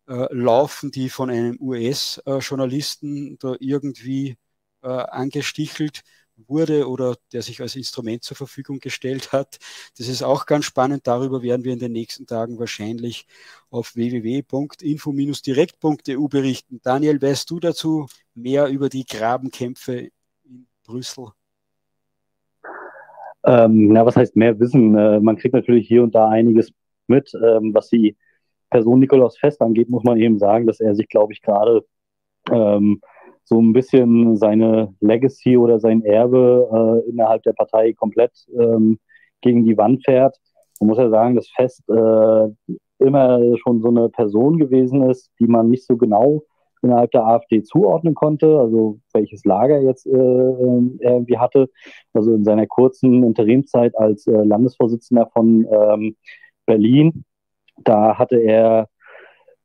äh, 0.07 0.34
laufen, 0.34 0.90
die 0.91 1.10
von 1.10 1.30
einem 1.30 1.57
US-Journalisten 1.61 3.38
da 3.40 3.56
irgendwie 3.60 4.38
äh, 4.82 4.88
angestichelt 4.88 6.02
wurde 6.48 6.90
oder 6.90 7.16
der 7.34 7.44
sich 7.44 7.61
als 7.61 7.76
Instrument 7.76 8.24
zur 8.24 8.38
Verfügung 8.38 8.80
gestellt 8.80 9.32
hat. 9.32 9.60
Das 9.98 10.07
ist 10.07 10.24
auch 10.24 10.45
ganz 10.48 10.66
spannend. 10.66 11.06
Darüber 11.06 11.44
werden 11.44 11.64
wir 11.66 11.74
in 11.74 11.80
den 11.80 11.91
nächsten 11.91 12.26
Tagen 12.26 12.57
wahrscheinlich 12.57 13.28
auf 13.70 13.94
www.info-direkt.eu 13.95 16.28
berichten. 16.30 16.80
Daniel, 16.82 17.22
weißt 17.22 17.48
du 17.49 17.60
dazu 17.60 18.07
mehr 18.34 18.68
über 18.70 18.90
die 18.90 19.06
Grabenkämpfe 19.06 20.10
Brüssel? 20.90 21.28
Ähm, 23.45 23.94
na, 23.94 24.06
was 24.06 24.16
heißt 24.16 24.36
mehr 24.36 24.60
Wissen? 24.60 24.98
Äh, 24.98 25.20
man 25.20 25.38
kriegt 25.38 25.53
natürlich 25.53 25.88
hier 25.88 26.02
und 26.02 26.16
da 26.16 26.30
einiges 26.30 26.72
mit. 27.07 27.32
Ähm, 27.36 27.76
was 27.76 27.90
die 27.90 28.18
Person 28.72 28.99
Nikolaus 28.99 29.38
Fest 29.38 29.61
angeht, 29.61 29.90
muss 29.90 30.03
man 30.03 30.18
eben 30.18 30.40
sagen, 30.40 30.66
dass 30.66 30.80
er 30.80 30.95
sich, 30.95 31.07
glaube 31.07 31.34
ich, 31.34 31.41
gerade 31.44 31.86
ähm, 32.52 33.02
so 33.44 33.61
ein 33.61 33.72
bisschen 33.72 34.36
seine 34.36 34.95
Legacy 34.99 35.57
oder 35.57 35.80
sein 35.80 36.03
Erbe 36.03 37.03
äh, 37.06 37.10
innerhalb 37.10 37.44
der 37.44 37.53
Partei 37.53 37.94
komplett 37.94 38.34
ähm, 38.60 38.99
gegen 39.41 39.66
die 39.66 39.78
Wand 39.78 40.03
fährt. 40.03 40.38
Man 40.80 40.90
muss 40.90 40.98
ja 40.98 41.10
sagen, 41.10 41.36
dass 41.36 41.49
Fest 41.49 41.84
äh, 41.88 42.48
immer 42.98 43.57
schon 43.57 43.82
so 43.82 43.90
eine 43.90 44.10
Person 44.10 44.57
gewesen 44.57 45.03
ist, 45.10 45.32
die 45.40 45.48
man 45.48 45.70
nicht 45.70 45.86
so 45.86 45.98
genau 45.98 46.44
innerhalb 46.81 47.11
der 47.11 47.26
AfD 47.26 47.64
zuordnen 47.64 48.15
konnte, 48.15 48.60
also 48.60 48.99
welches 49.14 49.43
Lager 49.45 49.80
jetzt 49.81 50.06
äh, 50.07 50.11
er 50.11 51.14
irgendwie 51.14 51.38
hatte. 51.38 51.69
Also 52.14 52.34
in 52.34 52.43
seiner 52.43 52.68
kurzen 52.68 53.23
Interimzeit 53.23 53.97
als 53.97 54.27
äh, 54.27 54.31
Landesvorsitzender 54.31 55.27
von 55.34 55.68
ähm, 55.72 56.15
Berlin, 56.65 57.26
da 57.77 58.18
hatte 58.18 58.38
er 58.38 58.88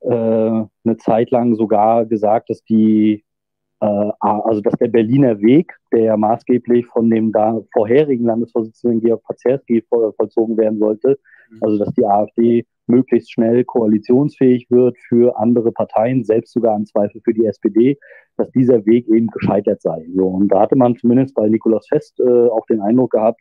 äh, 0.00 0.10
eine 0.10 0.96
Zeit 0.98 1.30
lang 1.30 1.54
sogar 1.54 2.06
gesagt, 2.06 2.50
dass 2.50 2.62
die 2.64 3.14
äh, 3.14 3.33
also 3.80 4.60
dass 4.60 4.74
der 4.74 4.88
Berliner 4.88 5.40
Weg, 5.40 5.74
der 5.92 6.02
ja 6.04 6.16
maßgeblich 6.16 6.86
von 6.86 7.10
dem 7.10 7.32
da 7.32 7.60
vorherigen 7.72 8.24
Landesvorsitzenden 8.24 9.00
Georg 9.00 9.22
Pazerski 9.24 9.84
vollzogen 9.90 10.56
werden 10.56 10.78
sollte, 10.78 11.18
mhm. 11.50 11.58
also 11.60 11.78
dass 11.78 11.94
die 11.94 12.06
AfD 12.06 12.66
möglichst 12.86 13.32
schnell 13.32 13.64
koalitionsfähig 13.64 14.70
wird 14.70 14.96
für 15.08 15.38
andere 15.38 15.72
Parteien, 15.72 16.24
selbst 16.24 16.52
sogar 16.52 16.76
im 16.76 16.86
Zweifel 16.86 17.20
für 17.24 17.32
die 17.32 17.46
SPD, 17.46 17.98
dass 18.36 18.50
dieser 18.52 18.84
Weg 18.86 19.08
eben 19.08 19.28
gescheitert 19.28 19.80
sei. 19.80 20.06
So, 20.14 20.26
und 20.26 20.48
da 20.48 20.60
hatte 20.60 20.76
man 20.76 20.96
zumindest 20.96 21.34
bei 21.34 21.48
Nikolaus 21.48 21.86
Fest 21.88 22.20
äh, 22.20 22.48
auch 22.48 22.66
den 22.66 22.80
Eindruck 22.80 23.12
gehabt, 23.12 23.40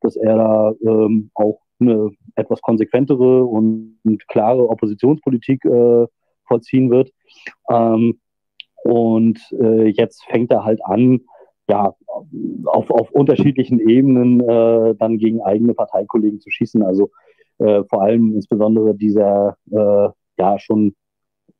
dass 0.00 0.16
er 0.16 0.36
da 0.36 0.72
ähm, 0.84 1.30
auch 1.34 1.60
eine 1.78 2.10
etwas 2.36 2.60
konsequentere 2.60 3.44
und, 3.44 3.98
und 4.04 4.26
klare 4.28 4.68
Oppositionspolitik 4.68 5.64
äh, 5.64 6.06
vollziehen 6.46 6.90
wird. 6.90 7.10
Ähm, 7.70 8.18
und 8.84 9.38
äh, 9.60 9.88
jetzt 9.88 10.24
fängt 10.24 10.50
er 10.50 10.64
halt 10.64 10.84
an, 10.84 11.20
ja, 11.68 11.94
auf, 12.64 12.90
auf 12.90 13.10
unterschiedlichen 13.12 13.78
Ebenen 13.78 14.40
äh, 14.40 14.94
dann 14.96 15.18
gegen 15.18 15.40
eigene 15.42 15.74
Parteikollegen 15.74 16.40
zu 16.40 16.50
schießen. 16.50 16.82
Also 16.82 17.10
äh, 17.58 17.84
vor 17.88 18.02
allem 18.02 18.34
insbesondere 18.34 18.94
dieser 18.94 19.56
äh, 19.70 20.08
ja 20.38 20.58
schon 20.58 20.94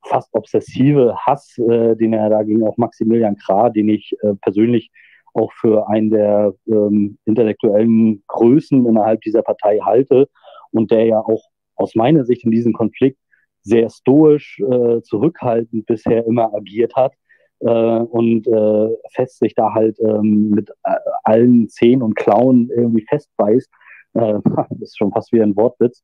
fast 0.05 0.31
obsessive 0.33 1.15
Hass, 1.17 1.57
äh, 1.59 1.95
den 1.95 2.13
er 2.13 2.31
da 2.31 2.43
gegen 2.43 2.67
auch 2.67 2.77
Maximilian 2.77 3.37
Krah, 3.37 3.71
den 3.71 3.89
ich 3.89 4.17
äh, 4.23 4.35
persönlich 4.41 4.91
auch 5.35 5.53
für 5.53 5.89
einen 5.89 6.11
der 6.11 6.55
ähm, 6.67 7.19
intellektuellen 7.25 8.25
Größen 8.27 8.87
innerhalb 8.87 9.21
dieser 9.21 9.43
Partei 9.43 9.79
halte 9.79 10.29
und 10.73 10.91
der 10.91 11.07
ja 11.07 11.21
auch 11.21 11.43
aus 11.77 11.95
meiner 11.95 12.25
Sicht 12.25 12.45
in 12.45 12.51
diesem 12.51 12.73
Konflikt 12.73 13.19
sehr 13.62 13.91
stoisch, 13.91 14.61
äh, 14.61 15.03
zurückhaltend 15.03 15.87
bisher 15.87 16.27
immer 16.27 16.53
agiert 16.55 16.95
hat 16.97 17.12
äh, 17.61 17.69
und 17.69 18.47
äh, 18.47 18.89
fest 19.12 19.39
sich 19.39 19.55
da 19.55 19.73
halt 19.74 19.99
ähm, 20.01 20.51
mit 20.51 20.70
äh, 20.85 20.95
allen 21.24 21.69
Zehen 21.69 22.03
und 22.03 22.15
Klauen 22.15 22.70
irgendwie 22.74 23.05
festbeißt. 23.09 23.70
Äh, 24.15 24.39
das 24.70 24.81
ist 24.81 24.99
schon 24.99 25.12
fast 25.12 25.32
wie 25.32 25.43
ein 25.43 25.57
Wortwitz. 25.57 26.03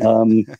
ähm, 0.00 0.46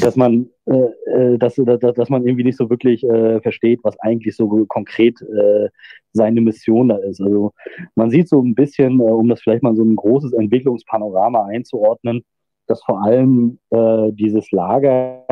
dass 0.00 0.14
man, 0.14 0.48
äh, 0.66 0.74
äh, 1.10 1.38
dass, 1.38 1.56
dass, 1.56 1.80
dass 1.80 2.08
man 2.10 2.24
irgendwie 2.24 2.44
nicht 2.44 2.58
so 2.58 2.70
wirklich 2.70 3.02
äh, 3.02 3.40
versteht, 3.40 3.80
was 3.82 3.98
eigentlich 4.00 4.36
so 4.36 4.64
konkret 4.66 5.20
äh, 5.22 5.68
seine 6.12 6.40
Mission 6.40 6.88
da 6.88 6.96
ist. 6.96 7.20
Also 7.20 7.52
man 7.94 8.10
sieht 8.10 8.28
so 8.28 8.40
ein 8.40 8.54
bisschen, 8.54 9.00
äh, 9.00 9.04
um 9.04 9.28
das 9.28 9.40
vielleicht 9.40 9.62
mal 9.62 9.74
so 9.74 9.82
ein 9.82 9.96
großes 9.96 10.32
Entwicklungspanorama 10.34 11.46
einzuordnen, 11.46 12.24
dass 12.66 12.82
vor 12.84 13.02
allem 13.02 13.58
äh, 13.70 14.12
dieses 14.12 14.52
Lager 14.52 15.24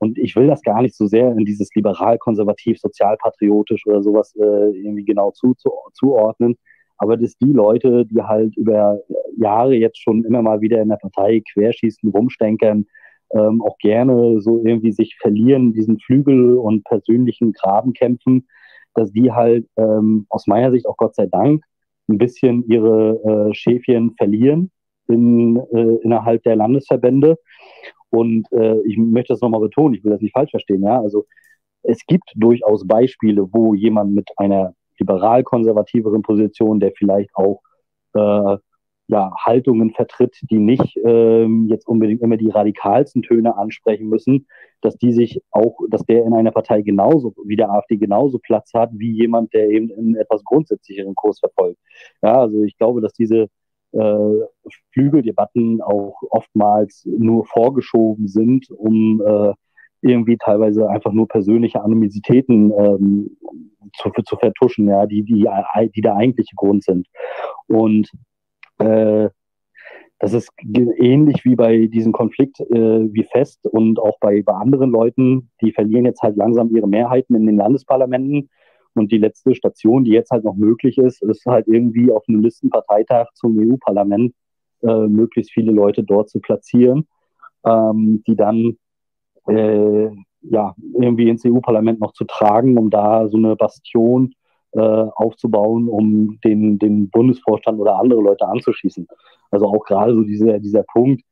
und 0.00 0.16
ich 0.16 0.34
will 0.34 0.46
das 0.46 0.62
gar 0.62 0.80
nicht 0.80 0.96
so 0.96 1.06
sehr 1.06 1.30
in 1.32 1.44
dieses 1.44 1.68
liberal-konservativ, 1.74 2.80
sozialpatriotisch 2.80 3.86
oder 3.86 4.02
sowas 4.02 4.34
äh, 4.34 4.70
irgendwie 4.70 5.04
genau 5.04 5.30
zu, 5.30 5.54
zu, 5.54 5.70
zuordnen. 5.92 6.56
Aber 6.96 7.18
das 7.18 7.36
die 7.36 7.52
Leute, 7.52 8.06
die 8.06 8.22
halt 8.22 8.56
über 8.56 8.98
Jahre 9.36 9.74
jetzt 9.74 9.98
schon 9.98 10.24
immer 10.24 10.40
mal 10.40 10.62
wieder 10.62 10.80
in 10.80 10.88
der 10.88 10.96
Partei 10.96 11.42
querschießen, 11.52 12.10
rumstenkern, 12.10 12.86
ähm, 13.34 13.62
auch 13.62 13.76
gerne 13.76 14.40
so 14.40 14.64
irgendwie 14.64 14.92
sich 14.92 15.16
verlieren, 15.20 15.74
diesen 15.74 15.98
Flügel 16.00 16.56
und 16.56 16.82
persönlichen 16.84 17.52
Grabenkämpfen, 17.52 18.48
dass 18.94 19.12
die 19.12 19.30
halt 19.30 19.66
ähm, 19.76 20.24
aus 20.30 20.46
meiner 20.46 20.70
Sicht 20.72 20.86
auch 20.86 20.96
Gott 20.96 21.14
sei 21.14 21.26
Dank 21.26 21.62
ein 22.08 22.16
bisschen 22.16 22.66
ihre 22.68 23.50
äh, 23.50 23.54
Schäfchen 23.54 24.14
verlieren 24.16 24.70
in, 25.08 25.56
äh, 25.72 25.96
innerhalb 26.02 26.42
der 26.44 26.56
Landesverbände 26.56 27.36
und 28.10 28.50
äh, 28.52 28.80
ich 28.82 28.96
möchte 28.98 29.32
das 29.32 29.40
nochmal 29.40 29.60
betonen, 29.60 29.94
ich 29.94 30.04
will 30.04 30.12
das 30.12 30.20
nicht 30.20 30.32
falsch 30.32 30.50
verstehen, 30.50 30.82
ja. 30.82 31.00
Also 31.00 31.26
es 31.82 32.04
gibt 32.06 32.30
durchaus 32.34 32.86
Beispiele, 32.86 33.48
wo 33.52 33.74
jemand 33.74 34.12
mit 34.14 34.28
einer 34.36 34.74
liberal-konservativeren 34.98 36.22
Position, 36.22 36.80
der 36.80 36.92
vielleicht 36.92 37.34
auch 37.34 37.62
äh, 38.14 38.58
ja, 39.10 39.32
Haltungen 39.44 39.90
vertritt, 39.90 40.36
die 40.50 40.58
nicht 40.58 40.96
ähm, 41.04 41.66
jetzt 41.68 41.88
unbedingt 41.88 42.22
immer 42.22 42.36
die 42.36 42.50
radikalsten 42.50 43.22
Töne 43.22 43.56
ansprechen 43.56 44.08
müssen, 44.08 44.46
dass 44.82 44.96
die 44.96 45.12
sich 45.12 45.42
auch, 45.50 45.80
dass 45.88 46.04
der 46.04 46.24
in 46.24 46.32
einer 46.32 46.52
Partei 46.52 46.82
genauso 46.82 47.34
wie 47.44 47.56
der 47.56 47.70
AfD 47.70 47.96
genauso 47.96 48.38
Platz 48.38 48.72
hat 48.72 48.90
wie 48.92 49.10
jemand, 49.10 49.52
der 49.52 49.68
eben 49.68 49.90
einen 49.92 50.14
etwas 50.14 50.44
grundsätzlicheren 50.44 51.14
Kurs 51.16 51.40
verfolgt. 51.40 51.78
Ja, 52.22 52.40
also 52.40 52.62
ich 52.62 52.76
glaube, 52.78 53.00
dass 53.00 53.12
diese 53.12 53.48
äh, 53.92 54.70
Flügeldebatten 54.92 55.80
auch 55.82 56.20
oftmals 56.30 57.04
nur 57.06 57.44
vorgeschoben 57.46 58.28
sind, 58.28 58.70
um 58.70 59.22
äh, 59.24 59.52
irgendwie 60.02 60.36
teilweise 60.38 60.88
einfach 60.88 61.12
nur 61.12 61.28
persönliche 61.28 61.82
Anonymitäten 61.82 62.72
ähm, 62.76 63.36
zu, 63.96 64.10
zu 64.24 64.36
vertuschen, 64.36 64.88
ja, 64.88 65.06
die, 65.06 65.22
die, 65.22 65.48
die 65.94 66.00
der 66.00 66.16
eigentliche 66.16 66.54
Grund 66.56 66.84
sind. 66.84 67.06
Und 67.66 68.10
äh, 68.78 69.28
das 70.18 70.34
ist 70.34 70.50
ähnlich 70.62 71.44
wie 71.44 71.56
bei 71.56 71.86
diesem 71.86 72.12
Konflikt 72.12 72.60
äh, 72.60 73.12
wie 73.12 73.24
Fest 73.24 73.66
und 73.66 73.98
auch 73.98 74.18
bei, 74.20 74.42
bei 74.42 74.52
anderen 74.52 74.90
Leuten, 74.90 75.50
die 75.62 75.72
verlieren 75.72 76.04
jetzt 76.04 76.22
halt 76.22 76.36
langsam 76.36 76.74
ihre 76.74 76.88
Mehrheiten 76.88 77.34
in 77.34 77.46
den 77.46 77.56
Landesparlamenten 77.56 78.50
und 78.94 79.12
die 79.12 79.18
letzte 79.18 79.54
Station, 79.54 80.04
die 80.04 80.12
jetzt 80.12 80.30
halt 80.30 80.44
noch 80.44 80.56
möglich 80.56 80.98
ist, 80.98 81.22
ist 81.22 81.46
halt 81.46 81.68
irgendwie 81.68 82.10
auf 82.10 82.24
einem 82.28 82.40
Listenparteitag 82.40 83.28
zum 83.34 83.58
EU-Parlament 83.58 84.34
äh, 84.82 85.06
möglichst 85.06 85.52
viele 85.52 85.72
Leute 85.72 86.02
dort 86.02 86.28
zu 86.28 86.40
platzieren, 86.40 87.06
ähm, 87.64 88.22
die 88.26 88.36
dann 88.36 88.76
äh, 89.46 90.08
ja 90.42 90.74
irgendwie 90.94 91.28
ins 91.28 91.44
EU-Parlament 91.44 92.00
noch 92.00 92.12
zu 92.12 92.24
tragen, 92.24 92.78
um 92.78 92.90
da 92.90 93.28
so 93.28 93.36
eine 93.36 93.56
Bastion 93.56 94.34
äh, 94.72 94.80
aufzubauen, 94.80 95.88
um 95.88 96.38
den, 96.44 96.78
den 96.78 97.10
Bundesvorstand 97.10 97.78
oder 97.78 97.98
andere 97.98 98.20
Leute 98.20 98.46
anzuschießen. 98.46 99.06
Also 99.50 99.66
auch 99.66 99.84
gerade 99.84 100.14
so 100.14 100.22
dieser, 100.22 100.58
dieser 100.58 100.84
Punkt, 100.84 101.22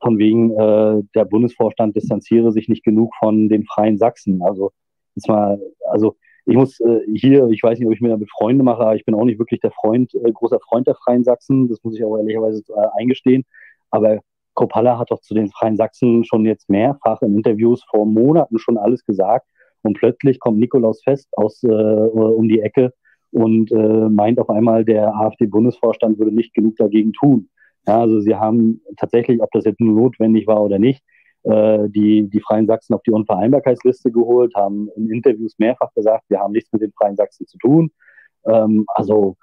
von 0.00 0.18
wegen 0.18 0.50
äh, 0.50 1.02
der 1.14 1.24
Bundesvorstand 1.24 1.96
distanziere 1.96 2.52
sich 2.52 2.68
nicht 2.68 2.84
genug 2.84 3.14
von 3.18 3.48
den 3.48 3.64
Freien 3.64 3.96
Sachsen. 3.96 4.42
Also, 4.42 4.70
ist 5.14 5.28
mal, 5.28 5.58
also 5.90 6.16
ich 6.46 6.56
muss 6.56 6.78
äh, 6.80 7.00
hier, 7.14 7.48
ich 7.48 7.62
weiß 7.62 7.78
nicht, 7.78 7.86
ob 7.86 7.94
ich 7.94 8.00
mir 8.00 8.10
damit 8.10 8.30
Freunde 8.30 8.64
mache, 8.64 8.82
aber 8.82 8.96
ich 8.96 9.04
bin 9.04 9.14
auch 9.14 9.24
nicht 9.24 9.38
wirklich 9.38 9.60
der 9.60 9.70
Freund, 9.70 10.14
äh, 10.14 10.30
großer 10.30 10.60
Freund 10.60 10.86
der 10.86 10.94
Freien 10.94 11.24
Sachsen. 11.24 11.68
Das 11.68 11.82
muss 11.82 11.96
ich 11.96 12.04
auch 12.04 12.16
ehrlicherweise 12.18 12.62
äh, 12.68 13.00
eingestehen. 13.00 13.44
Aber 13.90 14.20
Kropalla 14.54 14.98
hat 14.98 15.10
doch 15.10 15.20
zu 15.20 15.34
den 15.34 15.50
Freien 15.50 15.76
Sachsen 15.76 16.24
schon 16.24 16.44
jetzt 16.44 16.68
mehrfach 16.68 17.22
in 17.22 17.34
Interviews 17.34 17.82
vor 17.90 18.06
Monaten 18.06 18.58
schon 18.58 18.76
alles 18.76 19.04
gesagt. 19.04 19.46
Und 19.82 19.98
plötzlich 19.98 20.38
kommt 20.38 20.58
Nikolaus 20.58 21.02
Fest 21.02 21.28
aus 21.32 21.62
äh, 21.62 21.68
um 21.68 22.48
die 22.48 22.60
Ecke 22.60 22.92
und 23.32 23.72
äh, 23.72 24.08
meint 24.08 24.38
auf 24.38 24.48
einmal, 24.48 24.84
der 24.84 25.14
AfD-Bundesvorstand 25.14 26.18
würde 26.18 26.32
nicht 26.32 26.54
genug 26.54 26.76
dagegen 26.76 27.12
tun. 27.12 27.48
Ja, 27.86 28.00
also 28.00 28.20
sie 28.20 28.34
haben 28.34 28.80
tatsächlich, 28.96 29.42
ob 29.42 29.50
das 29.52 29.64
jetzt 29.64 29.80
nur 29.80 29.94
notwendig 29.94 30.46
war 30.46 30.62
oder 30.62 30.78
nicht, 30.78 31.02
äh, 31.44 31.88
die, 31.88 32.28
die 32.28 32.40
Freien 32.40 32.66
Sachsen 32.66 32.94
auf 32.94 33.02
die 33.02 33.12
Unvereinbarkeitsliste 33.12 34.10
geholt, 34.10 34.54
haben 34.54 34.88
in 34.96 35.10
Interviews 35.10 35.54
mehrfach 35.58 35.92
gesagt, 35.94 36.24
wir 36.28 36.40
haben 36.40 36.52
nichts 36.52 36.72
mit 36.72 36.82
den 36.82 36.92
Freien 36.92 37.16
Sachsen 37.16 37.46
zu 37.46 37.58
tun. 37.58 37.90
Ähm, 38.46 38.84
also 38.94 39.36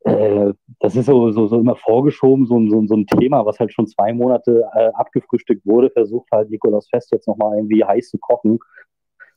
äh, 0.00 0.52
das 0.80 0.96
ist 0.96 1.06
so, 1.06 1.30
so, 1.32 1.46
so 1.46 1.58
immer 1.58 1.76
vorgeschoben, 1.76 2.46
so, 2.46 2.60
so, 2.68 2.86
so 2.86 2.94
ein 2.94 3.06
Thema, 3.06 3.46
was 3.46 3.58
halt 3.58 3.72
schon 3.72 3.86
zwei 3.86 4.12
Monate 4.12 4.68
äh, 4.74 4.90
abgefrühstückt 4.94 5.64
wurde, 5.64 5.90
versucht 5.90 6.28
halt 6.30 6.50
Nikolaus 6.50 6.88
Fest 6.88 7.10
jetzt 7.12 7.26
nochmal 7.26 7.56
irgendwie 7.56 7.84
heiß 7.84 8.10
zu 8.10 8.18
kochen. 8.18 8.58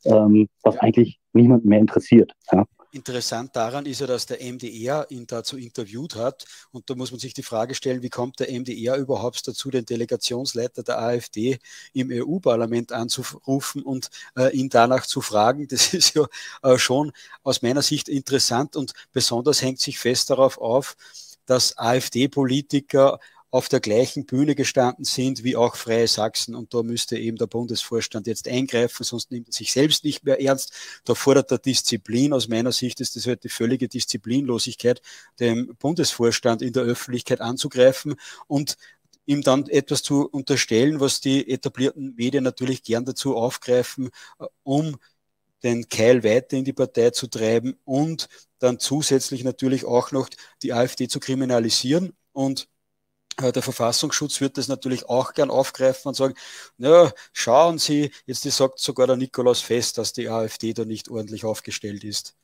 ähm, 0.05 0.47
was 0.63 0.77
eigentlich 0.79 1.19
niemand 1.33 1.65
mehr 1.65 1.79
interessiert. 1.79 2.33
Ja. 2.51 2.65
Interessant 2.91 3.53
daran 3.53 3.85
ist 3.85 3.99
ja, 3.99 4.07
dass 4.07 4.25
der 4.27 4.41
MDR 4.41 5.05
ihn 5.09 5.27
dazu 5.27 5.57
interviewt 5.57 6.15
hat. 6.15 6.45
Und 6.71 6.89
da 6.89 6.95
muss 6.95 7.11
man 7.11 7.19
sich 7.19 7.33
die 7.33 7.43
Frage 7.43 7.75
stellen, 7.75 8.01
wie 8.01 8.09
kommt 8.09 8.39
der 8.39 8.49
MDR 8.49 8.95
überhaupt 8.95 9.45
dazu, 9.45 9.69
den 9.69 9.85
Delegationsleiter 9.85 10.83
der 10.83 10.99
AfD 10.99 11.59
im 11.93 12.09
EU-Parlament 12.11 12.93
anzurufen 12.93 13.83
und 13.83 14.09
äh, 14.37 14.55
ihn 14.55 14.69
danach 14.69 15.05
zu 15.05 15.21
fragen? 15.21 15.67
Das 15.67 15.93
ist 15.93 16.15
ja 16.15 16.27
äh, 16.63 16.77
schon 16.77 17.11
aus 17.43 17.61
meiner 17.61 17.81
Sicht 17.81 18.07
interessant 18.07 18.77
und 18.77 18.93
besonders 19.11 19.61
hängt 19.61 19.81
sich 19.81 19.99
fest 19.99 20.29
darauf 20.29 20.57
auf, 20.57 20.95
dass 21.45 21.77
AfD-Politiker 21.77 23.19
auf 23.57 23.69
der 23.69 23.79
gleichen 23.79 24.27
Bühne 24.27 24.53
gestanden 24.53 25.03
sind 25.03 25.43
wie 25.43 25.55
auch 25.55 25.77
Freie 25.77 26.07
Sachsen. 26.07 26.53
Und 26.53 26.75
da 26.75 26.83
müsste 26.83 27.17
eben 27.17 27.37
der 27.37 27.47
Bundesvorstand 27.47 28.27
jetzt 28.27 28.47
eingreifen, 28.47 29.03
sonst 29.03 29.31
nimmt 29.31 29.47
er 29.49 29.53
sich 29.53 29.71
selbst 29.71 30.03
nicht 30.03 30.23
mehr 30.23 30.39
ernst. 30.39 30.71
Da 31.05 31.15
fordert 31.15 31.51
er 31.51 31.57
Disziplin. 31.57 32.33
Aus 32.33 32.47
meiner 32.47 32.71
Sicht 32.71 33.01
ist 33.01 33.15
das 33.15 33.25
halt 33.25 33.43
die 33.43 33.49
völlige 33.49 33.87
Disziplinlosigkeit, 33.87 35.01
dem 35.39 35.75
Bundesvorstand 35.79 36.61
in 36.61 36.71
der 36.71 36.83
Öffentlichkeit 36.83 37.41
anzugreifen 37.41 38.13
und 38.45 38.77
ihm 39.25 39.41
dann 39.41 39.67
etwas 39.67 40.03
zu 40.03 40.29
unterstellen, 40.29 40.99
was 40.99 41.19
die 41.19 41.49
etablierten 41.49 42.13
Medien 42.13 42.43
natürlich 42.43 42.83
gern 42.83 43.05
dazu 43.05 43.35
aufgreifen, 43.35 44.11
äh, 44.39 44.45
um 44.61 44.97
den 45.63 45.89
Keil 45.89 46.23
weiter 46.23 46.57
in 46.57 46.63
die 46.63 46.73
Partei 46.73 47.09
zu 47.09 47.25
treiben 47.25 47.75
und 47.85 48.29
dann 48.59 48.77
zusätzlich 48.77 49.43
natürlich 49.43 49.83
auch 49.83 50.11
noch 50.11 50.29
die 50.61 50.73
AfD 50.73 51.07
zu 51.07 51.19
kriminalisieren. 51.19 52.13
Und 52.33 52.67
der 53.39 53.61
Verfassungsschutz 53.61 54.41
wird 54.41 54.57
das 54.57 54.67
natürlich 54.67 55.07
auch 55.07 55.33
gern 55.33 55.51
aufgreifen 55.51 56.09
und 56.09 56.15
sagen, 56.15 56.33
na, 56.77 57.11
schauen 57.33 57.77
Sie, 57.77 58.11
jetzt 58.25 58.43
sagt 58.43 58.79
sogar 58.79 59.07
der 59.07 59.15
Nikolaus 59.15 59.61
Fest, 59.61 59.97
dass 59.97 60.13
die 60.13 60.27
AfD 60.29 60.73
da 60.73 60.85
nicht 60.85 61.09
ordentlich 61.09 61.45
aufgestellt 61.45 62.03
ist. 62.03 62.35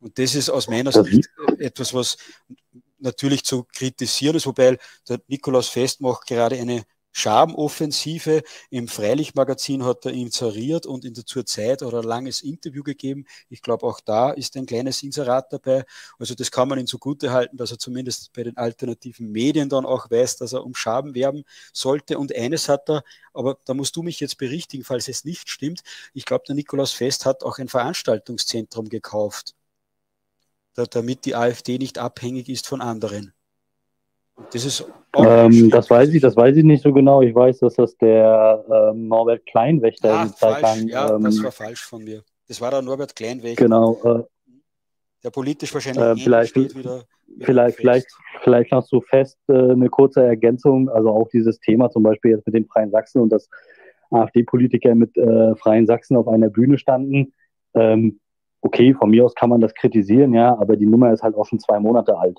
Und 0.00 0.18
das 0.18 0.34
ist 0.34 0.50
aus 0.50 0.68
meiner 0.68 0.90
Sicht 0.90 1.30
etwas, 1.58 1.94
was 1.94 2.16
natürlich 2.98 3.44
zu 3.44 3.64
kritisieren 3.64 4.36
ist, 4.36 4.46
wobei 4.46 4.78
der 5.08 5.20
Nikolaus 5.28 5.68
Fest 5.68 6.00
macht 6.00 6.26
gerade 6.26 6.56
eine 6.56 6.84
Charmoffensive. 7.12 8.42
Im 8.70 8.88
Freilichtmagazin 8.88 9.84
hat 9.84 10.06
er 10.06 10.12
ihn 10.12 10.30
zerriert 10.30 10.86
und 10.86 11.04
in 11.04 11.14
der 11.14 11.26
Zurzeit 11.26 11.82
hat 11.82 11.92
er 11.92 12.00
ein 12.00 12.04
langes 12.04 12.42
Interview 12.42 12.82
gegeben. 12.82 13.26
Ich 13.48 13.62
glaube, 13.62 13.86
auch 13.86 14.00
da 14.00 14.30
ist 14.30 14.56
ein 14.56 14.66
kleines 14.66 15.02
Inserat 15.02 15.52
dabei. 15.52 15.84
Also 16.18 16.34
das 16.34 16.50
kann 16.50 16.68
man 16.68 16.78
ihm 16.78 16.86
zugute 16.86 17.32
halten, 17.32 17.56
dass 17.56 17.70
er 17.70 17.78
zumindest 17.78 18.32
bei 18.32 18.42
den 18.42 18.56
alternativen 18.56 19.30
Medien 19.30 19.68
dann 19.68 19.86
auch 19.86 20.10
weiß, 20.10 20.36
dass 20.38 20.52
er 20.52 20.64
um 20.64 20.74
Schaben 20.74 21.14
werben 21.14 21.44
sollte. 21.72 22.18
Und 22.18 22.34
eines 22.34 22.68
hat 22.68 22.88
er, 22.88 23.04
aber 23.34 23.58
da 23.64 23.74
musst 23.74 23.96
du 23.96 24.02
mich 24.02 24.20
jetzt 24.20 24.38
berichtigen, 24.38 24.84
falls 24.84 25.08
es 25.08 25.24
nicht 25.24 25.48
stimmt. 25.48 25.82
Ich 26.14 26.24
glaube, 26.24 26.44
der 26.46 26.54
Nikolaus 26.54 26.92
Fest 26.92 27.26
hat 27.26 27.42
auch 27.44 27.58
ein 27.58 27.68
Veranstaltungszentrum 27.68 28.88
gekauft, 28.88 29.54
damit 30.74 31.24
die 31.24 31.34
AfD 31.34 31.78
nicht 31.78 31.98
abhängig 31.98 32.48
ist 32.48 32.66
von 32.66 32.80
anderen. 32.80 33.32
Das 34.52 34.64
ist 34.64 34.84
ähm, 35.14 35.70
das 35.70 35.90
weiß 35.90 36.08
ich, 36.10 36.22
das 36.22 36.36
weiß 36.36 36.56
ich 36.56 36.64
nicht 36.64 36.82
so 36.82 36.92
genau. 36.92 37.20
Ich 37.20 37.34
weiß, 37.34 37.58
dass 37.58 37.74
das 37.74 37.96
der 37.98 38.64
ähm, 38.70 39.08
Norbert 39.08 39.44
Kleinwächter 39.44 40.30
ah, 40.40 40.58
lang. 40.58 40.88
Ja, 40.88 41.14
ähm, 41.14 41.22
das 41.22 41.42
war 41.42 41.52
falsch 41.52 41.84
von 41.84 42.02
mir. 42.02 42.22
Das 42.48 42.60
war 42.60 42.70
der 42.70 42.82
Norbert 42.82 43.14
Kleinwächter. 43.14 43.64
Genau. 43.64 43.98
Äh, 44.04 44.22
der 45.22 45.30
politisch 45.30 45.72
wahrscheinlich 45.74 46.02
äh, 46.02 46.16
vielleicht, 46.16 46.56
wieder, 46.56 46.74
wieder 46.74 47.04
vielleicht, 47.40 47.76
vielleicht, 47.76 48.06
vielleicht 48.42 48.72
noch 48.72 48.84
so 48.84 49.00
fest 49.02 49.38
äh, 49.48 49.52
eine 49.52 49.88
kurze 49.88 50.24
Ergänzung. 50.24 50.88
Also 50.88 51.10
auch 51.10 51.28
dieses 51.28 51.60
Thema 51.60 51.90
zum 51.90 52.02
Beispiel 52.02 52.32
jetzt 52.32 52.46
mit 52.46 52.54
den 52.54 52.66
Freien 52.66 52.90
Sachsen 52.90 53.20
und 53.20 53.30
dass 53.30 53.48
AfD-Politiker 54.10 54.94
mit 54.94 55.16
äh, 55.16 55.54
Freien 55.56 55.86
Sachsen 55.86 56.16
auf 56.16 56.26
einer 56.26 56.48
Bühne 56.48 56.78
standen. 56.78 57.32
Ähm, 57.74 58.18
okay, 58.62 58.94
von 58.94 59.10
mir 59.10 59.24
aus 59.24 59.34
kann 59.34 59.50
man 59.50 59.60
das 59.60 59.74
kritisieren, 59.74 60.34
ja, 60.34 60.56
aber 60.58 60.76
die 60.76 60.86
Nummer 60.86 61.12
ist 61.12 61.22
halt 61.22 61.34
auch 61.34 61.46
schon 61.46 61.60
zwei 61.60 61.78
Monate 61.80 62.18
alt. 62.18 62.38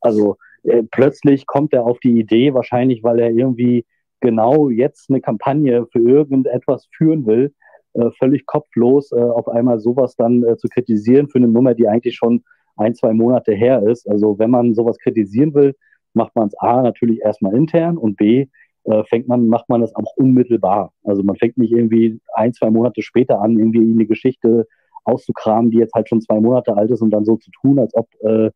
Also 0.00 0.36
äh, 0.64 0.82
plötzlich 0.90 1.46
kommt 1.46 1.72
er 1.72 1.84
auf 1.84 1.98
die 2.00 2.18
Idee, 2.18 2.54
wahrscheinlich 2.54 3.02
weil 3.02 3.18
er 3.18 3.30
irgendwie 3.30 3.84
genau 4.20 4.70
jetzt 4.70 5.10
eine 5.10 5.20
Kampagne 5.20 5.86
für 5.92 6.00
irgendetwas 6.00 6.88
führen 6.96 7.26
will, 7.26 7.54
äh, 7.94 8.10
völlig 8.18 8.46
kopflos 8.46 9.12
äh, 9.12 9.16
auf 9.16 9.48
einmal 9.48 9.78
sowas 9.78 10.16
dann 10.16 10.42
äh, 10.42 10.56
zu 10.56 10.68
kritisieren 10.68 11.28
für 11.28 11.38
eine 11.38 11.48
Nummer, 11.48 11.74
die 11.74 11.86
eigentlich 11.88 12.16
schon 12.16 12.42
ein, 12.76 12.94
zwei 12.94 13.12
Monate 13.12 13.52
her 13.52 13.82
ist. 13.86 14.08
Also 14.08 14.38
wenn 14.38 14.50
man 14.50 14.74
sowas 14.74 14.98
kritisieren 14.98 15.54
will, 15.54 15.74
macht 16.14 16.34
man 16.34 16.48
es 16.48 16.58
A 16.58 16.82
natürlich 16.82 17.20
erstmal 17.20 17.54
intern 17.54 17.98
und 17.98 18.16
B 18.16 18.46
äh, 18.84 19.04
fängt 19.04 19.28
man, 19.28 19.48
macht 19.48 19.68
man 19.68 19.80
das 19.80 19.94
auch 19.94 20.16
unmittelbar. 20.16 20.92
Also 21.04 21.22
man 21.22 21.36
fängt 21.36 21.58
nicht 21.58 21.72
irgendwie 21.72 22.20
ein, 22.34 22.52
zwei 22.52 22.70
Monate 22.70 23.02
später 23.02 23.40
an, 23.40 23.58
irgendwie 23.58 23.80
eine 23.80 24.06
Geschichte 24.06 24.66
auszukramen, 25.04 25.70
die 25.70 25.78
jetzt 25.78 25.94
halt 25.94 26.08
schon 26.08 26.20
zwei 26.20 26.40
Monate 26.40 26.76
alt 26.76 26.90
ist 26.90 27.02
und 27.02 27.10
dann 27.10 27.24
so 27.24 27.36
zu 27.36 27.50
tun, 27.50 27.78
als 27.78 27.94
ob 27.94 28.08
äh, 28.22 28.50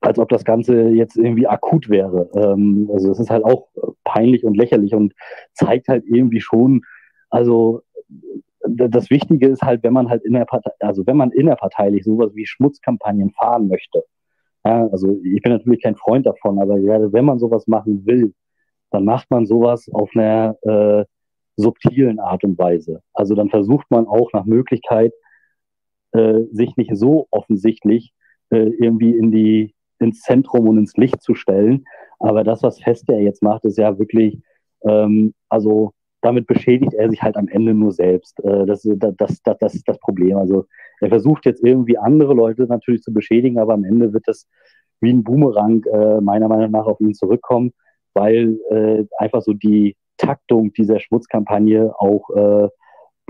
als 0.00 0.18
ob 0.18 0.28
das 0.28 0.44
Ganze 0.44 0.88
jetzt 0.90 1.16
irgendwie 1.16 1.46
akut 1.46 1.88
wäre. 1.88 2.30
Ähm, 2.34 2.88
also 2.92 3.10
es 3.10 3.18
ist 3.18 3.30
halt 3.30 3.44
auch 3.44 3.68
peinlich 4.04 4.44
und 4.44 4.56
lächerlich 4.56 4.94
und 4.94 5.12
zeigt 5.52 5.88
halt 5.88 6.04
irgendwie 6.06 6.40
schon, 6.40 6.82
also 7.30 7.82
das 8.66 9.10
Wichtige 9.10 9.48
ist 9.48 9.62
halt, 9.62 9.82
wenn 9.82 9.92
man 9.92 10.08
halt 10.08 10.24
innerpartei, 10.24 10.70
also 10.80 11.06
wenn 11.06 11.16
man 11.16 11.30
innerparteilich 11.30 12.04
sowas 12.04 12.34
wie 12.34 12.46
Schmutzkampagnen 12.46 13.30
fahren 13.32 13.68
möchte. 13.68 14.04
Ja, 14.64 14.86
also 14.88 15.18
ich 15.22 15.42
bin 15.42 15.52
natürlich 15.52 15.82
kein 15.82 15.96
Freund 15.96 16.26
davon, 16.26 16.60
aber 16.60 16.78
gerade 16.78 17.12
wenn 17.12 17.24
man 17.24 17.38
sowas 17.38 17.66
machen 17.66 18.04
will, 18.06 18.34
dann 18.90 19.04
macht 19.04 19.30
man 19.30 19.46
sowas 19.46 19.88
auf 19.92 20.10
einer 20.14 20.56
äh, 20.62 21.04
subtilen 21.56 22.20
Art 22.20 22.44
und 22.44 22.58
Weise. 22.58 23.02
Also 23.12 23.34
dann 23.34 23.50
versucht 23.50 23.90
man 23.90 24.06
auch 24.06 24.32
nach 24.32 24.44
Möglichkeit, 24.44 25.12
äh, 26.12 26.42
sich 26.50 26.76
nicht 26.76 26.94
so 26.94 27.26
offensichtlich 27.30 28.12
äh, 28.50 28.68
irgendwie 28.78 29.16
in 29.16 29.30
die 29.30 29.74
ins 30.00 30.20
Zentrum 30.20 30.68
und 30.68 30.78
ins 30.78 30.96
Licht 30.96 31.22
zu 31.22 31.34
stellen. 31.34 31.84
Aber 32.18 32.44
das, 32.44 32.62
was 32.62 32.80
Feste 32.80 33.12
er 33.12 33.22
jetzt 33.22 33.42
macht, 33.42 33.64
ist 33.64 33.78
ja 33.78 33.98
wirklich, 33.98 34.40
ähm, 34.84 35.34
also 35.48 35.92
damit 36.20 36.46
beschädigt 36.46 36.94
er 36.94 37.10
sich 37.10 37.22
halt 37.22 37.36
am 37.36 37.48
Ende 37.48 37.74
nur 37.74 37.92
selbst. 37.92 38.42
Äh, 38.44 38.66
das, 38.66 38.82
das, 38.82 39.14
das, 39.16 39.58
das 39.58 39.74
ist 39.74 39.88
das 39.88 39.98
Problem. 40.00 40.36
Also 40.36 40.66
er 41.00 41.08
versucht 41.08 41.46
jetzt 41.46 41.62
irgendwie 41.62 41.98
andere 41.98 42.34
Leute 42.34 42.64
natürlich 42.64 43.02
zu 43.02 43.12
beschädigen, 43.12 43.58
aber 43.58 43.74
am 43.74 43.84
Ende 43.84 44.12
wird 44.12 44.26
das 44.26 44.48
wie 45.00 45.12
ein 45.12 45.22
Boomerang 45.22 45.84
äh, 45.84 46.20
meiner 46.20 46.48
Meinung 46.48 46.72
nach 46.72 46.86
auf 46.86 47.00
ihn 47.00 47.14
zurückkommen, 47.14 47.72
weil 48.14 48.58
äh, 48.70 49.04
einfach 49.18 49.42
so 49.42 49.52
die 49.52 49.96
Taktung 50.16 50.72
dieser 50.72 50.98
Schmutzkampagne 50.98 51.94
auch 51.98 52.28
äh, 52.30 52.68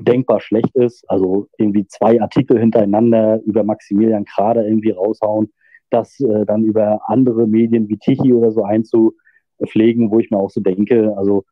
denkbar 0.00 0.40
schlecht 0.40 0.74
ist. 0.74 1.05
Also 1.10 1.48
irgendwie 1.58 1.86
zwei 1.86 2.20
Artikel 2.20 2.58
hintereinander 2.58 3.40
über 3.44 3.64
Maximilian 3.64 4.24
Krader 4.24 4.64
irgendwie 4.64 4.90
raushauen, 4.90 5.52
das 5.91 6.18
äh, 6.20 6.44
dann 6.47 6.65
über 6.65 7.00
andere 7.07 7.47
Medien 7.47 7.89
wie 7.89 7.99
Tichy 7.99 8.33
oder 8.33 8.50
so 8.52 8.62
einzupflegen, 8.65 10.10
wo 10.10 10.18
ich 10.18 10.31
mir 10.31 10.39
auch 10.39 10.50
so 10.50 10.60
denke, 10.60 11.15
also 11.17 11.44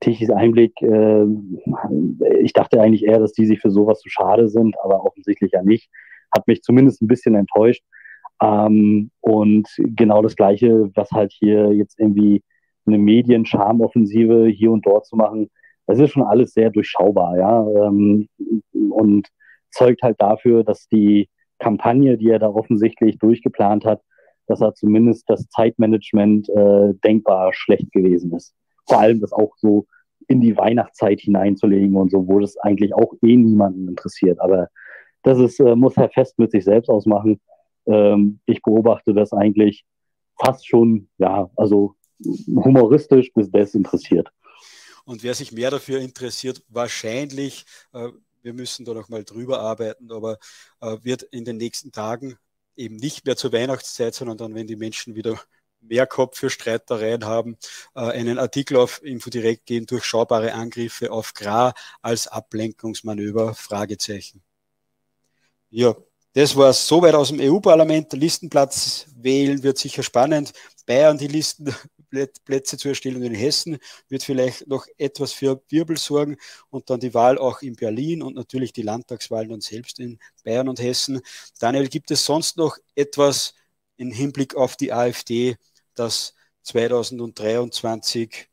Tichys 0.00 0.30
Einblick, 0.30 0.80
äh, 0.82 1.26
ich 2.40 2.52
dachte 2.52 2.80
eigentlich 2.80 3.04
eher, 3.04 3.18
dass 3.18 3.32
die 3.32 3.46
sich 3.46 3.60
für 3.60 3.70
sowas 3.70 4.00
zu 4.00 4.08
schade 4.08 4.48
sind, 4.48 4.76
aber 4.82 5.04
offensichtlich 5.04 5.52
ja 5.52 5.62
nicht. 5.62 5.90
Hat 6.34 6.46
mich 6.46 6.62
zumindest 6.62 7.02
ein 7.02 7.08
bisschen 7.08 7.34
enttäuscht. 7.34 7.82
Ähm, 8.40 9.10
und 9.20 9.68
genau 9.76 10.22
das 10.22 10.36
Gleiche, 10.36 10.90
was 10.94 11.10
halt 11.10 11.32
hier 11.32 11.72
jetzt 11.72 11.98
irgendwie 11.98 12.42
eine 12.86 12.98
Medien-Charmoffensive 12.98 14.46
hier 14.46 14.70
und 14.70 14.86
dort 14.86 15.06
zu 15.06 15.16
machen, 15.16 15.50
das 15.86 15.98
ist 15.98 16.12
schon 16.12 16.22
alles 16.22 16.52
sehr 16.52 16.70
durchschaubar, 16.70 17.36
ja. 17.36 17.66
Ähm, 17.86 18.28
und 18.72 19.28
zeugt 19.70 20.02
halt 20.02 20.20
dafür, 20.20 20.64
dass 20.64 20.86
die 20.88 21.28
Kampagne, 21.60 22.18
die 22.18 22.30
er 22.30 22.38
da 22.38 22.48
offensichtlich 22.48 23.18
durchgeplant 23.18 23.84
hat, 23.84 24.02
dass 24.46 24.60
er 24.60 24.74
zumindest 24.74 25.30
das 25.30 25.48
Zeitmanagement 25.48 26.48
äh, 26.48 26.94
denkbar 27.04 27.52
schlecht 27.52 27.92
gewesen 27.92 28.32
ist. 28.34 28.54
Vor 28.88 28.98
allem 28.98 29.20
das 29.20 29.32
auch 29.32 29.56
so 29.58 29.86
in 30.26 30.40
die 30.40 30.56
Weihnachtszeit 30.56 31.20
hineinzulegen 31.20 31.96
und 31.96 32.10
so, 32.10 32.26
wo 32.26 32.40
das 32.40 32.56
eigentlich 32.56 32.94
auch 32.94 33.12
eh 33.22 33.36
niemanden 33.36 33.88
interessiert. 33.88 34.40
Aber 34.40 34.68
das 35.22 35.38
ist, 35.38 35.60
äh, 35.60 35.76
muss 35.76 35.96
er 35.96 36.08
fest 36.08 36.38
mit 36.38 36.50
sich 36.50 36.64
selbst 36.64 36.88
ausmachen. 36.88 37.40
Ähm, 37.86 38.40
ich 38.46 38.62
beobachte 38.62 39.14
das 39.14 39.32
eigentlich 39.32 39.84
fast 40.38 40.66
schon, 40.66 41.08
ja, 41.18 41.50
also 41.56 41.94
humoristisch 42.46 43.32
bis 43.32 43.50
desinteressiert. 43.50 44.28
Und 45.04 45.22
wer 45.22 45.34
sich 45.34 45.52
mehr 45.52 45.70
dafür 45.70 46.00
interessiert, 46.00 46.62
wahrscheinlich 46.68 47.64
äh, 47.92 48.08
wir 48.42 48.52
müssen 48.52 48.84
da 48.84 48.94
noch 48.94 49.08
mal 49.08 49.24
drüber 49.24 49.60
arbeiten, 49.60 50.10
aber 50.12 50.38
äh, 50.80 50.96
wird 51.02 51.22
in 51.22 51.44
den 51.44 51.56
nächsten 51.56 51.92
Tagen 51.92 52.38
eben 52.76 52.96
nicht 52.96 53.26
mehr 53.26 53.36
zur 53.36 53.52
Weihnachtszeit, 53.52 54.14
sondern 54.14 54.38
dann, 54.38 54.54
wenn 54.54 54.66
die 54.66 54.76
Menschen 54.76 55.14
wieder 55.14 55.40
mehr 55.80 56.06
Kopf 56.06 56.38
für 56.38 56.50
Streitereien 56.50 57.24
haben, 57.24 57.56
äh, 57.94 58.00
einen 58.00 58.38
Artikel 58.38 58.76
auf 58.76 59.02
Infodirekt 59.02 59.66
gehen, 59.66 59.86
durchschaubare 59.86 60.52
Angriffe 60.52 61.10
auf 61.10 61.34
Gra 61.34 61.74
als 62.02 62.28
Ablenkungsmanöver, 62.28 63.54
Fragezeichen. 63.54 64.42
Ja, 65.70 65.96
das 66.32 66.56
war 66.56 66.72
soweit 66.72 67.14
aus 67.14 67.28
dem 67.28 67.40
EU-Parlament. 67.40 68.12
Listenplatz 68.12 69.06
wählen 69.16 69.62
wird 69.62 69.78
sicher 69.78 70.02
spannend. 70.02 70.52
Bayern 70.86 71.18
die 71.18 71.28
Listen 71.28 71.74
Plätze 72.10 72.76
zu 72.76 72.88
erstellen. 72.88 73.22
in 73.22 73.34
Hessen 73.34 73.78
wird 74.08 74.22
vielleicht 74.22 74.66
noch 74.66 74.86
etwas 74.98 75.32
für 75.32 75.62
Wirbel 75.68 75.96
sorgen 75.96 76.36
und 76.70 76.90
dann 76.90 77.00
die 77.00 77.14
Wahl 77.14 77.38
auch 77.38 77.62
in 77.62 77.76
Berlin 77.76 78.22
und 78.22 78.34
natürlich 78.34 78.72
die 78.72 78.82
Landtagswahlen 78.82 79.50
dann 79.50 79.60
selbst 79.60 80.00
in 80.00 80.18
Bayern 80.44 80.68
und 80.68 80.80
Hessen. 80.80 81.20
Daniel, 81.58 81.88
gibt 81.88 82.10
es 82.10 82.24
sonst 82.24 82.56
noch 82.56 82.76
etwas 82.94 83.54
im 83.96 84.10
Hinblick 84.10 84.54
auf 84.54 84.76
die 84.76 84.92
AfD, 84.92 85.56
das 85.94 86.34
2023, 86.62 88.48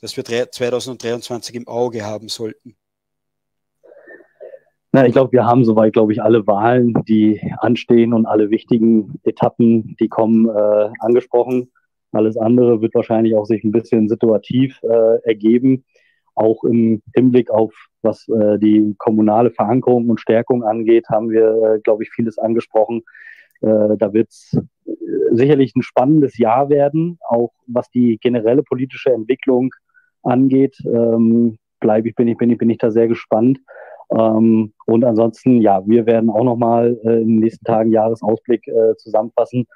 dass 0.00 0.16
wir 0.16 0.24
2023 0.24 1.54
im 1.54 1.68
Auge 1.68 2.04
haben 2.04 2.28
sollten? 2.28 2.76
Na, 4.92 5.06
ich 5.06 5.12
glaube, 5.12 5.30
wir 5.32 5.46
haben 5.46 5.64
soweit, 5.64 5.92
glaube 5.92 6.12
ich, 6.12 6.20
alle 6.20 6.46
Wahlen, 6.48 6.94
die 7.06 7.40
anstehen 7.58 8.12
und 8.12 8.26
alle 8.26 8.50
wichtigen 8.50 9.20
Etappen, 9.22 9.96
die 10.00 10.08
kommen, 10.08 10.48
äh, 10.48 10.90
angesprochen. 10.98 11.70
Alles 12.12 12.36
andere 12.36 12.80
wird 12.80 12.94
wahrscheinlich 12.94 13.36
auch 13.36 13.44
sich 13.44 13.62
ein 13.64 13.72
bisschen 13.72 14.08
situativ 14.08 14.80
äh, 14.82 15.22
ergeben, 15.22 15.84
auch 16.34 16.64
im 16.64 17.02
Hinblick 17.14 17.50
auf 17.50 17.72
was 18.02 18.26
äh, 18.28 18.58
die 18.58 18.94
kommunale 18.98 19.50
Verankerung 19.50 20.08
und 20.08 20.20
Stärkung 20.20 20.64
angeht, 20.64 21.08
haben 21.08 21.30
wir, 21.30 21.74
äh, 21.76 21.80
glaube 21.80 22.02
ich, 22.02 22.10
vieles 22.10 22.38
angesprochen. 22.38 23.02
Äh, 23.60 23.96
da 23.98 24.12
wird 24.12 24.30
es 24.30 24.58
äh, 24.86 24.92
sicherlich 25.32 25.74
ein 25.76 25.82
spannendes 25.82 26.38
Jahr 26.38 26.70
werden, 26.70 27.18
auch 27.28 27.52
was 27.66 27.90
die 27.90 28.18
generelle 28.18 28.62
politische 28.62 29.12
Entwicklung 29.12 29.70
angeht. 30.22 30.78
Ähm, 30.86 31.58
bleibe 31.78 32.08
ich, 32.08 32.14
bin 32.14 32.28
ich, 32.28 32.38
bin 32.38 32.50
ich, 32.50 32.58
bin 32.58 32.70
ich 32.70 32.78
da 32.78 32.90
sehr 32.90 33.08
gespannt. 33.08 33.58
Ähm, 34.10 34.72
und 34.86 35.04
ansonsten, 35.04 35.60
ja, 35.60 35.82
wir 35.86 36.06
werden 36.06 36.30
auch 36.30 36.44
nochmal 36.44 36.98
äh, 37.04 37.20
in 37.20 37.28
den 37.28 37.38
nächsten 37.40 37.64
Tagen 37.64 37.92
Jahresausblick 37.92 38.66
äh, 38.66 38.96
zusammenfassen. 38.96 39.66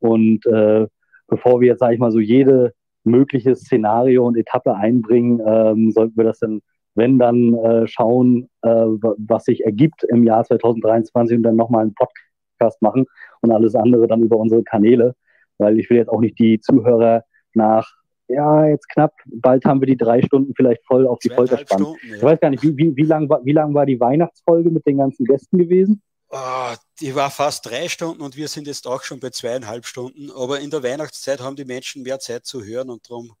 Und 0.00 0.46
äh, 0.46 0.86
bevor 1.28 1.60
wir 1.60 1.68
jetzt, 1.68 1.80
sage 1.80 1.94
ich 1.94 2.00
mal, 2.00 2.10
so 2.10 2.20
jede 2.20 2.72
mögliche 3.04 3.54
Szenario 3.54 4.26
und 4.26 4.36
Etappe 4.36 4.74
einbringen, 4.74 5.40
ähm, 5.46 5.92
sollten 5.92 6.16
wir 6.16 6.24
das 6.24 6.40
dann, 6.40 6.60
wenn 6.94 7.18
dann, 7.18 7.54
äh, 7.54 7.86
schauen, 7.86 8.48
äh, 8.62 8.68
was 8.68 9.44
sich 9.44 9.64
ergibt 9.64 10.04
im 10.04 10.24
Jahr 10.24 10.44
2023 10.44 11.36
und 11.36 11.42
dann 11.44 11.56
nochmal 11.56 11.82
einen 11.82 11.94
Podcast 11.94 12.82
machen 12.82 13.06
und 13.40 13.52
alles 13.52 13.74
andere 13.74 14.06
dann 14.08 14.22
über 14.22 14.36
unsere 14.36 14.64
Kanäle, 14.64 15.14
weil 15.58 15.78
ich 15.78 15.88
will 15.90 15.98
jetzt 15.98 16.08
auch 16.08 16.20
nicht 16.20 16.38
die 16.38 16.60
Zuhörer 16.60 17.22
nach 17.54 17.98
ja, 18.28 18.66
jetzt 18.66 18.88
knapp, 18.90 19.14
bald 19.26 19.64
haben 19.64 19.80
wir 19.80 19.86
die 19.86 19.96
drei 19.96 20.20
Stunden 20.22 20.52
vielleicht 20.54 20.84
voll 20.86 21.06
auf 21.06 21.18
die 21.18 21.30
Folter 21.30 21.56
spannen. 21.56 21.86
Ja. 22.08 22.16
Ich 22.16 22.22
weiß 22.22 22.38
gar 22.40 22.50
nicht, 22.50 22.62
wie, 22.62 22.76
wie, 22.76 22.94
wie 22.94 23.04
lang, 23.04 23.28
war, 23.28 23.42
wie 23.44 23.52
lang 23.52 23.72
war 23.72 23.86
die 23.86 23.98
Weihnachtsfolge 23.98 24.70
mit 24.70 24.86
den 24.86 24.98
ganzen 24.98 25.24
Gästen 25.24 25.56
gewesen? 25.56 26.02
Oh, 26.30 26.74
die 27.00 27.14
war 27.14 27.30
fast 27.30 27.64
drei 27.64 27.88
Stunden 27.88 28.20
und 28.20 28.36
wir 28.36 28.48
sind 28.48 28.66
jetzt 28.66 28.86
auch 28.86 29.02
schon 29.02 29.18
bei 29.18 29.30
zweieinhalb 29.30 29.86
Stunden. 29.86 30.30
Aber 30.30 30.60
in 30.60 30.70
der 30.70 30.82
Weihnachtszeit 30.82 31.40
haben 31.40 31.56
die 31.56 31.64
Menschen 31.64 32.02
mehr 32.02 32.18
Zeit 32.18 32.44
zu 32.44 32.62
hören 32.64 32.90
und 32.90 33.08
darum 33.08 33.32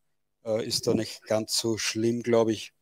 äh, 0.44 0.66
ist 0.66 0.86
da 0.86 0.94
nicht 0.94 1.22
ganz 1.26 1.58
so 1.58 1.76
schlimm, 1.76 2.22
glaube 2.22 2.52
ich. 2.52 2.72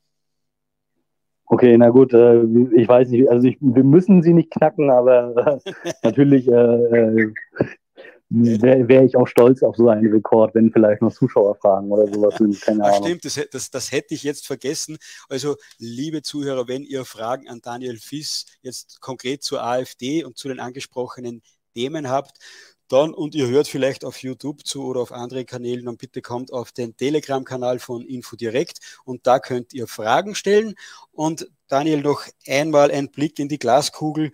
Okay, 1.47 1.77
na 1.79 1.91
gut, 1.91 2.13
äh, 2.13 2.43
ich 2.75 2.89
weiß 2.89 3.09
nicht, 3.09 3.29
also 3.29 3.47
ich, 3.47 3.57
wir 3.61 3.85
müssen 3.85 4.23
sie 4.23 4.33
nicht 4.33 4.51
knacken, 4.51 4.91
aber 4.91 5.61
äh, 5.65 5.93
natürlich 6.03 6.49
äh, 6.49 6.53
äh, 6.53 7.33
wäre 8.29 8.89
wär 8.89 9.05
ich 9.05 9.17
auch 9.17 9.29
stolz 9.29 9.63
auf 9.63 9.77
so 9.77 9.89
einen 9.89 10.11
Rekord, 10.13 10.55
wenn 10.55 10.73
vielleicht 10.73 11.01
noch 11.01 11.13
Zuschauerfragen 11.13 11.91
oder 11.91 12.13
sowas 12.13 12.37
sind. 12.37 12.61
Keine 12.61 12.85
Ach, 12.85 12.89
Ahnung. 12.89 13.05
Stimmt, 13.05 13.25
das, 13.25 13.41
das, 13.51 13.71
das 13.71 13.93
hätte 13.93 14.15
ich 14.15 14.23
jetzt 14.23 14.47
vergessen. 14.47 14.99
Also, 15.29 15.57
liebe 15.79 16.23
Zuhörer, 16.23 16.67
wenn 16.67 16.83
ihr 16.83 17.05
Fragen 17.05 17.49
an 17.49 17.61
Daniel 17.61 17.99
Fiss 17.99 18.47
jetzt 18.63 19.01
konkret 19.01 19.43
zur 19.43 19.63
AfD 19.63 20.25
und 20.25 20.37
zu 20.37 20.49
den 20.49 20.61
angesprochenen 20.61 21.43
Themen 21.75 22.09
habt, 22.09 22.39
dann 22.89 23.15
und 23.15 23.35
ihr 23.35 23.49
hört 23.49 23.67
vielleicht 23.67 24.05
auf 24.05 24.19
YouTube 24.19 24.65
zu 24.65 24.85
oder 24.85 25.01
auf 25.01 25.13
andere 25.13 25.45
Kanäle, 25.45 25.83
dann 25.83 25.97
bitte 25.97 26.23
kommt 26.23 26.53
auf 26.53 26.73
den 26.73 26.97
Telegram-Kanal 26.97 27.79
von 27.79 28.07
InfoDirect 28.07 29.01
und 29.05 29.27
da 29.27 29.39
könnt 29.39 29.75
ihr 29.75 29.87
Fragen 29.87 30.35
stellen. 30.35 30.75
Und 31.13 31.49
Daniel, 31.69 32.01
noch 32.03 32.23
einmal 32.47 32.91
ein 32.91 33.11
Blick 33.11 33.39
in 33.39 33.49
die 33.49 33.59
Glaskugel, 33.59 34.31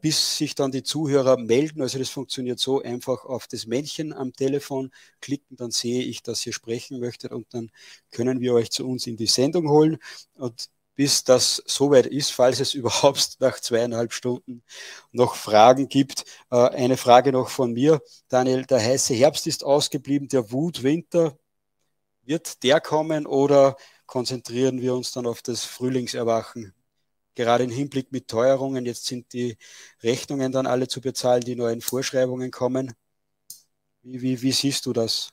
bis 0.00 0.36
sich 0.36 0.54
dann 0.54 0.72
die 0.72 0.82
Zuhörer 0.82 1.36
melden. 1.36 1.82
Also 1.82 1.98
das 1.98 2.10
funktioniert 2.10 2.58
so, 2.58 2.82
einfach 2.82 3.24
auf 3.24 3.46
das 3.46 3.66
Männchen 3.66 4.12
am 4.12 4.32
Telefon 4.32 4.90
klicken, 5.20 5.56
dann 5.56 5.70
sehe 5.70 6.02
ich, 6.02 6.22
dass 6.22 6.44
ihr 6.46 6.52
sprechen 6.52 7.00
möchtet 7.00 7.32
und 7.32 7.46
dann 7.54 7.70
können 8.10 8.40
wir 8.40 8.54
euch 8.54 8.70
zu 8.70 8.86
uns 8.88 9.06
in 9.06 9.16
die 9.16 9.26
Sendung 9.26 9.68
holen. 9.68 9.98
Und 10.34 10.70
bis 10.94 11.24
das 11.24 11.62
soweit 11.66 12.06
ist, 12.06 12.30
falls 12.32 12.60
es 12.60 12.74
überhaupt 12.74 13.36
nach 13.40 13.60
zweieinhalb 13.60 14.12
Stunden 14.12 14.62
noch 15.12 15.34
Fragen 15.34 15.88
gibt. 15.88 16.24
Äh, 16.50 16.56
eine 16.56 16.96
Frage 16.96 17.32
noch 17.32 17.48
von 17.48 17.72
mir. 17.72 18.02
Daniel, 18.28 18.64
der 18.66 18.80
heiße 18.80 19.14
Herbst 19.14 19.46
ist 19.46 19.64
ausgeblieben, 19.64 20.28
der 20.28 20.52
Wutwinter, 20.52 21.38
wird 22.22 22.62
der 22.62 22.80
kommen 22.80 23.26
oder 23.26 23.76
konzentrieren 24.06 24.80
wir 24.80 24.94
uns 24.94 25.12
dann 25.12 25.26
auf 25.26 25.42
das 25.42 25.64
Frühlingserwachen? 25.64 26.74
Gerade 27.34 27.64
im 27.64 27.70
Hinblick 27.70 28.12
mit 28.12 28.28
Teuerungen, 28.28 28.84
jetzt 28.86 29.06
sind 29.06 29.32
die 29.32 29.56
Rechnungen 30.02 30.52
dann 30.52 30.66
alle 30.66 30.88
zu 30.88 31.00
bezahlen, 31.00 31.42
die 31.42 31.56
neuen 31.56 31.80
Vorschreibungen 31.80 32.50
kommen. 32.50 32.92
Wie, 34.02 34.20
wie, 34.20 34.42
wie 34.42 34.52
siehst 34.52 34.86
du 34.86 34.92
das? 34.92 35.30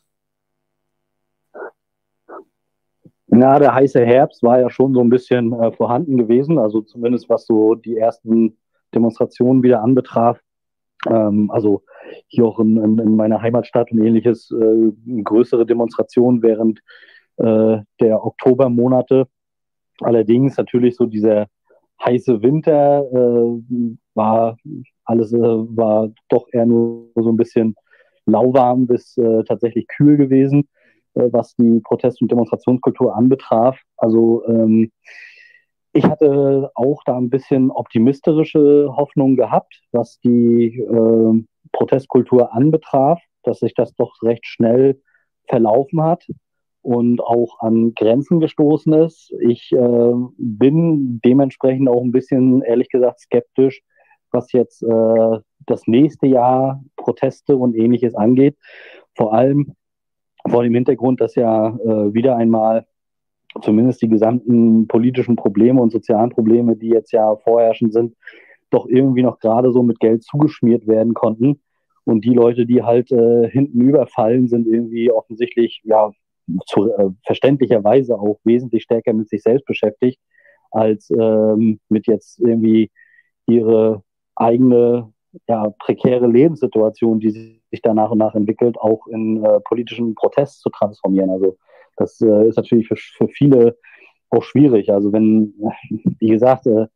Na, 3.27 3.59
der 3.59 3.73
heiße 3.73 4.03
Herbst 4.05 4.41
war 4.41 4.59
ja 4.59 4.69
schon 4.69 4.93
so 4.93 5.01
ein 5.01 5.09
bisschen 5.09 5.53
äh, 5.53 5.71
vorhanden 5.71 6.17
gewesen, 6.17 6.57
also 6.57 6.81
zumindest 6.81 7.29
was 7.29 7.45
so 7.45 7.75
die 7.75 7.97
ersten 7.97 8.57
Demonstrationen 8.95 9.63
wieder 9.63 9.83
anbetraf. 9.83 10.39
Ähm, 11.07 11.51
also 11.51 11.83
hier 12.27 12.45
auch 12.45 12.59
in, 12.59 12.77
in, 12.77 12.99
in, 12.99 13.15
meiner 13.15 13.41
Heimatstadt 13.41 13.91
und 13.91 13.99
ähnliches, 13.99 14.51
äh, 14.51 15.21
größere 15.23 15.65
Demonstrationen 15.65 16.41
während 16.41 16.79
äh, 17.37 17.79
der 17.99 18.25
Oktobermonate. 18.25 19.27
Allerdings 20.01 20.57
natürlich 20.57 20.95
so 20.95 21.05
dieser 21.05 21.47
heiße 22.03 22.41
Winter 22.41 23.05
äh, 23.11 23.97
war 24.13 24.57
alles 25.05 25.33
äh, 25.33 25.39
war 25.39 26.09
doch 26.29 26.47
eher 26.51 26.65
nur 26.65 27.09
so 27.15 27.29
ein 27.29 27.37
bisschen 27.37 27.75
lauwarm 28.25 28.87
bis 28.87 29.17
äh, 29.17 29.43
tatsächlich 29.43 29.87
kühl 29.87 30.17
gewesen. 30.17 30.67
Äh, 31.17 31.29
was 31.31 31.55
die 31.55 31.79
Protest- 31.81 32.21
und 32.21 32.31
Demonstrationskultur 32.31 33.15
anbetraf. 33.15 33.79
Also 33.97 34.45
ähm, 34.47 34.91
ich 35.93 36.05
hatte 36.05 36.69
auch 36.75 37.01
da 37.05 37.17
ein 37.17 37.29
bisschen 37.29 37.71
optimistische 37.71 38.89
Hoffnung 38.95 39.35
gehabt, 39.35 39.81
was 39.91 40.19
die 40.19 40.79
äh, 40.79 41.43
Protestkultur 41.71 42.53
anbetraf, 42.53 43.19
dass 43.43 43.59
sich 43.59 43.73
das 43.73 43.95
doch 43.95 44.21
recht 44.21 44.45
schnell 44.45 45.01
verlaufen 45.47 46.03
hat 46.03 46.27
und 46.87 47.19
auch 47.19 47.59
an 47.59 47.93
Grenzen 47.95 48.39
gestoßen 48.39 48.93
ist. 48.93 49.33
Ich 49.41 49.73
äh, 49.73 50.13
bin 50.37 51.19
dementsprechend 51.19 51.89
auch 51.89 52.01
ein 52.01 52.13
bisschen, 52.13 52.61
ehrlich 52.61 52.87
gesagt, 52.87 53.19
skeptisch, 53.19 53.81
was 54.31 54.53
jetzt 54.53 54.83
äh, 54.83 55.37
das 55.65 55.85
nächste 55.85 56.27
Jahr 56.27 56.81
Proteste 56.95 57.57
und 57.57 57.75
ähnliches 57.75 58.15
angeht. 58.15 58.55
Vor 59.17 59.33
allem, 59.33 59.73
vor 60.47 60.63
dem 60.63 60.75
Hintergrund, 60.75 61.19
dass 61.19 61.35
ja 61.35 61.75
äh, 61.75 62.13
wieder 62.13 62.37
einmal 62.37 62.85
zumindest 63.61 64.01
die 64.01 64.07
gesamten 64.07 64.87
politischen 64.87 65.35
Probleme 65.35 65.81
und 65.81 65.91
sozialen 65.91 66.29
Probleme, 66.29 66.77
die 66.77 66.89
jetzt 66.89 67.11
ja 67.11 67.35
vorherrschend 67.35 67.91
sind, 67.91 68.15
doch 68.69 68.87
irgendwie 68.87 69.23
noch 69.23 69.39
gerade 69.39 69.73
so 69.73 69.83
mit 69.83 69.99
Geld 69.99 70.23
zugeschmiert 70.23 70.87
werden 70.87 71.13
konnten. 71.13 71.59
Und 72.05 72.23
die 72.23 72.33
Leute, 72.33 72.65
die 72.65 72.83
halt 72.83 73.11
äh, 73.11 73.49
hinten 73.49 73.81
überfallen, 73.81 74.47
sind 74.47 74.67
irgendwie 74.67 75.11
offensichtlich, 75.11 75.81
ja, 75.83 76.13
zu, 76.65 76.91
äh, 76.91 77.09
verständlicherweise 77.25 78.15
auch 78.15 78.39
wesentlich 78.43 78.83
stärker 78.83 79.13
mit 79.13 79.29
sich 79.29 79.43
selbst 79.43 79.65
beschäftigt, 79.65 80.19
als 80.71 81.09
ähm, 81.11 81.79
mit 81.89 82.07
jetzt 82.07 82.39
irgendwie 82.39 82.91
ihre 83.45 84.03
eigene 84.35 85.11
ja, 85.47 85.69
prekäre 85.79 86.27
Lebenssituation, 86.27 87.19
die 87.19 87.31
sich 87.31 87.81
da 87.81 87.93
nach 87.93 88.11
und 88.11 88.19
nach 88.19 88.35
entwickelt, 88.35 88.77
auch 88.79 89.07
in 89.07 89.43
äh, 89.43 89.59
politischen 89.61 90.15
Protest 90.15 90.61
zu 90.61 90.69
transformieren. 90.69 91.29
Also 91.29 91.57
das 91.97 92.19
äh, 92.21 92.47
ist 92.47 92.57
natürlich 92.57 92.87
für, 92.87 92.95
für 92.95 93.27
viele 93.27 93.77
auch 94.29 94.43
schwierig. 94.43 94.91
Also 94.91 95.11
wenn, 95.11 95.53
wie 96.19 96.29
gesagt, 96.29 96.67
äh, 96.67 96.87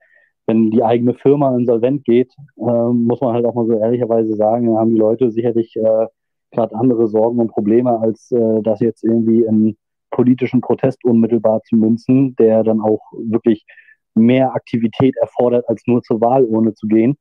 wenn 0.47 0.71
die 0.71 0.83
eigene 0.83 1.13
Firma 1.13 1.55
insolvent 1.55 2.03
geht, 2.03 2.33
äh, 2.57 2.61
muss 2.61 3.21
man 3.21 3.33
halt 3.33 3.45
auch 3.45 3.53
mal 3.53 3.67
so 3.67 3.77
ehrlicherweise 3.77 4.35
sagen, 4.35 4.77
haben 4.77 4.93
die 4.93 4.99
Leute 4.99 5.31
sicherlich 5.31 5.75
äh, 5.75 6.07
gerade 6.51 6.75
andere 6.75 7.07
Sorgen 7.07 7.39
und 7.39 7.51
Probleme, 7.51 7.99
als 7.99 8.31
äh, 8.31 8.61
das 8.61 8.79
jetzt 8.79 9.03
irgendwie 9.03 9.43
in 9.43 9.77
politischen 10.11 10.61
Protest 10.61 11.03
unmittelbar 11.05 11.61
zu 11.63 11.75
münzen, 11.75 12.35
der 12.35 12.63
dann 12.63 12.81
auch 12.81 13.01
wirklich 13.13 13.65
mehr 14.13 14.53
Aktivität 14.53 15.15
erfordert, 15.17 15.67
als 15.69 15.83
nur 15.87 16.01
zur 16.03 16.19
Wahlurne 16.19 16.73
zu 16.73 16.87
gehen. 16.87 17.17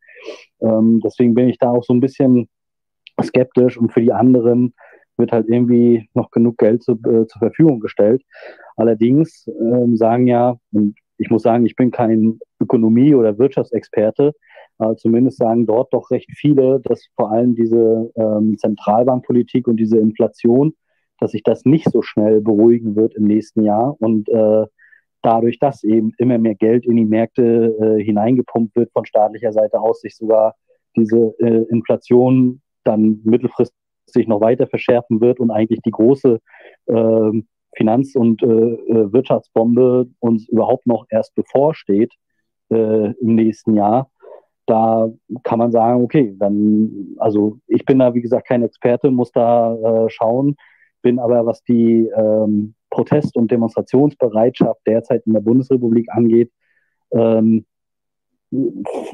Ähm, 0.60 1.00
deswegen 1.04 1.34
bin 1.34 1.48
ich 1.48 1.58
da 1.58 1.70
auch 1.70 1.84
so 1.84 1.94
ein 1.94 2.00
bisschen 2.00 2.48
skeptisch 3.22 3.78
und 3.78 3.92
für 3.92 4.00
die 4.00 4.12
anderen 4.12 4.74
wird 5.16 5.32
halt 5.32 5.48
irgendwie 5.48 6.08
noch 6.14 6.30
genug 6.30 6.58
Geld 6.58 6.82
zu, 6.82 6.92
äh, 6.92 7.26
zur 7.26 7.38
Verfügung 7.38 7.78
gestellt. 7.80 8.22
Allerdings 8.76 9.46
ähm, 9.46 9.96
sagen 9.96 10.26
ja, 10.26 10.56
und 10.72 10.96
ich 11.18 11.30
muss 11.30 11.42
sagen, 11.42 11.66
ich 11.66 11.76
bin 11.76 11.90
kein 11.90 12.40
Ökonomie- 12.60 13.14
oder 13.14 13.38
Wirtschaftsexperte, 13.38 14.32
aber 14.80 14.96
zumindest 14.96 15.38
sagen 15.38 15.66
dort 15.66 15.92
doch 15.92 16.10
recht 16.10 16.30
viele, 16.34 16.80
dass 16.80 17.06
vor 17.14 17.30
allem 17.30 17.54
diese 17.54 18.10
ähm, 18.16 18.56
Zentralbankpolitik 18.58 19.68
und 19.68 19.76
diese 19.76 19.98
Inflation, 19.98 20.74
dass 21.18 21.32
sich 21.32 21.42
das 21.42 21.64
nicht 21.64 21.90
so 21.90 22.02
schnell 22.02 22.40
beruhigen 22.40 22.96
wird 22.96 23.14
im 23.14 23.24
nächsten 23.24 23.62
Jahr 23.62 23.94
und 24.00 24.28
äh, 24.30 24.64
dadurch, 25.22 25.58
dass 25.58 25.84
eben 25.84 26.12
immer 26.16 26.38
mehr 26.38 26.54
Geld 26.54 26.86
in 26.86 26.96
die 26.96 27.04
Märkte 27.04 27.76
äh, 27.78 28.02
hineingepumpt 28.02 28.74
wird 28.74 28.90
von 28.92 29.04
staatlicher 29.04 29.52
Seite 29.52 29.80
aus, 29.80 30.00
sich 30.00 30.16
sogar 30.16 30.54
diese 30.96 31.34
äh, 31.40 31.64
Inflation 31.68 32.62
dann 32.84 33.20
mittelfristig 33.24 34.26
noch 34.26 34.40
weiter 34.40 34.66
verschärfen 34.66 35.20
wird 35.20 35.40
und 35.40 35.50
eigentlich 35.50 35.82
die 35.82 35.90
große 35.90 36.40
äh, 36.86 37.42
Finanz- 37.76 38.16
und 38.16 38.42
äh, 38.42 38.46
äh, 38.46 39.12
Wirtschaftsbombe 39.12 40.08
uns 40.18 40.48
überhaupt 40.48 40.86
noch 40.86 41.04
erst 41.10 41.34
bevorsteht 41.34 42.12
äh, 42.70 43.12
im 43.12 43.34
nächsten 43.34 43.74
Jahr, 43.74 44.09
da 44.70 45.10
kann 45.42 45.58
man 45.58 45.72
sagen, 45.72 46.02
okay, 46.02 46.34
dann, 46.38 47.16
also 47.18 47.58
ich 47.66 47.84
bin 47.84 47.98
da, 47.98 48.14
wie 48.14 48.20
gesagt, 48.20 48.46
kein 48.46 48.62
Experte, 48.62 49.10
muss 49.10 49.32
da 49.32 49.74
äh, 49.74 50.10
schauen, 50.10 50.56
bin 51.02 51.18
aber, 51.18 51.44
was 51.44 51.62
die 51.64 52.08
ähm, 52.16 52.74
Protest- 52.90 53.36
und 53.36 53.50
Demonstrationsbereitschaft 53.50 54.80
derzeit 54.86 55.26
in 55.26 55.32
der 55.32 55.40
Bundesrepublik 55.40 56.08
angeht, 56.10 56.52
ähm, 57.12 57.64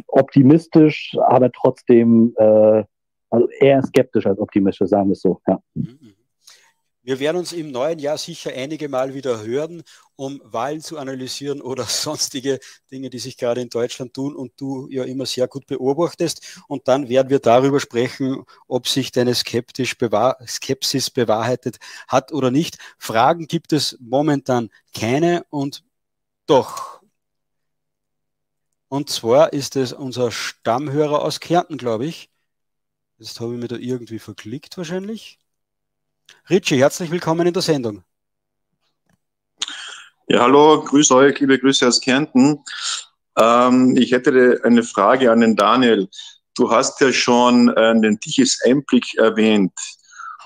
optimistisch, 0.09 1.17
aber 1.27 1.51
trotzdem 1.53 2.35
äh, 2.37 2.85
also 3.31 3.49
eher 3.61 3.83
skeptisch 3.83 4.27
als 4.27 4.39
optimistisch, 4.39 4.89
sagen 4.89 5.09
wir 5.09 5.13
es 5.13 5.21
so. 5.21 5.41
Ja. 5.47 5.61
Mhm. 5.75 6.16
Wir 7.07 7.21
werden 7.21 7.37
uns 7.37 7.53
im 7.53 7.71
neuen 7.71 8.01
Jahr 8.01 8.19
sicher 8.19 8.51
einige 8.53 8.89
Mal 8.89 9.15
wieder 9.15 9.45
hören, 9.45 9.85
um 10.17 10.41
Wahlen 10.45 10.81
zu 10.81 10.99
analysieren 10.99 11.61
oder 11.63 11.85
sonstige 11.87 12.59
Dinge, 12.91 13.11
die 13.11 13.21
sich 13.21 13.37
gerade 13.37 13.61
in 13.61 13.69
Deutschland 13.69 14.13
tun 14.13 14.35
und 14.35 14.61
du 14.61 14.89
ja 14.91 15.05
immer 15.05 15.25
sehr 15.25 15.47
gut 15.47 15.69
beobachtest. 15.69 16.61
Und 16.67 16.89
dann 16.89 17.09
werden 17.09 17.31
wir 17.31 17.39
darüber 17.39 17.79
sprechen, 17.79 18.43
ob 18.67 18.89
sich 18.89 19.13
deine 19.13 19.35
bewahr 19.35 20.37
Skepsis 20.49 21.11
bewahrheitet 21.11 21.79
hat 22.09 22.33
oder 22.33 22.51
nicht. 22.51 22.77
Fragen 22.99 23.47
gibt 23.47 23.73
es 23.73 23.97
momentan 24.01 24.71
keine 24.93 25.47
und 25.51 25.85
doch. 26.47 27.03
Und 28.89 29.11
zwar 29.11 29.53
ist 29.53 29.77
es 29.77 29.93
unser 29.93 30.33
Stammhörer 30.33 31.23
aus 31.23 31.39
Kärnten, 31.39 31.79
glaube 31.79 32.07
ich. 32.07 32.31
Jetzt 33.19 33.39
habe 33.41 33.55
ich 33.55 33.61
mir 33.61 33.69
da 33.69 33.77
irgendwie 33.77 34.19
verklickt 34.19 34.77
wahrscheinlich. 34.77 35.39
Richie, 36.49 36.79
herzlich 36.79 37.11
willkommen 37.11 37.47
in 37.47 37.53
der 37.53 37.63
Sendung. 37.63 38.03
Ja, 40.29 40.43
hallo, 40.43 40.83
grüß 40.83 41.11
euch, 41.13 41.39
liebe 41.41 41.59
Grüße 41.59 41.87
aus 41.87 42.01
Kärnten. 42.01 42.63
Ähm, 43.37 43.97
ich 43.97 44.13
hätte 44.13 44.61
eine 44.65 44.83
Frage 44.83 45.31
an 45.31 45.41
den 45.41 45.57
Daniel. 45.57 46.09
Du 46.57 46.71
hast 46.71 47.01
ja 47.01 47.13
schon 47.13 47.69
äh, 47.69 48.01
den 48.01 48.19
Tichys 48.19 48.61
Einblick 48.65 49.17
erwähnt. 49.17 49.73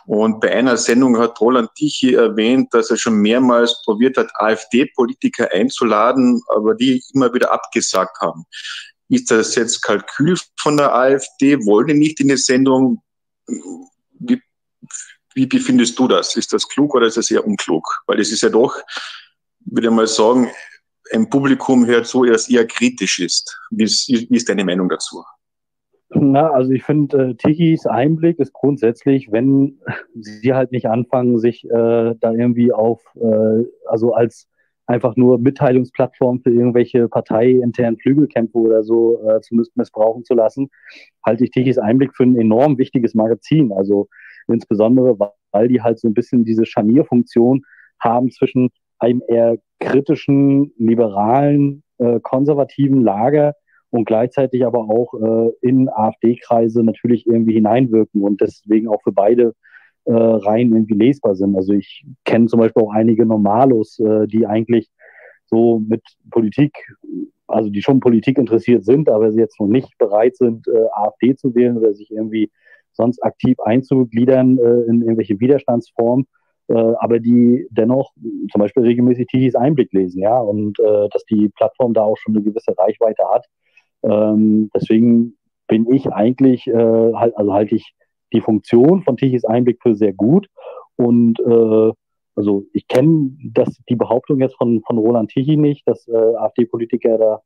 Und 0.07 0.41
bei 0.41 0.51
einer 0.51 0.77
Sendung 0.77 1.19
hat 1.19 1.41
Roland 1.41 1.71
Tichy 1.77 2.15
erwähnt, 2.15 2.75
dass 2.75 2.91
er 2.91 2.97
schon 2.97 3.15
mehrmals 3.15 3.81
probiert 3.85 4.17
hat, 4.17 4.31
AfD-Politiker 4.35 5.51
einzuladen, 5.53 6.43
aber 6.49 6.75
die 6.75 7.03
immer 7.15 7.33
wieder 7.33 7.53
abgesagt 7.53 8.19
haben. 8.21 8.45
Ist 9.09 9.31
das 9.31 9.55
jetzt 9.55 9.83
Kalkül 9.83 10.37
von 10.59 10.77
der 10.77 10.95
AfD? 10.95 11.59
Wollen 11.65 11.89
die 11.89 11.95
nicht 11.95 12.21
in 12.21 12.29
die 12.29 12.37
Sendung? 12.37 13.03
Wie 15.35 15.47
befindest 15.47 15.99
du 15.99 16.09
das? 16.09 16.37
Ist 16.37 16.53
das 16.53 16.69
klug 16.69 16.95
oder 16.95 17.07
ist 17.07 17.17
das 17.17 17.31
eher 17.31 17.47
unklug? 17.47 17.85
Weil 18.07 18.21
es 18.21 18.33
ist 18.33 18.43
ja 18.43 18.49
doch, 18.49 18.77
würde 19.61 19.89
ich 19.89 19.95
mal 19.95 20.07
sagen, 20.07 20.51
ein 21.13 21.29
Publikum 21.29 21.87
hört 21.87 22.07
so, 22.07 22.25
das 22.25 22.49
eher 22.49 22.67
kritisch 22.67 23.19
ist. 23.21 23.59
Wie 23.71 23.85
ist, 23.85 24.09
wie 24.09 24.37
ist 24.37 24.49
deine 24.49 24.65
Meinung 24.65 24.89
dazu? 24.89 25.25
Na, 26.13 26.51
also 26.51 26.73
ich 26.73 26.83
finde, 26.83 27.31
äh, 27.31 27.35
Tichys 27.35 27.87
Einblick 27.87 28.41
ist 28.41 28.53
grundsätzlich, 28.53 29.31
wenn 29.31 29.79
sie 30.15 30.53
halt 30.53 30.73
nicht 30.73 30.87
anfangen, 30.87 31.39
sich 31.39 31.65
äh, 31.65 32.15
da 32.19 32.33
irgendwie 32.33 32.73
auf, 32.73 33.01
äh, 33.15 33.65
also 33.87 34.13
als 34.13 34.49
einfach 34.87 35.15
nur 35.15 35.39
Mitteilungsplattform 35.39 36.41
für 36.41 36.51
irgendwelche 36.51 37.09
parteiinternen 37.09 37.97
Flügelkämpfe 38.01 38.59
oder 38.59 38.83
so 38.83 39.23
äh, 39.25 39.41
zumindest 39.41 39.77
missbrauchen 39.77 40.25
zu 40.25 40.35
lassen, 40.35 40.69
halte 41.25 41.45
ich 41.45 41.53
Tichys 41.53 41.79
Einblick 41.79 42.17
für 42.17 42.25
ein 42.25 42.37
enorm 42.37 42.77
wichtiges 42.77 43.15
Magazin. 43.15 43.73
Also 43.73 44.09
insbesondere 44.51 45.19
weil 45.53 45.69
die 45.69 45.83
halt 45.83 45.99
so 45.99 46.09
ein 46.09 46.15
bisschen 46.15 46.45
diese 46.45 46.65
Scharnierfunktion 46.67 47.63
haben 47.99 48.31
zwischen 48.31 48.71
einem 48.99 49.23
eher 49.27 49.59
kritischen, 49.79 50.73
liberalen, 50.79 51.83
äh, 51.99 52.21
konservativen 52.21 53.03
Lager 53.03 53.55
und 53.91 54.05
gleichzeitig 54.05 54.65
aber 54.65 54.81
auch 54.81 55.15
äh, 55.15 55.51
in 55.61 55.89
AfD-Kreise 55.89 56.83
natürlich 56.83 57.27
irgendwie 57.27 57.55
hineinwirken 57.55 58.23
und 58.23 58.41
deswegen 58.41 58.89
auch 58.89 59.03
für 59.03 59.13
beide 59.13 59.55
äh, 60.05 60.13
Reihen 60.13 60.73
irgendwie 60.73 60.95
lesbar 60.95 61.35
sind. 61.35 61.57
Also 61.57 61.73
ich 61.73 62.05
kenne 62.25 62.47
zum 62.47 62.61
Beispiel 62.61 62.83
auch 62.83 62.93
einige 62.93 63.27
Normalos, 63.27 63.99
äh, 63.99 64.27
die 64.27 64.47
eigentlich 64.47 64.89
so 65.47 65.81
mit 65.81 66.03
Politik, 66.31 66.73
also 67.49 67.71
die 67.71 67.83
schon 67.83 68.01
Politik 68.01 68.39
interessiert 68.39 68.85
sind, 68.85 69.09
aber 69.09 69.33
sie 69.33 69.41
jetzt 69.41 69.59
noch 69.59 69.67
nicht 69.67 69.99
bereit 69.99 70.37
sind, 70.37 70.69
äh, 70.69 70.87
AfD 70.93 71.35
zu 71.35 71.55
wählen 71.55 71.77
oder 71.77 71.93
sich 71.93 72.11
irgendwie 72.13 72.51
sonst 72.93 73.23
aktiv 73.23 73.59
einzugliedern 73.61 74.59
äh, 74.59 74.83
in 74.89 75.03
irgendwelche 75.03 75.39
Widerstandsformen, 75.41 76.27
äh, 76.69 76.75
aber 76.75 77.19
die 77.19 77.67
dennoch 77.71 78.13
zum 78.51 78.61
Beispiel 78.61 78.85
regelmäßig 78.85 79.27
Tichys 79.27 79.55
Einblick 79.55 79.93
lesen, 79.93 80.21
ja, 80.21 80.39
und 80.39 80.79
äh, 80.81 81.09
dass 81.11 81.25
die 81.25 81.49
Plattform 81.51 81.95
da 81.95 82.03
auch 82.03 82.17
schon 82.19 82.35
eine 82.35 82.45
gewisse 82.45 82.77
Reichweite 82.77 83.25
hat. 83.29 83.47
Ähm, 84.03 84.71
deswegen 84.75 85.37
bin 85.69 85.91
ich 85.93 86.13
eigentlich, 86.13 86.67
äh, 86.67 87.13
halt, 87.15 87.37
also 87.37 87.53
halte 87.53 87.77
ich 87.77 87.95
die 88.33 88.41
Funktion 88.41 89.03
von 89.03 89.17
Tichys 89.17 89.45
Einblick 89.45 89.81
für 89.83 89.95
sehr 89.95 90.13
gut 90.13 90.49
und 90.97 91.41
äh, 91.41 91.93
also 92.37 92.65
ich 92.73 92.87
kenne 92.89 93.33
die 93.89 93.97
Behauptung 93.97 94.41
jetzt 94.41 94.57
von, 94.57 94.83
von 94.87 94.99
Roland 94.99 95.31
Tichy 95.31 95.57
nicht, 95.57 95.87
dass 95.87 96.09
äh, 96.09 96.17
AfD-Politiker 96.17 97.19
da 97.19 97.41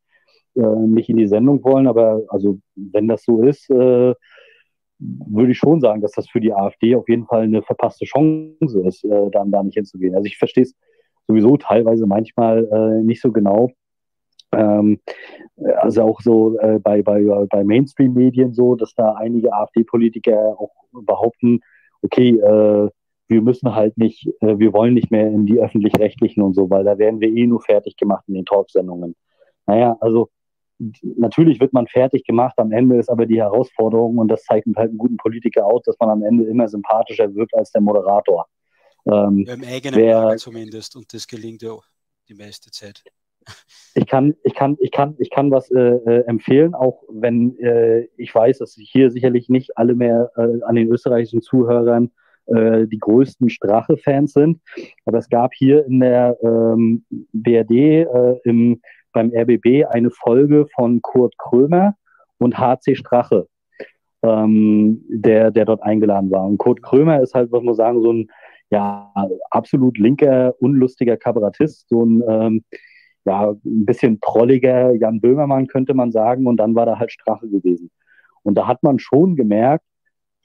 äh, 0.56 0.86
nicht 0.86 1.08
in 1.08 1.16
die 1.16 1.26
Sendung 1.26 1.64
wollen, 1.64 1.86
aber 1.86 2.22
also 2.28 2.58
wenn 2.76 3.08
das 3.08 3.24
so 3.24 3.42
ist, 3.42 3.68
äh, 3.70 4.14
würde 5.26 5.52
ich 5.52 5.58
schon 5.58 5.80
sagen, 5.80 6.00
dass 6.00 6.12
das 6.12 6.28
für 6.28 6.40
die 6.40 6.52
AfD 6.52 6.94
auf 6.94 7.08
jeden 7.08 7.26
Fall 7.26 7.42
eine 7.42 7.62
verpasste 7.62 8.04
Chance 8.04 8.80
ist, 8.86 9.04
äh, 9.04 9.30
dann 9.30 9.50
da 9.50 9.62
nicht 9.62 9.74
hinzugehen. 9.74 10.14
Also 10.14 10.26
ich 10.26 10.38
verstehe 10.38 10.64
es 10.64 10.74
sowieso 11.26 11.56
teilweise 11.56 12.06
manchmal 12.06 12.66
äh, 12.70 13.02
nicht 13.02 13.20
so 13.20 13.32
genau. 13.32 13.70
Ähm, 14.52 15.00
also 15.76 16.02
auch 16.02 16.20
so 16.20 16.58
äh, 16.58 16.78
bei, 16.78 17.02
bei, 17.02 17.22
bei 17.50 17.64
Mainstream-Medien 17.64 18.52
so, 18.52 18.74
dass 18.74 18.94
da 18.94 19.14
einige 19.14 19.52
AfD-Politiker 19.52 20.56
auch 20.58 20.72
behaupten, 20.92 21.60
okay, 22.02 22.30
äh, 22.30 22.88
wir 23.28 23.42
müssen 23.42 23.74
halt 23.74 23.96
nicht, 23.96 24.26
äh, 24.40 24.58
wir 24.58 24.72
wollen 24.72 24.94
nicht 24.94 25.10
mehr 25.10 25.26
in 25.26 25.46
die 25.46 25.58
öffentlich-rechtlichen 25.58 26.42
und 26.42 26.54
so, 26.54 26.68
weil 26.70 26.84
da 26.84 26.98
werden 26.98 27.20
wir 27.20 27.28
eh 27.28 27.46
nur 27.46 27.60
fertig 27.62 27.96
gemacht 27.96 28.24
in 28.28 28.34
den 28.34 28.44
Talksendungen. 28.44 29.16
Naja, 29.66 29.96
also 30.00 30.28
natürlich 30.78 31.60
wird 31.60 31.72
man 31.72 31.86
fertig 31.86 32.24
gemacht, 32.24 32.54
am 32.58 32.72
Ende 32.72 32.98
ist 32.98 33.08
aber 33.08 33.26
die 33.26 33.40
Herausforderung, 33.40 34.18
und 34.18 34.28
das 34.28 34.44
zeichnet 34.44 34.76
halt 34.76 34.90
einen 34.90 34.98
guten 34.98 35.16
Politiker 35.16 35.64
aus, 35.64 35.82
dass 35.84 35.98
man 35.98 36.10
am 36.10 36.22
Ende 36.22 36.44
immer 36.44 36.68
sympathischer 36.68 37.34
wirkt 37.34 37.54
als 37.54 37.70
der 37.70 37.80
Moderator. 37.80 38.46
Ähm, 39.06 39.46
Im 39.48 39.64
eigenen 39.64 40.00
wer, 40.00 40.36
zumindest, 40.36 40.96
und 40.96 41.12
das 41.12 41.26
gelingt 41.26 41.62
ja 41.62 41.76
die 42.28 42.34
meiste 42.34 42.70
Zeit. 42.70 43.02
Ich 43.94 44.06
kann, 44.06 44.34
ich 44.42 44.54
kann, 44.54 44.76
ich 44.80 44.90
kann, 44.90 45.14
ich 45.18 45.30
kann 45.30 45.50
was 45.50 45.70
äh, 45.70 45.78
äh, 45.78 46.24
empfehlen, 46.26 46.74
auch 46.74 47.02
wenn 47.10 47.58
äh, 47.58 48.08
ich 48.16 48.34
weiß, 48.34 48.58
dass 48.58 48.74
hier 48.74 49.10
sicherlich 49.10 49.50
nicht 49.50 49.76
alle 49.76 49.94
mehr 49.94 50.30
äh, 50.36 50.62
an 50.62 50.74
den 50.74 50.88
österreichischen 50.88 51.42
Zuhörern 51.42 52.10
äh, 52.46 52.86
die 52.86 52.98
größten 52.98 53.50
Strache-Fans 53.50 54.32
sind. 54.32 54.60
Aber 55.04 55.18
es 55.18 55.28
gab 55.28 55.54
hier 55.54 55.84
in 55.86 56.00
der 56.00 56.38
ähm, 56.42 57.04
BRD 57.32 57.70
äh, 57.70 58.40
im 58.44 58.80
beim 59.14 59.32
RBB 59.34 59.86
eine 59.88 60.10
Folge 60.10 60.66
von 60.74 61.00
Kurt 61.00 61.38
Krömer 61.38 61.94
und 62.38 62.58
HC 62.58 62.96
Strache, 62.96 63.46
ähm, 64.22 65.02
der, 65.08 65.50
der 65.50 65.64
dort 65.64 65.82
eingeladen 65.82 66.30
war. 66.30 66.46
Und 66.46 66.58
Kurt 66.58 66.82
Krömer 66.82 67.22
ist 67.22 67.34
halt, 67.34 67.50
was 67.52 67.62
man 67.62 67.74
sagen, 67.74 68.02
so 68.02 68.12
ein 68.12 68.28
ja, 68.70 69.12
absolut 69.50 69.98
linker, 69.98 70.54
unlustiger 70.60 71.16
Kabarettist, 71.16 71.88
so 71.88 72.04
ein 72.04 72.22
ähm, 72.28 72.64
ja, 73.24 73.50
ein 73.50 73.86
bisschen 73.86 74.20
trolliger 74.20 74.94
Jan 74.94 75.20
Böhmermann, 75.20 75.66
könnte 75.66 75.94
man 75.94 76.12
sagen. 76.12 76.46
Und 76.46 76.58
dann 76.58 76.74
war 76.74 76.86
da 76.86 76.98
halt 76.98 77.12
Strache 77.12 77.48
gewesen. 77.48 77.90
Und 78.42 78.56
da 78.56 78.66
hat 78.66 78.82
man 78.82 78.98
schon 78.98 79.36
gemerkt, 79.36 79.84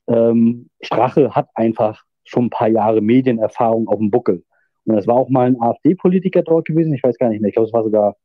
ähm, 0.08 0.70
Strache 0.82 1.36
hat 1.36 1.50
einfach 1.56 2.04
schon 2.24 2.46
ein 2.46 2.50
paar 2.50 2.70
Jahre 2.70 3.02
Medienerfahrung 3.02 3.88
auf 3.88 3.98
dem 3.98 4.12
Buckel. 4.12 4.44
Und 4.86 4.98
es 4.98 5.08
war 5.08 5.16
auch 5.16 5.30
mal 5.30 5.48
ein 5.48 5.62
AfD-Politiker 5.62 6.42
dort 6.42 6.66
gewesen, 6.68 6.94
ich 6.94 7.04
weiß 7.04 7.18
gar 7.18 7.30
nicht 7.30 7.42
mehr, 7.42 7.50
ich 7.50 7.56
glaube, 7.56 7.68
es 7.68 7.74
war 7.74 7.84
sogar 7.84 8.16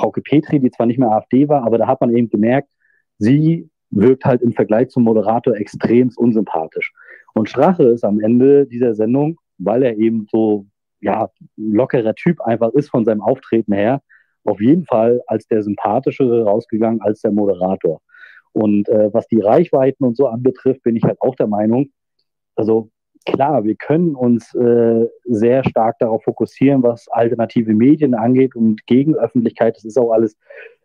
Frauke 0.00 0.22
Petri, 0.22 0.60
die 0.60 0.70
zwar 0.70 0.86
nicht 0.86 0.98
mehr 0.98 1.10
AfD 1.10 1.48
war, 1.48 1.64
aber 1.64 1.78
da 1.78 1.86
hat 1.86 2.00
man 2.00 2.14
eben 2.14 2.30
gemerkt, 2.30 2.70
sie 3.18 3.68
wirkt 3.90 4.24
halt 4.24 4.40
im 4.42 4.52
Vergleich 4.52 4.88
zum 4.88 5.02
Moderator 5.02 5.54
extrem 5.56 6.10
unsympathisch. 6.16 6.92
Und 7.34 7.48
Strache 7.48 7.84
ist 7.84 8.04
am 8.04 8.20
Ende 8.20 8.66
dieser 8.66 8.94
Sendung, 8.94 9.38
weil 9.58 9.82
er 9.82 9.96
eben 9.96 10.26
so 10.30 10.66
ja, 11.00 11.28
lockerer 11.56 12.14
Typ 12.14 12.40
einfach 12.40 12.70
ist 12.70 12.90
von 12.90 13.04
seinem 13.04 13.20
Auftreten 13.20 13.72
her, 13.72 14.00
auf 14.44 14.60
jeden 14.60 14.84
Fall 14.86 15.20
als 15.26 15.46
der 15.46 15.62
sympathischere 15.62 16.44
rausgegangen 16.44 17.00
als 17.02 17.20
der 17.20 17.32
Moderator. 17.32 18.00
Und 18.52 18.88
äh, 18.88 19.12
was 19.12 19.26
die 19.28 19.40
Reichweiten 19.40 20.04
und 20.04 20.16
so 20.16 20.26
anbetrifft, 20.26 20.82
bin 20.82 20.96
ich 20.96 21.04
halt 21.04 21.20
auch 21.20 21.34
der 21.36 21.46
Meinung, 21.46 21.90
also 22.56 22.90
klar, 23.26 23.64
wir 23.64 23.76
können 23.76 24.14
uns 24.14 24.54
äh, 24.54 25.06
sehr 25.24 25.64
stark 25.64 25.98
darauf 25.98 26.22
fokussieren, 26.24 26.82
was 26.82 27.08
alternative 27.08 27.74
Medien 27.74 28.14
angeht 28.14 28.56
und 28.56 28.86
Gegenöffentlichkeit. 28.86 29.76
Das 29.76 29.84
ist 29.84 29.98
auch 29.98 30.12
alles 30.12 30.36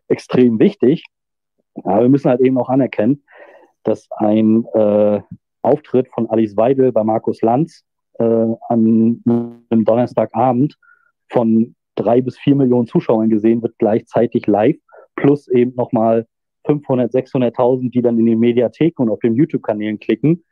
extrem 0.08 0.58
wichtig. 0.58 1.04
Aber 1.84 2.02
wir 2.02 2.08
müssen 2.08 2.30
halt 2.30 2.40
eben 2.40 2.58
auch 2.58 2.68
anerkennen, 2.68 3.22
dass 3.82 4.08
ein 4.16 4.64
äh, 4.74 5.20
Auftritt 5.62 6.08
von 6.08 6.28
Alice 6.30 6.56
Weidel 6.56 6.92
bei 6.92 7.04
Markus 7.04 7.42
Lanz 7.42 7.84
äh, 8.18 8.24
an 8.24 9.22
einem 9.28 9.84
Donnerstagabend 9.84 10.76
von 11.28 11.74
drei 11.96 12.20
bis 12.20 12.38
vier 12.38 12.54
Millionen 12.54 12.86
Zuschauern 12.86 13.28
gesehen 13.28 13.62
wird, 13.62 13.74
gleichzeitig 13.78 14.46
live, 14.46 14.76
plus 15.16 15.48
eben 15.48 15.74
nochmal 15.74 16.26
500, 16.66 17.12
600.000, 17.12 17.90
die 17.90 18.02
dann 18.02 18.18
in 18.18 18.26
den 18.26 18.38
Mediatheken 18.38 19.02
und 19.02 19.10
auf 19.10 19.20
den 19.20 19.34
YouTube-Kanälen 19.34 19.98
klicken. 19.98 20.44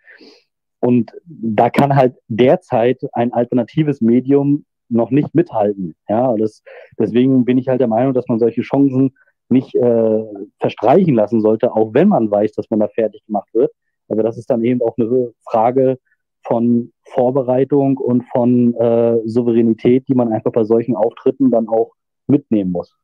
Und 0.84 1.12
da 1.24 1.70
kann 1.70 1.96
halt 1.96 2.14
derzeit 2.28 3.00
ein 3.14 3.32
alternatives 3.32 4.02
Medium 4.02 4.66
noch 4.90 5.10
nicht 5.10 5.34
mithalten. 5.34 5.94
Ja, 6.10 6.36
das, 6.36 6.62
deswegen 6.98 7.46
bin 7.46 7.56
ich 7.56 7.68
halt 7.68 7.80
der 7.80 7.88
Meinung, 7.88 8.12
dass 8.12 8.28
man 8.28 8.38
solche 8.38 8.60
Chancen 8.60 9.16
nicht 9.48 9.74
äh, 9.74 10.22
verstreichen 10.60 11.14
lassen 11.14 11.40
sollte, 11.40 11.72
auch 11.74 11.94
wenn 11.94 12.08
man 12.08 12.30
weiß, 12.30 12.52
dass 12.52 12.68
man 12.68 12.80
da 12.80 12.88
fertig 12.88 13.24
gemacht 13.24 13.48
wird. 13.54 13.72
Aber 14.08 14.22
das 14.22 14.36
ist 14.36 14.50
dann 14.50 14.62
eben 14.62 14.82
auch 14.82 14.94
eine 14.98 15.32
Frage 15.48 15.98
von 16.42 16.92
Vorbereitung 17.00 17.96
und 17.96 18.24
von 18.30 18.74
äh, 18.74 19.20
Souveränität, 19.24 20.06
die 20.06 20.14
man 20.14 20.34
einfach 20.34 20.52
bei 20.52 20.64
solchen 20.64 20.96
Auftritten 20.96 21.50
dann 21.50 21.66
auch 21.66 21.92
mitnehmen 22.26 22.72
muss. 22.72 22.94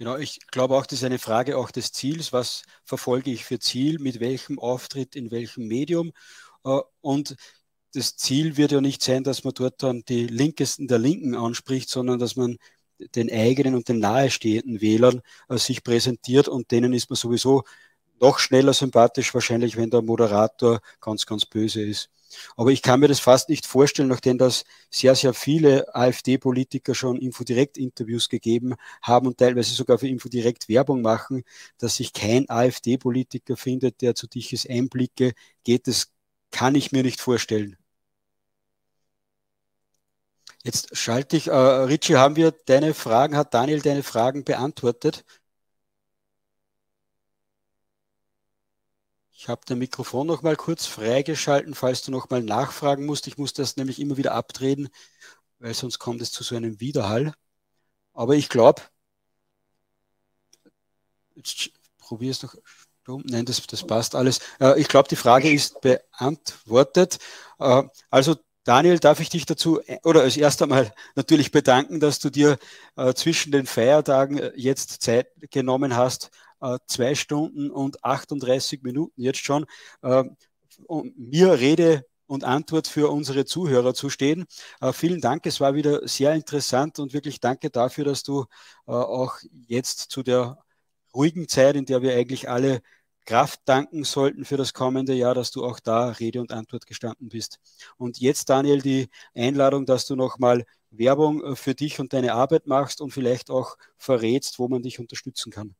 Genau, 0.00 0.16
ich 0.16 0.40
glaube 0.50 0.74
auch, 0.74 0.86
das 0.86 0.98
ist 0.98 1.04
eine 1.04 1.20
Frage 1.20 1.56
auch 1.56 1.70
des 1.70 1.92
Ziels. 1.92 2.32
Was 2.32 2.64
verfolge 2.82 3.30
ich 3.30 3.44
für 3.44 3.60
Ziel, 3.60 4.00
mit 4.00 4.18
welchem 4.18 4.58
Auftritt, 4.58 5.14
in 5.14 5.30
welchem 5.30 5.68
Medium? 5.68 6.10
Äh, 6.64 6.80
und 7.00 7.36
das 7.94 8.16
Ziel 8.16 8.56
wird 8.56 8.72
ja 8.72 8.80
nicht 8.80 9.02
sein, 9.02 9.24
dass 9.24 9.44
man 9.44 9.54
dort 9.54 9.82
dann 9.82 10.02
die 10.08 10.26
Linkesten 10.26 10.88
der 10.88 10.98
Linken 10.98 11.34
anspricht, 11.34 11.88
sondern 11.90 12.18
dass 12.18 12.36
man 12.36 12.58
den 13.16 13.30
eigenen 13.30 13.74
und 13.74 13.88
den 13.88 13.98
nahestehenden 14.00 14.80
Wählern 14.80 15.20
äh, 15.48 15.58
sich 15.58 15.84
präsentiert 15.84 16.48
und 16.48 16.70
denen 16.70 16.92
ist 16.92 17.10
man 17.10 17.16
sowieso 17.16 17.62
noch 18.20 18.38
schneller 18.38 18.72
sympathisch 18.74 19.34
wahrscheinlich, 19.34 19.76
wenn 19.76 19.90
der 19.90 20.02
Moderator 20.02 20.80
ganz, 21.00 21.26
ganz 21.26 21.46
böse 21.46 21.82
ist. 21.82 22.10
Aber 22.56 22.70
ich 22.72 22.82
kann 22.82 23.00
mir 23.00 23.08
das 23.08 23.20
fast 23.20 23.48
nicht 23.48 23.66
vorstellen, 23.66 24.08
nachdem 24.08 24.38
das 24.38 24.64
sehr, 24.90 25.14
sehr 25.14 25.34
viele 25.34 25.94
AfD-Politiker 25.94 26.94
schon 26.94 27.18
Infodirekt-Interviews 27.18 28.28
gegeben 28.28 28.74
haben 29.02 29.26
und 29.28 29.38
teilweise 29.38 29.74
sogar 29.74 29.98
für 29.98 30.08
Infodirekt 30.08 30.68
Werbung 30.68 31.02
machen, 31.02 31.44
dass 31.78 31.96
sich 31.96 32.12
kein 32.12 32.48
AfD-Politiker 32.48 33.56
findet, 33.56 34.00
der 34.00 34.14
zu 34.14 34.26
Diches 34.26 34.66
Einblicke 34.68 35.32
geht. 35.64 35.86
Das 35.86 36.08
kann 36.54 36.74
ich 36.76 36.92
mir 36.92 37.02
nicht 37.02 37.20
vorstellen. 37.20 37.76
Jetzt 40.64 40.96
schalte 40.96 41.36
ich, 41.36 41.48
äh, 41.48 41.52
Richie, 41.54 42.16
haben 42.16 42.36
wir 42.36 42.50
deine 42.52 42.94
Fragen, 42.94 43.36
hat 43.36 43.54
Daniel 43.54 43.80
deine 43.82 44.02
Fragen 44.02 44.44
beantwortet? 44.44 45.24
Ich 49.32 49.48
habe 49.48 49.60
dein 49.66 49.78
Mikrofon 49.78 50.26
noch 50.26 50.40
mal 50.40 50.56
kurz 50.56 50.86
freigeschalten, 50.86 51.74
falls 51.74 52.02
du 52.02 52.10
noch 52.10 52.30
mal 52.30 52.42
nachfragen 52.42 53.04
musst. 53.04 53.26
Ich 53.26 53.36
muss 53.36 53.52
das 53.52 53.76
nämlich 53.76 54.00
immer 54.00 54.16
wieder 54.16 54.32
abdrehen, 54.32 54.88
weil 55.58 55.74
sonst 55.74 55.98
kommt 55.98 56.22
es 56.22 56.32
zu 56.32 56.44
so 56.44 56.56
einem 56.56 56.80
Widerhall. 56.80 57.34
Aber 58.14 58.36
ich 58.36 58.48
glaube, 58.48 58.82
jetzt 61.36 61.70
probier 61.98 62.30
es 62.30 62.42
noch. 62.42 62.54
Nein, 63.06 63.44
das, 63.44 63.66
das 63.66 63.86
passt 63.86 64.14
alles. 64.14 64.40
Äh, 64.60 64.80
ich 64.80 64.88
glaube, 64.88 65.08
die 65.08 65.16
Frage 65.16 65.52
ist 65.52 65.80
beantwortet. 65.82 67.18
Äh, 67.58 67.82
also 68.10 68.36
Daniel, 68.64 68.98
darf 68.98 69.20
ich 69.20 69.28
dich 69.28 69.44
dazu 69.44 69.80
äh, 69.82 69.98
oder 70.04 70.22
als 70.22 70.36
erst 70.38 70.62
einmal 70.62 70.92
natürlich 71.14 71.50
bedanken, 71.52 72.00
dass 72.00 72.18
du 72.18 72.30
dir 72.30 72.58
zwischen 73.14 73.52
den 73.52 73.66
Feiertagen 73.66 74.40
jetzt 74.54 75.02
Zeit 75.02 75.26
genommen 75.50 75.96
hast, 75.96 76.30
zwei 76.86 77.14
Stunden 77.14 77.70
und 77.70 78.04
38 78.04 78.82
Minuten 78.82 79.20
jetzt 79.20 79.40
schon, 79.44 79.66
äh, 80.02 80.24
mir 81.16 81.58
Rede 81.58 82.06
und 82.26 82.44
Antwort 82.44 82.86
für 82.86 83.10
unsere 83.10 83.44
Zuhörer 83.44 83.94
zu 83.94 84.08
stehen. 84.10 84.46
Vielen 84.92 85.20
Dank, 85.20 85.44
es 85.46 85.60
war 85.60 85.74
wieder 85.74 86.06
sehr 86.08 86.32
interessant 86.34 86.98
und 87.00 87.12
wirklich 87.12 87.40
danke 87.40 87.70
dafür, 87.70 88.04
dass 88.04 88.22
du 88.22 88.46
auch 88.86 89.34
jetzt 89.66 90.10
zu 90.10 90.22
der 90.22 90.63
ruhigen 91.14 91.48
Zeit, 91.48 91.76
in 91.76 91.86
der 91.86 92.02
wir 92.02 92.14
eigentlich 92.14 92.48
alle 92.48 92.80
Kraft 93.26 93.60
danken 93.64 94.04
sollten 94.04 94.44
für 94.44 94.56
das 94.56 94.74
kommende 94.74 95.14
Jahr, 95.14 95.34
dass 95.34 95.50
du 95.50 95.64
auch 95.64 95.80
da 95.80 96.10
Rede 96.10 96.40
und 96.40 96.52
Antwort 96.52 96.86
gestanden 96.86 97.28
bist. 97.30 97.58
Und 97.96 98.18
jetzt, 98.18 98.50
Daniel, 98.50 98.82
die 98.82 99.08
Einladung, 99.34 99.86
dass 99.86 100.06
du 100.06 100.16
nochmal 100.16 100.64
Werbung 100.90 101.42
äh, 101.42 101.56
für 101.56 101.74
dich 101.74 102.00
und 102.00 102.12
deine 102.12 102.34
Arbeit 102.34 102.66
machst 102.66 103.00
und 103.00 103.12
vielleicht 103.12 103.50
auch 103.50 103.76
verrätst, 103.96 104.58
wo 104.58 104.68
man 104.68 104.82
dich 104.82 104.98
unterstützen 105.00 105.50
kann. 105.52 105.74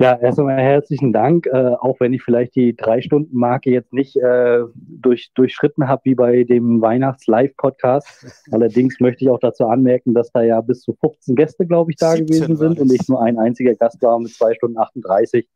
Ja, 0.00 0.18
erst 0.18 0.38
einmal 0.38 0.56
herzlichen 0.56 1.12
Dank, 1.12 1.44
äh, 1.44 1.74
auch 1.78 2.00
wenn 2.00 2.14
ich 2.14 2.22
vielleicht 2.22 2.54
die 2.54 2.74
Drei-Stunden-Marke 2.74 3.68
jetzt 3.70 3.92
nicht 3.92 4.16
äh, 4.16 4.60
durch, 4.74 5.30
durchschritten 5.34 5.88
habe 5.88 6.00
wie 6.04 6.14
bei 6.14 6.44
dem 6.44 6.80
Weihnachts-Live-Podcast. 6.80 8.06
Allerdings 8.50 8.98
möchte 8.98 9.24
ich 9.24 9.30
auch 9.30 9.40
dazu 9.40 9.66
anmerken, 9.66 10.14
dass 10.14 10.32
da 10.32 10.40
ja 10.40 10.62
bis 10.62 10.80
zu 10.80 10.94
15 10.94 11.36
Gäste, 11.36 11.66
glaube 11.66 11.90
ich, 11.90 11.98
da 11.98 12.14
gewesen 12.14 12.56
sind 12.56 12.80
und 12.80 12.90
ich 12.90 13.06
nur 13.10 13.22
ein 13.22 13.38
einziger 13.38 13.74
Gast 13.74 14.00
war 14.00 14.18
mit 14.18 14.32
zwei 14.32 14.54
Stunden 14.54 14.78
38. 14.78 15.46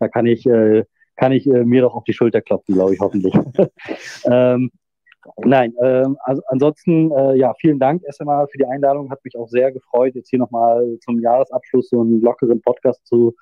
Da 0.00 0.08
kann 0.08 0.26
ich, 0.26 0.46
äh, 0.46 0.82
kann 1.14 1.30
ich 1.30 1.46
äh, 1.46 1.64
mir 1.64 1.82
doch 1.82 1.94
auf 1.94 2.02
die 2.02 2.12
Schulter 2.12 2.40
klopfen, 2.40 2.74
glaube 2.74 2.94
ich, 2.94 3.00
hoffentlich. 3.00 3.34
ähm, 4.24 4.72
Nein, 5.44 5.74
äh, 5.80 6.06
also 6.24 6.42
ansonsten, 6.48 7.12
äh, 7.12 7.36
ja, 7.36 7.54
vielen 7.60 7.78
Dank 7.78 8.02
erst 8.04 8.20
einmal 8.20 8.48
für 8.48 8.58
die 8.58 8.66
Einladung. 8.66 9.08
Hat 9.12 9.24
mich 9.24 9.38
auch 9.38 9.46
sehr 9.46 9.70
gefreut, 9.70 10.16
jetzt 10.16 10.30
hier 10.30 10.40
nochmal 10.40 10.98
zum 11.04 11.20
Jahresabschluss 11.20 11.90
so 11.90 12.00
einen 12.00 12.20
lockeren 12.20 12.60
Podcast 12.60 13.06
zu 13.06 13.36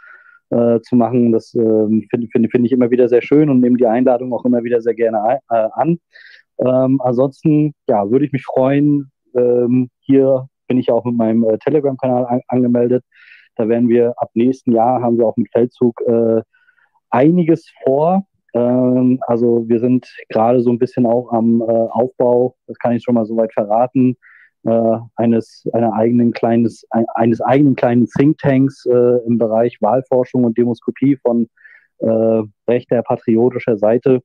äh, 0.51 0.81
zu 0.81 0.97
machen. 0.97 1.33
Das 1.33 1.55
äh, 1.55 1.59
finde 1.59 2.29
find, 2.31 2.51
find 2.51 2.67
ich 2.67 2.73
immer 2.73 2.91
wieder 2.91 3.09
sehr 3.09 3.23
schön 3.23 3.51
und 3.51 3.61
nehme 3.61 3.77
die 3.77 3.87
Einladung 3.87 4.33
auch 4.33 4.45
immer 4.45 4.63
wieder 4.65 4.81
sehr 4.81 4.95
gerne 4.95 5.41
äh, 5.49 5.69
an. 5.73 5.99
Ähm, 6.59 7.01
ansonsten, 7.03 7.75
ja, 7.89 8.11
würde 8.11 8.27
ich 8.27 8.33
mich 8.33 8.45
freuen. 8.45 9.11
Ähm, 9.35 9.91
hier 10.01 10.49
bin 10.69 10.79
ich 10.79 10.91
auch 10.91 11.05
mit 11.05 11.17
meinem 11.17 11.45
äh, 11.45 11.59
Telegram-Kanal 11.59 12.27
an, 12.27 12.41
angemeldet. 12.49 13.05
Da 13.57 13.69
werden 13.69 13.89
wir 13.89 14.15
ab 14.17 14.31
nächsten 14.35 14.73
Jahr 14.73 15.03
haben 15.03 15.19
wir 15.19 15.27
auch 15.27 15.37
mit 15.37 15.51
Feldzug 15.53 16.01
äh, 16.07 16.43
einiges 17.11 17.71
vor. 17.85 18.25
Ähm, 18.55 19.21
also 19.27 19.69
wir 19.69 19.81
sind 19.81 20.07
gerade 20.29 20.61
so 20.61 20.71
ein 20.71 20.79
bisschen 20.79 21.07
auch 21.07 21.33
am 21.33 21.61
äh, 21.61 21.65
Aufbau, 21.65 22.57
das 22.67 22.79
kann 22.79 22.93
ich 22.93 23.03
schon 23.03 23.15
mal 23.15 23.27
soweit 23.27 23.53
verraten, 23.53 24.17
äh, 24.65 24.99
eines, 25.17 25.65
einer 25.73 25.95
eigenen 25.95 26.33
kleines, 26.33 26.87
ein, 26.91 27.07
eines 27.15 27.41
eigenen 27.41 27.77
kleinen 27.77 28.07
Thinktanks 28.07 28.87
äh, 28.87 29.19
im 29.27 29.39
Bereich 29.39 29.79
Wahlforschung 29.81 30.45
und 30.45 30.59
Demoskopie 30.59 31.17
von 31.17 31.49
äh, 31.99 32.43
rechter 32.69 33.03
patriotischer 33.03 33.77
Seite, 33.77 34.23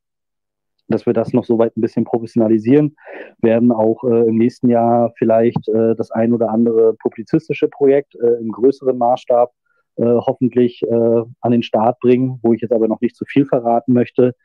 dass 0.87 1.05
wir 1.05 1.13
das 1.13 1.33
noch 1.33 1.45
soweit 1.45 1.75
ein 1.75 1.81
bisschen 1.81 2.05
professionalisieren, 2.05 2.95
werden 3.41 3.71
auch 3.71 4.03
äh, 4.03 4.27
im 4.27 4.37
nächsten 4.37 4.69
Jahr 4.69 5.13
vielleicht 5.17 5.67
äh, 5.69 5.95
das 5.95 6.11
ein 6.11 6.33
oder 6.33 6.49
andere 6.49 6.93
publizistische 6.95 7.67
Projekt 7.67 8.15
äh, 8.15 8.39
im 8.39 8.51
größeren 8.51 8.97
Maßstab 8.97 9.51
äh, 9.97 10.03
hoffentlich 10.03 10.83
äh, 10.83 11.21
an 11.41 11.51
den 11.51 11.63
Start 11.63 11.99
bringen, 11.99 12.39
wo 12.43 12.53
ich 12.53 12.61
jetzt 12.61 12.73
aber 12.73 12.87
noch 12.87 13.01
nicht 13.01 13.15
zu 13.15 13.25
viel 13.25 13.45
verraten 13.45 13.93
möchte. 13.93 14.35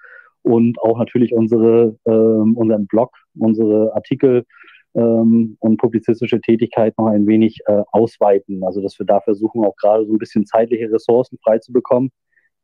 Und 0.42 0.80
auch 0.80 0.98
natürlich 0.98 1.34
unsere, 1.34 1.96
äh, 2.04 2.10
unseren 2.10 2.86
Blog, 2.86 3.14
unsere 3.38 3.94
Artikel 3.94 4.46
ähm, 4.94 5.56
und 5.60 5.76
publizistische 5.78 6.40
Tätigkeit 6.40 6.96
noch 6.98 7.06
ein 7.06 7.26
wenig 7.26 7.58
äh, 7.66 7.82
ausweiten. 7.92 8.64
Also 8.64 8.80
dass 8.80 8.98
wir 8.98 9.06
da 9.06 9.20
versuchen, 9.20 9.64
auch 9.64 9.76
gerade 9.76 10.06
so 10.06 10.12
ein 10.12 10.18
bisschen 10.18 10.46
zeitliche 10.46 10.90
Ressourcen 10.90 11.38
frei 11.42 11.58
zu 11.58 11.72
bekommen. 11.72 12.10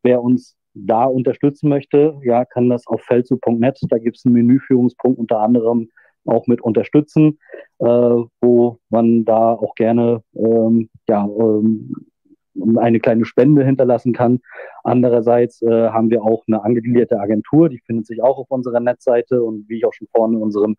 Wer 0.03 0.23
uns 0.23 0.57
da 0.75 1.05
unterstützen 1.05 1.69
möchte, 1.69 2.19
ja, 2.23 2.45
kann 2.45 2.69
das 2.69 2.87
auf 2.87 3.03
feldzug.net. 3.03 3.79
Da 3.89 3.99
gibt 3.99 4.19
es 4.19 4.27
einen 4.27 4.35
Menüführungspunkt 4.35 5.19
unter 5.19 5.41
anderem 5.41 5.89
auch 6.27 6.47
mit 6.47 6.61
unterstützen, 6.61 7.39
äh, 7.79 7.87
wo 7.87 8.79
man 8.91 9.25
da 9.25 9.53
auch 9.53 9.75
gerne 9.75 10.23
ähm, 10.35 10.91
ja, 11.09 11.25
ähm, 11.25 11.95
eine 12.79 13.01
kleine 13.01 13.25
Spende 13.25 13.65
hinterlassen 13.65 14.13
kann. 14.13 14.41
Andererseits 14.83 15.63
äh, 15.63 15.89
haben 15.89 16.11
wir 16.11 16.23
auch 16.23 16.45
eine 16.47 16.65
angegliederte 16.65 17.21
Agentur, 17.21 17.69
die 17.69 17.79
findet 17.79 18.07
sich 18.07 18.23
auch 18.23 18.39
auf 18.39 18.51
unserer 18.51 18.81
Netzseite 18.81 19.43
und 19.43 19.69
wie 19.69 19.79
ich 19.79 19.87
auch 19.87 19.93
schon 19.93 20.09
vorhin 20.09 20.37
in 20.37 20.43
unserem 20.43 20.77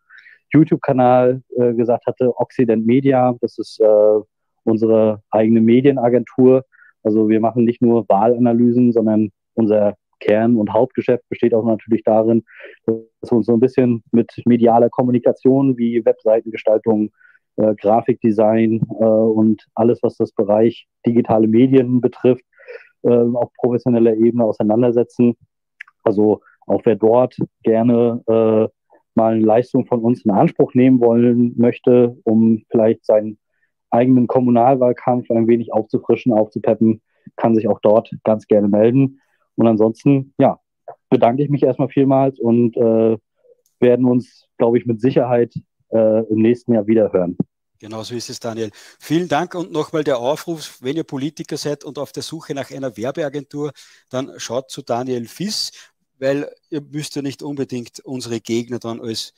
YouTube-Kanal 0.54 1.42
äh, 1.56 1.74
gesagt 1.74 2.06
hatte, 2.06 2.32
Occident 2.38 2.86
Media, 2.86 3.36
das 3.42 3.58
ist 3.58 3.80
äh, 3.80 4.20
unsere 4.64 5.22
eigene 5.32 5.62
Medienagentur. 5.62 6.64
Also 7.04 7.30
wir 7.30 7.40
machen 7.40 7.64
nicht 7.64 7.82
nur 7.82 8.08
Wahlanalysen, 8.10 8.92
sondern 8.92 9.32
unser 9.54 9.96
Kern- 10.20 10.58
und 10.58 10.74
Hauptgeschäft 10.74 11.24
besteht 11.30 11.54
auch 11.54 11.66
natürlich 11.66 12.04
darin, 12.04 12.44
dass 12.86 13.32
wir 13.32 13.38
uns 13.38 13.46
so 13.46 13.54
ein 13.54 13.60
bisschen 13.60 14.04
mit 14.12 14.32
medialer 14.46 14.90
Kommunikation 14.90 15.78
wie 15.78 16.04
Webseitengestaltung, 16.04 17.12
äh, 17.58 17.76
Grafikdesign 17.76 18.82
äh, 19.00 19.04
und 19.04 19.66
alles, 19.76 20.00
was 20.02 20.18
das 20.18 20.32
Bereich 20.32 20.88
digitale 21.06 21.48
Medien 21.48 22.02
betrifft, 22.02 22.44
äh, 23.04 23.10
auf 23.10 23.52
professioneller 23.54 24.16
Ebene 24.16 24.44
auseinandersetzen. 24.44 25.36
Also 26.04 26.42
auch 26.66 26.82
wer 26.84 26.96
dort 26.96 27.36
gerne 27.64 28.22
äh, 28.28 28.68
mal 29.18 29.34
eine 29.34 29.46
Leistung 29.46 29.86
von 29.86 30.00
uns 30.00 30.24
in 30.24 30.32
Anspruch 30.32 30.74
nehmen 30.74 31.02
wollen 31.02 31.54
möchte, 31.58 32.16
um 32.24 32.64
vielleicht 32.70 33.06
seinen 33.06 33.38
eigenen 33.90 34.28
Kommunalwahlkampf 34.28 35.30
ein 35.30 35.48
wenig 35.48 35.74
aufzufrischen, 35.74 36.32
aufzupeppen, 36.32 37.02
kann 37.36 37.56
sich 37.56 37.68
auch 37.68 37.80
dort 37.82 38.10
ganz 38.24 38.48
gerne 38.48 38.70
melden. 38.70 39.20
Und 39.56 39.68
ansonsten, 39.68 40.34
ja, 40.38 40.60
bedanke 41.10 41.44
ich 41.44 41.50
mich 41.50 41.64
erstmal 41.64 41.90
vielmals 41.90 42.40
und 42.40 42.78
äh, 42.78 43.18
werden 43.80 44.06
uns, 44.06 44.48
glaube 44.58 44.78
ich, 44.78 44.86
mit 44.86 45.02
Sicherheit 45.02 45.54
äh, 45.90 46.24
im 46.30 46.42
nächsten 46.42 46.74
Jahr 46.74 46.88
wieder 46.88 47.12
hören. 47.12 47.38
Genau 47.80 48.02
so 48.02 48.16
ist 48.16 48.30
es, 48.30 48.40
Daniel. 48.40 48.72
Vielen 49.00 49.28
Dank 49.28 49.54
und 49.54 49.72
nochmal 49.72 50.04
der 50.04 50.18
Aufruf, 50.18 50.80
wenn 50.82 50.96
ihr 50.96 51.04
Politiker 51.04 51.58
seid 51.58 51.84
und 51.84 52.00
auf 52.00 52.12
der 52.12 52.24
Suche 52.24 52.56
nach 52.56 52.72
einer 52.72 52.98
Werbeagentur, 52.98 53.72
dann 54.10 54.32
schaut 54.38 54.72
zu 54.72 54.82
Daniel 54.82 55.28
Fiss, 55.28 55.72
weil 56.20 56.54
ihr 56.70 56.82
müsst 56.82 57.16
ja 57.16 57.22
nicht 57.22 57.44
unbedingt 57.44 58.00
unsere 58.02 58.40
Gegner 58.40 58.80
dann 58.80 59.02
als 59.02 59.34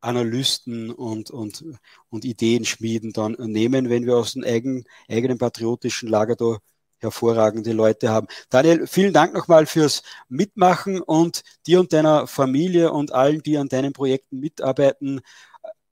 Analysten 0.00 0.90
und, 0.90 1.30
und, 1.30 1.64
und 2.10 2.24
Ideenschmieden 2.24 3.12
dann 3.12 3.32
nehmen, 3.38 3.88
wenn 3.90 4.06
wir 4.06 4.16
aus 4.16 4.34
dem 4.34 4.44
eigenen, 4.44 4.84
eigenen 5.08 5.38
patriotischen 5.38 6.08
Lager 6.08 6.36
da 6.36 6.58
hervorragende 6.98 7.72
Leute 7.72 8.08
haben. 8.08 8.26
Daniel, 8.48 8.86
vielen 8.86 9.12
Dank 9.12 9.34
nochmal 9.34 9.66
fürs 9.66 10.02
Mitmachen 10.28 11.00
und 11.00 11.42
dir 11.66 11.80
und 11.80 11.92
deiner 11.92 12.26
Familie 12.26 12.92
und 12.92 13.12
allen, 13.12 13.42
die 13.42 13.58
an 13.58 13.68
deinen 13.68 13.92
Projekten 13.92 14.40
mitarbeiten, 14.40 15.20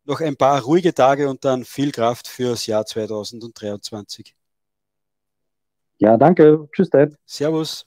noch 0.04 0.20
ein 0.20 0.36
paar 0.36 0.62
ruhige 0.62 0.94
Tage 0.94 1.28
und 1.28 1.44
dann 1.44 1.64
viel 1.64 1.90
Kraft 1.90 2.28
fürs 2.28 2.66
Jahr 2.66 2.86
2023. 2.86 4.34
Ja, 5.98 6.16
danke. 6.16 6.68
Tschüss, 6.72 6.90
Dad. 6.90 7.14
Servus. 7.24 7.86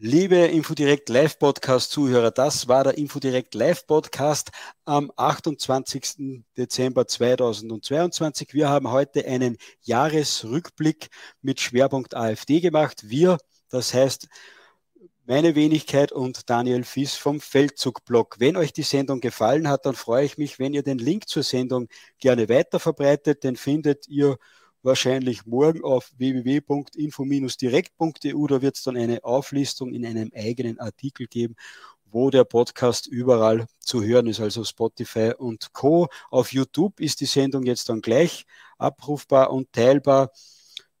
Liebe 0.00 0.36
Infodirect 0.36 1.08
Live 1.08 1.40
Podcast 1.40 1.90
Zuhörer, 1.90 2.30
das 2.30 2.68
war 2.68 2.84
der 2.84 2.96
Infodirect 2.96 3.52
Live 3.56 3.84
Podcast 3.84 4.52
am 4.84 5.10
28. 5.16 6.44
Dezember 6.56 7.08
2022. 7.08 8.54
Wir 8.54 8.68
haben 8.68 8.92
heute 8.92 9.26
einen 9.26 9.56
Jahresrückblick 9.82 11.08
mit 11.42 11.60
Schwerpunkt 11.60 12.14
AfD 12.14 12.60
gemacht. 12.60 13.10
Wir, 13.10 13.38
das 13.70 13.92
heißt 13.92 14.28
meine 15.26 15.56
Wenigkeit 15.56 16.12
und 16.12 16.48
Daniel 16.48 16.84
Fies 16.84 17.16
vom 17.16 17.40
Feldzugblog. 17.40 18.36
Wenn 18.38 18.56
euch 18.56 18.72
die 18.72 18.84
Sendung 18.84 19.20
gefallen 19.20 19.66
hat, 19.66 19.84
dann 19.84 19.96
freue 19.96 20.24
ich 20.24 20.38
mich, 20.38 20.60
wenn 20.60 20.74
ihr 20.74 20.84
den 20.84 20.98
Link 20.98 21.28
zur 21.28 21.42
Sendung 21.42 21.88
gerne 22.20 22.48
weiter 22.48 22.78
verbreitet. 22.78 23.42
Den 23.42 23.56
findet 23.56 24.06
ihr 24.06 24.38
wahrscheinlich 24.82 25.46
morgen 25.46 25.84
auf 25.84 26.10
www.info-direkt.eu. 26.16 28.46
Da 28.46 28.62
wird 28.62 28.76
es 28.76 28.82
dann 28.82 28.96
eine 28.96 29.24
Auflistung 29.24 29.92
in 29.92 30.06
einem 30.06 30.30
eigenen 30.34 30.78
Artikel 30.78 31.26
geben, 31.26 31.56
wo 32.10 32.30
der 32.30 32.44
Podcast 32.44 33.06
überall 33.06 33.66
zu 33.80 34.02
hören 34.02 34.26
ist, 34.26 34.40
also 34.40 34.64
Spotify 34.64 35.32
und 35.36 35.72
Co. 35.72 36.08
Auf 36.30 36.52
YouTube 36.52 37.00
ist 37.00 37.20
die 37.20 37.26
Sendung 37.26 37.64
jetzt 37.64 37.88
dann 37.88 38.00
gleich 38.00 38.46
abrufbar 38.78 39.50
und 39.50 39.72
teilbar. 39.72 40.30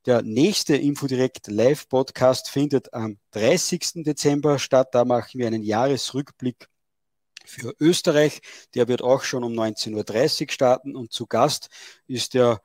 Der 0.06 0.22
nächste 0.22 0.76
Infodirect 0.76 1.48
Live 1.48 1.88
Podcast 1.88 2.48
findet 2.48 2.92
am 2.94 3.18
30. 3.32 4.04
Dezember 4.04 4.58
statt. 4.58 4.94
Da 4.94 5.04
machen 5.04 5.38
wir 5.38 5.46
einen 5.46 5.62
Jahresrückblick 5.62 6.68
für 7.44 7.74
Österreich. 7.80 8.40
Der 8.74 8.88
wird 8.88 9.02
auch 9.02 9.22
schon 9.22 9.44
um 9.44 9.52
19.30 9.52 10.44
Uhr 10.44 10.52
starten 10.52 10.96
und 10.96 11.12
zu 11.12 11.26
Gast 11.26 11.68
ist 12.06 12.34
der 12.34 12.60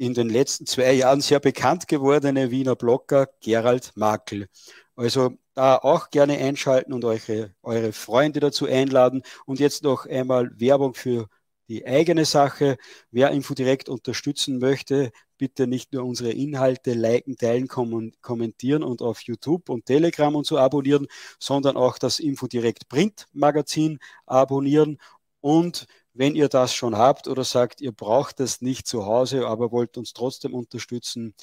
in 0.00 0.14
den 0.14 0.30
letzten 0.30 0.64
zwei 0.64 0.92
Jahren 0.94 1.20
sehr 1.20 1.40
bekannt 1.40 1.86
gewordene 1.86 2.50
Wiener 2.50 2.74
Blogger 2.74 3.28
Gerald 3.42 3.92
Makel. 3.96 4.48
Also 4.96 5.36
da 5.52 5.76
auch 5.76 6.08
gerne 6.08 6.38
einschalten 6.38 6.94
und 6.94 7.04
eure, 7.04 7.54
eure 7.62 7.92
Freunde 7.92 8.40
dazu 8.40 8.64
einladen. 8.64 9.22
Und 9.44 9.60
jetzt 9.60 9.82
noch 9.82 10.06
einmal 10.06 10.58
Werbung 10.58 10.94
für 10.94 11.28
die 11.68 11.86
eigene 11.86 12.24
Sache. 12.24 12.78
Wer 13.10 13.30
Infodirekt 13.30 13.90
unterstützen 13.90 14.58
möchte, 14.58 15.12
bitte 15.36 15.66
nicht 15.66 15.92
nur 15.92 16.04
unsere 16.04 16.30
Inhalte 16.30 16.94
liken, 16.94 17.36
teilen, 17.36 17.68
kommentieren 17.68 18.82
und 18.82 19.02
auf 19.02 19.20
YouTube 19.20 19.68
und 19.68 19.84
Telegram 19.84 20.34
und 20.34 20.46
so 20.46 20.56
abonnieren, 20.56 21.08
sondern 21.38 21.76
auch 21.76 21.98
das 21.98 22.20
Infodirekt 22.20 22.88
Print 22.88 23.26
Magazin 23.34 23.98
abonnieren 24.24 24.96
und 25.42 25.86
wenn 26.20 26.36
ihr 26.36 26.50
das 26.50 26.74
schon 26.74 26.98
habt 26.98 27.28
oder 27.28 27.44
sagt, 27.44 27.80
ihr 27.80 27.92
braucht 27.92 28.40
es 28.40 28.60
nicht 28.60 28.86
zu 28.86 29.06
Hause, 29.06 29.46
aber 29.48 29.72
wollt 29.72 29.96
uns 29.96 30.12
trotzdem 30.12 30.52
unterstützen, 30.52 31.34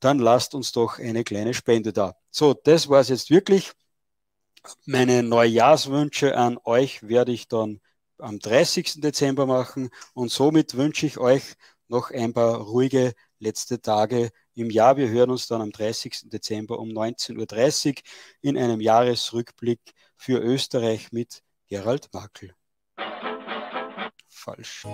dann 0.00 0.18
lasst 0.18 0.56
uns 0.56 0.72
doch 0.72 0.98
eine 0.98 1.22
kleine 1.22 1.54
Spende 1.54 1.92
da. 1.92 2.16
So, 2.32 2.52
das 2.52 2.88
war 2.88 3.00
es 3.00 3.08
jetzt 3.08 3.30
wirklich. 3.30 3.70
Meine 4.84 5.22
Neujahrswünsche 5.22 6.36
an 6.36 6.58
euch 6.64 7.04
werde 7.04 7.30
ich 7.30 7.46
dann 7.46 7.80
am 8.18 8.40
30. 8.40 9.00
Dezember 9.00 9.46
machen 9.46 9.90
und 10.12 10.32
somit 10.32 10.76
wünsche 10.76 11.06
ich 11.06 11.18
euch 11.18 11.54
noch 11.86 12.10
ein 12.10 12.34
paar 12.34 12.56
ruhige 12.56 13.12
letzte 13.38 13.80
Tage 13.80 14.30
im 14.54 14.70
Jahr. 14.70 14.96
Wir 14.96 15.08
hören 15.08 15.30
uns 15.30 15.46
dann 15.46 15.60
am 15.60 15.70
30. 15.70 16.30
Dezember 16.30 16.80
um 16.80 16.88
19.30 16.88 17.90
Uhr 17.90 17.94
in 18.40 18.58
einem 18.58 18.80
Jahresrückblick 18.80 19.80
für 20.16 20.40
Österreich 20.40 21.12
mit 21.12 21.44
Gerald 21.68 22.12
Makel 22.12 22.56
falsch. 24.46 24.86